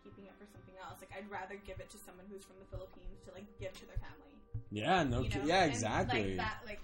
keeping 0.04 0.24
it 0.24 0.32
for 0.40 0.48
something 0.48 0.76
else. 0.80 1.04
Like, 1.04 1.12
I'd 1.12 1.28
rather 1.30 1.60
give 1.68 1.80
it 1.84 1.92
to 1.92 1.98
someone 2.00 2.26
who's 2.32 2.48
from 2.48 2.56
the 2.64 2.70
Philippines 2.72 3.20
to 3.28 3.36
like 3.36 3.44
give 3.60 3.76
to 3.76 3.86
their 3.92 4.00
family. 4.00 4.32
yeah, 4.72 5.04
no, 5.04 5.20
you 5.22 5.30
know? 5.30 5.44
yeah, 5.44 5.64
And, 5.68 5.72
exactly. 5.76 6.24
like 6.24 6.38
that, 6.38 6.58
like 6.66 6.80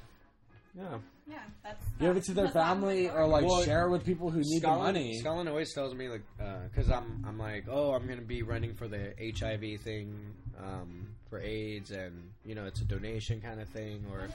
Yeah. 0.76 0.98
yeah, 1.28 1.44
that's 1.64 1.86
Give 2.00 2.18
it 2.18 2.24
to 2.26 2.34
their 2.34 2.50
family 2.50 3.10
or 3.10 3.28
like 3.28 3.46
Well, 3.46 3.64
share 3.64 3.88
it 3.88 3.92
with 3.92 4.04
people 4.06 4.30
who 4.30 4.40
need 4.40 4.60
Scotland, 4.62 4.96
the 4.98 5.00
money. 5.00 5.20
Scotland 5.20 5.48
always 5.50 5.74
tells 5.74 5.94
me 5.96 6.10
like, 6.10 6.24
because 6.70 6.90
I'm 6.92 7.24
I'm 7.28 7.38
like, 7.40 7.66
oh, 7.70 7.94
I'm 7.94 8.08
gonna 8.08 8.22
be 8.22 8.44
running 8.44 8.74
for 8.74 8.88
the 8.88 9.14
HIV 9.20 9.82
thing, 9.82 10.36
um, 10.60 11.08
for 11.30 11.40
AIDS, 11.40 11.92
and 11.92 12.32
you 12.46 12.56
know, 12.56 12.66
it's 12.66 12.82
a 12.82 12.86
donation 12.86 13.40
kind 13.40 13.62
of 13.62 13.70
thing, 13.70 14.04
What 14.10 14.20
or 14.20 14.26
is 14.26 14.32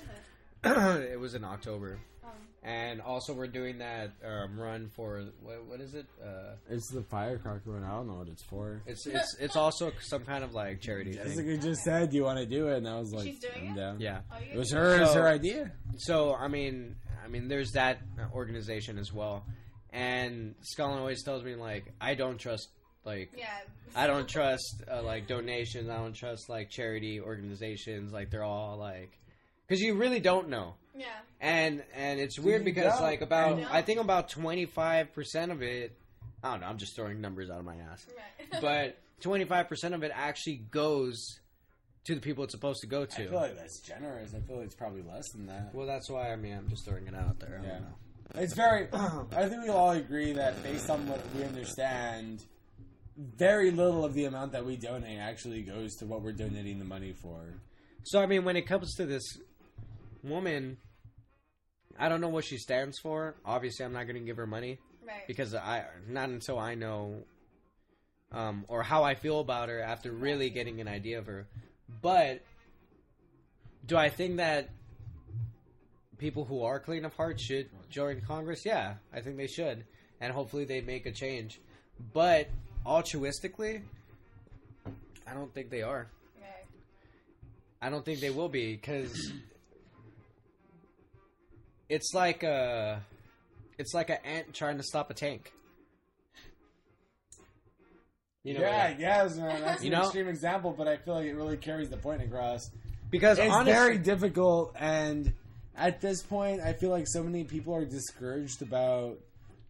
it? 0.65 1.11
it 1.13 1.21
was 1.21 1.35
in 1.35 1.45
October, 1.45 1.99
Um, 2.25 2.31
and 2.63 3.01
also 3.01 3.33
we're 3.33 3.47
doing 3.47 3.79
that 3.79 4.13
um, 4.25 4.59
run 4.59 4.91
for 4.95 5.23
what 5.43 5.65
what 5.67 5.81
is 5.81 5.95
it? 5.95 6.07
Uh, 6.23 6.55
It's 6.69 6.91
the 6.93 7.03
firecracker 7.03 7.71
run. 7.71 7.85
I 7.85 7.91
don't 7.91 8.09
know 8.09 8.15
what 8.15 8.29
it's 8.29 8.43
for. 8.43 8.83
it's 8.87 9.07
it's 9.07 9.37
it's 9.41 9.57
also 9.57 9.93
some 10.01 10.25
kind 10.25 10.43
of 10.45 10.53
like 10.55 10.81
charity 10.81 11.13
thing. 11.15 11.61
Just 11.61 11.83
said, 11.83 12.11
"Do 12.11 12.17
you 12.17 12.25
want 12.25 12.39
to 12.39 12.47
do 12.47 12.69
it?" 12.69 12.79
And 12.79 12.89
I 12.89 12.99
was 12.99 13.13
like, 13.13 13.25
She's 13.27 13.39
doing 13.41 13.73
it? 13.73 13.77
down." 13.77 14.01
Yeah. 14.01 14.21
oh, 14.33 14.37
It 14.53 14.57
was 14.57 14.73
her. 14.73 14.97
It 14.97 15.01
was 15.01 15.15
her 15.15 15.29
idea. 15.29 15.73
So 15.99 16.35
I 16.35 16.49
mean, 16.49 16.97
I 17.25 17.29
mean, 17.29 17.49
there's 17.49 17.73
that 17.73 17.99
organization 18.33 18.99
as 18.99 19.13
well, 19.13 19.45
and 19.91 20.55
Scotland 20.63 21.01
always 21.01 21.23
tells 21.23 21.43
me 21.45 21.55
like, 21.55 21.93
I 22.01 22.15
don't 22.15 22.39
trust 22.39 22.69
like 23.05 23.31
Yeah. 23.37 23.47
I 23.97 24.07
don't 24.07 24.29
trust 24.29 24.83
uh, 24.93 25.03
like 25.03 25.27
donations. 25.27 25.89
I 25.89 25.97
don't 25.97 26.13
trust 26.15 26.49
like 26.51 26.69
charity 26.71 27.21
organizations. 27.21 28.13
Like 28.13 28.31
they're 28.31 28.45
all 28.45 28.77
like, 28.77 29.19
because 29.69 29.81
you 29.83 29.95
really 29.95 30.21
don't 30.21 30.49
know. 30.49 30.75
Yeah. 30.97 31.07
And 31.41 31.83
and 31.95 32.19
it's 32.19 32.39
weird 32.39 32.65
because 32.65 32.95
don't. 32.95 33.03
like 33.03 33.21
about 33.21 33.59
I. 33.61 33.79
I 33.79 33.83
think 33.83 34.01
about 34.01 34.29
twenty 34.31 34.65
five 34.67 35.13
percent 35.13 35.53
of 35.53 35.63
it. 35.63 35.97
I 36.43 36.53
don't 36.53 36.61
know. 36.61 36.67
I'm 36.67 36.79
just 36.79 36.97
throwing 36.97 37.21
numbers 37.21 37.51
out 37.51 37.59
of 37.59 37.65
my 37.65 37.77
ass, 37.77 38.07
Right. 38.51 38.61
but 38.61 38.99
twenty 39.21 39.45
five 39.45 39.69
percent 39.69 39.95
of 39.95 40.03
it 40.03 40.11
actually 40.15 40.63
goes 40.71 41.39
to 42.05 42.15
the 42.15 42.21
people 42.21 42.43
it's 42.45 42.55
supposed 42.55 42.81
to 42.81 42.87
go 42.87 43.05
to. 43.05 43.23
I 43.23 43.27
feel 43.27 43.35
like 43.35 43.57
that's 43.57 43.81
generous. 43.81 44.35
I 44.35 44.41
feel 44.41 44.57
like 44.57 44.67
it's 44.67 44.75
probably 44.75 45.03
less 45.03 45.29
than 45.33 45.47
that. 45.47 45.75
well, 45.75 45.87
that's 45.87 46.09
why 46.11 46.33
I 46.33 46.37
mean 46.37 46.55
I'm 46.57 46.69
just 46.69 46.85
throwing 46.85 47.07
it 47.07 47.15
out 47.15 47.39
there. 47.39 47.61
I 47.63 47.67
Yeah. 47.67 47.73
don't 47.75 47.83
know. 47.83 47.95
It's 48.43 48.55
very. 48.55 48.89
I 48.93 49.49
think 49.49 49.63
we 49.63 49.69
all 49.71 49.91
agree 49.93 50.33
that 50.33 50.63
based 50.63 50.91
on 50.91 51.07
what 51.09 51.21
we 51.37 51.45
understand, 51.45 52.45
very 53.17 53.71
little 53.71 54.05
of 54.05 54.15
the 54.15 54.25
amount 54.27 54.53
that 54.53 54.67
we 54.67 54.77
donate 54.77 55.19
actually 55.19 55.63
goes 55.63 55.95
to 55.97 56.07
what 56.07 56.23
we're 56.23 56.33
donating 56.33 56.79
the 56.79 56.85
money 56.85 57.13
for. 57.13 57.55
So 58.05 58.21
I 58.21 58.27
mean, 58.27 58.45
when 58.45 58.57
it 58.57 58.67
comes 58.67 58.95
to 58.97 59.07
this 59.07 59.23
woman, 60.23 60.79
I 61.99 62.09
don't 62.09 62.21
know 62.21 62.29
what 62.29 62.45
she 62.45 62.59
stands 62.59 62.99
for. 62.99 63.35
Obviously, 63.45 63.85
I'm 63.85 63.93
not 63.93 64.05
going 64.05 64.17
to 64.17 64.25
give 64.25 64.37
her 64.37 64.47
money. 64.47 64.79
right. 65.07 65.27
because 65.27 65.55
I 65.55 65.85
not 66.09 66.29
until 66.29 66.59
I 66.59 66.75
know 66.75 67.23
um, 68.33 68.65
or 68.69 68.83
how 68.83 69.05
I 69.05 69.15
feel 69.15 69.41
about 69.41 69.69
her 69.69 69.81
after 69.81 70.13
really 70.13 70.51
getting 70.51 70.81
an 70.81 70.89
idea 70.89 71.19
of 71.19 71.27
her. 71.27 71.47
But 72.03 72.43
do 73.87 73.97
I 73.97 74.11
think 74.11 74.37
that 74.37 74.69
people 76.19 76.45
who 76.45 76.63
are 76.63 76.79
clean 76.79 77.05
of 77.05 77.15
heart 77.15 77.41
should 77.41 77.69
join 77.91 78.21
Congress? 78.21 78.65
Yeah, 78.67 78.95
I 79.13 79.21
think 79.21 79.37
they 79.37 79.47
should, 79.47 79.85
and 80.21 80.33
hopefully 80.33 80.65
they 80.65 80.81
make 80.81 81.07
a 81.07 81.13
change. 81.13 81.61
But 82.13 82.49
altruistically, 82.87 83.83
I 85.27 85.35
don't 85.35 85.53
think 85.53 85.71
they 85.71 85.83
are. 85.83 86.07
Right. 86.41 86.67
I 87.81 87.91
don't 87.91 88.05
think 88.05 88.21
they 88.21 88.31
will 88.31 88.49
be 88.49 88.75
because 88.75 89.33
it's 91.89 92.13
like 92.15 92.43
a 92.43 93.03
it's 93.79 93.95
like 93.95 94.11
an 94.11 94.19
ant 94.25 94.55
trying 94.55 94.77
to 94.79 94.83
stop 94.83 95.11
a 95.11 95.15
tank. 95.15 95.53
You 98.45 98.55
know, 98.55 98.61
yeah, 98.61 98.85
like- 98.89 98.99
yes, 98.99 99.37
man. 99.37 99.61
That's 99.61 99.83
an 99.83 99.91
know- 99.91 100.03
extreme 100.03 100.29
example, 100.29 100.75
but 100.77 100.89
I 100.89 100.97
feel 100.97 101.15
like 101.15 101.27
it 101.27 101.35
really 101.35 101.57
carries 101.57 101.91
the 101.91 101.97
point 101.97 102.23
across. 102.23 102.71
because 103.11 103.39
It's 103.39 103.53
honestly, 103.53 103.73
very 103.73 103.99
difficult, 103.99 104.75
and 104.79 105.33
at 105.77 106.01
this 106.01 106.23
point, 106.23 106.61
I 106.61 106.73
feel 106.73 106.91
like 106.91 107.07
so 107.07 107.23
many 107.23 107.45
people 107.45 107.75
are 107.75 107.85
discouraged 107.85 108.63
about 108.63 109.19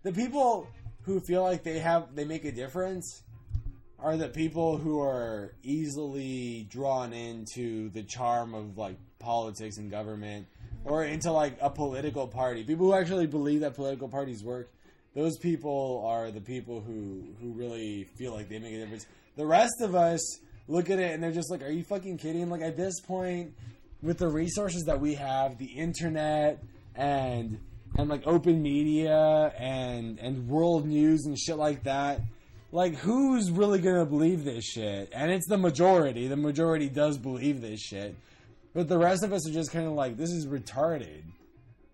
the 0.02 0.12
people 0.12 0.68
who 1.02 1.20
feel 1.20 1.42
like 1.42 1.62
they 1.62 1.78
have 1.78 2.14
they 2.14 2.24
make 2.24 2.44
a 2.44 2.52
difference 2.52 3.22
are 3.98 4.16
the 4.16 4.28
people 4.28 4.76
who 4.76 5.00
are 5.00 5.54
easily 5.62 6.66
drawn 6.70 7.12
into 7.12 7.88
the 7.90 8.02
charm 8.04 8.54
of 8.54 8.78
like 8.78 8.96
politics 9.18 9.78
and 9.78 9.90
government 9.90 10.46
or 10.88 11.04
into 11.04 11.30
like 11.30 11.56
a 11.60 11.70
political 11.70 12.26
party. 12.26 12.64
People 12.64 12.86
who 12.86 12.94
actually 12.94 13.26
believe 13.26 13.60
that 13.60 13.74
political 13.74 14.08
parties 14.08 14.42
work. 14.42 14.70
Those 15.14 15.36
people 15.38 16.04
are 16.06 16.30
the 16.30 16.40
people 16.40 16.80
who 16.80 17.24
who 17.40 17.52
really 17.52 18.04
feel 18.16 18.32
like 18.32 18.48
they 18.48 18.58
make 18.58 18.74
a 18.74 18.78
difference. 18.78 19.06
The 19.36 19.46
rest 19.46 19.80
of 19.80 19.94
us 19.94 20.20
look 20.66 20.90
at 20.90 20.98
it 20.98 21.12
and 21.12 21.22
they're 21.22 21.32
just 21.32 21.50
like, 21.50 21.62
"Are 21.62 21.70
you 21.70 21.84
fucking 21.84 22.18
kidding?" 22.18 22.48
Like 22.50 22.62
at 22.62 22.76
this 22.76 23.00
point, 23.00 23.52
with 24.02 24.18
the 24.18 24.28
resources 24.28 24.84
that 24.84 25.00
we 25.00 25.14
have, 25.14 25.58
the 25.58 25.66
internet 25.66 26.62
and 26.94 27.58
and 27.96 28.08
like 28.08 28.26
open 28.26 28.62
media 28.62 29.52
and 29.58 30.18
and 30.18 30.48
world 30.48 30.86
news 30.86 31.24
and 31.26 31.38
shit 31.38 31.56
like 31.56 31.84
that. 31.84 32.20
Like 32.70 32.94
who's 32.96 33.50
really 33.50 33.80
gonna 33.80 34.06
believe 34.06 34.44
this 34.44 34.64
shit? 34.64 35.10
And 35.12 35.30
it's 35.30 35.48
the 35.48 35.58
majority. 35.58 36.28
The 36.28 36.36
majority 36.36 36.88
does 36.88 37.18
believe 37.18 37.60
this 37.60 37.80
shit. 37.80 38.14
But 38.78 38.86
the 38.86 38.96
rest 38.96 39.24
of 39.24 39.32
us 39.32 39.44
are 39.48 39.52
just 39.52 39.72
kind 39.72 39.88
of 39.88 39.94
like, 39.94 40.16
this 40.16 40.30
is 40.30 40.46
retarded. 40.46 41.24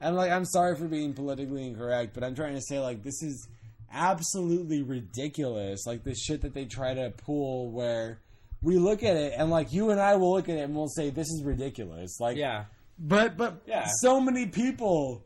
And 0.03 0.17
like, 0.17 0.31
I'm 0.31 0.45
sorry 0.45 0.77
for 0.77 0.87
being 0.87 1.15
politically 1.15 1.67
incorrect, 1.67 2.13
but 2.13 2.23
I'm 2.23 2.35
trying 2.35 2.57
to 2.57 2.61
say 2.61 2.79
like, 2.79 3.03
this 3.03 3.23
is 3.23 3.49
absolutely 3.91 4.83
ridiculous. 4.83 5.87
Like 5.87 6.05
the 6.05 6.15
shit 6.15 6.43
that 6.43 6.53
they 6.53 6.67
try 6.67 6.93
to 6.93 7.09
pull, 7.09 7.71
where 7.71 8.19
we 8.61 8.77
look 8.77 9.03
at 9.03 9.17
it 9.17 9.33
and 9.35 9.49
like 9.49 9.73
you 9.73 9.93
and 9.93 9.99
I 9.99 10.17
will 10.17 10.35
look 10.35 10.51
at 10.51 10.57
it 10.57 10.61
and 10.61 10.77
we'll 10.77 10.89
say 10.89 11.09
this 11.09 11.29
is 11.29 11.43
ridiculous. 11.43 12.21
Like, 12.21 12.37
yeah, 12.37 12.65
but 12.99 13.39
but 13.39 13.63
Yeah. 13.65 13.87
so 14.03 14.21
many 14.21 14.45
people 14.45 15.25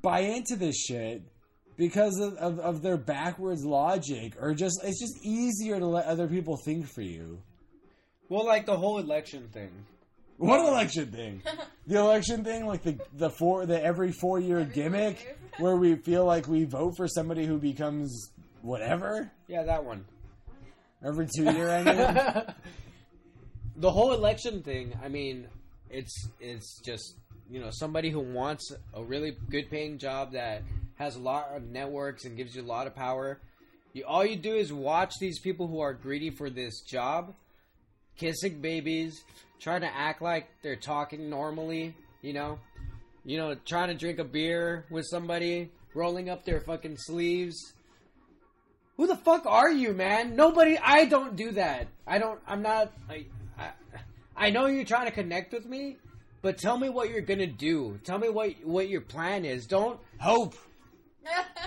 buy 0.00 0.20
into 0.20 0.56
this 0.56 0.76
shit 0.78 1.20
because 1.76 2.18
of, 2.18 2.36
of, 2.38 2.58
of 2.58 2.80
their 2.80 2.96
backwards 2.96 3.66
logic, 3.66 4.32
or 4.40 4.54
just 4.54 4.80
it's 4.82 4.98
just 4.98 5.22
easier 5.22 5.78
to 5.78 5.86
let 5.86 6.06
other 6.06 6.26
people 6.26 6.56
think 6.64 6.88
for 6.88 7.02
you. 7.02 7.42
well, 8.30 8.46
like 8.46 8.64
the 8.64 8.78
whole 8.78 8.98
election 8.98 9.50
thing. 9.52 9.84
What 10.38 10.60
election 10.60 11.10
thing? 11.12 11.42
The 11.86 11.98
election 11.98 12.44
thing, 12.44 12.66
like 12.66 12.82
the 12.82 12.98
the 13.14 13.30
four 13.30 13.64
the 13.66 13.82
every 13.82 14.12
four 14.12 14.38
year 14.38 14.60
Every 14.60 14.72
four 14.74 14.82
gimmick, 14.82 15.22
years. 15.24 15.36
where 15.58 15.76
we 15.76 15.96
feel 15.96 16.24
like 16.24 16.46
we 16.48 16.64
vote 16.64 16.94
for 16.96 17.08
somebody 17.08 17.46
who 17.46 17.58
becomes 17.58 18.30
whatever 18.62 19.30
Yeah, 19.48 19.62
that 19.64 19.84
one. 19.84 20.04
every 21.04 21.26
two 21.34 21.44
year. 21.44 21.70
I 21.70 21.82
mean, 21.82 22.44
the 23.76 23.90
whole 23.90 24.12
election 24.12 24.62
thing. 24.62 24.92
I 25.02 25.08
mean, 25.08 25.46
it's 25.90 26.28
it's 26.40 26.80
just 26.84 27.14
you 27.48 27.60
know 27.60 27.70
somebody 27.70 28.10
who 28.10 28.20
wants 28.20 28.72
a 28.94 29.02
really 29.02 29.36
good 29.50 29.70
paying 29.70 29.98
job 29.98 30.32
that 30.32 30.62
has 30.96 31.16
a 31.16 31.20
lot 31.20 31.48
of 31.54 31.62
networks 31.62 32.24
and 32.24 32.36
gives 32.36 32.54
you 32.56 32.62
a 32.62 32.64
lot 32.66 32.86
of 32.86 32.94
power. 32.94 33.38
You, 33.92 34.04
all 34.04 34.24
you 34.24 34.36
do 34.36 34.54
is 34.54 34.72
watch 34.72 35.14
these 35.20 35.38
people 35.38 35.66
who 35.68 35.80
are 35.80 35.92
greedy 35.94 36.30
for 36.30 36.50
this 36.50 36.80
job, 36.82 37.34
kissing 38.16 38.60
babies, 38.60 39.24
trying 39.60 39.82
to 39.82 39.94
act 39.94 40.22
like 40.22 40.48
they're 40.62 40.76
talking 40.76 41.28
normally. 41.30 41.94
You 42.22 42.32
know, 42.32 42.58
you 43.24 43.36
know, 43.36 43.54
trying 43.64 43.88
to 43.88 43.94
drink 43.94 44.18
a 44.18 44.24
beer 44.24 44.84
with 44.90 45.06
somebody, 45.06 45.70
rolling 45.94 46.28
up 46.28 46.44
their 46.44 46.60
fucking 46.60 46.96
sleeves. 46.98 47.74
Who 48.96 49.06
the 49.06 49.16
fuck 49.16 49.44
are 49.46 49.70
you, 49.70 49.92
man? 49.92 50.36
Nobody. 50.36 50.78
I 50.78 51.04
don't 51.04 51.36
do 51.36 51.52
that. 51.52 51.88
I 52.06 52.18
don't. 52.18 52.40
I'm 52.46 52.62
not. 52.62 52.92
I, 53.10 53.26
I, 53.58 53.70
I 54.36 54.50
know 54.50 54.66
you're 54.66 54.84
trying 54.84 55.06
to 55.06 55.12
connect 55.12 55.52
with 55.52 55.66
me, 55.66 55.96
but 56.40 56.56
tell 56.58 56.78
me 56.78 56.88
what 56.88 57.10
you're 57.10 57.20
gonna 57.20 57.46
do. 57.46 57.98
Tell 58.04 58.18
me 58.18 58.30
what 58.30 58.54
what 58.64 58.88
your 58.88 59.02
plan 59.02 59.44
is. 59.44 59.66
Don't. 59.66 60.00
hope, 60.18 60.54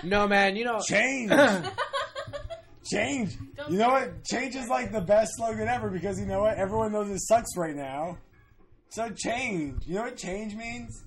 No, 0.02 0.26
man. 0.26 0.56
You 0.56 0.64
know. 0.64 0.80
change, 0.80 1.30
change. 2.84 3.36
Don't 3.56 3.70
You 3.72 3.78
know 3.78 3.88
what? 3.90 4.24
Change 4.24 4.54
is 4.56 4.68
like 4.68 4.92
the 4.92 5.00
best 5.00 5.32
slogan 5.36 5.68
ever 5.68 5.88
because 5.90 6.18
you 6.18 6.26
know 6.26 6.40
what? 6.40 6.56
Everyone 6.56 6.92
knows 6.92 7.10
it 7.10 7.20
sucks 7.20 7.56
right 7.56 7.74
now. 7.76 8.18
So 8.90 9.10
change. 9.10 9.86
You 9.86 9.96
know 9.96 10.02
what 10.02 10.16
change 10.16 10.54
means? 10.54 11.04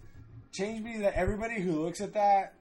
Change 0.54 0.84
means 0.84 1.02
that 1.02 1.14
everybody 1.16 1.62
who 1.62 1.84
looks 1.84 2.00
at 2.02 2.14
that 2.14 2.54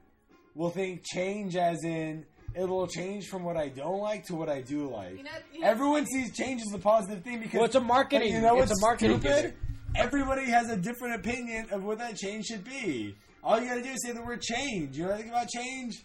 will 0.54 0.70
think 0.70 1.02
change 1.04 1.56
as 1.56 1.84
in 1.84 2.24
it'll 2.54 2.86
change 2.86 3.28
from 3.28 3.44
what 3.44 3.56
I 3.56 3.68
don't 3.68 4.00
like 4.00 4.24
to 4.26 4.34
what 4.34 4.48
I 4.50 4.60
do 4.60 4.90
like. 4.90 5.16
You 5.16 5.22
know, 5.24 5.30
you 5.54 5.60
know- 5.60 5.66
Everyone 5.68 6.06
sees 6.06 6.34
change 6.36 6.60
as 6.60 6.72
a 6.74 6.78
positive 6.78 7.22
thing 7.24 7.38
because 7.40 7.54
Well, 7.54 7.64
it's 7.64 7.74
a 7.76 7.80
marketing- 7.80 8.32
You 8.34 8.40
know 8.42 8.58
it's 8.58 8.68
what's 8.70 8.82
a 8.82 8.84
marketing 8.84 9.20
stupid? 9.20 9.54
Everybody 9.94 10.46
has 10.50 10.70
a 10.70 10.76
different 10.76 11.14
opinion 11.16 11.66
of 11.70 11.84
what 11.84 11.98
that 11.98 12.16
change 12.16 12.46
should 12.46 12.64
be. 12.64 13.14
All 13.44 13.60
you 13.60 13.68
gotta 13.68 13.82
do 13.82 13.90
is 13.90 14.02
say 14.04 14.12
the 14.12 14.22
word 14.22 14.40
change. 14.42 14.96
You 14.96 15.04
know 15.04 15.10
anything 15.12 15.30
about 15.30 15.48
change? 15.48 16.02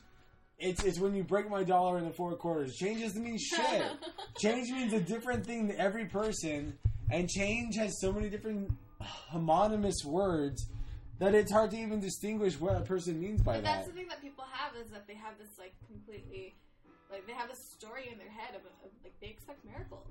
It's 0.60 0.84
it's 0.84 1.00
when 1.00 1.14
you 1.14 1.24
break 1.24 1.50
my 1.50 1.64
dollar 1.64 1.98
into 2.00 2.11
four 2.14 2.36
quarters. 2.36 2.76
Change 2.76 3.02
doesn't 3.02 3.24
mean 3.24 3.38
shit. 3.40 3.84
change 4.40 4.69
means 4.72 4.94
a 4.94 5.00
different 5.00 5.45
thing 5.45 5.68
to 5.69 5.80
every 5.80 6.06
person, 6.06 6.77
and 7.11 7.30
change 7.30 7.76
has 7.76 8.00
so 8.02 8.11
many 8.11 8.30
different 8.30 8.72
homonymous 9.32 10.03
words 10.06 10.66
that 11.19 11.34
it's 11.36 11.52
hard 11.52 11.72
to 11.72 11.77
even 11.77 12.00
distinguish 12.00 12.60
what 12.60 12.76
a 12.76 12.82
person 12.82 13.19
means 13.19 13.42
by 13.42 13.53
But 13.56 13.64
that. 13.64 13.76
that's 13.77 13.88
the 13.88 13.94
thing 13.94 14.08
that 14.10 14.22
people 14.22 14.45
have 14.52 14.76
is 14.84 14.90
that 14.92 15.08
they 15.08 15.16
have 15.16 15.38
this 15.40 15.50
like 15.60 15.74
completely, 15.88 16.56
like 17.11 17.26
they 17.27 17.34
have 17.34 17.50
a 17.50 17.56
story 17.77 18.10
in 18.11 18.18
their 18.18 18.30
head 18.30 18.56
of, 18.56 18.61
of 18.86 18.92
like 19.03 19.14
they 19.22 19.27
expect 19.27 19.64
miracles. 19.66 20.08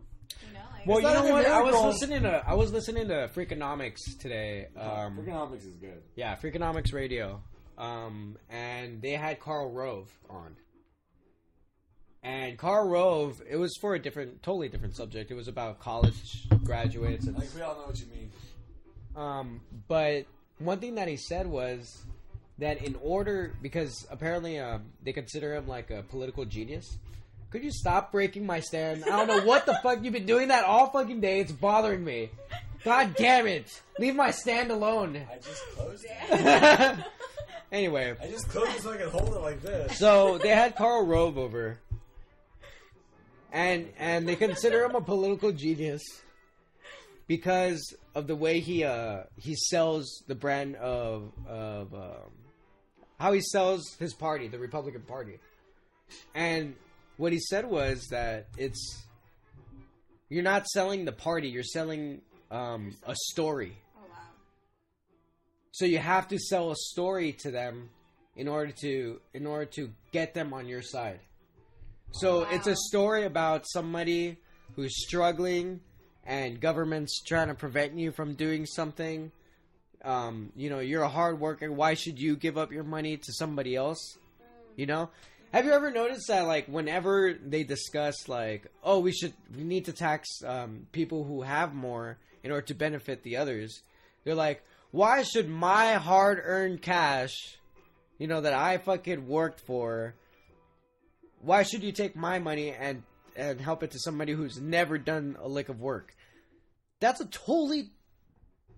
You 0.48 0.54
know, 0.54 0.60
like 0.72 0.86
Well, 0.86 1.00
you 1.00 1.06
know 1.08 1.22
even 1.22 1.32
what? 1.32 1.46
I 1.46 1.62
was 1.62 1.74
listening 2.00 2.22
to 2.22 2.42
I 2.46 2.54
was 2.54 2.72
listening 2.72 3.08
to 3.08 3.28
Freakonomics 3.34 4.00
today. 4.20 4.66
Um, 4.76 5.16
Freakonomics 5.16 5.66
is 5.66 5.74
good. 5.80 6.02
Yeah, 6.14 6.36
Freakonomics 6.36 6.92
Radio. 6.92 7.40
Um, 7.78 8.36
and 8.50 9.02
they 9.02 9.12
had 9.12 9.38
Karl 9.40 9.70
Rove 9.70 10.10
on. 10.30 10.56
And 12.22 12.58
Karl 12.58 12.88
Rove, 12.88 13.40
it 13.48 13.56
was 13.56 13.76
for 13.80 13.94
a 13.94 13.98
different, 14.00 14.42
totally 14.42 14.68
different 14.68 14.96
subject. 14.96 15.30
It 15.30 15.34
was 15.34 15.46
about 15.48 15.78
college 15.78 16.48
graduates. 16.64 17.26
And, 17.26 17.38
Like 17.38 17.54
we 17.54 17.60
all 17.62 17.74
know 17.74 17.86
what 17.86 18.00
you 18.00 18.06
mean. 18.06 18.30
um, 19.14 19.60
but 19.88 20.24
one 20.58 20.78
thing 20.80 20.96
that 20.96 21.06
he 21.06 21.16
said 21.16 21.46
was 21.46 22.02
that 22.58 22.82
in 22.82 22.96
order, 23.02 23.54
because 23.62 24.06
apparently 24.10 24.58
um, 24.58 24.84
they 25.04 25.12
consider 25.12 25.54
him 25.54 25.68
like 25.68 25.90
a 25.90 26.02
political 26.02 26.44
genius. 26.46 26.96
Could 27.50 27.62
you 27.62 27.70
stop 27.70 28.10
breaking 28.10 28.44
my 28.44 28.58
stand? 28.60 29.04
I 29.04 29.24
don't 29.24 29.28
know 29.28 29.46
what 29.46 29.66
the 29.66 29.78
fuck 29.82 30.02
you've 30.02 30.12
been 30.12 30.26
doing 30.26 30.48
that 30.48 30.64
all 30.64 30.90
fucking 30.90 31.20
day. 31.20 31.40
It's 31.40 31.52
bothering 31.52 32.02
me. 32.04 32.30
God 32.84 33.14
damn 33.16 33.46
it! 33.46 33.80
Leave 33.98 34.16
my 34.16 34.30
stand 34.32 34.70
alone. 34.70 35.20
I 35.30 35.36
just 35.36 35.62
closed 35.76 36.04
it. 36.08 36.98
anyway, 37.72 38.14
I 38.22 38.28
just 38.28 38.48
closed 38.48 38.76
it 38.76 38.82
so 38.82 38.92
I 38.92 38.96
can 38.96 39.08
hold 39.10 39.34
it 39.34 39.40
like 39.40 39.62
this. 39.62 39.98
so 39.98 40.38
they 40.38 40.48
had 40.48 40.76
Karl 40.76 41.04
Rove 41.06 41.38
over, 41.38 41.78
and 43.52 43.88
and 43.98 44.28
they 44.28 44.36
consider 44.36 44.84
him 44.84 44.94
a 44.94 45.00
political 45.00 45.52
genius 45.52 46.02
because 47.26 47.94
of 48.14 48.26
the 48.26 48.36
way 48.36 48.60
he 48.60 48.84
uh 48.84 49.24
he 49.36 49.54
sells 49.54 50.22
the 50.26 50.34
brand 50.34 50.76
of 50.76 51.32
of 51.48 51.92
um, 51.94 52.32
how 53.18 53.32
he 53.32 53.40
sells 53.40 53.94
his 53.98 54.14
party, 54.14 54.48
the 54.48 54.58
Republican 54.58 55.02
Party, 55.02 55.38
and 56.34 56.74
what 57.16 57.32
he 57.32 57.38
said 57.40 57.66
was 57.66 58.06
that 58.10 58.46
it's 58.56 59.04
you're 60.28 60.42
not 60.42 60.66
selling 60.66 61.04
the 61.04 61.12
party, 61.12 61.48
you're 61.48 61.62
selling 61.62 62.20
um, 62.50 62.94
a 63.06 63.14
story. 63.30 63.78
So 65.76 65.84
you 65.84 65.98
have 65.98 66.26
to 66.28 66.38
sell 66.38 66.70
a 66.70 66.74
story 66.74 67.32
to 67.40 67.50
them 67.50 67.90
in 68.34 68.48
order 68.48 68.72
to 68.80 69.20
in 69.34 69.46
order 69.46 69.66
to 69.76 69.90
get 70.10 70.32
them 70.32 70.54
on 70.54 70.66
your 70.66 70.80
side. 70.80 71.20
So 72.12 72.40
Wow. 72.40 72.48
it's 72.52 72.66
a 72.66 72.76
story 72.88 73.24
about 73.24 73.66
somebody 73.68 74.38
who's 74.74 75.04
struggling 75.06 75.80
and 76.24 76.58
government's 76.62 77.22
trying 77.22 77.48
to 77.48 77.54
prevent 77.54 77.92
you 77.98 78.10
from 78.10 78.36
doing 78.36 78.64
something. 78.64 79.30
Um, 80.02 80.50
you 80.56 80.70
know, 80.70 80.78
you're 80.78 81.02
a 81.02 81.10
hard 81.10 81.40
worker. 81.40 81.70
Why 81.70 81.92
should 81.92 82.18
you 82.18 82.36
give 82.36 82.56
up 82.56 82.72
your 82.72 82.84
money 82.84 83.18
to 83.18 83.32
somebody 83.34 83.76
else? 83.76 84.16
You 84.76 84.86
know? 84.86 85.10
Have 85.52 85.66
you 85.66 85.72
ever 85.72 85.90
noticed 85.90 86.28
that 86.28 86.46
like 86.46 86.68
whenever 86.68 87.34
they 87.34 87.64
discuss 87.64 88.30
like, 88.30 88.66
oh, 88.82 89.00
we 89.00 89.12
should 89.12 89.34
we 89.54 89.62
need 89.62 89.84
to 89.84 89.92
tax 89.92 90.42
um, 90.42 90.86
people 90.92 91.24
who 91.24 91.42
have 91.42 91.74
more 91.74 92.16
in 92.42 92.50
order 92.50 92.66
to 92.68 92.74
benefit 92.74 93.24
the 93.24 93.36
others, 93.36 93.82
they're 94.24 94.34
like, 94.34 94.62
why 94.96 95.22
should 95.24 95.46
my 95.48 95.94
hard 95.94 96.40
earned 96.42 96.80
cash, 96.80 97.58
you 98.18 98.26
know, 98.26 98.40
that 98.40 98.54
I 98.54 98.78
fucking 98.78 99.28
worked 99.28 99.60
for, 99.60 100.14
why 101.42 101.64
should 101.64 101.82
you 101.82 101.92
take 101.92 102.16
my 102.16 102.38
money 102.38 102.70
and 102.72 103.02
and 103.36 103.60
help 103.60 103.82
it 103.82 103.90
to 103.90 103.98
somebody 103.98 104.32
who's 104.32 104.58
never 104.58 104.96
done 104.96 105.36
a 105.42 105.46
lick 105.48 105.68
of 105.68 105.80
work? 105.80 106.14
That's 107.00 107.20
a 107.20 107.26
totally 107.26 107.90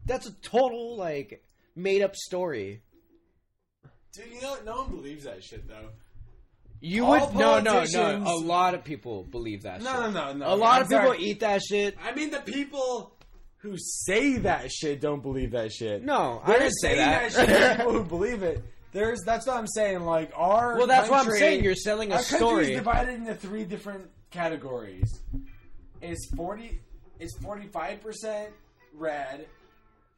that's 0.06 0.26
a 0.26 0.32
total 0.42 0.96
like 0.96 1.44
made 1.76 2.02
up 2.02 2.16
story. 2.16 2.82
Dude, 4.12 4.26
you 4.32 4.40
know 4.42 4.50
what? 4.50 4.64
No 4.64 4.76
one 4.82 4.90
believes 4.90 5.22
that 5.24 5.44
shit 5.44 5.68
though. 5.68 5.90
You 6.80 7.04
All 7.06 7.10
would 7.26 7.34
no 7.34 7.60
no 7.60 7.60
no. 7.60 7.72
politicians- 7.74 8.28
A 8.28 8.34
lot 8.34 8.74
of 8.74 8.82
people 8.82 9.22
believe 9.22 9.62
that. 9.62 9.82
No, 9.82 9.92
shit. 9.92 10.00
no, 10.14 10.32
no, 10.32 10.32
no. 10.32 10.54
A 10.54 10.56
lot 10.56 10.82
of 10.82 10.88
people 10.88 11.14
eat 11.16 11.40
that 11.40 11.62
shit. 11.62 11.96
I 12.02 12.12
mean, 12.12 12.30
the 12.30 12.40
people 12.40 13.12
who 13.70 13.76
say 13.78 14.38
that 14.38 14.70
shit 14.72 15.00
don't 15.00 15.22
believe 15.22 15.52
that 15.52 15.72
shit. 15.72 16.04
No, 16.04 16.40
I 16.44 16.46
They're 16.48 16.58
didn't 16.60 16.72
say 16.80 16.94
saying 16.96 16.98
that. 17.10 17.32
shit 17.32 17.48
to 17.48 17.74
people 17.76 17.92
who 17.92 18.04
believe 18.04 18.42
it. 18.42 18.64
There's 18.92 19.20
that's 19.24 19.46
what 19.46 19.56
I'm 19.56 19.66
saying. 19.66 20.00
Like 20.00 20.32
our 20.34 20.76
Well, 20.78 20.86
that's 20.86 21.10
what 21.10 21.26
I'm 21.26 21.32
saying. 21.32 21.62
You're 21.62 21.74
selling 21.74 22.12
a 22.12 22.16
our 22.16 22.22
story. 22.22 22.74
divided 22.74 23.14
into 23.14 23.34
three 23.34 23.64
different 23.64 24.08
categories. 24.30 25.20
Is 26.00 26.30
forty 26.36 26.80
is 27.18 27.36
forty 27.42 27.66
five 27.66 28.00
percent 28.00 28.50
red, 28.94 29.46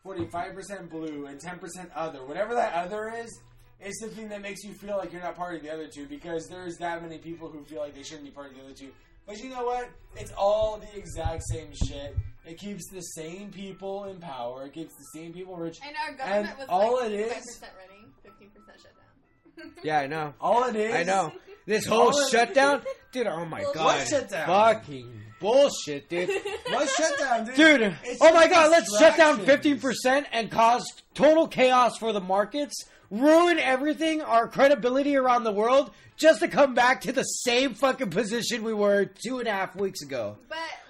forty 0.03 0.27
five 0.27 0.55
percent 0.55 0.91
blue, 0.91 1.27
and 1.27 1.41
ten 1.41 1.59
percent 1.59 1.91
other. 1.95 2.25
Whatever 2.25 2.55
that 2.55 2.75
other 2.75 3.13
is, 3.17 3.41
is 3.85 3.97
the 3.99 4.09
thing 4.09 4.29
that 4.29 4.43
makes 4.43 4.63
you 4.63 4.73
feel 4.75 4.97
like 4.99 5.13
you're 5.13 5.23
not 5.23 5.37
part 5.37 5.57
of 5.57 5.63
the 5.63 5.73
other 5.73 5.87
two 5.89 6.07
because 6.07 6.47
there's 6.49 6.77
that 6.79 7.03
many 7.03 7.19
people 7.19 7.49
who 7.49 7.65
feel 7.65 7.81
like 7.81 7.95
they 7.95 8.03
shouldn't 8.03 8.25
be 8.27 8.31
part 8.31 8.51
of 8.51 8.57
the 8.57 8.63
other 8.63 8.75
two. 8.75 8.91
But 9.27 9.39
you 9.43 9.49
know 9.49 9.65
what? 9.65 9.89
It's 10.17 10.33
all 10.37 10.79
the 10.79 10.99
exact 10.99 11.43
same 11.51 11.69
shit. 11.73 12.17
It 12.47 12.59
keeps 12.59 12.89
the 12.91 13.01
same 13.03 13.51
people 13.51 14.05
in 14.05 14.19
power. 14.19 14.65
It 14.67 14.73
keeps 14.73 14.95
the 14.97 15.19
same 15.19 15.33
people 15.33 15.57
rich. 15.57 15.79
and 15.87 15.95
our 16.07 16.15
government 16.17 16.59
was 16.59 16.67
all 16.69 16.97
like 17.01 17.11
it 17.11 17.21
is- 17.21 17.33
five 17.33 17.43
percent 17.43 17.73
running, 17.79 18.13
fifteen 18.23 18.51
percent 18.51 18.79
shutdown. 18.81 19.73
Yeah, 19.85 20.01
I 20.01 20.07
know. 20.07 20.33
All 20.41 20.65
it 20.65 20.77
is. 20.77 20.95
I 20.95 21.03
know. 21.03 21.33
This 21.67 21.85
whole 21.87 22.13
shutdown, 22.29 22.83
dude. 23.13 23.27
Oh 23.27 23.45
my 23.45 23.61
What 23.63 23.75
god, 23.75 24.09
shutdown? 24.09 24.47
fucking 24.47 25.13
bullshit, 25.39 26.09
dude. 26.09 26.31
What 26.71 26.89
shutdown, 26.89 27.45
dude? 27.47 27.55
Dude, 27.57 27.97
It's 28.05 28.21
oh 28.23 28.33
my 28.33 28.49
god, 28.49 28.71
let's 28.71 28.99
shut 28.99 29.17
down 29.19 29.39
15% 29.41 30.25
and 30.33 30.51
cause 30.51 30.85
total 31.15 31.47
chaos 31.47 31.99
for 31.99 32.13
the 32.15 32.21
markets, 32.21 32.75
ruin 33.11 33.59
everything, 33.59 34.23
our 34.23 34.49
credibility 34.49 35.15
around 35.17 35.45
the 35.45 35.53
world, 35.53 35.91
just 36.17 36.41
to 36.41 36.49
come 36.49 36.75
back 36.75 37.03
to 37.03 37.13
the 37.13 37.23
same 37.25 37.75
fucking 37.75 38.11
position 38.11 38.65
we 38.65 38.73
were 38.75 39.05
two 39.05 39.39
and 39.41 39.47
a 39.49 39.53
half 39.53 39.77
weeks 39.77 40.01
ago. 40.03 40.39
But 40.49 40.59
what 40.59 40.59
th- 40.59 40.67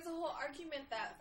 was 0.00 0.06
a 0.08 0.16
whole 0.16 0.34
argument 0.40 0.88
that 0.90 1.20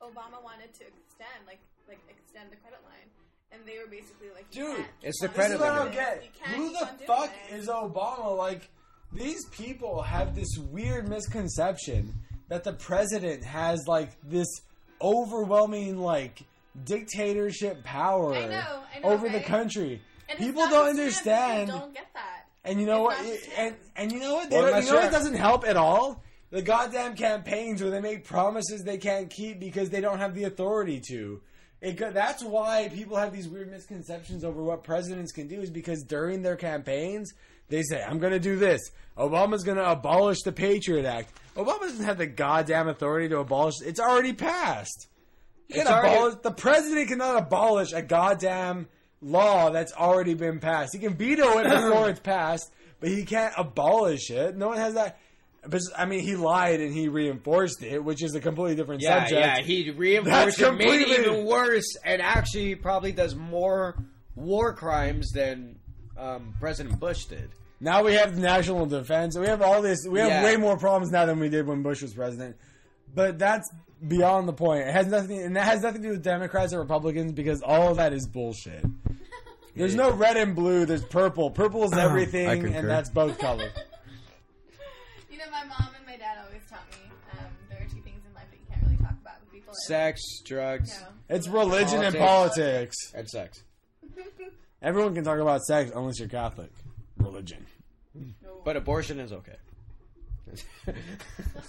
Obama 0.00 0.42
wanted 0.42 0.72
to 0.74 0.84
extend, 0.86 1.42
like 1.46 1.58
like 1.88 1.98
extend 2.08 2.50
the 2.50 2.56
credit 2.56 2.78
line, 2.86 3.08
and 3.52 3.60
they 3.66 3.78
were 3.78 3.90
basically 3.90 4.28
like, 4.34 4.48
Dude, 4.50 4.84
it's 5.02 5.20
keep 5.20 5.34
the 5.34 5.42
on 5.42 5.50
This 5.50 5.52
is 5.52 5.58
credit 5.58 5.60
what 5.60 5.70
I 5.70 5.78
don't 5.84 5.92
get. 5.92 6.24
Who 6.54 6.68
the 6.72 7.04
fuck 7.06 7.30
this. 7.50 7.62
is 7.62 7.68
Obama? 7.68 8.36
Like, 8.36 8.70
these 9.12 9.44
people 9.50 10.02
have 10.02 10.34
this 10.36 10.56
weird 10.70 11.08
misconception 11.08 12.14
that 12.48 12.62
the 12.64 12.72
president 12.74 13.42
has 13.44 13.84
like 13.88 14.10
this 14.28 14.46
overwhelming 15.02 15.98
like 15.98 16.42
dictatorship 16.84 17.82
power 17.84 18.34
I 18.34 18.46
know, 18.46 18.82
I 18.94 18.98
know, 19.00 19.08
over 19.08 19.28
the 19.28 19.40
country. 19.40 20.00
And 20.28 20.38
people 20.38 20.68
don't 20.68 20.96
just 20.96 21.24
him, 21.26 21.32
understand. 21.32 21.66
People 21.68 21.80
don't 21.80 21.94
get 21.94 22.06
that. 22.14 22.46
And 22.64 22.80
you 22.80 22.86
know 22.86 23.08
It's 23.10 23.18
what? 23.48 23.48
not. 23.56 23.58
And 23.58 23.76
and 23.96 24.12
you 24.12 24.20
know 24.20 24.34
what? 24.34 24.50
They 24.50 24.56
Well, 24.56 24.66
don't- 24.66 24.74
unless 24.74 24.86
you 24.86 24.92
know 24.94 25.00
what 25.00 25.10
doesn't 25.12 25.34
help 25.34 25.66
at 25.66 25.76
all? 25.76 26.22
The 26.50 26.62
goddamn 26.62 27.16
campaigns 27.16 27.80
where 27.80 27.90
they 27.90 28.00
make 28.00 28.24
promises 28.24 28.82
they 28.82 28.98
can't 28.98 29.30
keep 29.30 29.60
because 29.60 29.90
they 29.90 30.00
don't 30.00 30.18
have 30.18 30.34
the 30.34 30.44
authority 30.44 31.00
to. 31.08 31.40
It, 31.80 31.96
that's 32.12 32.44
why 32.44 32.90
people 32.92 33.16
have 33.16 33.32
these 33.32 33.48
weird 33.48 33.70
misconceptions 33.70 34.44
over 34.44 34.62
what 34.62 34.84
presidents 34.84 35.32
can 35.32 35.48
do. 35.48 35.60
Is 35.60 35.70
because 35.70 36.02
during 36.02 36.42
their 36.42 36.56
campaigns 36.56 37.32
they 37.68 37.82
say, 37.82 38.02
"I'm 38.02 38.18
going 38.18 38.32
to 38.32 38.40
do 38.40 38.56
this." 38.56 38.80
Obama's 39.16 39.64
going 39.64 39.78
to 39.78 39.90
abolish 39.90 40.42
the 40.42 40.52
Patriot 40.52 41.06
Act. 41.06 41.32
Obama 41.56 41.80
doesn't 41.80 42.04
have 42.04 42.18
the 42.18 42.26
goddamn 42.26 42.88
authority 42.88 43.28
to 43.28 43.38
abolish. 43.38 43.76
It's 43.84 44.00
already 44.00 44.32
passed. 44.32 45.08
It's 45.68 45.88
abolish, 45.88 46.36
the 46.42 46.50
president 46.50 47.08
cannot 47.08 47.36
abolish 47.36 47.92
a 47.92 48.02
goddamn 48.02 48.88
law 49.22 49.70
that's 49.70 49.92
already 49.92 50.34
been 50.34 50.58
passed. 50.58 50.94
He 50.94 50.98
can 50.98 51.14
veto 51.14 51.58
it 51.58 51.64
before 51.64 52.08
it's 52.10 52.20
passed, 52.20 52.72
but 52.98 53.10
he 53.10 53.24
can't 53.24 53.54
abolish 53.56 54.30
it. 54.30 54.56
No 54.56 54.68
one 54.68 54.78
has 54.78 54.94
that. 54.94 55.18
But 55.66 55.82
I 55.96 56.06
mean, 56.06 56.20
he 56.20 56.36
lied 56.36 56.80
and 56.80 56.92
he 56.94 57.08
reinforced 57.08 57.82
it, 57.82 58.02
which 58.02 58.22
is 58.22 58.34
a 58.34 58.40
completely 58.40 58.76
different 58.76 59.02
Yeah, 59.02 59.20
subject. 59.24 59.40
yeah, 59.46 59.60
he 59.62 59.90
reinforced 59.90 60.58
That's 60.58 60.60
it, 60.60 60.74
made 60.74 60.86
it 61.02 61.04
completely- 61.06 61.32
even 61.32 61.44
worse, 61.46 61.96
and 62.04 62.22
actually 62.22 62.74
probably 62.76 63.12
does 63.12 63.34
more 63.34 63.96
war 64.36 64.72
crimes 64.74 65.30
than 65.32 65.76
um, 66.16 66.54
President 66.60 66.98
Bush 66.98 67.24
did. 67.26 67.50
Now 67.78 68.02
we 68.04 68.12
have 68.14 68.36
national 68.38 68.86
defense. 68.86 69.38
We 69.38 69.46
have 69.46 69.62
all 69.62 69.80
this. 69.82 70.00
We 70.08 70.18
have 70.20 70.28
Yeah. 70.28 70.44
way 70.44 70.56
more 70.56 70.76
problems 70.78 71.10
now 71.12 71.24
than 71.26 71.38
we 71.40 71.48
did 71.48 71.66
when 71.66 71.82
Bush 71.82 72.02
was 72.02 72.12
president. 72.14 72.56
But 73.14 73.38
that's 73.38 73.70
beyond 74.06 74.46
the 74.48 74.52
point. 74.52 74.86
It 74.86 74.92
has 74.92 75.06
nothing, 75.06 75.40
and 75.42 75.56
that 75.56 75.64
has 75.64 75.80
nothing 75.82 76.02
to 76.02 76.08
do 76.08 76.12
with 76.14 76.22
Democrats 76.22 76.72
or 76.74 76.78
Republicans 76.80 77.32
because 77.32 77.60
all 77.62 77.90
of 77.90 77.96
that 77.96 78.12
is 78.12 78.26
bullshit. 78.28 78.84
There's 79.76 79.94
no 79.94 80.10
red 80.10 80.36
and 80.36 80.54
blue. 80.54 80.84
There's 80.84 81.04
purple. 81.04 81.50
Purple 81.50 81.84
is 81.84 81.92
everything, 81.92 82.66
and 82.74 82.88
that's 82.88 83.08
both 83.10 83.38
colors. 83.38 83.72
You 85.40 85.46
know, 85.46 85.52
my 85.52 85.64
mom 85.64 85.88
and 85.96 86.04
my 86.04 86.16
dad 86.16 86.36
always 86.44 86.60
taught 86.68 86.86
me 86.90 87.10
um, 87.32 87.46
there 87.70 87.78
are 87.78 87.84
two 87.88 88.02
things 88.02 88.20
in 88.28 88.34
life 88.34 88.44
that 88.50 88.58
you 88.60 88.66
can't 88.68 88.82
really 88.82 88.98
talk 88.98 89.14
about 89.22 89.40
with 89.40 89.50
people. 89.50 89.72
Sex, 89.86 90.20
drugs, 90.44 90.90
No. 91.00 91.34
It's 91.34 91.48
religion 91.48 92.02
and 92.04 92.14
Politics. 92.14 92.94
politics. 92.96 92.96
and 93.14 93.26
sex. 93.26 93.64
Everyone 94.82 95.14
can 95.14 95.24
talk 95.24 95.38
about 95.38 95.62
sex 95.62 95.92
unless 95.94 96.18
you're 96.18 96.28
Catholic. 96.28 96.70
Religion. 97.16 97.64
No. 98.14 98.60
But 98.66 98.76
abortion 98.76 99.18
is 99.18 99.32
okay. 99.32 99.56
Let's 100.46 100.62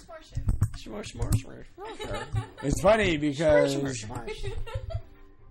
force 0.04 0.32
it. 0.32 0.42
S'more, 0.76 1.02
s'more, 1.10 1.32
s'more. 1.32 1.64
Okay. 1.92 2.20
It's 2.64 2.82
funny 2.82 3.16
because 3.16 3.78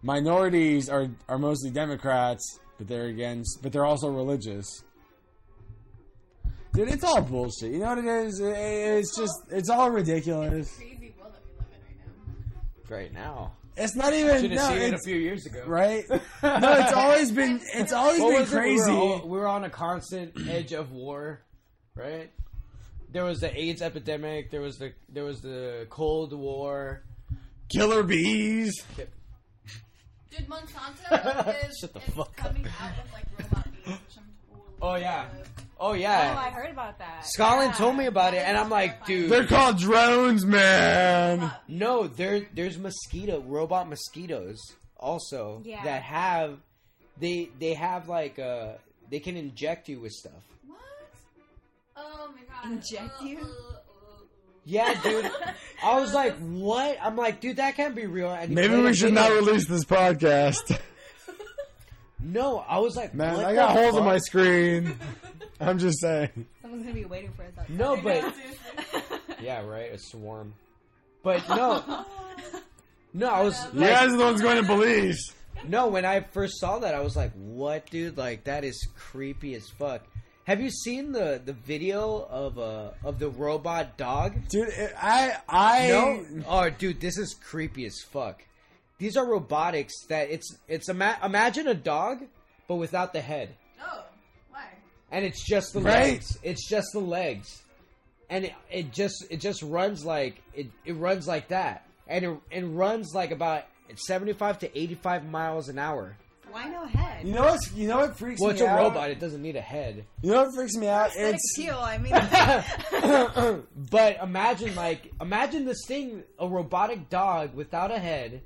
minorities 0.04 0.90
are 0.90 1.08
are 1.28 1.40
mostly 1.40 1.72
Democrats, 1.72 2.60
but 2.78 2.88
they're 2.88 3.06
against, 3.06 3.64
but 3.64 3.72
they're 3.72 3.86
also 3.86 4.10
religious. 4.10 4.84
Dude, 6.74 6.88
it's 6.90 7.04
all 7.04 7.22
bullshit. 7.22 7.72
You 7.72 7.80
know 7.80 7.88
what 7.96 7.98
it 8.00 8.06
is? 8.06 8.40
It- 8.40 8.56
It's 8.56 9.18
just, 9.18 9.34
it's 9.50 9.70
all 9.70 9.90
ridiculous. 9.90 10.74
Crazy 10.78 11.14
world 11.20 11.34
that 11.34 11.42
we 11.46 11.58
live 11.60 11.68
in 11.74 11.84
right 11.84 11.98
now. 12.00 12.96
Right 12.96 13.14
now. 13.14 13.52
It's 13.78 13.96
not 13.96 14.14
even 14.14 14.42
Should 14.42 14.52
have 14.52 14.60
no, 14.60 14.68
seen 14.70 14.82
it 14.88 14.92
a 14.92 14.96
it's, 14.96 15.06
few 15.06 15.16
years 15.16 15.46
ago. 15.46 15.64
right. 15.66 16.04
No, 16.10 16.20
it's 16.44 16.94
always 16.94 17.32
been, 17.32 17.60
it's 17.74 17.94
always 17.94 18.20
What 18.20 18.32
been 18.32 18.40
was 18.42 18.54
it? 18.54 18.56
We 18.56 18.60
were 18.60 18.62
crazy. 18.84 18.92
all- 18.92 19.22
We 19.28 19.38
were, 19.40 19.48
on 19.48 19.64
a 19.64 19.70
constant 19.70 20.34
edge 20.48 20.72
of 20.74 20.92
war, 20.92 21.42
right? 21.96 22.30
There 23.12 23.24
was 23.26 23.40
the 23.42 23.58
AIDS 23.60 23.82
epidemic. 23.82 24.52
There 24.52 24.62
was 24.62 24.78
the 24.78 24.94
there 25.10 25.26
was 25.26 25.42
the 25.42 25.86
Cold 25.90 26.32
War. 26.32 27.04
Killer 27.68 28.04
bees. 28.04 28.74
Dude, 28.96 30.48
Monsanto 30.48 31.66
is, 31.70 31.78
Shut 31.82 31.94
the 31.94 32.00
is 32.00 32.06
fuck 32.14 32.20
up. 32.28 32.36
coming 32.38 32.66
out 32.66 32.92
with 33.04 33.12
like 33.14 33.26
robot 33.38 33.66
bees, 33.74 33.86
which 33.88 34.18
I'm 34.18 34.24
totally. 34.50 34.78
Oh, 34.82 34.96
yeah. 34.96 35.26
With. 35.82 35.88
Oh 35.88 35.92
Oh, 35.92 35.94
yeah, 35.94 36.36
I 36.40 36.50
heard 36.50 36.70
about 36.72 37.00
that. 37.00 37.26
Scotland 37.26 37.72
Yeah. 37.72 37.78
told 37.78 37.96
me 37.98 38.06
about 38.06 38.34
it, 38.34 38.44
and 38.48 38.58
I'm 38.58 38.70
like, 38.70 39.06
dude, 39.06 39.30
They're 39.32 39.48
called 39.48 39.78
drones, 39.78 40.46
man. 40.46 41.52
no, 41.68 42.08
there 42.08 42.48
there's 42.54 42.78
mosquito 42.78 43.42
robot 43.42 43.90
mosquitoes 43.90 44.60
also 44.98 45.62
Yeah. 45.66 45.84
that 45.84 46.04
have 46.04 46.58
they 47.18 47.50
they 47.60 47.74
have 47.74 48.08
like 48.08 48.38
uh 48.40 48.74
they 49.10 49.20
can 49.20 49.36
inject 49.38 49.90
you 49.90 50.00
with 50.00 50.12
stuff. 50.14 50.32
What? 50.68 50.80
Oh 51.98 52.30
my 52.36 52.42
god. 52.64 52.72
Inject 52.74 53.12
Uh, 53.22 53.26
you? 53.26 53.38
uh, 53.40 53.44
uh. 53.44 54.24
Yeah, 54.64 55.02
dude. 55.02 55.30
I 55.84 56.00
was 56.00 56.14
like, 56.14 56.36
what? 56.38 56.98
I'm 57.02 57.16
like, 57.18 57.42
dude, 57.42 57.58
that 57.58 57.76
can't 57.76 57.96
be 57.96 58.06
real. 58.06 58.32
And 58.32 58.54
Maybe 58.54 58.76
we 58.78 58.90
a 58.90 58.94
should 58.94 59.14
not 59.14 59.32
release 59.32 59.68
this 59.68 59.84
podcast. 59.86 60.80
No, 62.24 62.60
I 62.68 62.78
was 62.78 62.96
like, 62.96 63.16
Man, 63.16 63.34
what 63.36 63.46
I 63.46 63.54
the 63.54 63.56
got 63.56 63.72
holes 63.76 63.98
in 63.98 64.04
my 64.06 64.20
screen. 64.20 64.96
I'm 65.62 65.78
just 65.80 66.00
saying. 66.02 66.48
Someone's 66.62 66.84
gonna 66.84 66.96
be 66.96 67.06
waiting 67.06 67.32
for 67.34 67.44
us 67.44 67.52
outside. 67.58 67.78
No, 67.78 67.96
but 67.98 68.34
yeah, 69.42 69.62
right, 69.66 69.92
a 69.94 69.98
swarm. 70.00 70.54
But 71.24 71.48
no, 71.50 72.06
no, 73.14 73.28
I 73.30 73.44
was 73.44 73.64
You 73.74 73.82
like, 73.82 73.90
guys 73.92 74.10
are 74.14 74.18
the 74.18 74.24
ones 74.24 74.42
going 74.42 74.58
to 74.62 74.68
Belize. 74.68 75.34
no. 75.68 75.88
When 75.88 76.04
I 76.06 76.22
first 76.22 76.60
saw 76.60 76.80
that, 76.80 76.96
I 76.96 77.02
was 77.02 77.16
like, 77.16 77.32
what, 77.34 77.90
dude? 77.90 78.18
Like 78.18 78.46
that 78.46 78.64
is 78.64 78.88
creepy 78.98 79.54
as 79.56 79.70
fuck. 79.70 80.02
Have 80.46 80.60
you 80.60 80.72
seen 80.72 81.12
the 81.12 81.40
the 81.44 81.54
video 81.54 82.26
of 82.30 82.58
uh 82.58 82.92
of 83.04 83.20
the 83.20 83.30
robot 83.30 83.98
dog? 83.98 84.48
Dude, 84.50 84.70
I, 85.00 85.36
I, 85.48 85.88
No, 85.90 86.26
oh, 86.48 86.70
dude, 86.72 87.00
this 87.00 87.18
is 87.18 87.36
creepy 87.36 87.86
as 87.86 88.00
fuck. 88.12 88.44
These 88.98 89.18
are 89.18 89.26
robotics 89.26 89.94
that 90.10 90.32
it's 90.32 90.56
it's 90.68 90.90
ima- 90.90 91.20
imagine 91.24 91.68
a 91.68 91.76
dog, 91.76 92.24
but 92.68 92.76
without 92.76 93.14
the 93.14 93.22
head, 93.22 93.56
Oh, 93.80 93.84
why? 93.86 94.04
And 95.12 95.26
it's 95.26 95.44
just 95.46 95.74
the 95.74 95.82
Right. 95.82 96.14
legs. 96.14 96.38
It's 96.44 96.68
just 96.68 96.88
the 96.94 97.00
legs, 97.00 97.62
and 98.30 98.46
it, 98.46 98.54
it 98.72 98.92
just 98.94 99.26
it 99.30 99.38
just 99.42 99.62
runs 99.62 100.06
like 100.06 100.42
it, 100.54 100.68
it 100.86 100.94
runs 100.94 101.28
like 101.28 101.50
that, 101.50 101.86
and 102.08 102.26
it, 102.26 102.38
it 102.50 102.62
runs 102.66 103.14
like 103.14 103.32
about 103.32 103.64
seventy 103.96 104.34
five 104.34 104.60
to 104.60 104.78
eighty 104.80 104.96
five 104.96 105.26
miles 105.26 105.70
an 105.70 105.78
hour. 105.80 106.16
Why 106.50 106.68
no 106.68 106.84
head? 106.86 107.26
You 107.26 107.34
know 107.34 107.44
what's, 107.44 107.72
you 107.72 107.88
know 107.88 107.98
what 108.00 108.18
freaks 108.18 108.42
Well, 108.42 108.50
me 108.50 108.56
it's 108.56 108.62
a 108.62 108.68
out? 108.68 108.78
robot; 108.78 109.10
it 109.10 109.20
doesn't 109.22 109.42
need 109.42 109.56
a 109.56 109.62
head. 109.62 110.04
You 110.22 110.32
know 110.32 110.44
what 110.44 110.54
freaks 110.56 110.76
me 110.76 110.88
out? 110.88 111.12
Aesthetic 111.12 111.36
It's 111.36 111.58
appeal. 111.58 111.78
I 111.80 111.98
mean, 111.98 113.64
but 113.90 114.18
imagine 114.22 114.76
like 114.76 115.12
imagine 115.22 115.66
this 115.66 115.86
thing, 115.88 116.24
a 116.40 116.48
robotic 116.48 117.10
dog 117.10 117.54
without 117.56 117.92
a 117.92 118.00
head, 118.00 118.42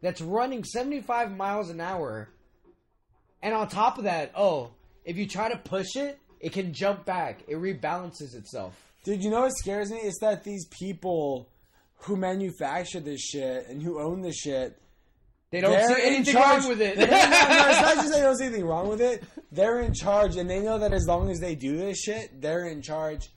that's 0.00 0.20
running 0.22 0.64
seventy 0.64 1.00
five 1.02 1.30
miles 1.36 1.68
an 1.70 1.80
hour, 1.80 2.28
and 3.42 3.54
on 3.54 3.68
top 3.68 3.98
of 3.98 4.04
that, 4.04 4.32
oh, 4.34 4.70
if 5.04 5.16
you 5.16 5.26
try 5.26 5.50
to 5.50 5.56
push 5.58 5.96
it, 5.96 6.18
it 6.40 6.52
can 6.52 6.72
jump 6.72 7.04
back. 7.04 7.40
It 7.48 7.56
rebalances 7.56 8.34
itself. 8.34 8.74
Dude, 9.04 9.22
you 9.22 9.30
know 9.30 9.42
what 9.42 9.52
scares 9.56 9.90
me? 9.90 9.98
It's 9.98 10.18
that 10.20 10.44
these 10.44 10.66
people 10.66 11.48
who 12.02 12.16
manufacture 12.16 13.00
this 13.00 13.20
shit 13.20 13.68
and 13.68 13.82
who 13.82 14.00
own 14.00 14.22
this 14.22 14.36
shit, 14.36 14.80
They 15.50 15.60
don't 15.60 15.72
see 15.86 16.02
anything 16.02 16.34
wrong 16.36 16.68
with 16.68 16.80
it. 16.80 16.96
no, 16.98 17.04
it's 17.04 17.80
not 17.82 17.94
just 17.96 18.12
they 18.12 18.20
don't 18.20 18.36
see 18.36 18.44
anything 18.46 18.64
wrong 18.64 18.88
with 18.88 19.00
it. 19.00 19.22
They're 19.52 19.80
in 19.80 19.92
charge, 19.94 20.36
and 20.36 20.48
they 20.48 20.60
know 20.60 20.78
that 20.78 20.92
as 20.92 21.06
long 21.06 21.30
as 21.30 21.40
they 21.40 21.54
do 21.54 21.76
this 21.76 21.98
shit, 22.00 22.40
they're 22.40 22.68
in 22.68 22.82
charge. 22.82 23.28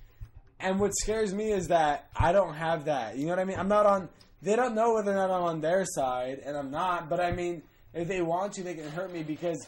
And 0.60 0.80
what 0.80 0.92
scares 0.96 1.34
me 1.34 1.52
is 1.52 1.68
that 1.68 2.08
I 2.16 2.32
don't 2.32 2.54
have 2.54 2.86
that. 2.86 3.18
You 3.18 3.26
know 3.26 3.32
what 3.32 3.40
I 3.40 3.46
mean? 3.46 3.60
I'm 3.60 3.68
not 3.68 3.86
on. 3.86 4.10
They 4.42 4.56
don't 4.56 4.76
know 4.76 4.94
whether 4.94 5.12
or 5.12 5.16
not 5.16 5.32
I'm 5.32 5.44
on 5.44 5.62
their 5.62 5.86
side, 5.86 6.40
and 6.46 6.56
I'm 6.56 6.72
not. 6.72 7.10
But 7.10 7.20
I 7.20 7.32
mean, 7.32 7.64
if 7.94 8.08
they 8.08 8.22
want 8.22 8.54
to, 8.54 8.64
they 8.64 8.76
can 8.76 8.90
hurt 8.90 9.12
me 9.12 9.24
because 9.24 9.68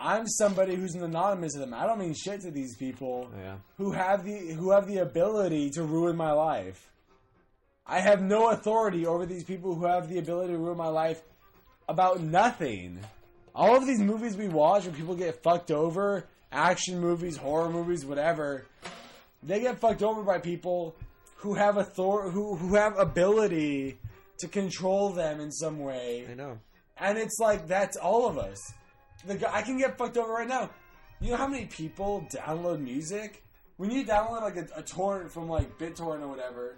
I'm 0.00 0.26
somebody 0.26 0.76
who's 0.76 0.94
an 0.94 1.04
anonymous 1.04 1.52
to 1.52 1.58
them. 1.58 1.74
I 1.74 1.86
don't 1.86 1.98
mean 1.98 2.14
shit 2.14 2.40
to 2.40 2.50
these 2.50 2.74
people 2.76 3.30
yeah. 3.38 3.56
who 3.76 3.92
have 3.92 4.24
the 4.24 4.54
who 4.54 4.70
have 4.70 4.86
the 4.86 4.98
ability 4.98 5.70
to 5.70 5.82
ruin 5.82 6.16
my 6.16 6.32
life. 6.32 6.90
I 7.86 8.00
have 8.00 8.22
no 8.22 8.50
authority 8.50 9.04
over 9.04 9.26
these 9.26 9.44
people 9.44 9.74
who 9.74 9.84
have 9.84 10.08
the 10.08 10.18
ability 10.18 10.54
to 10.54 10.58
ruin 10.58 10.78
my 10.78 10.88
life 10.88 11.20
about 11.86 12.20
nothing. 12.20 13.00
All 13.54 13.76
of 13.76 13.86
these 13.86 13.98
movies 13.98 14.36
we 14.36 14.48
watch 14.48 14.84
where 14.84 14.94
people 14.94 15.16
get 15.16 15.42
fucked 15.42 15.70
over, 15.70 16.26
action 16.50 16.98
movies, 16.98 17.36
horror 17.36 17.68
movies, 17.68 18.06
whatever, 18.06 18.66
they 19.42 19.60
get 19.60 19.80
fucked 19.80 20.02
over 20.02 20.22
by 20.22 20.38
people 20.38 20.96
who 21.36 21.54
have 21.54 21.76
author 21.76 22.30
who 22.30 22.56
who 22.56 22.74
have 22.74 22.98
ability 22.98 23.98
to 24.38 24.48
control 24.48 25.10
them 25.10 25.40
in 25.40 25.52
some 25.52 25.78
way. 25.80 26.26
I 26.30 26.34
know. 26.34 26.58
And 26.96 27.18
it's 27.18 27.38
like 27.38 27.68
that's 27.68 27.98
all 27.98 28.26
of 28.26 28.38
us. 28.38 28.58
The 29.26 29.34
guy, 29.36 29.50
I 29.52 29.62
can 29.62 29.78
get 29.78 29.98
fucked 29.98 30.16
over 30.16 30.32
right 30.32 30.48
now. 30.48 30.70
You 31.20 31.32
know 31.32 31.36
how 31.36 31.46
many 31.46 31.66
people 31.66 32.26
download 32.32 32.80
music? 32.80 33.44
When 33.76 33.90
you 33.90 34.04
download 34.04 34.42
like 34.42 34.56
a, 34.56 34.66
a 34.76 34.82
torrent 34.82 35.30
from 35.30 35.48
like 35.48 35.78
BitTorrent 35.78 36.22
or 36.22 36.28
whatever, 36.28 36.76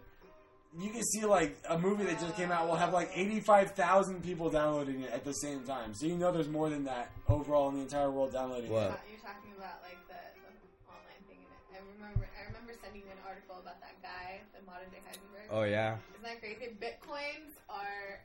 you 0.78 0.90
can 0.90 1.02
see 1.04 1.24
like 1.24 1.56
a 1.68 1.78
movie 1.78 2.04
that 2.04 2.18
just 2.18 2.34
came 2.34 2.50
out 2.50 2.66
will 2.66 2.74
have 2.74 2.92
like 2.92 3.10
eighty-five 3.14 3.72
thousand 3.72 4.22
people 4.24 4.50
downloading 4.50 5.02
it 5.02 5.10
at 5.12 5.24
the 5.24 5.32
same 5.34 5.62
time. 5.64 5.94
So 5.94 6.06
you 6.06 6.16
know 6.16 6.32
there's 6.32 6.48
more 6.48 6.70
than 6.70 6.84
that 6.84 7.10
overall 7.28 7.68
in 7.68 7.76
the 7.76 7.82
entire 7.82 8.10
world 8.10 8.32
downloading 8.32 8.70
What? 8.70 8.90
it. 8.90 9.00
You're 9.10 9.20
talking 9.20 9.52
about 9.58 9.82
like 9.82 10.00
the, 10.08 10.18
the 10.40 10.48
online 10.88 11.22
thing. 11.28 11.38
And 11.70 11.76
I 11.76 11.80
remember, 11.94 12.26
I 12.34 12.46
remember 12.46 12.72
sending 12.82 13.02
you 13.02 13.10
an 13.12 13.20
article 13.28 13.56
about 13.60 13.78
that 13.80 14.00
guy, 14.02 14.40
the 14.56 14.64
modern 14.64 14.88
day 14.90 15.04
Heisenberg. 15.06 15.46
Oh 15.50 15.62
yeah. 15.64 15.98
Isn't 16.16 16.24
that 16.24 16.40
crazy? 16.40 16.72
Bitcoins 16.80 17.52
are 17.68 18.24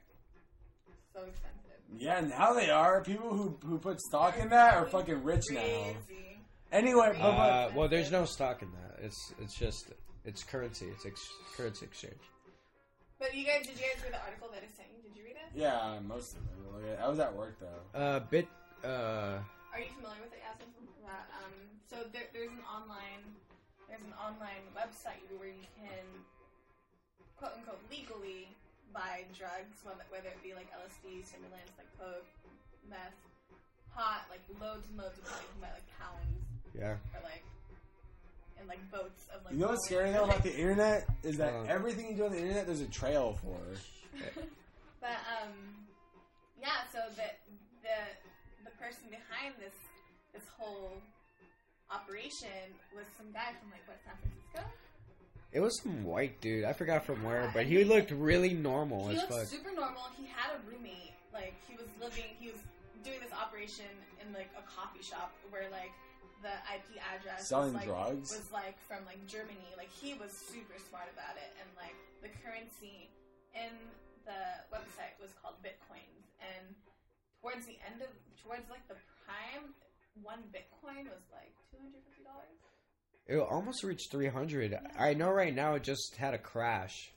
so 1.13 1.27
expensive. 1.27 1.66
Yeah, 1.95 2.19
now 2.21 2.53
they 2.53 2.69
are. 2.69 3.01
People 3.03 3.29
who 3.33 3.57
who 3.65 3.77
put 3.77 3.99
stock 4.01 4.37
in 4.37 4.49
that 4.49 4.73
are 4.75 4.85
fucking 4.85 5.23
rich 5.23 5.43
now. 5.51 5.61
Crazy. 5.61 6.39
Anyway, 6.71 7.09
but, 7.13 7.21
but 7.21 7.27
Uh, 7.27 7.71
well, 7.75 7.87
there's 7.87 8.11
no 8.11 8.25
stock 8.25 8.61
in 8.61 8.69
that. 8.71 8.99
It's 9.05 9.33
it's 9.39 9.55
just 9.57 9.91
it's 10.25 10.43
currency. 10.43 10.87
It's 10.87 11.05
ex- 11.05 11.31
currency 11.55 11.85
exchange. 11.85 12.19
But 13.19 13.33
you 13.33 13.45
guys, 13.45 13.65
did 13.65 13.79
you 13.79 13.85
guys 13.87 14.03
read 14.03 14.13
the 14.13 14.21
article 14.21 14.49
that 14.53 14.61
I 14.61 14.67
sent 14.75 14.89
you? 14.95 15.01
Did 15.01 15.17
you 15.17 15.23
read 15.23 15.37
it? 15.37 15.49
yeah, 15.55 15.97
most 16.05 16.35
of 16.35 16.41
it. 16.43 16.87
Like, 16.89 16.99
I 16.99 17.07
was 17.07 17.19
at 17.19 17.33
work 17.35 17.55
though. 17.59 17.99
Uh, 17.99 18.19
bit. 18.19 18.47
Uh, 18.83 19.39
Are 19.73 19.79
you 19.79 19.89
familiar 19.95 20.21
with 20.21 20.33
it, 20.33 20.41
Yasmin? 20.45 20.69
That, 21.07 21.25
um, 21.41 21.53
so 21.89 21.95
there, 22.13 22.27
there's 22.33 22.51
an 22.51 22.61
online, 22.69 23.23
there's 23.89 24.03
an 24.03 24.13
online 24.21 24.61
website 24.75 25.23
where 25.39 25.47
you 25.49 25.65
can, 25.79 26.03
quote 27.39 27.53
unquote, 27.57 27.79
legally 27.89 28.53
buy 28.93 29.23
drugs, 29.37 29.77
whether, 29.83 30.03
whether 30.09 30.29
it 30.29 30.41
be 30.43 30.53
like 30.53 30.67
LSD, 30.73 31.25
stimulants 31.25 31.73
like 31.77 31.89
coke, 31.99 32.27
meth, 32.89 33.15
pot, 33.93 34.25
like 34.29 34.41
loads 34.61 34.85
and 34.89 34.97
loads 34.97 35.17
of 35.17 35.25
pot. 35.25 35.41
You 35.41 35.49
can 35.53 35.61
buy 35.61 35.73
like 35.73 35.89
pounds 35.99 36.39
yeah. 36.73 36.95
or 37.15 37.21
like, 37.23 37.43
and 38.59 38.67
like 38.67 38.81
boats 38.91 39.27
of 39.33 39.43
like. 39.45 39.53
You 39.53 39.59
know 39.59 39.69
what's 39.73 39.85
scary 39.85 40.11
though 40.11 40.25
about 40.25 40.43
the 40.43 40.55
internet 40.55 41.07
is 41.23 41.37
that 41.37 41.53
Uh. 41.53 41.63
everything 41.67 42.09
you 42.09 42.15
do 42.15 42.25
on 42.25 42.31
the 42.31 42.39
internet, 42.41 42.65
there's 42.65 42.81
a 42.81 42.87
trail 42.89 43.37
for. 43.43 43.59
But 44.99 45.21
um, 45.29 45.53
yeah. 46.59 46.83
So 46.91 46.97
the 47.13 47.29
the 47.85 47.97
the 48.65 48.73
person 48.81 49.13
behind 49.13 49.53
this 49.61 49.77
this 50.33 50.43
whole 50.57 50.97
operation 51.93 52.73
was 52.97 53.05
some 53.15 53.29
guy 53.31 53.53
from 53.61 53.69
like 53.69 53.85
what 53.85 54.01
San 54.03 54.17
Francisco. 54.17 54.65
It 55.57 55.65
was 55.65 55.81
some 55.81 56.05
white 56.05 56.37
dude. 56.37 56.69
I 56.69 56.73
forgot 56.77 57.01
from 57.01 57.25
where, 57.25 57.49
but 57.49 57.65
he 57.65 57.81
looked 57.81 58.13
really 58.13 58.53
normal 58.53 59.09
He 59.09 59.17
as 59.17 59.25
looked 59.25 59.33
fuck. 59.33 59.49
super 59.49 59.73
normal. 59.73 60.05
He 60.13 60.29
had 60.29 60.53
a 60.53 60.61
roommate. 60.69 61.17
Like 61.33 61.57
he 61.65 61.73
was 61.73 61.89
living. 61.97 62.29
He 62.37 62.53
was 62.53 62.61
doing 63.01 63.17
this 63.25 63.33
operation 63.33 63.89
in 64.21 64.29
like 64.37 64.53
a 64.53 64.61
coffee 64.69 65.01
shop 65.01 65.33
where 65.49 65.65
like 65.73 65.89
the 66.45 66.53
IP 66.69 67.01
address 67.01 67.49
Selling 67.49 67.73
was, 67.73 67.81
like, 67.81 67.89
drugs? 67.89 68.29
was 68.37 68.53
like 68.53 68.77
from 68.85 69.01
like 69.09 69.17
Germany. 69.25 69.73
Like 69.81 69.89
he 69.89 70.13
was 70.13 70.29
super 70.29 70.77
smart 70.77 71.09
about 71.09 71.41
it, 71.41 71.49
and 71.57 71.65
like 71.73 71.97
the 72.21 72.29
currency 72.45 73.09
in 73.57 73.73
the 74.29 74.61
website 74.69 75.17
was 75.17 75.33
called 75.41 75.57
bitcoins. 75.65 76.21
And 76.37 76.77
towards 77.41 77.65
the 77.65 77.81
end 77.81 78.05
of 78.05 78.13
towards 78.45 78.69
like 78.69 78.85
the 78.85 79.01
prime, 79.25 79.73
one 80.21 80.45
bitcoin 80.53 81.09
was 81.09 81.25
like 81.33 81.49
two 81.73 81.81
hundred 81.81 82.05
fifty 82.05 82.21
dollars. 82.21 82.61
It 83.27 83.37
almost 83.37 83.83
reached 83.83 84.11
300. 84.11 84.77
I 84.97 85.13
know 85.13 85.29
right 85.29 85.53
now 85.53 85.75
it 85.75 85.83
just 85.83 86.15
had 86.17 86.33
a 86.33 86.37
crash 86.37 87.11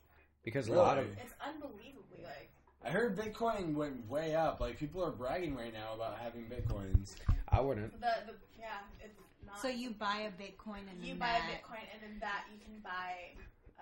because 0.45 0.69
a 0.69 0.73
lot 0.73 0.99
of 0.99 1.07
It's 1.07 1.35
unbelievably 1.47 2.25
like. 2.25 2.51
I 2.85 2.91
heard 2.91 3.17
Bitcoin 3.17 3.75
went 3.75 4.09
way 4.09 4.35
up. 4.35 4.61
Like 4.61 4.79
people 4.79 5.05
are 5.05 5.13
bragging 5.13 5.55
right 5.55 5.73
now 5.73 5.95
about 5.95 6.19
having 6.19 6.47
bitcoins. 6.47 7.15
I 7.49 7.61
wouldn't. 7.61 7.93
The, 8.01 8.07
the 8.27 8.33
yeah, 8.59 8.67
it's 9.05 9.15
not. 9.47 9.61
So 9.63 9.69
you 9.69 9.91
buy 9.91 10.29
a 10.29 10.43
Bitcoin 10.43 10.89
and 10.91 11.01
you 11.01 11.09
then 11.11 11.19
buy 11.19 11.27
that, 11.27 11.43
a 11.49 11.53
Bitcoin 11.53 11.85
and 11.93 12.03
then 12.03 12.19
that 12.21 12.45
you 12.53 12.59
can 12.65 12.81
buy. 12.83 13.15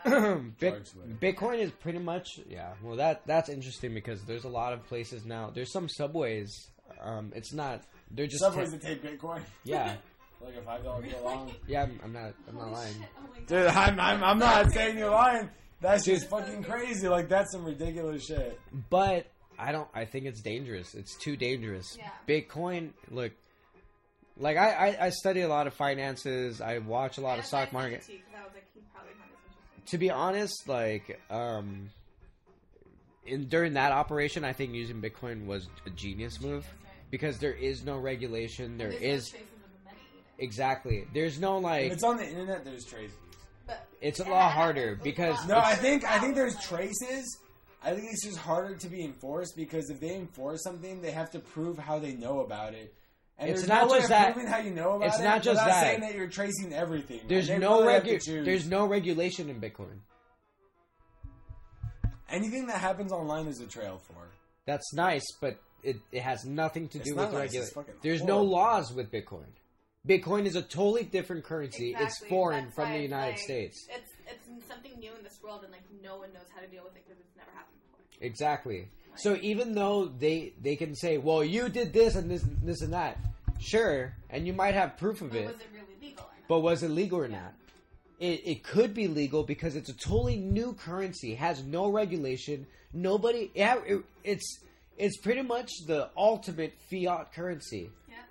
Um, 0.05 0.55
Bit- 0.60 0.70
Drugs 0.74 0.94
with 0.94 1.10
it. 1.10 1.20
Bitcoin 1.20 1.58
is 1.58 1.73
pretty 1.73 1.98
much 1.98 2.39
yeah. 2.48 2.74
Well, 2.84 2.97
that 2.97 3.26
that's 3.26 3.48
interesting 3.48 3.94
because 3.94 4.23
there's 4.23 4.44
a 4.44 4.48
lot 4.48 4.73
of 4.73 4.86
places 4.86 5.24
now. 5.24 5.50
There's 5.52 5.73
some 5.73 5.89
subways. 5.89 6.70
Um, 7.02 7.32
it's 7.34 7.52
not. 7.52 7.82
They're 8.10 8.28
just 8.28 8.39
Subways 8.44 8.70
te- 8.70 8.78
that 8.78 9.02
take 9.02 9.02
Bitcoin. 9.20 9.42
yeah, 9.65 9.97
like 10.41 10.57
a 10.57 10.62
five 10.62 10.84
dollar 10.84 11.02
bill 11.02 11.20
long. 11.25 11.52
yeah. 11.67 11.83
I'm, 11.83 12.00
I'm 12.05 12.12
not. 12.12 12.34
I'm 12.49 12.57
not 12.57 12.73
lying. 12.73 12.94
oh 13.18 13.41
Dude, 13.47 13.67
I'm, 13.67 13.99
I'm, 14.00 14.23
I'm 14.25 14.39
not 14.39 14.73
saying 14.73 14.99
you're 14.99 15.10
lying. 15.10 15.49
That's 15.81 16.05
just 16.05 16.28
fucking 16.28 16.65
crazy. 16.65 17.08
Like 17.08 17.28
that's 17.28 17.52
some 17.52 17.65
ridiculous 17.65 18.25
shit. 18.26 18.58
But 18.91 19.26
I 19.58 19.73
don't. 19.73 19.89
I 19.94 20.05
think 20.05 20.26
it's 20.26 20.41
dangerous. 20.41 20.94
It's 20.94 21.15
too 21.17 21.36
dangerous. 21.36 21.97
Yeah. 21.99 22.08
Bitcoin. 22.26 22.91
Look, 23.10 23.33
like 24.36 24.57
I, 24.57 24.70
I 24.99 25.07
I 25.07 25.10
study 25.10 25.41
a 25.42 25.49
lot 25.49 25.67
of 25.67 25.75
finances. 25.75 26.60
I 26.60 26.78
watch 26.78 27.18
a 27.18 27.20
lot 27.20 27.39
of 27.39 27.44
That's 27.44 27.52
why 27.52 27.58
I 27.60 27.62
stock 27.62 27.70
sent 27.70 27.73
market. 27.73 28.07
to 28.07 28.12
you, 28.12 28.18
'cause 28.18 28.50
like, 28.55 28.65
he 28.75 28.81
probably 28.92 29.12
found 29.12 29.31
this 29.31 29.41
interesting. 29.76 29.91
to 29.92 29.99
be 29.99 30.10
honest, 30.10 30.68
like 30.68 31.20
um, 31.31 31.91
in 33.26 33.47
during 33.49 33.75
that 33.75 33.92
operation, 33.92 34.44
I 34.44 34.52
think 34.52 34.75
using 34.75 35.00
Bitcoin 35.02 35.47
was 35.47 35.68
a 35.86 35.91
genius 35.91 36.41
move 36.41 36.65
That's 36.65 36.75
right. 36.75 37.10
because 37.10 37.39
there 37.39 37.52
is 37.52 37.84
no 37.84 37.99
regulation. 37.99 38.78
There's 38.78 38.94
is 38.97 39.34
exactly. 40.39 41.07
There's 41.12 41.39
no 41.41 41.58
If 41.58 41.65
like. 41.65 41.92
it's 41.92 42.02
on 42.05 42.17
the 42.17 42.26
internet, 42.28 42.65
there's 42.65 42.84
traces. 42.84 43.17
But 43.67 43.86
It's 44.00 44.20
a 44.20 44.25
lot 44.25 44.52
harder 44.52 44.99
because 45.02 45.47
No, 45.47 45.58
I 45.58 45.75
think 45.75 46.05
I 46.05 46.18
think 46.18 46.34
there's 46.34 46.57
traces. 46.65 47.39
I 47.83 47.92
think 47.94 48.07
it's 48.10 48.25
just 48.25 48.39
harder 48.39 48.75
to 48.75 48.89
be 48.89 49.05
enforced 49.05 49.55
because 49.57 49.89
if 49.91 50.00
they 50.00 50.15
enforce 50.17 50.62
something, 50.65 51.00
they 51.00 51.12
have 51.12 51.31
to 51.33 51.39
prove 51.39 51.78
how 51.78 51.99
they 51.99 52.12
know 52.15 52.41
about 52.41 52.75
it. 52.75 52.94
And 53.39 53.50
It's 53.50 53.68
not 53.68 53.86
no 53.86 53.94
just 53.94 54.05
of 54.05 54.08
that- 54.10 54.33
proving 54.34 54.50
how 54.50 54.58
you 54.58 54.70
know 54.73 54.97
about 54.97 55.08
it's 55.08 55.20
it. 55.20 55.23
not 55.25 55.42
just 55.44 55.55
without 55.60 55.67
that. 55.68 55.83
saying 55.83 56.00
that 56.00 56.15
you're 56.17 56.26
tracing 56.26 56.73
everything. 56.73 57.20
there's 57.28 57.47
They 57.47 57.58
no 57.58 57.84
really 57.84 58.00
regu- 58.18 58.44
There's 58.44 58.67
no 58.67 58.86
regulation 58.86 59.49
in 59.49 59.60
Bitcoin. 59.60 60.00
anything 62.28 62.67
that 62.67 62.78
happens 62.81 63.12
online 63.12 63.47
is 63.47 63.60
a 63.60 63.67
trail 63.67 64.00
for. 64.05 64.28
That's 64.67 64.92
nice, 64.92 65.25
but 65.41 65.60
it, 65.83 65.97
it 66.12 66.23
has 66.23 66.44
nothing 66.44 66.89
to 66.89 66.99
It's 66.99 67.08
do 67.08 67.15
not 67.15 67.26
with 67.31 67.34
nice, 67.34 67.42
regulation. 67.50 67.75
fucking 67.75 67.94
There's 68.02 68.23
no 68.25 68.42
laws 68.42 68.92
with 68.92 69.10
Bitcoin. 69.10 69.47
Bitcoin 70.07 70.47
is 70.47 70.57
a 70.57 70.62
totally 70.62 71.05
different 71.05 71.44
currency. 71.44 71.94
It's 71.99 72.18
foreign 72.27 72.65
That's 72.65 72.75
from 72.77 72.93
the 72.93 73.01
United 73.01 73.33
like- 73.33 73.39
States. 73.39 73.86
It's 73.91 74.10
it's 74.27 74.67
something 74.68 74.99
new 75.01 75.10
in 75.17 75.25
this 75.25 75.39
world, 75.43 75.62
and 75.65 75.73
like 75.73 75.83
no 76.02 76.18
one 76.18 76.33
knows 76.33 76.47
how 76.55 76.60
to 76.60 76.67
deal 76.68 76.85
with 76.85 76.94
it 76.97 77.02
because 77.07 77.18
it's 77.20 77.36
never 77.36 77.51
happened 77.51 77.78
before. 77.91 78.27
Exactly. 78.27 78.89
So 79.17 79.36
even 79.43 79.75
though 79.75 80.07
they 80.07 80.52
they 80.62 80.77
can 80.77 80.94
say, 80.94 81.18
"Well, 81.18 81.43
you 81.43 81.68
did 81.68 81.93
this 81.93 82.15
and 82.15 82.31
this 82.31 82.44
this 82.62 82.83
and 82.83 82.93
that," 82.93 83.18
sure, 83.59 84.15
and 84.31 84.47
you 84.47 84.52
might 84.52 84.75
have 84.75 84.97
proof 84.97 85.20
of 85.23 85.31
But 85.31 85.39
it, 85.39 85.47
was 85.47 85.57
it 85.57 85.67
really 85.73 85.97
legal 86.01 86.25
or 86.25 86.31
not? 86.39 86.49
but 86.49 86.60
was 86.60 86.83
it 86.83 86.89
legal 86.91 87.18
or 87.18 87.27
Yeah. 87.27 87.41
not? 87.41 87.55
It 88.20 88.43
it 88.47 88.65
could 88.65 88.94
be 88.94 89.09
legal 89.09 89.43
because 89.43 89.75
it's 89.77 89.89
a 89.91 89.94
totally 89.97 90.36
new 90.36 90.73
currency, 90.75 91.35
has 91.35 91.62
no 91.65 91.89
regulation. 91.91 92.67
Nobody, 92.93 93.51
yeah, 93.55 93.81
it, 93.85 94.02
it's 94.25 94.60
it's 94.97 95.17
pretty 95.18 95.43
much 95.43 95.70
the 95.86 96.10
ultimate 96.17 96.75
fiat 96.91 97.33
currency. 97.33 97.91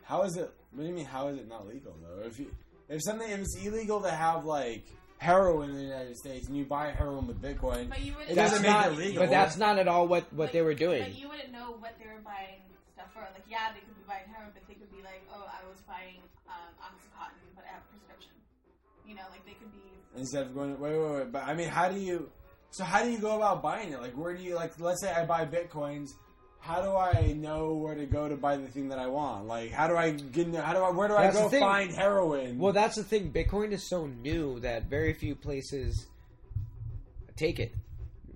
Yeah. 0.10 0.16
How 0.16 0.24
is 0.24 0.38
it? 0.38 0.52
What 0.72 0.84
do 0.84 0.88
you 0.90 0.94
mean? 0.95 1.06
How 1.06 1.27
is 1.30 1.38
it 1.38 1.48
not 1.48 1.68
legal 1.68 1.95
though? 2.02 2.26
If 2.27 2.40
you 2.40 2.52
if 2.90 3.02
something 3.03 3.30
if 3.30 3.40
it's 3.40 3.56
illegal 3.64 4.02
to 4.02 4.11
have 4.11 4.45
like 4.45 4.86
heroin 5.18 5.72
in 5.72 5.76
the 5.77 5.82
United 5.84 6.16
States 6.18 6.48
and 6.48 6.56
you 6.56 6.64
buy 6.66 6.92
heroin 6.92 7.26
with 7.27 7.42
Bitcoin, 7.42 7.90
But 7.90 8.02
you 8.03 8.14
wouldn't. 8.14 8.32
It 8.32 8.36
That's 8.36 8.52
doesn't 8.52 8.64
make 8.64 8.72
not, 8.72 8.92
it 8.92 8.98
legal. 8.98 9.24
but 9.24 9.30
that's 9.32 9.58
not 9.58 9.80
at 9.80 9.88
all 9.88 10.08
what 10.08 10.32
what 10.34 10.45
Like- 10.45 10.52
they 10.53 10.61
were 10.61 10.76
doing. 10.76 11.03
But 11.03 11.18
you 11.18 11.27
wouldn't 11.30 11.52
know 11.52 11.72
what 11.80 11.94
they 12.00 12.06
were 12.06 12.22
buying 12.24 12.61
stuff 12.94 13.11
for. 13.14 13.22
Like, 13.22 13.44
yeah, 13.50 13.74
they 13.74 13.80
could 13.82 13.95
be 13.98 14.03
buying 14.08 14.27
heroin, 14.32 14.52
but 14.53 14.64
they 14.68 14.76
could 14.76 14.92
be 14.92 15.02
like, 15.03 15.24
oh, 15.34 15.45
I 15.50 15.68
was 15.69 15.80
buying 15.88 16.22
um, 16.48 16.72
OxyContin, 16.82 17.50
but 17.56 17.64
I 17.66 17.74
have 17.74 17.82
a 17.82 17.90
prescription. 17.92 18.32
You 19.08 19.16
know, 19.16 19.24
like 19.32 19.45
they 19.45 19.53
could 19.53 19.72
be. 19.72 19.82
instead 20.16 20.44
of 20.48 20.53
going 20.53 20.80
wait 20.80 20.94
wait 20.98 21.11
wait. 21.16 21.32
But 21.32 21.44
I 21.45 21.53
mean, 21.56 21.69
how 21.69 21.90
do 21.90 22.00
you? 22.00 22.30
So 22.72 22.84
how 22.84 23.02
do 23.03 23.10
you 23.10 23.18
go 23.18 23.36
about 23.38 23.64
buying 23.64 23.92
it? 23.94 24.02
Like, 24.02 24.14
where 24.14 24.36
do 24.36 24.44
you 24.44 24.53
like? 24.56 24.77
Let's 24.80 25.02
say 25.02 25.11
I 25.11 25.26
buy 25.26 25.45
bitcoins. 25.45 26.10
How 26.68 26.82
do 26.82 26.98
I 26.98 27.32
know 27.32 27.76
where 27.76 27.96
to 27.96 28.06
go 28.06 28.28
to 28.28 28.36
buy 28.36 28.58
the 28.58 28.68
thing 28.68 28.90
that 28.90 29.00
I 29.00 29.08
want? 29.08 29.48
Like, 29.48 29.72
how 29.72 29.88
do 29.88 29.96
I 29.96 30.12
get? 30.12 30.54
How 30.54 30.74
do 30.74 30.80
I? 30.80 30.90
Where 30.90 31.08
do 31.08 31.16
I 31.16 31.32
That's 31.32 31.38
go 31.38 31.50
find 31.50 31.94
heroin? 31.94 32.60
Well, 32.60 32.74
that's 32.74 32.98
the 32.98 33.06
thing. 33.06 33.32
Bitcoin 33.32 33.72
is 33.72 33.88
so 33.90 34.08
new 34.08 34.60
that 34.60 34.84
very 34.84 35.14
few 35.14 35.34
places 35.34 36.08
take 37.38 37.60
it. 37.60 37.74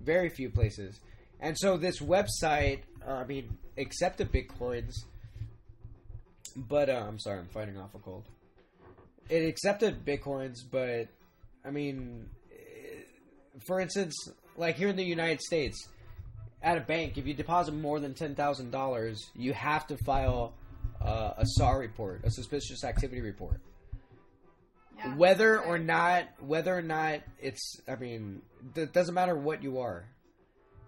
Very 0.02 0.30
few 0.30 0.48
places. 0.48 0.98
And 1.40 1.58
so 1.58 1.76
this 1.76 2.00
website, 2.00 2.80
uh, 3.06 3.12
I 3.12 3.24
mean, 3.24 3.58
accepted 3.76 4.32
Bitcoins, 4.32 4.94
but 6.56 6.88
uh, 6.88 7.04
I'm 7.06 7.18
sorry, 7.18 7.40
I'm 7.40 7.48
fighting 7.48 7.76
off 7.76 7.94
a 7.94 7.98
cold. 7.98 8.24
It 9.28 9.46
accepted 9.46 10.06
Bitcoins, 10.06 10.58
but 10.70 11.08
I 11.64 11.70
mean, 11.70 12.30
eh, 12.50 13.02
for 13.66 13.80
instance, 13.80 14.14
like 14.56 14.76
here 14.76 14.88
in 14.88 14.96
the 14.96 15.04
United 15.04 15.42
States, 15.42 15.88
at 16.62 16.76
a 16.78 16.80
bank, 16.80 17.18
if 17.18 17.26
you 17.26 17.34
deposit 17.34 17.72
more 17.74 17.98
than 18.00 18.14
ten 18.14 18.34
thousand 18.34 18.70
dollars, 18.70 19.30
you 19.34 19.52
have 19.52 19.86
to 19.88 19.96
file 19.96 20.54
uh, 21.00 21.34
a 21.38 21.44
SAR 21.46 21.78
report, 21.80 22.20
a 22.24 22.30
suspicious 22.30 22.84
activity 22.84 23.20
report 23.20 23.60
Yeah, 24.96 25.14
whether 25.16 25.56
right. 25.56 25.66
or 25.66 25.78
not 25.78 26.24
whether 26.40 26.76
or 26.76 26.82
not 26.82 27.20
it's 27.40 27.80
i 27.88 27.96
mean 27.96 28.42
it 28.76 28.92
doesn't 28.92 29.14
matter 29.14 29.34
what 29.36 29.62
you 29.62 29.80
are 29.80 30.04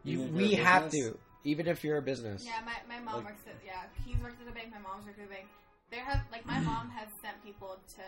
you 0.05 0.23
we 0.23 0.53
have 0.55 0.91
to 0.91 1.19
even 1.43 1.67
if 1.67 1.83
you're 1.83 1.97
a 1.99 2.03
business 2.03 2.45
Yeah, 2.45 2.61
my, 2.65 2.77
my 2.89 3.01
mom 3.03 3.17
Like- 3.17 3.25
works 3.35 3.43
at 3.49 3.57
yeah. 3.67 3.83
He's 4.07 4.17
worked 4.23 4.41
at 4.41 4.47
the 4.47 4.53
bank. 4.53 4.69
My 4.71 4.79
mom's 4.79 5.05
worked 5.07 5.19
at 5.19 5.29
the 5.29 5.35
bank. 5.35 5.47
There 5.91 6.05
have 6.05 6.21
like 6.31 6.47
my 6.47 6.61
mom 6.61 6.89
has 6.91 7.09
sent 7.21 7.43
people 7.45 7.77
to 7.97 8.05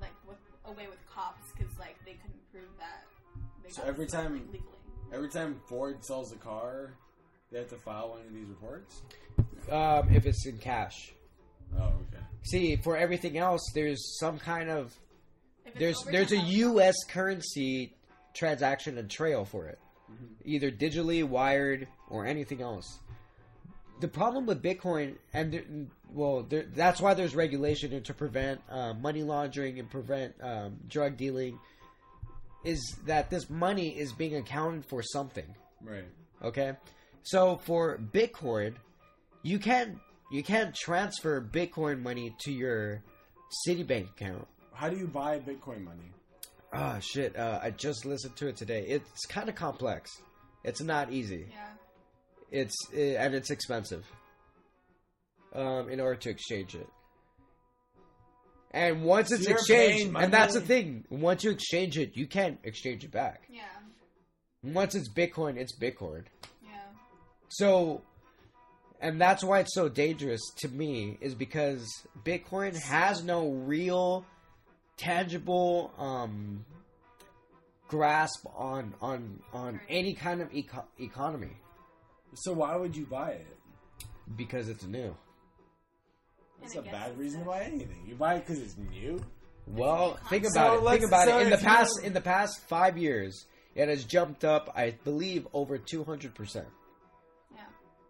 like 0.00 0.12
with 0.26 0.36
away 0.66 0.86
with 0.88 0.98
cops 1.14 1.46
because 1.52 1.72
like 1.78 1.96
they 2.04 2.14
couldn't 2.20 2.42
prove 2.50 2.68
that. 2.78 3.04
They 3.62 3.70
So 3.70 3.82
every 3.86 4.06
time- 4.06 4.32
like, 4.34 4.52
legally. 4.52 4.79
Every 5.12 5.28
time 5.28 5.60
Ford 5.68 6.04
sells 6.04 6.32
a 6.32 6.36
car, 6.36 6.92
they 7.50 7.58
have 7.58 7.68
to 7.70 7.76
file 7.76 8.10
one 8.10 8.20
of 8.20 8.32
these 8.32 8.46
reports. 8.46 9.02
um, 9.70 10.08
if 10.14 10.26
it's 10.26 10.46
in 10.46 10.58
cash. 10.58 11.12
Oh, 11.78 11.82
okay. 11.84 12.22
see 12.42 12.74
for 12.76 12.96
everything 12.96 13.38
else 13.38 13.60
there's 13.74 14.18
some 14.18 14.38
kind 14.40 14.68
of 14.68 14.92
there's 15.78 16.02
there's 16.10 16.32
a 16.32 16.36
us 16.38 16.96
currency 17.08 17.94
transaction 18.34 18.98
and 18.98 19.08
trail 19.08 19.44
for 19.44 19.66
it. 19.66 19.78
Either 20.44 20.70
digitally 20.72 21.22
wired 21.22 21.86
or 22.08 22.26
anything 22.26 22.60
else. 22.60 22.98
The 24.00 24.08
problem 24.08 24.46
with 24.46 24.60
bitcoin 24.62 25.14
and 25.32 25.52
there- 25.52 25.64
well 26.12 26.42
there, 26.42 26.64
that's 26.74 27.00
why 27.00 27.14
there's 27.14 27.36
regulation 27.36 28.02
to 28.02 28.14
prevent 28.14 28.60
uh, 28.68 28.94
money 28.94 29.22
laundering 29.22 29.78
and 29.78 29.88
prevent 29.88 30.34
um, 30.42 30.76
drug 30.88 31.16
dealing 31.16 31.58
is 32.64 32.80
that 33.06 33.30
this 33.30 33.48
money 33.50 33.88
is 33.88 34.12
being 34.12 34.36
accounted 34.36 34.84
for 34.84 35.02
something 35.02 35.54
Right. 35.82 36.04
okay 36.42 36.74
so 37.22 37.56
for 37.56 37.98
bitcoin 37.98 38.74
you 39.42 39.58
can't 39.58 39.98
you 40.30 40.42
can't 40.42 40.74
transfer 40.74 41.40
bitcoin 41.40 42.02
money 42.02 42.34
to 42.40 42.52
your 42.52 43.02
citibank 43.66 44.10
account 44.10 44.46
How 44.72 44.88
do 44.88 44.96
you 44.96 45.06
buy 45.08 45.38
Bitcoin 45.40 45.84
money? 45.84 46.08
Oh 46.72 46.98
shit! 47.00 47.36
Uh, 47.36 47.58
I 47.60 47.70
just 47.70 48.06
listened 48.06 48.36
to 48.36 48.46
it 48.48 48.56
today. 48.56 48.84
It's 48.86 49.26
kind 49.26 49.48
of 49.48 49.56
complex. 49.56 50.08
It's 50.62 50.80
not 50.80 51.12
easy. 51.12 51.48
Yeah. 51.50 52.60
It's 52.60 52.76
eh, 52.94 53.16
and 53.18 53.34
it's 53.34 53.50
expensive. 53.50 54.06
Um, 55.52 55.88
in 55.90 55.98
order 56.00 56.14
to 56.20 56.30
exchange 56.30 56.76
it, 56.76 56.86
and 58.72 59.02
once 59.02 59.28
So 59.30 59.36
it's 59.36 59.46
exchanged, 59.46 60.12
paying 60.12 60.16
and 60.16 60.32
that's 60.32 60.54
the 60.54 60.60
thing. 60.60 61.04
Once 61.10 61.44
you 61.44 61.50
exchange 61.50 61.98
it, 61.98 62.16
you 62.16 62.26
can't 62.26 62.58
exchange 62.64 63.04
it 63.04 63.10
back. 63.10 63.44
Yeah. 63.50 63.62
Once 64.62 64.94
it's 64.94 65.08
Bitcoin, 65.08 65.56
it's 65.56 65.76
Bitcoin. 65.78 66.24
Yeah. 66.62 66.70
So, 67.48 68.02
and 69.00 69.20
that's 69.20 69.42
why 69.42 69.60
it's 69.60 69.74
so 69.74 69.88
dangerous 69.88 70.40
to 70.58 70.68
me 70.68 71.16
is 71.20 71.34
because 71.34 71.86
Bitcoin 72.24 72.80
has 72.82 73.24
no 73.24 73.50
real, 73.50 74.24
tangible 74.98 75.92
um, 75.98 76.64
grasp 77.88 78.46
on 78.54 78.94
on 79.00 79.40
on 79.52 79.80
any 79.88 80.14
kind 80.14 80.40
of 80.40 80.52
eco- 80.54 80.86
economy 81.00 81.56
So 82.34 82.52
why 82.52 82.76
would 82.76 82.94
you 82.96 83.06
buy 83.06 83.30
it? 83.30 83.46
because 84.36 84.68
it's 84.68 84.84
new. 84.84 85.16
That's 86.60 86.74
And 86.74 86.86
a 86.86 86.88
I 86.88 86.92
guess 86.92 87.00
bad 87.08 87.18
reason 87.18 87.40
to 87.40 87.46
buy 87.46 87.62
anything. 87.62 88.04
You 88.06 88.14
buy 88.14 88.34
it 88.34 88.46
because 88.46 88.60
it's 88.62 88.76
new. 88.76 89.20
Well, 89.66 90.14
think 90.28 90.44
So 90.46 90.50
about 90.60 90.76
it. 90.78 90.82
let's- 90.82 90.98
Think 91.00 91.08
about 91.10 91.28
so 91.28 91.38
it. 91.38 91.42
In 91.44 91.48
the 91.50 91.54
if 91.54 91.62
you- 91.62 91.68
past, 91.68 92.02
in 92.04 92.12
the 92.12 92.20
past 92.20 92.60
five 92.68 92.98
years, 92.98 93.46
it 93.74 93.88
has 93.88 94.04
jumped 94.04 94.44
up. 94.44 94.70
I 94.74 94.90
believe 95.04 95.46
over 95.52 95.78
two 95.78 96.02
hundred 96.04 96.34
percent. 96.34 96.66
Yeah. 97.54 97.60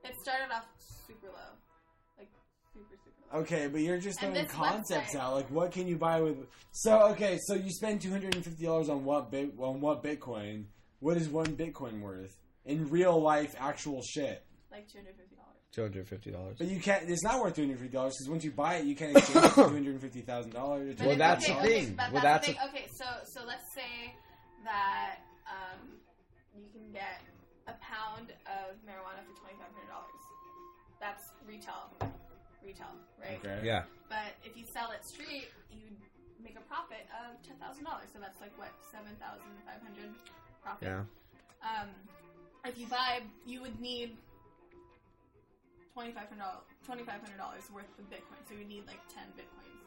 It 0.04 0.14
started 0.22 0.52
off 0.54 0.64
super 1.06 1.26
low, 1.28 1.34
like 2.18 2.28
super 2.72 2.96
super 2.96 3.16
low. 3.34 3.40
Okay, 3.42 3.66
but 3.68 3.80
you're 3.82 3.98
just 3.98 4.22
And 4.22 4.32
throwing 4.32 4.46
this 4.46 4.54
concepts 4.54 5.14
website- 5.14 5.20
out. 5.20 5.34
Like, 5.34 5.50
what 5.50 5.70
can 5.72 5.86
you 5.86 5.96
buy 5.96 6.20
with? 6.22 6.46
So, 6.72 7.08
okay, 7.10 7.38
so 7.42 7.54
you 7.54 7.70
spend 7.70 8.00
two 8.00 8.10
hundred 8.10 8.34
and 8.34 8.44
fifty 8.44 8.64
dollars 8.64 8.88
on 8.88 9.04
what 9.04 9.30
bit 9.30 9.52
on 9.58 9.80
what 9.80 10.02
Bitcoin? 10.02 10.64
What 11.00 11.16
is 11.18 11.28
one 11.28 11.56
Bitcoin 11.56 12.00
worth 12.00 12.36
in 12.64 12.88
real 12.88 13.20
life, 13.20 13.54
actual 13.58 14.02
shit? 14.02 14.44
like 14.70 14.88
two 14.88 14.98
hundred 14.98 15.16
fifty 15.16 15.34
dollars. 15.36 15.59
Two 15.72 15.82
hundred 15.82 16.08
fifty 16.08 16.30
dollars. 16.32 16.56
But 16.58 16.66
you 16.66 16.80
can't. 16.80 17.08
It's 17.08 17.22
not 17.22 17.40
worth 17.40 17.54
two 17.54 17.62
hundred 17.62 17.78
fifty 17.78 17.94
dollars 17.94 18.14
because 18.18 18.28
once 18.28 18.44
you 18.44 18.50
buy 18.50 18.76
it, 18.76 18.86
you 18.86 18.96
can't 18.96 19.16
exchange 19.16 19.44
it 19.44 19.48
for 19.50 19.64
two 19.68 19.74
hundred 19.74 20.00
fifty 20.00 20.20
thousand 20.20 20.50
dollars. 20.52 20.98
Well, 20.98 21.16
that's 21.16 21.46
the 21.46 21.54
thing. 21.62 21.94
but 21.94 22.10
Well, 22.12 22.22
that's, 22.22 22.46
that's 22.46 22.46
the 22.48 22.52
thing. 22.54 22.68
Okay, 22.74 22.86
so 22.98 23.06
so 23.34 23.46
let's 23.46 23.62
say 23.72 24.10
that 24.64 25.22
um, 25.46 25.94
you 26.58 26.66
can 26.74 26.90
get 26.92 27.22
a 27.68 27.74
pound 27.78 28.34
of 28.50 28.74
marijuana 28.82 29.22
for 29.22 29.34
twenty 29.38 29.54
five 29.62 29.70
hundred 29.70 29.86
dollars. 29.94 30.22
That's 30.98 31.22
retail, 31.46 31.86
retail, 32.66 32.90
right? 33.22 33.38
Okay. 33.38 33.62
Yeah. 33.62 33.84
But 34.08 34.34
if 34.42 34.56
you 34.58 34.64
sell 34.74 34.90
it 34.90 35.06
street, 35.06 35.54
you 35.70 35.86
make 36.42 36.58
a 36.58 36.66
profit 36.66 37.06
of 37.14 37.38
ten 37.46 37.54
thousand 37.62 37.84
dollars. 37.84 38.10
So 38.12 38.18
that's 38.18 38.40
like 38.42 38.58
what 38.58 38.74
seven 38.90 39.14
thousand 39.22 39.54
five 39.62 39.78
hundred 39.86 40.10
profit. 40.66 40.82
Yeah. 40.90 41.06
Um, 41.62 41.88
if 42.66 42.76
you 42.76 42.88
buy, 42.88 43.22
you 43.46 43.62
would 43.62 43.78
need 43.80 44.18
twenty 46.00 46.12
five 46.12 46.28
hundred 46.28 46.40
dollars 46.40 46.64
twenty 46.86 47.02
five 47.04 47.20
hundred 47.20 47.36
dollars 47.36 47.62
worth 47.74 47.92
of 47.98 48.08
Bitcoin. 48.08 48.40
So 48.48 48.54
you 48.56 48.64
need 48.64 48.86
like 48.86 49.00
ten 49.12 49.28
Bitcoins. 49.36 49.84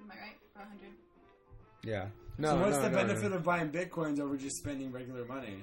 Am 0.00 0.10
I 0.10 0.14
right? 0.14 0.38
Or 0.56 0.64
hundred? 0.64 0.96
Yeah. 1.84 2.06
No. 2.38 2.52
so 2.52 2.60
what's 2.60 2.76
no, 2.76 2.82
the 2.84 2.88
no, 2.88 2.96
benefit 2.96 3.30
no. 3.30 3.36
of 3.36 3.44
buying 3.44 3.68
bitcoins 3.70 4.18
over 4.18 4.36
just 4.38 4.56
spending 4.56 4.90
regular 4.92 5.26
money? 5.26 5.62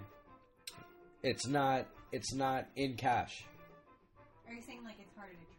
It's 1.24 1.48
not. 1.48 1.88
It's 2.11 2.33
not 2.33 2.67
in 2.75 2.95
cash. 2.95 3.45
Are 4.48 4.53
you 4.53 4.61
saying 4.61 4.83
like 4.83 4.98
it's 4.99 5.16
harder 5.17 5.33
to 5.33 5.38
trace, 5.38 5.58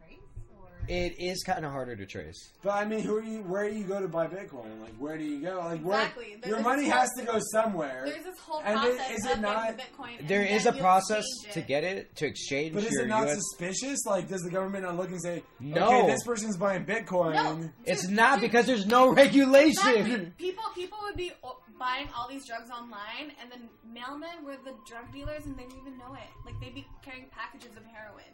It 0.91 1.15
is 1.21 1.41
kind 1.43 1.63
of 1.65 1.71
harder 1.71 1.95
to 1.95 2.05
trace. 2.05 2.49
But 2.63 2.71
I 2.71 2.83
mean, 2.83 2.99
who 2.99 3.15
are 3.17 3.23
you? 3.23 3.43
Where 3.43 3.69
do 3.69 3.75
you 3.77 3.85
go 3.85 4.01
to 4.01 4.09
buy 4.09 4.27
Bitcoin? 4.27 4.81
Like, 4.81 4.93
where 4.99 5.17
do 5.17 5.23
you 5.23 5.39
go? 5.39 5.59
Like, 5.59 5.81
where 5.81 5.99
Exactly. 6.01 6.35
There's 6.41 6.47
your 6.49 6.57
this 6.57 6.65
money 6.65 6.89
whole- 6.89 6.99
has 6.99 7.09
to 7.17 7.23
go 7.23 7.39
somewhere. 7.53 8.03
There's 8.05 8.25
this 8.25 8.37
whole 8.39 8.59
And 8.65 8.77
it- 8.83 8.97
process 8.97 9.17
is 9.19 9.25
of 9.25 9.31
it 9.31 9.39
not- 9.39 9.77
getting 9.77 9.85
Bitcoin. 9.95 10.19
and 10.19 10.27
There 10.27 10.43
then 10.43 10.53
is 10.53 10.65
a 10.65 10.73
process 10.73 11.23
exchange 11.45 11.53
to 11.53 11.59
it. 11.61 11.67
get 11.67 11.83
it 11.85 12.15
to 12.17 12.25
exchange 12.25 12.73
But 12.73 12.83
is 12.83 12.91
your 12.91 13.03
it 13.03 13.07
not 13.07 13.27
US. 13.29 13.35
suspicious? 13.35 14.05
Like, 14.05 14.27
does 14.27 14.41
the 14.41 14.49
government 14.49 14.83
not 14.83 14.97
look 14.97 15.09
and 15.11 15.21
say, 15.21 15.43
No. 15.61 15.87
okay, 15.87 16.07
this 16.07 16.23
person's 16.25 16.57
buying 16.57 16.83
Bitcoin? 16.85 17.35
No. 17.35 17.69
It's 17.85 18.01
Dude, 18.07 18.11
not 18.17 18.41
dude, 18.41 18.51
because 18.51 18.65
there's 18.65 18.85
no 18.85 19.07
regulation. 19.13 19.69
Exactly. 19.95 20.33
People 20.37 20.63
people 20.75 20.97
would 21.03 21.15
be 21.15 21.31
o- 21.41 21.61
buying 21.79 22.09
all 22.15 22.27
these 22.27 22.45
drugs 22.45 22.69
online, 22.69 23.31
and 23.41 23.49
then 23.49 23.69
mailmen 23.87 24.43
were 24.43 24.57
the 24.57 24.73
drug 24.85 25.09
dealers, 25.13 25.45
and 25.45 25.55
they 25.57 25.63
didn't 25.63 25.79
even 25.79 25.97
know 25.97 26.13
it. 26.15 26.29
Like 26.45 26.59
they'd 26.59 26.75
be 26.75 26.85
carrying 27.01 27.27
packages 27.29 27.71
of 27.77 27.85
heroin 27.85 28.25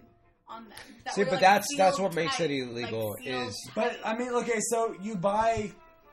on 0.50 0.64
them. 0.70 0.78
that 1.06 1.14
See, 1.14 1.22
were, 1.22 1.26
but 1.26 1.32
like, 1.34 1.42
that's- 1.42 1.68
that's 1.78 2.00
what 2.00 2.14
makes 2.16 2.38
tight, 2.38 2.52
it 2.52 2.62
illegal 2.62 3.10
like, 3.12 3.24
sealed 3.24 3.48
is- 3.50 3.72
But. 3.76 4.00
I 4.06 4.18
mean, 4.18 4.30
okay, 4.30 4.60
so 4.62 4.96
you 5.02 5.16
buy, 5.16 5.72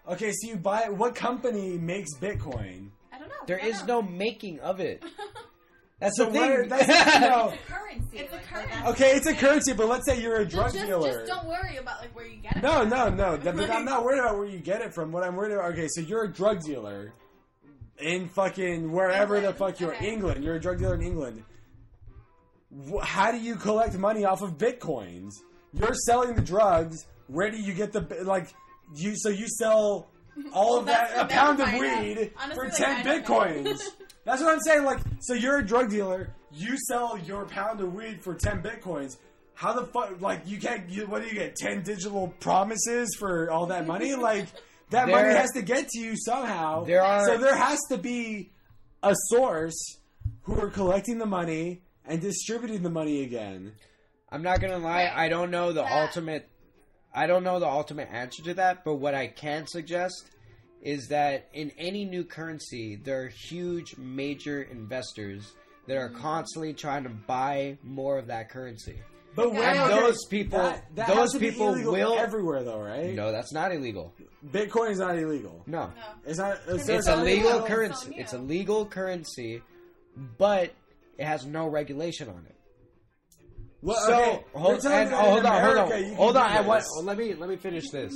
okay, 0.09 0.33
so 0.33 0.49
you 0.49 0.57
buy. 0.57 0.89
What 0.89 1.15
company 1.15 1.79
makes 1.79 2.11
Bitcoin? 2.19 2.89
I 3.13 3.19
don't 3.19 3.29
know. 3.29 3.35
There 3.47 3.59
don't 3.59 3.87
no 3.87 4.01
know. 4.01 4.09
making 4.09 4.61
of 4.61 4.81
it. 4.81 5.03
That's 6.01 6.17
So 6.19 6.25
the 6.29 6.39
what- 6.39 6.49
thing. 6.61 6.69
that's, 6.69 7.15
you 7.15 7.21
know, 7.29 7.53
currency? 7.69 8.19
It's 8.19 8.33
a 8.35 8.39
currency. 8.39 8.87
okay, 8.89 9.17
it's 9.17 9.27
a 9.27 9.35
currency, 9.35 9.73
but 9.73 9.89
let's 9.89 10.05
say 10.07 10.21
you're 10.21 10.41
a 10.41 10.51
So 10.51 10.57
drug 10.57 10.73
just, 10.75 10.87
dealer. 10.87 11.13
Just 11.21 11.27
don't 11.27 11.47
worry 11.47 11.77
about 11.77 12.01
like 12.01 12.15
where 12.15 12.27
you 12.27 12.37
get 12.39 12.57
it. 12.57 12.63
No, 12.63 12.81
from. 12.81 12.89
no, 12.91 13.09
no. 13.11 13.37
That- 13.37 13.57
but 13.57 13.71
I'm 13.71 13.85
not 13.85 14.05
worried 14.05 14.19
about 14.19 14.37
where 14.37 14.47
you 14.49 14.59
get 14.59 14.81
it 14.83 14.93
from. 14.93 15.13
What 15.13 15.23
I'm 15.23 15.37
worried 15.37 15.53
about, 15.55 15.73
okay, 15.73 15.87
so 15.89 16.01
you're 16.01 16.25
a 16.25 16.29
drug 16.33 16.63
dealer 16.63 17.13
in 18.01 18.29
fucking 18.29 18.91
wherever 18.91 19.41
the 19.41 19.55
fuck 19.55 19.79
you're, 19.79 19.95
okay. 19.95 20.09
England. 20.13 20.43
You're 20.43 20.57
a 20.57 20.61
drug 20.61 20.79
dealer 20.81 20.97
in 20.97 21.03
England. 21.03 21.45
Wh- 22.93 23.03
How 23.05 23.31
do 23.33 23.39
you 23.39 23.57
collect 23.57 23.97
money 23.99 24.25
off 24.25 24.43
of 24.43 24.59
bitcoins? 24.59 25.31
You're 25.73 25.95
selling 26.07 26.35
the 26.35 26.43
drugs. 26.43 27.07
Where 27.29 27.51
do 27.51 27.57
you 27.59 27.73
get 27.75 27.93
the 27.93 28.01
like? 28.25 28.49
You 28.97 29.15
so 29.17 29.29
you 29.31 29.47
sell 29.49 30.09
all 30.53 30.79
of 30.79 30.87
that 30.87 31.13
a 31.17 31.25
pound 31.27 31.61
of 31.61 31.67
they 31.71 31.79
find 31.79 31.85
out. 31.93 32.01
weed 32.05 32.33
Honestly, 32.41 32.55
for 32.55 32.65
like, 32.69 32.77
ten 32.77 32.97
I 32.97 33.03
bitcoins. 33.21 33.81
That's 34.25 34.43
what 34.43 34.53
I'm 34.53 34.61
saying. 34.61 34.85
Like, 34.85 34.99
so 35.21 35.35
you're 35.35 35.59
a 35.59 35.67
drug 35.67 35.91
dealer. 35.91 36.31
You 36.53 36.77
sell 36.89 37.19
your 37.19 37.45
pound 37.47 37.81
of 37.81 37.93
weed 37.95 38.23
for 38.23 38.35
ten 38.35 38.63
bitcoins. 38.63 39.17
How 39.55 39.73
the 39.73 39.87
fuck? 39.87 40.21
Like, 40.21 40.43
you 40.47 40.59
can't. 40.59 40.89
You, 40.91 41.07
what 41.07 41.23
do 41.23 41.29
you 41.29 41.35
get? 41.35 41.55
Ten 41.57 41.83
digital 41.83 42.29
promises 42.41 43.15
for 43.19 43.51
all 43.51 43.67
that 43.67 43.87
money? 43.87 44.15
Like, 44.17 44.47
that 44.91 45.09
money 45.09 45.29
has 45.35 45.51
to 45.53 45.63
get 45.63 45.89
to 45.91 45.99
you 46.01 46.15
somehow. 46.17 46.85
There 46.85 47.03
are- 47.03 47.25
So 47.27 47.39
there 47.39 47.57
has 47.57 47.79
to 47.89 47.99
be 47.99 48.51
a 49.03 49.15
source 49.31 49.99
who 50.43 50.61
are 50.61 50.69
collecting 50.71 51.19
the 51.19 51.27
money 51.27 51.83
and 52.07 52.21
distributing 52.21 52.83
the 52.83 52.91
money 52.91 53.23
again. 53.23 53.73
I'm 54.31 54.43
not 54.43 54.61
gonna 54.61 54.79
lie. 54.79 55.13
I 55.15 55.29
don't 55.29 55.51
know 55.51 55.73
the 55.73 55.83
Yeah. 55.83 56.03
ultimate. 56.03 56.49
I 57.15 57.27
don't 57.27 57.45
know 57.45 57.61
the 57.61 57.69
ultimate 57.69 58.09
answer 58.11 58.43
to 58.45 58.55
that. 58.55 58.85
But 58.85 58.95
what 58.97 59.15
I 59.15 59.29
can 59.29 59.67
suggest 59.67 60.31
is 60.83 61.09
that 61.09 61.49
in 61.53 61.71
any 61.79 62.05
new 62.05 62.25
currency, 62.25 62.97
there 62.97 63.23
are 63.23 63.29
huge, 63.49 63.97
major 63.97 64.63
investors 64.63 65.53
that 65.87 65.95
Mm-hmm. 65.97 66.17
are 66.17 66.19
constantly 66.21 66.73
trying 66.75 67.05
to 67.05 67.11
buy 67.11 67.79
more 67.83 68.19
of 68.19 68.27
that 68.27 68.49
currency. 68.51 69.01
But 69.37 69.49
And 69.49 69.57
where 69.59 69.71
okay, 69.71 70.01
those 70.01 70.25
people, 70.27 70.59
that, 70.61 70.95
that 70.95 71.09
those 71.09 71.17
has 71.17 71.33
to 71.33 71.39
be 71.41 71.51
people 71.51 71.75
illegal 71.75 71.93
will. 71.93 72.19
everywhere 72.19 72.63
though, 72.63 72.81
right? 72.81 73.13
No, 73.15 73.33
that's 73.33 73.53
not 73.53 73.73
illegal. 73.73 74.13
Bitcoin 74.47 74.91
is 74.91 74.99
not 74.99 75.19
illegal. 75.19 75.63
No, 75.67 75.87
No. 75.87 75.93
It's 76.25 76.39
not. 76.39 76.59
It's, 76.69 76.89
it's 76.89 77.07
not 77.07 77.19
a 77.19 77.23
legal 77.23 77.63
currency. 77.63 78.15
It's 78.17 78.33
a 78.33 78.39
legal 78.39 78.87
currency, 78.87 79.63
but 80.39 80.73
it 81.19 81.25
has 81.25 81.47
no 81.47 81.69
regulation 81.69 82.29
on 82.29 82.45
it. 82.47 82.57
Well, 83.83 83.97
So 84.07 84.15
okay, 84.15 84.45
hold, 84.55 84.85
and, 84.87 85.11
me 85.11 85.17
oh, 85.17 85.41
that 85.41 85.43
hold 85.43 85.45
on, 85.45 85.63
hold 85.63 85.93
on, 85.93 86.15
hold 86.15 86.37
on. 86.37 86.51
I 86.51 86.61
want, 86.63 86.81
this. 86.81 86.91
Oh, 86.97 87.03
let 87.03 87.19
me 87.19 87.35
let 87.35 87.51
me 87.51 87.57
finish 87.57 87.91
this. 87.91 88.15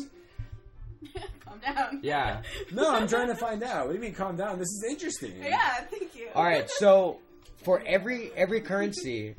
Calm 1.41 1.60
down. 1.60 2.01
Yeah. 2.02 2.43
No, 2.73 2.91
I'm 2.91 3.07
trying 3.07 3.28
to 3.28 3.35
find 3.35 3.62
out. 3.62 3.86
What 3.86 3.93
do 3.93 3.99
you 3.99 4.02
mean, 4.02 4.15
calm 4.15 4.36
down? 4.36 4.59
This 4.59 4.68
is 4.68 4.86
interesting. 4.91 5.35
Yeah. 5.43 5.85
Thank 5.91 6.17
you. 6.17 6.28
All 6.35 6.44
right, 6.44 6.68
so 6.70 7.18
for 7.59 7.83
every 7.86 8.33
every 8.35 8.60
currency, 8.60 9.35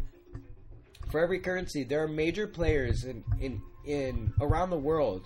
for 1.12 1.20
every 1.20 1.40
currency, 1.40 1.84
there 1.84 2.04
are 2.04 2.08
major 2.08 2.48
players 2.48 3.06
in 3.06 3.24
in 3.40 3.62
in 3.86 4.34
around 4.40 4.70
the 4.70 4.78
world 4.78 5.26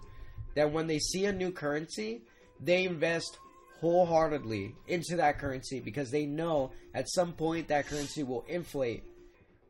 that 0.55 0.71
when 0.71 0.87
they 0.87 0.99
see 0.99 1.25
a 1.25 1.33
new 1.33 1.51
currency, 1.51 2.21
they 2.61 2.85
invest 2.85 3.37
wholeheartedly 3.83 4.73
into 4.87 5.17
that 5.17 5.37
currency 5.39 5.81
because 5.81 6.09
they 6.09 6.25
know 6.25 6.71
at 6.95 7.09
some 7.09 7.33
point 7.33 7.67
that 7.67 7.85
currency 7.85 8.23
will 8.23 8.45
inflate 8.47 9.03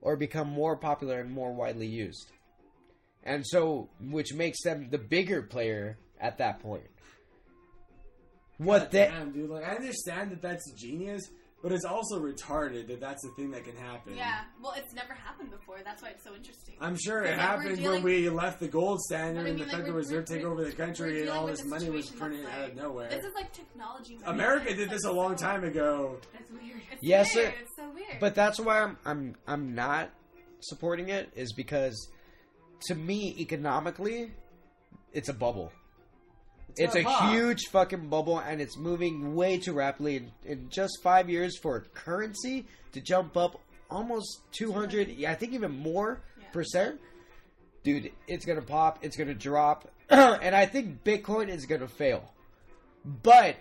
or 0.01 0.15
become 0.15 0.47
more 0.47 0.75
popular 0.75 1.19
and 1.19 1.31
more 1.31 1.51
widely 1.51 1.87
used. 1.87 2.31
And 3.23 3.43
so 3.43 3.89
which 3.99 4.31
makes 4.35 4.61
them 4.61 4.89
the 4.91 4.99
bigger 4.99 5.41
player 5.41 5.97
at 6.21 6.37
that 6.37 6.59
point. 6.59 6.83
What 8.59 8.83
God 8.83 8.91
they 8.91 9.05
damn, 9.07 9.31
dude. 9.31 9.49
Like, 9.49 9.65
I 9.65 9.77
understand 9.77 10.29
that 10.31 10.43
that's 10.43 10.71
genius, 10.73 11.31
but 11.63 11.71
it's 11.71 11.85
also 11.85 12.19
retarded 12.19 12.87
that 12.87 12.99
that's 12.99 13.23
a 13.25 13.29
thing 13.29 13.49
that 13.51 13.63
can 13.63 13.75
happen. 13.77 14.15
Yeah. 14.15 14.41
Well, 14.61 14.73
it's 14.77 14.93
never 14.93 15.13
happened 15.13 15.49
before. 15.49 15.77
That's 15.83 16.03
why 16.03 16.09
it's 16.09 16.23
so 16.23 16.35
interesting. 16.35 16.75
I'm 16.81 16.95
sure 16.97 17.23
it 17.23 17.29
like, 17.29 17.37
we're 17.37 17.41
happened 17.41 17.83
when 17.83 18.03
we 18.03 18.29
left 18.29 18.59
the 18.59 18.67
gold 18.67 18.99
standard 19.01 19.45
I 19.47 19.49
and 19.49 19.57
the 19.59 19.63
like, 19.63 19.71
Federal 19.71 19.87
we're- 19.93 19.97
Reserve 19.99 20.25
we're- 20.29 20.37
take 20.39 20.45
over 20.45 20.63
the 20.65 20.71
country 20.73 21.21
and 21.21 21.29
all 21.29 21.47
this 21.47 21.63
money 21.65 21.89
was 21.89 22.05
situation 22.09 22.19
printed 22.19 22.45
that's 22.45 22.57
out 22.57 22.69
of 22.71 22.75
nowhere. 22.75 23.09
This 23.09 23.23
is 23.25 23.33
like 23.33 23.51
technology. 23.53 24.15
money. 24.17 24.27
America 24.27 24.69
It's 24.69 24.77
did 24.77 24.89
this 24.89 25.05
a 25.05 25.11
long 25.11 25.35
time 25.37 25.63
ago. 25.63 26.17
It's 26.37 26.51
weird. 26.51 26.81
It's 26.91 27.01
Yes, 27.01 27.33
weird. 27.33 27.47
it- 27.53 27.55
It's 27.61 27.75
so 27.77 27.89
weird. 27.91 28.19
But 28.19 28.35
that's 28.35 28.59
why 28.59 28.81
I'm 28.81 28.97
I'm 29.05 29.35
I'm 29.47 29.73
not 29.73 30.11
supporting 30.59 31.09
it 31.09 31.31
is 31.35 31.53
because 31.53 32.09
to 32.87 32.95
me 32.95 33.35
economically 33.39 34.31
it's 35.13 35.29
a 35.29 35.33
bubble. 35.33 35.71
It's, 36.77 36.93
gonna 36.95 37.07
a 37.07 37.11
pop. 37.11 37.31
huge 37.33 37.67
fucking 37.71 38.07
bubble 38.09 38.39
and 38.39 38.59
it's 38.61 38.77
moving 38.77 39.35
way 39.35 39.57
too 39.59 39.73
rapidly 39.73 40.15
in, 40.17 40.31
in 40.45 40.69
just 40.69 40.99
5 41.03 41.29
years 41.29 41.57
for 41.57 41.81
currency 41.93 42.65
to 42.93 43.01
jump 43.01 43.37
up 43.37 43.59
almost 43.91 44.41
200 44.53 45.09
yeah, 45.09 45.31
I 45.31 45.35
think 45.35 45.53
even 45.53 45.71
more 45.71 46.21
Yeah. 46.39 46.47
percent. 46.51 46.99
Dude, 47.83 48.11
it's 48.27 48.45
going 48.45 48.59
to 48.59 48.65
pop, 48.65 48.99
it's 49.03 49.15
going 49.17 49.27
to 49.27 49.33
drop 49.35 49.89
and 50.09 50.55
I 50.55 50.65
think 50.65 51.03
Bitcoin 51.03 51.49
is 51.49 51.65
going 51.65 51.81
to 51.81 51.87
fail. 51.87 52.33
But 53.05 53.57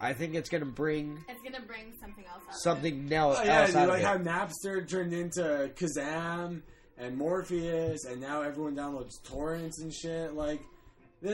I 0.00 0.12
think 0.12 0.34
it's 0.34 0.48
going 0.48 0.62
to 0.64 0.70
bring 0.70 1.24
it's 1.28 1.42
gonna 1.42 1.64
bring 1.66 1.92
something 2.00 2.24
else 2.24 2.42
out. 2.44 2.48
of 2.50 2.54
it. 2.54 2.58
something 2.60 3.12
else, 3.12 3.38
Oh, 3.40 3.44
yeah, 3.44 3.60
else 3.62 3.68
dude, 3.70 3.76
out 3.78 3.88
like 3.88 4.02
of 4.02 4.06
how 4.06 4.14
it. 4.14 4.22
Napster 4.24 4.88
turned 4.88 5.12
into 5.12 5.70
Kazaa 5.74 6.60
and 6.98 7.16
Morpheus, 7.18 8.04
and 8.04 8.20
now 8.20 8.42
everyone 8.42 8.76
downloads 8.76 9.22
torrents 9.24 9.80
and 9.80 9.92
shit. 9.92 10.34
Like, 10.34 10.58
th- 10.58 10.68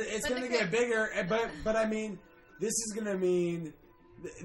it's 0.00 0.28
gonna 0.28 0.48
get 0.48 0.70
bigger. 0.70 1.10
eh, 1.14 1.22
But 1.28 1.50
but 1.64 1.76
I 1.76 1.86
mean, 1.86 2.18
this 2.60 2.72
is 2.72 2.92
gonna 2.96 3.16
mean 3.18 3.72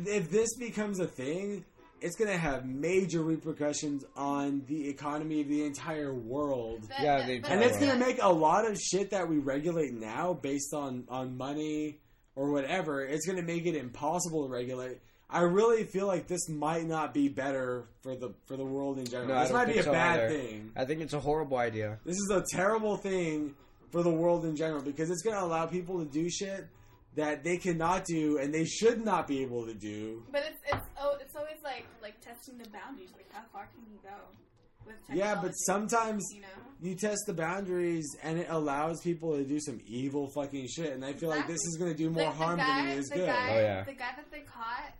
if 0.06 0.30
this 0.30 0.56
becomes 0.58 1.00
a 1.00 1.08
thing, 1.08 1.64
it's 2.02 2.16
gonna 2.16 2.38
have 2.38 2.66
major 2.66 3.22
repercussions 3.24 4.04
on 4.16 4.64
the 4.68 4.88
economy 4.90 5.42
of 5.42 5.48
the 5.48 5.64
entire 5.66 6.14
world. 6.14 6.82
But- 6.88 7.02
Yeah, 7.02 7.26
they 7.26 7.38
And 7.38 7.62
it's 7.64 7.78
gonna 7.80 7.98
make 7.98 8.20
a 8.22 8.32
lot 8.32 8.70
of 8.70 8.78
shit 8.80 9.12
that 9.12 9.28
we 9.28 9.38
regulate 9.40 9.94
now 9.94 10.34
based 10.34 10.74
on 10.74 11.06
on 11.10 11.38
money 11.38 12.00
or 12.36 12.52
whatever. 12.52 13.04
It's 13.04 13.26
gonna 13.26 13.42
make 13.42 13.66
it 13.66 13.76
impossible 13.76 14.46
to 14.48 14.52
regulate. 14.54 15.00
I 15.30 15.42
really 15.42 15.84
feel 15.84 16.08
like 16.08 16.28
this 16.28 16.48
might 16.48 16.86
not 16.86 17.14
be 17.14 17.28
better 17.28 17.90
for 18.02 18.16
the 18.16 18.34
for 18.46 18.56
the 18.56 18.64
world 18.64 18.98
in 18.98 19.06
general. 19.06 19.28
No, 19.28 19.42
this 19.42 19.52
might 19.52 19.68
be 19.68 19.78
a 19.80 19.84
so 19.84 19.92
bad 19.92 20.20
either. 20.20 20.30
thing. 20.30 20.72
I 20.76 20.86
think 20.86 21.02
it's 21.02 21.14
a 21.14 21.20
horrible 21.20 21.58
idea. 21.58 22.00
This 22.06 22.16
is 22.16 22.30
a 22.32 22.44
terrible 22.56 22.96
thing 22.96 23.54
for 23.92 24.04
the 24.04 24.10
world 24.12 24.46
in 24.46 24.56
general 24.56 24.82
because 24.82 25.10
it's 25.10 25.22
going 25.22 25.36
to 25.36 25.44
allow 25.44 25.66
people 25.66 26.00
to 26.00 26.06
do 26.06 26.30
shit 26.30 26.68
that 27.16 27.44
they 27.44 27.58
cannot 27.58 28.06
do 28.06 28.38
and 28.38 28.54
they 28.54 28.66
should 28.66 29.04
not 29.04 29.28
be 29.28 29.42
able 29.42 29.66
to 29.66 29.74
do. 29.74 30.24
But 30.32 30.44
it's 30.48 30.60
it's 30.74 30.88
oh 31.02 31.18
it's 31.20 31.36
always 31.36 31.58
like 31.64 31.86
like 32.02 32.20
testing 32.22 32.58
the 32.58 32.70
boundaries. 32.70 33.10
Like 33.16 33.32
how 33.32 33.42
far 33.52 33.68
can 33.74 33.84
you 33.92 34.00
go 34.04 35.14
Yeah, 35.14 35.40
but 35.42 35.52
sometimes 35.54 36.24
you 36.34 36.42
know. 36.42 36.48
you 36.82 36.96
test 36.96 37.22
the 37.26 37.34
boundaries 37.34 38.06
and 38.24 38.38
it 38.40 38.48
allows 38.50 39.02
people 39.02 39.36
to 39.36 39.44
do 39.44 39.60
some 39.60 39.80
evil 39.88 40.30
fucking 40.36 40.68
shit 40.68 40.94
and 40.94 41.04
I 41.04 41.14
feel 41.14 41.30
like 41.30 41.48
this 41.48 41.64
is 41.66 41.78
going 41.80 41.92
to 41.92 41.98
do 41.98 42.10
more 42.10 42.26
the, 42.26 42.32
harm 42.32 42.58
guy, 42.58 42.84
than 42.84 42.90
it 42.90 43.00
is 43.00 43.10
good. 43.10 43.26
Guy, 43.26 43.50
Oh, 43.50 43.60
yeah. 43.60 43.84
The 43.84 43.94
guy 43.94 44.12
that 44.16 44.30
they 44.32 44.42
caught, 44.42 44.94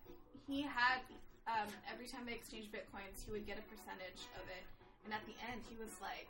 he 0.48 0.64
had 0.64 1.02
um, 1.48 1.72
every 1.88 2.08
time 2.08 2.28
they 2.28 2.36
exchanged 2.36 2.76
bitcoins, 2.76 3.24
he 3.24 3.32
would 3.32 3.48
get 3.48 3.56
a 3.56 3.66
percentage 3.72 4.28
of 4.36 4.44
it, 4.52 4.68
and 5.08 5.16
at 5.16 5.24
the 5.24 5.36
end, 5.48 5.64
he 5.72 5.80
was 5.80 5.96
like, 6.04 6.28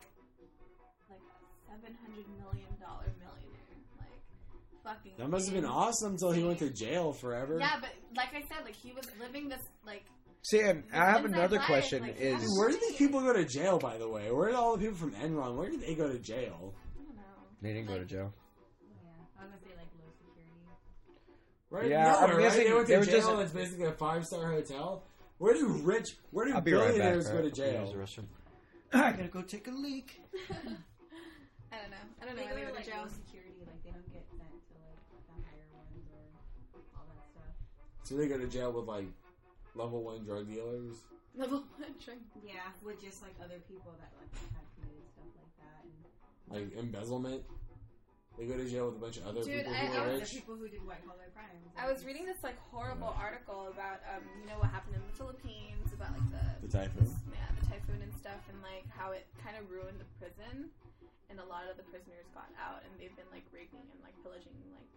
like 1.10 1.18
a 1.34 1.37
seven 1.68 1.96
hundred 2.02 2.26
million 2.40 2.72
dollar 2.82 3.06
millionaire, 3.20 3.78
like 4.00 4.22
fucking. 4.84 5.14
That 5.18 5.30
must 5.30 5.46
have 5.48 5.56
been 5.56 5.66
awesome 5.66 6.14
until 6.14 6.32
he 6.32 6.44
went 6.44 6.60
to 6.60 6.70
jail 6.70 7.14
forever. 7.14 7.58
Yeah, 7.60 7.78
but 7.80 7.90
like 8.16 8.30
I 8.34 8.42
said, 8.48 8.66
like 8.66 8.76
he 8.76 8.92
was 8.94 9.06
living 9.20 9.50
this 9.50 9.62
like. 9.86 10.04
See, 10.44 10.62
and 10.62 10.84
I 10.94 11.06
have 11.12 11.26
another 11.26 11.58
life, 11.58 11.66
question: 11.66 12.04
like, 12.04 12.20
Is 12.20 12.58
Where 12.58 12.70
do 12.70 12.78
these 12.80 12.96
people 12.96 13.20
go 13.22 13.34
to 13.34 13.44
jail, 13.44 13.80
by 13.80 13.98
the 13.98 14.08
way? 14.08 14.32
Where 14.32 14.48
did 14.48 14.56
all 14.56 14.78
the 14.78 14.82
people 14.84 14.98
from 14.98 15.12
Enron, 15.16 15.56
where 15.56 15.70
did 15.70 15.82
they 15.82 15.94
go 15.96 16.08
to 16.08 16.20
jail? 16.20 16.74
I 16.96 17.04
don't 17.04 17.16
know. 17.16 17.22
they 17.62 17.74
didn't 17.74 17.88
go 17.88 17.98
to 17.98 18.06
jail? 18.06 18.32
Yeah, 18.82 19.10
I 19.40 19.44
was 19.44 19.52
gonna 19.52 19.62
say 19.62 19.76
like 19.76 19.88
low 20.00 20.10
security. 20.18 20.54
Right? 21.70 21.90
Yeah, 21.90 22.16
I'm 22.16 22.22
Nowhere, 22.30 22.36
right? 22.38 22.44
guessing 22.44 22.64
They 22.66 22.74
went 22.74 22.88
to 22.88 22.98
were 22.98 23.06
jail 23.06 23.14
just- 23.16 23.30
and 23.30 23.42
it's 23.42 23.52
basically 23.52 23.86
a 23.88 23.92
five 23.92 24.26
star 24.26 24.50
hotel. 24.52 25.04
Where 25.40 25.54
do 25.54 25.68
rich, 25.84 26.08
where 26.32 26.46
do 26.46 26.52
I'll 26.52 26.56
right 26.62 26.66
back. 26.66 26.72
billionaires 26.72 27.28
alright? 27.28 27.44
go 27.44 27.50
to 27.50 27.62
I'll 27.64 27.82
use 27.82 28.16
jail? 28.16 28.26
I 28.94 29.12
gotta 29.12 29.28
go 29.28 29.42
take 29.42 29.68
a 29.68 29.72
leak. 29.72 30.22
I 31.72 31.76
don't 31.84 31.92
know. 31.92 32.06
I 32.22 32.26
don't 32.26 32.36
know 32.36 32.44
They 32.44 32.48
why 32.48 32.56
they 32.56 32.64
go 32.64 32.72
go 32.72 32.72
to 32.72 32.72
to 32.72 32.80
like 32.80 32.88
jail. 32.88 33.04
low 33.04 33.12
security, 33.12 33.62
like 33.68 33.82
they 33.84 33.92
don't 33.92 34.10
get 34.14 34.24
sent 34.32 34.56
to 34.72 34.74
like 34.88 35.02
the 35.28 35.36
higher 35.44 35.68
ones 35.76 36.08
or 36.16 36.24
all 36.96 37.06
that 37.12 37.28
stuff. 37.36 37.54
So 38.08 38.16
they 38.16 38.28
go 38.32 38.38
to 38.40 38.48
jail 38.48 38.72
with 38.72 38.88
like 38.88 39.10
level 39.76 40.04
one 40.04 40.24
drug 40.24 40.48
dealers. 40.48 41.04
Level 41.36 41.62
one 41.78 41.94
drink. 42.02 42.24
Yeah, 42.42 42.72
with 42.82 42.98
just 43.04 43.22
like 43.22 43.36
other 43.44 43.60
people 43.68 43.92
that 44.00 44.10
like 44.18 44.32
have 44.56 44.68
committed 44.80 45.06
stuff 45.12 45.30
like 45.38 45.54
that. 45.60 45.82
And 45.86 45.94
like 46.56 46.70
embezzlement. 46.80 47.44
They 48.38 48.46
go 48.46 48.54
to 48.54 48.70
jail 48.70 48.86
with 48.94 48.98
a 48.98 49.02
bunch 49.02 49.18
of 49.18 49.26
other 49.26 49.42
Dude, 49.42 49.66
people 49.66 49.74
I- 49.74 49.90
who 49.90 49.98
I 49.98 50.06
are 50.06 50.14
was 50.22 50.30
the 50.30 50.38
people 50.38 50.56
who 50.62 50.70
did 50.70 50.86
white 50.86 51.02
collar 51.10 51.26
crimes. 51.34 51.74
I 51.74 51.90
was 51.90 52.06
reading 52.06 52.26
this 52.30 52.38
like 52.46 52.56
horrible 52.70 53.10
article 53.18 53.68
about 53.74 54.00
um 54.14 54.22
you 54.40 54.46
know 54.48 54.62
what 54.62 54.70
happened 54.70 54.94
in 54.96 55.02
the 55.10 55.14
Philippines 55.18 55.90
about 55.92 56.14
like 56.14 56.30
the 56.32 56.46
The 56.66 56.72
typhoon. 56.72 57.10
yeah 57.34 57.50
the 57.60 57.66
typhoon 57.66 57.98
and 58.06 58.14
stuff 58.14 58.38
and 58.54 58.62
like 58.62 58.86
how 58.94 59.12
it 59.12 59.26
kind 59.42 59.58
of 59.58 59.66
ruined 59.74 59.98
the 59.98 60.06
prison 60.22 60.70
and 61.30 61.40
a 61.40 61.46
lot 61.46 61.68
of 61.70 61.76
the 61.78 61.84
prisoners 61.84 62.26
got 62.34 62.50
out 62.56 62.84
and 62.84 62.92
they've 63.00 63.16
been 63.16 63.30
like 63.32 63.44
raping 63.52 63.84
and 63.92 64.00
like 64.04 64.16
pillaging 64.24 64.56
like 64.76 64.90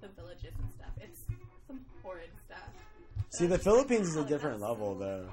the 0.00 0.08
villages 0.20 0.52
and 0.58 0.70
stuff. 0.74 0.92
It's 1.00 1.24
some 1.66 1.84
horrid 2.02 2.30
stuff. 2.46 2.68
But 3.16 3.34
See, 3.34 3.44
I 3.44 3.48
the 3.48 3.56
just 3.56 3.66
like, 3.66 3.74
Philippines 3.74 4.08
is 4.08 4.16
a 4.16 4.24
different 4.24 4.60
level, 4.60 4.94
though. 4.94 5.28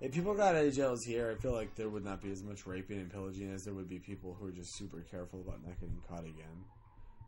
If 0.00 0.12
people 0.12 0.34
got 0.34 0.54
out 0.54 0.64
of 0.64 0.74
jails 0.74 1.02
here, 1.04 1.34
I 1.36 1.40
feel 1.40 1.52
like 1.52 1.74
there 1.76 1.88
would 1.88 2.04
not 2.04 2.20
be 2.20 2.30
as 2.30 2.42
much 2.42 2.66
raping 2.66 2.98
and 2.98 3.10
pillaging 3.10 3.50
as 3.52 3.64
there 3.64 3.74
would 3.74 3.88
be 3.88 3.98
people 3.98 4.36
who 4.38 4.48
are 4.48 4.52
just 4.52 4.76
super 4.76 5.00
careful 5.10 5.40
about 5.40 5.64
not 5.64 5.80
getting 5.80 5.98
caught 6.08 6.24
again. 6.24 6.64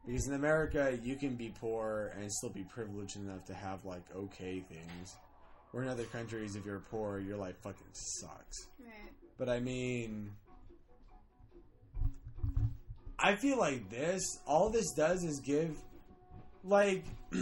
Because 0.06 0.28
in 0.28 0.34
America, 0.34 0.96
you 1.02 1.16
can 1.16 1.34
be 1.34 1.52
poor 1.58 2.12
and 2.20 2.30
still 2.30 2.50
be 2.50 2.64
privileged 2.64 3.16
enough 3.16 3.44
to 3.46 3.54
have 3.54 3.84
like 3.84 4.04
okay 4.14 4.60
things. 4.60 5.16
Where 5.72 5.82
in 5.82 5.88
other 5.88 6.04
countries, 6.04 6.54
if 6.54 6.64
you're 6.64 6.80
poor, 6.90 7.18
your 7.18 7.36
life 7.36 7.56
fucking 7.62 7.92
sucks. 7.92 8.68
Right. 8.78 9.12
But 9.38 9.48
I 9.48 9.58
mean, 9.58 10.30
I 13.18 13.34
feel 13.36 13.58
like 13.58 13.88
this, 13.90 14.22
all 14.46 14.68
this 14.70 14.92
does 14.92 15.24
is 15.24 15.40
give, 15.40 15.76
like, 16.64 17.04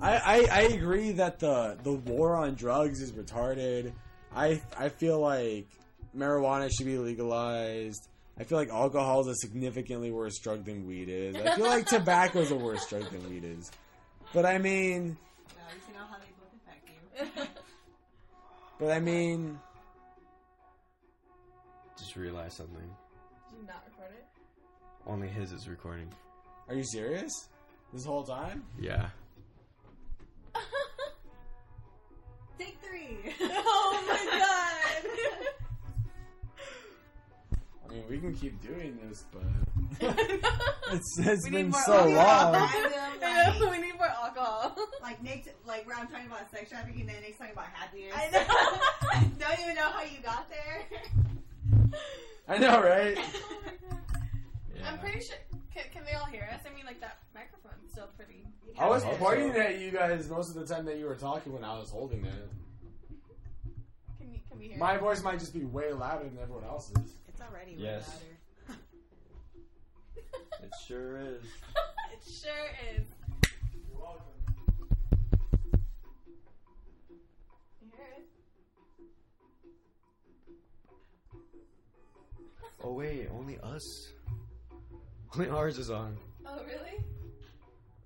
I, 0.00 0.16
I 0.16 0.48
I 0.50 0.60
agree 0.72 1.12
that 1.12 1.38
the 1.38 1.78
the 1.82 1.92
war 1.92 2.36
on 2.36 2.54
drugs 2.54 3.00
is 3.00 3.12
retarded. 3.12 3.92
I 4.34 4.60
I 4.78 4.88
feel 4.90 5.20
like 5.20 5.68
marijuana 6.14 6.70
should 6.76 6.86
be 6.86 6.98
legalized. 6.98 8.08
I 8.38 8.44
feel 8.44 8.58
like 8.58 8.68
alcohol 8.68 9.20
is 9.22 9.28
a 9.28 9.34
significantly 9.36 10.10
worse 10.10 10.38
drug 10.38 10.66
than 10.66 10.86
weed 10.86 11.08
is. 11.08 11.36
I 11.36 11.56
feel 11.56 11.64
like 11.64 11.86
tobacco 11.86 12.40
is 12.40 12.50
a 12.50 12.56
worse 12.56 12.86
drug 12.86 13.10
than 13.10 13.26
weed 13.30 13.44
is. 13.44 13.70
But 14.34 14.44
I 14.44 14.58
mean, 14.58 15.16
Well, 15.56 15.66
you 15.88 15.94
know 15.94 16.04
how 16.10 16.18
they 16.18 16.32
both 16.38 17.24
affect 17.24 17.38
you. 17.38 17.44
but 18.78 18.90
I 18.90 19.00
mean, 19.00 19.58
Just 21.98 22.16
realized 22.16 22.58
something. 22.58 22.90
Only 25.06 25.28
his 25.28 25.52
is 25.52 25.68
recording. 25.68 26.08
are 26.68 26.74
you 26.74 26.84
serious? 26.84 27.30
This 27.92 28.04
whole 28.04 28.24
time? 28.24 28.64
Yeah. 28.78 29.08
Take 32.58 32.76
three. 32.82 33.18
oh 33.40 34.04
my 34.08 34.38
god. 34.38 34.72
I 37.88 37.92
mean, 37.92 38.04
we 38.10 38.18
can 38.18 38.34
keep 38.34 38.60
doing 38.62 38.98
this, 39.08 39.24
but 39.32 39.42
it's, 40.92 41.18
it's 41.20 41.44
We 41.44 41.50
been 41.50 41.66
need 41.66 41.72
more 41.72 41.82
so 41.82 41.92
alcohol. 42.18 42.52
long. 42.52 42.68
I 43.22 43.56
know, 43.60 43.70
we 43.70 43.78
need 43.78 43.94
more 43.96 44.08
alcohol. 44.08 44.76
like 45.02 45.22
Nick, 45.22 45.54
like 45.66 45.86
where 45.86 45.96
I'm 45.96 46.08
talking 46.08 46.26
about 46.26 46.50
sex 46.50 46.68
trafficking, 46.70 47.02
and 47.02 47.10
then 47.10 47.20
Nick's 47.22 47.38
talking 47.38 47.52
about 47.52 47.66
happiness. 47.72 48.12
I 48.14 48.28
know. 48.30 48.44
Don't 49.38 49.60
even 49.60 49.74
know 49.76 49.88
how 49.88 50.02
you 50.02 50.18
got 50.22 50.48
there. 50.50 50.82
I 52.48 52.58
know, 52.58 52.82
right? 52.82 53.16
Oh 53.18 53.98
I'm 54.86 54.98
pretty 54.98 55.20
sure. 55.20 55.36
Can, 55.74 55.84
can 55.92 56.04
they 56.04 56.12
all 56.12 56.26
hear 56.26 56.48
us? 56.52 56.60
I 56.70 56.74
mean, 56.74 56.86
like 56.86 57.00
that 57.00 57.18
microphone's 57.34 57.90
still 57.92 58.08
pretty. 58.16 58.44
I 58.78 58.88
was 58.88 59.04
I 59.04 59.14
pointing 59.14 59.52
so. 59.52 59.60
at 59.60 59.78
you 59.80 59.90
guys 59.90 60.28
most 60.30 60.54
of 60.54 60.66
the 60.66 60.72
time 60.74 60.84
that 60.86 60.98
you 60.98 61.06
were 61.06 61.14
talking 61.16 61.52
when 61.52 61.64
I 61.64 61.78
was 61.78 61.90
holding 61.90 62.24
it. 62.24 62.32
Can 64.18 64.30
we 64.30 64.42
can 64.48 64.58
we 64.58 64.68
hear? 64.68 64.78
My 64.78 64.96
voice 64.96 65.22
might 65.22 65.38
just 65.38 65.52
be 65.54 65.64
way 65.64 65.92
louder 65.92 66.24
than 66.24 66.38
everyone 66.42 66.64
else's. 66.64 66.96
It's 67.28 67.40
already 67.40 67.76
way 67.76 67.82
Yes. 67.82 68.08
louder. 68.08 68.80
It 70.62 70.72
sure 70.86 71.18
is. 71.18 71.42
it 71.44 72.22
sure 72.42 72.66
is. 72.94 73.04
You're 73.92 74.00
welcome. 74.00 74.22
You 77.82 77.88
hear 77.94 78.06
it? 78.16 78.26
Oh 82.82 82.92
wait, 82.94 83.28
only 83.38 83.58
us. 83.62 84.12
Only 85.36 85.50
ours 85.50 85.78
is 85.78 85.90
on. 85.90 86.16
Oh 86.46 86.60
really? 86.64 87.04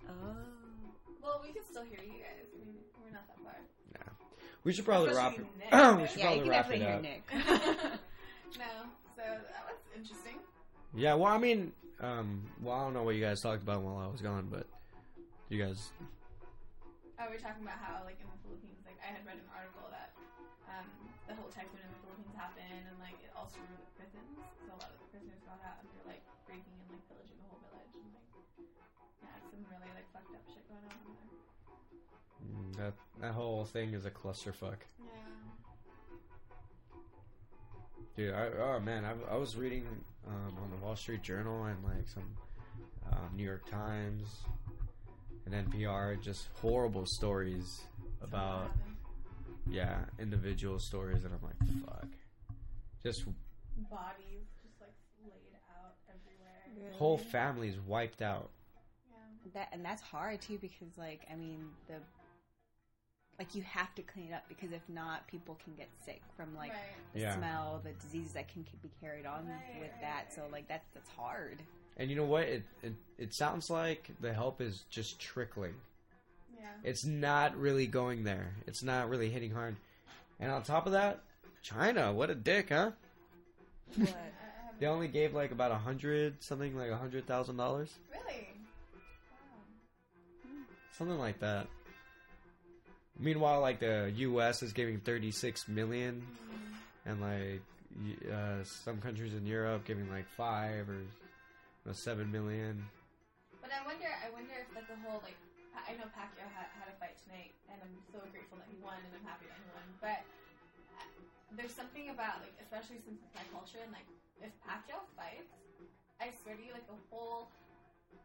Oh. 0.09 0.12
Well, 1.23 1.41
we 1.44 1.52
can 1.52 1.62
still 1.70 1.84
hear 1.84 2.00
you 2.02 2.18
guys. 2.18 2.50
I 2.52 2.65
mean, 2.65 2.75
we're 3.05 3.12
not 3.12 3.26
that 3.28 3.36
far. 3.44 3.55
Yeah. 3.92 4.02
We 4.65 4.73
should 4.73 4.84
probably 4.84 5.15
wrap 5.15 5.39
Especially 5.39 5.44
it. 5.70 5.73
Nick. 5.73 6.00
we 6.02 6.09
should 6.09 6.18
Yeah, 6.18 6.33
you 6.34 6.41
probably 6.41 6.41
can 6.41 6.49
wrap 6.50 6.70
it 6.70 6.78
definitely 6.78 6.86
hear 6.86 6.94
up. 6.97 7.02
Nick. 7.02 7.23
no, 8.59 8.73
so 9.15 9.23
that 9.23 9.62
was 9.68 9.78
interesting. 9.97 10.39
Yeah, 10.94 11.15
well, 11.15 11.33
I 11.33 11.39
mean, 11.39 11.73
um, 12.00 12.42
well, 12.60 12.75
I 12.76 12.83
don't 12.83 12.94
know 12.94 13.05
what 13.05 13.15
you 13.15 13.23
guys 13.23 13.41
talked 13.41 13.62
about 13.62 13.83
while 13.83 13.99
I 13.99 14.10
was 14.10 14.20
gone, 14.20 14.49
but 14.50 14.67
you 15.49 15.62
guys, 15.62 15.91
Oh, 17.20 17.28
we 17.28 17.36
were 17.36 17.42
talking 17.42 17.62
about 17.62 17.78
how, 17.78 18.00
like, 18.09 18.17
in 18.18 18.26
the 18.26 18.39
Philippines, 18.42 18.81
like, 18.89 18.97
I 18.99 19.12
had 19.12 19.23
read 19.28 19.36
an 19.36 19.47
article 19.55 19.86
that 19.92 20.10
um, 20.67 20.89
the 21.31 21.39
whole 21.39 21.50
typhoon 21.55 21.78
in 21.78 21.91
the 21.94 22.00
Philippines 22.02 22.34
happened, 22.34 22.67
and 22.91 22.99
like, 22.99 23.17
it 23.23 23.31
also 23.39 23.57
ruined 23.62 23.86
the 23.86 23.94
prisons. 23.94 24.34
So 24.67 24.75
a 24.75 24.78
lot 24.83 24.91
of 24.91 24.99
the 24.99 25.09
prisoners 25.15 25.39
got 25.47 25.62
out 25.62 25.78
and 25.81 25.86
they're 25.94 26.09
like 26.10 26.23
breaking 26.47 26.75
and 26.75 26.89
like 26.99 27.05
pillaging 27.07 27.39
the 27.39 27.47
whole 27.47 27.62
village, 27.70 27.94
and 27.94 28.10
like, 28.10 28.31
yeah, 29.23 29.39
some 29.47 29.62
really 29.70 29.91
like 29.94 30.07
fucked 30.10 30.34
up 30.34 30.42
shit 30.50 30.67
going 30.67 30.83
on 30.91 30.99
there. 31.07 31.31
mm, 32.42 32.68
that 32.83 32.94
that 33.23 33.33
whole 33.39 33.62
thing 33.65 33.94
is 33.94 34.05
a 34.07 34.10
clusterfuck, 34.10 34.83
Yeah. 34.99 35.15
dude. 38.17 38.34
I, 38.34 38.49
oh 38.59 38.81
man, 38.81 39.05
I, 39.05 39.15
I 39.34 39.36
was 39.36 39.57
reading 39.57 39.86
um, 40.26 40.57
on 40.62 40.70
the 40.70 40.76
Wall 40.84 40.97
Street 40.97 41.23
Journal 41.23 41.65
and 41.65 41.78
like 41.84 42.09
some 42.09 42.26
um, 43.12 43.31
New 43.36 43.44
York 43.44 43.68
Times 43.70 44.26
and 45.47 45.55
NPR, 45.55 46.20
just 46.20 46.49
horrible 46.60 47.07
stories 47.07 47.81
about 48.23 48.70
Something 48.70 48.97
yeah 49.69 49.99
individual 50.19 50.79
stories, 50.79 51.25
and 51.25 51.33
I'm 51.35 51.43
like, 51.43 51.85
fuck, 51.87 52.09
just 53.03 53.25
bodies 53.91 54.47
just 54.63 54.81
like 54.81 54.95
laid 55.25 55.57
out 55.79 55.95
everywhere. 56.09 56.93
whole 56.99 57.19
families 57.19 57.77
wiped 57.87 58.23
out. 58.23 58.51
Yeah. 59.11 59.51
That 59.55 59.69
and 59.73 59.85
that's 59.85 60.03
hard 60.03 60.41
too 60.41 60.59
because 60.61 60.97
like 60.99 61.27
I 61.31 61.35
mean 61.37 61.69
the 61.89 61.95
like 63.39 63.55
you 63.55 63.63
have 63.63 63.95
to 63.95 64.03
clean 64.03 64.27
it 64.31 64.35
up 64.35 64.45
because 64.49 64.71
if 64.73 64.83
not 64.89 65.27
people 65.27 65.59
can 65.65 65.75
get 65.75 65.89
sick 66.05 66.21
from 66.37 66.55
like 66.55 66.73
right. 66.73 66.81
the 67.15 67.21
Yeah. 67.21 67.37
smell, 67.37 67.81
the 67.83 67.93
diseases 67.93 68.35
that 68.35 68.49
can 68.53 68.67
be 68.83 68.91
carried 69.01 69.25
on 69.25 69.49
Right, 69.49 69.81
with 69.81 69.91
right, 69.93 70.01
that. 70.03 70.25
right, 70.27 70.33
So 70.35 70.43
right. 70.43 70.53
like 70.53 70.69
that's 70.69 70.87
that's 70.93 71.09
hard. 71.11 71.63
And 71.97 72.11
you 72.11 72.17
know 72.17 72.25
what? 72.25 72.43
It, 72.45 72.65
it 72.83 72.95
it 73.19 73.35
sounds 73.35 73.71
like 73.71 74.11
the 74.21 74.33
help 74.33 74.61
is 74.61 74.85
just 74.91 75.19
trickling. 75.19 75.75
Yeah. 76.61 76.67
It's 76.91 77.05
not 77.05 77.57
really 77.57 77.87
going 77.87 78.25
there. 78.25 78.53
It's 78.67 78.83
not 78.83 79.09
really 79.09 79.31
hitting 79.31 79.51
hard. 79.51 79.77
And 80.39 80.51
on 80.53 80.63
top 80.63 80.87
of 80.87 80.93
that, 80.93 81.21
China, 81.63 82.13
what 82.13 82.31
a 82.31 82.35
dick, 82.35 82.69
huh? 82.71 82.93
What? 83.97 84.09
I, 84.09 84.13
I 84.13 84.15
haven't 84.15 84.81
They 84.81 84.87
only 84.87 85.09
gave 85.09 85.35
like 85.35 85.51
about 85.53 85.71
a 85.73 85.77
hundred, 85.77 86.43
something 86.43 86.77
like 86.77 86.91
a 86.91 86.97
hundred 86.97 87.27
thousand 87.27 87.57
dollars, 87.57 87.93
really. 88.13 88.47
something 90.97 91.19
like 91.19 91.41
that. 91.41 91.67
Meanwhile, 93.19 93.61
like 93.61 93.81
the 93.81 94.13
U.S. 94.17 94.63
is 94.63 94.73
giving 94.73 94.99
thirty-six 95.01 95.69
million, 95.69 96.23
and 97.05 97.21
like 97.21 97.61
uh, 98.33 98.65
some 98.65 98.99
countries 99.01 99.35
in 99.35 99.45
Europe 99.45 99.85
giving 99.85 100.09
like 100.11 100.27
five 100.37 100.89
or 100.89 100.95
you 100.95 101.07
know, 101.85 101.93
seven 101.93 102.31
million. 102.33 102.83
But 103.61 103.71
I 103.73 103.85
wonder, 103.87 104.07
I 104.07 104.31
wonder 104.33 104.53
if 104.67 104.75
like 104.75 104.89
the 104.89 104.97
whole 105.07 105.21
like, 105.23 105.37
I 105.91 105.99
know 105.99 106.07
Pacquiao 106.15 106.47
had, 106.55 106.70
had 106.78 106.86
a 106.86 106.94
fight 107.02 107.19
tonight, 107.27 107.51
and 107.67 107.75
I'm 107.83 107.99
so 108.15 108.23
grateful 108.31 108.62
that 108.62 108.70
he 108.70 108.78
won, 108.78 108.94
and 109.02 109.10
I'm 109.10 109.27
happy 109.27 109.51
that 109.51 109.59
he 109.59 109.67
won. 109.75 109.83
But 109.99 110.23
uh, 110.94 111.02
there's 111.59 111.75
something 111.75 112.15
about 112.15 112.47
like, 112.47 112.55
especially 112.62 113.02
since 113.02 113.19
it's 113.19 113.35
my 113.35 113.43
culture, 113.51 113.83
and 113.83 113.91
like, 113.91 114.07
if 114.39 114.55
Pacquiao 114.62 115.02
fights, 115.19 115.51
I 116.23 116.31
swear 116.31 116.55
to 116.55 116.62
you, 116.62 116.70
like 116.70 116.86
the 116.86 116.94
whole, 117.10 117.51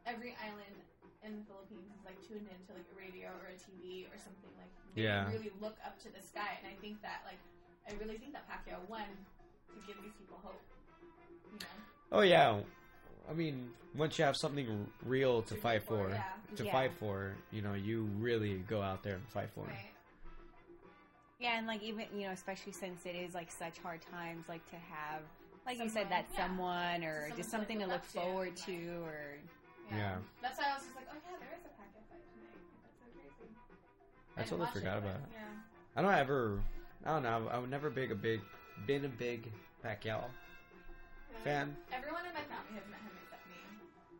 every 0.05 0.37
island 0.37 0.77
in 1.25 1.41
the 1.41 1.43
Philippines 1.49 1.89
is 1.89 2.05
like 2.05 2.21
tuned 2.21 2.45
into 2.45 2.69
like 2.77 2.85
a 2.85 2.95
radio 3.01 3.33
or 3.41 3.49
a 3.49 3.57
TV 3.57 4.05
or 4.13 4.17
something 4.21 4.53
like. 4.61 4.69
Yeah. 4.93 5.25
Really 5.33 5.49
look 5.57 5.81
up 5.81 5.97
to 6.05 6.13
the 6.13 6.21
sky, 6.21 6.61
and 6.61 6.69
I 6.69 6.77
think 6.85 7.01
that 7.01 7.25
like, 7.25 7.41
I 7.89 7.97
really 7.97 8.21
think 8.21 8.37
that 8.37 8.45
Pacquiao 8.45 8.77
won 8.85 9.09
to 9.73 9.77
give 9.89 9.97
these 10.05 10.13
people 10.21 10.37
hope. 10.45 10.61
You 11.49 11.57
know. 11.65 11.77
Oh 12.13 12.21
yeah, 12.21 12.61
I 13.29 13.33
mean, 13.33 13.71
once 13.95 14.17
you 14.19 14.25
have 14.25 14.35
something 14.37 14.87
real 15.05 15.41
to 15.43 15.55
fight 15.55 15.83
for, 15.83 16.09
Yeah. 16.09 16.23
to 16.57 16.65
Yeah. 16.65 16.71
fight 16.71 16.93
for, 16.99 17.35
you 17.51 17.61
know, 17.61 17.73
you 17.73 18.03
really 18.19 18.57
go 18.59 18.81
out 18.81 19.03
there 19.03 19.15
and 19.15 19.27
fight 19.29 19.49
for. 19.51 19.65
it. 19.65 19.69
Right. 19.69 19.91
Yeah, 21.39 21.57
and 21.57 21.67
like 21.67 21.83
even 21.83 22.05
you 22.13 22.27
know, 22.27 22.31
especially 22.31 22.71
since 22.71 23.05
it 23.05 23.15
is 23.15 23.33
like 23.33 23.51
such 23.51 23.77
hard 23.79 24.01
times, 24.01 24.47
like 24.47 24.65
to 24.69 24.77
have, 24.77 25.21
like 25.65 25.79
you 25.79 25.89
said, 25.89 26.09
that 26.09 26.25
yeah. 26.33 26.45
someone 26.47 27.03
or 27.03 27.21
Someone 27.23 27.37
just 27.37 27.51
something 27.51 27.79
to 27.79 27.85
look 27.85 27.93
look 28.01 28.07
to, 28.13 28.19
forward 28.19 28.55
to, 28.57 29.01
or 29.03 29.37
Yeah. 29.91 30.15
That's 30.41 30.57
why 30.57 30.65
I 30.71 30.73
was 30.75 30.83
just 30.83 30.95
like, 30.95 31.05
oh 31.11 31.15
yeah, 31.29 31.37
there 31.39 31.49
is 31.59 31.65
a 31.65 31.69
Pacquiao 31.69 32.03
fight 32.09 32.23
tonight. 32.31 32.55
That's 32.83 32.99
so 32.99 33.05
crazy. 33.19 33.51
I 34.37 34.39
didn't 34.41 34.49
totally 34.49 34.71
forgot 34.79 34.97
it, 34.97 35.03
about 35.03 35.15
it. 35.17 35.29
Yeah. 35.33 35.97
I 35.97 36.01
don't 36.01 36.13
ever, 36.13 36.59
I 37.05 37.09
don't 37.09 37.23
know. 37.23 37.49
I 37.51 37.57
would 37.59 37.69
never 37.69 37.89
big 37.89 38.11
a 38.11 38.15
big, 38.15 38.41
been 38.87 39.03
a 39.05 39.09
big 39.09 39.51
Pacquiao 39.83 40.23
Yeah. 40.23 41.43
fan. 41.43 41.75
Everyone 41.91 42.25
in 42.25 42.33
my 42.33 42.41
family 42.47 42.73
has 42.79 42.87
met 42.89 42.99
him 43.01 43.11
except 43.11 43.13
me. 43.13 43.14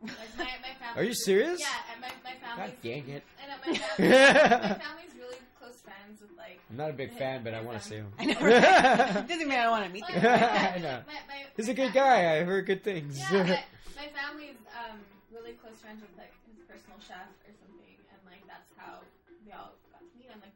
Like 0.06 0.38
my, 0.38 0.44
my 0.44 0.74
family. 0.78 0.96
Are 0.96 1.04
you 1.04 1.14
serious? 1.14 1.60
Yeah, 1.60 1.66
and 1.92 2.00
my 2.00 2.08
my 2.24 2.34
God 2.40 2.56
family's. 2.56 2.78
dang 2.82 3.08
it! 3.14 3.22
I 3.36 3.46
know 3.48 3.56
my 3.66 3.78
family. 3.78 4.08
my 4.70 4.74
family's 4.80 5.14
really 5.18 5.40
close 5.58 5.78
friends 5.82 6.20
with 6.22 6.32
like. 6.38 6.60
I'm 6.70 6.76
not 6.76 6.90
a 6.90 6.92
big 6.94 7.12
fan, 7.16 7.42
but 7.44 7.54
I 7.54 7.60
want 7.62 7.80
to 7.80 7.84
see 7.86 7.96
him. 7.96 8.08
I 8.18 8.24
know. 8.26 8.40
Right? 8.40 9.28
Doesn't 9.28 9.48
mean 9.48 9.58
I 9.58 9.70
want 9.70 9.86
to 9.86 9.90
meet 9.92 10.04
Well, 10.08 10.20
them. 10.20 10.74
I 10.74 10.78
know. 10.78 10.98
My, 11.06 11.18
my, 11.28 11.38
He's 11.56 11.68
a 11.68 11.74
good 11.74 11.92
guy. 11.92 12.36
I 12.38 12.44
heard 12.44 12.66
good 12.66 12.82
things. 12.84 13.18
Yeah, 13.18 13.42
my, 13.42 13.62
my 14.04 14.08
family's 14.14 14.58
um 14.76 14.98
really 15.34 15.52
close 15.62 15.78
friends 15.82 16.00
with 16.02 16.12
like 16.18 16.32
his 16.50 16.58
personal 16.66 16.98
chef 17.02 17.28
or 17.46 17.52
something, 17.60 17.94
and 18.12 18.20
like 18.26 18.42
that's 18.50 18.70
how 18.76 19.00
we 19.44 19.52
all 19.52 19.74
got 19.92 20.00
to 20.02 20.10
meet 20.18 20.28
him. 20.30 20.40
Like 20.42 20.54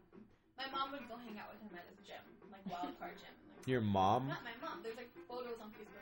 my 0.59 0.67
mom 0.73 0.93
would 0.93 1.05
go 1.09 1.17
hang 1.21 1.37
out 1.41 1.53
with 1.53 1.61
him 1.65 1.73
at 1.79 1.85
his 1.89 2.01
gym, 2.07 2.21
like 2.53 2.65
Wild 2.69 2.93
Card 3.01 3.15
Gym. 3.21 3.33
Like, 3.57 3.69
Your 3.69 3.81
mom? 3.85 4.29
Not 4.29 4.41
my 4.45 4.57
mom. 4.61 4.81
There's 4.85 4.97
like 4.97 5.13
photos 5.29 5.57
on 5.61 5.69
Facebook 5.77 6.00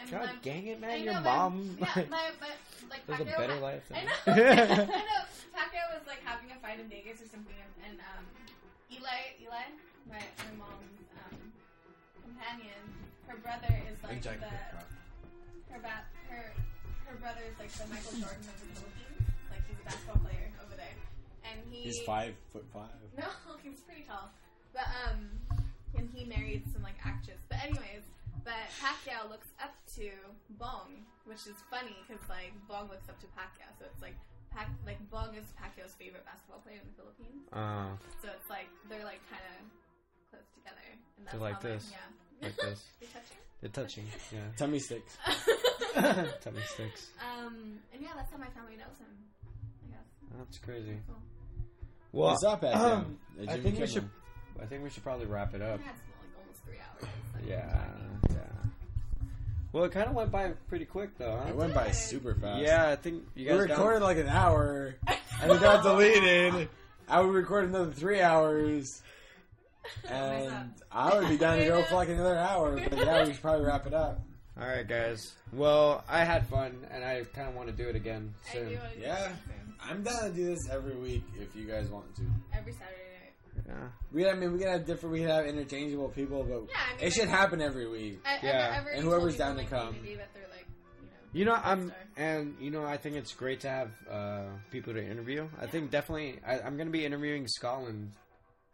And 0.00 0.10
God 0.10 0.26
my, 0.26 0.32
dang 0.42 0.66
it, 0.66 0.76
I 0.78 0.80
man! 0.80 0.98
know, 0.98 1.04
Your 1.12 1.14
my- 1.14 1.36
mom 1.36 1.76
Yeah, 1.80 1.86
my, 2.08 2.30
my 2.40 2.52
like 2.90 3.02
lives 3.08 3.20
a 3.20 3.24
Pacquiao 3.24 3.38
better 3.38 3.54
ha- 3.58 3.66
life 3.66 3.88
than 3.88 3.98
I 3.98 4.04
know. 4.04 4.32
I 4.32 4.86
know. 4.86 5.22
Pacquiao 5.54 5.86
was 5.98 6.06
like 6.06 6.22
having 6.24 6.50
a 6.54 6.58
fight 6.62 6.78
in 6.80 6.86
Vegas 6.88 7.18
or 7.22 7.26
something, 7.28 7.56
and, 7.58 7.72
and 7.90 7.96
um, 8.14 8.22
Eli, 8.94 9.34
Eli, 9.42 9.66
my 10.08 10.22
my 10.22 10.52
mom's 10.54 11.02
um, 11.26 11.36
companion, 12.22 12.78
her 13.26 13.36
brother 13.42 13.74
is 13.90 13.98
like 14.06 14.22
Jack 14.22 14.38
the 14.40 14.46
her 15.74 15.80
ba- 15.82 16.06
her 16.30 16.52
her 17.10 17.16
brother 17.18 17.42
is 17.50 17.58
like 17.58 17.72
the 17.74 17.86
Michael 17.90 18.14
Jordan 18.22 18.46
of 18.46 18.56
the 18.62 18.68
Philippines. 18.78 19.26
Like 19.50 19.66
he's 19.66 19.80
a 19.82 19.84
basketball 19.84 20.22
player 20.22 20.46
over 20.62 20.76
there, 20.78 20.94
and 21.44 21.58
he 21.74 21.82
He's 21.90 21.98
five 22.06 22.34
foot 22.52 22.64
five. 22.72 22.94
no, 23.18 23.26
he's 23.66 23.80
pretty 23.82 24.06
tall. 24.06 24.30
But 24.72 24.86
um, 25.04 25.26
and 25.98 26.06
he 26.14 26.24
married 26.24 26.62
some 26.72 26.82
like 26.86 26.96
actress. 27.04 27.42
But 27.50 27.58
anyways, 27.66 28.06
but 28.48 28.64
Pacquiao 28.80 29.28
looks 29.28 29.48
up 29.60 29.76
to 30.00 30.08
Bong, 30.56 31.04
which 31.28 31.44
is 31.44 31.56
funny 31.68 31.96
because 32.08 32.24
like 32.32 32.52
Bong 32.66 32.88
looks 32.88 33.04
up 33.12 33.20
to 33.20 33.28
Pacquiao, 33.36 33.68
so 33.78 33.84
it's 33.84 34.00
like 34.00 34.16
Pac 34.50 34.72
like 34.88 34.96
Bong 35.12 35.36
is 35.36 35.44
Pacquiao's 35.60 35.92
favorite 36.00 36.24
basketball 36.24 36.64
player 36.64 36.80
in 36.80 36.88
the 36.88 36.96
Philippines. 36.96 37.44
uh, 37.52 37.92
So 38.24 38.32
it's 38.32 38.48
like 38.48 38.68
they're 38.88 39.04
like 39.04 39.20
kind 39.28 39.44
of 39.52 39.60
close 40.32 40.48
together. 40.56 40.80
And 41.20 41.28
They're 41.28 41.40
like 41.44 41.60
this. 41.60 41.92
yeah. 41.92 42.48
like 42.48 42.56
this. 42.56 42.80
You're 43.00 43.10
touching. 43.12 43.38
They're 43.60 43.76
touching. 43.76 44.06
Yeah. 44.32 44.48
Tummy 44.56 44.78
sticks. 44.80 45.12
Tummy 46.40 46.62
sticks. 46.64 47.10
um, 47.20 47.78
and 47.92 48.00
yeah, 48.00 48.16
that's 48.16 48.30
how 48.32 48.38
my 48.38 48.48
family 48.56 48.76
knows 48.80 48.96
him. 48.96 49.12
I 49.84 49.92
guess. 49.92 50.38
That's 50.38 50.58
crazy. 50.58 50.96
Cool. 51.06 51.16
Well, 52.12 52.30
What's 52.30 52.44
up, 52.44 52.62
Pacquiao? 52.62 53.04
um, 53.04 53.18
I 53.42 53.44
Jimmy 53.52 53.60
think 53.62 53.80
we 53.80 53.86
should. 53.86 54.08
I 54.62 54.66
think 54.66 54.82
we 54.82 54.90
should 54.90 55.02
probably 55.04 55.26
wrap 55.26 55.54
it 55.54 55.60
up. 55.62 55.78
had 55.80 55.92
like 55.92 55.92
almost 55.92 56.07
three 56.64 56.76
hours. 56.78 57.10
Yeah, 57.46 57.84
yeah. 58.30 58.36
Well, 59.72 59.84
it 59.84 59.92
kind 59.92 60.08
of 60.08 60.14
went 60.14 60.30
by 60.30 60.52
pretty 60.68 60.84
quick, 60.86 61.16
though. 61.18 61.42
It 61.48 61.54
went 61.54 61.74
by 61.74 61.90
super 61.90 62.34
fast. 62.34 62.62
Yeah, 62.62 62.88
I 62.88 62.96
think 62.96 63.24
you 63.34 63.44
we 63.44 63.58
guys 63.58 63.66
got- 63.66 63.76
recorded 63.78 64.02
like 64.02 64.16
an 64.18 64.28
hour, 64.28 64.94
and 65.42 65.52
it 65.52 65.60
got 65.60 65.82
deleted. 65.82 66.68
I 67.08 67.20
would 67.20 67.34
record 67.34 67.64
another 67.68 67.90
three 67.92 68.20
hours, 68.20 69.02
and 70.08 70.72
I 70.92 71.18
would 71.18 71.28
be 71.28 71.36
down 71.38 71.58
to 71.58 71.64
go 71.66 71.82
for 71.84 71.94
like 71.96 72.08
another 72.08 72.36
hour. 72.36 72.76
But 72.88 72.98
yeah, 72.98 73.24
we 73.24 73.32
should 73.32 73.42
probably 73.42 73.64
wrap 73.66 73.86
it 73.86 73.94
up. 73.94 74.20
All 74.60 74.66
right, 74.66 74.86
guys. 74.86 75.34
Well, 75.52 76.02
I 76.08 76.24
had 76.24 76.46
fun, 76.48 76.84
and 76.90 77.04
I 77.04 77.22
kind 77.34 77.48
of 77.48 77.54
want 77.54 77.68
to 77.68 77.74
do 77.74 77.88
it 77.88 77.94
again 77.96 78.34
I 78.50 78.52
do 78.54 78.58
soon. 78.70 78.78
wanna 78.78 78.94
do 78.94 79.00
Yeah. 79.00 79.14
that. 79.14 79.32
I'm 79.80 80.02
down 80.02 80.22
to 80.24 80.30
do 80.30 80.44
this 80.46 80.68
every 80.68 80.96
week 80.96 81.22
if 81.40 81.54
you 81.54 81.64
guys 81.64 81.88
want 81.88 82.12
to. 82.16 82.22
Every 82.52 82.72
Saturday 82.72 82.96
night. 82.96 83.07
Yeah. 83.68 83.88
We, 84.12 84.26
I 84.28 84.34
mean, 84.34 84.52
we 84.54 84.58
can 84.60 84.68
have 84.68 84.86
different, 84.86 85.12
we 85.12 85.20
can 85.20 85.28
have 85.28 85.44
interchangeable 85.46 86.08
people, 86.08 86.42
but 86.42 86.62
Yeah, 86.70 86.76
I 86.90 86.96
mean, 86.96 87.06
it 87.06 87.12
should 87.12 87.28
like- 87.28 87.36
happen 87.38 87.60
every 87.60 87.86
week. 87.88 88.20
I, 88.24 88.38
Yeah. 88.42 88.80
I've 88.80 88.86
And 88.86 89.04
whoever's 89.04 89.36
down 89.36 89.56
to 89.56 89.60
in 89.62 89.68
come. 89.68 89.88
community 89.88 90.16
That 90.16 90.28
they're 90.34 90.48
like, 90.50 90.66
you 91.34 91.44
know. 91.44 91.54
You 91.54 91.60
know, 91.60 91.60
I'm, 91.62 91.88
Star. 91.88 91.98
and 92.16 92.56
you 92.60 92.70
know, 92.70 92.84
I 92.84 92.96
think 92.96 93.16
it's 93.16 93.34
great 93.34 93.60
to 93.60 93.68
have 93.68 93.90
uh, 94.10 94.44
people 94.70 94.94
to 94.94 95.04
interview. 95.04 95.48
I 95.60 95.66
think 95.66 95.90
definitely, 95.90 96.40
I, 96.46 96.60
I'm 96.60 96.76
going 96.76 96.86
to 96.88 96.92
be 96.92 97.04
interviewing 97.04 97.46
Scotland 97.46 98.12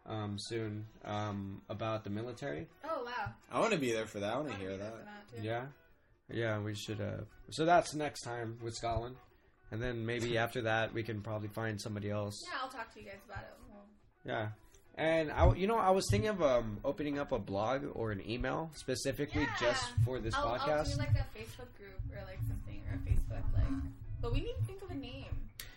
um, 0.05 0.37
soon 0.39 0.85
um, 1.03 1.61
about 1.69 2.03
the 2.05 2.09
military. 2.09 2.67
Oh 2.85 3.03
wow. 3.03 3.33
I 3.51 3.59
want 3.59 3.73
to 3.73 3.79
be 3.79 3.91
there 3.91 4.05
for 4.05 4.19
that. 4.21 4.33
I 4.33 4.37
want 4.37 4.49
to 4.51 4.55
hear 4.55 4.69
be 4.71 4.77
there 4.77 4.91
that. 4.91 5.29
for 5.29 5.35
too. 5.37 5.43
Yeah, 5.43 5.65
yeah, 6.29 6.59
we 6.59 6.73
should. 6.75 7.01
Uh, 7.01 7.23
so 7.49 7.65
that's 7.65 7.93
next 7.95 8.21
time 8.21 8.57
with 8.63 8.75
Scotland, 8.75 9.15
and 9.71 9.81
then 9.81 10.05
maybe 10.05 10.37
after 10.45 10.61
that 10.61 10.93
we 10.93 11.03
can 11.03 11.21
probably 11.21 11.49
find 11.49 11.81
somebody 11.81 12.09
else. 12.11 12.41
Yeah, 12.45 12.59
I'll 12.63 12.69
talk 12.69 12.93
to 12.93 12.99
you 13.01 13.07
guys 13.07 13.19
about 13.27 13.43
it. 13.43 13.53
Well, 13.67 13.83
Yeah. 14.23 14.49
And 14.97 15.29
I, 15.31 15.53
you 15.55 15.67
know, 15.67 15.77
I 15.77 15.89
was 15.91 16.07
thinking 16.09 16.29
of 16.29 16.41
um, 16.41 16.77
opening 16.85 17.19
up 17.19 17.31
a 17.33 17.39
blog 17.39 17.83
or 17.93 18.11
an 18.11 18.21
email 18.29 18.69
specifically 18.75 19.41
Yeah. 19.41 19.55
just 19.59 19.91
for 20.05 20.19
this 20.19 20.33
I'll, 20.33 20.47
I'll 20.47 20.59
podcast. 20.59 20.93
do 20.93 20.99
like 20.99 21.09
a 21.09 21.25
Facebook 21.37 21.67
group 21.77 21.99
or 22.13 22.23
like 22.25 22.39
something 22.47 22.81
or 22.89 22.95
a 22.95 22.99
Facebook 23.09 23.43
like. 23.53 23.65
But 24.21 24.31
we 24.33 24.39
need 24.39 24.55
to 24.59 24.65
think 24.65 24.81
of 24.83 24.91
a 24.91 24.95
name. 24.95 25.25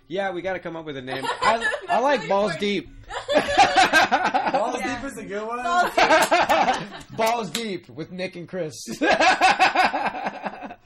yeah, 0.06 0.30
we 0.30 0.40
got 0.40 0.52
to 0.52 0.60
come 0.60 0.76
up 0.76 0.84
with 0.84 0.96
a 0.96 1.02
name. 1.02 1.24
I, 1.42 1.68
I 1.88 1.98
like 1.98 2.20
really 2.20 2.28
balls 2.28 2.52
important. 2.52 2.60
deep. 2.60 2.88
Balls 4.52 4.76
Yeah. 4.80 5.00
deep 5.00 5.10
is 5.10 5.18
a 5.18 5.24
good 5.24 5.46
one. 5.46 7.16
balls 7.16 7.50
deep 7.50 7.88
with 7.98 8.12
Nick 8.12 8.36
and 8.36 8.46
Chris, 8.48 8.74
I 9.00 10.76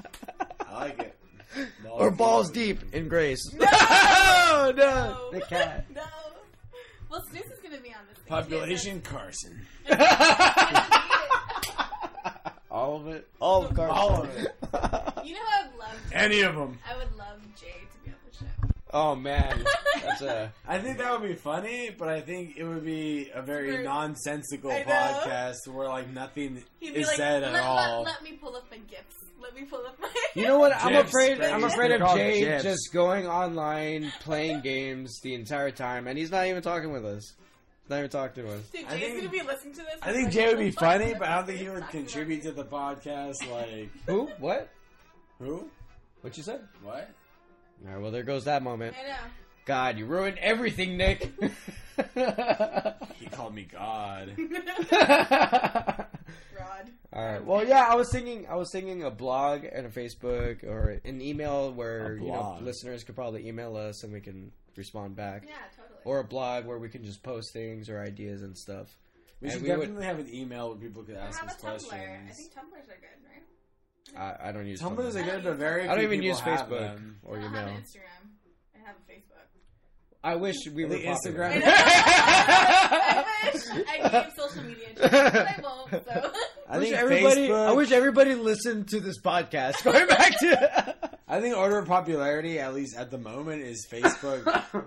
like 0.73 0.99
it. 1.01 1.19
or 1.91 2.11
balls 2.11 2.51
deep 2.51 2.81
in 2.95 3.09
Grace. 3.09 3.45
No, 3.53 3.67
no, 3.67 4.73
No. 4.75 5.31
the 5.33 5.41
cat. 5.43 5.85
no. 5.95 6.03
Well, 7.11 7.23
Snooze 7.31 7.43
Population 8.33 9.01
Carson. 9.03 9.67
All 12.71 12.97
of 12.97 13.07
it. 13.09 13.29
All 13.41 13.67
of 13.67 13.75
Carson. 13.77 13.97
All 13.97 14.23
of 14.23 14.29
it. 14.37 14.49
You 15.27 15.35
know, 15.35 15.41
I 15.41 15.67
would 15.67 15.79
love. 15.79 15.97
Any 16.13 16.41
of 16.41 16.55
them. 16.55 16.79
I 16.91 16.97
would 16.97 17.15
love 17.17 17.39
Jay 17.61 17.67
to 17.69 17.99
be 18.05 18.11
on 18.11 18.17
the 18.31 18.37
show. 18.39 18.47
oh 18.93 19.15
man, 19.15 19.63
that's 20.03 20.23
a. 20.23 20.51
I 20.67 20.79
think 20.79 20.97
that 20.99 21.13
would 21.21 21.29
be 21.29 21.35
funny, 21.35 21.91
but 21.97 22.09
I 22.09 22.23
think 22.23 22.57
it 22.57 22.65
would 22.65 22.85
be 22.85 23.31
a 23.35 23.43
very 23.43 23.73
Super- 23.73 23.83
nonsensical 23.83 24.71
I 24.73 24.79
know. 24.79 24.85
podcast 24.91 25.69
where 25.69 25.89
like 25.89 26.09
nothing 26.11 26.63
He'd 26.81 26.95
be 26.95 27.01
is 27.01 27.09
like, 27.09 27.17
said 27.17 27.43
let, 27.43 27.55
at 27.55 27.61
all. 27.63 28.03
Let, 28.05 28.13
let 28.15 28.23
me 28.23 28.33
pull 28.41 28.57
up 28.57 28.65
my 28.71 28.79
gifts. 28.79 29.17
Let 29.41 29.55
me 29.55 29.65
pull 29.65 29.85
up 29.87 29.99
my. 30.01 30.09
You 30.35 30.45
know 30.47 30.59
what? 30.59 30.73
I'm 30.75 30.93
Gifs, 30.95 31.09
afraid. 31.11 31.39
baby. 31.39 31.53
I'm 31.53 31.65
afraid 31.65 31.91
They're 31.91 31.97
of 31.99 32.07
called 32.07 32.19
Jay 32.19 32.41
gifs. 32.41 32.63
just 32.65 32.91
going 32.95 33.27
online 33.27 34.11
playing 34.21 34.63
games 34.63 35.21
the 35.23 35.35
entire 35.35 35.71
time, 35.71 36.07
and 36.07 36.17
he's 36.19 36.31
not 36.31 36.47
even 36.47 36.63
talking 36.63 36.91
with 36.91 37.05
us. 37.05 37.35
He's 37.93 37.99
not 37.99 37.99
even 37.99 38.11
talking 38.11 38.45
to 38.45 38.51
us. 38.53 38.63
Dude, 38.71 38.85
I 38.87 38.91
Jay's 38.97 39.01
think- 39.01 39.17
gonna 39.19 39.29
be 39.31 39.43
listening 39.43 39.75
to 39.75 39.81
this. 39.83 39.97
I 40.01 40.13
think 40.13 40.31
Jay 40.31 40.47
would 40.49 40.59
be 40.59 40.65
what 40.67 40.75
the 40.75 40.81
fuck 40.81 40.99
funny, 41.01 41.15
but 41.15 41.29
I 41.29 41.35
don't 41.37 41.47
think 41.47 41.59
he 41.59 41.69
would 41.69 41.89
contribute 41.91 42.43
to 42.45 42.53
the 42.53 42.65
podcast. 42.65 43.51
Like 43.51 43.91
Who? 44.07 44.27
What? 44.39 44.71
who? 45.39 45.69
What 46.23 46.37
you 46.37 46.43
said? 46.43 46.61
What? 46.83 47.11
All 47.87 47.93
right. 47.93 48.01
Well, 48.01 48.11
there 48.11 48.23
goes 48.23 48.45
that 48.45 48.63
moment. 48.63 48.95
I 48.99 49.09
know. 49.09 49.17
God, 49.67 49.99
you 49.99 50.07
ruined 50.07 50.39
everything, 50.39 50.97
Nick. 50.97 51.33
He 53.19 53.27
called 53.27 53.55
me 53.55 53.69
God. 53.71 54.37
Rod. 57.13 57.19
All 57.21 57.33
right. 57.33 57.45
Well, 57.45 57.67
yeah, 57.67 57.87
I 57.89 57.95
was 57.95 58.11
thinking, 58.11 58.47
I 58.49 58.57
was 58.57 58.71
thinking 58.73 59.03
a 59.05 59.11
blog 59.11 59.65
and 59.65 59.87
a 59.87 59.91
Facebook 59.91 60.65
or 60.65 61.01
an 61.05 61.21
email 61.21 61.73
where 61.73 62.15
you 62.17 62.27
know 62.29 62.33
blog. 62.35 62.63
listeners 62.63 63.05
could 63.05 63.15
probably 63.15 63.47
email 63.49 63.77
us 63.77 64.03
and 64.03 64.13
we 64.13 64.21
can 64.21 64.53
respond 64.77 65.15
back, 65.17 65.45
Yeah, 65.47 65.55
totally. 65.77 66.01
or 66.05 66.21
a 66.21 66.25
blog 66.25 66.65
where 66.65 66.79
we 66.79 66.89
can 66.89 67.05
just 67.05 67.23
post 67.23 67.53
things 67.53 67.89
or 67.91 68.01
ideas 68.01 68.43
and 68.43 68.57
stuff. 68.57 68.97
We 69.41 69.49
And 69.49 69.53
should 69.55 69.63
we 69.63 69.69
would- 69.71 69.81
definitely 69.81 70.07
have 70.07 70.19
an 70.21 70.35
email 70.35 70.69
where 70.71 70.79
people 70.79 71.03
could 71.03 71.17
Or 71.17 71.21
ask 71.21 71.41
have 71.41 71.51
us 71.51 71.57
a 71.57 71.59
Tumblr. 71.67 71.93
I 71.93 71.97
questions. 71.99 72.37
think 72.37 72.53
Tumblrs 72.55 72.89
are 72.89 73.01
good, 73.01 74.17
right? 74.17 74.39
I, 74.43 74.49
I 74.49 74.53
don't 74.53 74.67
use 74.67 74.81
Tumblrs 74.81 75.13
Tumblr. 75.13 75.21
are 75.21 75.31
good, 75.31 75.45
but 75.45 75.57
very 75.57 75.83
I 75.83 75.87
don't 75.89 75.97
few 75.99 76.05
even 76.05 76.21
people 76.21 76.29
use 76.29 76.41
have 76.41 76.61
Facebook 76.69 76.79
them. 76.81 77.19
or 77.25 77.37
I 77.37 77.41
don't 77.41 77.51
email. 77.51 77.61
have 77.67 77.71
an 77.77 77.83
Instagram. 77.83 78.29
I 78.75 78.87
have 78.87 78.97
a 78.97 79.13
Facebook. 79.13 79.32
I 80.25 80.37
wish 80.37 80.57
we 80.73 80.85
were 80.85 80.91
think 80.91 81.05
popular. 81.07 81.49
Instagram- 81.51 81.63
I 81.65 83.25
wish 83.53 83.63
I 83.89 84.23
need 84.23 84.33
social 84.37 84.63
media, 84.63 84.89
but 84.97 85.13
I 85.15 85.61
won't. 85.63 85.91
So 85.91 86.33
I 86.69 86.79
wish 86.79 86.89
think 86.89 87.01
everybody. 87.01 87.49
Facebook. 87.49 87.69
I 87.69 87.73
wish 87.73 87.91
everybody 87.93 88.35
listened 88.35 88.89
to 88.91 89.01
this 89.01 89.21
podcast. 89.21 89.83
Going 89.85 90.07
back 90.07 90.39
to. 90.41 90.95
I 91.27 91.41
think 91.41 91.57
order 91.57 91.79
of 91.79 91.89
popularity, 91.89 92.61
at 92.61 92.73
least 92.75 92.97
at 92.97 93.11
the 93.11 93.19
moment, 93.19 93.63
is 93.63 93.87
Facebook, 93.91 94.85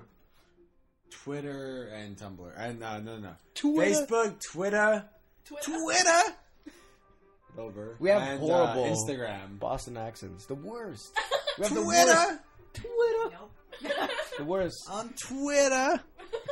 Twitter, 1.12 1.90
and 1.94 2.16
Tumblr. 2.16 2.54
And 2.58 2.82
uh, 2.84 3.00
no, 3.02 3.18
no, 3.18 3.32
Twitter? 3.56 4.06
Facebook, 4.06 4.40
Twitter, 4.52 5.04
Twitter. 5.46 5.72
Twitter. 5.72 6.22
Over. 7.58 7.96
We 8.00 8.10
have 8.10 8.22
and, 8.22 8.40
horrible- 8.40 8.84
uh, 8.84 8.88
Instagram. 8.90 9.60
Boston 9.60 9.98
accents, 9.98 10.46
the 10.46 10.56
worst. 10.56 11.12
We 11.58 11.64
have 11.66 11.74
the 11.74 11.82
Twitter 11.84 12.06
worst. 12.06 12.40
Twitter. 12.74 13.30
Nope. 13.32 13.52
The 14.38 14.44
worst. 14.44 14.88
on 14.92 15.10
Twitter. 15.20 16.02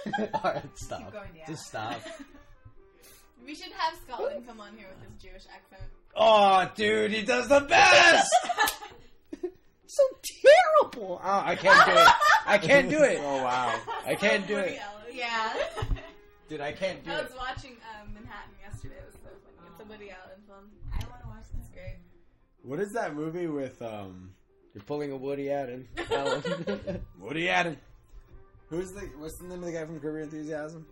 All 0.34 0.42
right, 0.44 0.64
stop. 0.76 1.00
Keep 1.00 1.12
going, 1.12 1.30
yeah. 1.38 1.48
Just 1.48 1.66
stop. 1.66 2.02
We 3.46 3.56
should 3.56 3.74
have 3.74 4.00
Scotland 4.08 4.48
come 4.48 4.62
on 4.62 4.70
here 4.78 4.88
with 4.88 5.04
his 5.06 5.22
Jewish 5.22 5.44
accent. 5.54 5.82
Oh, 6.16 6.72
dude, 6.76 7.12
he 7.12 7.24
does 7.24 7.50
the 7.50 7.60
best. 7.60 8.34
so 9.86 10.04
terrible. 10.24 11.20
Oh, 11.22 11.42
I 11.44 11.54
can't 11.58 11.86
do 11.86 11.92
it. 11.92 12.08
I 12.46 12.58
can't 12.58 12.90
do 12.90 13.04
it. 13.04 13.20
Oh 13.22 13.44
wow. 13.44 13.78
I 14.06 14.16
can't 14.16 14.48
do 14.48 14.56
it. 14.56 14.80
Yeah. 15.12 15.54
Dude, 16.48 16.62
I 16.62 16.72
can't 16.72 17.04
do 17.04 17.12
it. 17.12 17.16
I 17.16 17.20
it. 17.20 17.24
was 17.24 17.38
watching 17.38 17.72
um, 18.00 18.14
Manhattan 18.14 18.54
yesterday. 18.64 18.96
It 18.96 19.08
was 19.08 19.16
so 19.16 19.30
funny. 19.58 19.70
It's 19.74 19.82
a 19.82 19.92
Woody 19.92 20.12
Allen 20.12 20.40
film. 20.48 20.72
I 20.94 21.04
want 21.10 21.22
to 21.24 21.28
watch 21.28 21.44
this. 21.54 21.68
great. 21.74 21.98
What 22.62 22.80
is 22.80 22.94
that 22.94 23.14
movie 23.14 23.48
with 23.48 23.82
um 23.82 24.32
You're 24.74 24.84
pulling 24.84 25.12
a 25.12 25.18
Woody 25.18 25.52
Allen. 25.52 25.88
Allen. 26.12 27.02
Woody 27.20 27.50
Allen? 27.50 27.78
Who's 28.70 28.92
the 28.92 29.02
what's 29.20 29.38
the 29.38 29.46
name 29.48 29.60
of 29.60 29.66
the 29.66 29.72
guy 29.72 29.86
from 29.86 30.00
Curb 30.00 30.14
Your 30.16 30.20
Enthusiasm? 30.22 30.86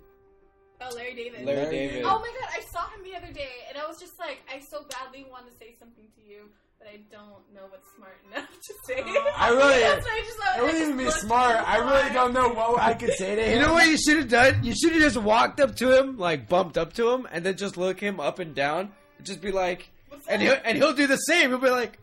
Oh, 0.83 0.95
Larry 0.95 1.13
David. 1.15 1.45
Larry 1.45 1.57
Larry 1.57 1.71
David. 1.71 1.93
David. 1.93 2.05
Oh 2.05 2.19
my 2.19 2.31
god, 2.39 2.49
I 2.51 2.61
saw 2.73 2.89
him 2.89 3.03
the 3.03 3.15
other 3.15 3.31
day, 3.33 3.49
and 3.69 3.77
I 3.77 3.87
was 3.87 3.99
just 3.99 4.17
like, 4.19 4.39
I 4.53 4.59
so 4.59 4.83
badly 4.89 5.25
want 5.29 5.45
to 5.49 5.55
say 5.57 5.75
something 5.79 6.05
to 6.15 6.21
you, 6.27 6.49
but 6.79 6.87
I 6.87 6.97
don't 7.11 7.43
know 7.53 7.67
what's 7.69 7.87
smart 7.95 8.17
enough 8.31 8.49
to 8.49 8.73
say. 8.87 8.95
I 9.37 9.49
really- 9.49 9.79
That's 9.79 10.05
why 10.05 10.11
I 10.11 10.21
just, 10.25 10.39
I 10.41 10.57
It 10.57 10.61
wouldn't 10.61 10.79
just 10.79 10.91
even 10.91 11.05
be 11.05 11.11
smart. 11.11 11.55
I 11.67 11.77
really 11.77 12.13
don't 12.13 12.33
know 12.33 12.49
what 12.49 12.81
I 12.81 12.95
could 12.95 13.13
say 13.13 13.35
to 13.35 13.43
him. 13.43 13.59
You 13.59 13.65
know 13.67 13.73
what 13.73 13.87
you 13.87 13.97
should 13.97 14.17
have 14.17 14.29
done? 14.29 14.63
You 14.63 14.73
should 14.75 14.93
have 14.93 15.01
just 15.01 15.17
walked 15.17 15.59
up 15.59 15.75
to 15.77 15.95
him, 15.99 16.17
like 16.17 16.49
bumped 16.49 16.79
up 16.79 16.93
to 16.93 17.11
him, 17.11 17.27
and 17.31 17.45
then 17.45 17.57
just 17.57 17.77
look 17.77 17.99
him 17.99 18.19
up 18.19 18.39
and 18.39 18.55
down, 18.55 18.91
and 19.17 19.25
just 19.25 19.39
be 19.41 19.51
like, 19.51 19.87
and 20.27 20.41
he'll 20.41 20.57
and 20.65 20.77
he'll 20.79 20.93
do 20.93 21.05
the 21.05 21.17
same. 21.17 21.49
He'll 21.51 21.59
be 21.59 21.69
like, 21.69 21.99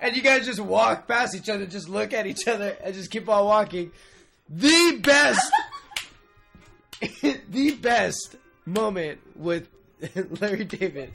and 0.00 0.16
you 0.16 0.22
guys 0.22 0.46
just 0.46 0.60
walk 0.60 1.06
past 1.06 1.34
each 1.34 1.48
other, 1.48 1.66
just 1.66 1.88
look 1.88 2.12
at 2.12 2.26
each 2.26 2.48
other, 2.48 2.76
and 2.82 2.94
just 2.94 3.10
keep 3.10 3.28
on 3.28 3.44
walking. 3.44 3.92
The 4.48 5.00
best, 5.02 5.52
the 7.50 7.72
best 7.80 8.36
moment 8.66 9.20
with 9.36 9.68
Larry 10.40 10.64
David 10.64 11.12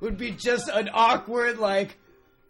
would 0.00 0.16
be 0.16 0.30
just 0.30 0.68
an 0.68 0.88
awkward, 0.92 1.58
like, 1.58 1.98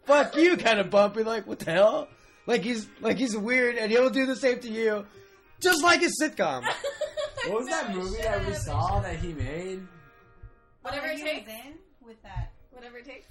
"fuck 0.05 0.35
you" 0.35 0.57
kind 0.57 0.79
of 0.79 0.89
bump. 0.89 1.15
Be 1.15 1.23
like, 1.23 1.45
"What 1.47 1.59
the 1.59 1.71
hell?" 1.71 2.07
Like 2.45 2.61
he's 2.61 2.87
like 3.01 3.17
he's 3.17 3.35
weird, 3.35 3.75
and 3.77 3.91
he'll 3.91 4.09
do 4.09 4.25
the 4.25 4.35
same 4.35 4.59
to 4.59 4.69
you, 4.69 5.05
just 5.61 5.83
like 5.83 6.01
his 6.01 6.19
sitcom. 6.21 6.65
What 7.47 7.59
was 7.59 7.67
that 7.67 7.93
movie 7.93 8.21
that 8.21 8.45
we 8.45 8.53
saw 8.53 9.01
that 9.01 9.17
he 9.17 9.33
made? 9.33 9.85
Whatever 10.81 11.07
it 11.07 11.19
takes. 11.19 11.49
in 11.49 11.73
with 12.01 12.21
that. 12.23 12.53
Whatever 12.71 12.99
it 12.99 13.05
takes. 13.05 13.27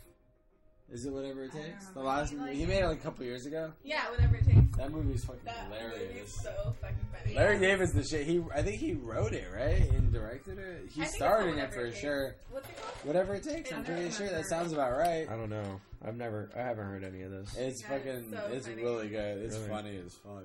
Is 0.92 1.06
it 1.06 1.12
whatever 1.12 1.44
it 1.44 1.52
takes? 1.52 1.86
The 1.88 2.00
last 2.00 2.30
He 2.30 2.36
movie 2.36 2.50
like 2.50 2.58
he 2.58 2.66
made 2.66 2.82
it 2.82 2.86
like 2.86 2.98
a 2.98 3.02
couple 3.02 3.24
years 3.24 3.46
ago. 3.46 3.72
Yeah, 3.82 4.10
whatever 4.10 4.36
it 4.36 4.44
takes. 4.44 4.76
That 4.76 4.92
movie's 4.92 5.24
fucking 5.24 5.40
That 5.44 5.70
movie's 5.70 5.90
hilarious. 5.96 6.34
so 6.42 6.74
fucking 6.82 6.96
funny. 7.18 7.34
Larry 7.34 7.58
David's 7.60 7.92
the 7.94 8.04
shit. 8.04 8.26
He, 8.26 8.42
I 8.54 8.62
think 8.62 8.76
he 8.78 8.92
wrote 8.92 9.32
it, 9.32 9.46
right, 9.54 9.88
and 9.90 10.12
directed 10.12 10.58
it. 10.58 10.90
He 10.94 11.02
I 11.02 11.06
starred 11.06 11.48
in 11.48 11.58
it 11.58 11.72
for 11.72 11.86
Takes. 11.86 11.98
sure. 12.00 12.36
What's 12.50 12.68
it 12.68 12.76
called? 12.76 12.94
Whatever 13.06 13.34
it 13.36 13.42
takes. 13.42 13.72
I'm 13.72 13.84
pretty 13.84 14.10
sure 14.10 14.28
that 14.28 14.44
sounds 14.46 14.72
about 14.74 14.92
right. 14.92 15.26
I 15.30 15.34
don't 15.36 15.48
know. 15.50 15.80
I've 16.06 16.16
never, 16.16 16.50
I 16.54 16.58
haven't 16.60 16.84
heard 16.84 17.04
any 17.04 17.22
of 17.22 17.30
this. 17.30 17.56
It's 17.56 17.80
Yeah, 17.82 17.88
fucking. 17.88 18.12
it's 18.12 18.30
so 18.30 18.50
it's 18.52 18.66
funny. 18.66 18.82
really 18.82 19.08
good. 19.08 19.38
It's 19.38 19.56
Really? 19.56 19.68
funny 19.68 19.96
as 20.04 20.14
fuck. 20.16 20.44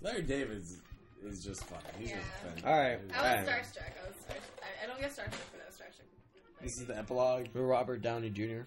Larry 0.00 0.22
David's 0.22 0.76
is 1.24 1.44
just 1.44 1.62
funny. 1.66 1.82
He's 1.98 2.10
Yeah. 2.10 2.16
just 2.16 2.30
funny. 2.42 2.62
All 2.64 2.78
right. 2.80 2.98
I 2.98 3.04
was 3.06 3.14
Right. 3.14 3.46
starstruck. 3.46 3.92
I 4.02 4.08
was 4.08 4.16
starstruck. 4.26 4.62
I, 4.62 4.84
I 4.84 4.86
don't 4.88 5.00
get 5.00 5.10
starstruck, 5.12 5.46
but 5.52 5.60
I 5.62 5.66
was 5.66 5.76
starstruck. 5.76 6.62
This 6.62 6.78
is 6.80 6.86
the 6.86 6.96
epilogue. 6.98 7.46
For 7.52 7.64
Robert 7.64 8.02
Downey 8.02 8.30
Jr. 8.30 8.62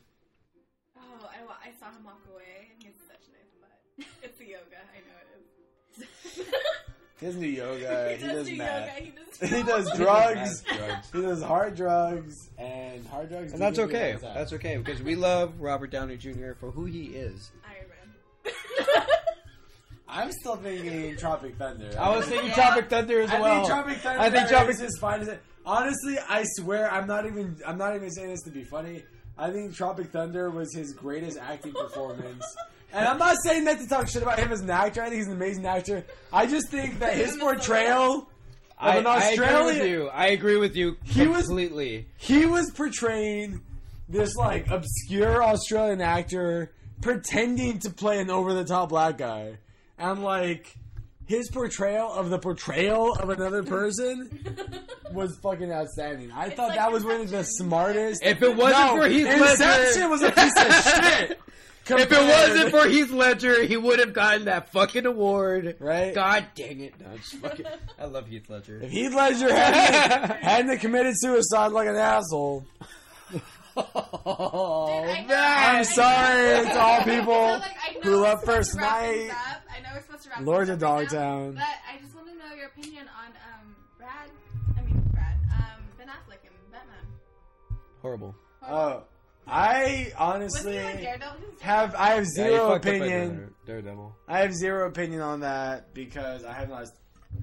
I, 1.48 1.50
wa- 1.50 1.56
I 1.64 1.72
saw 1.80 1.95
him 1.95 2.03
walk 2.03 2.22
away, 2.34 2.67
and 2.74 2.82
he 2.84 2.88
has 2.88 2.95
such 3.08 3.27
a 3.27 3.32
nice 3.32 3.51
butt. 3.61 4.08
It's 4.24 4.38
the 4.38 4.45
yoga. 4.45 4.77
I 4.93 5.00
know 5.08 5.17
it 5.24 6.01
is. 6.01 6.45
He 7.19 7.26
doesn't 7.26 7.42
do 7.42 7.48
yoga. 7.48 8.09
he, 8.11 8.16
he, 8.17 8.27
does 8.27 8.34
does 8.35 8.48
do 8.48 8.56
math. 8.58 8.88
yoga. 8.88 9.06
He 9.06 9.11
does. 9.11 9.24
He 9.51 9.64
does 9.64 9.98
drugs. 9.98 10.64
he 11.14 11.22
does 11.22 11.43
hard 11.43 11.76
drugs 11.76 12.50
and 12.58 13.06
hard 13.08 13.30
drugs. 13.30 13.51
And 13.53 13.59
do 13.61 13.66
that's 13.66 13.77
good 13.77 13.90
okay. 13.90 14.14
all. 14.24 14.34
That's 14.34 14.53
okay 14.53 14.77
because 14.77 15.01
we 15.01 15.16
love 15.16 15.59
Robert 15.59 15.92
Downey 15.92 16.17
Jr. 16.17 16.53
for 16.59 16.72
who 16.72 16.85
he 16.85 17.06
is. 17.08 17.51
Iron 17.66 17.85
Man. 17.90 19.06
I'm 20.08 20.32
still 20.32 20.56
thinking 20.56 21.16
Tropic 21.17 21.56
Thunder. 21.58 21.92
I 22.00 22.16
was 22.16 22.26
thinking 22.26 22.50
Yeah. 22.50 22.56
Tropic 22.56 22.90
Thunder 22.90 23.22
as 23.22 23.30
I 23.30 23.40
well. 23.42 23.56
think 23.56 23.67
Tropic 23.67 23.98
Thunder 23.98 24.19
I 24.22 24.30
think 24.30 24.48
Tropic- 24.50 24.69
is 24.72 24.80
his 24.80 24.98
finest. 25.00 25.32
Honestly, 25.66 26.17
I 26.30 26.43
swear, 26.45 26.90
I'm 26.92 27.08
not 27.08 27.26
even. 27.26 27.58
I'm 27.66 27.77
not 27.77 27.95
even 27.95 28.09
saying 28.09 28.30
this 28.30 28.42
to 28.43 28.51
be 28.51 28.64
funny. 28.64 29.03
I 29.38 29.51
think 29.51 29.75
Tropic 29.75 30.07
Thunder 30.11 30.49
was 30.49 30.74
his 30.74 30.93
greatest 30.93 31.38
acting 31.38 31.74
performance. 31.74 32.43
And 32.93 33.06
I'm 33.06 33.17
not 33.17 33.35
saying 33.43 33.66
that 33.66 33.80
to 33.82 33.88
talk 33.88 34.07
shit 34.07 34.22
about 34.24 34.40
him 34.40 34.49
as 34.49 34.61
an 34.61 34.69
actor. 34.69 35.01
I 35.01 35.09
think 35.09 35.17
he's 35.17 35.27
an 35.27 35.33
amazing 35.33 35.66
actor. 35.66 36.06
I 36.32 36.48
just 36.48 36.69
think 36.69 36.99
that 36.99 37.16
his 37.16 37.35
portrayal 37.35 38.30
of 38.80 38.95
an 38.95 39.06
Australian. 39.06 39.53
I 39.53 39.57
agree 39.66 39.66
with 39.66 39.88
you. 39.90 40.07
I 40.07 40.27
agree 40.27 40.57
with 40.57 40.75
you 40.77 40.98
He 41.03 41.27
was- 41.27 41.48
completely. 41.48 42.07
he 42.16 42.45
was 42.45 42.72
portraying 42.72 43.59
this 44.07 44.38
like 44.38 44.69
obscure 44.69 45.43
Australian 45.43 45.99
actor 45.99 46.72
pretending 47.01 47.80
to 47.80 47.90
play 47.90 48.22
an 48.22 48.30
over 48.32 48.53
the 48.53 48.64
top 48.64 48.88
black 48.90 49.17
guy. 49.17 49.57
And 49.98 50.24
like 50.24 50.74
his 51.27 51.49
portrayal 51.51 52.11
of 52.11 52.30
the 52.30 52.39
portrayal 52.39 53.14
of 53.14 53.30
another 53.30 53.61
person 53.64 54.30
was 55.11 55.38
fucking 55.38 55.72
outstanding. 55.72 56.31
I 56.31 56.49
thought 56.49 56.69
like 56.69 56.77
that 56.77 56.91
was 56.91 57.03
one 57.03 57.22
of 57.22 57.30
the 57.30 57.43
smartest. 57.43 58.23
If 58.23 58.41
it 58.41 58.56
wasn't 58.56 58.95
No, 58.95 59.01
for 59.01 59.07
Heath 59.07 59.27
Inception 59.27 60.01
Ledger, 60.01 60.09
was 60.09 60.22
a 60.23 60.31
piece 60.31 60.56
of 60.57 60.73
shit. 61.03 61.39
if 61.89 62.11
it 62.11 62.11
wasn't 62.11 62.72
for 62.72 62.88
Heath 62.88 63.11
Ledger, 63.11 63.64
he 63.64 63.77
would 63.77 63.99
have 63.99 64.14
gotten 64.14 64.45
that 64.45 64.72
fucking 64.72 65.06
award. 65.06 65.75
Right? 65.80 66.14
God 66.15 66.45
dang 66.56 66.80
it! 66.81 66.93
No, 66.99 67.15
just 67.17 67.35
fucking, 67.35 67.65
I 67.99 68.06
love 68.06 68.27
Heath 68.27 68.49
Ledger. 68.49 68.80
if 68.81 68.91
Heath 68.91 69.14
Ledger 69.14 69.53
hadn't, 69.53 70.38
hadn't 70.38 70.80
committed 70.80 71.14
suicide 71.17 71.72
like 71.73 71.88
an 71.88 71.95
asshole, 71.95 72.65
oh 73.75 75.01
Dude, 75.01 75.09
I 75.09 75.22
know- 75.22 75.27
man! 75.27 75.75
I'm 75.77 75.83
sorry 75.83 76.65
to 76.65 76.80
all 76.80 77.03
people 77.03 77.33
like, 77.59 78.03
who 78.03 78.15
love 78.17 78.43
First 78.43 78.72
to 78.73 78.77
wrap 78.80 79.01
things 79.01 79.27
Night. 79.27 79.38
up. 79.56 79.61
I 79.88 79.91
know 79.91 79.95
we're 79.95 80.01
supposed 80.01 80.24
to 80.24 80.30
wrap 80.30 80.45
Lords 80.45 80.69
things 80.69 80.83
of 80.83 80.90
up 80.90 80.95
right 80.98 81.09
Dogtown. 81.09 81.53
But 81.53 81.64
I 81.64 81.98
just 82.01 82.16
want 82.16 82.27
to 82.27 82.35
know 82.35 82.53
your 82.56 82.67
opinion 82.67 83.06
on 83.17 83.27
um 83.32 83.75
Brad. 83.98 84.30
I 84.77 84.82
mean 84.82 85.01
Brad. 85.14 85.35
Um 85.51 85.83
Ben 85.98 86.07
Affleck 86.07 86.45
and 86.45 86.72
Batman. 86.72 87.80
Horrible. 88.01 88.35
Oh, 88.67 89.03
I 89.48 90.11
honestly 90.17 90.83
like 90.83 91.01
Daredevil? 91.01 91.38
He 91.40 91.45
was 91.45 91.61
have 91.61 91.95
I 91.95 92.09
have 92.16 92.25
zero 92.25 92.69
fucked 92.72 92.85
up 92.85 92.91
by 92.91 93.06
opinion. 93.06 93.53
Daredevil. 93.66 94.16
I 94.27 94.40
have 94.40 94.53
zero 94.53 94.88
opinion 94.88 95.22
on 95.22 95.40
that 95.41 95.93
because 95.93 96.43
I 96.43 96.53
have 96.53 96.69
not 96.69 96.88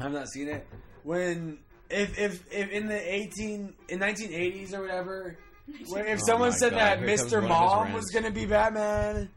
I 0.00 0.02
have 0.04 0.12
not 0.12 0.28
seen 0.28 0.48
it. 0.48 0.66
When 1.02 1.58
if 1.90 2.18
if 2.18 2.44
if 2.52 2.70
in 2.70 2.88
the 2.88 3.14
eighteen 3.14 3.74
in 3.88 3.98
nineteen 3.98 4.32
eighties 4.32 4.74
or 4.74 4.82
whatever, 4.82 5.38
when, 5.88 6.06
if 6.06 6.20
Oh 6.22 6.26
someone 6.26 6.52
said 6.52 6.72
God, 6.72 6.78
that 6.78 6.98
here 6.98 7.08
Mr. 7.08 7.34
one 7.34 7.36
of 7.36 7.42
his 7.42 7.48
Mom 7.48 7.92
was 7.94 8.10
gonna 8.10 8.30
be 8.30 8.44
Batman, 8.44 9.30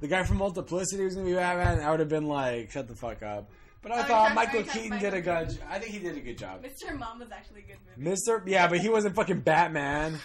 the 0.00 0.08
guy 0.08 0.22
from 0.24 0.38
Multiplicity 0.38 1.04
was 1.04 1.14
gonna 1.14 1.26
be 1.26 1.34
Batman, 1.34 1.80
I 1.84 1.90
would 1.90 2.00
have 2.00 2.08
been 2.08 2.26
like, 2.26 2.70
shut 2.70 2.88
the 2.88 2.94
fuck 2.96 3.22
up. 3.22 3.48
But 3.82 3.92
I 3.92 4.00
Oh, 4.00 4.02
thought 4.04 4.34
Michael 4.34 4.56
are 4.56 4.58
you 4.60 4.66
talking 4.66 4.82
Keaton 4.82 4.98
did 4.98 5.14
a 5.14 5.20
good. 5.22 5.48
Keaton? 5.48 5.62
I 5.70 5.78
think 5.78 5.92
he 5.92 5.98
did 6.00 6.16
a 6.16 6.20
good 6.20 6.36
job. 6.36 6.62
Mr. 6.62 6.98
Mom 6.98 7.18
was 7.18 7.30
actually 7.32 7.60
a 7.60 7.64
good 7.64 7.76
movie. 7.98 8.10
Mr. 8.16 8.42
Yeah, 8.46 8.68
but 8.68 8.78
he 8.78 8.88
wasn't 8.90 9.14
fucking 9.14 9.40
Batman. 9.40 10.18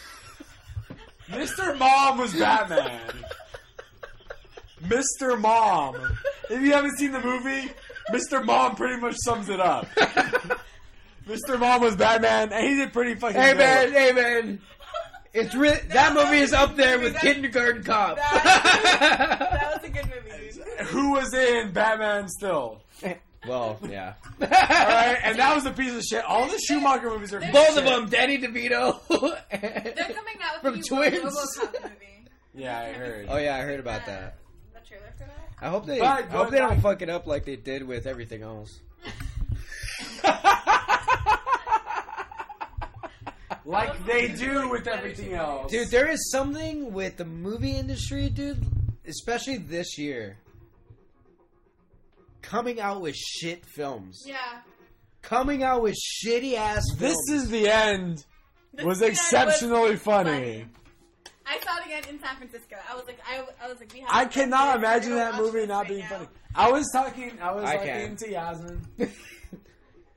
Mr. 1.30 1.78
Mom 1.78 2.18
was 2.18 2.34
Batman. 2.34 3.00
Mr. 4.84 5.40
Mom. 5.40 5.96
If 6.50 6.62
you 6.62 6.74
haven't 6.74 6.98
seen 6.98 7.12
the 7.12 7.22
movie, 7.22 7.72
Mr. 8.12 8.44
Mom 8.44 8.76
pretty 8.76 9.00
much 9.02 9.16
sums 9.24 9.50
it 9.50 9.60
up. 9.60 9.88
Mr. 11.28 11.58
Mom 11.60 11.82
was 11.82 11.96
Batman, 11.96 12.54
and 12.54 12.68
he 12.68 12.76
did 12.76 12.94
pretty 12.94 13.16
fucking 13.16 13.40
Hey 13.40 13.52
good. 13.54 13.58
man, 13.58 13.92
hey 13.94 14.12
man. 14.12 14.62
It's 15.36 15.54
re- 15.54 15.80
that 15.90 16.14
movie 16.14 16.38
is 16.38 16.54
up 16.54 16.76
there 16.76 16.98
with 17.00 17.16
Kindergarten 17.18 17.84
Cop. 17.84 18.18
That 18.18 19.72
was 19.76 19.84
a 19.84 19.90
good 19.92 20.06
movie, 20.06 20.52
dude. 20.54 20.64
Who 20.88 21.12
was 21.12 21.34
in 21.34 21.72
Batman 21.74 22.28
still? 22.30 22.82
well, 23.48 23.78
yeah. 23.88 24.14
All 24.42 24.48
right, 24.48 25.18
and 25.24 25.38
that 25.38 25.54
was 25.54 25.66
a 25.66 25.72
piece 25.72 25.94
of 25.94 26.04
shit. 26.04 26.24
All 26.24 26.48
the 26.48 26.58
Schumacher 26.60 27.10
movies 27.10 27.34
are 27.34 27.40
Both 27.42 27.74
shit. 27.76 27.78
of 27.80 27.84
them, 27.86 28.10
Danny 28.10 28.38
DeVito. 28.38 29.00
They're 29.10 29.94
coming 29.94 30.38
out 30.42 30.64
with 30.64 30.74
From 30.74 30.82
Twins. 30.84 31.24
Movie. 31.24 32.30
Yeah, 32.54 32.80
I 32.80 32.94
heard. 32.94 33.26
oh 33.30 33.38
yeah, 33.38 33.56
I 33.58 33.62
heard 33.62 33.80
about 33.82 34.04
uh, 34.04 34.06
that. 34.08 34.38
The 34.74 34.80
trailer 34.88 35.12
for 35.18 35.26
that. 35.26 35.50
I 35.62 35.68
hope 35.70 35.86
they. 35.86 36.00
But 36.00 36.08
I 36.08 36.22
hope 36.24 36.50
they 36.50 36.60
don't 36.60 36.80
fuck 36.82 37.02
it 37.02 37.10
up 37.10 37.28
like 37.28 37.44
they 37.46 37.58
did 37.58 37.86
with 37.86 38.08
everything 38.08 38.42
else. 38.44 38.80
like 43.66 44.06
they 44.06 44.28
do 44.30 44.70
with 44.70 44.88
everything 44.88 45.34
else. 45.34 45.72
Dude, 45.72 45.90
there 45.90 46.10
is 46.10 46.30
something 46.32 46.94
with 46.94 47.18
the 47.18 47.26
movie 47.26 47.76
industry, 47.76 48.30
dude, 48.30 48.66
especially 49.08 49.58
this 49.58 49.98
year. 49.98 50.38
Coming 52.42 52.80
out 52.80 53.02
with 53.02 53.16
shit 53.16 53.66
films. 53.66 54.24
Yeah. 54.26 54.36
Coming 55.24 55.64
out 55.64 55.82
with 55.82 55.96
shitty 55.96 56.54
ass 56.56 56.84
this 56.98 57.16
films. 57.28 57.44
is 57.44 57.50
the 57.50 57.68
end. 57.68 58.24
This 58.74 58.86
Was 58.86 59.00
thing 59.00 59.08
I 59.08 59.12
exceptionally 59.12 59.96
funny. 59.96 60.66
I 61.48 61.60
saw 61.60 61.78
it 61.80 61.86
again 61.86 62.04
in 62.10 62.20
San 62.20 62.36
Francisco. 62.38 62.76
I 62.90 62.96
was 62.96 63.06
like, 63.06 63.20
I, 63.28 63.44
I 63.64 63.70
was 63.70 63.80
like, 63.80 63.94
we 63.94 64.00
have. 64.02 64.10
I 64.12 64.26
cannot 64.26 64.76
imagine 64.78 65.16
that 65.16 65.36
movie 65.36 65.66
not 65.66 65.88
this 65.88 65.98
being 65.98 66.10
right 66.10 66.20
funny. 66.20 66.28
I 66.56 66.72
was 66.72 66.90
talking. 66.92 67.32
I 67.42 67.52
was 67.52 67.64
I 67.66 67.76
talking 67.78 67.88
can. 67.92 68.16
to 68.18 68.32
Yasmin, 68.32 68.82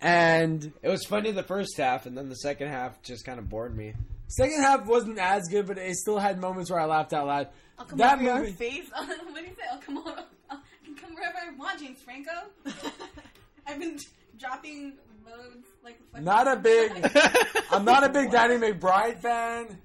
and 0.01 0.73
It 0.83 0.89
was 0.89 1.05
funny 1.05 1.31
the 1.33 1.43
first 1.43 1.77
half, 1.77 2.07
and 2.07 2.17
then 2.17 2.29
the 2.29 2.37
second 2.37 2.69
half 2.69 3.03
just 3.03 3.25
kind 3.25 3.39
of 3.39 3.49
bored 3.49 3.77
me. 3.77 3.95
second 4.29 4.61
half 4.63 4.87
wasn't 4.87 5.19
as 5.19 5.49
good, 5.49 5.67
but 5.67 5.79
it 5.79 5.97
still 5.97 6.19
had 6.19 6.41
moments 6.41 6.71
where 6.71 6.81
I 6.81 6.85
laughed 6.87 7.13
out 7.13 7.27
loud. 7.27 7.49
I'll 7.79 7.85
come 7.87 7.99
That 7.99 8.15
over 8.15 8.23
your 8.25 8.39
movie- 8.41 8.53
face. 8.53 8.89
what 8.95 9.35
do 9.35 9.41
you 9.41 9.47
say? 9.57 9.63
I'll 9.73 9.79
come 9.79 9.99
over. 9.99 10.25
I 10.51 10.57
can 10.85 10.95
come 10.97 11.15
wherever 11.15 11.37
I 11.39 11.55
want, 11.57 11.81
James 11.81 12.01
Franco. 12.03 12.31
I've 13.67 13.79
been 13.79 13.99
dropping 14.39 14.95
loads 15.27 15.67
like. 15.85 15.99
fucking- 16.11 16.25
Not 16.25 16.49
a 16.49 16.57
big. 16.57 16.93
I'm 17.71 17.85
not 17.85 18.03
a 18.05 18.09
big 18.09 18.31
Danny 18.31 18.57
McBride 18.57 19.19
fan. 19.19 19.67
Dude, 19.67 19.77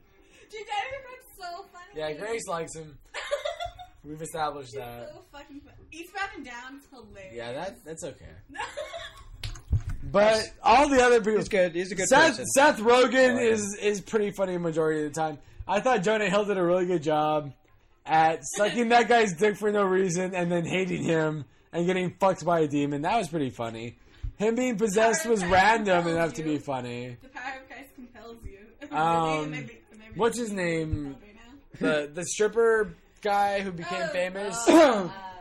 Daddy 0.67 0.88
McBride's 0.95 1.38
so 1.40 1.66
funny. 1.72 1.85
Yeah, 1.95 2.14
Grace 2.14 2.48
likes 2.48 2.75
him. 2.75 2.98
We've 4.06 4.22
established 4.22 4.74
that. 4.75 5.09
so 5.14 5.24
fucking 5.32 5.61
funny. 5.61 5.77
Eastbound 5.92 6.30
and 6.35 6.45
Down 6.45 6.75
is 6.77 6.83
hilarious. 6.92 7.33
Yeah, 7.35 7.53
that 7.53 7.83
that's 7.85 8.03
okay. 8.03 8.25
But 10.14 10.53
all 10.64 10.88
the 10.88 11.03
other 11.03 11.19
people, 11.19 11.40
He's 11.40 11.50
good. 11.50 11.74
He's 11.75 11.92
a 11.92 11.95
good 11.95 12.08
Seth 12.08 12.38
person. 12.38 12.45
Seth 12.45 12.80
Rogen 12.80 13.35
Yeah. 13.35 13.50
is 13.51 13.77
is 13.82 14.00
pretty 14.00 14.32
funny 14.32 14.58
majority 14.58 15.06
of 15.06 15.14
the 15.14 15.19
time. 15.19 15.40
I 15.67 15.80
thought 15.82 16.03
Jonah 16.03 16.30
Hill 16.30 16.45
did 16.45 16.58
a 16.58 16.64
really 16.64 16.85
good 16.85 17.03
job 17.03 17.51
at 18.06 18.45
sucking 18.58 18.90
that 18.90 19.08
guy's 19.09 19.33
dick 19.33 19.58
for 19.58 19.72
no 19.72 19.83
reason 19.83 20.35
and 20.35 20.51
then 20.51 20.66
hating 20.66 21.03
him 21.03 21.45
and 21.72 21.85
getting 21.85 22.11
fucked 22.19 22.45
by 22.45 22.59
a 22.61 22.67
demon. 22.67 23.01
That 23.01 23.17
was 23.17 23.27
pretty 23.27 23.50
funny. 23.50 23.95
Him 24.38 24.56
being 24.56 24.77
possessed 24.77 25.25
was 25.25 25.43
random 25.45 26.08
enough 26.08 26.33
to 26.35 26.43
be 26.43 26.58
funny. 26.58 27.17
the 27.22 27.30
power 27.30 27.53
of 27.61 27.67
Christ 27.67 27.95
compels 27.95 28.38
you. 28.45 28.59
Um, 28.95 29.50
Maybe- 29.51 29.80
maybe- 29.92 30.03
what's 30.16 30.38
his 30.38 30.51
name? 30.51 31.16
The 31.80 32.09
the 32.14 32.24
stripper 32.25 32.93
guy 33.22 33.61
who 33.61 33.72
became 33.72 34.03
Oh, 34.03 34.08
famous. 34.09 34.67
uh, 34.69 35.09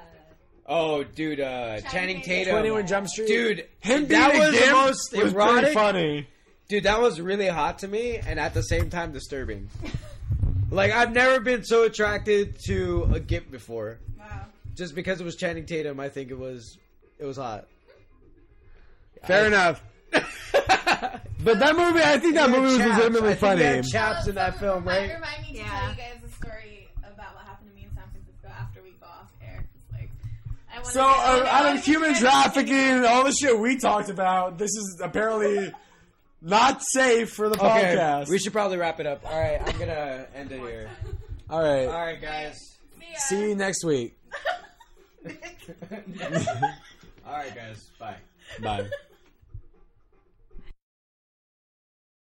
oh, 0.67 1.03
dude, 1.05 1.41
uh, 1.41 1.81
Channing 1.81 1.91
Channing 1.91 2.23
Tatum. 2.23 2.53
Twenty 2.55 2.71
One 2.71 2.87
Jump 2.87 3.09
Street. 3.09 3.27
Dude, 3.29 3.69
him 3.81 4.07
that 4.09 4.33
being 4.33 4.43
was 4.45 4.61
the 4.61 4.73
most 4.73 5.17
was 5.25 5.33
erotic- 5.33 5.61
pretty 5.61 5.75
funny. 5.75 6.29
Dude, 6.69 6.85
that 6.85 7.01
was 7.01 7.21
really 7.21 7.49
hot 7.49 7.81
to 7.81 7.89
me, 7.89 8.17
and 8.17 8.39
at 8.41 8.55
the 8.55 8.63
same 8.63 8.89
time 8.91 9.13
disturbing. 9.13 9.69
like 10.71 10.91
I've 10.93 11.13
never 11.13 11.41
been 11.41 11.65
so 11.65 11.85
attracted 11.85 12.57
to 12.67 13.11
a 13.15 13.21
gimp 13.21 13.51
before. 13.51 13.99
wow. 14.19 14.47
Just 14.75 14.95
because 14.95 15.21
it 15.21 15.25
was 15.25 15.37
Channing 15.37 15.67
Tatum, 15.67 16.01
I 16.01 16.09
think 16.09 16.31
it 16.31 16.39
was 16.39 16.79
it 17.19 17.25
was 17.25 17.37
hot. 17.37 17.67
Fair 19.27 19.47
enough. 19.47 19.83
But 21.45 21.59
that 21.59 21.75
movie, 21.77 21.99
I 22.01 22.19
think 22.19 22.37
that 22.37 22.51
He 22.51 22.55
had 22.55 22.63
movie 22.63 22.63
was 22.63 22.77
chaps. 22.79 22.89
legitimately 23.03 23.31
I 23.31 23.35
think 23.35 23.59
he 23.59 23.65
had 23.65 23.75
funny. 23.83 23.91
chaps 23.91 24.27
in 24.29 24.35
that 24.37 24.61
film, 24.61 24.85
Remind- 24.87 25.11
right? 25.11 25.15
Remind 25.17 25.43
me 25.43 25.49
to 25.49 25.59
Yeah. 25.59 25.81
tell 25.81 25.91
you 25.91 25.97
guys 25.97 26.23
a 26.25 26.31
story 26.37 26.89
about 27.03 27.35
what 27.35 27.45
happened 27.45 27.71
to 27.71 27.75
me 27.75 27.83
in 27.83 27.91
San 27.97 28.05
Francisco 28.15 28.47
after 28.47 28.81
we 28.81 28.91
go 29.01 29.07
off 29.07 29.27
air. 29.43 29.59
'cause, 29.67 29.99
like, 29.99 30.11
I 30.71 30.72
wanna 30.72 30.72
So, 30.85 31.01
uh, 31.01 31.47
out 31.49 31.75
of 31.77 31.85
human 31.85 32.15
trafficking 32.15 32.75
and 32.75 33.05
all 33.07 33.25
the 33.25 33.33
shit 33.33 33.59
we 33.59 33.79
talked 33.79 34.09
about, 34.11 34.59
this 34.59 34.71
is 34.71 35.01
apparently 35.03 35.73
not 36.41 36.83
safe 36.83 37.31
for 37.33 37.49
the 37.49 37.55
Okay, 37.57 37.97
podcast. 37.97 38.29
we 38.29 38.39
should 38.39 38.53
probably 38.53 38.77
wrap 38.79 38.99
it 39.01 39.07
up. 39.07 39.25
All 39.25 39.39
right, 39.39 39.61
I'm 39.65 39.79
gonna 39.79 40.27
end 40.35 40.51
it 40.53 40.61
here. 40.61 40.91
all 41.49 41.63
right. 41.63 41.87
All 41.87 41.93
right, 42.05 42.21
guys. 42.21 42.59
See. 42.99 43.07
See 43.37 43.49
you 43.51 43.55
next 43.55 43.85
week. 43.85 44.17
All 47.25 47.33
right, 47.33 47.55
guys. 47.55 47.89
Bye. 47.99 48.17
Bye. 48.61 48.89